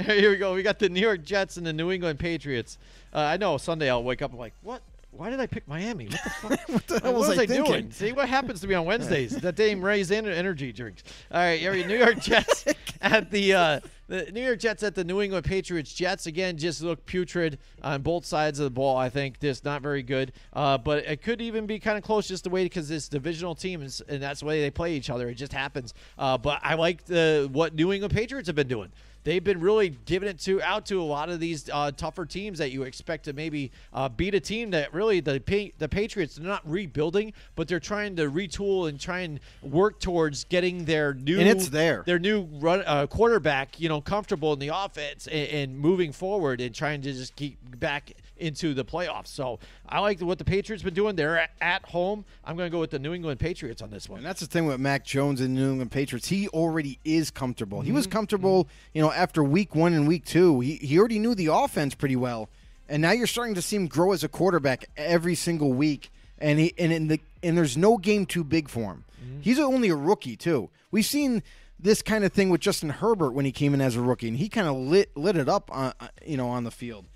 Here 0.00 0.30
we 0.30 0.36
go. 0.36 0.54
We 0.54 0.62
got 0.62 0.78
the 0.78 0.88
New 0.88 1.00
York 1.00 1.24
Jets 1.24 1.58
and 1.58 1.66
the 1.66 1.74
New 1.74 1.90
England 1.90 2.18
Patriots. 2.18 2.78
Uh, 3.12 3.18
I 3.18 3.36
know 3.36 3.58
Sunday 3.58 3.90
I'll 3.90 4.02
wake 4.02 4.22
up 4.22 4.30
and 4.30 4.40
like, 4.40 4.54
what? 4.62 4.82
Why 5.14 5.28
did 5.28 5.40
I 5.40 5.46
pick 5.46 5.68
Miami? 5.68 6.06
What 6.06 6.22
the 6.24 6.30
fuck? 6.56 6.68
what 6.68 6.86
the 6.86 7.00
hell 7.00 7.12
was 7.14 7.38
I 7.38 7.42
I 7.42 7.46
doing? 7.46 7.90
See 7.90 8.12
what 8.12 8.28
happens 8.30 8.60
to 8.62 8.66
me 8.66 8.74
on 8.74 8.86
Wednesdays. 8.86 9.36
that 9.36 9.56
damn 9.56 9.84
Raze 9.84 10.10
energy 10.10 10.72
drinks. 10.72 11.02
All 11.30 11.38
right, 11.38 11.60
here 11.60 11.72
we 11.72 11.84
New 11.84 11.98
York 11.98 12.18
Jets 12.18 12.64
at 13.02 13.30
the 13.30 13.52
uh, 13.52 13.80
the 14.08 14.32
New 14.32 14.42
York 14.42 14.58
Jets 14.58 14.82
at 14.82 14.94
the 14.94 15.04
New 15.04 15.20
England 15.20 15.44
Patriots. 15.44 15.92
Jets 15.92 16.26
again 16.26 16.56
just 16.56 16.80
look 16.80 17.04
putrid 17.04 17.58
on 17.82 18.00
both 18.00 18.24
sides 18.24 18.58
of 18.58 18.64
the 18.64 18.70
ball. 18.70 18.96
I 18.96 19.10
think 19.10 19.38
just 19.38 19.66
not 19.66 19.82
very 19.82 20.02
good. 20.02 20.32
Uh, 20.54 20.78
but 20.78 21.04
it 21.04 21.20
could 21.20 21.42
even 21.42 21.66
be 21.66 21.78
kind 21.78 21.98
of 21.98 22.04
close 22.04 22.26
just 22.26 22.44
the 22.44 22.50
way 22.50 22.64
because 22.64 22.90
it's 22.90 23.08
divisional 23.08 23.54
teams 23.54 24.00
and 24.08 24.22
that's 24.22 24.40
the 24.40 24.46
way 24.46 24.62
they 24.62 24.70
play 24.70 24.94
each 24.94 25.10
other. 25.10 25.28
It 25.28 25.34
just 25.34 25.52
happens. 25.52 25.92
Uh, 26.18 26.38
but 26.38 26.58
I 26.62 26.74
like 26.74 27.04
the 27.04 27.50
what 27.52 27.74
New 27.74 27.92
England 27.92 28.14
Patriots 28.14 28.46
have 28.46 28.56
been 28.56 28.68
doing 28.68 28.90
they've 29.24 29.44
been 29.44 29.60
really 29.60 29.90
giving 30.04 30.28
it 30.28 30.38
to 30.40 30.60
out 30.62 30.86
to 30.86 31.00
a 31.00 31.04
lot 31.04 31.28
of 31.28 31.40
these 31.40 31.68
uh, 31.72 31.90
tougher 31.92 32.26
teams 32.26 32.58
that 32.58 32.70
you 32.70 32.82
expect 32.82 33.24
to 33.24 33.32
maybe 33.32 33.70
uh, 33.92 34.08
beat 34.08 34.34
a 34.34 34.40
team 34.40 34.70
that 34.70 34.92
really 34.92 35.20
the 35.20 35.40
the 35.78 35.88
Patriots 35.88 36.36
they're 36.36 36.46
not 36.46 36.68
rebuilding, 36.68 37.32
but 37.54 37.68
they're 37.68 37.80
trying 37.80 38.16
to 38.16 38.30
retool 38.30 38.88
and 38.88 38.98
try 38.98 39.20
and 39.20 39.40
work 39.62 40.00
towards 40.00 40.44
getting 40.44 40.84
their 40.84 41.14
new 41.14 41.38
And 41.38 41.48
it's 41.48 41.68
there. 41.68 42.02
their 42.06 42.18
new 42.18 42.42
run, 42.42 42.82
uh, 42.86 43.06
quarterback 43.06 43.80
you 43.80 43.88
know 43.88 44.00
comfortable 44.00 44.52
in 44.52 44.58
the 44.58 44.68
offense 44.68 45.26
and, 45.26 45.48
and 45.48 45.78
moving 45.78 46.12
forward 46.12 46.60
and 46.60 46.74
trying 46.74 47.02
to 47.02 47.12
just 47.12 47.36
keep 47.36 47.58
back 47.78 48.12
into 48.36 48.74
the 48.74 48.84
playoffs. 48.84 49.28
So 49.28 49.58
I 49.88 50.00
like 50.00 50.20
what 50.20 50.38
the 50.38 50.44
Patriots 50.44 50.82
been 50.82 50.94
doing. 50.94 51.16
They're 51.16 51.48
at, 51.60 51.84
home. 51.84 52.24
I'm 52.44 52.56
going 52.56 52.66
to 52.68 52.72
go 52.72 52.80
with 52.80 52.90
the 52.90 52.98
New 52.98 53.12
England 53.14 53.38
Patriots 53.40 53.82
on 53.82 53.90
this 53.90 54.08
one. 54.08 54.18
And 54.18 54.26
that's 54.26 54.40
the 54.40 54.46
thing 54.46 54.66
with 54.66 54.80
Mac 54.80 55.04
Jones 55.04 55.40
and 55.40 55.54
New 55.54 55.70
England 55.70 55.90
Patriots. 55.90 56.28
He 56.28 56.48
already 56.48 56.98
is 57.04 57.30
comfortable. 57.30 57.80
He 57.80 57.88
Mm-hmm. 57.88 57.96
was 57.96 58.06
comfortable, 58.06 58.68
you 58.94 59.02
know, 59.02 59.12
after 59.12 59.42
week 59.44 59.74
one 59.74 59.92
and 59.92 60.08
week 60.08 60.24
two. 60.24 60.60
He, 60.60 60.76
he 60.76 60.98
already 60.98 61.18
knew 61.18 61.34
the 61.34 61.46
offense 61.46 61.94
pretty 61.94 62.16
well. 62.16 62.48
And 62.88 63.00
now 63.02 63.12
you're 63.12 63.26
starting 63.26 63.54
to 63.54 63.62
see 63.62 63.76
him 63.76 63.86
grow 63.86 64.12
as 64.12 64.24
a 64.24 64.28
quarterback 64.28 64.86
every 64.96 65.34
single 65.34 65.72
week. 65.72 66.10
And 66.38 66.58
he 66.58 66.74
and 66.76 66.92
in 66.92 67.08
the 67.08 67.20
and 67.42 67.56
there's 67.56 67.76
no 67.76 67.96
game 67.96 68.26
too 68.26 68.42
big 68.44 68.68
for 68.68 68.80
him. 68.92 69.04
Mm-hmm. 69.24 69.40
He's 69.42 69.58
only 69.60 69.88
a 69.90 69.96
rookie 69.96 70.36
too. 70.36 70.70
We've 70.90 71.04
seen 71.06 71.42
this 71.78 72.02
kind 72.02 72.24
of 72.24 72.32
thing 72.32 72.50
with 72.50 72.60
Justin 72.60 72.90
Herbert 72.90 73.30
when 73.32 73.44
he 73.44 73.52
came 73.52 73.74
in 73.74 73.80
as 73.80 73.96
a 73.96 74.00
rookie, 74.00 74.28
and 74.28 74.36
he 74.36 74.48
kind 74.48 74.66
of 74.68 74.76
lit 74.76 75.16
lit 75.16 75.36
it 75.36 75.48
up, 75.48 75.70
on, 75.72 75.92
you 76.26 76.36
know, 76.36 76.48
on 76.48 76.64
the 76.64 76.70
field. 76.70 77.06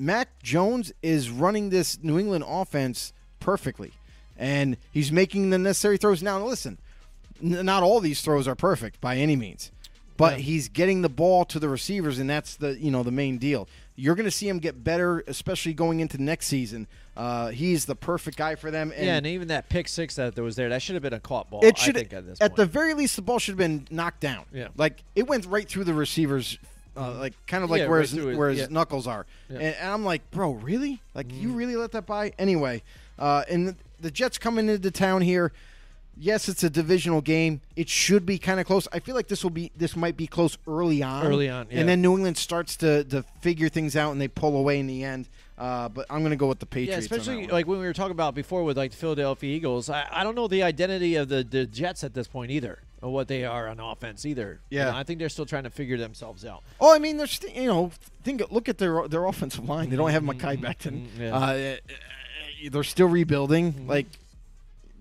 Mac 0.00 0.42
Jones 0.42 0.92
is 1.02 1.28
running 1.28 1.68
this 1.68 2.02
New 2.02 2.18
England 2.18 2.42
offense 2.48 3.12
perfectly, 3.38 3.92
and 4.38 4.78
he's 4.90 5.12
making 5.12 5.50
the 5.50 5.58
necessary 5.58 5.98
throws. 5.98 6.22
Now, 6.22 6.42
listen, 6.42 6.78
n- 7.42 7.66
not 7.66 7.82
all 7.82 8.00
these 8.00 8.22
throws 8.22 8.48
are 8.48 8.54
perfect 8.54 8.98
by 9.02 9.16
any 9.18 9.36
means, 9.36 9.70
but 10.16 10.40
he's 10.40 10.70
getting 10.70 11.02
the 11.02 11.10
ball 11.10 11.44
to 11.44 11.58
the 11.58 11.68
receivers, 11.68 12.18
and 12.18 12.30
that's 12.30 12.56
the 12.56 12.78
you 12.80 12.90
know 12.90 13.02
the 13.02 13.10
main 13.12 13.36
deal. 13.36 13.68
You're 13.94 14.14
going 14.14 14.24
to 14.24 14.30
see 14.30 14.48
him 14.48 14.58
get 14.58 14.82
better, 14.82 15.22
especially 15.26 15.74
going 15.74 16.00
into 16.00 16.16
next 16.16 16.46
season. 16.46 16.86
Uh, 17.14 17.48
he's 17.48 17.84
the 17.84 17.94
perfect 17.94 18.38
guy 18.38 18.54
for 18.54 18.70
them. 18.70 18.94
And 18.96 19.04
yeah, 19.04 19.16
and 19.16 19.26
even 19.26 19.48
that 19.48 19.68
pick 19.68 19.88
six 19.88 20.14
that 20.14 20.34
was 20.38 20.56
there, 20.56 20.70
that 20.70 20.80
should 20.80 20.94
have 20.94 21.02
been 21.02 21.12
a 21.12 21.20
caught 21.20 21.50
ball. 21.50 21.62
it 21.62 21.76
should, 21.76 21.96
think, 21.96 22.10
at 22.14 22.24
this 22.26 22.40
at 22.40 22.56
the 22.56 22.64
very 22.64 22.94
least, 22.94 23.16
the 23.16 23.22
ball 23.22 23.38
should 23.38 23.52
have 23.52 23.58
been 23.58 23.86
knocked 23.90 24.20
down. 24.20 24.46
Yeah. 24.54 24.68
like 24.78 25.04
it 25.14 25.28
went 25.28 25.44
right 25.44 25.68
through 25.68 25.84
the 25.84 25.92
receivers, 25.92 26.56
uh, 26.96 27.12
like 27.18 27.34
kind 27.46 27.62
of 27.64 27.70
like 27.70 27.80
Yeah, 27.80 27.88
where 27.88 28.00
right 28.00 28.08
his, 28.08 28.16
it, 28.16 28.36
where 28.36 28.50
his 28.50 28.60
yeah. 28.60 28.66
knuckles 28.70 29.06
are. 29.06 29.26
Yeah. 29.48 29.56
And, 29.58 29.76
and 29.76 29.88
I'm 29.92 30.04
like, 30.04 30.30
bro, 30.30 30.52
really? 30.52 31.00
Like 31.14 31.28
Mm-hmm. 31.28 31.40
you 31.42 31.52
really 31.52 31.76
let 31.76 31.92
that 31.92 32.06
by? 32.06 32.32
Anyway, 32.38 32.82
uh, 33.18 33.44
and 33.48 33.68
the, 33.68 33.76
the 34.00 34.10
Jets 34.10 34.38
coming 34.38 34.68
into 34.68 34.90
town 34.90 35.22
here. 35.22 35.52
Yes, 36.22 36.50
it's 36.50 36.62
a 36.62 36.68
divisional 36.68 37.22
game. 37.22 37.62
It 37.76 37.88
should 37.88 38.26
be 38.26 38.36
kind 38.38 38.60
of 38.60 38.66
close. 38.66 38.86
I 38.92 38.98
feel 38.98 39.14
like 39.14 39.28
this 39.28 39.42
will 39.42 39.50
be 39.50 39.70
this 39.74 39.96
might 39.96 40.18
be 40.18 40.26
close 40.26 40.58
early 40.66 41.02
on. 41.02 41.26
Early 41.26 41.48
on, 41.48 41.66
yeah. 41.70 41.80
and 41.80 41.88
then 41.88 42.02
New 42.02 42.12
England 42.14 42.36
starts 42.36 42.76
to 42.78 43.04
to 43.04 43.24
figure 43.40 43.70
things 43.70 43.96
out 43.96 44.12
and 44.12 44.20
they 44.20 44.28
pull 44.28 44.54
away 44.56 44.78
in 44.80 44.86
the 44.86 45.02
end. 45.02 45.28
Uh, 45.56 45.88
but 45.88 46.04
I'm 46.10 46.18
going 46.20 46.30
to 46.30 46.36
go 46.36 46.46
with 46.46 46.58
the 46.58 46.66
Yeah, 46.66 46.74
Patriots. 46.74 47.08
that 47.08 47.16
especially 47.20 47.46
like 47.46 47.66
when 47.66 47.78
we 47.80 47.86
were 47.86 47.92
talking 47.94 48.12
about 48.12 48.34
before 48.34 48.64
with 48.64 48.76
like 48.76 48.90
the 48.90 48.96
Philadelphia 48.98 49.54
Eagles. 49.56 49.88
I, 49.88 50.06
I 50.10 50.22
don't 50.24 50.34
know 50.34 50.48
the 50.48 50.62
identity 50.62 51.16
of 51.16 51.28
the, 51.28 51.42
the 51.42 51.64
Jets 51.66 52.02
at 52.04 52.12
this 52.12 52.26
point 52.28 52.50
either, 52.50 52.78
or 53.02 53.10
what 53.12 53.28
they 53.28 53.44
are 53.44 53.68
on 53.68 53.80
offense 53.80 54.26
either. 54.26 54.60
You 54.70 54.78
Yeah. 54.78 54.84
know, 54.90 54.96
I 54.96 55.02
think 55.04 55.18
they're 55.18 55.28
still 55.28 55.46
trying 55.46 55.64
to 55.64 55.70
figure 55.70 55.96
themselves 55.96 56.44
out. 56.44 56.62
Oh, 56.80 56.94
I 56.94 56.98
mean, 56.98 57.16
they're 57.16 57.26
st- 57.26 57.54
you 57.54 57.66
know, 57.66 57.90
think 58.22 58.42
look 58.50 58.68
at 58.68 58.78
their 58.78 59.08
their 59.08 59.24
offensive 59.26 59.68
line. 59.68 59.90
They 59.90 59.96
don't 59.96 60.10
have 60.10 60.22
Mekhi 60.22 60.58
Becton. 60.60 61.06
Mm-hmm. 61.06 61.22
yeah. 61.22 61.36
Uh, 61.36 61.76
they're 62.70 62.82
still 62.84 63.08
rebuilding. 63.08 63.86
Like 63.86 64.06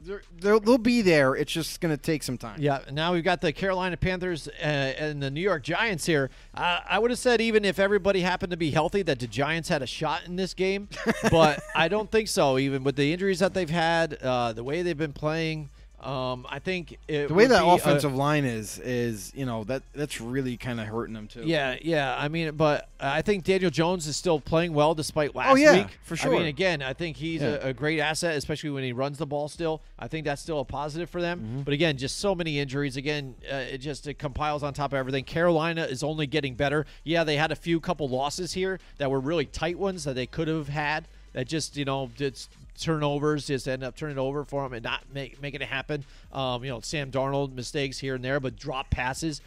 they're, 0.01 0.21
they'll 0.39 0.59
they'll 0.61 0.77
be 0.77 1.01
there. 1.01 1.35
It's 1.35 1.51
just 1.51 1.81
going 1.81 1.93
to 1.95 2.01
take 2.01 2.23
some 2.23 2.37
time. 2.37 2.61
Yeah, 2.61 2.79
now 2.91 3.11
we've 3.13 3.23
got 3.23 3.41
the 3.41 3.51
Carolina 3.51 3.97
Panthers 3.97 4.47
uh, 4.47 4.61
and 4.63 5.21
the 5.21 5.29
New 5.29 5.41
York 5.41 5.61
Giants 5.63 6.05
here. 6.05 6.29
Uh, 6.55 6.79
I 6.89 6.99
would 6.99 7.11
have 7.11 7.19
said 7.19 7.41
even 7.41 7.65
if 7.65 7.79
everybody 7.79 8.21
happened 8.21 8.51
to 8.51 8.57
be 8.57 8.71
healthy, 8.71 9.01
that 9.03 9.19
the 9.19 9.27
Giants 9.27 9.67
had 9.67 9.81
a 9.81 9.85
shot 9.87 10.21
in 10.25 10.37
this 10.37 10.53
game, 10.53 10.87
but 11.31 11.59
I 11.75 11.89
don't 11.89 12.09
think 12.09 12.29
so. 12.29 12.57
Even 12.57 12.83
with 12.85 12.95
the 12.95 13.11
injuries 13.11 13.39
that 13.39 13.53
they've 13.53 13.69
had, 13.69 14.13
uh, 14.23 14.53
the 14.53 14.63
way 14.63 14.81
they've 14.83 14.97
been 14.97 15.13
playing, 15.13 15.69
um, 16.01 16.45
I 16.49 16.59
think 16.59 16.97
The 17.07 17.27
way 17.27 17.45
that 17.47 17.61
be 17.61 17.69
a- 17.69 17.73
offensive 17.73 18.15
line 18.15 18.45
is 18.45 18.79
is 18.79 19.31
you 19.35 19.45
know 19.45 19.63
that 19.65 19.83
that's 19.93 20.21
really 20.21 20.55
kind 20.57 20.79
of 20.79 20.87
hurting 20.87 21.13
them 21.13 21.27
too. 21.27 21.43
Yeah, 21.45 21.75
yeah. 21.81 22.15
I 22.17 22.27
mean, 22.29 22.55
but 22.55 22.87
I 22.99 23.21
think 23.21 23.43
Daniel 23.43 23.69
Jones 23.71 24.07
is 24.07 24.15
still 24.15 24.39
playing 24.39 24.73
well 24.73 24.95
despite 24.95 25.35
last 25.35 25.51
Oh, 25.51 25.55
yeah, 25.55 25.83
week. 25.83 25.97
for 26.03 26.15
sure. 26.15 26.33
I 26.35 26.37
mean, 26.39 26.47
again, 26.47 26.81
I 26.81 26.93
think 26.93 27.17
he's 27.17 27.41
Yeah. 27.41 27.57
a, 27.61 27.67
a 27.69 27.73
great 27.73 27.99
asset, 27.99 28.35
especially 28.37 28.69
when 28.69 28.83
he 28.83 28.93
runs 28.93 29.17
the 29.17 29.25
ball. 29.25 29.49
Still, 29.49 29.81
I 29.97 30.07
think 30.07 30.25
that's 30.25 30.41
still 30.41 30.59
a 30.59 30.65
positive 30.65 31.09
for 31.09 31.21
them. 31.21 31.39
Mm-hmm. 31.39 31.61
But 31.63 31.73
again, 31.73 31.97
just 31.97 32.19
so 32.19 32.33
many 32.33 32.59
injuries. 32.59 32.95
Again, 32.97 33.35
uh, 33.51 33.55
it 33.55 33.79
just 33.79 34.07
it 34.07 34.19
compiles 34.19 34.63
on 34.63 34.73
top 34.73 34.93
of 34.93 34.97
everything. 34.97 35.23
Carolina 35.25 35.83
is 35.83 36.03
only 36.03 36.27
getting 36.27 36.55
better. 36.55 36.85
Yeah, 37.03 37.23
they 37.23 37.35
had 37.35 37.51
a 37.51 37.55
few 37.55 37.79
couple 37.79 38.07
losses 38.09 38.53
here 38.53 38.79
that 38.99 39.11
were 39.11 39.19
really 39.19 39.45
tight 39.45 39.77
ones 39.77 40.03
that 40.05 40.13
they 40.15 40.25
could 40.25 40.47
have 40.47 40.69
had. 40.69 41.07
That 41.33 41.47
just 41.47 41.77
you 41.77 41.85
know 41.85 42.09
did 42.17 42.39
turnovers 42.81 43.47
just 43.47 43.67
end 43.67 43.83
up 43.83 43.95
turning 43.95 44.17
over 44.17 44.43
for 44.43 44.63
them 44.63 44.73
and 44.73 44.83
not 44.83 45.03
make, 45.13 45.41
making 45.41 45.61
it 45.61 45.67
happen. 45.67 46.05
Um, 46.31 46.63
you 46.63 46.69
know, 46.69 46.79
Sam 46.79 47.11
Darnold 47.11 47.53
mistakes 47.53 47.99
here 47.99 48.15
and 48.15 48.23
there, 48.23 48.39
but 48.39 48.55
drop 48.55 48.89
passes 48.89 49.41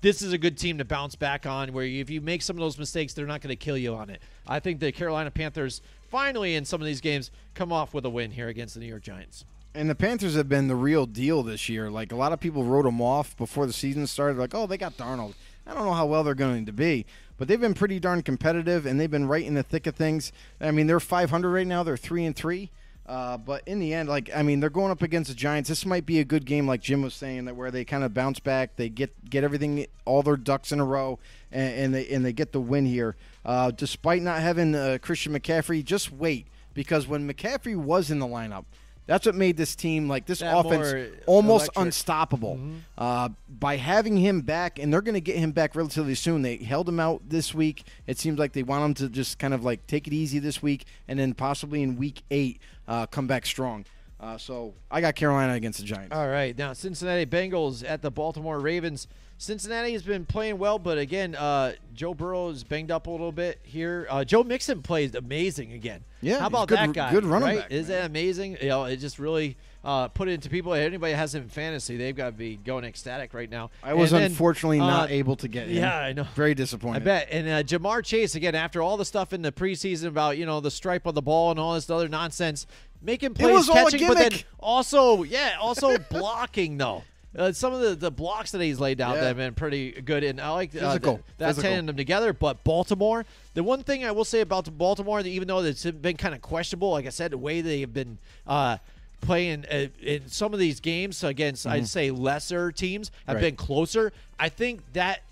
this 0.00 0.22
is 0.22 0.32
a 0.32 0.38
good 0.38 0.56
team 0.56 0.78
to 0.78 0.84
bounce 0.84 1.16
back 1.16 1.44
on 1.44 1.72
where 1.72 1.84
if 1.84 2.08
you 2.08 2.20
make 2.20 2.42
some 2.42 2.56
of 2.56 2.60
those 2.60 2.78
mistakes 2.78 3.14
they're 3.14 3.26
not 3.26 3.40
going 3.40 3.48
to 3.50 3.56
kill 3.56 3.76
you 3.76 3.94
on 3.94 4.10
it 4.10 4.22
i 4.46 4.60
think 4.60 4.78
the 4.78 4.92
carolina 4.92 5.30
panthers 5.30 5.80
finally 6.08 6.54
in 6.54 6.64
some 6.64 6.80
of 6.80 6.86
these 6.86 7.00
games 7.00 7.30
come 7.54 7.72
off 7.72 7.92
with 7.92 8.04
a 8.04 8.10
win 8.10 8.30
here 8.30 8.46
against 8.48 8.74
the 8.74 8.80
new 8.80 8.86
york 8.86 9.02
giants 9.02 9.44
And 9.74 9.88
the 9.88 9.94
Panthers 9.94 10.34
have 10.34 10.48
been 10.48 10.66
the 10.66 10.74
real 10.74 11.06
deal 11.06 11.42
this 11.42 11.68
year. 11.68 11.90
Like 11.90 12.10
a 12.10 12.16
lot 12.16 12.32
of 12.32 12.40
people 12.40 12.64
wrote 12.64 12.84
them 12.84 13.00
off 13.00 13.36
before 13.36 13.66
the 13.66 13.72
season 13.72 14.06
started. 14.06 14.38
Like, 14.38 14.54
oh, 14.54 14.66
they 14.66 14.78
got 14.78 14.96
Darnold. 14.96 15.34
I 15.66 15.74
don't 15.74 15.84
know 15.84 15.92
how 15.92 16.06
well 16.06 16.24
they're 16.24 16.34
going 16.34 16.64
to 16.66 16.72
be, 16.72 17.04
but 17.36 17.46
they've 17.46 17.60
been 17.60 17.74
pretty 17.74 18.00
darn 18.00 18.22
competitive, 18.22 18.86
and 18.86 18.98
they've 18.98 19.10
been 19.10 19.28
right 19.28 19.44
in 19.44 19.54
the 19.54 19.62
thick 19.62 19.86
of 19.86 19.94
things. 19.94 20.32
I 20.60 20.70
mean, 20.70 20.86
they're 20.86 20.98
500 20.98 21.50
right 21.50 21.66
now. 21.66 21.82
They're 21.82 21.98
three 21.98 22.24
and 22.24 22.34
three. 22.34 22.70
Uh, 23.08 23.38
but 23.38 23.62
in 23.66 23.78
the 23.78 23.94
end, 23.94 24.06
like 24.06 24.28
I 24.34 24.42
mean, 24.42 24.60
they're 24.60 24.68
going 24.68 24.90
up 24.90 25.00
against 25.00 25.30
the 25.30 25.34
Giants. 25.34 25.70
This 25.70 25.86
might 25.86 26.04
be 26.04 26.20
a 26.20 26.24
good 26.24 26.44
game, 26.44 26.66
like 26.66 26.82
Jim 26.82 27.00
was 27.00 27.14
saying, 27.14 27.46
that 27.46 27.56
where 27.56 27.70
they 27.70 27.82
kind 27.84 28.04
of 28.04 28.12
bounce 28.12 28.38
back, 28.38 28.76
they 28.76 28.90
get 28.90 29.30
get 29.30 29.44
everything, 29.44 29.86
all 30.04 30.22
their 30.22 30.36
ducks 30.36 30.72
in 30.72 30.78
a 30.78 30.84
row, 30.84 31.18
and, 31.50 31.74
and 31.74 31.94
they 31.94 32.06
and 32.08 32.22
they 32.24 32.34
get 32.34 32.52
the 32.52 32.60
win 32.60 32.84
here. 32.84 33.16
Uh, 33.46 33.70
despite 33.70 34.20
not 34.20 34.40
having 34.40 34.74
uh, 34.74 34.98
Christian 35.00 35.32
McCaffrey, 35.32 35.82
just 35.82 36.12
wait 36.12 36.48
because 36.74 37.08
when 37.08 37.26
McCaffrey 37.26 37.74
was 37.74 38.10
in 38.10 38.18
the 38.18 38.26
lineup, 38.26 38.66
that's 39.08 39.26
what 39.26 39.34
made 39.34 39.56
this 39.56 39.74
team 39.74 40.06
like 40.06 40.26
this 40.26 40.38
That 40.40 40.54
offense 40.56 41.16
almost 41.26 41.62
electric. 41.64 41.86
unstoppable. 41.86 42.60
Uh, 42.96 43.30
by 43.48 43.76
having 43.76 44.16
him 44.16 44.42
back, 44.42 44.78
and 44.78 44.92
they're 44.92 45.00
going 45.02 45.14
to 45.14 45.20
get 45.20 45.36
him 45.36 45.50
back 45.50 45.74
relatively 45.74 46.14
soon. 46.14 46.42
They 46.42 46.58
held 46.58 46.88
him 46.88 47.00
out 47.00 47.22
this 47.28 47.54
week. 47.54 47.84
It 48.06 48.18
seems 48.18 48.38
like 48.38 48.52
they 48.52 48.62
want 48.62 48.84
him 48.84 48.94
to 48.94 49.08
just 49.08 49.38
kind 49.38 49.54
of 49.54 49.64
like 49.64 49.86
take 49.86 50.06
it 50.06 50.12
easy 50.12 50.38
this 50.38 50.62
week, 50.62 50.84
and 51.08 51.18
then 51.18 51.32
possibly 51.34 51.82
in 51.82 51.96
week 51.96 52.22
eight 52.30 52.60
uh, 52.86 53.06
come 53.06 53.26
back 53.26 53.46
strong. 53.46 53.86
Uh, 54.20 54.36
so 54.36 54.74
I 54.90 55.00
got 55.00 55.14
Carolina 55.14 55.52
against 55.54 55.78
the 55.78 55.84
Giants. 55.84 56.14
all 56.14 56.26
right 56.28 56.56
now 56.58 56.72
cincinnati 56.72 57.24
bengals 57.24 57.88
at 57.88 58.02
the 58.02 58.10
baltimore 58.10 58.58
ravens 58.58 59.06
cincinnati 59.36 59.92
has 59.92 60.02
been 60.02 60.24
playing 60.26 60.58
well 60.58 60.76
but 60.80 60.98
again 60.98 61.36
uh, 61.36 61.72
joe 61.94 62.14
burrow 62.14 62.48
is 62.48 62.64
banged 62.64 62.90
up 62.90 63.06
a 63.06 63.10
little 63.10 63.30
bit 63.30 63.60
here 63.62 64.08
uh, 64.10 64.24
joe 64.24 64.42
mixon 64.42 64.82
plays 64.82 65.14
amazing 65.14 65.72
again 65.72 66.02
Yeah, 66.20 66.40
how 66.40 66.48
about 66.48 66.66
good- 66.66 66.78
that 66.78 66.92
guy 66.92 67.12
good 67.12 67.24
running 67.24 67.48
right? 67.48 67.60
back, 67.60 67.70
is 67.70 67.88
man. 67.88 68.00
that 68.00 68.06
amazing 68.06 68.56
you 68.60 68.68
know 68.68 68.84
it 68.86 68.96
just 68.96 69.20
really 69.20 69.56
uh, 69.88 70.06
put 70.08 70.28
it 70.28 70.32
into 70.32 70.50
people 70.50 70.74
anybody 70.74 71.14
has 71.14 71.34
him 71.34 71.44
in 71.44 71.48
fantasy 71.48 71.96
they've 71.96 72.14
got 72.14 72.26
to 72.26 72.32
be 72.32 72.56
going 72.56 72.84
ecstatic 72.84 73.32
right 73.32 73.48
now 73.48 73.70
I 73.82 73.94
was 73.94 74.12
And 74.12 74.22
then, 74.22 74.30
unfortunately 74.30 74.78
not 74.78 75.08
uh, 75.08 75.12
able 75.14 75.36
to 75.36 75.48
get 75.48 75.68
yeah, 75.68 75.98
I 75.98 76.12
know. 76.12 76.26
Very 76.34 76.54
disappointed. 76.54 77.02
I 77.02 77.04
bet. 77.04 77.28
And 77.30 77.48
uh, 77.48 77.62
Ja'Marr 77.62 78.04
Chase 78.04 78.34
again, 78.34 78.54
after 78.54 78.82
all 78.82 78.96
the 78.98 79.04
stuff 79.06 79.32
in 79.32 79.40
the 79.42 79.50
preseason 79.52 80.06
about 80.08 80.36
you 80.36 80.44
know 80.44 80.60
the 80.60 80.70
stripe 80.70 81.06
on 81.06 81.14
the 81.14 81.22
ball 81.22 81.50
and 81.50 81.58
all 81.58 81.72
this 81.74 81.88
other 81.88 82.08
nonsense, 82.08 82.66
making 83.00 83.32
plays, 83.34 83.54
was 83.54 83.68
all 83.70 83.86
a 83.86 83.90
catching, 83.90 84.08
but 84.08 84.18
then 84.18 84.32
also 84.58 85.22
yeah, 85.22 85.56
also 85.60 85.96
blocking 86.10 86.76
though. 86.76 87.02
Uh, 87.36 87.52
some 87.52 87.72
of 87.74 87.80
the, 87.80 87.94
the 87.94 88.10
blocks 88.10 88.50
that 88.52 88.60
he's 88.60 88.80
laid 88.80 89.00
out 89.00 89.14
Yeah. 89.14 89.20
that 89.20 89.26
have 89.28 89.36
been 89.36 89.54
pretty 89.54 89.92
good, 89.92 90.24
and 90.24 90.40
I 90.40 90.50
like 90.50 90.74
uh, 90.74 90.80
Physical. 90.80 91.14
th- 91.16 91.24
that 91.38 91.48
Physical. 91.48 91.70
tandem 91.70 91.96
together. 91.96 92.32
But 92.32 92.64
Baltimore, 92.64 93.24
the 93.54 93.62
one 93.62 93.82
thing 93.82 94.04
I 94.04 94.10
will 94.10 94.24
say 94.24 94.40
about 94.40 94.76
Baltimore, 94.76 95.22
that 95.22 95.28
even 95.28 95.46
though 95.46 95.60
it's 95.60 95.84
been 95.84 96.16
kind 96.16 96.34
of 96.34 96.40
questionable, 96.40 96.90
like 96.90 97.06
I 97.06 97.10
said, 97.10 97.30
the 97.30 97.38
way 97.38 97.60
they 97.60 97.80
have 97.80 97.92
been 97.92 98.18
uh, 98.46 98.78
playing 99.20 99.64
uh, 99.70 99.86
in 100.02 100.28
some 100.28 100.52
of 100.54 100.58
these 100.60 100.80
games 100.80 101.22
against, 101.24 101.66
Mm-hmm. 101.66 101.74
I'd 101.76 101.88
say, 101.88 102.10
lesser 102.10 102.72
teams 102.72 103.10
have 103.26 103.36
Right. 103.36 103.42
been 103.42 103.56
closer. 103.56 104.12
I 104.38 104.48
think 104.48 104.80
that 104.92 105.22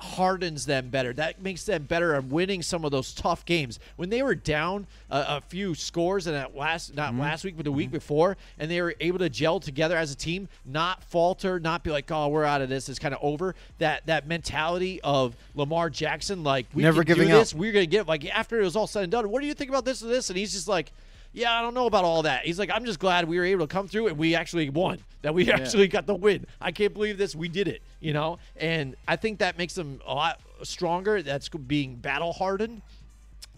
hardens 0.00 0.64
them 0.64 0.88
better. 0.90 1.12
That 1.12 1.42
makes 1.42 1.64
them 1.64 1.82
better 1.82 2.14
at 2.14 2.24
winning 2.26 2.62
some 2.62 2.84
of 2.84 2.92
those 2.92 3.12
tough 3.12 3.44
games. 3.44 3.80
When 3.96 4.10
they 4.10 4.22
were 4.22 4.36
down 4.36 4.86
a, 5.10 5.24
a 5.28 5.42
few 5.48 5.74
scores 5.74 6.28
in 6.28 6.34
that 6.34 6.56
last, 6.56 6.94
not 6.94 7.10
Mm-hmm. 7.10 7.20
last 7.20 7.44
week, 7.44 7.56
but 7.56 7.64
the 7.64 7.72
week 7.72 7.90
before, 7.90 8.36
and 8.60 8.70
they 8.70 8.80
were 8.80 8.94
able 9.00 9.18
to 9.18 9.28
gel 9.28 9.58
together 9.58 9.96
as 9.96 10.12
a 10.12 10.14
team, 10.16 10.48
not 10.64 11.02
falter, 11.02 11.58
not 11.58 11.82
be 11.82 11.90
like, 11.90 12.08
oh, 12.12 12.28
we're 12.28 12.44
out 12.44 12.62
of 12.62 12.68
this, 12.68 12.88
it's 12.88 13.00
kind 13.00 13.12
of 13.12 13.18
over. 13.24 13.56
That 13.78 14.06
that 14.06 14.28
mentality 14.28 15.00
of 15.02 15.34
Lamar 15.56 15.90
Jackson, 15.90 16.44
like 16.44 16.66
we 16.74 16.82
Never 16.84 17.02
giving 17.02 17.26
do 17.26 17.34
this, 17.34 17.52
up. 17.52 17.58
we're 17.58 17.72
gonna 17.72 17.86
get 17.86 18.06
like 18.06 18.24
after 18.32 18.60
it 18.60 18.64
was 18.64 18.76
all 18.76 18.86
said 18.86 19.02
and 19.02 19.10
done. 19.12 19.28
What 19.30 19.40
do 19.40 19.48
you 19.48 19.54
think 19.54 19.68
about 19.70 19.84
this 19.84 20.02
and 20.02 20.10
this? 20.10 20.30
And 20.30 20.38
he's 20.38 20.52
just 20.52 20.68
like. 20.68 20.92
Yeah, 21.32 21.52
I 21.52 21.62
don't 21.62 21.74
know 21.74 21.86
about 21.86 22.04
all 22.04 22.22
that. 22.22 22.44
He's 22.44 22.58
like, 22.58 22.70
I'm 22.72 22.84
just 22.84 22.98
glad 22.98 23.28
we 23.28 23.38
were 23.38 23.44
able 23.44 23.66
to 23.66 23.72
come 23.72 23.86
through 23.86 24.08
and 24.08 24.18
we 24.18 24.34
actually 24.34 24.70
won. 24.70 24.98
That 25.22 25.34
we 25.34 25.50
actually 25.50 25.88
got 25.88 26.06
the 26.06 26.14
win. 26.14 26.46
I 26.60 26.72
can't 26.72 26.94
believe 26.94 27.18
this. 27.18 27.34
We 27.34 27.48
did 27.48 27.68
it, 27.68 27.82
you 28.00 28.12
know? 28.12 28.38
And 28.56 28.94
I 29.06 29.16
think 29.16 29.40
that 29.40 29.58
makes 29.58 29.74
them 29.74 30.00
a 30.06 30.14
lot 30.14 30.40
stronger. 30.62 31.22
That's 31.22 31.48
being 31.48 31.96
battle 31.96 32.32
hardened. 32.32 32.82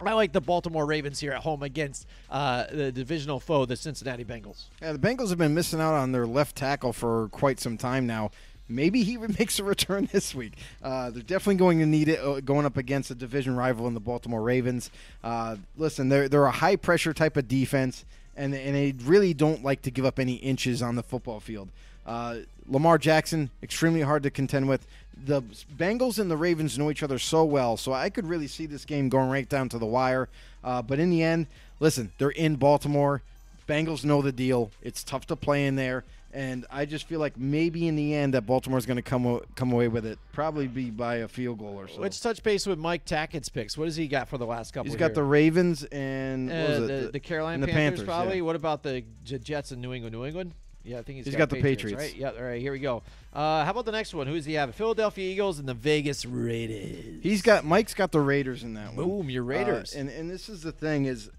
I 0.03 0.13
like 0.13 0.33
the 0.33 0.41
Baltimore 0.41 0.85
Ravens 0.85 1.19
here 1.19 1.31
at 1.31 1.41
home 1.43 1.61
against 1.61 2.07
uh, 2.29 2.65
the 2.71 2.91
divisional 2.91 3.39
foe, 3.39 3.65
the 3.65 3.75
Cincinnati 3.75 4.25
Bengals. 4.25 4.63
Yeah, 4.81 4.93
the 4.93 4.99
Bengals 4.99 5.29
have 5.29 5.37
been 5.37 5.53
missing 5.53 5.79
out 5.79 5.93
on 5.93 6.11
their 6.11 6.25
left 6.25 6.55
tackle 6.55 6.91
for 6.91 7.29
quite 7.29 7.59
some 7.59 7.77
time 7.77 8.07
now. 8.07 8.31
Maybe 8.71 9.03
he 9.03 9.17
makes 9.39 9.59
a 9.59 9.63
return 9.63 10.09
this 10.11 10.33
week. 10.33 10.53
Uh, 10.83 11.09
they're 11.09 11.21
definitely 11.23 11.55
going 11.55 11.79
to 11.79 11.85
need 11.85 12.09
it 12.09 12.19
uh, 12.19 12.39
going 12.39 12.65
up 12.65 12.77
against 12.77 13.11
a 13.11 13.15
division 13.15 13.55
rival 13.55 13.87
in 13.87 13.93
the 13.93 13.99
Baltimore 13.99 14.41
Ravens. 14.41 14.89
Uh, 15.23 15.57
listen, 15.77 16.09
they're 16.09 16.27
they're 16.29 16.45
a 16.45 16.51
high 16.51 16.75
pressure 16.75 17.13
type 17.13 17.37
of 17.37 17.47
defense, 17.47 18.05
and 18.35 18.53
and 18.53 18.75
they 18.75 18.93
really 19.03 19.33
don't 19.33 19.63
like 19.63 19.81
to 19.83 19.91
give 19.91 20.05
up 20.05 20.19
any 20.19 20.35
inches 20.35 20.81
on 20.81 20.95
the 20.95 21.03
football 21.03 21.39
field. 21.39 21.69
Uh, 22.05 22.37
Lamar 22.67 22.97
Jackson, 22.97 23.49
extremely 23.61 24.01
hard 24.01 24.23
to 24.23 24.29
contend 24.29 24.67
with. 24.67 24.85
The 25.23 25.43
Bengals 25.77 26.17
and 26.17 26.31
the 26.31 26.37
Ravens 26.37 26.77
know 26.79 26.89
each 26.89 27.03
other 27.03 27.19
so 27.19 27.43
well, 27.43 27.77
so 27.77 27.93
I 27.93 28.09
could 28.09 28.27
really 28.27 28.47
see 28.47 28.65
this 28.65 28.85
game 28.85 29.09
going 29.09 29.29
right 29.29 29.47
down 29.47 29.69
to 29.69 29.77
the 29.77 29.85
wire. 29.85 30.29
Uh, 30.63 30.81
but 30.81 30.99
in 30.99 31.11
the 31.11 31.21
end, 31.21 31.47
listen, 31.79 32.11
they're 32.17 32.29
in 32.29 32.55
Baltimore. 32.55 33.21
Bengals 33.67 34.03
know 34.03 34.21
the 34.21 34.31
deal. 34.31 34.71
It's 34.81 35.03
tough 35.03 35.27
to 35.27 35.35
play 35.35 35.65
in 35.65 35.75
there, 35.75 36.03
and 36.33 36.65
I 36.71 36.85
just 36.85 37.07
feel 37.07 37.19
like 37.19 37.37
maybe 37.37 37.87
in 37.87 37.95
the 37.95 38.13
end 38.13 38.33
that 38.33 38.45
Baltimore's 38.45 38.85
going 38.85 38.97
to 38.97 39.01
come 39.01 39.39
come 39.55 39.71
away 39.71 39.87
with 39.87 40.05
it. 40.05 40.17
Probably 40.33 40.67
be 40.67 40.89
by 40.89 41.15
a 41.17 41.27
field 41.27 41.59
goal 41.59 41.75
or 41.79 41.87
so. 41.87 42.01
Let's 42.01 42.19
touch 42.19 42.41
base 42.43 42.65
with 42.65 42.79
Mike 42.79 43.05
Tackett's 43.05 43.49
picks. 43.49 43.77
What 43.77 43.85
has 43.85 43.95
he 43.95 44.07
got 44.07 44.29
for 44.29 44.37
the 44.37 44.45
last 44.45 44.73
couple? 44.73 44.89
He's 44.89 44.97
got 44.99 45.07
here? 45.07 45.15
the 45.15 45.23
Ravens 45.23 45.83
and 45.85 46.47
what 46.49 46.55
Uh, 46.57 46.61
it? 46.83 47.01
the, 47.03 47.09
the 47.13 47.19
Carolina 47.19 47.55
and 47.55 47.63
the 47.63 47.67
Panthers, 47.67 47.99
Panthers, 47.99 48.05
probably. 48.05 48.35
yeah. 48.37 48.41
What 48.43 48.55
about 48.55 48.83
the 48.83 49.03
Jets 49.23 49.71
in 49.71 49.81
New 49.81 49.93
England? 49.93 50.13
New 50.15 50.25
England? 50.25 50.53
Yeah, 50.83 50.97
I 50.97 51.03
think 51.03 51.17
he's 51.17 51.25
He's 51.25 51.35
got, 51.35 51.49
got 51.49 51.55
the 51.57 51.61
Patriots. 51.61 52.01
right? 52.01 52.15
Yeah, 52.15 52.31
all 52.31 52.41
right, 52.43 52.59
here 52.59 52.71
we 52.71 52.79
go. 52.79 53.03
Uh, 53.33 53.63
how 53.63 53.69
about 53.69 53.85
the 53.85 53.91
next 53.91 54.15
one? 54.15 54.25
Who 54.25 54.33
does 54.33 54.45
he 54.45 54.53
have? 54.53 54.73
Philadelphia 54.73 55.31
Eagles 55.31 55.59
and 55.59 55.67
the 55.69 55.75
Vegas 55.75 56.25
Raiders. 56.25 57.21
He's 57.21 57.43
got 57.43 57.63
Mike's 57.63 57.93
got 57.93 58.11
the 58.11 58.19
Raiders 58.19 58.63
in 58.63 58.73
that 58.73 58.95
one. 58.95 59.07
Boom, 59.07 59.29
your 59.29 59.43
Raiders. 59.43 59.95
Uh, 59.95 59.99
and 59.99 60.09
and 60.09 60.29
this 60.31 60.49
is 60.49 60.63
the 60.63 60.71
thing 60.71 61.05
is, 61.05 61.29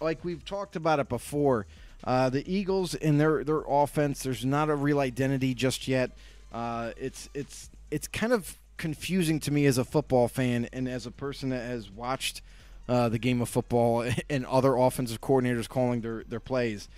like 0.00 0.24
we've 0.24 0.44
talked 0.44 0.76
about 0.76 1.00
it 1.00 1.08
before, 1.08 1.66
uh, 2.04 2.28
the 2.30 2.50
Eagles 2.52 2.94
in 2.94 3.18
their 3.18 3.42
their 3.44 3.62
offense. 3.66 4.22
There's 4.22 4.44
not 4.44 4.70
a 4.70 4.74
real 4.74 5.00
identity 5.00 5.54
just 5.54 5.88
yet. 5.88 6.10
Uh, 6.52 6.92
it's 6.96 7.28
it's 7.34 7.70
it's 7.90 8.06
kind 8.08 8.32
of 8.32 8.58
confusing 8.76 9.40
to 9.40 9.50
me 9.50 9.66
as 9.66 9.78
a 9.78 9.84
football 9.84 10.28
fan 10.28 10.68
and 10.72 10.88
as 10.88 11.06
a 11.06 11.10
person 11.10 11.50
that 11.50 11.66
has 11.66 11.90
watched 11.90 12.42
uh, 12.88 13.08
the 13.08 13.18
game 13.18 13.40
of 13.40 13.48
football 13.48 14.04
and 14.30 14.46
other 14.46 14.76
offensive 14.76 15.20
coordinators 15.20 15.68
calling 15.68 16.00
their 16.02 16.24
their 16.24 16.40
plays. 16.40 16.88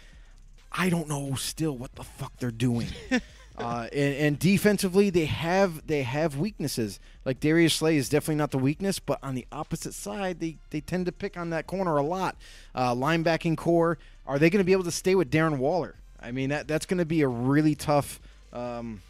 I 0.72 0.88
don't 0.90 1.08
know 1.08 1.34
still 1.34 1.76
what 1.76 1.94
the 1.94 2.04
fuck 2.04 2.36
they're 2.38 2.50
doing. 2.50 2.88
uh, 3.58 3.88
and, 3.92 4.14
and 4.14 4.38
defensively, 4.38 5.10
they 5.10 5.26
have 5.26 5.86
they 5.86 6.02
have 6.02 6.36
weaknesses. 6.36 7.00
Like 7.24 7.40
Darius 7.40 7.74
Slay 7.74 7.96
is 7.96 8.08
definitely 8.08 8.36
not 8.36 8.50
the 8.50 8.58
weakness, 8.58 8.98
but 8.98 9.18
on 9.22 9.34
the 9.34 9.46
opposite 9.52 9.94
side, 9.94 10.40
they, 10.40 10.58
they 10.70 10.80
tend 10.80 11.06
to 11.06 11.12
pick 11.12 11.36
on 11.36 11.50
that 11.50 11.66
corner 11.66 11.96
a 11.96 12.02
lot. 12.02 12.36
Uh, 12.74 12.94
linebacking 12.94 13.56
core, 13.56 13.98
are 14.26 14.38
they 14.38 14.50
going 14.50 14.60
to 14.60 14.64
be 14.64 14.72
able 14.72 14.84
to 14.84 14.90
stay 14.90 15.14
with 15.14 15.30
Darren 15.30 15.58
Waller? 15.58 15.96
I 16.20 16.32
mean, 16.32 16.50
that 16.50 16.66
that's 16.66 16.86
going 16.86 16.98
to 16.98 17.04
be 17.04 17.22
a 17.22 17.28
really 17.28 17.74
tough. 17.74 18.20
Um, 18.52 19.02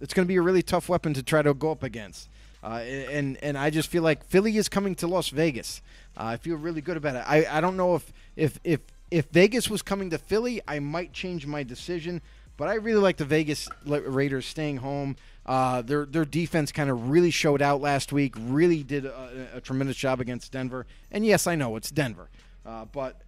it's 0.00 0.14
going 0.14 0.26
to 0.26 0.28
be 0.28 0.36
a 0.36 0.42
really 0.42 0.62
tough 0.62 0.88
weapon 0.88 1.14
to 1.14 1.22
try 1.22 1.42
to 1.42 1.54
go 1.54 1.70
up 1.70 1.82
against. 1.82 2.28
Uh, 2.62 2.78
and 2.78 3.36
and 3.42 3.58
I 3.58 3.70
just 3.70 3.88
feel 3.88 4.02
like 4.02 4.24
Philly 4.24 4.56
is 4.56 4.68
coming 4.68 4.94
to 4.96 5.06
Las 5.06 5.28
Vegas. 5.28 5.82
Uh, 6.16 6.24
I 6.24 6.36
feel 6.36 6.56
really 6.56 6.80
good 6.80 6.96
about 6.96 7.16
it. 7.16 7.24
I, 7.26 7.58
I 7.58 7.60
don't 7.60 7.76
know 7.76 7.94
if 7.96 8.12
if 8.36 8.58
if 8.64 8.80
if 9.10 9.26
Vegas 9.26 9.68
was 9.68 9.82
coming 9.82 10.10
to 10.10 10.18
Philly, 10.18 10.60
I 10.66 10.78
might 10.78 11.12
change 11.12 11.46
my 11.46 11.62
decision. 11.62 12.22
But 12.56 12.68
I 12.68 12.74
really 12.74 13.00
like 13.00 13.16
the 13.16 13.24
Vegas 13.24 13.68
Raiders 13.84 14.46
staying 14.46 14.76
home. 14.78 15.16
Uh, 15.44 15.82
their 15.82 16.06
their 16.06 16.24
defense 16.24 16.72
kind 16.72 16.88
of 16.88 17.10
really 17.10 17.30
showed 17.30 17.60
out 17.60 17.80
last 17.80 18.12
week. 18.12 18.34
Really 18.38 18.82
did 18.82 19.04
a, 19.04 19.48
a 19.54 19.60
tremendous 19.60 19.96
job 19.96 20.20
against 20.20 20.52
Denver. 20.52 20.86
And 21.10 21.26
yes, 21.26 21.46
I 21.46 21.56
know 21.56 21.76
it's 21.76 21.90
Denver, 21.90 22.28
uh, 22.64 22.84
but 22.86 23.20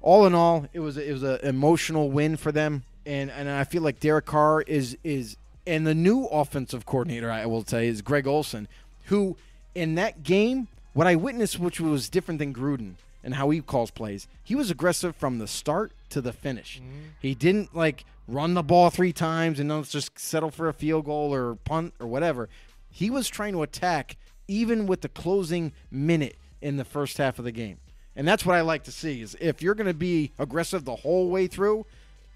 all 0.00 0.26
in 0.26 0.34
all, 0.34 0.66
it 0.72 0.80
was 0.80 0.96
it 0.96 1.12
was 1.12 1.22
an 1.22 1.40
emotional 1.42 2.10
win 2.10 2.36
for 2.36 2.52
them, 2.52 2.84
and 3.04 3.30
and 3.30 3.48
I 3.48 3.64
feel 3.64 3.82
like 3.82 4.00
Derek 4.00 4.26
Carr 4.26 4.62
is 4.62 4.96
is 5.04 5.36
and 5.66 5.86
the 5.86 5.94
new 5.94 6.24
offensive 6.26 6.86
coordinator 6.86 7.30
I 7.30 7.46
will 7.46 7.64
say 7.64 7.86
is 7.86 8.02
Greg 8.02 8.26
Olson, 8.26 8.68
who 9.06 9.36
in 9.74 9.94
that 9.96 10.22
game 10.22 10.68
what 10.92 11.06
I 11.06 11.16
witnessed, 11.16 11.58
which 11.58 11.80
was 11.80 12.08
different 12.08 12.38
than 12.38 12.52
Gruden 12.52 12.94
and 13.22 13.34
how 13.34 13.50
he 13.50 13.60
calls 13.60 13.90
plays, 13.90 14.26
he 14.42 14.54
was 14.54 14.70
aggressive 14.70 15.14
from 15.14 15.38
the 15.38 15.46
start 15.46 15.92
to 16.08 16.20
the 16.20 16.32
finish. 16.32 16.78
Mm-hmm. 16.78 17.08
He 17.20 17.34
didn't 17.34 17.74
like 17.74 18.04
run 18.26 18.54
the 18.54 18.62
ball 18.62 18.90
three 18.90 19.12
times 19.12 19.60
and 19.60 19.70
then 19.70 19.78
let's 19.78 19.92
just 19.92 20.18
settle 20.18 20.50
for 20.50 20.68
a 20.68 20.72
field 20.72 21.04
goal 21.04 21.32
or 21.34 21.56
punt 21.56 21.94
or 22.00 22.06
whatever. 22.06 22.48
He 22.90 23.10
was 23.10 23.28
trying 23.28 23.52
to 23.52 23.62
attack 23.62 24.16
even 24.48 24.86
with 24.86 25.02
the 25.02 25.08
closing 25.08 25.72
minute 25.90 26.36
in 26.60 26.76
the 26.76 26.84
first 26.84 27.18
half 27.18 27.38
of 27.38 27.44
the 27.44 27.52
game. 27.52 27.78
And 28.16 28.26
that's 28.26 28.44
what 28.44 28.56
I 28.56 28.60
like 28.60 28.84
to 28.84 28.92
see 28.92 29.22
is 29.22 29.36
if 29.40 29.62
you're 29.62 29.74
going 29.74 29.86
to 29.86 29.94
be 29.94 30.32
aggressive 30.38 30.84
the 30.84 30.96
whole 30.96 31.30
way 31.30 31.46
through, 31.46 31.86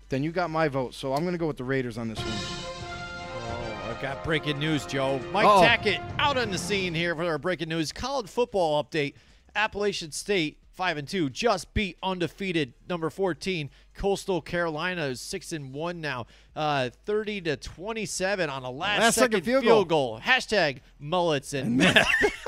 then 0.08 0.22
you 0.22 0.30
got 0.30 0.50
my 0.50 0.68
vote. 0.68 0.94
So 0.94 1.14
I'm 1.14 1.22
going 1.22 1.32
to 1.32 1.38
go 1.38 1.46
with 1.46 1.56
the 1.56 1.64
Raiders 1.64 1.98
on 1.98 2.08
this 2.08 2.18
one. 2.18 2.28
Oh, 2.28 3.90
I've 3.90 4.00
got 4.00 4.22
breaking 4.24 4.58
news, 4.58 4.86
Joe. 4.86 5.20
Mike 5.32 5.46
Uh-oh. 5.46 5.62
Tackett 5.62 6.00
out 6.18 6.38
on 6.38 6.50
the 6.50 6.58
scene 6.58 6.94
here 6.94 7.14
for 7.14 7.24
our 7.24 7.38
breaking 7.38 7.68
news. 7.68 7.92
College 7.92 8.28
football 8.28 8.82
update. 8.82 9.14
Appalachian 9.56 10.10
State 10.12 10.58
five 10.74 10.96
and 10.96 11.06
two 11.06 11.30
just 11.30 11.72
beat 11.72 11.96
undefeated 12.02 12.74
number 12.88 13.08
fourteen 13.08 13.70
Coastal 13.94 14.40
Carolina 14.40 15.04
is 15.04 15.20
six 15.20 15.52
and 15.52 15.72
one 15.72 16.00
now. 16.00 16.26
Uh, 16.56 16.90
Thirty 17.06 17.40
to 17.42 17.56
twenty 17.56 18.06
seven 18.06 18.50
on 18.50 18.64
a 18.64 18.70
last, 18.70 19.00
Last 19.00 19.14
second 19.14 19.44
second 19.44 19.62
field 19.62 19.88
goal. 19.88 20.18
Hashtag 20.20 20.80
mullets 20.98 21.52
and 21.52 21.76
meth. 21.76 22.06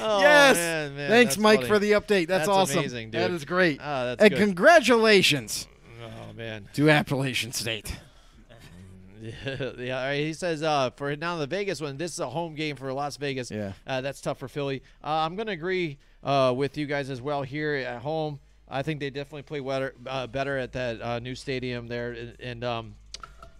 Oh, 0.00 0.20
yes. 0.20 0.56
man, 0.56 0.96
man, 0.96 1.10
Thanks, 1.10 1.38
Mike, 1.38 1.58
funny. 1.60 1.68
for 1.68 1.78
the 1.78 1.92
update. 1.92 2.26
That's, 2.28 2.46
That's 2.46 2.48
awesome. 2.48 2.78
amazing, 2.80 3.10
dude. 3.10 3.20
That 3.22 3.30
is 3.30 3.44
great. 3.44 3.78
That's 3.78 4.20
and 4.22 4.30
good. 4.30 4.38
congratulations 4.38 5.66
Oh 6.02 6.32
man. 6.34 6.68
to 6.74 6.90
Appalachian 6.90 7.52
State. 7.52 7.96
yeah, 9.78 10.06
right, 10.06 10.20
he 10.20 10.32
says 10.34 10.62
uh, 10.62 10.90
for 10.90 11.16
now 11.16 11.36
the 11.38 11.46
Vegas 11.46 11.80
one, 11.80 11.96
this 11.96 12.12
is 12.12 12.20
a 12.20 12.28
home 12.28 12.54
game 12.54 12.76
for 12.76 12.92
Las 12.92 13.16
Vegas. 13.16 13.50
Yeah. 13.50 13.72
uh, 13.86 14.00
that's 14.00 14.20
tough 14.20 14.38
for 14.38 14.46
Philly. 14.48 14.82
Uh, 15.02 15.08
I'm 15.08 15.36
going 15.36 15.46
to 15.46 15.52
agree 15.52 15.98
uh, 16.22 16.52
with 16.56 16.76
you 16.76 16.86
guys 16.86 17.08
as 17.10 17.20
well 17.22 17.42
here 17.42 17.74
at 17.74 18.02
home. 18.02 18.38
I 18.68 18.82
think 18.82 19.00
they 19.00 19.10
definitely 19.10 19.42
play 19.42 19.60
better, 19.60 19.94
uh, 20.06 20.26
better 20.26 20.58
at 20.58 20.72
that 20.72 21.00
uh, 21.00 21.18
new 21.20 21.34
stadium 21.34 21.86
there, 21.86 22.12
and, 22.12 22.36
and 22.40 22.64
um, 22.64 22.94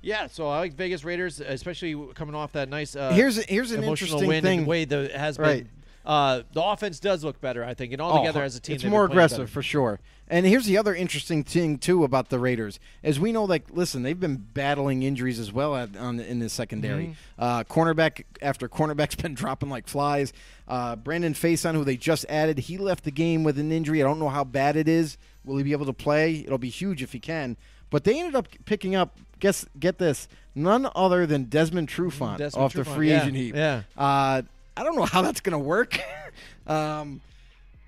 yeah. 0.03 0.27
So 0.27 0.49
I 0.49 0.59
like 0.59 0.75
Vegas 0.75 1.05
Raiders, 1.05 1.41
especially 1.41 1.97
coming 2.15 2.35
off 2.35 2.53
that 2.53 2.69
nice. 2.69 2.95
Uh, 2.97 3.13
Here's 3.13 3.43
here's 3.45 3.71
an 3.71 3.83
interesting 3.85 4.27
win 4.27 4.43
thing. 4.43 4.61
the 4.63 4.67
way 4.67 4.85
the 4.85 5.11
has 5.17 5.39
Right. 5.39 5.65
been. 5.65 5.71
Uh, 6.07 6.43
the 6.53 6.63
offense 6.63 7.01
does 7.01 7.25
look 7.25 7.41
better, 7.41 7.65
I 7.65 7.75
think, 7.75 7.93
and 7.93 8.01
all 8.01 8.21
together 8.21 8.41
Oh, 8.41 8.45
as 8.45 8.55
a 8.55 8.61
team, 8.61 8.77
It's 8.77 8.85
more 8.85 9.05
aggressive 9.05 9.51
for 9.51 9.61
sure. 9.61 9.99
And 10.29 10.47
here's 10.47 10.67
the 10.67 10.79
other 10.79 10.95
interesting 10.95 11.43
thing 11.43 11.79
too 11.79 12.05
about 12.05 12.31
the 12.31 12.39
Raiders, 12.39 12.79
as 13.03 13.19
we 13.19 13.33
know, 13.33 13.45
like 13.45 13.65
listen, 13.73 14.03
they've 14.03 14.19
been 14.19 14.37
battling 14.37 15.03
injuries 15.03 15.39
as 15.39 15.53
well 15.53 15.75
at, 15.77 15.97
on 15.97 16.21
in 16.21 16.39
the 16.39 16.49
secondary. 16.49 17.07
Mm-hmm. 17.07 17.43
Uh, 17.43 17.65
cornerback 17.65 18.25
after 18.41 18.69
cornerback's 18.69 19.15
been 19.23 19.35
dropping 19.35 19.69
like 19.69 19.89
flies. 19.89 20.33
Uh, 20.69 20.97
Brandon 20.97 21.35
Facyson, 21.35 21.75
who 21.75 21.85
they 21.85 21.97
just 21.97 22.25
added, 22.29 22.59
he 22.59 22.79
left 22.79 23.05
the 23.05 23.11
game 23.11 23.43
with 23.45 23.59
an 23.59 23.73
injury. 23.73 24.03
I 24.03 24.07
don't 24.07 24.19
know 24.19 24.29
how 24.29 24.45
bad 24.45 24.77
it 24.77 24.89
is. 24.89 25.19
Will 25.45 25.57
he 25.57 25.63
be 25.65 25.73
able 25.73 25.87
to 25.87 25.93
play? 25.93 26.37
It'll 26.45 26.59
be 26.59 26.71
huge 26.71 27.03
if 27.03 27.13
he 27.13 27.21
can. 27.21 27.57
But 27.91 28.05
they 28.05 28.19
ended 28.19 28.35
up 28.35 28.49
picking 28.65 28.95
up. 28.95 29.19
Guess 29.39 29.67
get 29.79 29.99
this, 29.99 30.29
none 30.55 30.89
other 30.97 31.27
than 31.27 31.45
Desmond 31.45 31.89
Trufant 31.89 32.39
Desmond 32.39 32.65
off 32.65 32.73
the 32.73 32.85
free 32.85 33.11
yeah, 33.11 33.23
agent 33.23 33.37
heap. 33.37 33.55
yeah. 33.55 33.83
Uh, 33.97 34.43
I 34.77 34.85
don't 34.85 34.97
know 34.97 35.05
how 35.05 35.23
that's 35.23 35.41
going 35.41 35.53
to 35.53 35.59
work. 35.59 35.99
um, 36.67 37.21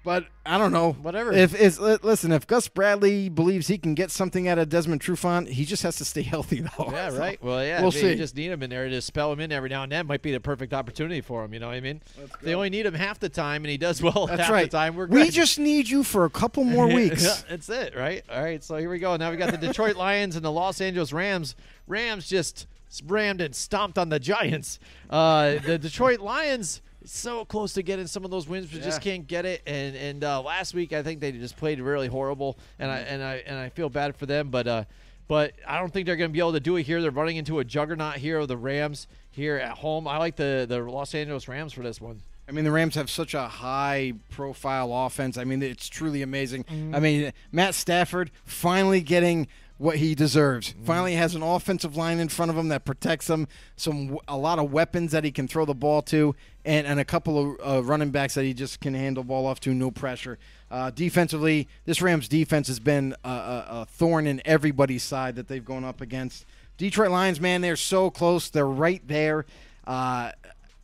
But 0.04 0.24
I 0.46 0.56
don't 0.56 0.72
know. 0.72 0.92
Whatever. 0.92 1.32
If 1.32 1.78
li- 1.78 1.98
listen, 2.02 2.32
if 2.32 2.46
Gus 2.46 2.66
Bradley 2.68 3.28
believes 3.28 3.66
he 3.66 3.76
can 3.76 3.94
get 3.94 4.10
something 4.10 4.48
out 4.48 4.56
of 4.56 4.70
Desmond 4.70 5.02
Trufant, 5.02 5.48
he 5.48 5.66
just 5.66 5.82
has 5.82 5.96
to 5.96 6.04
stay 6.04 6.22
healthy 6.34 6.60
though. 6.62 6.90
Yeah, 6.90 7.10
So, 7.10 7.18
right. 7.18 7.42
Well, 7.42 7.62
yeah, 7.62 7.82
we'll 7.82 7.90
maybe 7.90 8.06
you 8.06 8.12
see. 8.14 8.18
just 8.18 8.34
need 8.36 8.50
him 8.50 8.62
in 8.62 8.70
there 8.70 8.88
to 8.88 9.02
spell 9.02 9.30
him 9.32 9.40
in 9.40 9.52
every 9.52 9.68
now 9.68 9.82
and 9.82 9.92
then. 9.92 10.06
Might 10.06 10.22
be 10.22 10.32
the 10.32 10.40
perfect 10.40 10.72
opportunity 10.72 11.20
for 11.20 11.44
him. 11.44 11.52
You 11.52 11.60
know 11.60 11.66
what 11.66 11.74
I 11.76 11.80
mean? 11.80 12.00
They 12.40 12.54
only 12.54 12.70
need 12.70 12.86
him 12.86 12.94
half 12.94 13.18
the 13.18 13.28
time, 13.28 13.64
and 13.64 13.70
he 13.70 13.76
does 13.76 14.00
well 14.00 14.26
That's 14.28 14.42
half 14.42 14.50
right. 14.50 14.70
the 14.70 14.76
time. 14.78 14.94
We're 14.96 15.08
we 15.08 15.28
just 15.28 15.58
need 15.58 15.88
you 15.90 16.02
for 16.04 16.24
a 16.24 16.30
couple 16.30 16.64
more 16.64 16.86
weeks. 16.86 17.24
Yeah, 17.24 17.34
that's 17.50 17.68
it, 17.68 17.94
right? 17.94 18.22
All 18.32 18.42
right, 18.42 18.64
so 18.64 18.76
here 18.76 18.88
we 18.88 19.00
go. 19.00 19.14
Now 19.16 19.30
we 19.30 19.36
got 19.36 19.50
the 19.50 19.58
Detroit 19.58 19.96
Lions 19.96 20.36
and 20.36 20.44
the 20.44 20.52
Los 20.52 20.80
Angeles 20.80 21.12
Rams. 21.12 21.54
Rams 21.86 22.26
just 22.26 22.66
rammed 23.06 23.40
and 23.40 23.54
stomped 23.54 23.98
on 23.98 24.08
the 24.08 24.18
Giants. 24.18 24.78
Uh, 25.08 25.56
the 25.64 25.78
Detroit 25.78 26.20
Lions 26.20 26.82
so 27.04 27.44
close 27.44 27.72
to 27.74 27.82
getting 27.82 28.06
some 28.06 28.24
of 28.24 28.30
those 28.30 28.48
wins, 28.48 28.70
but 28.70 28.82
just 28.82 29.00
can't 29.00 29.26
get 29.26 29.46
it. 29.46 29.62
And 29.66 29.96
and 29.96 30.24
uh, 30.24 30.42
last 30.42 30.74
week 30.74 30.92
I 30.92 31.02
think 31.02 31.20
they 31.20 31.32
just 31.32 31.56
played 31.56 31.80
really 31.80 32.08
horrible, 32.08 32.58
and 32.78 32.90
I 32.90 32.98
and 32.98 33.22
I 33.22 33.34
and 33.46 33.58
I 33.58 33.68
feel 33.68 33.88
bad 33.88 34.16
for 34.16 34.26
them, 34.26 34.50
but. 34.50 34.66
Uh, 34.66 34.84
but 35.26 35.52
I 35.66 35.78
don't 35.78 35.92
think 35.92 36.06
they're 36.06 36.16
going 36.16 36.30
to 36.30 36.32
be 36.32 36.38
able 36.38 36.54
to 36.54 36.60
do 36.60 36.76
it 36.76 36.84
here. 36.84 37.02
They're 37.02 37.10
running 37.10 37.36
into 37.36 37.58
a 37.58 37.64
juggernaut 37.64 38.16
here 38.16 38.38
of 38.38 38.48
the 38.48 38.56
Rams 38.56 39.06
here 39.30 39.56
at 39.58 39.76
home. 39.76 40.08
I 40.08 40.16
like 40.16 40.36
the, 40.36 40.64
the 40.66 40.80
Los 40.80 41.14
Angeles 41.14 41.46
Rams 41.46 41.74
for 41.74 41.82
this 41.82 42.00
one. 42.00 42.22
I 42.48 42.52
mean, 42.52 42.64
the 42.64 42.72
Rams 42.72 42.94
have 42.94 43.10
such 43.10 43.34
a 43.34 43.46
high 43.46 44.14
profile 44.30 44.90
offense. 44.90 45.36
I 45.36 45.44
mean, 45.44 45.62
it's 45.62 45.86
truly 45.86 46.22
amazing. 46.22 46.64
Mm-hmm. 46.64 46.94
I 46.94 47.00
mean, 47.00 47.32
Matt 47.52 47.74
Stafford 47.74 48.30
finally 48.46 49.02
getting 49.02 49.48
what 49.78 49.96
he 49.96 50.14
deserves. 50.14 50.72
Mm-hmm. 50.72 50.84
Finally 50.84 51.14
has 51.14 51.34
an 51.34 51.42
offensive 51.42 51.96
line 51.96 52.18
in 52.18 52.28
front 52.28 52.50
of 52.50 52.56
him 52.58 52.68
that 52.68 52.84
protects 52.84 53.30
him, 53.30 53.48
some 53.76 54.18
a 54.28 54.36
lot 54.36 54.58
of 54.58 54.70
weapons 54.70 55.12
that 55.12 55.24
he 55.24 55.30
can 55.30 55.48
throw 55.48 55.64
the 55.64 55.74
ball 55.74 56.02
to, 56.02 56.34
and, 56.64 56.86
and 56.86 57.00
a 57.00 57.04
couple 57.04 57.54
of 57.54 57.56
uh, 57.64 57.82
running 57.82 58.10
backs 58.10 58.34
that 58.34 58.44
he 58.44 58.52
just 58.52 58.80
can 58.80 58.92
handle 58.92 59.24
ball 59.24 59.46
off 59.46 59.60
to, 59.60 59.72
no 59.72 59.90
pressure. 59.90 60.38
Uh, 60.70 60.90
defensively, 60.90 61.66
this 61.86 62.02
Rams 62.02 62.28
defense 62.28 62.66
has 62.68 62.80
been 62.80 63.14
a, 63.24 63.28
a, 63.28 63.66
a 63.68 63.86
thorn 63.86 64.26
in 64.26 64.42
everybody's 64.44 65.02
side 65.02 65.36
that 65.36 65.48
they've 65.48 65.64
gone 65.64 65.84
up 65.84 66.00
against. 66.00 66.44
Detroit 66.76 67.10
Lions, 67.10 67.40
man, 67.40 67.60
they're 67.60 67.76
so 67.76 68.10
close. 68.10 68.50
They're 68.50 68.66
right 68.66 69.02
there. 69.06 69.46
Uh, 69.86 70.32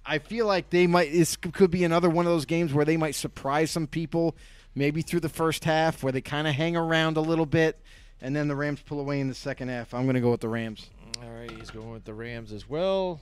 I 0.06 0.18
feel 0.18 0.46
like 0.46 0.70
they 0.70 0.86
might. 0.86 1.12
This 1.12 1.36
could 1.36 1.70
be 1.70 1.84
another 1.84 2.10
one 2.10 2.26
of 2.26 2.32
those 2.32 2.44
games 2.44 2.74
where 2.74 2.84
they 2.84 2.96
might 2.96 3.14
surprise 3.14 3.70
some 3.70 3.86
people, 3.86 4.34
maybe 4.74 5.02
through 5.02 5.20
the 5.20 5.28
first 5.28 5.64
half, 5.64 6.02
where 6.02 6.12
they 6.12 6.20
kind 6.20 6.46
of 6.46 6.54
hang 6.54 6.76
around 6.76 7.16
a 7.16 7.20
little 7.20 7.46
bit, 7.46 7.80
and 8.24 8.34
then 8.34 8.48
the 8.48 8.56
Rams 8.56 8.80
pull 8.80 9.00
away 9.00 9.20
in 9.20 9.28
the 9.28 9.34
second 9.34 9.68
half. 9.68 9.92
I'm 9.92 10.04
going 10.04 10.14
to 10.14 10.20
go 10.20 10.30
with 10.30 10.40
the 10.40 10.48
Rams. 10.48 10.88
All 11.22 11.30
right, 11.30 11.50
he's 11.50 11.70
going 11.70 11.90
with 11.90 12.06
the 12.06 12.14
Rams 12.14 12.52
as 12.52 12.66
well. 12.68 13.20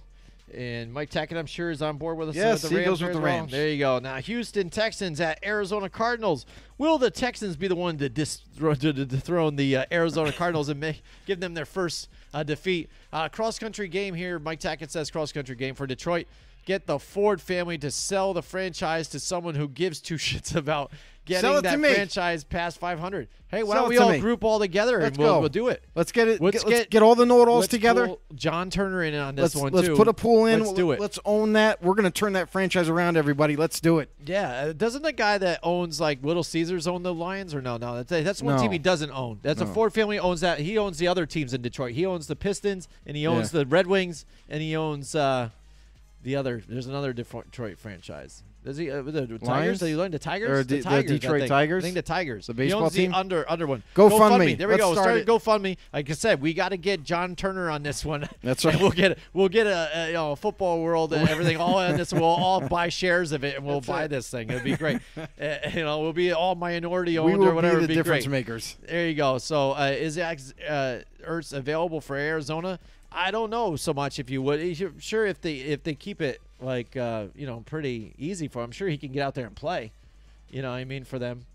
And 0.54 0.92
Mike 0.92 1.10
Tackett, 1.10 1.36
I'm 1.36 1.46
sure, 1.46 1.70
is 1.72 1.82
on 1.82 1.96
board 1.96 2.16
with 2.18 2.28
us. 2.28 2.36
Yes, 2.36 2.62
with 2.62 2.70
the 2.70 2.78
he 2.78 2.84
Rams 2.84 2.88
goes 2.88 2.98
there 3.00 3.08
with 3.08 3.16
the 3.16 3.22
well. 3.22 3.34
Rams. 3.34 3.50
There 3.50 3.68
you 3.68 3.78
go. 3.80 3.98
Now, 3.98 4.16
Houston 4.18 4.70
Texans 4.70 5.20
at 5.20 5.44
Arizona 5.44 5.88
Cardinals. 5.88 6.46
Will 6.78 6.98
the 6.98 7.10
Texans 7.10 7.56
be 7.56 7.66
the 7.66 7.74
one 7.74 7.98
to, 7.98 8.08
dis- 8.08 8.42
to, 8.58 8.76
to 8.76 8.92
dethrone 8.92 9.56
the 9.56 9.78
uh, 9.78 9.84
Arizona 9.90 10.30
Cardinals 10.30 10.68
and 10.68 10.78
make, 10.78 11.02
give 11.26 11.40
them 11.40 11.54
their 11.54 11.66
first 11.66 12.08
uh, 12.32 12.44
defeat? 12.44 12.88
Uh, 13.12 13.28
cross 13.28 13.58
country 13.58 13.88
game 13.88 14.14
here. 14.14 14.38
Mike 14.38 14.60
Tackett 14.60 14.90
says 14.90 15.10
cross 15.10 15.32
country 15.32 15.56
game 15.56 15.74
for 15.74 15.86
Detroit. 15.86 16.28
Get 16.64 16.86
the 16.86 17.00
Ford 17.00 17.40
family 17.40 17.76
to 17.78 17.90
sell 17.90 18.34
the 18.34 18.42
franchise 18.42 19.08
to 19.08 19.18
someone 19.18 19.56
who 19.56 19.66
gives 19.66 20.00
two 20.00 20.14
shits 20.16 20.54
about 20.54 20.92
getting 21.24 21.40
Sell 21.42 21.54
it 21.58 21.62
to 21.62 21.68
that 21.68 21.78
me. 21.80 21.92
franchise 21.94 22.44
past 22.44 22.78
500. 22.78 23.28
Hey, 23.48 23.62
why 23.62 23.74
Sell 23.74 23.82
don't 23.82 23.90
we 23.90 23.98
all 23.98 24.10
me. 24.10 24.18
group 24.18 24.42
all 24.44 24.58
together 24.58 24.98
Let's 24.98 25.16
and 25.16 25.24
we'll, 25.24 25.40
we'll 25.40 25.48
do 25.48 25.68
it? 25.68 25.84
Let's 25.94 26.10
get 26.10 26.26
it. 26.26 26.40
Let's 26.40 26.64
get, 26.64 26.70
let's 26.72 26.86
get- 26.88 27.02
all 27.02 27.14
the 27.14 27.26
know-it-alls 27.26 27.68
together. 27.68 28.14
John 28.34 28.70
Turner 28.70 29.02
in 29.04 29.14
on 29.14 29.34
this 29.34 29.54
Let's 29.54 29.56
one 29.56 29.72
let's 29.72 29.88
too. 29.88 29.96
put 29.96 30.08
a 30.08 30.12
pool 30.14 30.46
in. 30.46 30.60
Let's 30.60 30.72
do 30.72 30.90
it. 30.92 31.00
Let's 31.00 31.18
own 31.24 31.52
that. 31.52 31.82
We're 31.82 31.94
going 31.94 32.04
to 32.04 32.10
turn 32.10 32.32
that 32.32 32.48
franchise 32.50 32.88
around. 32.88 33.16
Everybody, 33.16 33.56
let's 33.56 33.80
do 33.80 33.98
it. 33.98 34.10
yeah, 34.24 34.50
uh, 34.50 34.72
doesn't 34.72 35.02
the 35.02 35.12
guy 35.12 35.38
that 35.38 35.60
owns 35.62 36.00
like 36.00 36.24
Little 36.24 36.42
Caesars 36.44 36.86
own 36.86 37.02
the 37.02 37.12
Lions 37.14 37.54
or 37.54 37.60
no? 37.62 37.76
No, 37.76 38.02
that's 38.02 38.10
that's 38.24 38.42
one 38.42 38.56
No. 38.56 38.62
team 38.62 38.72
he 38.72 38.78
doesn't 38.78 39.10
own. 39.10 39.38
That's 39.42 39.60
a 39.60 39.66
Ford 39.66 39.92
family 39.92 40.18
owns 40.18 40.40
that. 40.40 40.58
He 40.60 40.78
owns 40.78 40.98
the 40.98 41.08
other 41.08 41.26
teams 41.26 41.52
in 41.54 41.62
Detroit. 41.62 41.92
He 41.92 42.06
owns 42.06 42.26
the 42.26 42.36
Pistons 42.36 42.88
and 43.06 43.16
he 43.16 43.26
owns 43.26 43.52
Yeah. 43.52 43.60
the 43.60 43.66
Red 43.66 43.86
Wings 43.86 44.24
and 44.48 44.62
he 44.62 44.74
owns 44.76 45.14
uh, 45.14 45.50
the 46.22 46.36
other. 46.36 46.62
There's 46.66 46.86
another 46.86 47.12
Detroit 47.12 47.78
franchise. 47.78 48.42
Does 48.64 48.76
he 48.76 48.90
uh, 48.90 49.02
the 49.02 49.12
Tigers? 49.26 49.42
Lions? 49.42 49.78
Did 49.80 49.86
he 49.88 49.96
learn 49.96 50.10
the 50.12 50.18
Tigers? 50.20 50.48
Or 50.50 50.62
the 50.62 50.76
the- 50.76 50.76
the 50.76 50.82
Tigers, 50.84 51.10
I 51.10 51.14
Detroit 51.14 51.38
think. 51.40 51.48
Tigers? 51.48 51.82
I 51.82 51.86
think 51.86 51.94
the 51.96 52.02
Tigers. 52.02 52.46
The 52.46 52.52
He 52.52 52.56
baseball 52.56 52.90
team? 52.90 53.10
The 53.10 53.16
under 53.18 53.50
under 53.50 53.66
one. 53.66 53.82
GoFundMe. 53.96 54.56
There 54.56 54.68
we 54.68 54.74
Let's 54.74 54.84
go. 54.84 54.92
start 54.94 55.22
Start. 55.24 55.26
GoFundMe. 55.42 55.76
Like 55.92 56.08
I 56.08 56.12
said, 56.12 56.40
we 56.40 56.54
got 56.54 56.68
to 56.68 56.76
get 56.76 57.02
John 57.02 57.34
Turner 57.34 57.70
on 57.70 57.82
this 57.82 58.04
one. 58.04 58.28
That's 58.42 58.64
right. 58.64 58.78
we'll 58.80 58.90
get 58.92 59.18
we'll 59.32 59.48
get 59.48 59.66
a, 59.66 59.90
a 59.94 60.06
you 60.08 60.12
know 60.12 60.36
football 60.36 60.80
world 60.80 61.12
and 61.12 61.28
everything 61.28 61.56
all 61.56 61.80
in 61.80 61.96
this. 61.96 62.12
We'll 62.12 62.22
all 62.24 62.60
buy 62.68 62.88
shares 62.88 63.32
of 63.32 63.42
it 63.42 63.56
and 63.56 63.66
we'll 63.66 63.80
That's 63.80 63.86
buy 63.88 64.04
it. 64.04 64.08
this 64.08 64.30
thing. 64.30 64.48
It'll 64.50 64.62
be 64.62 64.76
great. 64.76 64.98
uh, 65.16 65.26
you 65.74 65.82
know, 65.82 66.00
we'll 66.00 66.12
be 66.12 66.32
all 66.32 66.54
minority 66.54 67.18
owned 67.18 67.38
we 67.38 67.46
or 67.46 67.54
whatever. 67.54 67.76
be 67.76 67.82
the 67.82 67.88
be 67.88 67.94
difference 67.94 68.26
great. 68.26 68.32
makers. 68.46 68.76
There 68.86 69.08
you 69.08 69.14
go. 69.14 69.38
So 69.38 69.72
uh, 69.72 69.92
is 69.96 70.18
uh, 70.18 71.02
Ertz 71.26 71.52
available 71.52 72.00
for 72.00 72.16
Arizona? 72.16 72.78
I 73.14 73.30
don't 73.30 73.50
know 73.50 73.76
so 73.76 73.92
much. 73.92 74.18
If 74.18 74.30
you 74.30 74.40
would, 74.42 74.76
sure 75.02 75.26
if 75.26 75.40
they 75.40 75.56
if 75.56 75.82
they 75.82 75.94
keep 75.94 76.22
it 76.22 76.40
like 76.62 76.96
uh, 76.96 77.26
you 77.34 77.46
know 77.46 77.62
pretty 77.66 78.14
easy 78.18 78.48
for 78.48 78.62
him, 78.62 78.70
sure 78.70 78.88
he 78.88 78.98
can 78.98 79.12
get 79.12 79.22
out 79.22 79.34
there 79.34 79.46
and 79.46 79.56
play. 79.56 79.92
You 80.50 80.62
know, 80.62 80.70
what 80.70 80.76
I 80.76 80.84
mean 80.84 81.04
for 81.04 81.18
them 81.18 81.46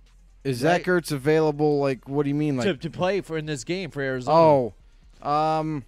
Is 0.44 0.58
Zach 0.58 0.84
Ertz 0.84 1.12
available? 1.12 1.80
Like, 1.80 2.10
what 2.10 2.24
do 2.24 2.30
you 2.30 2.36
mean? 2.36 2.58
Like, 2.58 2.66
to, 2.66 2.78
to 2.78 2.90
play 2.90 3.22
for 3.22 3.38
in 3.38 3.46
this 3.46 3.64
game 3.64 3.92
for 3.92 4.02
Arizona. 4.02 4.38
oh, 4.38 4.74
um, 5.22 5.86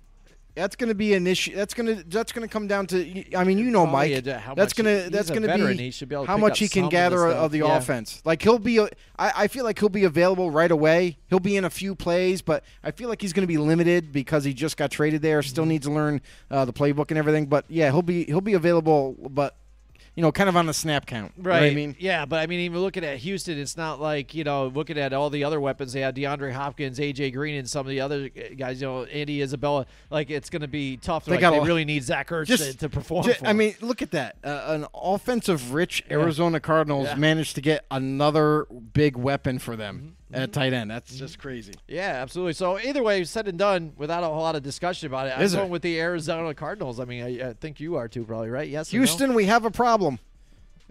that's 0.60 0.76
going 0.76 0.90
to 0.90 0.95
be 0.95 1.14
an 1.14 1.26
issue. 1.26 1.56
That's 1.56 1.73
going 1.73 1.88
to 1.98 2.03
that's 2.03 2.31
going 2.34 2.48
to 2.48 2.52
come 2.52 2.68
down 2.68 2.86
to. 2.88 3.36
I 3.36 3.44
mean, 3.44 3.57
you 3.57 3.72
know, 3.72 3.86
Mike. 3.86 4.11
that's 4.23 4.73
going 4.73 5.03
to 5.03 5.10
that's 5.10 5.30
going 5.30 5.44
to 5.44 5.56
be 5.56 5.77
be 5.77 5.91
how 6.26 6.38
much 6.38 6.60
he 6.60 6.68
can 6.68 6.90
gather 6.90 7.18
stuff. 7.18 7.36
of 7.45 7.52
the 7.52 7.60
Yeah. 7.60 7.77
offense. 7.77 8.22
Like 8.26 8.41
he'll 8.41 8.60
be. 8.60 8.80
I, 8.81 8.88
I 9.18 9.48
feel 9.48 9.64
like 9.64 9.80
he'll 9.80 9.90
be 9.90 10.03
available 10.03 10.52
right 10.52 10.72
away. 10.72 11.18
He'll 11.30 11.40
be 11.40 11.56
in 11.56 11.64
a 11.65 11.69
few 11.69 11.95
plays, 11.95 12.41
but 12.41 12.64
I 12.84 12.91
feel 12.91 13.07
like 13.10 13.22
he's 13.22 13.34
going 13.34 13.44
to 13.44 13.48
be 13.48 13.57
limited 13.57 14.11
because 14.11 14.44
he 14.44 14.53
just 14.53 14.76
got 14.77 14.91
traded 14.91 15.22
there. 15.22 15.41
Still 15.41 15.64
Mm-hmm. 15.64 15.69
needs 15.69 15.88
to 15.88 15.94
learn 15.94 16.22
uh, 16.52 16.65
the 16.65 16.73
playbook 16.73 17.10
and 17.10 17.18
everything. 17.18 17.45
But 17.48 17.65
yeah, 17.69 17.90
he'll 17.91 18.02
be 18.02 18.26
he'll 18.26 18.41
be 18.41 18.53
available, 18.53 19.15
but 19.30 19.56
you 20.16 20.22
know, 20.22 20.32
kind 20.32 20.50
of 20.50 20.56
on 20.58 20.66
the 20.66 20.74
snap 20.74 21.06
count. 21.06 21.32
You 21.38 21.44
know 21.44 21.50
Right. 21.50 21.72
I 21.72 21.76
mean. 21.76 21.96
yeah, 22.00 22.26
but 22.26 22.40
I 22.40 22.48
mean, 22.48 22.60
even 22.62 22.80
looking 22.80 23.04
at 23.04 23.18
Houston, 23.18 23.58
it's 23.58 23.78
not 23.78 24.00
like 24.02 24.34
you 24.34 24.44
know, 24.44 24.68
looking 24.68 24.98
at 24.98 25.14
all 25.14 25.30
the 25.30 25.44
other 25.44 25.60
weapons 25.60 25.94
they 25.94 26.02
have, 26.02 26.16
DeAndre 26.16 26.52
Hopkins, 26.52 27.00
AJ 27.00 27.34
Green, 27.34 27.56
and 27.56 27.70
some 27.70 27.86
of 27.86 27.90
the 27.90 28.02
other 28.02 28.30
guys. 28.30 28.82
You 28.82 28.88
know, 28.88 29.04
Andy 29.06 29.42
Isabella. 29.42 29.86
Like 30.10 30.30
it's 30.30 30.50
going 30.50 30.62
to 30.62 30.68
be 30.68 30.98
tough. 30.98 31.26
They 31.26 31.32
Like, 31.34 31.42
got 31.42 31.52
they 31.52 31.58
a- 31.58 31.64
really 31.64 31.86
need 31.86 32.04
Zach 32.04 32.30
Ertz 32.30 32.46
Just- 32.48 32.72
to, 32.72 32.78
to 32.80 32.90
perform. 32.90 33.26
Ju- 33.26 33.34
for 33.34 33.46
I 33.48 33.54
mean, 33.54 33.76
look 33.82 34.02
at 34.02 34.12
that. 34.12 34.36
Uh, 34.44 34.64
an 34.68 34.86
offensive 34.94 35.74
rich 35.74 36.04
Arizona 36.10 36.60
Cardinals 36.60 37.08
Yeah. 37.08 37.16
managed 37.16 37.56
to 37.56 37.62
get 37.62 37.86
another 37.92 38.66
big 38.94 39.16
weapon 39.18 39.60
for 39.60 39.76
them 39.76 39.98
Mm-hmm. 39.98 40.10
At 40.31 40.53
tight 40.53 40.73
end. 40.73 40.91
That's 40.91 41.15
just 41.18 41.39
crazy. 41.39 41.73
Yeah, 41.88 42.19
absolutely. 42.22 42.53
So 42.53 42.80
either 42.80 43.01
way, 43.03 43.23
said 43.23 43.47
and 43.47 43.57
done, 43.57 43.93
without 43.97 44.23
a 44.23 44.27
whole 44.27 44.41
lot 44.41 44.56
of 44.56 44.64
discussion 44.64 45.07
about 45.07 45.27
it, 45.27 45.34
I'm 45.35 45.41
Is 45.41 45.53
going 45.53 45.65
there? 45.65 45.72
with 45.72 45.81
the 45.81 45.99
Arizona 45.99 46.53
Cardinals. 46.53 46.99
I 46.99 47.06
mean, 47.06 47.23
I, 47.23 47.49
I 47.49 47.53
think 47.53 47.80
you 47.80 47.95
are 47.95 48.07
too, 48.07 48.23
probably, 48.26 48.49
right? 48.49 48.68
Yes. 48.69 48.93
or 48.93 48.97
no? 48.97 48.99
Houston, 49.01 49.34
we 49.34 49.45
have 49.45 49.65
a 49.65 49.72
problem. 49.72 50.19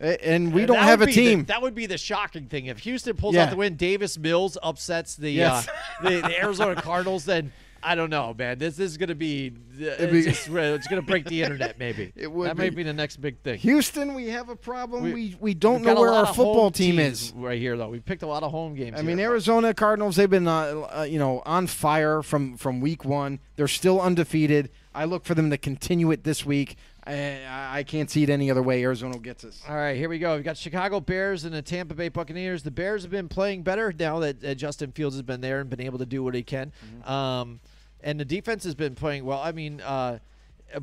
And 0.01 0.55
we 0.55 0.65
don't 0.65 0.77
have 0.77 1.02
a 1.02 1.06
be 1.06 1.12
the- 1.12 1.20
team. 1.24 1.44
that 1.47 1.60
would 1.60 1.74
be 1.74 1.86
the 1.86 1.98
shocking 1.98 2.47
thing. 2.47 2.66
If 2.66 2.78
Houston 2.81 3.16
pulls 3.16 3.35
Yeah. 3.35 3.44
out 3.44 3.51
the 3.51 3.56
win, 3.56 3.74
Davis 3.74 4.16
Mills 4.16 4.56
upsets 4.62 5.16
the 5.16 5.31
Yes. 5.31 5.66
uh, 5.69 5.73
the, 6.09 6.20
the 6.20 6.40
Arizona 6.40 6.81
Cardinals, 6.81 7.24
then 7.24 7.52
I 7.83 7.95
don't 7.95 8.11
know, 8.11 8.35
man. 8.37 8.59
This, 8.59 8.77
this 8.77 8.91
is 8.91 8.97
going 8.97 9.09
to 9.11 9.15
be, 9.15 9.53
uh, 9.81 9.85
it's, 9.99 10.13
be- 10.13 10.23
just- 10.23 10.49
it's 10.49 10.87
going 10.89 11.01
to 11.01 11.07
break 11.07 11.25
the 11.27 11.43
internet, 11.43 11.79
maybe. 11.79 12.13
It 12.17 12.31
would 12.31 12.49
That 12.49 12.57
might 12.57 12.71
be. 12.71 12.77
be 12.77 12.83
the 12.83 12.93
next 12.93 13.19
big 13.19 13.39
thing. 13.43 13.59
Houston, 13.59 14.15
we 14.15 14.29
have 14.29 14.49
a 14.49 14.57
problem. 14.57 15.05
We- 15.05 15.13
We 15.13 15.37
we, 15.41 15.55
don't 15.55 15.83
know 15.83 15.95
where 15.95 16.13
our 16.13 16.27
football 16.27 16.71
team 16.71 16.99
is. 16.99 17.33
right 17.37 17.59
here, 17.59 17.77
though. 17.77 17.89
We 17.89 18.01
picked 18.01 18.23
a 18.23 18.27
lot 18.27 18.43
of 18.43 18.51
home 18.51 18.75
games. 18.75 18.99
I 18.99 19.03
mean, 19.03 19.19
here. 19.19 19.31
Arizona 19.31 19.73
Cardinals. 19.75 20.17
They've 20.17 20.29
been, 20.29 20.49
uh, 20.49 20.87
uh, 20.99 21.03
you 21.09 21.19
know, 21.19 21.43
on 21.47 21.67
fire 21.67 22.23
from 22.23 22.57
from 22.57 22.81
week 22.81 23.05
one. 23.05 23.39
They're 23.57 23.69
still 23.69 24.01
undefeated. 24.01 24.71
I 24.95 25.05
look 25.05 25.25
for 25.25 25.35
them 25.35 25.51
to 25.51 25.59
continue 25.59 26.11
it 26.11 26.25
this 26.25 26.45
week. 26.45 26.77
I, 27.09 27.79
I 27.79 27.83
can't 27.83 28.11
see 28.11 28.23
it 28.23 28.31
any 28.31 28.51
other 28.51 28.63
way. 28.63 28.83
Arizona 28.83 29.19
gets 29.19 29.45
us. 29.45 29.63
All 29.69 29.75
right, 29.75 29.97
here 29.97 30.09
we 30.09 30.19
go. 30.19 30.35
We've 30.35 30.45
got 30.45 30.57
Chicago 30.57 31.01
Bears 31.01 31.45
and 31.45 31.55
the 31.55 31.63
Tampa 31.63 31.95
Bay 31.95 32.09
Buccaneers. 32.09 32.63
The 32.63 32.71
Bears 32.71 33.03
have 33.03 33.11
been 33.11 33.29
playing 33.29 33.63
better 33.63 33.93
now 33.99 34.19
that 34.21 34.45
uh, 34.45 34.55
Justin 34.55 34.93
Fields 34.93 35.17
has 35.17 35.23
been 35.23 35.41
there 35.41 35.61
and 35.61 35.71
been 35.71 35.81
able 35.81 35.99
to 35.99 36.07
do 36.07 36.23
what 36.23 36.35
he 36.35 36.43
can. 36.43 36.73
Mm-hmm. 36.85 37.11
Um, 37.11 37.61
and 38.01 38.21
the 38.21 38.25
defense 38.25 38.65
has 38.65 38.75
been 38.75 38.95
playing 38.95 39.25
well. 39.25 39.41
I 39.41 39.53
mean, 39.53 39.81
uh, 39.81 40.19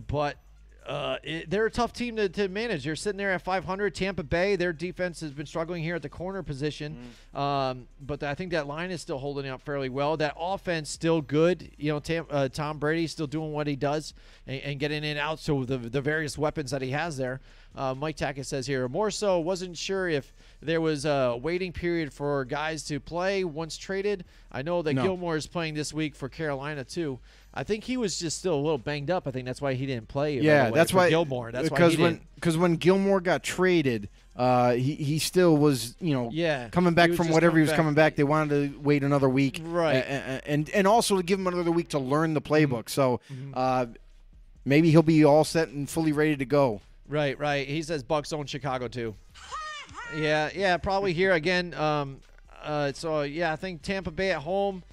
but 0.08 0.38
uh, 0.88 1.18
it, 1.24 1.50
they're 1.50 1.66
a 1.66 1.72
tough 1.72 1.94
team 1.94 2.16
to, 2.16 2.30
to 2.30 2.48
manage. 2.48 2.84
They're 2.84 2.96
sitting 2.96 3.18
there 3.18 3.32
at 3.32 3.42
500. 3.42 3.96
Tampa 3.96 4.24
Bay, 4.24 4.56
their 4.56 4.74
defense 4.74 5.20
has 5.22 5.32
been 5.32 5.46
struggling 5.46 5.82
here 5.82 5.96
at 5.96 6.02
the 6.02 6.10
corner 6.10 6.44
position. 6.44 6.96
Mm-hmm. 7.34 7.38
Um, 7.38 7.88
but 8.02 8.22
I 8.24 8.36
think 8.36 8.52
that 8.52 8.68
line 8.68 8.92
is 8.92 9.02
still 9.02 9.18
holding 9.18 9.50
up 9.50 9.62
fairly 9.62 9.90
well. 9.90 10.16
That 10.18 10.36
offense 10.40 10.90
still 10.90 11.22
good. 11.22 11.72
You 11.78 11.94
know, 11.94 12.00
Tam, 12.00 12.26
uh, 12.30 12.50
Tom 12.50 12.78
Brady 12.78 13.08
still 13.08 13.28
doing 13.28 13.52
what 13.52 13.68
he 13.68 13.76
does 13.76 14.14
and, 14.46 14.62
and 14.62 14.80
getting 14.80 14.98
in 15.00 15.04
and 15.06 15.20
out. 15.20 15.40
So 15.40 15.66
the 15.66 15.78
the 15.78 16.02
various 16.02 16.38
weapons 16.38 16.72
that 16.72 16.82
he 16.82 16.92
has 16.92 17.18
there. 17.18 17.42
Uh, 17.76 17.94
Mike 17.94 18.16
Tackett 18.16 18.46
says 18.46 18.66
here, 18.66 18.88
more 18.88 19.12
so, 19.12 19.40
wasn't 19.40 19.78
sure 19.78 20.08
if 20.08 20.34
there 20.62 20.80
was 20.80 21.04
a 21.06 21.38
waiting 21.42 21.74
period 21.74 22.14
for 22.14 22.46
guys 22.46 22.84
to 22.86 23.02
play 23.02 23.44
once 23.44 23.76
traded. 23.76 24.24
I 24.50 24.62
know 24.62 24.82
that 24.82 24.94
No. 24.94 25.04
Gilmore 25.04 25.36
is 25.36 25.46
playing 25.46 25.74
this 25.74 25.94
week 25.94 26.16
for 26.16 26.30
Carolina 26.30 26.86
too. 26.86 27.20
I 27.56 27.64
think 27.64 27.86
he 27.86 27.96
was 27.96 28.20
just 28.20 28.38
still 28.40 28.56
a 28.56 28.60
little 28.60 28.78
banged 28.78 29.10
up. 29.10 29.28
I 29.28 29.32
think 29.32 29.46
that's 29.46 29.62
why 29.62 29.76
he 29.76 29.86
didn't 29.86 30.10
play. 30.10 30.38
Yeah, 30.40 30.72
that's 30.72 30.94
why 30.94 31.10
Gilmore. 31.10 31.52
That's 31.52 31.70
why 31.72 31.78
because 31.78 31.94
he 31.96 32.02
when 32.02 32.20
because 32.36 32.58
when 32.58 32.76
Gilmore 32.76 33.22
got 33.22 33.44
traded, 33.44 34.10
uh, 34.36 34.74
he 34.74 34.96
he 34.96 35.20
still 35.20 35.56
was 35.56 35.96
you 36.02 36.14
know 36.14 36.30
Yeah, 36.34 36.68
coming 36.70 36.94
back 36.94 37.14
from 37.14 37.30
whatever 37.30 37.56
he 37.58 37.62
was 37.62 37.70
back. 37.70 37.78
coming 37.78 37.94
back. 37.94 38.16
They 38.18 38.26
wanted 38.26 38.74
to 38.74 38.80
wait 38.80 39.04
another 39.04 39.30
week, 39.30 39.62
Right. 39.64 39.96
a- 39.96 40.00
a- 40.44 40.48
and 40.50 40.70
and 40.72 40.86
also 40.86 41.16
to 41.16 41.24
give 41.24 41.40
him 41.40 41.48
another 41.48 41.72
week 41.72 41.90
to 41.90 42.00
learn 42.00 42.34
the 42.34 42.42
Mm-hmm. 42.42 42.74
playbook. 42.74 42.90
So 42.90 43.22
uh, 43.54 43.86
maybe 44.66 44.92
he'll 44.92 45.02
be 45.02 45.24
all 45.24 45.46
set 45.46 45.70
and 45.70 45.90
fully 45.90 46.12
ready 46.12 46.36
to 46.36 46.46
go. 46.46 46.82
Right, 47.08 47.40
right. 47.40 47.66
He 47.68 47.82
says 47.84 48.04
Bucs 48.04 48.34
own 48.34 48.48
Chicago 48.48 48.88
too. 48.90 49.16
Yeah, 50.16 50.50
yeah, 50.54 50.78
probably 50.78 51.14
here 51.14 51.32
again. 51.34 51.74
Um, 51.74 52.20
uh, 52.64 52.92
so 52.94 53.22
yeah, 53.22 53.52
I 53.54 53.56
think 53.56 53.82
Tampa 53.82 54.12
Bay 54.12 54.32
at 54.32 54.42
home. 54.42 54.84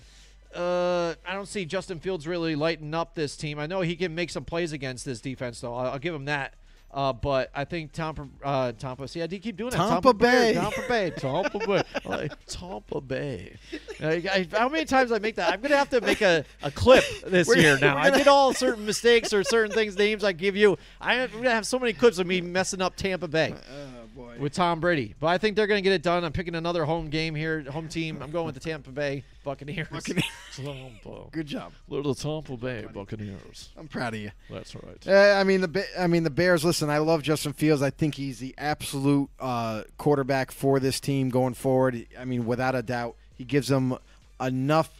Uh, 0.54 1.14
I 1.26 1.34
don't 1.34 1.48
see 1.48 1.64
Justin 1.64 1.98
Fields 1.98 2.26
really 2.26 2.54
lighting 2.56 2.94
up 2.94 3.14
this 3.14 3.36
team. 3.36 3.58
I 3.58 3.66
know 3.66 3.80
he 3.80 3.96
can 3.96 4.14
make 4.14 4.30
some 4.30 4.44
plays 4.44 4.72
against 4.72 5.04
this 5.04 5.20
defense, 5.20 5.60
though. 5.60 5.74
I'll, 5.74 5.92
I'll 5.92 5.98
give 5.98 6.14
him 6.14 6.26
that. 6.26 6.54
Uh, 6.94 7.10
but 7.10 7.50
I 7.54 7.64
think 7.64 7.92
Tampa, 7.92 8.28
uh, 8.44 8.72
Tampa. 8.72 9.08
See, 9.08 9.22
I 9.22 9.26
do 9.26 9.38
keep 9.38 9.56
doing 9.56 9.70
that. 9.70 9.78
Tampa 9.78 10.12
Bay, 10.12 10.52
Bay. 10.52 10.60
Tampa 10.60 10.82
Bay, 10.86 11.10
Tampa 11.16 11.58
Bay, 11.66 11.82
like, 12.04 12.32
Tampa 12.44 13.00
Bay. 13.00 13.56
Like, 13.98 14.26
I- 14.26 14.46
how 14.52 14.68
many 14.68 14.84
times 14.84 15.10
I 15.10 15.18
make 15.18 15.36
that? 15.36 15.50
I'm 15.50 15.62
gonna 15.62 15.78
have 15.78 15.88
to 15.88 16.02
make 16.02 16.20
a, 16.20 16.44
a 16.62 16.70
clip 16.70 17.02
this 17.26 17.48
We're- 17.48 17.62
year 17.62 17.78
now. 17.78 17.96
I 17.96 18.10
did 18.10 18.28
all 18.28 18.52
certain 18.52 18.84
mistakes 18.84 19.32
or 19.32 19.42
certain 19.42 19.72
things, 19.72 19.96
names 19.96 20.22
I 20.22 20.32
give 20.32 20.54
you. 20.54 20.76
I'm 21.00 21.30
gonna 21.30 21.48
have 21.48 21.66
so 21.66 21.78
many 21.78 21.94
clips 21.94 22.18
of 22.18 22.26
me 22.26 22.42
messing 22.42 22.82
up 22.82 22.94
Tampa 22.96 23.26
Bay 23.26 23.54
Oh 23.54 24.01
boy. 24.14 24.36
with 24.38 24.52
Tom 24.52 24.80
Brady. 24.80 25.14
But 25.18 25.28
I 25.28 25.38
think 25.38 25.56
they're 25.56 25.66
going 25.66 25.78
to 25.78 25.82
get 25.82 25.92
it 25.92 26.02
done. 26.02 26.24
I'm 26.24 26.32
picking 26.32 26.54
another 26.54 26.84
home 26.84 27.08
game 27.08 27.34
here, 27.34 27.62
home 27.62 27.88
team. 27.88 28.20
I'm 28.22 28.30
going 28.30 28.46
with 28.46 28.54
the 28.54 28.60
Tampa 28.60 28.90
Bay 28.90 29.24
Buccaneers. 29.44 29.88
Buccaneers. 29.90 30.24
Tampa. 30.56 31.24
Good 31.30 31.46
job. 31.46 31.72
Little 31.88 32.14
Tampa 32.14 32.56
Bay 32.56 32.86
Buccaneers. 32.92 33.70
I'm 33.76 33.88
proud 33.88 34.14
of 34.14 34.20
you. 34.20 34.30
That's 34.50 34.74
right. 34.74 35.06
Uh, 35.06 35.36
I 35.38 35.44
mean 35.44 35.60
the 35.60 35.86
I 35.98 36.06
mean 36.06 36.22
the 36.24 36.30
Bears. 36.30 36.64
Listen, 36.64 36.90
I 36.90 36.98
love 36.98 37.22
Justin 37.22 37.52
Fields. 37.52 37.82
I 37.82 37.90
think 37.90 38.14
he's 38.14 38.38
the 38.38 38.54
absolute 38.58 39.30
uh, 39.40 39.82
quarterback 39.98 40.50
for 40.50 40.80
this 40.80 41.00
team 41.00 41.28
going 41.30 41.54
forward. 41.54 42.06
I 42.18 42.24
mean, 42.24 42.46
without 42.46 42.74
a 42.74 42.82
doubt, 42.82 43.16
he 43.34 43.44
gives 43.44 43.68
them 43.68 43.96
enough, 44.40 44.90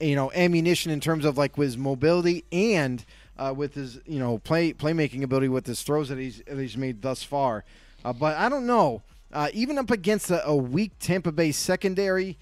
you 0.00 0.16
know, 0.16 0.30
ammunition 0.32 0.90
in 0.90 1.00
terms 1.00 1.24
of 1.24 1.36
like 1.38 1.56
with 1.56 1.66
his 1.68 1.78
mobility 1.78 2.44
and 2.52 3.04
uh, 3.38 3.52
with 3.56 3.74
his 3.74 4.00
you 4.06 4.18
know 4.18 4.38
play 4.38 4.72
playmaking 4.72 5.22
ability 5.22 5.48
with 5.48 5.66
his 5.66 5.82
throws 5.82 6.08
that 6.08 6.18
he's 6.18 6.42
that 6.46 6.58
he's 6.58 6.76
made 6.76 7.02
thus 7.02 7.22
far. 7.22 7.64
Uh, 8.04 8.12
but 8.12 8.36
I 8.36 8.48
don't 8.48 8.66
know. 8.66 9.02
Uh, 9.32 9.48
even 9.52 9.78
up 9.78 9.90
against 9.90 10.30
a, 10.30 10.46
a 10.46 10.54
weak 10.54 10.92
Tampa 11.00 11.32
Bay 11.32 11.50
secondary, 11.50 12.38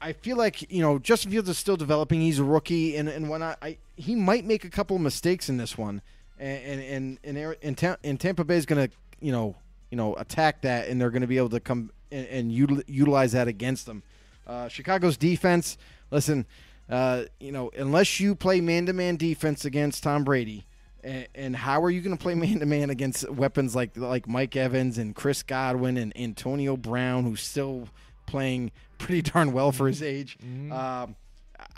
I 0.00 0.12
feel 0.12 0.36
like 0.36 0.70
you 0.70 0.82
know 0.82 0.98
Justin 0.98 1.32
Fields 1.32 1.48
is 1.48 1.58
still 1.58 1.76
developing. 1.76 2.20
He's 2.20 2.38
a 2.38 2.44
rookie, 2.44 2.96
and 2.96 3.08
and 3.08 3.28
when 3.28 3.42
I, 3.42 3.78
he 3.96 4.14
might 4.14 4.44
make 4.44 4.64
a 4.64 4.70
couple 4.70 4.96
of 4.96 5.02
mistakes 5.02 5.48
in 5.48 5.56
this 5.56 5.76
one, 5.76 6.02
and 6.38 6.80
and 6.82 7.18
and 7.24 7.36
and, 7.36 7.56
and, 7.62 7.78
Ta- 7.78 7.96
and 8.04 8.20
Tampa 8.20 8.44
Bay 8.44 8.56
is 8.56 8.66
going 8.66 8.88
to 8.88 8.94
you 9.20 9.32
know 9.32 9.56
you 9.90 9.96
know 9.96 10.14
attack 10.14 10.62
that, 10.62 10.88
and 10.88 11.00
they're 11.00 11.10
going 11.10 11.22
to 11.22 11.28
be 11.28 11.38
able 11.38 11.48
to 11.48 11.60
come 11.60 11.90
and, 12.12 12.26
and 12.28 12.52
util- 12.52 12.84
utilize 12.86 13.32
that 13.32 13.48
against 13.48 13.86
them. 13.86 14.02
Uh, 14.46 14.68
Chicago's 14.68 15.16
defense, 15.16 15.76
listen, 16.10 16.46
uh, 16.90 17.24
you 17.40 17.50
know 17.50 17.70
unless 17.76 18.20
you 18.20 18.34
play 18.34 18.60
man 18.60 18.86
to 18.86 18.92
man 18.92 19.16
defense 19.16 19.64
against 19.64 20.02
Tom 20.02 20.24
Brady. 20.24 20.66
And, 21.06 21.28
and 21.36 21.56
how 21.56 21.82
are 21.84 21.90
you 21.90 22.00
going 22.00 22.16
to 22.16 22.20
play 22.20 22.34
man 22.34 22.58
to 22.58 22.66
man 22.66 22.90
against 22.90 23.30
weapons 23.30 23.76
like 23.76 23.96
like 23.96 24.26
Mike 24.28 24.56
Evans 24.56 24.98
and 24.98 25.14
Chris 25.14 25.44
Godwin 25.44 25.96
and 25.96 26.12
Antonio 26.18 26.76
Brown, 26.76 27.22
who's 27.22 27.42
still 27.42 27.88
playing 28.26 28.72
pretty 28.98 29.22
darn 29.22 29.52
well 29.52 29.70
for 29.70 29.86
his 29.86 30.02
age? 30.02 30.36
Um, 30.72 31.14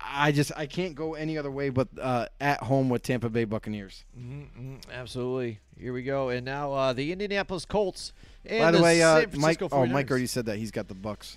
I 0.02 0.32
just 0.32 0.50
I 0.56 0.64
can't 0.66 0.94
go 0.94 1.12
any 1.14 1.36
other 1.36 1.50
way 1.50 1.68
but 1.68 1.88
uh, 2.00 2.26
at 2.40 2.62
home 2.62 2.88
with 2.88 3.02
Tampa 3.02 3.28
Bay 3.28 3.44
Buccaneers. 3.44 4.04
Absolutely. 4.92 5.60
Here 5.78 5.92
we 5.92 6.02
go. 6.02 6.30
And 6.30 6.44
now 6.44 6.72
uh, 6.72 6.92
the 6.92 7.12
Indianapolis 7.12 7.64
Colts. 7.64 8.12
And 8.46 8.60
By 8.60 8.70
the, 8.70 8.82
way, 8.82 9.02
uh, 9.02 9.20
San 9.20 9.40
Mike. 9.40 9.58
Francisco 9.58 9.68
Oh, 9.72 9.86
Mike 9.86 10.10
already 10.10 10.26
said 10.26 10.46
that 10.46 10.56
he's 10.56 10.70
got 10.70 10.88
the 10.88 10.94
Bucs. 10.94 11.36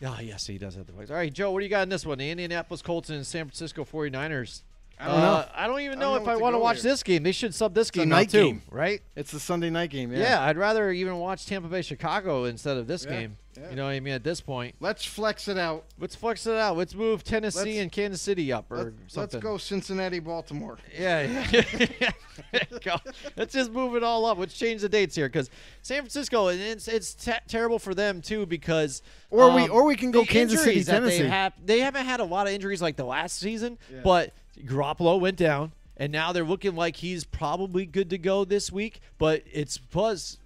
Yeah. 0.00 0.14
Oh, 0.16 0.20
yes, 0.20 0.46
he 0.46 0.58
does 0.58 0.74
have 0.74 0.86
the 0.86 0.92
Bucs. 0.92 1.10
All 1.10 1.16
right, 1.16 1.32
Joe, 1.32 1.52
what 1.52 1.60
do 1.60 1.64
you 1.64 1.70
got 1.70 1.82
in 1.84 1.88
this 1.88 2.04
one? 2.04 2.18
The 2.18 2.30
Indianapolis 2.30 2.82
Colts 2.82 3.10
and 3.10 3.24
San 3.26 3.44
Francisco 3.46 3.84
49ers. 3.84 4.62
I 5.00 5.06
don't 5.06 5.14
Uh, 5.14 5.20
know. 5.20 5.44
I 5.54 5.66
don't 5.68 5.80
even 5.80 5.98
I 5.98 6.00
know 6.00 6.12
don't 6.14 6.20
if 6.22 6.26
know 6.26 6.32
I 6.32 6.36
want 6.36 6.54
to 6.54 6.58
watch 6.58 6.82
here. 6.82 6.90
this 6.90 7.02
game. 7.02 7.22
They 7.22 7.32
should 7.32 7.54
sub 7.54 7.74
this 7.74 7.88
a 7.90 7.92
game 7.92 8.12
out 8.12 8.16
night 8.16 8.30
too, 8.30 8.44
game. 8.44 8.62
right? 8.70 9.00
It's 9.14 9.30
the 9.30 9.40
Sunday 9.40 9.70
night 9.70 9.90
game. 9.90 10.12
Yeah. 10.12 10.18
Yeah. 10.18 10.42
I'd 10.44 10.56
rather 10.56 10.90
even 10.90 11.16
watch 11.18 11.46
Tampa 11.46 11.68
Bay 11.68 11.82
Chicago 11.82 12.44
instead 12.44 12.76
of 12.76 12.86
this 12.88 13.04
Yeah, 13.04 13.10
game. 13.10 13.36
yeah. 13.56 13.70
You 13.70 13.76
know 13.76 13.84
what 13.84 13.90
I 13.90 14.00
mean? 14.00 14.14
At 14.14 14.24
this 14.24 14.40
point, 14.40 14.74
Let's 14.80 15.04
flex 15.04 15.46
it 15.46 15.56
out. 15.56 15.84
let's 16.00 16.16
flex 16.16 16.46
it 16.46 16.56
out. 16.56 16.76
Let's 16.76 16.94
move 16.96 17.22
Tennessee 17.22 17.58
Let's- 17.60 17.78
and 17.78 17.92
Kansas 17.92 18.20
City 18.22 18.52
up 18.52 18.70
or 18.72 18.92
Let's, 19.06 19.16
let's 19.16 19.34
go 19.36 19.56
Cincinnati, 19.56 20.18
Baltimore. 20.18 20.78
Yeah, 20.98 21.44
yeah. 21.52 22.10
There 22.52 22.78
go. 22.84 22.96
Let's 23.36 23.52
just 23.52 23.70
move 23.70 23.94
it 23.94 24.02
all 24.02 24.24
up. 24.24 24.38
Let's 24.38 24.54
change 24.54 24.80
the 24.82 24.88
dates 24.88 25.14
here 25.14 25.28
because 25.28 25.48
San 25.82 25.98
Francisco, 26.02 26.48
and 26.48 26.60
it's 26.60 26.88
it's 26.88 27.14
te- 27.14 27.32
terrible 27.46 27.78
for 27.78 27.94
them 27.94 28.20
too 28.20 28.46
because 28.46 29.02
Or 29.30 29.50
we- 29.54 29.62
um, 29.64 29.70
or 29.70 29.84
we 29.84 29.94
can 29.96 30.10
go 30.10 30.24
Kansas 30.24 30.62
City, 30.62 30.82
Tennessee. 30.82 31.22
They, 31.22 31.28
have, 31.28 31.52
they 31.64 31.78
haven't 31.80 32.04
had 32.06 32.18
a 32.20 32.24
lot 32.24 32.46
of 32.48 32.52
injuries 32.52 32.82
like 32.82 32.96
the 32.96 33.04
last 33.04 33.38
season, 33.38 33.78
Yeah. 33.92 34.00
but 34.02 34.32
Garoppolo 34.64 35.20
went 35.20 35.36
down, 35.36 35.72
and 35.96 36.12
now 36.12 36.32
they're 36.32 36.44
looking 36.44 36.74
like 36.76 36.96
he's 36.96 37.24
probably 37.24 37.86
good 37.86 38.10
to 38.10 38.18
go 38.18 38.44
this 38.44 38.70
week. 38.72 39.00
But 39.18 39.42
it's 39.52 39.78
plus 39.78 40.38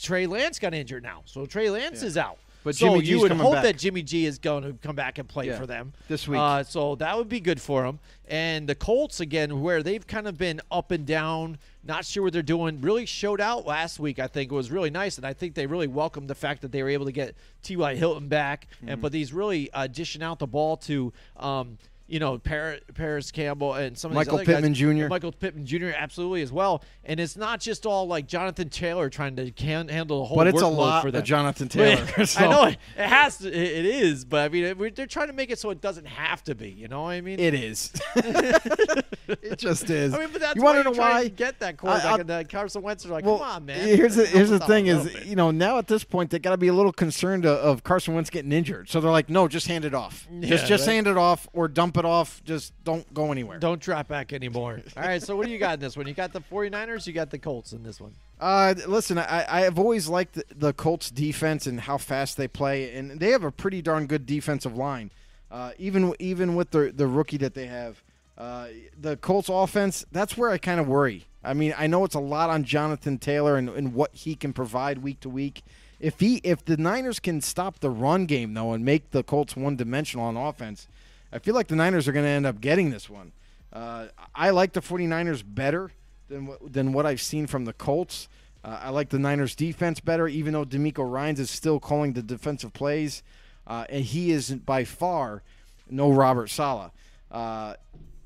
Trey 0.00 0.26
Lance 0.26 0.58
got 0.58 0.74
injured 0.74 1.02
now, 1.02 1.22
so 1.24 1.46
Trey 1.46 1.70
Lance 1.70 2.02
is 2.02 2.16
out. 2.16 2.38
But 2.64 2.74
so 2.74 2.94
Jimmy 2.96 3.06
you 3.06 3.20
would 3.20 3.30
hope 3.32 3.52
back. 3.54 3.62
that 3.62 3.78
Jimmy 3.78 4.02
G 4.02 4.26
is 4.26 4.38
going 4.40 4.64
to 4.64 4.72
come 4.82 4.96
back 4.96 5.18
and 5.18 5.28
play 5.28 5.46
Yeah, 5.46 5.56
for 5.58 5.64
them 5.64 5.92
this 6.08 6.26
week. 6.26 6.40
Uh, 6.40 6.64
so 6.64 6.96
that 6.96 7.16
would 7.16 7.28
be 7.28 7.38
good 7.38 7.60
for 7.60 7.84
them. 7.84 8.00
And 8.26 8.68
the 8.68 8.74
Colts 8.74 9.20
again, 9.20 9.62
where 9.62 9.82
they've 9.82 10.04
kind 10.04 10.26
of 10.26 10.36
been 10.36 10.60
up 10.70 10.90
and 10.90 11.06
down, 11.06 11.58
not 11.84 12.04
sure 12.04 12.24
what 12.24 12.32
they're 12.32 12.42
doing. 12.42 12.80
Really 12.80 13.06
showed 13.06 13.40
out 13.40 13.64
last 13.64 14.00
week. 14.00 14.18
I 14.18 14.26
think 14.26 14.50
it 14.50 14.54
was 14.54 14.72
really 14.72 14.90
nice, 14.90 15.16
and 15.16 15.24
I 15.24 15.32
think 15.34 15.54
they 15.54 15.66
really 15.66 15.86
welcomed 15.86 16.28
the 16.28 16.34
fact 16.34 16.60
that 16.62 16.72
they 16.72 16.82
were 16.82 16.88
able 16.90 17.06
to 17.06 17.12
get 17.12 17.36
T.Y. 17.62 17.94
Hilton 17.94 18.26
back, 18.26 18.66
Mm-hmm. 18.78 18.88
and 18.88 19.00
but 19.02 19.14
he's 19.14 19.32
really 19.32 19.72
uh, 19.72 19.86
dishing 19.86 20.22
out 20.24 20.40
the 20.40 20.46
ball 20.48 20.76
to. 20.78 21.12
Um, 21.36 21.78
you 22.08 22.18
know, 22.18 22.38
Par- 22.38 22.78
Parris 22.94 23.30
Campbell 23.30 23.74
and 23.74 23.96
some 23.96 24.10
of 24.10 24.14
Michael 24.14 24.38
these 24.38 24.48
other 24.48 24.60
guys. 24.62 24.72
Pittman 24.72 24.98
Jr.. 24.98 25.08
Michael 25.08 25.32
Pittman 25.32 25.66
Jr. 25.66 25.90
absolutely 25.94 26.40
as 26.40 26.50
well. 26.50 26.82
And 27.04 27.20
it's 27.20 27.36
not 27.36 27.60
just 27.60 27.84
all 27.84 28.06
like 28.06 28.26
Jonathan 28.26 28.70
Taylor 28.70 29.10
trying 29.10 29.36
to 29.36 29.50
can 29.50 29.88
handle 29.88 30.20
the 30.20 30.24
whole 30.24 30.36
But 30.36 30.46
it's 30.46 30.62
a 30.62 30.66
lot 30.66 31.02
for 31.02 31.10
them. 31.10 31.20
of 31.20 31.24
Jonathan 31.26 31.68
Taylor. 31.68 32.24
so 32.26 32.40
I 32.40 32.48
know 32.48 32.64
it, 32.64 32.78
it 32.96 33.06
has 33.06 33.38
to. 33.38 33.48
It, 33.48 33.84
it 33.84 33.86
is, 33.86 34.24
but 34.24 34.46
I 34.46 34.48
mean, 34.48 34.64
it, 34.64 34.96
they're 34.96 35.06
trying 35.06 35.26
to 35.26 35.34
make 35.34 35.50
it 35.50 35.58
so 35.58 35.68
it 35.68 35.82
doesn't 35.82 36.06
have 36.06 36.42
to 36.44 36.54
be. 36.54 36.70
You 36.70 36.88
know 36.88 37.02
what 37.02 37.10
I 37.10 37.20
mean? 37.20 37.38
It 37.38 37.52
is. 37.52 37.92
it 38.16 39.58
just 39.58 39.90
is. 39.90 40.14
I 40.14 40.18
mean, 40.18 40.28
but 40.32 40.40
that's 40.40 40.56
you 40.56 40.62
want 40.62 40.76
to 40.76 40.78
you 40.78 40.96
know 40.96 41.00
why? 41.00 41.22
and 41.22 41.36
get 41.36 41.60
that 41.60 41.76
quarterback. 41.76 42.20
And 42.20 42.30
uh, 42.30 42.44
Carson 42.44 42.80
Wentz 42.80 43.04
are 43.04 43.10
like, 43.10 43.24
well, 43.24 43.38
come 43.38 43.48
on, 43.48 43.66
man. 43.66 43.86
Here's 43.86 44.14
the 44.14 44.24
here's 44.24 44.50
the 44.50 44.60
thing 44.60 44.86
is, 44.86 45.10
bit." 45.10 45.26
you 45.26 45.36
know, 45.36 45.50
now 45.50 45.76
at 45.76 45.88
this 45.88 46.04
point 46.04 46.30
they 46.30 46.38
got 46.38 46.52
to 46.52 46.56
be 46.56 46.68
a 46.68 46.72
little 46.72 46.92
concerned 46.92 47.44
of, 47.44 47.58
of 47.58 47.84
Carson 47.84 48.14
Wentz 48.14 48.30
getting 48.30 48.52
injured. 48.52 48.88
So 48.88 49.00
they're 49.00 49.10
like, 49.10 49.28
no, 49.28 49.46
just 49.46 49.66
hand 49.66 49.84
it 49.84 49.94
off. 49.94 50.26
Yeah, 50.32 50.48
just 50.48 50.66
just 50.66 50.86
right. 50.86 50.94
hand 50.94 51.06
it 51.06 51.18
off 51.18 51.46
or 51.52 51.68
dump 51.68 51.97
it 51.98 52.04
off. 52.04 52.42
Just 52.44 52.72
don't 52.84 53.12
go 53.12 53.32
anywhere. 53.32 53.58
don't 53.58 53.80
drop 53.80 54.08
back 54.08 54.32
anymore. 54.32 54.80
All 54.96 55.02
right, 55.02 55.22
so 55.22 55.36
what 55.36 55.46
do 55.46 55.52
you 55.52 55.58
got 55.58 55.74
in 55.74 55.80
this 55.80 55.96
one? 55.96 56.06
You 56.06 56.14
got 56.14 56.32
the 56.32 56.40
49ers, 56.40 57.06
you 57.06 57.12
got 57.12 57.30
the 57.30 57.38
Colts 57.38 57.72
in 57.72 57.82
this 57.82 58.00
one. 58.00 58.14
Uh, 58.40 58.74
listen, 58.86 59.18
I, 59.18 59.44
I 59.48 59.60
have 59.62 59.78
always 59.78 60.08
liked 60.08 60.34
the, 60.34 60.44
the 60.54 60.72
Colts 60.72 61.10
defense 61.10 61.66
and 61.66 61.80
how 61.80 61.98
fast 61.98 62.36
they 62.36 62.48
play, 62.48 62.94
and 62.94 63.18
they 63.18 63.30
have 63.30 63.44
a 63.44 63.50
pretty 63.50 63.82
darn 63.82 64.06
good 64.06 64.26
defensive 64.26 64.76
line. 64.76 65.10
Uh, 65.50 65.72
even 65.78 66.14
even 66.18 66.54
with 66.54 66.70
the 66.70 66.92
the 66.94 67.06
rookie 67.06 67.38
that 67.38 67.54
they 67.54 67.66
have, 67.66 68.02
uh, 68.36 68.68
the 69.00 69.16
Colts 69.16 69.48
offense. 69.48 70.04
That's 70.12 70.36
where 70.36 70.50
I 70.50 70.58
kind 70.58 70.78
of 70.78 70.86
worry. 70.86 71.26
I 71.42 71.54
mean, 71.54 71.74
I 71.78 71.86
know 71.86 72.04
it's 72.04 72.14
a 72.14 72.20
lot 72.20 72.50
on 72.50 72.64
Jonathan 72.64 73.18
Taylor 73.18 73.56
and, 73.56 73.68
and 73.70 73.94
what 73.94 74.14
he 74.14 74.34
can 74.34 74.52
provide 74.52 74.98
week 74.98 75.20
to 75.20 75.28
week. 75.28 75.62
If 76.00 76.20
he 76.20 76.36
if 76.44 76.64
the 76.64 76.76
Niners 76.76 77.18
can 77.18 77.40
stop 77.40 77.80
the 77.80 77.90
run 77.90 78.26
game 78.26 78.54
though 78.54 78.72
and 78.72 78.84
make 78.84 79.10
the 79.10 79.22
Colts 79.22 79.56
one 79.56 79.76
dimensional 79.76 80.26
on 80.26 80.36
offense, 80.36 80.86
I 81.32 81.38
feel 81.38 81.54
like 81.54 81.68
the 81.68 81.76
Niners 81.76 82.08
are 82.08 82.12
going 82.12 82.24
to 82.24 82.30
end 82.30 82.46
up 82.46 82.60
getting 82.60 82.90
this 82.90 83.08
one. 83.08 83.32
Uh, 83.72 84.06
I 84.34 84.50
like 84.50 84.72
the 84.72 84.80
49ers 84.80 85.42
better 85.46 85.90
than 86.28 86.46
what, 86.46 86.72
than 86.72 86.92
what 86.92 87.06
I've 87.06 87.20
seen 87.20 87.46
from 87.46 87.64
the 87.64 87.72
Colts. 87.72 88.28
Uh, 88.64 88.80
I 88.82 88.90
like 88.90 89.10
the 89.10 89.18
Niners 89.18 89.54
defense 89.54 90.00
better, 90.00 90.26
even 90.26 90.52
though 90.52 90.64
DeMeco 90.64 91.10
Ryans 91.10 91.38
is 91.38 91.50
still 91.50 91.78
calling 91.78 92.14
the 92.14 92.22
defensive 92.22 92.72
plays, 92.72 93.22
uh, 93.66 93.84
and 93.88 94.04
he 94.04 94.30
is 94.30 94.50
by 94.50 94.84
far 94.84 95.42
no 95.90 96.10
Robert 96.10 96.48
Saleh. 96.48 96.90
Uh, 97.30 97.74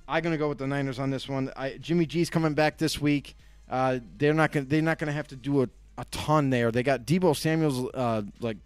I'm 0.08 0.22
gonna 0.22 0.39
go 0.39 0.48
with 0.48 0.58
the 0.58 0.66
Niners 0.66 0.98
on 0.98 1.10
this 1.10 1.28
one. 1.28 1.50
I, 1.56 1.76
Jimmy 1.81 2.06
G's 2.06 2.31
coming 2.31 2.55
back 2.55 2.78
this 2.78 3.00
week. 3.00 3.36
Uh, 3.68 4.00
they're 4.18 4.34
not 4.34 4.52
gonna 4.52 4.66
they're 4.66 4.82
not 4.82 4.98
gonna 4.98 5.12
have 5.12 5.28
to 5.28 5.36
do 5.36 5.62
a, 5.62 5.68
a 5.98 6.05
ton 6.10 6.50
there. 6.50 6.70
They 6.70 6.82
got 6.82 7.06
Deebo 7.06 7.36
Samuel's 7.36 7.89
uh, 7.94 8.22
like 8.40 8.56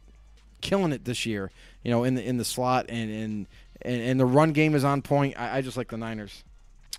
killing 0.61 0.93
it 0.93 1.05
this 1.05 1.27
year, 1.27 1.51
you 1.83 1.91
know, 1.91 2.05
in 2.05 2.15
the 2.15 2.25
in 2.25 2.37
the 2.37 2.45
slot 2.45 2.87
and 2.89 3.11
and 3.11 3.47
and, 3.87 4.03
and 4.03 4.21
the 4.21 4.27
run 4.27 4.53
game 4.53 4.75
is 4.75 4.85
on 4.85 5.01
point. 5.03 5.39
I, 5.39 5.59
I 5.59 5.61
just 5.63 5.77
like 5.77 5.89
the 5.89 5.97
Niners. 5.97 6.45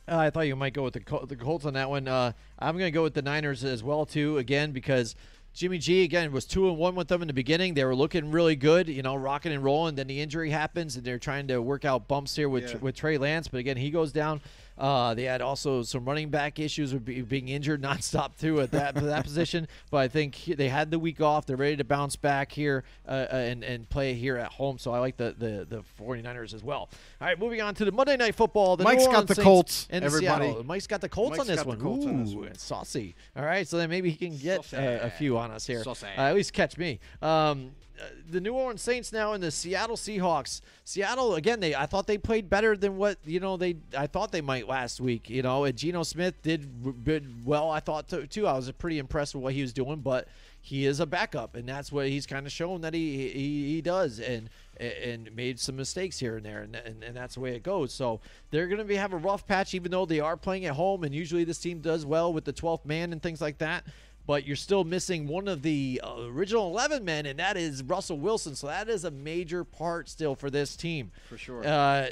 Uh, 0.09 0.17
I 0.17 0.29
thought 0.29 0.47
you 0.47 0.55
might 0.55 0.73
go 0.73 0.83
with 0.83 0.93
the 0.93 1.01
Col- 1.01 1.25
the 1.25 1.35
Colts 1.35 1.65
on 1.65 1.73
that 1.73 1.89
one. 1.89 2.07
Uh, 2.07 2.31
I'm 2.57 2.75
going 2.77 2.87
to 2.87 2.91
go 2.91 3.03
with 3.03 3.13
the 3.13 3.21
Niners 3.21 3.63
as 3.63 3.83
well 3.83 4.05
too. 4.05 4.37
Again, 4.37 4.71
because 4.71 5.15
Jimmy 5.53 5.77
G 5.79 6.03
again 6.03 6.31
was 6.31 6.45
two 6.45 6.69
and 6.69 6.77
one 6.77 6.95
with 6.95 7.07
them 7.09 7.21
in 7.21 7.27
the 7.27 7.33
beginning. 7.33 7.73
They 7.73 7.83
were 7.83 7.95
looking 7.95 8.31
really 8.31 8.55
good, 8.55 8.87
you 8.87 9.01
know, 9.01 9.15
rocking 9.15 9.51
and 9.51 9.63
rolling. 9.63 9.95
Then 9.95 10.07
the 10.07 10.21
injury 10.21 10.49
happens, 10.49 10.95
and 10.95 11.03
they're 11.03 11.19
trying 11.19 11.47
to 11.47 11.61
work 11.61 11.83
out 11.83 12.07
bumps 12.07 12.35
here 12.35 12.47
with 12.47 12.71
Yeah. 12.71 12.77
with 12.77 12.95
Trey 12.95 13.17
Lance. 13.17 13.47
But 13.49 13.57
again, 13.59 13.75
he 13.77 13.89
goes 13.89 14.11
down. 14.11 14.39
Uh, 14.77 15.13
they 15.13 15.23
had 15.23 15.41
also 15.41 15.81
some 15.83 16.05
running 16.05 16.29
back 16.29 16.59
issues 16.59 16.93
with 16.93 17.05
be, 17.05 17.21
being 17.21 17.47
injured 17.47 17.81
nonstop 17.87 18.37
too 18.37 18.61
at 18.61 18.71
that 18.71 18.95
that 18.95 19.23
position. 19.23 19.67
But 19.89 19.97
I 19.97 20.07
think 20.07 20.43
they 20.45 20.69
had 20.69 20.91
the 20.91 20.99
week 20.99 21.21
off. 21.21 21.45
They're 21.45 21.57
ready 21.57 21.77
to 21.77 21.83
bounce 21.83 22.15
back 22.15 22.51
here 22.51 22.83
uh, 23.07 23.11
uh, 23.11 23.35
and 23.35 23.63
and 23.63 23.89
play 23.89 24.13
here 24.13 24.37
at 24.37 24.51
home. 24.51 24.77
So 24.77 24.91
I 24.91 24.99
like 24.99 25.17
the, 25.17 25.35
the 25.37 25.65
the 25.67 25.83
49ers 25.99 26.53
as 26.53 26.63
well. 26.63 26.89
All 27.21 27.27
right, 27.27 27.39
moving 27.39 27.61
on 27.61 27.73
to 27.75 27.85
the 27.85 27.91
Monday 27.91 28.17
Night 28.17 28.35
Football. 28.35 28.77
The 28.77 28.83
Mike's 28.83 29.05
New 29.05 29.11
got 29.11 29.27
the 29.27 29.35
Saints 29.35 29.45
Colts, 29.45 29.87
and 29.89 30.05
everybody. 30.05 30.45
Seattle. 30.45 30.63
Mike's 30.63 30.87
got 30.87 31.01
the 31.01 31.09
Colts 31.09 31.37
Mike's 31.37 31.41
on 31.41 31.47
this 31.47 31.55
got 31.57 31.63
the 31.63 31.69
one. 31.69 31.79
Colts 31.79 32.05
on 32.05 32.23
this 32.23 32.33
one. 32.33 32.55
saucy. 32.55 33.15
All 33.35 33.45
right, 33.45 33.67
so 33.67 33.77
then 33.77 33.89
maybe 33.89 34.09
he 34.09 34.17
can 34.17 34.37
get 34.37 34.73
uh, 34.73 34.99
a 35.01 35.09
few 35.09 35.37
on 35.37 35.51
us 35.51 35.65
here. 35.65 35.83
Saucy. 35.83 36.07
Uh, 36.17 36.21
at 36.21 36.35
least 36.35 36.53
catch 36.53 36.77
me. 36.77 36.99
Um, 37.21 37.71
uh, 37.99 38.05
the 38.29 38.39
New 38.39 38.53
Orleans 38.53 38.81
Saints 38.81 39.11
now 39.11 39.33
and 39.33 39.43
the 39.43 39.51
Seattle 39.51 39.95
Seahawks. 39.95 40.61
Seattle 40.83 41.35
again. 41.35 41.59
They 41.59 41.75
I 41.75 41.85
thought 41.85 42.07
they 42.07 42.17
played 42.17 42.49
better 42.49 42.75
than 42.77 42.97
what 42.97 43.17
you 43.25 43.39
know 43.39 43.57
they 43.57 43.77
I 43.97 44.07
thought 44.07 44.31
they 44.31 44.41
might 44.41 44.67
last 44.67 44.99
week. 44.99 45.29
You 45.29 45.41
know, 45.41 45.63
and 45.63 45.77
Geno 45.77 46.03
Smith 46.03 46.41
did, 46.41 47.03
did 47.03 47.45
well. 47.45 47.69
I 47.69 47.79
thought 47.79 48.07
too. 48.29 48.47
I 48.47 48.53
was 48.53 48.71
pretty 48.71 48.99
impressed 48.99 49.35
with 49.35 49.43
what 49.43 49.53
he 49.53 49.61
was 49.61 49.73
doing, 49.73 50.01
but 50.01 50.27
he 50.61 50.85
is 50.85 50.99
a 50.99 51.05
backup, 51.05 51.55
and 51.55 51.67
that's 51.67 51.91
what 51.91 52.07
he's 52.07 52.25
kind 52.25 52.45
of 52.45 52.51
shown 52.51 52.81
that 52.81 52.93
he 52.93 53.29
he, 53.29 53.75
he 53.75 53.81
does, 53.81 54.19
and 54.19 54.49
and 54.79 55.33
made 55.35 55.59
some 55.59 55.75
mistakes 55.75 56.19
here 56.19 56.37
and 56.37 56.45
there, 56.45 56.61
and, 56.61 56.75
and, 56.75 57.03
and 57.03 57.15
that's 57.15 57.35
the 57.35 57.39
way 57.39 57.55
it 57.55 57.63
goes. 57.63 57.93
So 57.93 58.19
they're 58.51 58.67
going 58.67 58.77
to 58.77 58.83
be 58.83 58.95
have 58.95 59.13
a 59.13 59.17
rough 59.17 59.47
patch, 59.47 59.73
even 59.73 59.91
though 59.91 60.05
they 60.05 60.19
are 60.19 60.37
playing 60.37 60.65
at 60.65 60.73
home, 60.73 61.03
and 61.03 61.15
usually 61.15 61.43
this 61.43 61.57
team 61.57 61.79
does 61.79 62.05
well 62.05 62.31
with 62.31 62.45
the 62.45 62.53
12th 62.53 62.85
man 62.85 63.11
and 63.11 63.21
things 63.21 63.41
like 63.41 63.57
that. 63.59 63.85
But 64.27 64.45
you're 64.45 64.57
still 64.57 64.83
missing 64.83 65.25
one 65.25 65.47
of 65.47 65.61
the 65.61 66.01
uh, 66.03 66.23
original 66.27 66.67
11 66.67 67.03
men, 67.03 67.25
and 67.25 67.39
that 67.39 67.57
is 67.57 67.81
Russell 67.81 68.19
Wilson. 68.19 68.55
So 68.55 68.67
that 68.67 68.89
is 68.89 69.05
a 69.05 69.11
major 69.11 69.63
part 69.63 70.09
still 70.09 70.35
for 70.35 70.49
this 70.49 70.75
team. 70.75 71.11
For 71.29 71.37
sure. 71.37 71.65
Uh, 71.65 72.09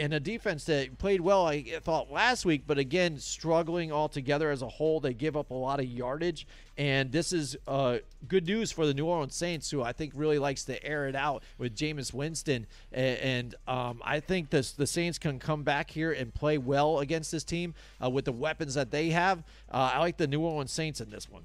and 0.00 0.14
a 0.14 0.18
defense 0.18 0.64
that 0.64 0.96
played 0.96 1.20
well, 1.20 1.46
I 1.46 1.62
thought 1.82 2.10
last 2.10 2.46
week, 2.46 2.62
but 2.66 2.78
again 2.78 3.18
struggling 3.18 3.92
altogether 3.92 4.50
as 4.50 4.62
a 4.62 4.68
whole. 4.68 4.98
They 4.98 5.12
give 5.12 5.36
up 5.36 5.50
a 5.50 5.54
lot 5.54 5.78
of 5.78 5.84
yardage, 5.84 6.46
and 6.78 7.12
this 7.12 7.34
is 7.34 7.54
uh, 7.68 7.98
good 8.26 8.46
news 8.46 8.72
for 8.72 8.86
the 8.86 8.94
New 8.94 9.04
Orleans 9.04 9.34
Saints, 9.36 9.70
who 9.70 9.82
I 9.82 9.92
think 9.92 10.14
really 10.16 10.38
likes 10.38 10.64
to 10.64 10.82
air 10.82 11.06
it 11.06 11.14
out 11.14 11.42
with 11.58 11.76
Jameis 11.76 12.14
Winston. 12.14 12.66
And 12.92 13.54
um, 13.68 14.00
I 14.02 14.20
think 14.20 14.48
this, 14.48 14.72
the 14.72 14.86
Saints 14.86 15.18
can 15.18 15.38
come 15.38 15.64
back 15.64 15.90
here 15.90 16.12
and 16.12 16.32
play 16.32 16.56
well 16.56 17.00
against 17.00 17.30
this 17.30 17.44
team 17.44 17.74
uh, 18.02 18.08
with 18.08 18.24
the 18.24 18.32
weapons 18.32 18.72
that 18.74 18.90
they 18.90 19.10
have. 19.10 19.40
Uh, 19.70 19.90
I 19.94 19.98
like 19.98 20.16
the 20.16 20.26
New 20.26 20.40
Orleans 20.40 20.72
Saints 20.72 21.02
in 21.02 21.10
this 21.10 21.28
one. 21.28 21.42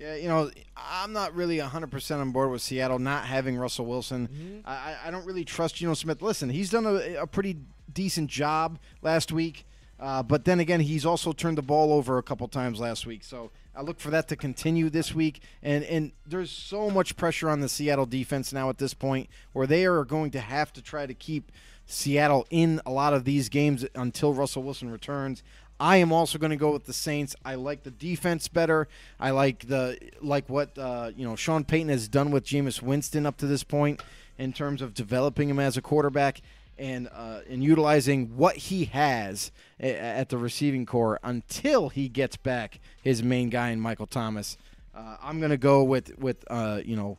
Yeah, 0.00 0.14
you 0.16 0.28
know, 0.28 0.50
I'm 0.76 1.12
not 1.12 1.34
really 1.34 1.58
100% 1.58 2.20
on 2.20 2.30
board 2.30 2.50
with 2.50 2.62
Seattle 2.62 2.98
not 2.98 3.26
having 3.26 3.56
Russell 3.58 3.84
Wilson. 3.84 4.28
Mm-hmm. 4.28 4.58
I, 4.68 4.72
I- 4.72 4.96
I 5.08 5.10
don't 5.10 5.26
really 5.26 5.44
trust 5.44 5.76
Geno 5.76 5.94
Smith. 5.94 6.22
Listen, 6.22 6.48
he's 6.48 6.70
done 6.70 6.86
a, 6.86 7.16
a 7.16 7.26
pretty 7.26 7.58
decent 7.92 8.30
job 8.30 8.78
last 9.02 9.30
week, 9.30 9.66
uh, 9.98 10.22
but 10.22 10.44
then 10.46 10.58
again, 10.60 10.80
he's 10.80 11.04
also 11.04 11.32
turned 11.32 11.58
the 11.58 11.62
ball 11.62 11.92
over 11.92 12.16
a 12.16 12.22
couple 12.22 12.48
times 12.48 12.80
last 12.80 13.04
week. 13.06 13.22
So 13.24 13.50
I 13.76 13.82
look 13.82 14.00
for 14.00 14.10
that 14.10 14.26
to 14.28 14.36
continue 14.36 14.88
this 14.88 15.14
week. 15.14 15.42
And, 15.62 15.84
and 15.84 16.12
there's 16.26 16.50
so 16.50 16.88
much 16.88 17.16
pressure 17.16 17.50
on 17.50 17.60
the 17.60 17.68
Seattle 17.68 18.06
defense 18.06 18.52
now 18.54 18.70
at 18.70 18.78
this 18.78 18.94
point 18.94 19.28
where 19.52 19.66
they 19.66 19.84
are 19.84 20.04
going 20.06 20.30
to 20.30 20.40
have 20.40 20.72
to 20.74 20.82
try 20.82 21.04
to 21.04 21.12
keep 21.14 21.52
Seattle 21.84 22.46
in 22.50 22.80
a 22.86 22.90
lot 22.90 23.12
of 23.12 23.24
these 23.24 23.48
games 23.48 23.84
until 23.94 24.32
Russell 24.32 24.62
Wilson 24.62 24.90
returns. 24.90 25.42
I 25.80 25.96
am 25.96 26.12
also 26.12 26.38
going 26.38 26.50
to 26.50 26.56
go 26.56 26.72
with 26.72 26.84
the 26.84 26.92
Saints. 26.92 27.34
I 27.42 27.54
like 27.54 27.84
the 27.84 27.90
defense 27.90 28.48
better. 28.48 28.86
I 29.18 29.30
like 29.30 29.66
the 29.66 29.98
like 30.20 30.48
what 30.50 30.76
uh, 30.78 31.10
you 31.16 31.26
know 31.26 31.36
Sean 31.36 31.64
Payton 31.64 31.88
has 31.88 32.06
done 32.06 32.30
with 32.30 32.44
Jameis 32.44 32.82
Winston 32.82 33.24
up 33.24 33.38
to 33.38 33.46
this 33.46 33.64
point 33.64 34.02
in 34.38 34.52
terms 34.52 34.82
of 34.82 34.92
developing 34.92 35.48
him 35.48 35.58
as 35.58 35.78
a 35.78 35.82
quarterback 35.82 36.42
and 36.78 37.08
uh, 37.14 37.40
and 37.48 37.64
utilizing 37.64 38.36
what 38.36 38.56
he 38.56 38.84
has 38.86 39.50
at 39.80 40.28
the 40.28 40.36
receiving 40.36 40.84
core 40.84 41.18
until 41.22 41.88
he 41.88 42.08
gets 42.08 42.36
back 42.36 42.78
his 43.02 43.22
main 43.22 43.48
guy 43.48 43.70
in 43.70 43.80
Michael 43.80 44.06
Thomas. 44.06 44.58
Uh, 44.94 45.16
I'm 45.22 45.38
going 45.38 45.50
to 45.50 45.56
go 45.56 45.82
with 45.82 46.18
with 46.18 46.44
uh, 46.48 46.82
you 46.84 46.96
know 46.96 47.16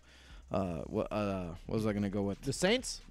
uh, 0.51 0.81
what, 0.85 1.11
uh, 1.11 1.45
what 1.65 1.75
was 1.77 1.87
I 1.87 1.93
going 1.93 2.03
to 2.03 2.09
go 2.09 2.21
with? 2.21 2.39
The 2.41 2.53
Saints? 2.53 3.01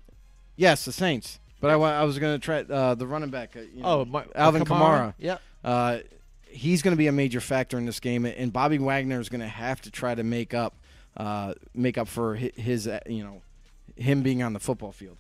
Yes, 0.55 0.85
the 0.85 0.93
Saints. 0.93 1.41
But 1.61 1.71
I, 1.71 1.77
wa- 1.77 1.91
I 1.91 2.05
was 2.05 2.19
going 2.19 2.39
to 2.41 2.45
try 2.45 2.61
uh, 2.61 2.95
the 2.95 3.07
running 3.07 3.31
back. 3.31 3.55
Uh, 3.57 3.61
you 3.75 3.83
know, 3.83 4.01
Oh, 4.01 4.05
my, 4.05 4.25
Alvin 4.35 4.65
Kamara. 4.65 5.15
Yeah. 5.19 5.39
Uh, 5.63 5.99
he's 6.49 6.83
going 6.83 6.93
to 6.93 6.99
be 6.99 7.07
a 7.07 7.13
major 7.13 7.41
factor 7.41 7.77
in 7.79 7.85
this 7.87 8.01
game, 8.01 8.25
and 8.25 8.53
Bobby 8.53 8.79
Wagner 8.79 9.21
is 9.21 9.29
going 9.29 9.43
to 9.43 9.49
have 9.49 9.81
to 9.83 9.91
try 9.91 10.15
to 10.15 10.23
make 10.23 10.55
up, 10.55 10.75
uh, 11.17 11.55
make 11.75 11.99
up 11.99 12.09
for 12.09 12.37
hi- 12.37 12.53
his, 12.57 12.87
uh, 12.89 13.01
you 13.07 13.23
know, 13.23 13.43
him 13.97 14.23
being 14.23 14.43
on 14.43 14.53
the 14.55 14.61
football 14.61 14.93
field. 14.93 15.19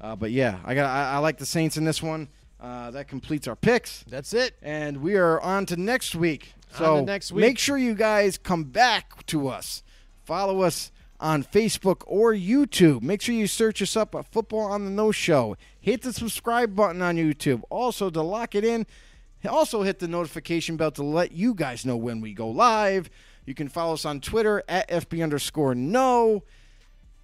Uh, 0.00 0.16
but 0.16 0.30
yeah, 0.32 0.58
I 0.64 0.74
got, 0.74 0.86
I, 0.90 1.14
I 1.14 1.18
like 1.18 1.38
the 1.38 1.46
Saints 1.46 1.76
in 1.76 1.84
this 1.84 2.02
one. 2.02 2.28
Uh, 2.60 2.90
that 2.90 3.06
completes 3.06 3.46
our 3.46 3.54
picks, 3.54 4.02
That's 4.08 4.32
it. 4.32 4.54
and 4.62 4.96
we 5.02 5.14
are 5.16 5.38
on 5.42 5.66
to 5.66 5.76
next 5.76 6.14
week. 6.16 6.54
On 6.72 6.78
So 6.78 6.96
to 6.96 7.02
next 7.02 7.30
week. 7.30 7.42
make 7.42 7.58
sure 7.58 7.76
you 7.76 7.94
guys 7.94 8.38
come 8.38 8.64
back 8.64 9.24
to 9.26 9.48
us. 9.48 9.82
Follow 10.24 10.62
us 10.62 10.90
on 11.20 11.44
Facebook 11.44 12.02
or 12.06 12.32
YouTube. 12.32 13.02
Make 13.02 13.22
sure 13.22 13.34
you 13.34 13.46
search 13.46 13.80
us 13.82 13.96
up 13.96 14.14
at 14.14 14.30
Football 14.32 14.60
on 14.72 14.84
the 14.84 14.90
Know 14.90 15.12
Show. 15.12 15.56
Hit 15.80 16.02
the 16.02 16.12
subscribe 16.12 16.74
button 16.74 17.02
on 17.02 17.16
YouTube. 17.16 17.62
Also, 17.70 18.10
to 18.10 18.22
lock 18.22 18.54
it 18.54 18.64
in, 18.64 18.86
also 19.48 19.82
hit 19.82 19.98
the 19.98 20.08
notification 20.08 20.76
bell 20.76 20.90
to 20.92 21.02
let 21.02 21.32
you 21.32 21.54
guys 21.54 21.86
know 21.86 21.96
when 21.96 22.20
we 22.20 22.32
go 22.32 22.48
live. 22.48 23.08
You 23.44 23.54
can 23.54 23.68
follow 23.68 23.94
us 23.94 24.04
on 24.04 24.20
Twitter 24.20 24.62
at 24.68 24.88
FB 24.88 25.22
underscore 25.22 25.74
no. 25.74 26.42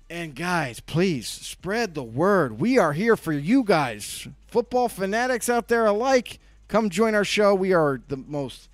And 0.08 0.34
guys, 0.34 0.78
please 0.80 1.26
spread 1.26 1.94
the 1.94 2.02
word. 2.02 2.60
We 2.60 2.78
are 2.78 2.92
here 2.92 3.16
for 3.16 3.32
you 3.32 3.64
guys. 3.64 4.28
Football 4.46 4.88
fanatics 4.88 5.48
out 5.48 5.68
there 5.68 5.86
alike, 5.86 6.38
come 6.68 6.90
join 6.90 7.14
our 7.14 7.24
show. 7.24 7.54
We 7.54 7.72
are 7.72 8.00
the 8.08 8.18
most 8.18 8.68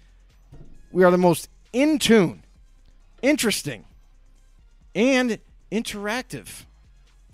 we 0.90 1.04
are 1.04 1.10
the 1.10 1.18
most 1.18 1.48
in 1.72 1.98
tune, 1.98 2.42
interesting, 3.22 3.84
and 4.94 5.38
interactive 5.70 6.64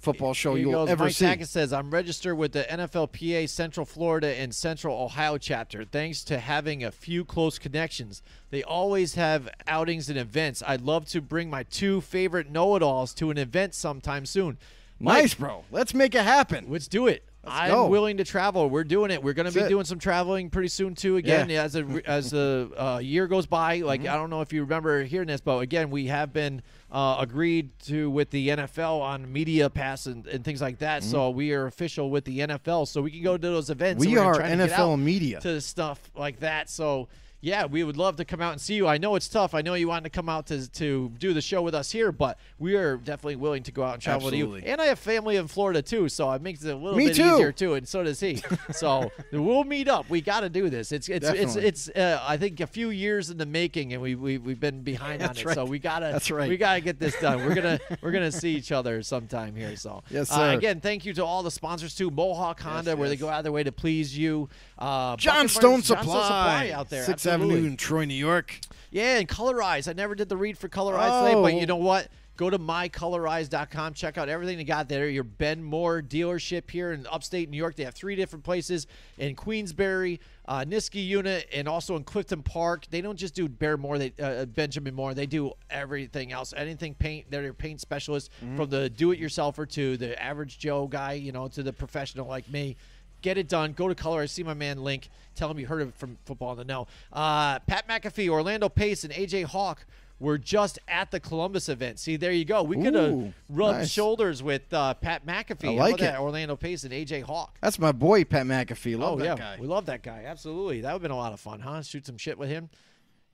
football 0.00 0.34
show 0.34 0.54
you'll 0.54 0.72
goes. 0.72 0.90
ever 0.90 1.04
Mike 1.04 1.12
see. 1.14 1.24
Tackett 1.24 1.46
says, 1.48 1.72
I'm 1.72 1.90
registered 1.90 2.36
with 2.36 2.52
the 2.52 2.64
NFLPA 2.64 3.48
Central 3.48 3.86
Florida 3.86 4.38
and 4.38 4.54
Central 4.54 5.00
Ohio 5.02 5.38
chapter. 5.38 5.82
Thanks 5.84 6.22
to 6.24 6.38
having 6.38 6.84
a 6.84 6.90
few 6.90 7.24
close 7.24 7.58
connections. 7.58 8.20
They 8.50 8.62
always 8.62 9.14
have 9.14 9.48
outings 9.66 10.10
and 10.10 10.18
events. 10.18 10.62
I'd 10.66 10.82
love 10.82 11.06
to 11.06 11.22
bring 11.22 11.48
my 11.48 11.62
two 11.62 12.02
favorite 12.02 12.50
know 12.50 12.76
it 12.76 12.82
alls 12.82 13.14
to 13.14 13.30
an 13.30 13.38
event 13.38 13.74
sometime 13.74 14.26
soon. 14.26 14.58
Mike, 15.00 15.22
Nice, 15.22 15.34
bro. 15.34 15.64
Let's 15.70 15.94
make 15.94 16.14
it 16.14 16.22
happen. 16.22 16.66
Let's 16.68 16.86
do 16.86 17.06
it. 17.06 17.24
Let's 17.42 17.56
I'm 17.56 17.70
go. 17.70 17.86
willing 17.88 18.18
to 18.18 18.24
travel. 18.24 18.70
We're 18.70 18.84
doing 18.84 19.10
it. 19.10 19.22
We're 19.22 19.34
going 19.34 19.50
to 19.50 19.52
be 19.52 19.60
it. 19.64 19.68
doing 19.68 19.84
some 19.84 19.98
traveling 19.98 20.48
pretty 20.50 20.68
soon 20.68 20.94
too. 20.94 21.16
Again, 21.16 21.50
Yeah. 21.50 21.62
as 21.62 21.76
a 21.76 21.84
as 22.06 22.30
the 22.30 22.70
uh, 22.76 22.98
year 22.98 23.26
goes 23.26 23.44
by, 23.46 23.80
like 23.80 24.00
Mm-hmm. 24.02 24.12
I 24.12 24.16
don't 24.16 24.30
know 24.30 24.40
if 24.40 24.52
you 24.52 24.62
remember 24.62 25.02
hearing 25.04 25.28
this, 25.28 25.40
but 25.42 25.58
again, 25.58 25.90
we 25.90 26.06
have 26.06 26.32
been 26.32 26.62
uh, 26.94 27.16
agreed 27.18 27.76
to 27.80 28.08
with 28.08 28.30
the 28.30 28.50
NFL 28.50 29.00
on 29.00 29.30
media 29.30 29.68
pass 29.68 30.06
and, 30.06 30.26
and 30.28 30.44
things 30.44 30.62
like 30.62 30.78
that. 30.78 31.02
So 31.02 31.30
we 31.30 31.52
are 31.52 31.66
official 31.66 32.08
with 32.08 32.24
the 32.24 32.38
NFL, 32.38 32.86
so 32.86 33.02
we 33.02 33.10
can 33.10 33.22
go 33.22 33.36
to 33.36 33.48
those 33.48 33.68
events. 33.68 34.04
Mm-hmm. 34.04 34.12
We 34.14 34.18
are 34.18 34.34
trying 34.34 34.58
to 34.58 34.68
get 34.68 34.78
NFL 34.78 35.00
media. 35.00 35.40
to 35.40 35.60
stuff 35.60 36.00
like 36.16 36.40
that. 36.40 36.70
So. 36.70 37.08
Yeah, 37.44 37.66
we 37.66 37.84
would 37.84 37.98
love 37.98 38.16
to 38.16 38.24
come 38.24 38.40
out 38.40 38.52
and 38.52 38.60
see 38.60 38.72
you. 38.74 38.86
I 38.88 38.96
know 38.96 39.16
it's 39.16 39.28
tough. 39.28 39.52
I 39.52 39.60
know 39.60 39.74
you 39.74 39.86
wanted 39.86 40.04
to 40.04 40.08
come 40.16 40.30
out 40.30 40.46
to 40.46 40.66
to 40.66 41.10
do 41.18 41.34
the 41.34 41.42
show 41.42 41.60
with 41.60 41.74
us 41.74 41.90
here, 41.90 42.10
but 42.10 42.38
we 42.58 42.74
are 42.74 42.96
definitely 42.96 43.36
willing 43.36 43.62
to 43.64 43.70
go 43.70 43.84
out 43.84 43.92
and 43.92 44.02
travel 44.02 44.24
with 44.24 44.34
you. 44.34 44.44
Absolutely. 44.44 44.70
And 44.70 44.80
I 44.80 44.86
have 44.86 44.98
family 44.98 45.36
in 45.36 45.46
Florida 45.46 45.82
too, 45.82 46.08
so 46.08 46.32
it 46.32 46.40
makes 46.40 46.64
it 46.64 46.70
a 46.70 46.74
little 46.74 46.96
Me 46.96 47.08
bit 47.08 47.16
too. 47.16 47.34
easier 47.34 47.52
too, 47.52 47.74
and 47.74 47.86
so 47.86 48.02
does 48.02 48.18
he. 48.18 48.40
so 48.72 49.12
we'll 49.30 49.64
meet 49.64 49.88
up. 49.88 50.08
We 50.08 50.22
got 50.22 50.40
to 50.40 50.48
do 50.48 50.70
this. 50.70 50.90
It's 50.90 51.10
it's 51.10 51.26
Definitely. 51.26 51.66
it's 51.66 51.88
it's 51.88 51.96
uh, 51.98 52.18
I 52.26 52.38
think 52.38 52.60
a 52.60 52.66
few 52.66 52.88
years 52.88 53.28
in 53.28 53.36
the 53.36 53.44
making, 53.44 53.92
and 53.92 54.00
we 54.00 54.14
we 54.14 54.38
we've 54.38 54.58
been 54.58 54.80
behind 54.80 55.22
on 55.22 55.36
it. 55.36 55.44
right. 55.44 55.54
So 55.54 55.66
we 55.66 55.78
gotta 55.78 56.06
That's 56.12 56.30
right. 56.30 56.48
we 56.48 56.56
gotta 56.56 56.80
get 56.80 56.98
this 56.98 57.14
done. 57.20 57.44
We're 57.44 57.54
gonna 57.54 57.78
we're 58.00 58.12
gonna 58.12 58.32
see 58.32 58.54
each 58.54 58.72
other 58.72 59.02
sometime 59.02 59.54
here. 59.54 59.76
So 59.76 60.02
Yes, 60.08 60.30
Uh, 60.32 60.36
sir. 60.36 60.50
again, 60.56 60.80
thank 60.80 61.04
you 61.04 61.12
to 61.12 61.24
all 61.26 61.42
the 61.42 61.50
sponsors 61.50 61.94
too. 61.94 62.10
Mohawk 62.10 62.58
Honda, 62.62 62.96
where 62.96 63.10
they 63.10 63.16
go 63.16 63.28
out 63.28 63.36
of 63.36 63.44
their 63.44 63.52
way 63.52 63.64
to 63.64 63.72
please 63.72 64.16
you. 64.16 64.48
Uh, 64.78 65.16
John 65.16 65.46
Bucket 65.46 65.50
Stone 65.50 65.80
Brothers- 65.82 66.04
Supply, 66.06 66.70
out 66.74 66.90
there. 66.90 67.04
Sixth. 67.04 67.26
Avenue 67.26 67.56
in 67.64 67.76
Troy, 67.76 68.04
New 68.04 68.14
York. 68.14 68.58
Yeah, 68.90 69.18
and 69.18 69.28
Colorize. 69.28 69.88
I 69.88 69.92
never 69.92 70.14
did 70.14 70.28
the 70.28 70.36
read 70.36 70.56
for 70.58 70.68
Colorize 70.68 71.20
today, 71.24 71.34
but 71.34 71.54
Oh. 71.54 71.58
you 71.58 71.66
know 71.66 71.76
what? 71.76 72.08
Go 72.36 72.50
to 72.50 72.58
mycolorize.com. 72.58 73.94
Check 73.94 74.18
out 74.18 74.28
everything 74.28 74.56
they 74.58 74.64
got 74.64 74.88
there. 74.88 75.08
Your 75.08 75.22
Ben 75.22 75.62
Moore 75.62 76.02
dealership 76.02 76.68
here 76.70 76.92
in 76.92 77.06
upstate 77.06 77.48
New 77.48 77.56
York. 77.56 77.76
They 77.76 77.84
have 77.84 77.94
three 77.94 78.16
different 78.16 78.44
places 78.44 78.88
in 79.18 79.36
Queensbury, 79.36 80.20
uh, 80.46 80.64
Niskayuna, 80.66 81.44
and 81.52 81.68
also 81.68 81.94
in 81.96 82.02
Clifton 82.02 82.42
Park. 82.42 82.86
They 82.90 83.00
don't 83.00 83.16
just 83.16 83.34
do 83.36 83.48
Bear 83.48 83.76
Moore, 83.76 83.98
they 83.98 84.12
uh, 84.20 84.46
Benjamin 84.46 84.94
Moore. 84.94 85.14
They 85.14 85.26
do 85.26 85.52
everything 85.70 86.32
else. 86.32 86.52
Anything 86.56 86.94
paint. 86.94 87.30
They're 87.30 87.42
your 87.44 87.54
paint 87.54 87.80
specialists 87.80 88.30
from 88.56 88.68
the 88.68 88.90
do-it-yourselfer 88.90 89.68
to 89.70 89.96
the 89.96 90.20
average 90.20 90.58
Joe 90.58 90.88
guy, 90.88 91.12
you 91.12 91.30
know, 91.30 91.46
to 91.48 91.62
the 91.62 91.72
professional 91.72 92.26
like 92.26 92.48
me. 92.50 92.76
Get 93.24 93.38
it 93.38 93.48
done. 93.48 93.72
Go 93.72 93.88
to 93.88 93.94
Color. 93.94 94.20
I 94.20 94.26
see 94.26 94.42
my 94.42 94.52
man 94.52 94.84
Link. 94.84 95.08
Tell 95.34 95.50
him 95.50 95.58
you 95.58 95.66
heard 95.66 95.80
of 95.80 95.88
it 95.88 95.94
from 95.94 96.18
Football 96.26 96.52
in 96.52 96.58
the 96.58 96.64
Know. 96.66 96.86
Uh, 97.10 97.58
Pat 97.60 97.88
McAfee, 97.88 98.28
Orlando 98.28 98.68
Pace, 98.68 99.02
and 99.02 99.14
AJ 99.14 99.44
Hawk 99.44 99.86
were 100.20 100.36
just 100.36 100.78
at 100.86 101.10
the 101.10 101.18
Columbus 101.18 101.70
event. 101.70 101.98
See, 101.98 102.16
there 102.16 102.32
you 102.32 102.44
go. 102.44 102.62
We 102.62 102.76
could 102.76 102.92
have 102.92 103.32
rubbed 103.48 103.78
nice. 103.78 103.90
shoulders 103.90 104.42
with 104.42 104.70
uh, 104.74 104.92
Pat 104.92 105.24
McAfee. 105.24 105.68
I 105.68 105.72
like 105.72 105.94
about 105.94 106.00
that? 106.00 106.14
it. 106.16 106.20
Orlando 106.20 106.54
Pace 106.54 106.84
and 106.84 106.92
AJ 106.92 107.22
Hawk. 107.22 107.56
That's 107.62 107.78
my 107.78 107.92
boy, 107.92 108.24
Pat 108.24 108.44
McAfee. 108.44 108.98
Love 108.98 109.14
oh 109.14 109.16
that 109.16 109.24
yeah, 109.24 109.36
guy. 109.36 109.56
we 109.58 109.66
love 109.66 109.86
that 109.86 110.02
guy. 110.02 110.24
Absolutely, 110.26 110.82
that 110.82 110.88
would 110.88 110.96
have 110.96 111.02
been 111.02 111.10
a 111.10 111.16
lot 111.16 111.32
of 111.32 111.40
fun, 111.40 111.60
huh? 111.60 111.80
Shoot 111.80 112.04
some 112.04 112.18
shit 112.18 112.36
with 112.36 112.50
him. 112.50 112.68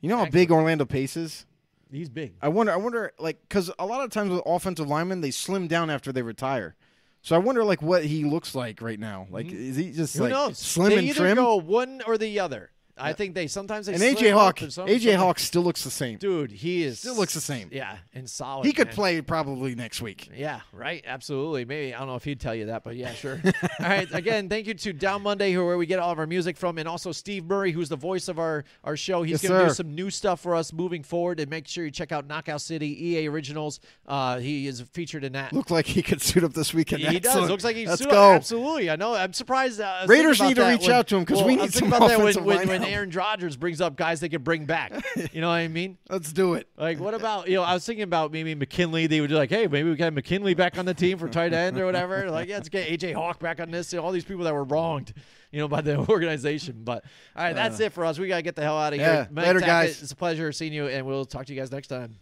You 0.01 0.09
know 0.09 0.19
how 0.19 0.27
big 0.27 0.52
Orlando 0.52 0.85
Pace 0.85 1.17
is? 1.17 1.47
He's 1.91 2.09
big. 2.09 2.35
I 2.41 2.47
wonder. 2.47 2.73
I 2.73 2.77
wonder, 2.77 3.12
like, 3.19 3.41
because 3.49 3.73
a 3.77 3.86
lot 3.86 4.05
of 4.05 4.10
times 4.10 4.31
with 4.31 4.43
offensive 4.47 4.86
linemen, 4.86 5.20
they 5.20 5.33
slim 5.33 5.67
down 5.67 5.91
after 5.91 6.12
they 6.12 6.23
retire. 6.23 6.77
So 7.23 7.37
I 7.37 7.39
wonder, 7.39 7.65
like, 7.65 7.83
what 7.83 8.05
he 8.05 8.25
looks 8.25 8.55
like 8.55 8.81
right 8.81 8.99
now. 8.99 9.27
Like, 9.31 9.53
is 9.53 9.77
he 9.77 9.93
just 9.93 10.15
Mm-hmm. 10.17 10.25
Who 10.25 10.31
like 10.31 10.33
knows? 10.33 10.59
slim 10.59 10.91
they 10.91 10.99
and 10.99 11.07
either 11.09 11.21
trim? 11.21 11.37
go 11.37 11.57
one 11.57 12.03
or 12.07 12.17
the 12.17 12.41
other. 12.41 12.71
I 13.01 13.12
think 13.12 13.35
they 13.35 13.47
sometimes 13.47 13.87
they 13.87 13.95
and 13.95 14.03
AJ 14.03 14.33
Hawk, 14.33 14.59
AJ 14.59 15.17
Hawk 15.17 15.39
still 15.39 15.62
looks 15.62 15.85
the 15.85 15.91
same. 15.91 16.19
dude, 16.19 16.51
he 16.53 16.83
is 16.83 16.99
Still 17.01 17.17
looks 17.17 17.35
the 17.35 17.41
same. 17.41 17.69
Yeah, 17.73 17.97
and 18.15 18.29
solid. 18.29 18.67
he 18.67 18.73
could 18.73 18.89
man. 18.89 18.95
play 18.95 19.20
probably 19.23 19.75
next 19.75 20.01
week. 20.03 20.29
Yeah, 20.37 20.61
right. 20.73 21.03
Absolutely. 21.07 21.65
Maybe 21.65 21.95
I 21.95 21.99
don't 21.99 22.09
know 22.09 22.17
if 22.17 22.25
he'd 22.25 22.41
tell 22.41 22.55
you 22.55 22.67
that, 22.67 22.85
but 22.85 22.97
yeah, 22.97 23.12
sure. 23.15 23.41
all 23.81 23.87
right. 23.89 24.09
Again, 24.12 24.49
thank 24.49 24.67
you 24.67 24.75
to 24.75 24.93
Down 24.93 25.23
Monday, 25.23 25.53
who 25.53 25.65
where 25.65 25.79
we 25.79 25.87
get 25.87 25.99
all 25.99 26.11
of 26.12 26.19
our 26.19 26.27
music 26.27 26.57
from, 26.57 26.79
and 26.79 26.89
also 26.89 27.12
Steve 27.12 27.45
Murray, 27.45 27.73
who's 27.73 27.89
the 27.89 27.97
voice 27.97 28.29
of 28.29 28.39
our 28.39 28.65
our 28.85 28.97
show. 28.97 29.23
He's 29.23 29.43
Yes, 29.43 29.49
going 29.51 29.62
to 29.62 29.69
do 29.69 29.75
some 29.75 29.95
new 29.95 30.11
stuff 30.11 30.41
for 30.41 30.55
us 30.55 30.73
moving 30.73 31.03
forward, 31.03 31.41
and 31.41 31.49
make 31.51 31.67
sure 31.67 31.85
you 31.85 31.91
check 31.91 32.12
out 32.12 32.27
Knockout 32.27 32.61
City 32.61 33.09
EA 33.11 33.29
Originals. 33.29 33.81
Uh, 34.07 34.39
he 34.39 34.67
is 34.67 34.81
featured 34.93 35.25
in 35.25 35.33
that. 35.33 35.53
Looked 35.53 35.70
like 35.70 35.87
he 35.87 36.03
could 36.03 36.20
suit 36.20 36.45
up 36.45 36.53
this 36.53 36.75
weekend. 36.75 37.03
he 37.03 37.20
does. 37.20 37.49
Looks 37.49 37.65
like 37.65 37.77
he's 37.77 37.89
Let's 37.89 38.03
suit- 38.03 38.11
go. 38.11 38.33
Absolutely, 38.33 38.91
I 38.91 38.97
know. 38.97 39.15
I'm 39.15 39.33
surprised. 39.33 39.81
Uh, 39.81 39.85
I 39.85 40.03
was 40.03 40.09
thinking 40.09 40.27
Raiders 40.27 40.41
need 40.41 40.57
to 40.57 40.65
reach 40.69 40.83
when- 40.83 40.91
out 40.93 41.07
to 41.09 41.17
him 41.17 41.25
'cause 41.25 41.39
well, 41.39 41.47
we 41.47 41.57
need 41.57 41.73
some 41.73 41.89
about 41.89 42.01
that 42.09 42.19
when, 42.19 42.29
offensive 42.29 42.45
when, 42.45 42.57
line 42.59 42.69
when. 42.69 42.83
Aaron 42.91 43.10
Rodgers 43.10 43.57
brings 43.57 43.81
up 43.81 43.97
guys 43.97 44.20
they 44.20 44.28
could 44.28 44.44
bring 44.44 44.67
back. 44.67 44.93
you 45.33 45.41
know 45.41 45.49
what 45.49 45.55
I 45.55 45.69
mean? 45.69 45.99
Let's 46.10 46.33
do 46.33 46.55
it. 46.55 46.69
Like, 46.77 47.01
what 47.01 47.15
about 47.15 47.49
you 47.49 47.57
know? 47.57 47.62
I 47.62 47.75
was 47.75 47.85
thinking 47.86 48.02
about 48.02 48.33
maybe 48.33 48.55
McKinley. 48.55 49.07
They 49.07 49.20
would 49.20 49.31
do 49.31 49.36
like, 49.36 49.51
hey, 49.51 49.67
maybe 49.67 49.89
we 49.91 49.97
got 49.97 50.12
McKinley 50.12 50.55
back 50.55 50.78
on 50.78 50.85
the 50.85 50.94
team 50.94 51.19
for 51.19 51.28
tight 51.28 51.52
end 51.52 51.78
or 51.78 51.86
whatever. 51.86 52.31
Like, 52.31 52.49
yeah, 52.49 52.57
let's 52.57 52.69
get 52.69 52.89
AJ 52.89 53.15
Hawk 53.15 53.39
back 53.39 53.60
on 53.60 53.70
this. 53.70 53.93
You 53.93 53.99
know, 53.99 54.05
all 54.05 54.12
these 54.12 54.25
people 54.25 54.44
that 54.44 54.55
were 54.55 54.65
wronged, 54.65 55.12
you 55.52 55.60
know, 55.60 55.69
by 55.69 55.81
the 55.81 55.97
organization. 56.09 56.83
But 56.85 57.05
all 57.36 57.44
right, 57.44 57.55
that's 57.55 57.81
it 57.81 57.93
for 57.93 58.05
us. 58.05 58.19
We 58.19 58.28
gotta 58.28 58.43
get 58.43 58.57
the 58.57 58.62
hell 58.62 58.78
out 58.78 58.93
of 58.93 58.99
Uh. 58.99 59.02
Yeah, 59.02 59.12
here. 59.15 59.28
Mike 59.31 59.47
later, 59.47 59.60
Tackett, 59.60 59.67
guys. 59.67 60.02
It's 60.02 60.12
a 60.12 60.17
pleasure 60.17 60.52
seeing 60.52 60.73
you, 60.73 60.86
and 60.89 61.07
we'll 61.07 61.25
talk 61.25 61.47
to 61.47 61.55
you 61.55 61.60
guys 61.60 61.70
next 61.73 61.89
time. 61.89 62.17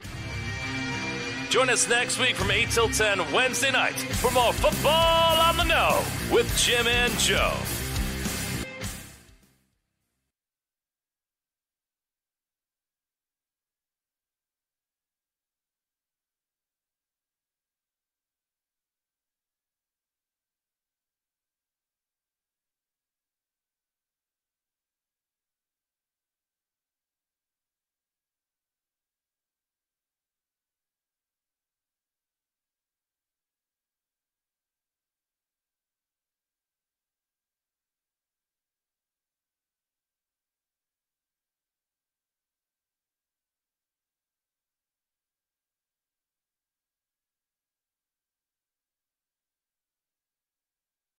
Join 1.50 1.70
us 1.70 1.88
next 1.88 2.18
week 2.18 2.36
from 2.36 2.50
8 2.50 2.68
till 2.70 2.90
10 2.90 3.32
Wednesday 3.32 3.70
night 3.70 3.94
for 3.94 4.30
more 4.32 4.52
football 4.52 5.40
on 5.40 5.56
the 5.56 5.64
know 5.64 6.04
with 6.30 6.54
Jim 6.58 6.86
and 6.86 7.10
Joe. 7.18 7.54